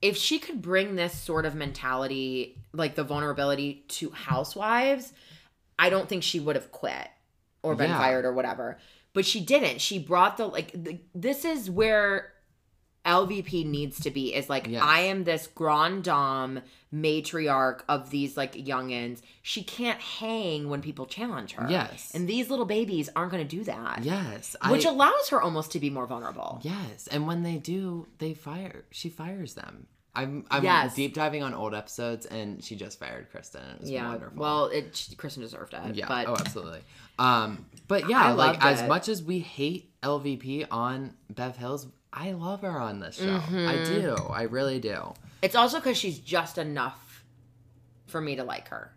if 0.00 0.16
she 0.16 0.38
could 0.40 0.60
bring 0.60 0.96
this 0.96 1.16
sort 1.16 1.46
of 1.46 1.54
mentality, 1.54 2.58
like 2.72 2.96
the 2.96 3.04
vulnerability 3.04 3.84
to 3.88 4.10
housewives, 4.10 5.12
I 5.78 5.90
don't 5.90 6.08
think 6.08 6.24
she 6.24 6.40
would 6.40 6.56
have 6.56 6.72
quit 6.72 7.08
or 7.62 7.76
been 7.76 7.90
Yeah. 7.90 7.98
fired 7.98 8.24
or 8.24 8.32
whatever. 8.32 8.78
But 9.14 9.24
she 9.26 9.40
didn't. 9.40 9.80
She 9.80 9.98
brought 9.98 10.36
the 10.38 10.46
like 10.46 10.72
the, 10.72 10.98
this 11.14 11.44
is 11.44 11.70
where 11.70 12.31
LVP 13.04 13.66
needs 13.66 13.98
to 14.00 14.10
be 14.10 14.32
is 14.34 14.48
like 14.48 14.66
Yes. 14.68 14.82
I 14.84 15.00
am 15.00 15.24
this 15.24 15.46
grand 15.48 16.04
dame 16.04 16.62
matriarch 16.94 17.80
of 17.88 18.10
these 18.10 18.36
like 18.36 18.52
youngins. 18.54 19.20
She 19.42 19.62
can't 19.62 20.00
hang 20.00 20.68
when 20.68 20.82
people 20.82 21.06
challenge 21.06 21.52
her. 21.52 21.66
Yes. 21.68 22.12
And 22.14 22.28
these 22.28 22.48
little 22.50 22.64
babies 22.66 23.08
aren't 23.16 23.32
going 23.32 23.46
to 23.46 23.56
do 23.56 23.64
that. 23.64 24.04
yes 24.04 24.54
Which 24.68 24.86
I, 24.86 24.90
allows 24.90 25.28
her 25.30 25.40
almost 25.42 25.72
to 25.72 25.80
be 25.80 25.90
more 25.90 26.06
vulnerable. 26.06 26.60
yes 26.62 27.06
and 27.08 27.26
when 27.26 27.42
they 27.42 27.56
do 27.56 28.06
they 28.18 28.34
fire 28.34 28.84
she 28.90 29.08
fires 29.08 29.54
them 29.54 29.86
i'm 30.14 30.44
i'm 30.50 30.62
Yes. 30.62 30.94
deep 30.94 31.14
diving 31.14 31.42
on 31.42 31.54
old 31.54 31.74
episodes 31.74 32.26
and 32.26 32.62
she 32.62 32.76
just 32.76 32.98
fired 33.00 33.30
kristen 33.30 33.62
it 33.74 33.80
was 33.80 33.90
Yeah. 33.90 34.08
wonderful 34.08 34.38
Well, 34.38 34.66
it 34.66 34.94
she- 34.94 35.14
Kristen 35.16 35.42
deserved 35.42 35.74
it. 35.74 35.94
Yeah. 35.96 36.06
But 36.08 36.28
oh, 36.28 36.36
absolutely. 36.38 36.80
Um, 37.18 37.66
but 37.88 38.08
yeah, 38.08 38.22
I 38.22 38.32
like 38.32 38.62
as 38.64 38.82
it. 38.82 38.88
much 38.88 39.08
as 39.08 39.22
we 39.22 39.38
hate 39.40 39.90
LVP 40.02 40.66
on 40.70 41.14
Bev 41.30 41.56
Hills, 41.56 41.86
I 42.12 42.32
love 42.32 42.60
her 42.62 42.78
on 42.78 43.00
this 43.00 43.16
show. 43.16 43.24
Mm-hmm. 43.38 43.68
I 43.68 43.84
do. 43.84 44.14
I 44.30 44.42
really 44.42 44.78
do. 44.80 45.14
it's 45.40 45.54
also 45.54 45.78
because 45.78 45.96
she's 45.96 46.18
just 46.18 46.58
enough 46.58 47.24
for 48.06 48.20
me 48.20 48.36
to 48.36 48.44
like 48.44 48.68
her. 48.68 48.92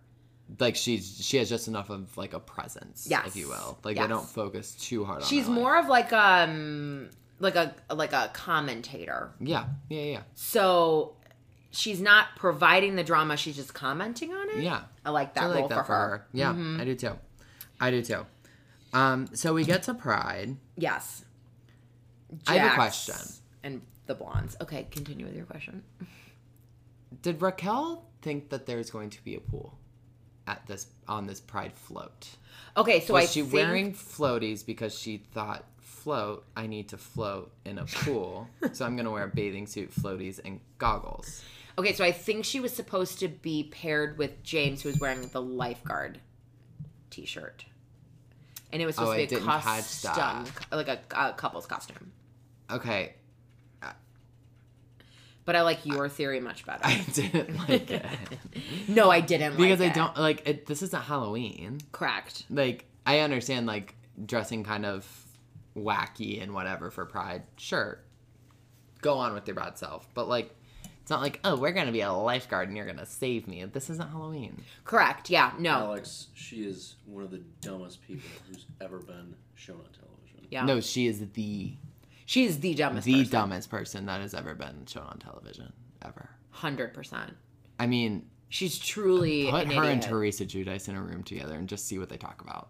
Like 0.60 0.76
she's 0.76 1.18
she 1.26 1.38
has 1.38 1.50
just 1.50 1.68
enough 1.68 1.90
of 1.90 2.16
like 2.18 2.34
a 2.34 2.40
presence, 2.40 3.08
Yes. 3.10 3.28
if 3.28 3.36
you 3.36 3.48
will. 3.48 3.80
Like 3.84 3.96
Yes. 3.96 4.06
they 4.06 4.10
don't 4.10 4.28
focus 4.30 4.76
too 4.76 5.04
hard 5.06 5.22
on. 5.24 5.28
She's 5.28 5.46
her 5.46 5.52
life. 5.52 5.60
more 5.60 5.78
of 5.78 5.88
like 5.88 6.14
um 6.14 7.10
like 7.40 7.56
a 7.56 7.74
like 7.92 8.14
a 8.14 8.30
commentator. 8.34 9.32
Yeah. 9.40 9.66
Yeah. 9.90 10.02
Yeah. 10.02 10.22
So 10.36 11.16
she's 11.72 12.00
not 12.00 12.28
providing 12.36 12.96
the 12.96 13.04
drama; 13.04 13.38
she's 13.38 13.56
just 13.56 13.74
commenting 13.74 14.34
on 14.34 14.50
it. 14.52 14.58
Yeah. 14.64 14.82
I 15.04 15.10
like 15.10 15.34
that 15.34 15.44
I 15.44 15.48
role 15.48 15.56
like 15.62 15.70
that 15.70 15.86
for, 15.88 15.94
her. 15.94 16.28
Yeah, 16.32 16.52
Mm-hmm. 16.52 16.80
I 16.82 16.86
do 16.86 16.96
too. 16.96 17.14
I 17.82 17.92
do 17.92 18.02
too. 18.04 18.26
Um, 18.94 19.28
so 19.34 19.54
we 19.54 19.66
get 19.66 19.84
to 19.84 19.94
Pride. 19.94 20.56
Yes. 20.78 21.25
I 22.48 22.58
have 22.58 22.72
a 22.74 22.76
question. 22.76 23.16
And 23.64 23.82
the 24.06 24.16
blondes. 24.16 24.56
Okay, 24.62 24.88
continue 24.92 25.26
with 25.26 25.36
your 25.36 25.46
question. 25.46 25.84
Did 27.22 27.42
Raquel 27.42 28.06
think 28.22 28.50
that 28.50 28.66
there's 28.66 28.90
going 28.90 29.10
to 29.12 29.24
be 29.24 29.36
a 29.36 29.40
pool 29.40 29.78
at 30.48 30.66
this 30.68 30.88
on 31.08 31.28
this 31.28 31.40
Pride 31.40 31.74
float? 31.74 32.30
Okay, 32.78 33.00
so 33.00 33.14
was 33.14 33.24
I 33.24 33.28
she 33.28 33.42
think, 33.42 33.54
wearing 33.54 33.94
floaties 33.94 34.66
because 34.66 34.98
she 34.98 35.18
thought 35.18 35.66
float 35.80 36.46
i 36.56 36.68
need 36.68 36.88
to 36.90 36.98
float 37.00 37.52
in 37.66 37.80
a 37.80 37.86
pool 37.86 38.48
so 38.74 38.86
i'm 38.86 38.96
gonna 38.96 39.10
wear 39.10 39.24
a 39.24 39.28
bathing 39.28 39.66
suit 39.66 39.92
floaties 39.92 40.40
and 40.46 40.60
goggles 40.78 41.44
Okay, 41.78 41.94
so 41.94 42.06
I 42.06 42.12
think 42.12 42.46
she 42.46 42.60
was 42.60 42.74
supposed 42.74 43.20
to 43.20 43.28
be 43.28 43.64
paired 43.64 44.18
with 44.18 44.44
James, 44.44 44.82
who 44.82 44.90
was 44.90 45.00
wearing 45.00 45.28
the 45.28 45.42
lifeguard 45.42 46.22
T-shirt, 47.10 47.66
and 48.72 48.82
it 48.82 48.86
was 48.86 48.98
oh, 48.98 49.02
supposed 49.04 49.20
Oh, 49.20 49.26
to 49.26 49.42
be 49.42 49.42
a 49.42 49.46
custom, 49.46 50.46
like 50.72 50.88
a, 50.88 51.00
a 51.14 51.34
couple's 51.34 51.66
costume. 51.66 52.14
Okay 52.70 53.14
But 55.46 55.56
I 55.56 55.62
like 55.62 55.86
your 55.86 56.10
theory 56.10 56.40
much 56.40 56.66
better. 56.66 56.82
i 56.84 57.06
didn't 57.14 57.56
like 57.70 57.92
it 57.92 58.06
no, 58.88 59.12
I 59.12 59.20
didn't 59.22 59.58
because 59.58 59.80
like 59.80 59.90
i 59.90 59.92
it. 59.92 59.96
don't 59.96 60.18
like 60.18 60.48
it 60.48 60.66
this 60.66 60.82
isn't 60.82 61.04
halloween 61.04 61.80
Correct. 61.92 62.46
like 62.50 62.86
i 63.06 63.20
understand 63.20 63.68
like 63.68 63.96
dressing 64.26 64.64
kind 64.64 64.86
of 64.86 65.08
wacky 65.78 66.42
and 66.42 66.54
whatever 66.54 66.90
for 66.90 67.06
pride 67.06 67.44
sure 67.58 68.00
go 69.02 69.18
on 69.20 69.34
with 69.36 69.46
your 69.48 69.56
bad 69.56 69.78
self 69.78 70.08
but 70.16 70.28
like 70.28 70.50
it's 71.02 71.12
not 71.12 71.22
like 71.22 71.40
oh 71.44 71.56
we're 71.56 71.74
gonna 71.74 71.92
be 71.92 72.02
a 72.02 72.12
lifeguard 72.12 72.68
and 72.70 72.76
you're 72.78 72.88
gonna 72.88 73.06
save 73.06 73.48
me 73.48 73.64
this 73.66 73.90
isn't 73.92 74.10
halloween 74.10 74.64
Correct. 74.84 75.30
Yeah. 75.30 75.52
No. 75.60 75.72
Alex, 75.72 76.28
she 76.34 76.64
is 76.64 76.96
one 77.06 77.24
of 77.24 77.30
the 77.32 77.42
dumbest 77.62 78.02
people 78.02 78.28
who's 78.48 78.66
ever 78.82 79.00
been 79.00 79.36
shown 79.54 79.78
on 79.78 79.86
television. 79.92 80.48
Yeah. 80.50 80.66
no 80.66 80.80
she 80.80 81.06
is 81.06 81.20
the 81.34 81.74
She's 82.26 82.60
the 82.60 82.74
dumbest. 82.74 83.06
the 83.06 83.14
person. 83.20 83.32
dumbest 83.32 83.70
person 83.70 84.06
that 84.08 84.22
has 84.22 84.34
ever 84.34 84.56
been 84.56 84.86
shown 84.88 85.04
on 85.04 85.20
television 85.20 85.72
ever 86.04 86.30
Hundred 86.50 86.94
percent. 86.94 87.34
i 87.80 87.86
mean 87.88 88.26
She's 88.50 88.78
truly 88.80 89.50
Put 89.50 89.66
an 89.66 89.72
her 89.72 89.84
and. 89.84 90.02
Teresa 90.02 90.46
Giudice 90.46 90.88
in 90.88 90.96
a 90.96 91.02
room 91.02 91.24
together 91.24 91.56
and 91.56 91.68
just 91.68 91.88
see 91.88 91.98
what 92.00 92.10
they 92.10 92.16
talk 92.18 92.42
about. 92.42 92.70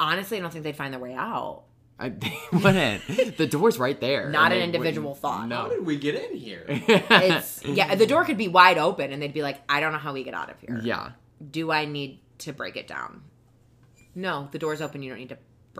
Honestly, 0.00 0.38
I 0.38 0.40
don't 0.40 0.50
think 0.50 0.64
they'd 0.64 0.74
find 0.76 0.92
their 0.92 0.98
way 1.00 1.14
out. 1.14 1.64
I, 2.00 2.08
they 2.08 2.34
wouldn't. 2.52 3.36
the 3.36 3.46
door's 3.46 3.78
right 3.78 4.00
there. 4.00 4.30
Not 4.30 4.50
and 4.50 4.60
an 4.60 4.64
individual 4.66 5.10
wouldn't- 5.10 5.20
thought. 5.22 5.50
How 5.52 5.68
did 5.68 5.84
we 5.84 5.98
get 5.98 6.14
in 6.14 6.36
here? 6.36 6.64
It's 6.68 7.62
yeah. 7.64 7.94
The 7.94 8.06
door 8.06 8.24
could 8.24 8.38
be 8.38 8.48
wide 8.48 8.78
open, 8.78 9.12
and 9.12 9.20
they'd 9.22 9.34
be 9.34 9.42
like, 9.42 9.58
"I 9.68 9.80
don't 9.80 9.92
know 9.92 9.98
how 9.98 10.14
we 10.14 10.24
get 10.24 10.34
out 10.34 10.50
of 10.50 10.58
here. 10.58 10.80
yeah. 10.82 11.10
Do 11.50 11.70
I 11.70 11.84
need 11.84 12.20
to 12.38 12.52
break 12.54 12.76
it 12.76 12.88
down? 12.88 13.22
No, 14.14 14.48
the 14.50 14.58
door's 14.58 14.80
open. 14.80 15.02
You 15.02 15.10
don't 15.10 15.18
need 15.20 15.28
to 15.28 15.38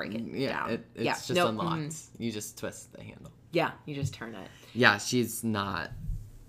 break 0.08 0.14
it 0.14 0.22
Yeah. 0.38 0.48
down. 0.60 0.70
It, 0.70 0.86
it's 0.94 1.04
yeah. 1.04 1.12
just 1.12 1.30
no, 1.30 1.48
unlocked. 1.48 1.80
mhm. 1.82 2.08
You 2.18 2.32
just 2.32 2.58
twist 2.58 2.92
the 2.92 3.02
handle. 3.02 3.30
Yeah, 3.52 3.72
you 3.84 3.94
just 3.94 4.14
turn 4.14 4.34
it. 4.34 4.48
Yeah, 4.74 4.98
she's 4.98 5.42
not. 5.44 5.90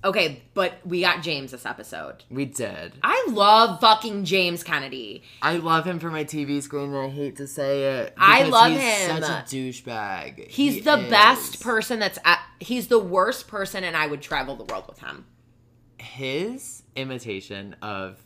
Okay, 0.04 0.42
but 0.56 0.80
we 0.84 1.02
got 1.02 1.22
James 1.22 1.52
this 1.52 1.64
episode. 1.66 2.24
We 2.32 2.46
did. 2.46 2.94
I 3.04 3.28
love 3.30 3.80
fucking 3.82 4.26
James 4.26 4.64
Kennedy. 4.64 5.22
I 5.44 5.58
love 5.58 5.86
him 5.86 6.00
for 6.00 6.10
my 6.10 6.24
TV 6.24 6.60
screen, 6.64 6.86
and 6.94 6.98
I 6.98 7.10
hate 7.10 7.36
to 7.36 7.46
say 7.46 8.00
it. 8.00 8.14
I 8.18 8.44
love 8.46 8.72
he's 8.72 8.82
him. 8.82 9.22
Such 9.22 9.30
a 9.30 9.56
douchebag. 9.56 10.48
He's 10.50 10.76
He 10.76 10.80
the 10.82 10.98
is. 10.98 11.10
best 11.12 11.62
person 11.62 12.00
that's 12.00 12.18
at, 12.26 12.40
he's 12.60 12.88
the 12.88 12.98
worst 12.98 13.48
person 13.48 13.84
and 13.84 13.96
I 13.96 14.08
would 14.08 14.22
travel 14.24 14.56
the 14.56 14.64
world 14.64 14.86
with 14.88 15.00
him. 15.00 15.26
His 16.00 16.84
imitation 16.96 17.76
of. 17.82 18.18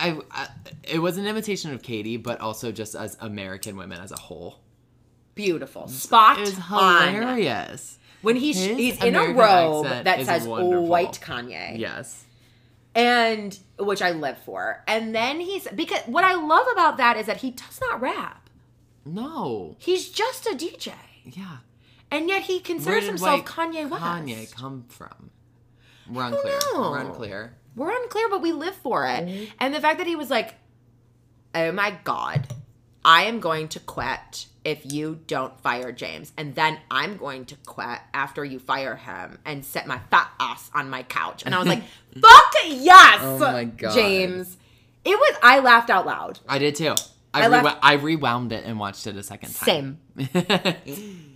I, 0.00 0.18
I 0.30 0.48
it 0.84 0.98
was 1.00 1.18
an 1.18 1.26
imitation 1.26 1.72
of 1.72 1.82
Katie, 1.82 2.16
but 2.16 2.40
also 2.40 2.70
just 2.72 2.94
as 2.94 3.16
American 3.20 3.76
women 3.76 4.00
as 4.00 4.12
a 4.12 4.18
whole. 4.18 4.60
Beautiful. 5.34 5.88
Spot 5.88 6.38
It 6.38 6.40
was 6.42 6.58
on. 6.70 7.14
hilarious. 7.14 7.98
When 8.22 8.36
he's 8.36 8.56
His 8.58 8.76
he's 8.76 9.04
in 9.04 9.14
a 9.14 9.28
robe 9.32 9.86
that 9.86 10.24
says 10.26 10.46
wonderful. 10.46 10.86
white 10.86 11.20
Kanye. 11.22 11.78
Yes. 11.78 12.24
And 12.94 13.56
which 13.78 14.02
I 14.02 14.10
live 14.10 14.38
for. 14.38 14.82
And 14.88 15.14
then 15.14 15.38
he's 15.40 15.68
because 15.68 16.00
what 16.06 16.24
I 16.24 16.34
love 16.34 16.66
about 16.72 16.96
that 16.96 17.16
is 17.16 17.26
that 17.26 17.38
he 17.38 17.50
does 17.52 17.80
not 17.80 18.00
rap. 18.00 18.50
No. 19.04 19.76
He's 19.78 20.08
just 20.10 20.46
a 20.46 20.50
DJ. 20.56 20.92
Yeah. 21.24 21.58
and 22.10 22.28
yet 22.28 22.42
he 22.44 22.58
considers 22.58 23.06
himself 23.06 23.44
Kanye 23.44 23.88
West. 23.88 24.02
Kanye 24.02 24.50
come 24.52 24.84
from? 24.88 25.30
We're 26.10 26.24
unclear. 26.24 26.58
We're 26.74 26.98
unclear. 26.98 27.56
We're 27.78 27.90
unclear, 28.02 28.28
but 28.28 28.42
we 28.42 28.52
live 28.52 28.74
for 28.74 29.06
it. 29.06 29.24
Mm-hmm. 29.26 29.44
And 29.60 29.74
the 29.74 29.80
fact 29.80 29.98
that 29.98 30.06
he 30.06 30.16
was 30.16 30.30
like, 30.30 30.54
"Oh 31.54 31.72
my 31.72 31.98
god, 32.04 32.48
I 33.04 33.24
am 33.24 33.40
going 33.40 33.68
to 33.68 33.80
quit 33.80 34.46
if 34.64 34.92
you 34.92 35.20
don't 35.26 35.58
fire 35.60 35.92
James, 35.92 36.32
and 36.36 36.54
then 36.54 36.78
I'm 36.90 37.16
going 37.16 37.44
to 37.46 37.56
quit 37.64 38.00
after 38.12 38.44
you 38.44 38.58
fire 38.58 38.96
him 38.96 39.38
and 39.44 39.64
set 39.64 39.86
my 39.86 40.00
fat 40.10 40.30
ass 40.40 40.70
on 40.74 40.90
my 40.90 41.04
couch." 41.04 41.44
And 41.46 41.54
I 41.54 41.58
was 41.58 41.68
like, 41.68 41.82
"Fuck 42.20 42.54
yes, 42.66 43.20
Oh 43.22 43.38
my 43.38 43.64
God. 43.64 43.94
James!" 43.94 44.56
It 45.04 45.16
was. 45.16 45.38
I 45.42 45.60
laughed 45.60 45.88
out 45.88 46.04
loud. 46.04 46.40
I 46.48 46.58
did 46.58 46.74
too. 46.74 46.94
I, 47.32 47.46
I 47.46 47.78
I 47.82 47.92
rewound 47.94 48.52
it 48.52 48.64
and 48.64 48.78
watched 48.80 49.06
it 49.06 49.16
a 49.16 49.22
second 49.22 49.54
time. 49.54 49.98
Same. 50.16 51.24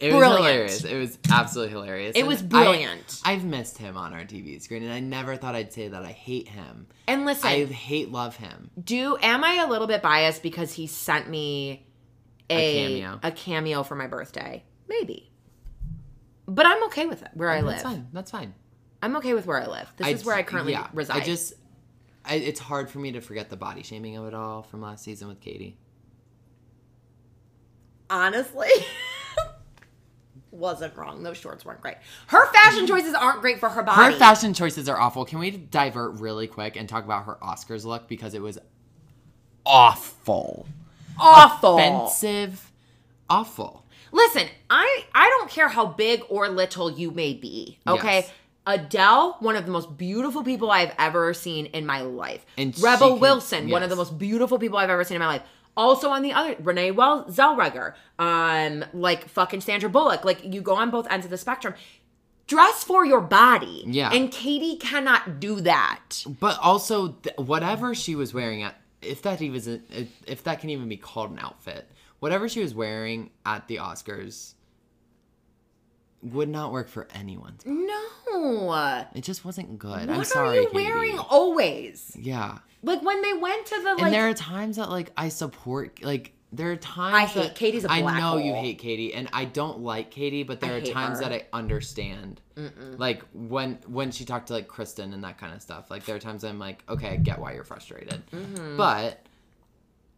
It 0.00 0.14
was 0.14 0.22
hilarious. 0.24 0.84
It 0.84 0.96
was 0.96 1.18
absolutely 1.30 1.72
hilarious. 1.72 2.16
It 2.16 2.20
And 2.20 2.28
was 2.28 2.42
brilliant. 2.42 3.20
I've 3.24 3.44
missed 3.44 3.76
him 3.78 3.96
on 3.96 4.12
our 4.14 4.20
TV 4.24 4.60
screen, 4.60 4.82
and 4.82 4.92
I 4.92 5.00
never 5.00 5.36
thought 5.36 5.54
I'd 5.54 5.72
say 5.72 5.88
that 5.88 6.02
I 6.02 6.12
hate 6.12 6.48
him. 6.48 6.86
And 7.06 7.26
listen, 7.26 7.46
I 7.48 7.64
hate 7.66 8.10
love 8.10 8.36
him. 8.36 8.70
do 8.82 9.16
am 9.20 9.44
I 9.44 9.56
a 9.56 9.66
little 9.68 9.86
bit 9.86 10.00
biased 10.00 10.42
because 10.42 10.72
he 10.72 10.86
sent 10.86 11.28
me 11.28 11.86
a, 12.48 12.54
A 12.56 12.88
cameo. 12.88 13.20
a 13.22 13.30
cameo 13.30 13.82
for 13.82 13.94
my 13.94 14.06
birthday? 14.06 14.64
Maybe. 14.88 15.30
But 16.46 16.66
I'm 16.66 16.82
okay 16.84 17.06
with 17.06 17.22
it 17.22 17.28
where 17.34 17.50
I 17.50 17.60
live. 17.60 17.72
That's 17.72 17.82
fine. 17.82 18.08
That's 18.12 18.30
fine. 18.30 18.54
I'm 19.02 19.16
okay 19.16 19.34
with 19.34 19.46
where 19.46 19.60
I 19.62 19.66
live. 19.66 19.92
This 19.96 20.08
is 20.08 20.24
where 20.24 20.34
I 20.34 20.42
currently 20.42 20.72
yeah, 20.72 20.88
reside. 20.92 21.22
I 21.22 21.24
just, 21.24 21.54
I, 22.24 22.34
it's 22.36 22.58
hard 22.60 22.90
for 22.90 22.98
me 22.98 23.12
to 23.12 23.20
forget 23.20 23.50
the 23.50 23.56
body 23.56 23.82
shaming 23.82 24.16
of 24.16 24.26
it 24.26 24.34
all 24.34 24.62
from 24.62 24.80
last 24.82 25.04
season 25.04 25.28
with 25.28 25.40
Katie. 25.40 25.78
honestly 28.08 28.68
wasn't 30.50 30.96
wrong. 30.96 31.22
Those 31.22 31.36
shorts 31.36 31.64
weren't 31.64 31.80
great. 31.80 31.96
Her 32.26 32.52
fashion 32.52 32.84
mm-hmm. 32.84 32.94
choices 32.94 33.14
aren't 33.14 33.40
great 33.40 33.60
for 33.60 33.68
her 33.68 33.82
body. 33.82 34.12
Her 34.12 34.18
fashion 34.18 34.54
choices 34.54 34.88
are 34.88 34.98
awful. 34.98 35.24
Can 35.24 35.38
we 35.38 35.50
divert 35.50 36.20
really 36.20 36.46
quick 36.46 36.76
and 36.76 36.88
talk 36.88 37.04
about 37.04 37.24
her 37.24 37.38
Oscars 37.42 37.84
look 37.84 38.08
because 38.08 38.34
it 38.34 38.42
was 38.42 38.58
awful, 39.64 40.66
awful. 41.18 41.78
offensive, 41.78 42.72
awful. 43.28 43.84
Listen, 44.12 44.48
I 44.68 45.04
I 45.14 45.28
don't 45.28 45.50
care 45.50 45.68
how 45.68 45.86
big 45.86 46.22
or 46.28 46.48
little 46.48 46.90
you 46.90 47.10
may 47.10 47.34
be. 47.34 47.78
Okay. 47.86 48.20
Yes. 48.20 48.32
Adele, 48.66 49.36
one 49.40 49.56
of 49.56 49.64
the 49.64 49.72
most 49.72 49.96
beautiful 49.96 50.44
people 50.44 50.70
I've 50.70 50.92
ever 50.98 51.32
seen 51.32 51.66
in 51.66 51.86
my 51.86 52.02
life. 52.02 52.44
And 52.58 52.78
Rebel 52.80 53.12
can- 53.12 53.20
Wilson, 53.20 53.70
one 53.70 53.82
of 53.82 53.90
the 53.90 53.96
most 53.96 54.18
beautiful 54.18 54.58
people 54.58 54.78
I've 54.78 54.90
ever 54.90 55.02
seen 55.02 55.16
in 55.16 55.20
my 55.20 55.26
life. 55.26 55.42
Also 55.76 56.10
on 56.10 56.22
the 56.22 56.32
other, 56.32 56.56
Renee 56.60 56.90
well 56.90 57.24
Zellweger, 57.24 57.94
um, 58.18 58.84
like 58.92 59.28
fucking 59.28 59.60
Sandra 59.60 59.88
Bullock. 59.88 60.24
Like 60.24 60.44
you 60.44 60.60
go 60.60 60.74
on 60.74 60.90
both 60.90 61.06
ends 61.10 61.24
of 61.24 61.30
the 61.30 61.38
spectrum. 61.38 61.74
Dress 62.46 62.82
for 62.82 63.06
your 63.06 63.20
body. 63.20 63.84
Yeah. 63.86 64.10
And 64.12 64.30
Katie 64.32 64.76
cannot 64.76 65.38
do 65.38 65.60
that. 65.60 66.24
But 66.40 66.58
also, 66.58 67.12
th- 67.12 67.36
whatever 67.36 67.94
she 67.94 68.16
was 68.16 68.34
wearing 68.34 68.64
at, 68.64 68.74
if 69.00 69.22
that 69.22 69.40
even, 69.40 69.82
if, 69.90 70.08
if 70.26 70.42
that 70.42 70.60
can 70.60 70.68
even 70.70 70.88
be 70.88 70.96
called 70.96 71.30
an 71.30 71.38
outfit, 71.38 71.88
whatever 72.18 72.48
she 72.48 72.60
was 72.60 72.74
wearing 72.74 73.30
at 73.46 73.68
the 73.68 73.76
Oscars 73.76 74.54
would 76.22 76.48
not 76.48 76.72
work 76.72 76.88
for 76.88 77.08
anyone. 77.14 77.56
No. 77.64 79.06
It 79.14 79.22
just 79.22 79.44
wasn't 79.44 79.78
good. 79.78 80.08
What 80.08 80.10
I'm 80.10 80.24
sorry. 80.24 80.58
are 80.58 80.60
you 80.62 80.68
Katie. 80.68 80.74
wearing 80.84 81.18
always? 81.18 82.16
Yeah. 82.18 82.58
Like 82.82 83.02
when 83.02 83.20
they 83.22 83.32
went 83.34 83.66
to 83.66 83.82
the 83.82 83.94
like 83.94 84.02
and 84.02 84.12
there 84.14 84.28
are 84.28 84.34
times 84.34 84.76
that 84.76 84.90
like 84.90 85.10
I 85.16 85.28
support 85.28 86.02
like 86.02 86.32
there 86.52 86.72
are 86.72 86.76
times 86.76 87.14
I 87.14 87.24
hate 87.26 87.42
that- 87.48 87.54
Katie's 87.54 87.84
a 87.84 87.90
I 87.92 88.00
black 88.02 88.18
know 88.20 88.36
you 88.38 88.54
hate 88.54 88.78
Katie 88.78 89.14
and 89.14 89.28
I 89.32 89.44
don't 89.44 89.80
like 89.80 90.10
Katie, 90.10 90.42
but 90.42 90.60
there 90.60 90.72
I 90.72 90.76
are 90.76 90.80
times 90.80 91.18
her. 91.18 91.28
that 91.28 91.32
I 91.32 91.46
understand. 91.52 92.40
Like 92.98 93.22
when 93.32 93.78
when 93.86 94.10
she 94.10 94.24
talked 94.24 94.48
to 94.48 94.52
like 94.54 94.68
Kristen 94.68 95.14
and 95.14 95.24
that 95.24 95.38
kind 95.38 95.54
of 95.54 95.62
stuff. 95.62 95.90
Like 95.90 96.04
there 96.04 96.16
are 96.16 96.20
times 96.20 96.44
I'm 96.44 96.58
like, 96.58 96.82
okay, 96.88 97.08
I 97.10 97.16
get 97.16 97.38
why 97.38 97.54
you're 97.54 97.64
frustrated. 97.64 98.22
Mm-hmm. 98.30 98.76
But 98.76 99.24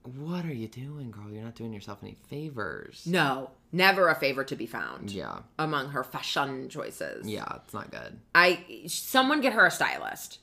what 0.05 0.45
are 0.45 0.53
you 0.53 0.69
doing, 0.69 1.11
girl? 1.11 1.31
You're 1.31 1.45
not 1.45 1.55
doing 1.55 1.73
yourself 1.73 1.99
any 2.03 2.17
favors. 2.29 3.05
No, 3.07 3.51
never 3.71 4.09
a 4.09 4.15
favor 4.15 4.45
to 4.45 4.57
be 4.57 4.67
found. 4.67 5.11
Yeah. 5.11 5.41
Among 5.59 5.91
her 5.91 6.03
fashion 6.05 6.69
choices. 6.69 7.29
Yeah, 7.29 7.47
it's 7.65 7.75
not 7.75 7.91
good. 7.91 8.19
I 8.35 8.85
someone 8.87 9.41
get 9.41 9.53
her 9.53 9.67
a 9.67 9.71
stylist. 9.71 10.39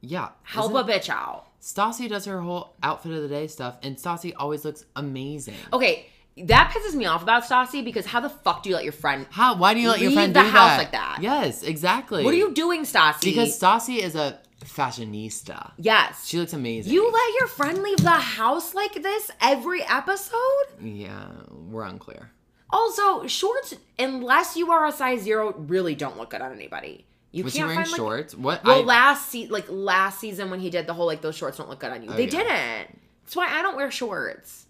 Yeah. 0.00 0.30
Help 0.42 0.72
a 0.74 0.84
bitch 0.84 1.08
out. 1.08 1.46
Stassi 1.62 2.08
does 2.08 2.26
her 2.26 2.40
whole 2.40 2.74
outfit 2.82 3.12
of 3.12 3.22
the 3.22 3.28
day 3.28 3.46
stuff 3.46 3.78
and 3.82 3.96
Stassi 3.96 4.32
always 4.36 4.64
looks 4.64 4.84
amazing. 4.94 5.54
Okay, 5.72 6.06
that 6.36 6.74
pisses 6.74 6.94
me 6.94 7.06
off 7.06 7.22
about 7.22 7.44
Stassi 7.44 7.82
because 7.82 8.04
how 8.04 8.20
the 8.20 8.28
fuck 8.28 8.62
do 8.62 8.68
you 8.68 8.74
let 8.74 8.84
your 8.84 8.92
friend 8.92 9.26
How? 9.30 9.56
Why 9.56 9.72
do 9.72 9.80
you 9.80 9.88
let 9.88 10.00
your 10.00 10.10
Leave 10.10 10.16
friend 10.18 10.36
the 10.36 10.42
do 10.42 10.48
house 10.48 10.70
that? 10.70 10.78
like 10.78 10.92
that. 10.92 11.18
Yes, 11.22 11.62
exactly. 11.62 12.24
What 12.24 12.34
are 12.34 12.36
you 12.36 12.52
doing, 12.52 12.82
Stassi? 12.82 13.22
Because 13.22 13.58
Stassi 13.58 13.98
is 13.98 14.14
a 14.14 14.38
fashionista. 14.64 15.72
yes. 15.78 16.26
She 16.26 16.38
looks 16.38 16.52
amazing. 16.52 16.92
you 16.92 17.10
let 17.10 17.34
your 17.38 17.48
friend 17.48 17.82
leave 17.82 17.98
the 17.98 18.10
house 18.10 18.74
like 18.74 18.94
this 19.02 19.30
every 19.40 19.82
episode? 19.82 20.66
Yeah, 20.82 21.28
we're 21.50 21.84
unclear. 21.84 22.30
Also, 22.70 23.26
shorts, 23.26 23.74
unless 23.98 24.56
you 24.56 24.70
are 24.72 24.86
a 24.86 24.92
size 24.92 25.22
zero, 25.22 25.52
really 25.56 25.94
don't 25.94 26.16
look 26.18 26.30
good 26.30 26.40
on 26.40 26.52
anybody. 26.52 27.06
You 27.30 27.44
Was 27.44 27.54
can't 27.54 27.66
wearing 27.68 27.80
find 27.84 27.90
like 27.92 27.96
shorts? 27.98 28.34
What? 28.34 28.64
Well, 28.64 28.80
I, 28.82 28.84
last 28.84 29.30
se- 29.30 29.48
like 29.48 29.66
last 29.68 30.20
season 30.20 30.50
when 30.50 30.60
he 30.60 30.70
did 30.70 30.86
the 30.86 30.94
whole 30.94 31.06
like 31.06 31.20
those 31.20 31.36
shorts 31.36 31.58
don't 31.58 31.68
look 31.68 31.80
good 31.80 31.90
on 31.92 32.02
you. 32.02 32.10
Oh, 32.10 32.14
they 32.14 32.22
Oh, 32.22 32.26
yeah. 32.26 32.30
didn't. 32.30 32.98
That's 33.24 33.36
why 33.36 33.48
I 33.48 33.62
don't 33.62 33.76
wear 33.76 33.90
shorts. 33.90 34.66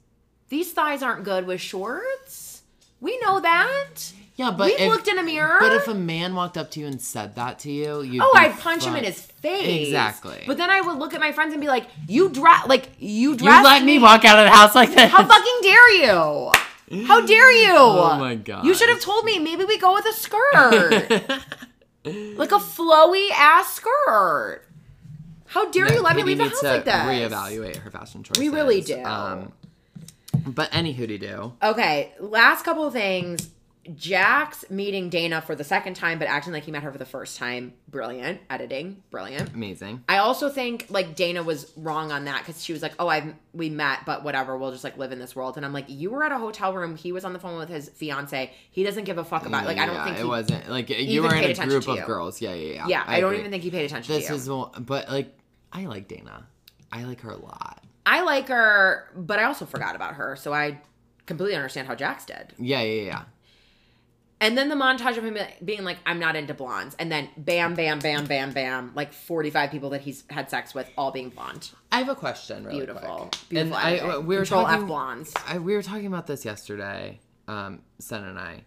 These 0.48 0.72
thighs 0.72 1.02
aren't 1.02 1.24
good 1.24 1.46
with 1.46 1.60
shorts. 1.60 2.62
We 3.00 3.18
know 3.20 3.40
that. 3.40 3.94
Yeah, 4.36 4.50
but 4.50 4.66
We've 4.66 4.80
if, 4.80 4.88
looked 4.88 5.06
in 5.06 5.18
a 5.18 5.22
mirror. 5.22 5.58
But 5.60 5.72
if 5.72 5.86
a 5.86 5.94
man 5.94 6.34
walked 6.34 6.58
up 6.58 6.70
to 6.72 6.80
you 6.80 6.86
and 6.86 7.00
said 7.00 7.36
that 7.36 7.60
to 7.60 7.70
you, 7.70 8.02
you 8.02 8.20
oh, 8.20 8.32
I'd 8.36 8.58
punch 8.58 8.84
him 8.84 8.96
in 8.96 9.04
his 9.04 9.20
face. 9.20 9.86
Exactly. 9.86 10.42
But 10.46 10.56
then 10.56 10.70
I 10.70 10.80
would 10.80 10.98
look 10.98 11.14
at 11.14 11.20
my 11.20 11.30
friends 11.30 11.52
and 11.52 11.60
be 11.60 11.68
like, 11.68 11.86
"You 12.08 12.28
dress 12.28 12.66
like 12.66 12.88
you 12.98 13.36
dress. 13.36 13.58
You 13.58 13.64
let 13.64 13.84
me 13.84 14.00
walk 14.00 14.24
out 14.24 14.40
of 14.40 14.46
the 14.46 14.50
house 14.50 14.74
like 14.74 14.92
this. 14.92 15.10
How 15.10 15.24
fucking 15.24 15.58
dare 15.62 15.92
you? 16.02 16.52
How 17.06 17.24
dare 17.24 17.52
you? 17.52 17.74
Oh 17.78 18.18
my 18.18 18.34
god. 18.34 18.64
You 18.64 18.74
should 18.74 18.88
have 18.88 19.00
told 19.00 19.24
me. 19.24 19.38
Maybe 19.38 19.64
we 19.64 19.78
go 19.78 19.94
with 19.94 20.06
a 20.06 20.12
skirt, 20.12 20.90
like 22.04 22.52
a 22.52 22.58
flowy 22.58 23.30
ass 23.30 23.74
skirt. 23.74 24.62
How 25.46 25.70
dare 25.70 25.92
you 25.92 26.02
let 26.02 26.16
me 26.16 26.24
leave 26.24 26.38
the 26.38 26.48
house 26.48 26.62
like 26.62 26.84
this? 26.84 26.94
reevaluate 26.94 27.76
her 27.76 27.90
fashion 27.90 28.24
choices. 28.24 28.40
We 28.40 28.48
really 28.48 28.80
do. 28.80 29.00
Um, 29.04 29.52
but 30.44 30.68
any 30.72 30.92
hooty 30.92 31.18
do. 31.18 31.52
Okay, 31.62 32.12
last 32.18 32.64
couple 32.64 32.84
of 32.84 32.92
things. 32.92 33.50
Jax 33.94 34.70
meeting 34.70 35.10
Dana 35.10 35.40
for 35.40 35.54
the 35.54 35.64
second 35.64 35.94
time, 35.94 36.18
but 36.18 36.28
acting 36.28 36.52
like 36.52 36.64
he 36.64 36.72
met 36.72 36.82
her 36.82 36.92
for 36.92 36.98
the 36.98 37.04
first 37.04 37.36
time. 37.36 37.74
Brilliant 37.88 38.40
editing, 38.48 39.02
brilliant. 39.10 39.52
Amazing. 39.52 40.04
I 40.08 40.18
also 40.18 40.48
think 40.48 40.86
like 40.88 41.14
Dana 41.14 41.42
was 41.42 41.72
wrong 41.76 42.10
on 42.10 42.24
that 42.24 42.44
because 42.44 42.62
she 42.62 42.72
was 42.72 42.82
like, 42.82 42.94
"Oh, 42.98 43.08
I 43.08 43.34
we 43.52 43.70
met, 43.70 44.00
but 44.06 44.24
whatever, 44.24 44.56
we'll 44.56 44.72
just 44.72 44.84
like 44.84 44.96
live 44.96 45.12
in 45.12 45.18
this 45.18 45.36
world." 45.36 45.56
And 45.56 45.66
I'm 45.66 45.72
like, 45.72 45.86
"You 45.88 46.10
were 46.10 46.24
at 46.24 46.32
a 46.32 46.38
hotel 46.38 46.72
room. 46.72 46.96
He 46.96 47.12
was 47.12 47.24
on 47.24 47.32
the 47.32 47.38
phone 47.38 47.58
with 47.58 47.68
his 47.68 47.88
fiance. 47.90 48.52
He 48.70 48.82
doesn't 48.82 49.04
give 49.04 49.18
a 49.18 49.24
fuck 49.24 49.46
about 49.46 49.66
like 49.66 49.78
I 49.78 49.86
don't 49.86 49.94
Yeah, 49.96 50.04
think 50.04 50.18
it 50.18 50.26
wasn't 50.26 50.68
like 50.70 50.88
you 50.88 51.22
were 51.22 51.34
in 51.34 51.50
a 51.50 51.66
group 51.66 51.86
of 51.88 52.04
girls. 52.06 52.40
Yeah, 52.40 52.54
yeah, 52.54 52.74
yeah. 52.74 52.86
Yeah, 52.88 53.04
I, 53.06 53.20
don't 53.20 53.34
even 53.34 53.50
think 53.50 53.62
he 53.62 53.70
paid 53.70 53.84
attention 53.84 54.14
This 54.14 54.30
is 54.30 54.48
but 54.48 55.08
like 55.08 55.36
I 55.72 55.86
like 55.86 56.08
Dana. 56.08 56.46
I 56.90 57.04
like 57.04 57.20
her 57.22 57.30
a 57.30 57.36
lot. 57.36 57.82
I 58.06 58.22
like 58.22 58.48
her, 58.48 59.08
but 59.16 59.38
I 59.38 59.44
also 59.44 59.66
forgot 59.66 59.96
about 59.96 60.14
her, 60.14 60.36
so 60.36 60.52
I 60.52 60.80
completely 61.26 61.56
understand 61.56 61.88
how 61.88 61.94
Jax 61.94 62.26
did. 62.26 62.52
Yeah, 62.58 62.82
yeah, 62.82 63.02
yeah. 63.02 63.22
And 64.40 64.58
then 64.58 64.68
the 64.68 64.74
montage 64.74 65.16
of 65.16 65.24
him 65.24 65.38
being 65.64 65.84
like, 65.84 65.98
I'm 66.04 66.18
not 66.18 66.36
into 66.36 66.52
blondes. 66.54 66.94
And 66.98 67.10
then 67.10 67.30
bam, 67.36 67.74
bam, 67.74 68.00
bam, 68.00 68.26
bam, 68.26 68.52
bam. 68.52 68.92
Like 68.94 69.12
45 69.12 69.70
people 69.70 69.90
that 69.90 70.02
he's 70.02 70.24
had 70.28 70.50
sex 70.50 70.74
with, 70.74 70.90
all 70.98 71.12
being 71.12 71.30
blonde. 71.30 71.70
I 71.92 71.98
have 71.98 72.08
a 72.08 72.14
question. 72.14 72.64
Really 72.64 72.78
Beautiful. 72.78 73.16
quick. 73.30 73.36
Beautiful. 73.48 73.76
And 73.78 73.86
I, 73.86 73.92
editing. 73.96 74.26
we 74.26 74.36
were 74.36 74.42
Control 74.42 74.64
talking, 74.64 74.82
F 74.82 74.86
blondes. 74.88 75.32
I, 75.46 75.58
we 75.58 75.74
were 75.74 75.82
talking 75.82 76.06
about 76.06 76.26
this 76.26 76.44
yesterday, 76.44 77.20
um, 77.48 77.82
Sen 78.00 78.24
and 78.24 78.38
I, 78.38 78.64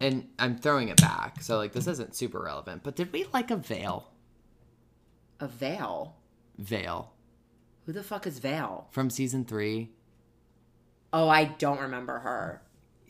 and 0.00 0.28
I'm 0.38 0.58
throwing 0.58 0.88
it 0.88 1.00
back. 1.00 1.40
So 1.42 1.56
like 1.56 1.72
this 1.72 1.86
isn't 1.86 2.14
super 2.14 2.40
relevant, 2.42 2.82
but 2.82 2.96
did 2.96 3.12
we 3.12 3.26
like 3.32 3.50
a 3.50 3.56
veil? 3.56 4.10
A 5.40 5.46
Vail. 5.48 6.16
Vail 6.58 7.12
Who 7.86 7.92
the 7.92 8.02
fuck 8.02 8.26
is 8.26 8.38
Vail? 8.38 8.86
from 8.90 9.08
season 9.10 9.44
three. 9.44 9.90
Oh, 11.12 11.28
I 11.28 11.44
don't 11.44 11.80
remember 11.80 12.18
her. 12.18 12.62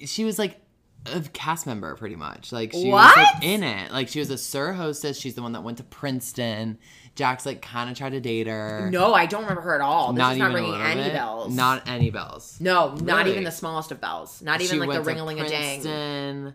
She 0.05 0.25
was 0.25 0.39
like 0.39 0.61
a 1.07 1.21
cast 1.21 1.67
member, 1.67 1.95
pretty 1.97 2.17
much. 2.17 2.53
Like 2.53 2.73
she 2.73 2.91
was 2.91 3.17
like 3.17 3.43
in 3.45 3.63
it. 3.63 3.93
Like 3.93 4.09
she 4.09 4.19
was 4.19 4.31
a 4.31 4.39
Sir 4.39 4.73
hostess. 4.73 5.19
She's 5.19 5.35
the 5.35 5.43
one 5.43 5.53
that 5.53 5.63
went 5.63 5.79
to 5.79 5.85
Princeton. 5.85 6.79
Jax 7.15 7.47
like 7.47 7.63
kind 7.63 7.91
of 7.91 7.97
tried 7.97 8.11
to 8.11 8.21
date 8.21 8.47
her. 8.49 8.89
No, 8.91 9.15
I 9.15 9.27
don't 9.27 9.43
remember 9.43 9.61
her 9.63 9.75
at 9.75 9.81
all. 9.81 10.13
This 10.13 10.19
not 10.19 10.33
is 10.33 10.39
even 10.39 10.49
not 10.53 10.55
ringing 10.55 10.75
any 10.81 11.03
bit. 11.05 11.13
bells. 11.13 11.55
Not 11.55 11.89
any 11.89 12.11
bells. 12.11 12.57
No, 12.61 12.95
not 12.95 13.27
even 13.29 13.45
the 13.45 13.53
smallest 13.53 13.93
of 13.93 14.01
bells. 14.01 14.43
Not 14.43 14.61
even 14.61 14.75
She 14.75 14.81
like 14.81 14.89
the 14.89 14.95
went 14.95 15.05
to 15.05 15.11
ring 15.11 15.21
a 15.21 15.25
ling 15.25 15.41
a 15.41 15.49
dang. 15.49 15.81
Princeton. 15.83 16.55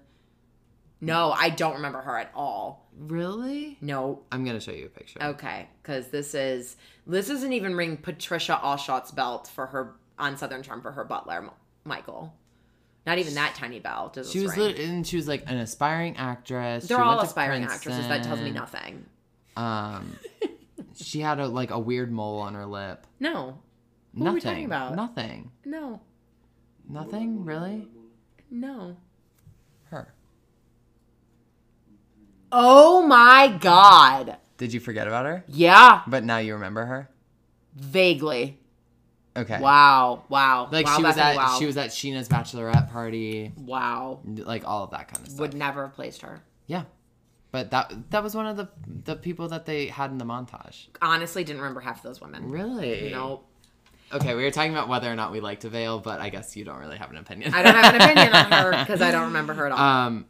No, 1.01 1.31
I 1.31 1.49
don't 1.49 1.75
remember 1.75 2.01
her 2.01 2.17
at 2.17 2.29
all. 2.35 2.89
Really? 2.97 3.77
No. 3.79 4.23
I'm 4.33 4.43
gonna 4.43 4.59
show 4.59 4.73
you 4.73 4.87
a 4.87 4.89
picture. 4.89 5.23
Okay, 5.23 5.69
because 5.81 6.07
this 6.09 6.33
is 6.33 6.75
this 7.07 7.29
doesn't 7.29 7.53
even 7.53 7.75
ring 7.75 7.95
Patricia 7.95 8.59
Altschul's 8.61 9.11
belt 9.11 9.47
for 9.47 9.67
her 9.67 9.95
on 10.17 10.35
Southern 10.35 10.61
Charm 10.61 10.81
for 10.81 10.91
her 10.91 11.05
butler, 11.05 11.35
M- 11.37 11.51
Michael. 11.85 12.33
Not 13.05 13.17
even 13.17 13.33
that 13.35 13.55
tiny 13.55 13.79
bell. 13.79 14.11
Does 14.13 14.31
She 14.31 14.39
was 14.41 14.51
ring. 14.51 14.59
lit- 14.67 14.79
and 14.79 15.07
she 15.07 15.15
was 15.15 15.27
like 15.27 15.43
an 15.49 15.57
aspiring 15.57 16.15
actress. 16.17 16.87
They're 16.87 16.97
She 16.97 17.01
all 17.01 17.19
aspiring 17.19 17.63
actresses. 17.63 18.07
That 18.07 18.23
tells 18.23 18.39
me 18.41 18.51
nothing. 18.51 19.05
Um, 19.55 20.17
she 20.95 21.19
had 21.21 21.39
a 21.39 21.47
like 21.47 21.71
a 21.71 21.79
weird 21.79 22.11
mole 22.11 22.39
on 22.39 22.53
her 22.55 22.65
lip. 22.65 23.07
No. 23.19 23.59
What 24.13 24.23
Nothing. 24.23 24.27
are 24.27 24.33
we 24.33 24.41
talking 24.41 24.65
about? 24.65 24.95
Nothing. 24.95 25.51
No. 25.65 26.01
Nothing 26.87 27.45
really. 27.45 27.87
No. 28.51 28.97
Her. 29.91 30.13
Oh 32.51 33.05
my 33.05 33.57
god. 33.59 34.37
Did 34.57 34.73
you 34.73 34.79
forget 34.79 35.07
about 35.07 35.25
her? 35.25 35.43
Yeah. 35.47 36.01
But 36.07 36.23
now 36.23 36.37
you 36.39 36.53
remember 36.53 36.85
her. 36.85 37.09
Vaguely. 37.75 38.58
Okay. 39.37 39.59
Wow. 39.59 40.23
Wow. 40.29 40.69
Like 40.71 40.85
wow, 40.85 40.97
she 40.97 41.03
was 41.03 41.17
at 41.17 41.35
wow. 41.35 41.55
she 41.59 41.65
was 41.65 41.77
at 41.77 41.89
Scheana's 41.91 42.27
bachelorette 42.27 42.91
party, 42.91 43.53
Wow. 43.57 44.19
like 44.25 44.67
all 44.67 44.83
of 44.83 44.91
that 44.91 45.07
kind 45.07 45.25
of 45.25 45.31
stuff. 45.31 45.39
Would 45.39 45.53
never 45.53 45.85
have 45.85 45.95
placed 45.95 46.21
her. 46.23 46.41
Yeah. 46.67 46.83
But 47.51 47.71
that 47.71 48.11
that 48.11 48.23
was 48.23 48.35
one 48.35 48.45
of 48.47 48.57
the 48.57 48.67
the 49.05 49.15
people 49.15 49.47
that 49.49 49.65
they 49.65 49.87
had 49.87 50.11
in 50.11 50.17
the 50.17 50.25
montage. 50.25 50.87
Honestly, 51.01 51.43
didn't 51.43 51.61
remember 51.61 51.79
half 51.79 51.97
of 51.97 52.03
those 52.03 52.21
women. 52.21 52.49
Really? 52.51 53.09
Nope. 53.11 53.45
Okay, 54.11 54.33
we 54.35 54.43
were 54.43 54.51
talking 54.51 54.71
about 54.71 54.87
whether 54.89 55.11
or 55.11 55.15
not 55.15 55.31
we 55.31 55.39
liked 55.39 55.61
Vail, 55.63 55.99
but 55.99 56.19
I 56.19 56.29
guess 56.29 56.55
you 56.57 56.65
don't 56.65 56.79
really 56.79 56.97
have 56.97 57.11
an 57.11 57.17
opinion. 57.17 57.53
I 57.53 57.61
don't 57.61 57.75
have 57.75 57.93
an 57.93 58.01
opinion 58.09 58.33
on 58.33 58.51
her 58.51 58.71
because 58.71 59.01
I 59.01 59.11
don't 59.11 59.25
remember 59.25 59.53
her 59.53 59.67
at 59.67 59.71
all. 59.71 59.79
Um, 59.79 60.25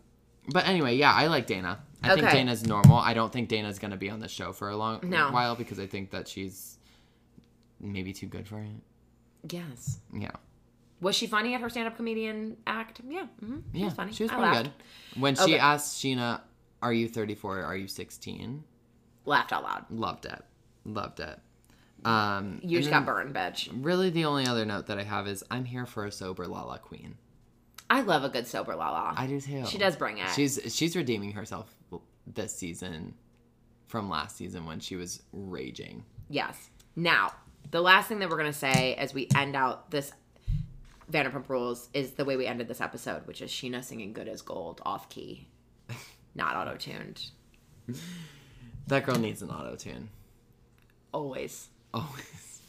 but 0.50 0.68
anyway, 0.68 0.96
yeah, 0.98 1.14
I 1.14 1.28
like 1.28 1.48
Dana. 1.48 1.80
I 2.04 2.10
think 2.16 2.24
Okay. 2.28 2.34
Dana's 2.38 2.66
normal. 2.66 2.98
I 2.98 3.14
don't 3.14 3.32
think 3.32 3.48
Dana's 3.50 3.80
gonna 3.80 3.98
be 3.98 4.10
on 4.10 4.20
the 4.20 4.28
show 4.28 4.52
for 4.54 4.70
a 4.70 4.76
long 4.76 5.00
No. 5.04 5.32
while 5.32 5.56
because 5.56 5.80
I 5.80 5.88
think 5.88 6.12
that 6.12 6.28
she's 6.28 6.78
maybe 7.80 8.14
too 8.14 8.28
good 8.28 8.48
for 8.48 8.60
it. 8.60 8.70
Yes. 9.50 10.00
Yeah, 10.14 10.32
Was 11.02 11.16
she 11.16 11.28
funny 11.28 11.54
at 11.54 11.62
her 11.62 11.70
stand-up 11.70 11.96
comedian 11.96 12.58
act? 12.68 13.02
Yeah. 13.08 13.28
hmm 13.40 13.60
She 13.74 13.80
yeah, 13.80 13.86
was 13.86 13.94
funny. 13.94 14.12
She 14.14 14.24
was 14.24 14.32
pretty 14.32 14.52
good. 14.64 14.72
When 15.16 15.36
she 15.36 15.42
Okay. 15.44 15.60
asked 15.60 15.98
Scheana, 16.04 16.42
"Are 16.82 16.92
you 16.94 17.08
34? 17.08 17.60
or 17.60 17.64
Are 17.66 17.76
you 17.78 17.88
16?" 17.88 18.64
Laughed 19.26 19.54
out 19.54 19.64
loud. 19.64 19.86
Loved 19.90 20.26
it. 20.26 20.42
Loved 20.86 21.20
it. 21.20 21.40
Um, 22.06 22.60
You 22.64 22.80
just 22.80 22.90
got 22.90 23.06
burned, 23.06 23.36
bitch. 23.36 23.70
Really, 23.74 24.10
the 24.10 24.26
only 24.26 24.46
other 24.48 24.66
note 24.66 24.88
that 24.88 24.98
I 24.98 25.04
have 25.04 25.28
is 25.28 25.44
I'm 25.52 25.66
here 25.66 25.86
for 25.86 26.06
a 26.06 26.12
sober 26.12 26.48
Lala 26.48 26.80
Queen. 26.80 27.18
I 27.90 28.02
love 28.02 28.24
a 28.24 28.30
good 28.30 28.48
sober 28.48 28.76
Lala. 28.76 29.14
I 29.18 29.28
do 29.28 29.42
too. 29.42 29.66
She 29.66 29.78
does 29.78 29.96
bring 29.96 30.18
it. 30.20 30.30
She's 30.36 30.60
she's 30.74 30.96
redeeming 30.96 31.32
herself 31.34 31.74
this 32.28 32.56
season 32.56 33.16
from 33.88 34.10
last 34.10 34.38
season 34.38 34.66
when 34.66 34.80
she 34.80 34.96
was 34.96 35.22
raging. 35.34 36.06
Yes. 36.30 36.70
Now, 36.96 37.32
the 37.72 37.82
last 37.82 38.08
thing 38.08 38.20
that 38.20 38.30
we're 38.30 38.38
gonna 38.38 38.54
say 38.54 38.96
as 38.96 39.14
we 39.14 39.28
end 39.36 39.56
out 39.56 39.92
this 39.92 40.12
Vanderpump 41.12 41.50
Rules 41.50 41.90
is 41.94 42.12
the 42.12 42.26
way 42.26 42.38
we 42.38 42.46
ended 42.46 42.68
this 42.68 42.82
episode, 42.82 43.26
which 43.26 43.42
is 43.42 43.50
Scheana 43.52 43.84
singing 43.84 44.14
"Good 44.14 44.28
as 44.28 44.42
Gold" 44.42 44.82
off 44.86 45.10
key, 45.10 45.48
not 46.36 46.56
auto 46.56 46.76
tuned. 46.78 47.26
That 48.88 49.06
girl 49.06 49.18
needs 49.18 49.42
an 49.42 49.50
auto 49.50 49.76
tune. 49.76 50.10
Always, 51.14 51.68
Always. 51.94 52.62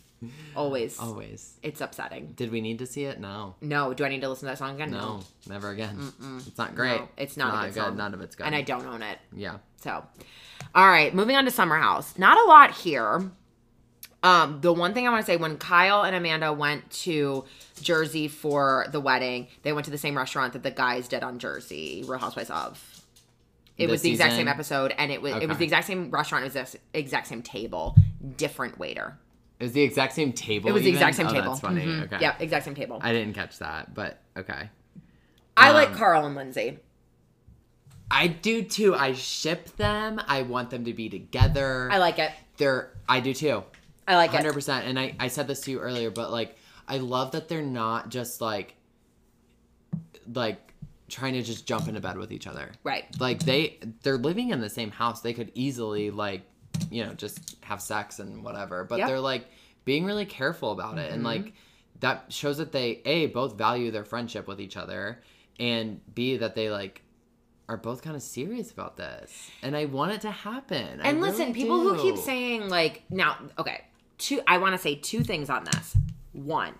always. 0.56 0.98
Always. 0.98 1.58
It's 1.62 1.80
upsetting. 1.80 2.32
Did 2.36 2.50
we 2.50 2.60
need 2.60 2.78
to 2.80 2.86
see 2.86 3.04
it? 3.04 3.20
No. 3.20 3.54
No, 3.60 3.92
do 3.94 4.04
I 4.04 4.08
need 4.08 4.20
to 4.22 4.28
listen 4.28 4.46
to 4.46 4.52
that 4.52 4.58
song 4.58 4.74
again? 4.74 4.90
No. 4.90 5.20
Never 5.48 5.70
again. 5.70 6.12
It's 6.46 6.56
not 6.58 6.74
great. 6.74 7.00
No, 7.00 7.08
it's 7.16 7.36
not, 7.36 7.64
a 7.64 7.66
good, 7.68 7.74
song. 7.74 7.96
None 7.96 8.14
of 8.14 8.20
it's 8.22 8.36
good. 8.36 8.46
and 8.46 8.54
I 8.54 8.62
don't 8.62 8.86
own 8.86 9.02
it. 9.02 9.18
Yeah. 9.34 9.58
So, 9.82 10.02
all 10.74 10.88
right, 10.88 11.14
moving 11.14 11.36
on 11.36 11.44
to 11.46 11.50
Summer 11.50 11.76
House. 11.78 12.18
Not 12.18 12.38
a 12.38 12.44
lot 12.48 12.70
here. 12.72 13.30
Um, 14.22 14.60
the 14.60 14.72
one 14.72 14.92
thing 14.92 15.06
I 15.06 15.10
want 15.10 15.24
to 15.24 15.26
say 15.26 15.36
when 15.38 15.56
Kyle 15.56 16.02
and 16.02 16.14
Amanda 16.14 16.52
went 16.52 16.90
to 16.90 17.44
Jersey 17.80 18.28
for 18.28 18.86
the 18.92 19.00
wedding, 19.00 19.48
they 19.62 19.72
went 19.72 19.86
to 19.86 19.90
the 19.90 19.98
same 19.98 20.16
restaurant 20.16 20.52
that 20.52 20.62
the 20.62 20.70
guys 20.70 21.08
did 21.08 21.22
on 21.22 21.38
Jersey, 21.38 22.04
Real 22.06 22.18
Housewives 22.18 22.50
of. 22.50 23.02
It 23.78 23.86
This 23.86 23.92
was 23.92 24.02
the 24.02 24.10
exact 24.10 24.34
same 24.34 24.46
episode, 24.48 24.94
and 24.98 25.10
it 25.10 25.22
was 25.22 25.42
it 25.42 25.48
was 25.48 25.56
the 25.56 25.64
exact 25.64 25.86
same 25.86 26.10
restaurant. 26.10 26.44
It 26.44 26.52
was 26.52 26.72
the 26.72 26.98
exact 26.98 27.28
same 27.28 27.40
table, 27.40 27.96
different 28.36 28.78
waiter. 28.78 29.16
It 29.58 29.64
was 29.64 29.72
the 29.72 29.82
exact 29.82 30.12
same 30.14 30.32
table. 30.32 30.68
It 30.68 30.72
was 30.72 30.82
the 30.82 30.88
even? 30.88 30.98
exact 30.98 31.16
same 31.16 31.26
Oh, 31.28 31.32
table. 31.32 31.48
That's 31.48 31.60
funny. 31.60 31.84
Mhm. 31.86 32.04
Okay. 32.04 32.18
Yeah, 32.20 32.34
exact 32.38 32.66
same 32.66 32.74
table. 32.74 32.98
I, 33.02 33.12
didn't 33.12 33.34
catch 33.34 33.58
that, 33.58 33.94
but 33.94 34.18
okay. 34.36 34.68
I 35.56 35.72
like 35.72 35.90
um, 35.90 35.94
Carl 35.96 36.26
and 36.26 36.34
Lindsay. 36.34 36.78
I 38.10 38.26
do 38.26 38.62
too. 38.62 38.94
I 38.94 39.12
ship 39.12 39.76
them. 39.76 40.20
I 40.26 40.42
want 40.42 40.70
them 40.70 40.84
to 40.84 40.92
be 40.92 41.08
together. 41.08 41.88
I 41.90 41.98
like 41.98 42.18
it. 42.18 42.32
They're. 42.56 42.90
I 43.08 43.20
do 43.20 43.32
too. 43.32 43.62
I 44.10 44.16
like 44.16 44.30
it. 44.30 44.36
Hundred 44.36 44.54
percent. 44.54 44.86
And 44.86 44.98
I 44.98 45.14
I 45.18 45.28
said 45.28 45.46
this 45.46 45.60
to 45.62 45.70
you 45.70 45.80
earlier, 45.80 46.10
but 46.10 46.30
like 46.30 46.56
I 46.88 46.98
love 46.98 47.32
that 47.32 47.48
they're 47.48 47.62
not 47.62 48.08
just 48.08 48.40
like 48.40 48.74
like 50.32 50.74
trying 51.08 51.34
to 51.34 51.42
just 51.42 51.66
jump 51.66 51.88
into 51.88 52.00
bed 52.00 52.16
with 52.16 52.32
each 52.32 52.46
other. 52.46 52.72
Right. 52.84 53.04
Like 53.20 53.40
they 53.40 53.78
they're 54.02 54.18
living 54.18 54.50
in 54.50 54.60
the 54.60 54.70
same 54.70 54.90
house. 54.90 55.20
They 55.20 55.32
could 55.32 55.52
easily 55.54 56.10
like 56.10 56.42
you 56.90 57.04
know 57.04 57.14
just 57.14 57.56
have 57.62 57.80
sex 57.80 58.18
and 58.18 58.42
whatever. 58.42 58.84
But 58.84 58.98
Yep. 58.98 59.08
they're 59.08 59.20
like 59.20 59.46
being 59.84 60.04
really 60.04 60.26
careful 60.26 60.72
about 60.72 60.98
it 60.98 61.12
and 61.12 61.24
mm-hmm. 61.24 61.44
like 61.44 61.52
that 62.00 62.24
shows 62.28 62.58
that 62.58 62.72
they 62.72 63.00
a 63.04 63.26
both 63.26 63.56
value 63.56 63.90
their 63.90 64.04
friendship 64.04 64.46
with 64.46 64.60
each 64.60 64.76
other 64.76 65.20
and 65.58 66.00
b 66.14 66.36
that 66.36 66.54
they 66.54 66.70
like 66.70 67.02
are 67.68 67.76
both 67.76 68.02
kind 68.02 68.16
of 68.16 68.22
serious 68.22 68.70
about 68.70 68.96
this 68.96 69.50
and 69.62 69.76
i 69.76 69.84
want 69.84 70.12
it 70.12 70.20
to 70.20 70.30
happen 70.30 71.00
I 71.00 71.08
And 71.08 71.20
listen, 71.20 71.46
really 71.46 71.54
people 71.54 71.80
who 71.80 72.00
keep 72.00 72.16
saying 72.16 72.68
like 72.68 73.02
now, 73.10 73.38
okay, 73.58 73.84
two 74.20 74.40
I 74.46 74.58
want 74.58 74.74
to 74.74 74.78
say 74.78 74.94
two 74.94 75.24
things 75.24 75.50
on 75.50 75.64
this. 75.64 75.96
One, 76.32 76.74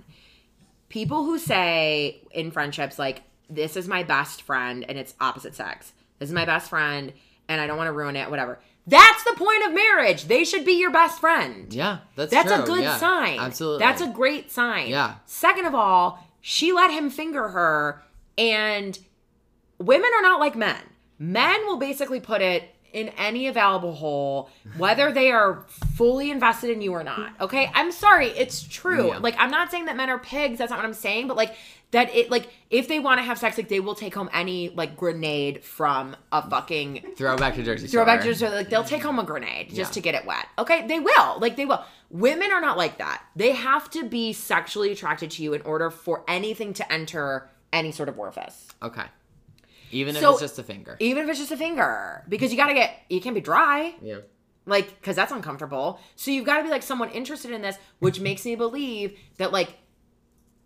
people 0.89 1.25
who 1.25 1.39
say 1.39 2.23
in 2.31 2.51
friendships 2.53 2.99
like 2.99 3.23
this 3.49 3.77
is 3.77 3.89
my 3.89 4.05
best 4.05 4.43
friend 4.43 4.85
and 4.89 4.97
it's 4.97 5.15
opposite 5.21 5.55
sex. 5.57 5.93
This 6.21 6.29
is 6.29 6.35
my 6.35 6.45
best 6.45 6.71
friend 6.71 7.13
and 7.49 7.61
I 7.61 7.67
don't 7.67 7.77
want 7.77 7.89
to 7.89 7.93
ruin 7.93 8.15
it, 8.15 8.31
whatever. 8.31 8.61
That's 8.87 9.25
the 9.25 9.35
point 9.35 9.67
of 9.67 9.75
marriage. 9.75 10.25
They 10.27 10.45
should 10.45 10.65
be 10.65 10.73
your 10.73 10.91
best 10.93 11.21
friend. 11.21 11.73
yeah 11.73 11.99
that's 12.17 12.31
That's 12.31 12.51
a 12.51 12.63
good 12.65 12.83
yeah, 12.83 12.97
sign. 12.97 13.39
absolutely 13.41 13.81
That's 13.85 14.03
a 14.03 14.09
great 14.09 14.51
sign. 14.53 14.89
Yeah. 14.89 15.17
Second 15.27 15.67
of 15.67 15.75
all, 15.75 16.25
she 16.41 16.73
let 16.73 16.91
him 16.91 17.11
finger 17.11 17.49
her, 17.49 18.03
and 18.39 18.99
women 19.79 20.11
are 20.17 20.23
not 20.23 20.41
like 20.41 20.57
men. 20.57 20.81
Men 21.19 21.67
will 21.67 21.77
basically 21.77 22.19
put 22.21 22.41
it 22.41 22.75
in 22.93 23.09
any 23.11 23.47
available 23.47 23.93
hole, 23.95 24.51
whether 24.77 25.13
they 25.13 25.31
are 25.31 25.65
fully 25.95 26.31
invested 26.31 26.71
in 26.71 26.81
you 26.83 26.93
or 26.93 27.05
not. 27.05 27.33
Okay? 27.41 27.71
I'm 27.75 27.93
sorry, 27.93 28.29
it's 28.29 28.63
true. 28.63 29.09
Yeah. 29.09 29.19
Like, 29.19 29.35
I'm 29.39 29.51
not 29.51 29.71
saying 29.71 29.87
that 29.87 29.97
men 29.97 30.11
are 30.11 30.19
pigs, 30.19 30.59
that's 30.59 30.71
not 30.71 30.79
what 30.79 30.87
I'm 30.87 30.95
saying, 30.95 31.29
but 31.29 31.37
like, 31.37 31.55
that 31.93 32.15
it 32.15 32.31
like 32.31 32.49
if 32.71 32.87
they 32.87 33.01
want 33.01 33.19
to 33.19 33.25
have 33.25 33.37
sex, 33.37 33.59
like 33.59 33.69
they 33.69 33.81
will 33.81 33.97
take 33.97 34.15
home 34.15 34.31
any 34.33 34.69
like 34.69 34.97
grenade 34.97 35.65
from 35.65 36.15
a 36.31 36.49
fucking 36.49 37.05
throwback 37.17 37.57
to 37.57 37.65
jersey 37.65 37.89
Throwback 37.89 38.21
Shore. 38.23 38.33
to 38.33 38.39
just 38.39 38.55
like 38.55 38.71
they'll 38.71 38.85
take 38.85 39.03
home 39.03 39.19
a 39.19 39.25
grenade 39.25 39.71
just 39.71 39.77
Yeah. 39.91 39.95
to 39.95 40.01
get 40.01 40.15
it 40.15 40.25
wet. 40.25 40.47
Okay, 40.57 40.87
they 40.87 41.01
will. 41.01 41.41
Like 41.41 41.57
they 41.57 41.65
will. 41.67 41.83
Women 42.11 42.53
are 42.53 42.61
not 42.61 42.79
like 42.79 42.99
that. 42.99 43.25
They 43.35 43.51
have 43.51 43.91
to 43.91 44.05
be 44.05 44.33
sexually 44.33 44.93
attracted 44.93 45.33
to 45.33 45.43
you 45.43 45.53
in 45.53 45.63
order 45.63 45.91
for 45.91 46.23
anything 46.29 46.75
to 46.75 46.93
enter 46.93 47.51
any 47.73 47.91
sort 47.91 48.09
of 48.09 48.17
orifice. 48.21 48.69
okay 48.81 49.07
even 49.91 50.15
if 50.17 50.23
So- 50.23 50.33
it's 50.33 50.41
just 50.41 50.59
a 50.59 50.63
finger 50.63 50.97
Even 51.01 51.25
if 51.25 51.31
it's 51.31 51.39
just 51.39 51.53
a 51.53 51.57
finger. 51.57 52.25
Because 52.29 52.51
you 52.51 52.57
gotta 52.57 52.75
get 52.75 52.95
you 53.09 53.21
can't 53.21 53.35
be 53.35 53.41
dry. 53.41 53.95
yeah 54.03 54.19
Like, 54.67 54.89
because 55.01 55.17
that's 55.17 55.33
uncomfortable. 55.33 55.99
So 56.17 56.31
you've 56.31 56.45
got 56.47 56.59
to 56.59 56.63
be 56.65 56.71
like 56.71 56.83
someone 56.83 57.11
interested 57.11 57.51
in 57.51 57.63
this, 57.63 57.77
which 57.99 58.21
makes 58.29 58.45
me 58.45 58.55
believe 58.57 59.19
that 59.39 59.53
like 59.53 59.77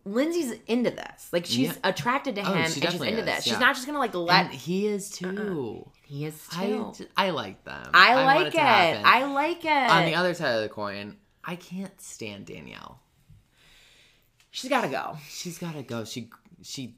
Lindsay's 0.07 0.59
into 0.67 0.91
this. 0.91 1.29
Like 1.33 1.47
she's 1.47 1.69
Yeah. 1.69 1.77
attracted 1.85 2.35
to 2.35 2.43
Oh, 2.43 2.53
him 2.53 2.71
she 2.71 2.83
and 2.83 2.93
she's 2.93 3.01
into 3.01 3.21
is, 3.21 3.25
this. 3.25 3.45
She's 3.45 3.59
not 3.59 3.75
just 3.75 3.87
gonna 3.87 3.99
like 3.99 4.15
let 4.15 4.47
and 4.47 4.53
he 4.55 4.87
is 4.87 5.09
too 5.11 5.29
uh-uh. 5.29 5.91
he 6.07 6.27
is 6.27 6.47
I, 6.55 6.67
too. 6.67 6.93
j- 6.99 7.07
I 7.17 7.31
like 7.31 7.65
them 7.65 7.91
I, 7.95 8.15
want 8.17 8.27
like 8.27 8.55
it. 8.55 8.59
happen. 8.61 9.03
I 9.07 9.25
like 9.33 9.65
it. 9.65 9.91
on 9.91 10.05
the 10.05 10.15
other 10.17 10.35
side 10.35 10.57
of 10.57 10.63
the 10.63 10.69
coin 10.69 11.17
i 11.43 11.57
can't 11.57 11.99
stand 12.01 12.45
danielle 12.47 13.01
She's 14.51 14.69
gotta 14.71 14.89
go. 14.89 15.17
she's 15.29 15.59
gotta 15.59 15.83
go 15.83 16.05
she 16.05 16.29
she 16.63 16.97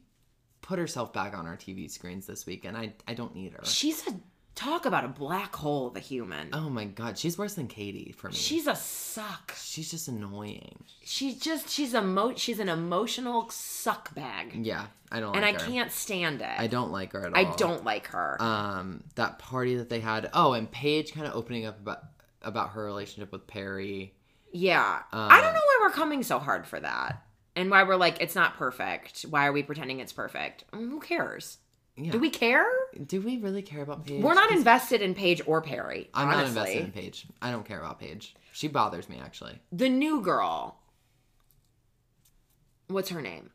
put 0.67 0.77
herself 0.79 1.13
back 1.13 1.33
on 1.37 1.47
our 1.47 1.55
tv 1.55 1.89
screens 1.89 2.27
this 2.27 2.45
week 2.45 2.65
and 2.65 2.75
i 2.75 2.93
i 3.07 3.13
don't 3.13 3.33
need 3.33 3.53
her 3.53 3.59
She's 3.63 4.05
a 4.07 4.11
talk 4.53 4.85
about 4.87 5.05
a 5.05 5.07
black 5.07 5.55
hole 5.55 5.87
of 5.87 5.95
a 5.95 5.99
human. 5.99 6.49
oh 6.51 6.67
my 6.69 6.83
god 6.85 7.17
she's 7.17 7.37
worse 7.37 7.53
than 7.53 7.67
katie 7.67 8.11
for 8.17 8.27
me 8.29 8.33
She's 8.35 8.65
a 8.67 8.75
suck. 8.75 9.53
she's 9.57 9.89
just 9.91 10.07
annoying 10.07 10.83
She's 11.03 11.39
just 11.39 11.69
she's 11.69 11.93
a 11.93 12.01
mo 12.01 12.33
she's 12.35 12.59
an 12.59 12.67
emotional 12.67 13.49
suck 13.49 14.13
bag. 14.15 14.53
yeah 14.65 14.87
i 15.11 15.19
don't 15.21 15.35
and 15.35 15.45
I 15.45 15.53
her. 15.53 15.59
can't 15.59 15.91
stand 15.91 16.41
it. 16.41 16.59
i 16.59 16.67
don't 16.67 16.91
like 16.91 17.13
her 17.13 17.25
at 17.27 17.33
all 17.33 17.39
I 17.39 17.55
don't 17.55 17.85
like 17.85 18.07
her. 18.07 18.41
um 18.41 19.03
that 19.15 19.39
party 19.39 19.75
that 19.77 19.89
they 19.89 19.99
had 20.01 20.29
oh 20.33 20.53
and 20.53 20.69
paige 20.69 21.13
kind 21.13 21.27
of 21.27 21.33
opening 21.35 21.65
up 21.65 21.79
about 21.79 21.99
about 22.41 22.71
her 22.71 22.83
relationship 22.83 23.31
with 23.31 23.47
perry 23.47 24.13
yeah. 24.53 25.01
um, 25.11 25.29
I 25.29 25.39
don't 25.41 25.53
know 25.53 25.59
why 25.59 25.79
we're 25.83 25.91
coming 25.93 26.23
so 26.23 26.39
hard 26.39 26.65
for 26.65 26.79
that. 26.79 27.21
And 27.57 27.71
why 27.71 27.83
we're 27.83 27.95
like, 27.95 28.17
it's 28.21 28.35
not 28.35 28.55
perfect. 28.55 29.25
Why 29.29 29.47
are 29.47 29.51
we 29.51 29.63
pretending 29.63 29.99
it's 29.99 30.13
perfect? 30.13 30.63
Mm, 30.71 30.89
who 30.89 30.99
cares? 30.99 31.57
yeah. 31.97 32.11
Do 32.11 32.19
we 32.19 32.29
care? 32.29 32.67
do 33.07 33.21
we 33.21 33.37
really 33.37 33.63
care 33.63 33.81
about 33.81 34.05
paige 34.05 34.21
We're 34.23 34.35
not 34.35 34.51
invested 34.51 35.01
in 35.01 35.15
Paige 35.15 35.41
or 35.47 35.61
Perry. 35.61 36.09
i'm 36.13 36.27
honestly. 36.27 36.43
not 36.55 36.67
invested 36.67 36.83
in 36.85 36.91
paige 36.91 37.25
i 37.41 37.49
don't 37.51 37.65
care 37.65 37.79
about 37.79 37.99
paige 37.99 38.35
she 38.53 38.67
bothers 38.67 39.09
me 39.09 39.17
actually 39.23 39.59
The 39.71 39.89
new 39.89 40.21
girl. 40.21 40.77
What's 42.87 43.09
her 43.09 43.21
name? 43.21 43.49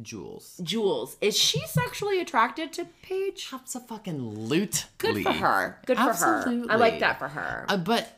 Jules. 0.00 0.60
Jules, 0.62 1.16
is 1.20 1.36
she 1.36 1.60
sexually 1.66 2.20
attracted 2.20 2.72
to 2.74 2.86
Paige? 3.02 3.50
That's 3.50 3.74
a 3.74 3.80
fucking 3.80 4.20
loot. 4.48 4.86
Good 4.98 5.22
for 5.22 5.32
her. 5.32 5.78
Good 5.86 5.96
for 5.98 6.12
her. 6.12 6.64
I 6.68 6.76
like 6.76 7.00
that 7.00 7.18
for 7.18 7.28
her. 7.28 7.66
Uh, 7.68 7.76
but 7.76 8.08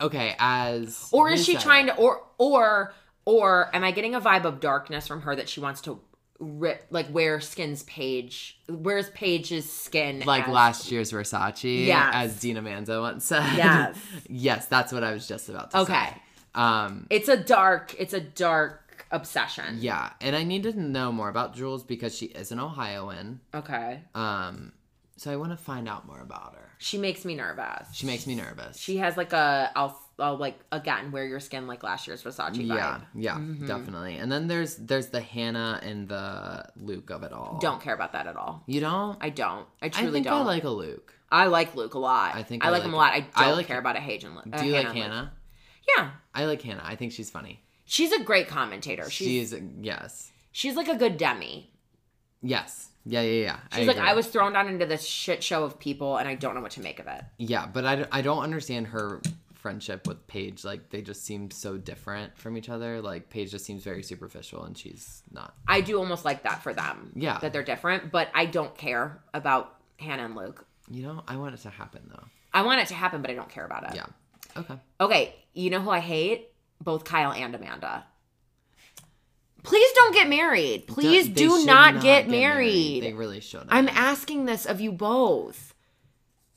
okay, 0.00 0.34
as 0.38 1.08
or 1.12 1.30
is 1.30 1.44
she 1.44 1.56
trying 1.56 1.86
to 1.86 1.94
or 1.96 2.22
or 2.38 2.94
or 3.24 3.74
am 3.74 3.84
I 3.84 3.90
getting 3.90 4.14
a 4.14 4.20
vibe 4.20 4.44
of 4.44 4.60
darkness 4.60 5.06
from 5.06 5.22
her 5.22 5.34
that 5.36 5.48
she 5.48 5.60
wants 5.60 5.80
to 5.82 6.00
rip 6.40 6.86
like 6.90 7.12
wear 7.14 7.40
skin's 7.40 7.84
page 7.84 8.58
wears 8.68 9.08
Paige's 9.10 9.70
skin 9.70 10.20
like 10.26 10.48
as- 10.48 10.52
last 10.52 10.90
year's 10.92 11.12
Versace? 11.12 11.86
Yes. 11.86 12.10
as 12.14 12.40
Dina 12.40 12.62
Manzo 12.62 13.00
once 13.02 13.24
said. 13.24 13.56
Yes. 13.56 13.96
yes, 14.28 14.66
that's 14.66 14.92
what 14.92 15.04
I 15.04 15.12
was 15.12 15.26
just 15.28 15.48
about 15.48 15.70
to 15.70 15.76
say. 15.78 15.82
Okay. 15.82 16.08
Um. 16.54 17.06
It's 17.10 17.28
a 17.28 17.36
dark 17.36 17.94
it's 17.98 18.12
a 18.14 18.20
dark 18.20 19.06
obsession. 19.10 19.78
Yeah, 19.80 20.10
and 20.20 20.36
I 20.36 20.44
need 20.44 20.64
to 20.64 20.78
know 20.78 21.10
more 21.12 21.28
about 21.28 21.54
Jules 21.54 21.82
because 21.82 22.16
she 22.16 22.26
is 22.26 22.52
an 22.52 22.60
Ohioan. 22.60 23.40
Okay. 23.54 24.02
Um. 24.14 24.72
So 25.16 25.30
I 25.30 25.36
want 25.36 25.52
to 25.52 25.56
find 25.56 25.88
out 25.88 26.06
more 26.06 26.20
about 26.20 26.54
her. 26.54 26.70
She 26.78 26.98
makes 26.98 27.24
me 27.24 27.34
nervous. 27.34 27.88
She 27.92 28.06
makes 28.06 28.26
me 28.26 28.34
nervous. 28.34 28.76
She 28.78 28.96
has 28.98 29.16
like 29.16 29.32
a 29.32 29.70
I'll 30.18 30.36
like 30.36 30.58
again 30.70 31.10
wear 31.12 31.24
your 31.26 31.40
skin 31.40 31.66
like 31.66 31.82
last 31.82 32.06
year's 32.06 32.22
Versace 32.22 32.54
vibe. 32.56 32.66
yeah, 32.76 33.00
yeah, 33.14 33.38
definitely. 33.66 34.16
And 34.16 34.30
then 34.30 34.46
there's 34.46 34.76
there's 34.76 35.08
the 35.08 35.20
Hannah 35.20 35.80
and 35.82 36.08
the 36.08 36.64
Luke 36.76 37.10
of 37.10 37.22
it 37.24 37.32
all. 37.32 37.58
Don't 37.60 37.80
care 37.82 37.94
about 37.94 38.12
that 38.12 38.26
at 38.26 38.36
all. 38.36 38.62
you 38.66 38.80
don't? 38.80 39.18
I 39.20 39.30
don't. 39.30 39.66
I 39.82 39.86
I 39.86 39.88
truly 39.88 40.12
think 40.12 40.26
don't. 40.26 40.40
I 40.42 40.44
like 40.44 40.64
a 40.64 40.70
Luke. 40.70 41.12
I 41.32 41.46
like 41.46 41.74
Luke 41.74 41.94
a 41.94 41.98
lot. 41.98 42.36
I 42.36 42.44
think 42.44 42.64
I 42.64 42.68
I 42.68 42.70
like 42.70 42.80
like 42.80 42.88
him 42.88 42.94
a 42.94 42.96
lot. 42.96 43.12
I 43.12 43.20
don't 43.20 43.30
I 43.34 43.52
like- 43.52 43.66
care 43.66 43.78
about 43.78 43.96
a 43.96 44.00
Hage 44.00 44.22
and 44.24 44.36
Luke. 44.36 44.44
Do 44.56 44.64
you 44.64 44.72
like 44.74 44.92
Hannah? 44.92 45.32
Yeah, 45.96 46.10
I 46.32 46.44
like 46.46 46.62
Hannah. 46.62 46.84
I 46.84 46.94
think 46.96 47.10
she's 47.12 47.28
funny. 47.30 47.60
she's 47.84 48.12
a 48.12 48.22
great 48.22 48.46
commentator. 48.48 49.10
She's 49.10 49.50
She's 49.50 49.60
yes, 49.80 50.30
she's 50.52 50.76
like 50.76 50.88
a 50.88 50.96
good 50.96 51.16
Demi. 51.16 51.70
yes, 52.40 52.88
yeah, 53.04 53.20
yeah, 53.20 53.42
yeah. 53.42 53.56
She's 53.76 53.86
like 53.86 53.96
agree. 53.96 54.08
I 54.08 54.14
was 54.14 54.26
thrown 54.28 54.52
down 54.52 54.68
into 54.68 54.86
this 54.86 55.04
shit 55.04 55.42
show 55.42 55.64
of 55.64 55.78
people, 55.78 56.16
and 56.16 56.28
I 56.28 56.34
don't 56.36 56.54
know 56.54 56.60
what 56.60 56.72
to 56.72 56.80
make 56.80 57.00
of 57.00 57.06
it. 57.06 57.22
Yeah, 57.38 57.66
but 57.66 57.84
I, 57.84 58.06
I 58.12 58.22
don't 58.22 58.42
understand 58.42 58.86
her 58.88 59.20
friendship 59.64 60.06
with 60.06 60.26
Paige. 60.26 60.62
Like 60.62 60.90
they 60.90 61.00
just 61.00 61.24
seem 61.24 61.50
so 61.50 61.78
different 61.78 62.36
from 62.36 62.58
each 62.58 62.68
other. 62.68 63.00
Like 63.00 63.30
Paige 63.30 63.50
just 63.50 63.64
seems 63.64 63.82
very 63.82 64.02
superficial, 64.02 64.62
and 64.64 64.76
she's 64.76 65.22
not. 65.32 65.54
I 65.66 65.80
do 65.80 65.96
almost 65.98 66.22
like 66.22 66.42
that 66.42 66.62
for 66.62 66.74
them. 66.74 67.12
Yeah. 67.16 67.38
that 67.38 67.54
they're 67.54 67.62
different, 67.62 68.12
but 68.12 68.28
I 68.34 68.44
don't 68.44 68.76
care 68.76 69.24
about 69.32 69.74
Hannah 69.98 70.26
and 70.26 70.36
Luke. 70.36 70.66
You 70.90 71.04
know, 71.04 71.22
I 71.26 71.38
want 71.38 71.54
it 71.54 71.62
to 71.62 71.70
happen 71.70 72.02
though. 72.10 72.24
I 72.52 72.60
want 72.60 72.82
it 72.82 72.88
to 72.88 72.94
happen, 72.94 73.22
but 73.22 73.30
I 73.30 73.34
don't 73.34 73.48
care 73.48 73.64
about 73.64 73.90
it. 73.90 73.96
Yeah. 73.96 74.04
Okay. 74.54 74.74
Okay, 75.00 75.34
you 75.54 75.70
know 75.70 75.80
who 75.80 75.88
I 75.88 76.00
hate? 76.00 76.50
Both 76.82 77.04
Kyle 77.04 77.32
and 77.32 77.54
Amanda. 77.54 78.04
Please 79.62 79.90
don't 79.94 80.12
get 80.12 80.28
married. 80.28 80.86
Please 80.88 81.28
They 81.28 81.32
do 81.32 81.56
should 81.56 81.66
not, 81.66 82.02
get, 82.02 82.28
married. 82.28 83.02
They 83.02 83.14
really 83.14 83.40
should. 83.40 83.64
I'm 83.70 83.88
asking 83.88 84.44
this 84.44 84.66
of 84.66 84.82
you 84.82 84.92
both. 84.92 85.73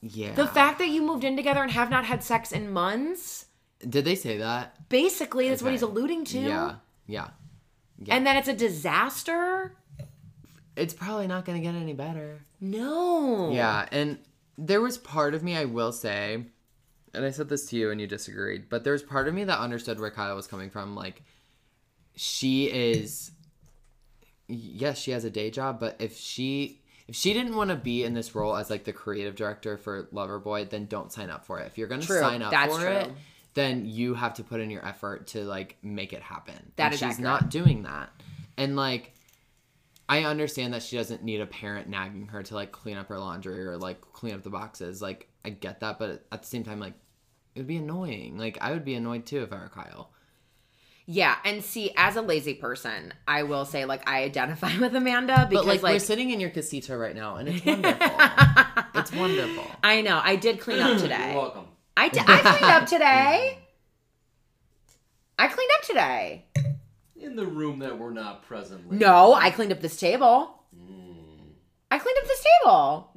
Yeah. 0.01 0.33
The 0.33 0.47
fact 0.47 0.79
that 0.79 0.89
you 0.89 1.01
moved 1.01 1.23
in 1.23 1.35
together 1.35 1.61
and 1.61 1.71
have 1.71 1.89
not 1.89 2.05
had 2.05 2.23
sex 2.23 2.51
in 2.51 2.71
months, 2.71 3.45
Did 3.87 4.05
they 4.05 4.15
say 4.15 4.37
that? 4.37 4.89
basically, 4.89 5.49
that's 5.49 5.61
what 5.63 5.71
he's 5.71 5.81
alluding 5.81 6.25
to. 6.25 6.39
Yeah. 6.39 6.75
Yeah. 7.07 7.29
And 8.09 8.25
then 8.27 8.35
it's 8.37 8.47
a 8.47 8.53
disaster? 8.53 9.73
It's 10.75 10.93
probably 10.93 11.25
not 11.27 11.45
gonna 11.45 11.59
get 11.61 11.73
any 11.73 11.93
better. 11.93 12.41
No. 12.61 13.51
Yeah, 13.51 13.87
and 13.91 14.19
there 14.57 14.81
was 14.81 14.97
part 14.97 15.33
of 15.33 15.43
me 15.43 15.55
I 15.55 15.65
will 15.65 15.91
say, 15.91 16.45
and 17.13 17.25
I 17.25 17.31
said 17.31 17.49
this 17.49 17.65
to 17.69 17.75
you 17.77 17.89
and 17.89 17.99
you 17.99 18.05
disagreed, 18.07 18.69
but 18.69 18.83
there 18.83 18.93
was 18.93 19.01
part 19.03 19.27
of 19.27 19.33
me 19.33 19.43
that 19.45 19.59
understood 19.59 19.99
where 19.99 20.11
Kyle 20.11 20.35
was 20.35 20.45
coming 20.47 20.69
from. 20.69 20.95
Like, 20.95 21.23
she 22.15 22.65
is, 22.65 23.31
yes, 24.47 24.99
she 24.99 25.11
has 25.11 25.23
a 25.25 25.29
day 25.31 25.49
job, 25.49 25.79
but 25.79 25.95
if 25.99 26.15
she 26.17 26.81
if 27.07 27.15
she 27.15 27.33
didn't 27.33 27.55
want 27.55 27.69
to 27.69 27.75
be 27.75 28.03
in 28.03 28.13
this 28.13 28.35
role 28.35 28.55
as 28.55 28.69
like 28.69 28.83
the 28.83 28.93
creative 28.93 29.35
director 29.35 29.77
for 29.77 30.03
Loverboy, 30.13 30.69
then 30.69 30.85
don't 30.85 31.11
sign 31.11 31.29
up 31.29 31.45
for 31.45 31.59
it. 31.59 31.67
If 31.67 31.77
you're 31.77 31.87
gonna 31.87 32.01
True, 32.01 32.19
sign 32.19 32.41
up 32.41 32.51
that's 32.51 32.75
for 32.75 32.87
it, 32.87 33.11
then 33.53 33.85
you 33.85 34.13
have 34.13 34.35
to 34.35 34.43
put 34.43 34.59
in 34.59 34.69
your 34.69 34.85
effort 34.85 35.27
to 35.27 35.43
like 35.43 35.77
make 35.81 36.13
it 36.13 36.21
happen. 36.21 36.71
That 36.75 36.85
and 36.85 36.93
is 36.93 36.99
she's 36.99 37.09
accurate. 37.09 37.23
not 37.23 37.49
doing 37.49 37.83
that, 37.83 38.09
and 38.57 38.75
like. 38.75 39.13
I 40.09 40.23
understand 40.23 40.73
that 40.73 40.83
she 40.83 40.95
doesn't 40.95 41.21
need 41.21 41.41
a 41.41 41.45
parent 41.45 41.89
nagging 41.89 42.27
her 42.27 42.41
to 42.41 42.55
like 42.55 42.71
clean 42.71 42.95
up 42.95 43.09
her 43.09 43.19
laundry 43.19 43.65
or 43.67 43.77
like 43.77 43.99
clean 44.13 44.35
up 44.35 44.41
the 44.41 44.49
boxes. 44.49 45.01
Like 45.01 45.27
I 45.43 45.49
get 45.49 45.81
that, 45.81 45.99
but 45.99 46.25
at 46.31 46.41
the 46.43 46.47
same 46.47 46.63
time, 46.63 46.79
like 46.79 46.93
it 47.55 47.59
would 47.59 47.67
be 47.67 47.75
annoying. 47.75 48.37
Like 48.37 48.57
I 48.61 48.71
would 48.71 48.85
be 48.85 48.93
annoyed 48.95 49.25
too 49.25 49.43
if 49.43 49.51
I 49.51 49.57
were 49.57 49.67
Kyle. 49.67 50.11
Yeah, 51.09 51.37
and 51.45 51.63
see, 51.63 51.93
as 51.95 52.17
a 52.17 52.21
lazy 52.21 52.53
person, 52.53 53.13
I 53.25 53.43
will 53.43 53.63
say 53.63 53.85
like 53.85 54.07
I 54.09 54.23
identify 54.23 54.77
with 54.79 54.93
Amanda 54.93 55.47
because 55.49 55.65
But 55.65 55.71
like, 55.71 55.81
like, 55.83 55.93
we're 55.93 55.99
sitting 55.99 56.31
in 56.31 56.39
your 56.41 56.49
casita 56.49 56.97
right 56.97 57.15
now, 57.15 57.37
and 57.37 57.47
it's 57.47 57.65
wonderful. 57.65 58.07
it's 58.95 59.11
wonderful. 59.13 59.63
I 59.81 60.01
know 60.01 60.19
I 60.21 60.35
did 60.35 60.59
clean 60.59 60.79
up 60.79 60.89
You're 60.89 60.99
today. 60.99 61.33
welcome. 61.33 61.65
I 61.95 62.05
I 62.05 62.09
cleaned 62.09 62.71
up 62.73 62.85
today. 62.87 63.57
I 65.39 65.47
cleaned 65.47 65.71
up 65.77 65.83
today. 65.85 66.45
In 67.15 67.35
the 67.35 67.45
room 67.45 67.79
that 67.79 67.97
we're 67.97 68.11
not 68.11 68.43
presently. 68.43 68.97
No, 68.97 69.33
I 69.33 69.49
cleaned 69.49 69.71
up 69.71 69.81
this 69.81 69.97
table. 69.97 70.61
Hmm. 70.75 71.51
I 71.89 71.99
cleaned 71.99 72.17
up 72.19 72.27
this 72.27 72.45
table. 72.63 73.13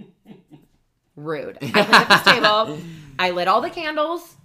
Rude. 1.16 1.58
I 1.60 1.66
cleaned 1.70 1.94
up 1.94 2.08
this 2.08 2.34
table. 2.34 2.78
I 3.18 3.30
lit 3.32 3.48
all 3.48 3.60
the 3.60 3.68
candles. 3.70 4.36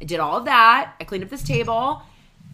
I 0.00 0.04
did 0.04 0.18
all 0.18 0.38
of 0.38 0.46
that. 0.46 0.94
I 1.00 1.04
cleaned 1.04 1.24
up 1.24 1.30
this 1.30 1.42
table. 1.42 2.02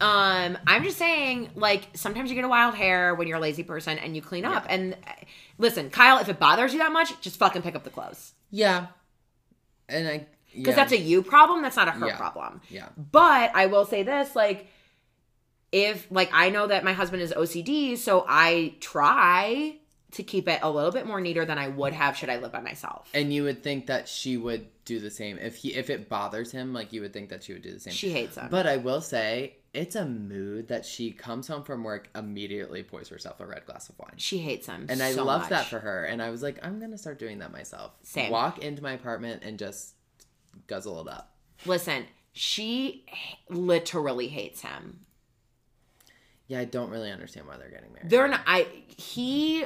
Um, 0.01 0.57
I'm 0.67 0.83
just 0.83 0.97
saying, 0.97 1.51
like, 1.55 1.87
sometimes 1.93 2.29
you 2.29 2.35
get 2.35 2.43
a 2.43 2.49
wild 2.49 2.75
hair 2.75 3.15
when 3.15 3.27
you're 3.27 3.37
a 3.37 3.41
lazy 3.41 3.63
person 3.63 3.97
and 3.97 4.15
you 4.15 4.21
clean 4.21 4.43
up. 4.45 4.65
And 4.69 4.93
uh, 5.07 5.11
listen, 5.57 5.89
Kyle, 5.89 6.19
if 6.19 6.27
it 6.27 6.37
bothers 6.39 6.73
you 6.73 6.79
that 6.79 6.91
much, 6.91 7.19
just 7.21 7.37
fucking 7.37 7.61
pick 7.61 7.75
up 7.75 7.83
the 7.83 7.89
clothes. 7.89 8.33
Yeah, 8.51 8.87
and 9.87 10.07
I 10.07 10.27
Because 10.53 10.67
yeah. 10.69 10.75
that's 10.75 10.91
a 10.91 10.97
you 10.97 11.23
problem, 11.23 11.61
that's 11.61 11.75
not 11.77 11.87
a 11.87 11.91
her 11.91 12.07
Yeah. 12.07 12.17
problem. 12.17 12.61
yeah. 12.69 12.89
But 12.97 13.51
I 13.55 13.67
will 13.67 13.85
say 13.85 14.03
this, 14.03 14.35
like, 14.35 14.67
if 15.71 16.07
like 16.09 16.29
I 16.33 16.49
know 16.49 16.67
that 16.67 16.83
my 16.83 16.93
husband 16.93 17.21
is 17.21 17.31
OCD, 17.33 17.97
so 17.97 18.25
I 18.27 18.75
try 18.79 19.77
to 20.11 20.23
keep 20.23 20.47
it 20.47 20.59
a 20.61 20.69
little 20.71 20.91
bit 20.91 21.05
more 21.05 21.19
neater 21.19 21.43
than 21.43 21.57
I 21.57 21.67
would 21.67 21.91
have 21.91 22.15
should 22.15 22.29
I 22.29 22.37
live 22.37 22.51
by 22.53 22.61
myself. 22.61 23.09
And 23.13 23.33
you 23.33 23.43
would 23.43 23.61
think 23.63 23.87
that 23.87 24.07
she 24.07 24.37
would 24.37 24.67
do 24.85 24.99
the 24.99 25.09
same 25.09 25.37
if 25.37 25.57
he 25.57 25.73
if 25.73 25.89
it 25.89 26.07
bothers 26.07 26.51
him. 26.51 26.73
Like 26.73 26.93
you 26.93 27.01
would 27.01 27.11
think 27.11 27.29
that 27.29 27.43
she 27.43 27.51
would 27.53 27.61
do 27.63 27.73
the 27.73 27.79
same. 27.79 27.93
She 27.93 28.11
hates 28.11 28.37
him. 28.37 28.47
But 28.49 28.67
I 28.67 28.77
will 28.77 29.01
say, 29.01 29.57
it's 29.75 29.95
a 29.95 30.05
mood 30.05 30.69
that 30.69 30.85
she 30.85 31.11
comes 31.11 31.47
home 31.47 31.63
from 31.63 31.83
work, 31.83 32.09
immediately 32.15 32.81
pours 32.81 33.09
herself 33.09 33.39
a 33.39 33.45
red 33.45 33.65
glass 33.65 33.89
of 33.89 33.99
wine. 33.99 34.13
she 34.17 34.37
hates 34.37 34.67
him. 34.67 34.85
And 34.89 35.03
I 35.03 35.11
so 35.11 35.25
love 35.25 35.49
that 35.49 35.65
for 35.65 35.79
her. 35.79 36.05
And 36.05 36.21
I 36.21 36.29
was 36.29 36.41
like, 36.41 36.57
I'm 36.63 36.79
gonna 36.79 36.97
start 36.97 37.19
doing 37.19 37.39
that 37.39 37.51
myself. 37.51 37.91
Same. 38.03 38.31
Walk 38.31 38.59
into 38.59 38.81
my 38.81 38.93
apartment 38.93 39.43
and 39.43 39.59
just 39.59 39.95
guzzle 40.67 41.01
it 41.01 41.07
up. 41.11 41.35
Listen, 41.65 42.05
she 42.31 43.05
literally 43.49 44.27
hates 44.27 44.61
him. 44.61 45.01
Yeah, 46.47 46.59
I 46.59 46.65
don't 46.65 46.89
really 46.89 47.11
understand 47.11 47.47
why 47.47 47.57
they're 47.57 47.69
getting 47.69 47.91
married. 47.91 48.09
They're 48.09 48.27
not. 48.27 48.41
I 48.45 48.67
he. 48.87 49.65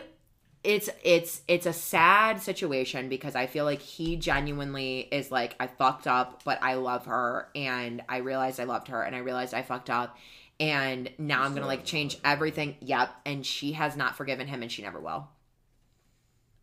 It's 0.63 0.89
it's 1.03 1.41
it's 1.47 1.65
a 1.65 1.71
sad 1.73 2.41
situation 2.41 3.07
because 3.07 3.33
I 3.35 3.47
feel 3.47 3.63
like 3.63 3.81
he 3.81 4.17
genuinely 4.17 5.07
is 5.11 5.31
like 5.31 5.55
I 5.59 5.67
fucked 5.67 6.05
up, 6.05 6.43
but 6.43 6.61
I 6.61 6.73
love 6.73 7.05
her, 7.05 7.47
and 7.55 8.01
I 8.09 8.17
realized 8.17 8.59
I 8.59 8.65
loved 8.65 8.89
her, 8.89 9.01
and 9.01 9.15
I 9.15 9.19
realized 9.19 9.53
I 9.53 9.61
fucked 9.61 9.89
up, 9.89 10.17
and 10.59 11.09
now 11.17 11.43
I'm 11.43 11.53
gonna 11.55 11.65
like 11.65 11.85
change 11.85 12.17
everything. 12.25 12.75
Yep, 12.81 13.09
and 13.25 13.45
she 13.45 13.71
has 13.71 13.95
not 13.95 14.17
forgiven 14.17 14.47
him, 14.47 14.61
and 14.61 14.69
she 14.69 14.81
never 14.81 14.99
will. 14.99 15.29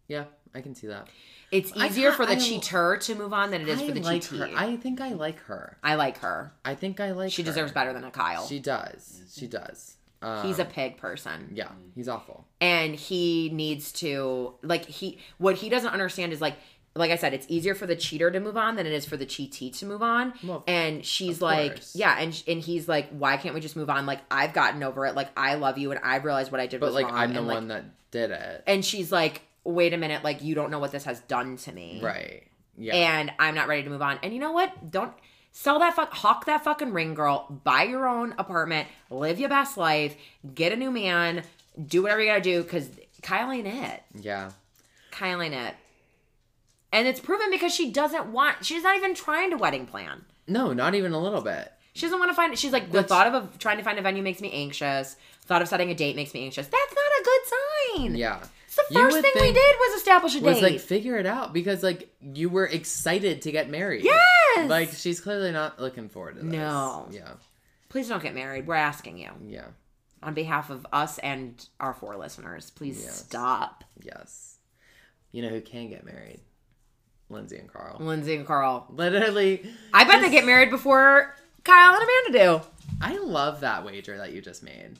yeah, 0.08 0.24
I 0.54 0.60
can 0.60 0.74
see 0.74 0.88
that. 0.88 1.08
It's 1.50 1.74
easier 1.76 2.12
for 2.12 2.26
the 2.26 2.32
I- 2.32 2.36
cheater 2.38 2.98
to 2.98 3.14
move 3.14 3.32
on 3.32 3.50
than 3.50 3.62
it 3.62 3.68
is 3.68 3.80
I 3.80 3.86
for 3.86 3.92
the 3.92 4.00
like 4.02 4.20
cheatee. 4.22 4.38
her. 4.52 4.58
I 4.58 4.76
think 4.76 5.00
I 5.00 5.12
like 5.14 5.38
her. 5.44 5.78
I 5.82 5.94
like 5.94 6.18
her. 6.18 6.52
I 6.64 6.74
think 6.74 7.00
I 7.00 7.12
like 7.12 7.32
She 7.32 7.42
her. 7.42 7.46
deserves 7.46 7.72
better 7.72 7.92
than 7.92 8.04
a 8.04 8.10
Kyle. 8.10 8.46
She 8.46 8.58
does. 8.58 9.22
She 9.34 9.46
does. 9.46 9.96
Um, 10.22 10.46
He's 10.46 10.58
a 10.58 10.64
pig 10.64 10.96
person. 10.96 11.50
yeah. 11.54 11.68
He's 11.94 12.08
awful. 12.08 12.46
and 12.60 12.94
he 12.94 13.50
needs 13.52 13.92
to 13.92 14.54
like 14.62 14.84
he 14.86 15.18
what 15.38 15.56
he 15.56 15.68
doesn't 15.68 15.90
understand 15.92 16.32
is 16.32 16.40
like 16.40 16.56
like 16.94 17.10
I 17.10 17.16
said, 17.16 17.34
it's 17.34 17.44
easier 17.50 17.74
for 17.74 17.86
the 17.86 17.94
cheater 17.94 18.30
to 18.30 18.40
move 18.40 18.56
on 18.56 18.76
than 18.76 18.86
it 18.86 18.92
is 18.94 19.04
for 19.04 19.18
the 19.18 19.26
cheatee 19.26 19.70
to 19.80 19.84
move 19.84 20.02
on. 20.02 20.32
Well, 20.42 20.64
and 20.66 21.04
she's 21.04 21.42
like, 21.42 21.72
course. 21.74 21.94
yeah, 21.94 22.18
and 22.18 22.42
and 22.48 22.58
he's 22.62 22.88
like, 22.88 23.10
why 23.10 23.36
can't 23.36 23.54
we 23.54 23.60
just 23.60 23.76
move 23.76 23.90
on? 23.90 24.06
Like 24.06 24.20
I've 24.30 24.54
gotten 24.54 24.82
over 24.82 25.04
it. 25.04 25.14
Like 25.14 25.28
I 25.36 25.56
love 25.56 25.76
you, 25.76 25.90
and 25.90 26.00
I've 26.02 26.24
realized 26.24 26.50
what 26.50 26.60
I 26.60 26.66
did 26.66 26.80
But 26.80 26.86
was 26.86 26.94
like, 26.94 27.04
wrong. 27.06 27.14
I'm 27.16 27.32
the 27.34 27.40
and, 27.40 27.48
like, 27.48 27.54
one 27.54 27.68
that 27.68 27.84
did 28.10 28.30
it. 28.30 28.64
And 28.66 28.82
she's 28.82 29.12
like, 29.12 29.42
wait 29.62 29.92
a 29.92 29.98
minute, 29.98 30.24
like 30.24 30.42
you 30.42 30.54
don't 30.54 30.70
know 30.70 30.78
what 30.78 30.90
this 30.92 31.04
has 31.04 31.20
done 31.20 31.58
to 31.58 31.72
me, 31.72 32.00
Right. 32.02 32.44
Yeah. 32.78 32.94
And 32.94 33.30
I'm 33.38 33.54
not 33.54 33.68
ready 33.68 33.82
to 33.82 33.90
move 33.90 34.00
on. 34.02 34.18
And 34.22 34.32
you 34.32 34.40
know 34.40 34.52
what? 34.52 34.90
Don't 34.90 35.12
sell 35.56 35.78
that 35.78 35.96
fuck, 35.96 36.12
hawk 36.12 36.44
that 36.44 36.62
fucking 36.62 36.92
ring, 36.92 37.14
girl. 37.14 37.46
Buy 37.64 37.84
your 37.84 38.06
own 38.06 38.34
apartment, 38.36 38.88
live 39.08 39.40
your 39.40 39.48
best 39.48 39.78
life, 39.78 40.14
get 40.54 40.70
a 40.70 40.76
new 40.76 40.90
man, 40.90 41.44
do 41.82 42.02
whatever 42.02 42.20
you 42.20 42.28
gotta 42.28 42.42
do, 42.42 42.62
because 42.62 42.90
Kyle 43.22 43.50
ain't 43.50 43.66
it. 43.66 44.02
yeah. 44.20 44.50
Kyle 45.10 45.40
ain't 45.40 45.54
it. 45.54 45.74
And 46.92 47.08
it's 47.08 47.20
proven 47.20 47.50
because 47.50 47.74
she 47.74 47.90
doesn't 47.90 48.26
want, 48.26 48.66
she's 48.66 48.82
not 48.82 48.96
even 48.98 49.14
trying 49.14 49.50
to 49.50 49.56
wedding 49.56 49.86
plan. 49.86 50.26
No, 50.46 50.74
not 50.74 50.94
even 50.94 51.12
a 51.12 51.18
little 51.18 51.40
bit. 51.40 51.72
She 51.94 52.02
doesn't 52.02 52.18
want 52.18 52.30
to 52.30 52.34
find. 52.34 52.56
She's 52.58 52.72
like 52.72 52.92
the 52.92 53.02
thought 53.02 53.26
of 53.26 53.34
a, 53.34 53.58
trying 53.58 53.78
to 53.78 53.82
find 53.82 53.98
a 53.98 54.02
venue 54.02 54.22
makes 54.22 54.42
me 54.42 54.52
anxious. 54.52 55.16
Thought 55.46 55.62
of 55.62 55.68
setting 55.68 55.90
a 55.90 55.94
date 55.94 56.14
makes 56.14 56.34
me 56.34 56.44
anxious. 56.44 56.66
That's 56.66 56.94
not 56.94 57.20
a 57.20 57.24
good 57.24 57.40
sign. 57.46 58.14
Yeah. 58.16 58.44
It's 58.78 58.88
the 58.88 58.94
first 58.94 59.20
thing 59.20 59.32
we 59.36 59.52
did 59.52 59.76
was 59.78 59.96
establish 59.96 60.34
a 60.34 60.40
date. 60.40 60.44
Was 60.46 60.62
like 60.62 60.80
figure 60.80 61.16
it 61.16 61.26
out 61.26 61.52
because 61.52 61.82
like 61.82 62.14
you 62.20 62.48
were 62.48 62.66
excited 62.66 63.42
to 63.42 63.52
get 63.52 63.70
married. 63.70 64.04
yes. 64.04 64.68
Like 64.68 64.90
she's 64.92 65.20
clearly 65.20 65.52
not 65.52 65.80
looking 65.80 66.08
forward 66.08 66.36
to 66.36 66.42
this. 66.42 66.52
No. 66.52 67.08
Yeah. 67.10 67.32
please 67.88 68.08
don't 68.08 68.22
get 68.22 68.34
married. 68.34 68.66
We're 68.66 68.74
asking 68.74 69.18
you 69.18 69.30
Yeah. 69.46 69.66
on 70.22 70.34
behalf 70.34 70.70
of 70.70 70.86
us 70.92 71.18
and 71.18 71.66
our 71.80 71.94
four 71.94 72.16
listeners. 72.16 72.70
Please 72.70 73.02
Yes. 73.04 73.16
stop. 73.24 73.84
Yes. 74.02 74.58
You 75.32 75.42
know 75.42 75.48
who 75.48 75.60
can 75.60 75.88
get 75.88 76.04
married? 76.04 76.40
Lindsay 77.28 77.56
and 77.58 77.72
Carl. 77.72 77.96
Lindsay 78.00 78.36
and 78.36 78.46
Carl. 78.46 78.86
Literally, 78.90 79.68
I 79.92 80.04
bet 80.04 80.20
they 80.22 80.30
get 80.30 80.46
married 80.46 80.70
before 80.70 81.34
Kyle 81.64 81.94
and 81.94 82.02
Amanda 82.32 82.62
do. 82.62 82.68
I 83.00 83.16
love 83.18 83.60
that 83.60 83.84
wager 83.84 84.16
that 84.18 84.32
you 84.32 84.40
just 84.40 84.62
made. 84.62 84.96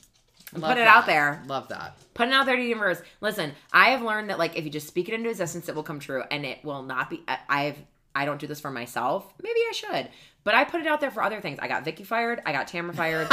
Love 0.61 0.71
Put 0.71 0.79
it 0.79 0.85
that. 0.85 0.97
out 0.97 1.07
there. 1.07 1.43
Love 1.47 1.69
that. 1.69 1.97
Put 2.15 2.29
it 2.29 2.35
out 2.35 2.47
there 2.47 2.57
to 2.57 2.63
the 2.63 2.69
universe. 2.69 3.01
Listen, 3.21 3.53
I 3.73 3.91
have 3.91 4.03
learned 4.03 4.31
that 4.31 4.39
like 4.39 4.57
if 4.57 4.65
you 4.65 4.71
just 4.71 4.87
speak 4.87 5.09
it 5.09 5.15
into 5.15 5.29
existence, 5.31 5.69
it 5.69 5.75
will 5.75 5.83
come 5.83 6.01
true, 6.01 6.23
and 6.31 6.45
it 6.47 6.65
will 6.65 6.83
not 6.83 7.11
be. 7.11 7.23
I- 7.29 7.39
I've 7.49 7.77
I 8.15 8.25
don't 8.25 8.41
do 8.41 8.47
this 8.47 8.61
for 8.61 8.71
myself. 8.71 9.31
Maybe 9.43 9.61
I 9.69 9.73
should, 9.75 10.09
but 10.43 10.55
I 10.55 10.65
put 10.65 10.81
it 10.81 10.87
out 10.87 11.03
there 11.03 11.11
for 11.11 11.23
other 11.23 11.43
things. 11.43 11.59
I 11.61 11.69
got 11.69 11.85
Vicki 11.85 12.03
fired. 12.03 12.41
I 12.47 12.53
got 12.53 12.67
Tamra 12.67 12.95
fired. 12.95 13.27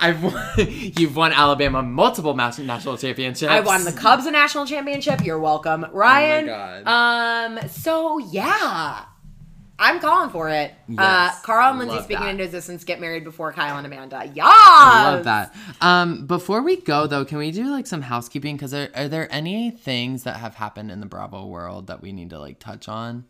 I've 0.00 0.22
won, 0.22 0.34
you've 0.58 1.16
won 1.16 1.32
Alabama 1.32 1.82
multiple 1.82 2.34
national 2.36 2.96
championships. 2.96 3.50
I 3.50 3.58
won 3.60 3.84
the 3.84 3.92
Cubs 3.92 4.26
a 4.26 4.30
national 4.30 4.66
championship. 4.66 5.24
You're 5.24 5.40
welcome, 5.40 5.84
Ryan. 5.92 6.46
God. 6.46 6.86
Um. 6.86 7.68
So 7.68 8.18
yeah, 8.18 9.04
I'm 9.80 10.00
calling 10.00 10.30
for 10.30 10.48
it. 10.48 10.72
Uh, 10.90 11.30
Yes. 11.32 11.42
Carl 11.42 11.70
and 11.70 11.78
Lindsay 11.78 12.02
speaking 12.02 12.24
that. 12.24 12.30
into 12.30 12.42
existence 12.44 12.82
get 12.84 13.00
married 13.00 13.22
before 13.22 13.52
Kyle 13.52 13.76
and 13.76 13.86
Amanda. 13.86 14.28
Yeah. 14.34 14.42
I 14.46 15.12
love 15.14 15.24
that. 15.24 15.54
Um, 15.80 16.26
before 16.26 16.62
we 16.62 16.76
go 16.80 17.06
though, 17.06 17.24
can 17.24 17.38
we 17.38 17.52
do 17.52 17.70
like 17.70 17.86
some 17.86 18.02
housekeeping? 18.02 18.56
Because 18.56 18.74
are, 18.74 18.88
are 18.94 19.06
there 19.08 19.32
any 19.32 19.70
things 19.70 20.24
that 20.24 20.36
have 20.38 20.56
happened 20.56 20.90
in 20.90 20.98
the 21.00 21.06
Bravo 21.06 21.46
world 21.46 21.86
that 21.86 22.02
we 22.02 22.10
need 22.12 22.30
to 22.30 22.38
like 22.40 22.58
touch 22.58 22.88
on? 22.88 23.24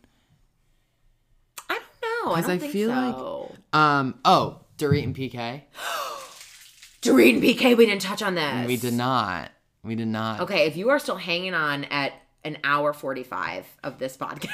I 1.69 1.75
don't 1.75 2.25
know. 2.25 2.31
I 2.31 2.35
'Cause 2.37 2.45
don't 2.47 2.55
I 2.55 2.57
think 2.57 2.73
feel 2.73 2.89
like- 2.89 3.15
so. 3.15 3.55
Um, 3.73 4.19
oh, 4.25 4.61
Dorit 4.79 5.03
and 5.03 5.15
PK. 5.15 5.63
Dorit 7.01 7.33
and 7.35 7.43
PK, 7.43 7.77
we 7.77 7.85
didn't 7.85 8.01
touch 8.01 8.21
on 8.23 8.35
this. 8.35 8.67
We 8.67 8.75
did 8.77 8.93
not. 8.93 9.51
We 9.83 9.95
did 9.95 10.07
not. 10.07 10.41
Okay, 10.41 10.65
if 10.67 10.75
you 10.75 10.89
are 10.89 10.99
still 10.99 11.15
hanging 11.15 11.53
on 11.53 11.85
at 11.85 12.13
an 12.43 12.57
hour 12.63 12.91
45 12.91 13.65
of 13.83 13.99
this 13.99 14.17
podcast. 14.17 14.49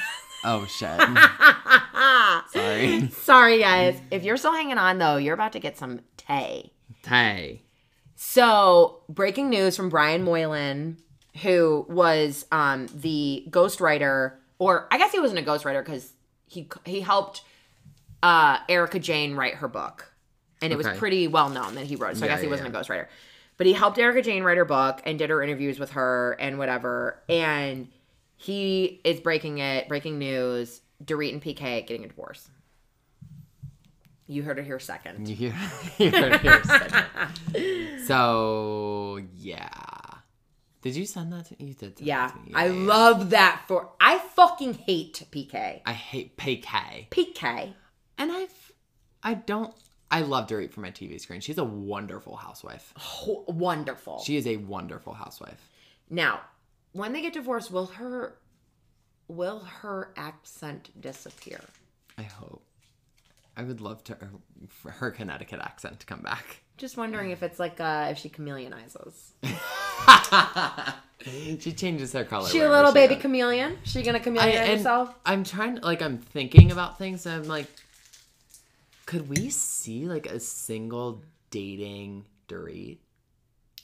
Oh 0.46 0.66
shit. 0.68 1.00
Sorry. 2.52 3.10
Sorry, 3.10 3.60
guys. 3.60 4.00
If 4.12 4.24
you're 4.24 4.38
still 4.38 4.54
hanging 4.54 4.78
on, 4.78 5.00
though, 5.00 5.18
you're 5.18 5.34
about 5.34 5.54
to 5.54 5.60
get 5.60 5.78
some 5.78 6.02
tay. 6.18 6.72
Tay. 7.04 7.64
So, 8.16 9.02
breaking 9.10 9.50
news 9.50 9.76
from 9.76 9.90
Brian 9.90 10.24
Moylan, 10.24 10.98
who 11.42 11.86
was 11.90 12.46
um, 12.52 12.88
the 12.94 13.46
ghostwriter, 13.50 14.34
or 14.60 14.88
I 14.92 14.98
guess 14.98 15.12
he 15.12 15.20
wasn't 15.20 15.40
a 15.40 15.44
ghostwriter 15.44 15.84
because 15.84 16.14
he 16.48 16.70
he 16.86 17.02
helped 17.02 17.42
uh, 18.24 18.60
Erika 18.70 19.00
Jayne 19.00 19.36
write 19.36 19.56
her 19.56 19.68
book, 19.68 20.14
and 20.62 20.72
it 20.72 20.78
was 20.78 20.88
pretty 20.98 21.28
well 21.28 21.50
known 21.50 21.76
that 21.76 21.86
he 21.86 21.96
wrote. 21.96 22.14
it, 22.14 22.18
So 22.18 22.26
I 22.26 22.28
guess 22.30 22.40
he 22.40 22.46
yeah, 22.46 22.52
wasn't 22.52 22.74
yeah. 22.74 22.80
a 22.80 22.84
ghostwriter, 22.84 23.08
but 23.58 23.68
he 23.68 23.74
helped 23.74 23.98
Erika 24.00 24.22
Jayne 24.22 24.44
write 24.44 24.58
her 24.58 24.66
book 24.66 25.02
and 25.06 25.20
did 25.20 25.30
her 25.30 25.42
interviews 25.44 25.80
with 25.80 25.92
her 25.92 26.38
and 26.40 26.58
whatever. 26.58 27.22
And 27.28 27.90
he 28.46 29.02
is 29.04 29.20
breaking 29.20 29.58
it, 29.60 29.88
breaking 29.88 30.18
news: 30.20 30.82
Dorit 31.04 31.34
and 31.34 31.42
PK 31.42 31.86
getting 31.88 32.06
a 32.06 32.08
divorce. 32.08 32.50
You 34.28 34.42
heard 34.44 34.58
it 34.58 34.66
here 34.66 34.80
second. 34.80 35.28
You 35.30 35.36
hear, 35.36 35.56
you 36.00 36.10
heard 36.12 36.34
it 36.34 36.42
here 36.42 36.64
second. 36.64 37.06
So 38.06 39.20
yeah. 39.38 39.70
Did 40.82 40.96
you 40.96 41.06
send 41.08 41.34
that 41.34 41.46
to? 41.48 41.56
You 41.64 41.74
did. 41.74 41.98
Send 41.98 42.08
Yeah, 42.08 42.32
me. 42.46 42.52
I 42.54 42.68
yeah. 42.68 42.74
love 42.86 43.32
that 43.32 43.64
for. 43.68 43.90
I 44.00 44.20
fucking 44.20 44.76
hate 44.76 45.24
PK. 45.32 45.82
I 45.86 45.94
hate 45.94 46.38
PK. 46.38 47.10
PK. 47.10 47.74
And 48.18 48.32
I've 48.32 48.72
I 49.24 49.34
don't 49.34 49.74
I 50.12 50.22
love 50.22 50.48
Dorit 50.48 50.72
for 50.72 50.82
my 50.82 50.92
TV 50.92 51.20
screen. 51.20 51.42
She's 51.42 51.58
a 51.58 51.64
wonderful 51.64 52.36
housewife. 52.36 52.94
Ho- 52.98 53.44
wonderful. 53.48 54.20
She 54.24 54.38
is 54.38 54.46
a 54.46 54.58
wonderful 54.58 55.14
housewife. 55.14 55.68
now, 56.10 56.42
when 56.96 57.12
they 57.12 57.22
get 57.22 57.34
divorced, 57.34 57.72
will 57.72 57.88
her 57.88 58.38
will 59.28 59.60
her 59.60 60.14
accent 60.16 60.90
disappear? 61.00 61.60
I 62.18 62.24
hope. 62.24 62.64
I 63.58 63.64
would 63.64 63.82
love 63.82 64.04
to 64.06 64.18
for 64.70 64.92
her 64.92 65.12
Connecticut 65.12 65.60
accent 65.60 66.00
to 66.00 66.06
come 66.06 66.22
back. 66.22 66.62
Just 66.78 66.96
wondering 66.98 67.32
if 67.32 67.44
it's 67.44 67.60
like 67.60 67.80
uh 67.82 68.08
if 68.12 68.18
she 68.18 68.30
chameleonizes. 68.30 69.34
she 71.60 71.74
changes 71.74 72.14
her 72.14 72.24
color. 72.24 72.48
She 72.48 72.60
a 72.60 72.70
little 72.70 72.92
she 72.92 72.96
baby 72.96 73.16
goes. 73.16 73.24
chameleon? 73.24 73.78
She 73.84 74.02
gonna 74.02 74.22
chameleon 74.22 74.58
and 74.58 74.78
herself? 74.78 75.14
I'm 75.26 75.44
trying 75.44 75.76
like 75.82 76.02
I'm 76.02 76.18
thinking 76.18 76.72
about 76.72 76.98
things 76.98 77.26
and 77.26 77.44
I'm 77.44 77.48
like 77.50 77.68
could 79.06 79.28
we 79.30 79.50
see 79.50 80.06
like 80.06 80.28
a 80.28 80.40
single 80.40 81.22
dating 81.52 82.26
Dorit? 82.48 83.00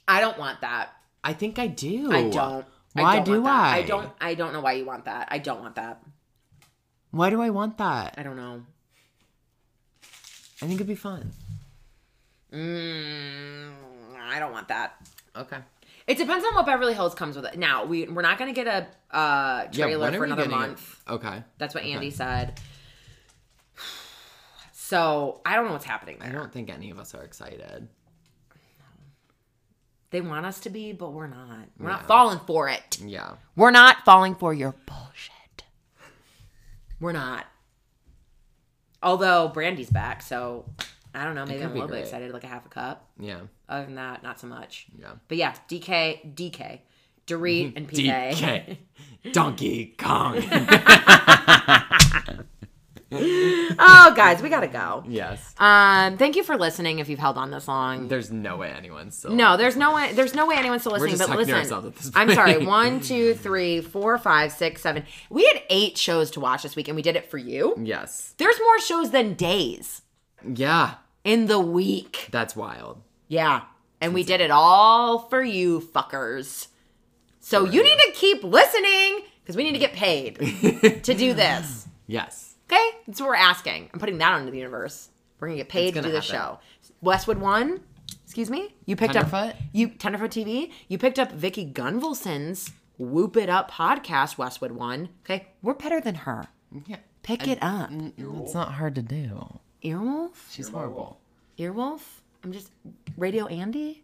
I 0.08 0.22
don't 0.22 0.40
want 0.40 0.62
that. 0.62 0.94
I 1.24 1.34
think 1.34 1.60
I 1.60 1.68
do. 1.68 2.12
I 2.12 2.30
don't. 2.30 2.66
I 2.96 3.02
Why 3.02 3.16
don't 3.20 3.26
do. 3.26 3.48
I? 3.48 3.76
I 3.78 3.82
don't. 3.84 4.12
I 4.20 4.34
don't 4.36 4.54
know 4.54 4.62
why 4.62 4.74
you 4.74 4.86
want 4.86 5.06
that. 5.06 5.28
I 5.32 5.38
don't 5.38 5.62
want 5.62 5.76
that. 5.76 6.02
Why 7.12 7.30
do 7.30 7.42
I 7.42 7.50
want 7.50 7.78
that? 7.78 8.16
I 8.18 8.24
don't 8.24 8.36
know. 8.38 8.64
I 10.62 10.66
think 10.66 10.74
it'd 10.76 10.88
be 10.88 10.96
fun. 10.96 11.32
Mm, 12.54 13.72
I 14.22 14.40
don't 14.40 14.52
want 14.52 14.68
that. 14.68 14.96
Okay. 15.36 15.58
It 16.08 16.18
depends 16.18 16.46
on 16.46 16.54
what 16.56 16.66
Beverly 16.66 16.94
Hills 16.94 17.16
comes 17.16 17.36
with 17.36 17.46
it. 17.46 17.58
Now 17.58 17.86
we 17.86 18.06
we're 18.08 18.22
not 18.22 18.38
gonna 18.38 18.54
get 18.54 18.68
a 18.68 18.88
uh, 19.16 19.66
trailer 19.68 20.10
are 20.10 20.12
for 20.12 20.26
another 20.26 20.44
getting 20.44 20.58
it? 20.58 20.60
month. 20.62 21.00
Okay. 21.10 21.44
That's 21.58 21.74
what 21.74 21.84
Okay. 21.84 21.94
Andy 21.94 22.10
said. 22.12 22.60
So 24.74 25.40
I 25.46 25.56
don't 25.56 25.68
know 25.68 25.72
what's 25.72 25.86
happening 25.86 26.18
I 26.20 26.28
don't 26.34 26.52
think 26.52 26.70
any 26.70 26.90
of 26.92 27.00
us 27.00 27.16
are 27.16 27.24
excited. 27.24 27.88
They 30.12 30.22
want 30.22 30.46
us 30.46 30.60
to 30.62 30.70
be, 30.70 30.92
but 30.92 31.12
we're 31.14 31.28
not. 31.28 31.68
We're 31.80 31.90
Yeah. 31.90 31.96
not 31.96 32.08
falling 32.08 32.40
for 32.46 32.68
it. 32.70 33.00
Yeah. 33.02 33.32
We're 33.56 33.72
not 33.72 34.04
falling 34.06 34.36
for 34.36 34.54
your 34.54 34.76
bullshit. 34.86 35.64
We're 37.00 37.14
not. 37.14 37.46
Although 39.02 39.48
Brandi's 39.48 39.90
back, 39.90 40.22
so 40.22 40.66
I 41.16 41.24
don't 41.24 41.34
know. 41.36 41.46
Maybe 41.46 41.64
I'm 41.64 41.72
a 41.72 41.74
little 41.74 41.88
bit 41.90 42.00
excited, 42.00 42.32
like 42.32 42.44
a 42.44 42.48
half 42.48 42.66
a 42.66 42.70
cup. 42.70 43.10
Yeah. 43.20 43.40
Other 43.68 43.86
than 43.86 43.96
that, 43.96 44.22
not 44.22 44.40
so 44.40 44.48
much. 44.48 44.86
Yeah. 45.00 45.14
But 45.28 45.38
yeah, 45.38 45.56
DK, 45.70 46.36
DK, 46.36 46.80
Dorit, 47.26 47.74
and 47.78 47.90
PK. 47.92 48.32
DK. 48.34 48.78
Donkey 49.34 49.96
Kong. 49.98 50.36
oh, 53.14 54.14
guys, 54.16 54.42
we 54.42 54.50
gotta 54.50 54.68
go. 54.68 55.04
yes. 55.08 55.54
Um, 55.58 56.18
thank 56.18 56.36
you 56.36 56.44
for 56.44 56.58
listening. 56.58 57.00
If 57.00 57.10
you've 57.10 57.20
held 57.20 57.38
on 57.38 57.52
this 57.52 57.68
long, 57.68 58.08
There's 58.08 58.32
no 58.32 58.58
way 58.58 58.72
anyone's 58.72 59.18
still. 59.18 59.32
no, 59.32 59.58
there's 59.58 59.76
no 59.76 59.94
way. 59.94 60.14
There's 60.14 60.34
no 60.34 60.46
way 60.48 60.56
anyone's 60.56 60.82
still 60.84 60.94
listening. 60.94 61.18
But 61.18 61.30
listen, 61.38 61.94
I'm 62.16 62.32
sorry. 62.32 62.66
One, 62.66 63.00
two, 63.02 63.34
three, 63.34 63.82
four, 63.82 64.18
five, 64.18 64.52
six, 64.52 64.82
seven. 64.82 65.04
We 65.30 65.46
had 65.46 65.62
eight 65.70 65.98
shows 65.98 66.32
to 66.32 66.40
watch 66.40 66.64
this 66.64 66.76
week, 66.76 66.88
and 66.88 66.96
we 66.96 67.02
did 67.02 67.16
it 67.16 67.30
for 67.30 67.38
you. 67.38 67.76
Yes. 67.82 68.34
There's 68.38 68.60
more 68.60 68.80
shows 68.80 69.12
than 69.12 69.34
days 69.34 70.02
Yeah. 70.48 70.96
in 71.24 71.48
the 71.48 71.60
week. 71.60 72.28
That's 72.32 72.56
wild. 72.56 73.02
Yeah, 73.28 73.62
and 74.00 74.14
we 74.14 74.24
did 74.24 74.42
it 74.42 74.52
all 74.52 75.20
for 75.30 75.42
you, 75.44 75.80
fuckers. 75.94 76.68
So 77.40 77.66
you 77.66 77.84
need 77.84 77.98
to 78.06 78.12
keep 78.14 78.44
listening 78.44 79.22
because 79.42 79.56
we 79.58 79.64
need 79.64 79.72
to 79.74 79.80
get 79.80 79.94
paid 79.94 80.36
to 81.04 81.14
do 81.14 81.34
this. 81.34 81.88
Yes. 82.08 82.51
Okay, 82.72 82.90
that's 83.08 83.20
what 83.20 83.30
we're 83.30 83.36
asking. 83.36 83.90
I'm 83.94 84.00
putting 84.00 84.18
that 84.20 84.34
onto 84.34 84.52
the 84.52 84.58
universe. 84.58 85.10
We're 85.40 85.48
gonna 85.48 85.58
get 85.58 85.70
paid 85.70 85.94
to 85.96 86.02
do 86.02 86.12
this 86.12 86.30
happen. 86.30 86.60
show. 86.60 86.92
Westwood 87.02 87.40
One, 87.40 87.82
excuse 88.24 88.50
me. 88.50 88.76
You 88.86 88.96
picked 88.96 89.14
Tenderfoot? 89.14 89.34
up 89.34 89.56
you 89.74 89.90
Tenderfoot 89.90 90.32
TV. 90.32 90.72
You 90.88 90.98
picked 90.98 91.20
up 91.20 91.32
Vicki 91.32 91.66
Gunvalson's 91.66 92.72
Whoop 92.98 93.36
It 93.36 93.50
Up 93.50 93.72
podcast. 93.72 94.38
Westwood 94.38 94.72
One. 94.72 95.10
Okay, 95.26 95.48
we're 95.62 95.74
better 95.74 96.00
than 96.00 96.16
her. 96.16 96.48
Yeah. 96.88 96.98
Pick 97.24 97.48
it 97.48 97.60
up. 97.62 97.90
It's 97.92 98.54
not 98.54 98.74
hard 98.74 98.96
to 98.96 99.02
do. 99.02 99.60
Earwolf. 99.84 100.50
She's 100.50 100.70
horrible. 100.70 101.20
Earwolf. 101.60 102.02
I'm 102.44 102.52
just 102.52 102.72
Radio 103.18 103.46
Andy. 103.48 104.04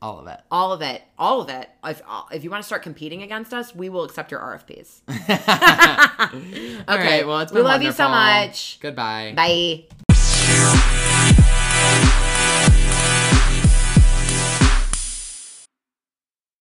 All 0.00 0.18
of 0.20 0.26
it. 0.28 0.40
All 0.50 0.72
of 0.72 0.80
it. 0.80 1.02
All 1.18 1.40
of 1.40 1.48
it. 1.48 1.68
If 1.84 2.02
uh, 2.08 2.22
if 2.30 2.44
you 2.44 2.50
want 2.50 2.62
to 2.62 2.66
start 2.66 2.82
competing 2.82 3.22
against 3.22 3.52
us, 3.52 3.74
we 3.74 3.88
will 3.88 4.04
accept 4.04 4.30
your 4.30 4.40
RFPs. 4.40 5.00
Right. 6.88 7.26
Well, 7.26 7.40
it's 7.40 7.52
we 7.52 7.58
been 7.58 7.64
love 7.64 7.82
you 7.82 7.92
so 7.92 8.08
much. 8.08 8.78
Goodbye. 8.80 9.32
Bye. 9.36 9.84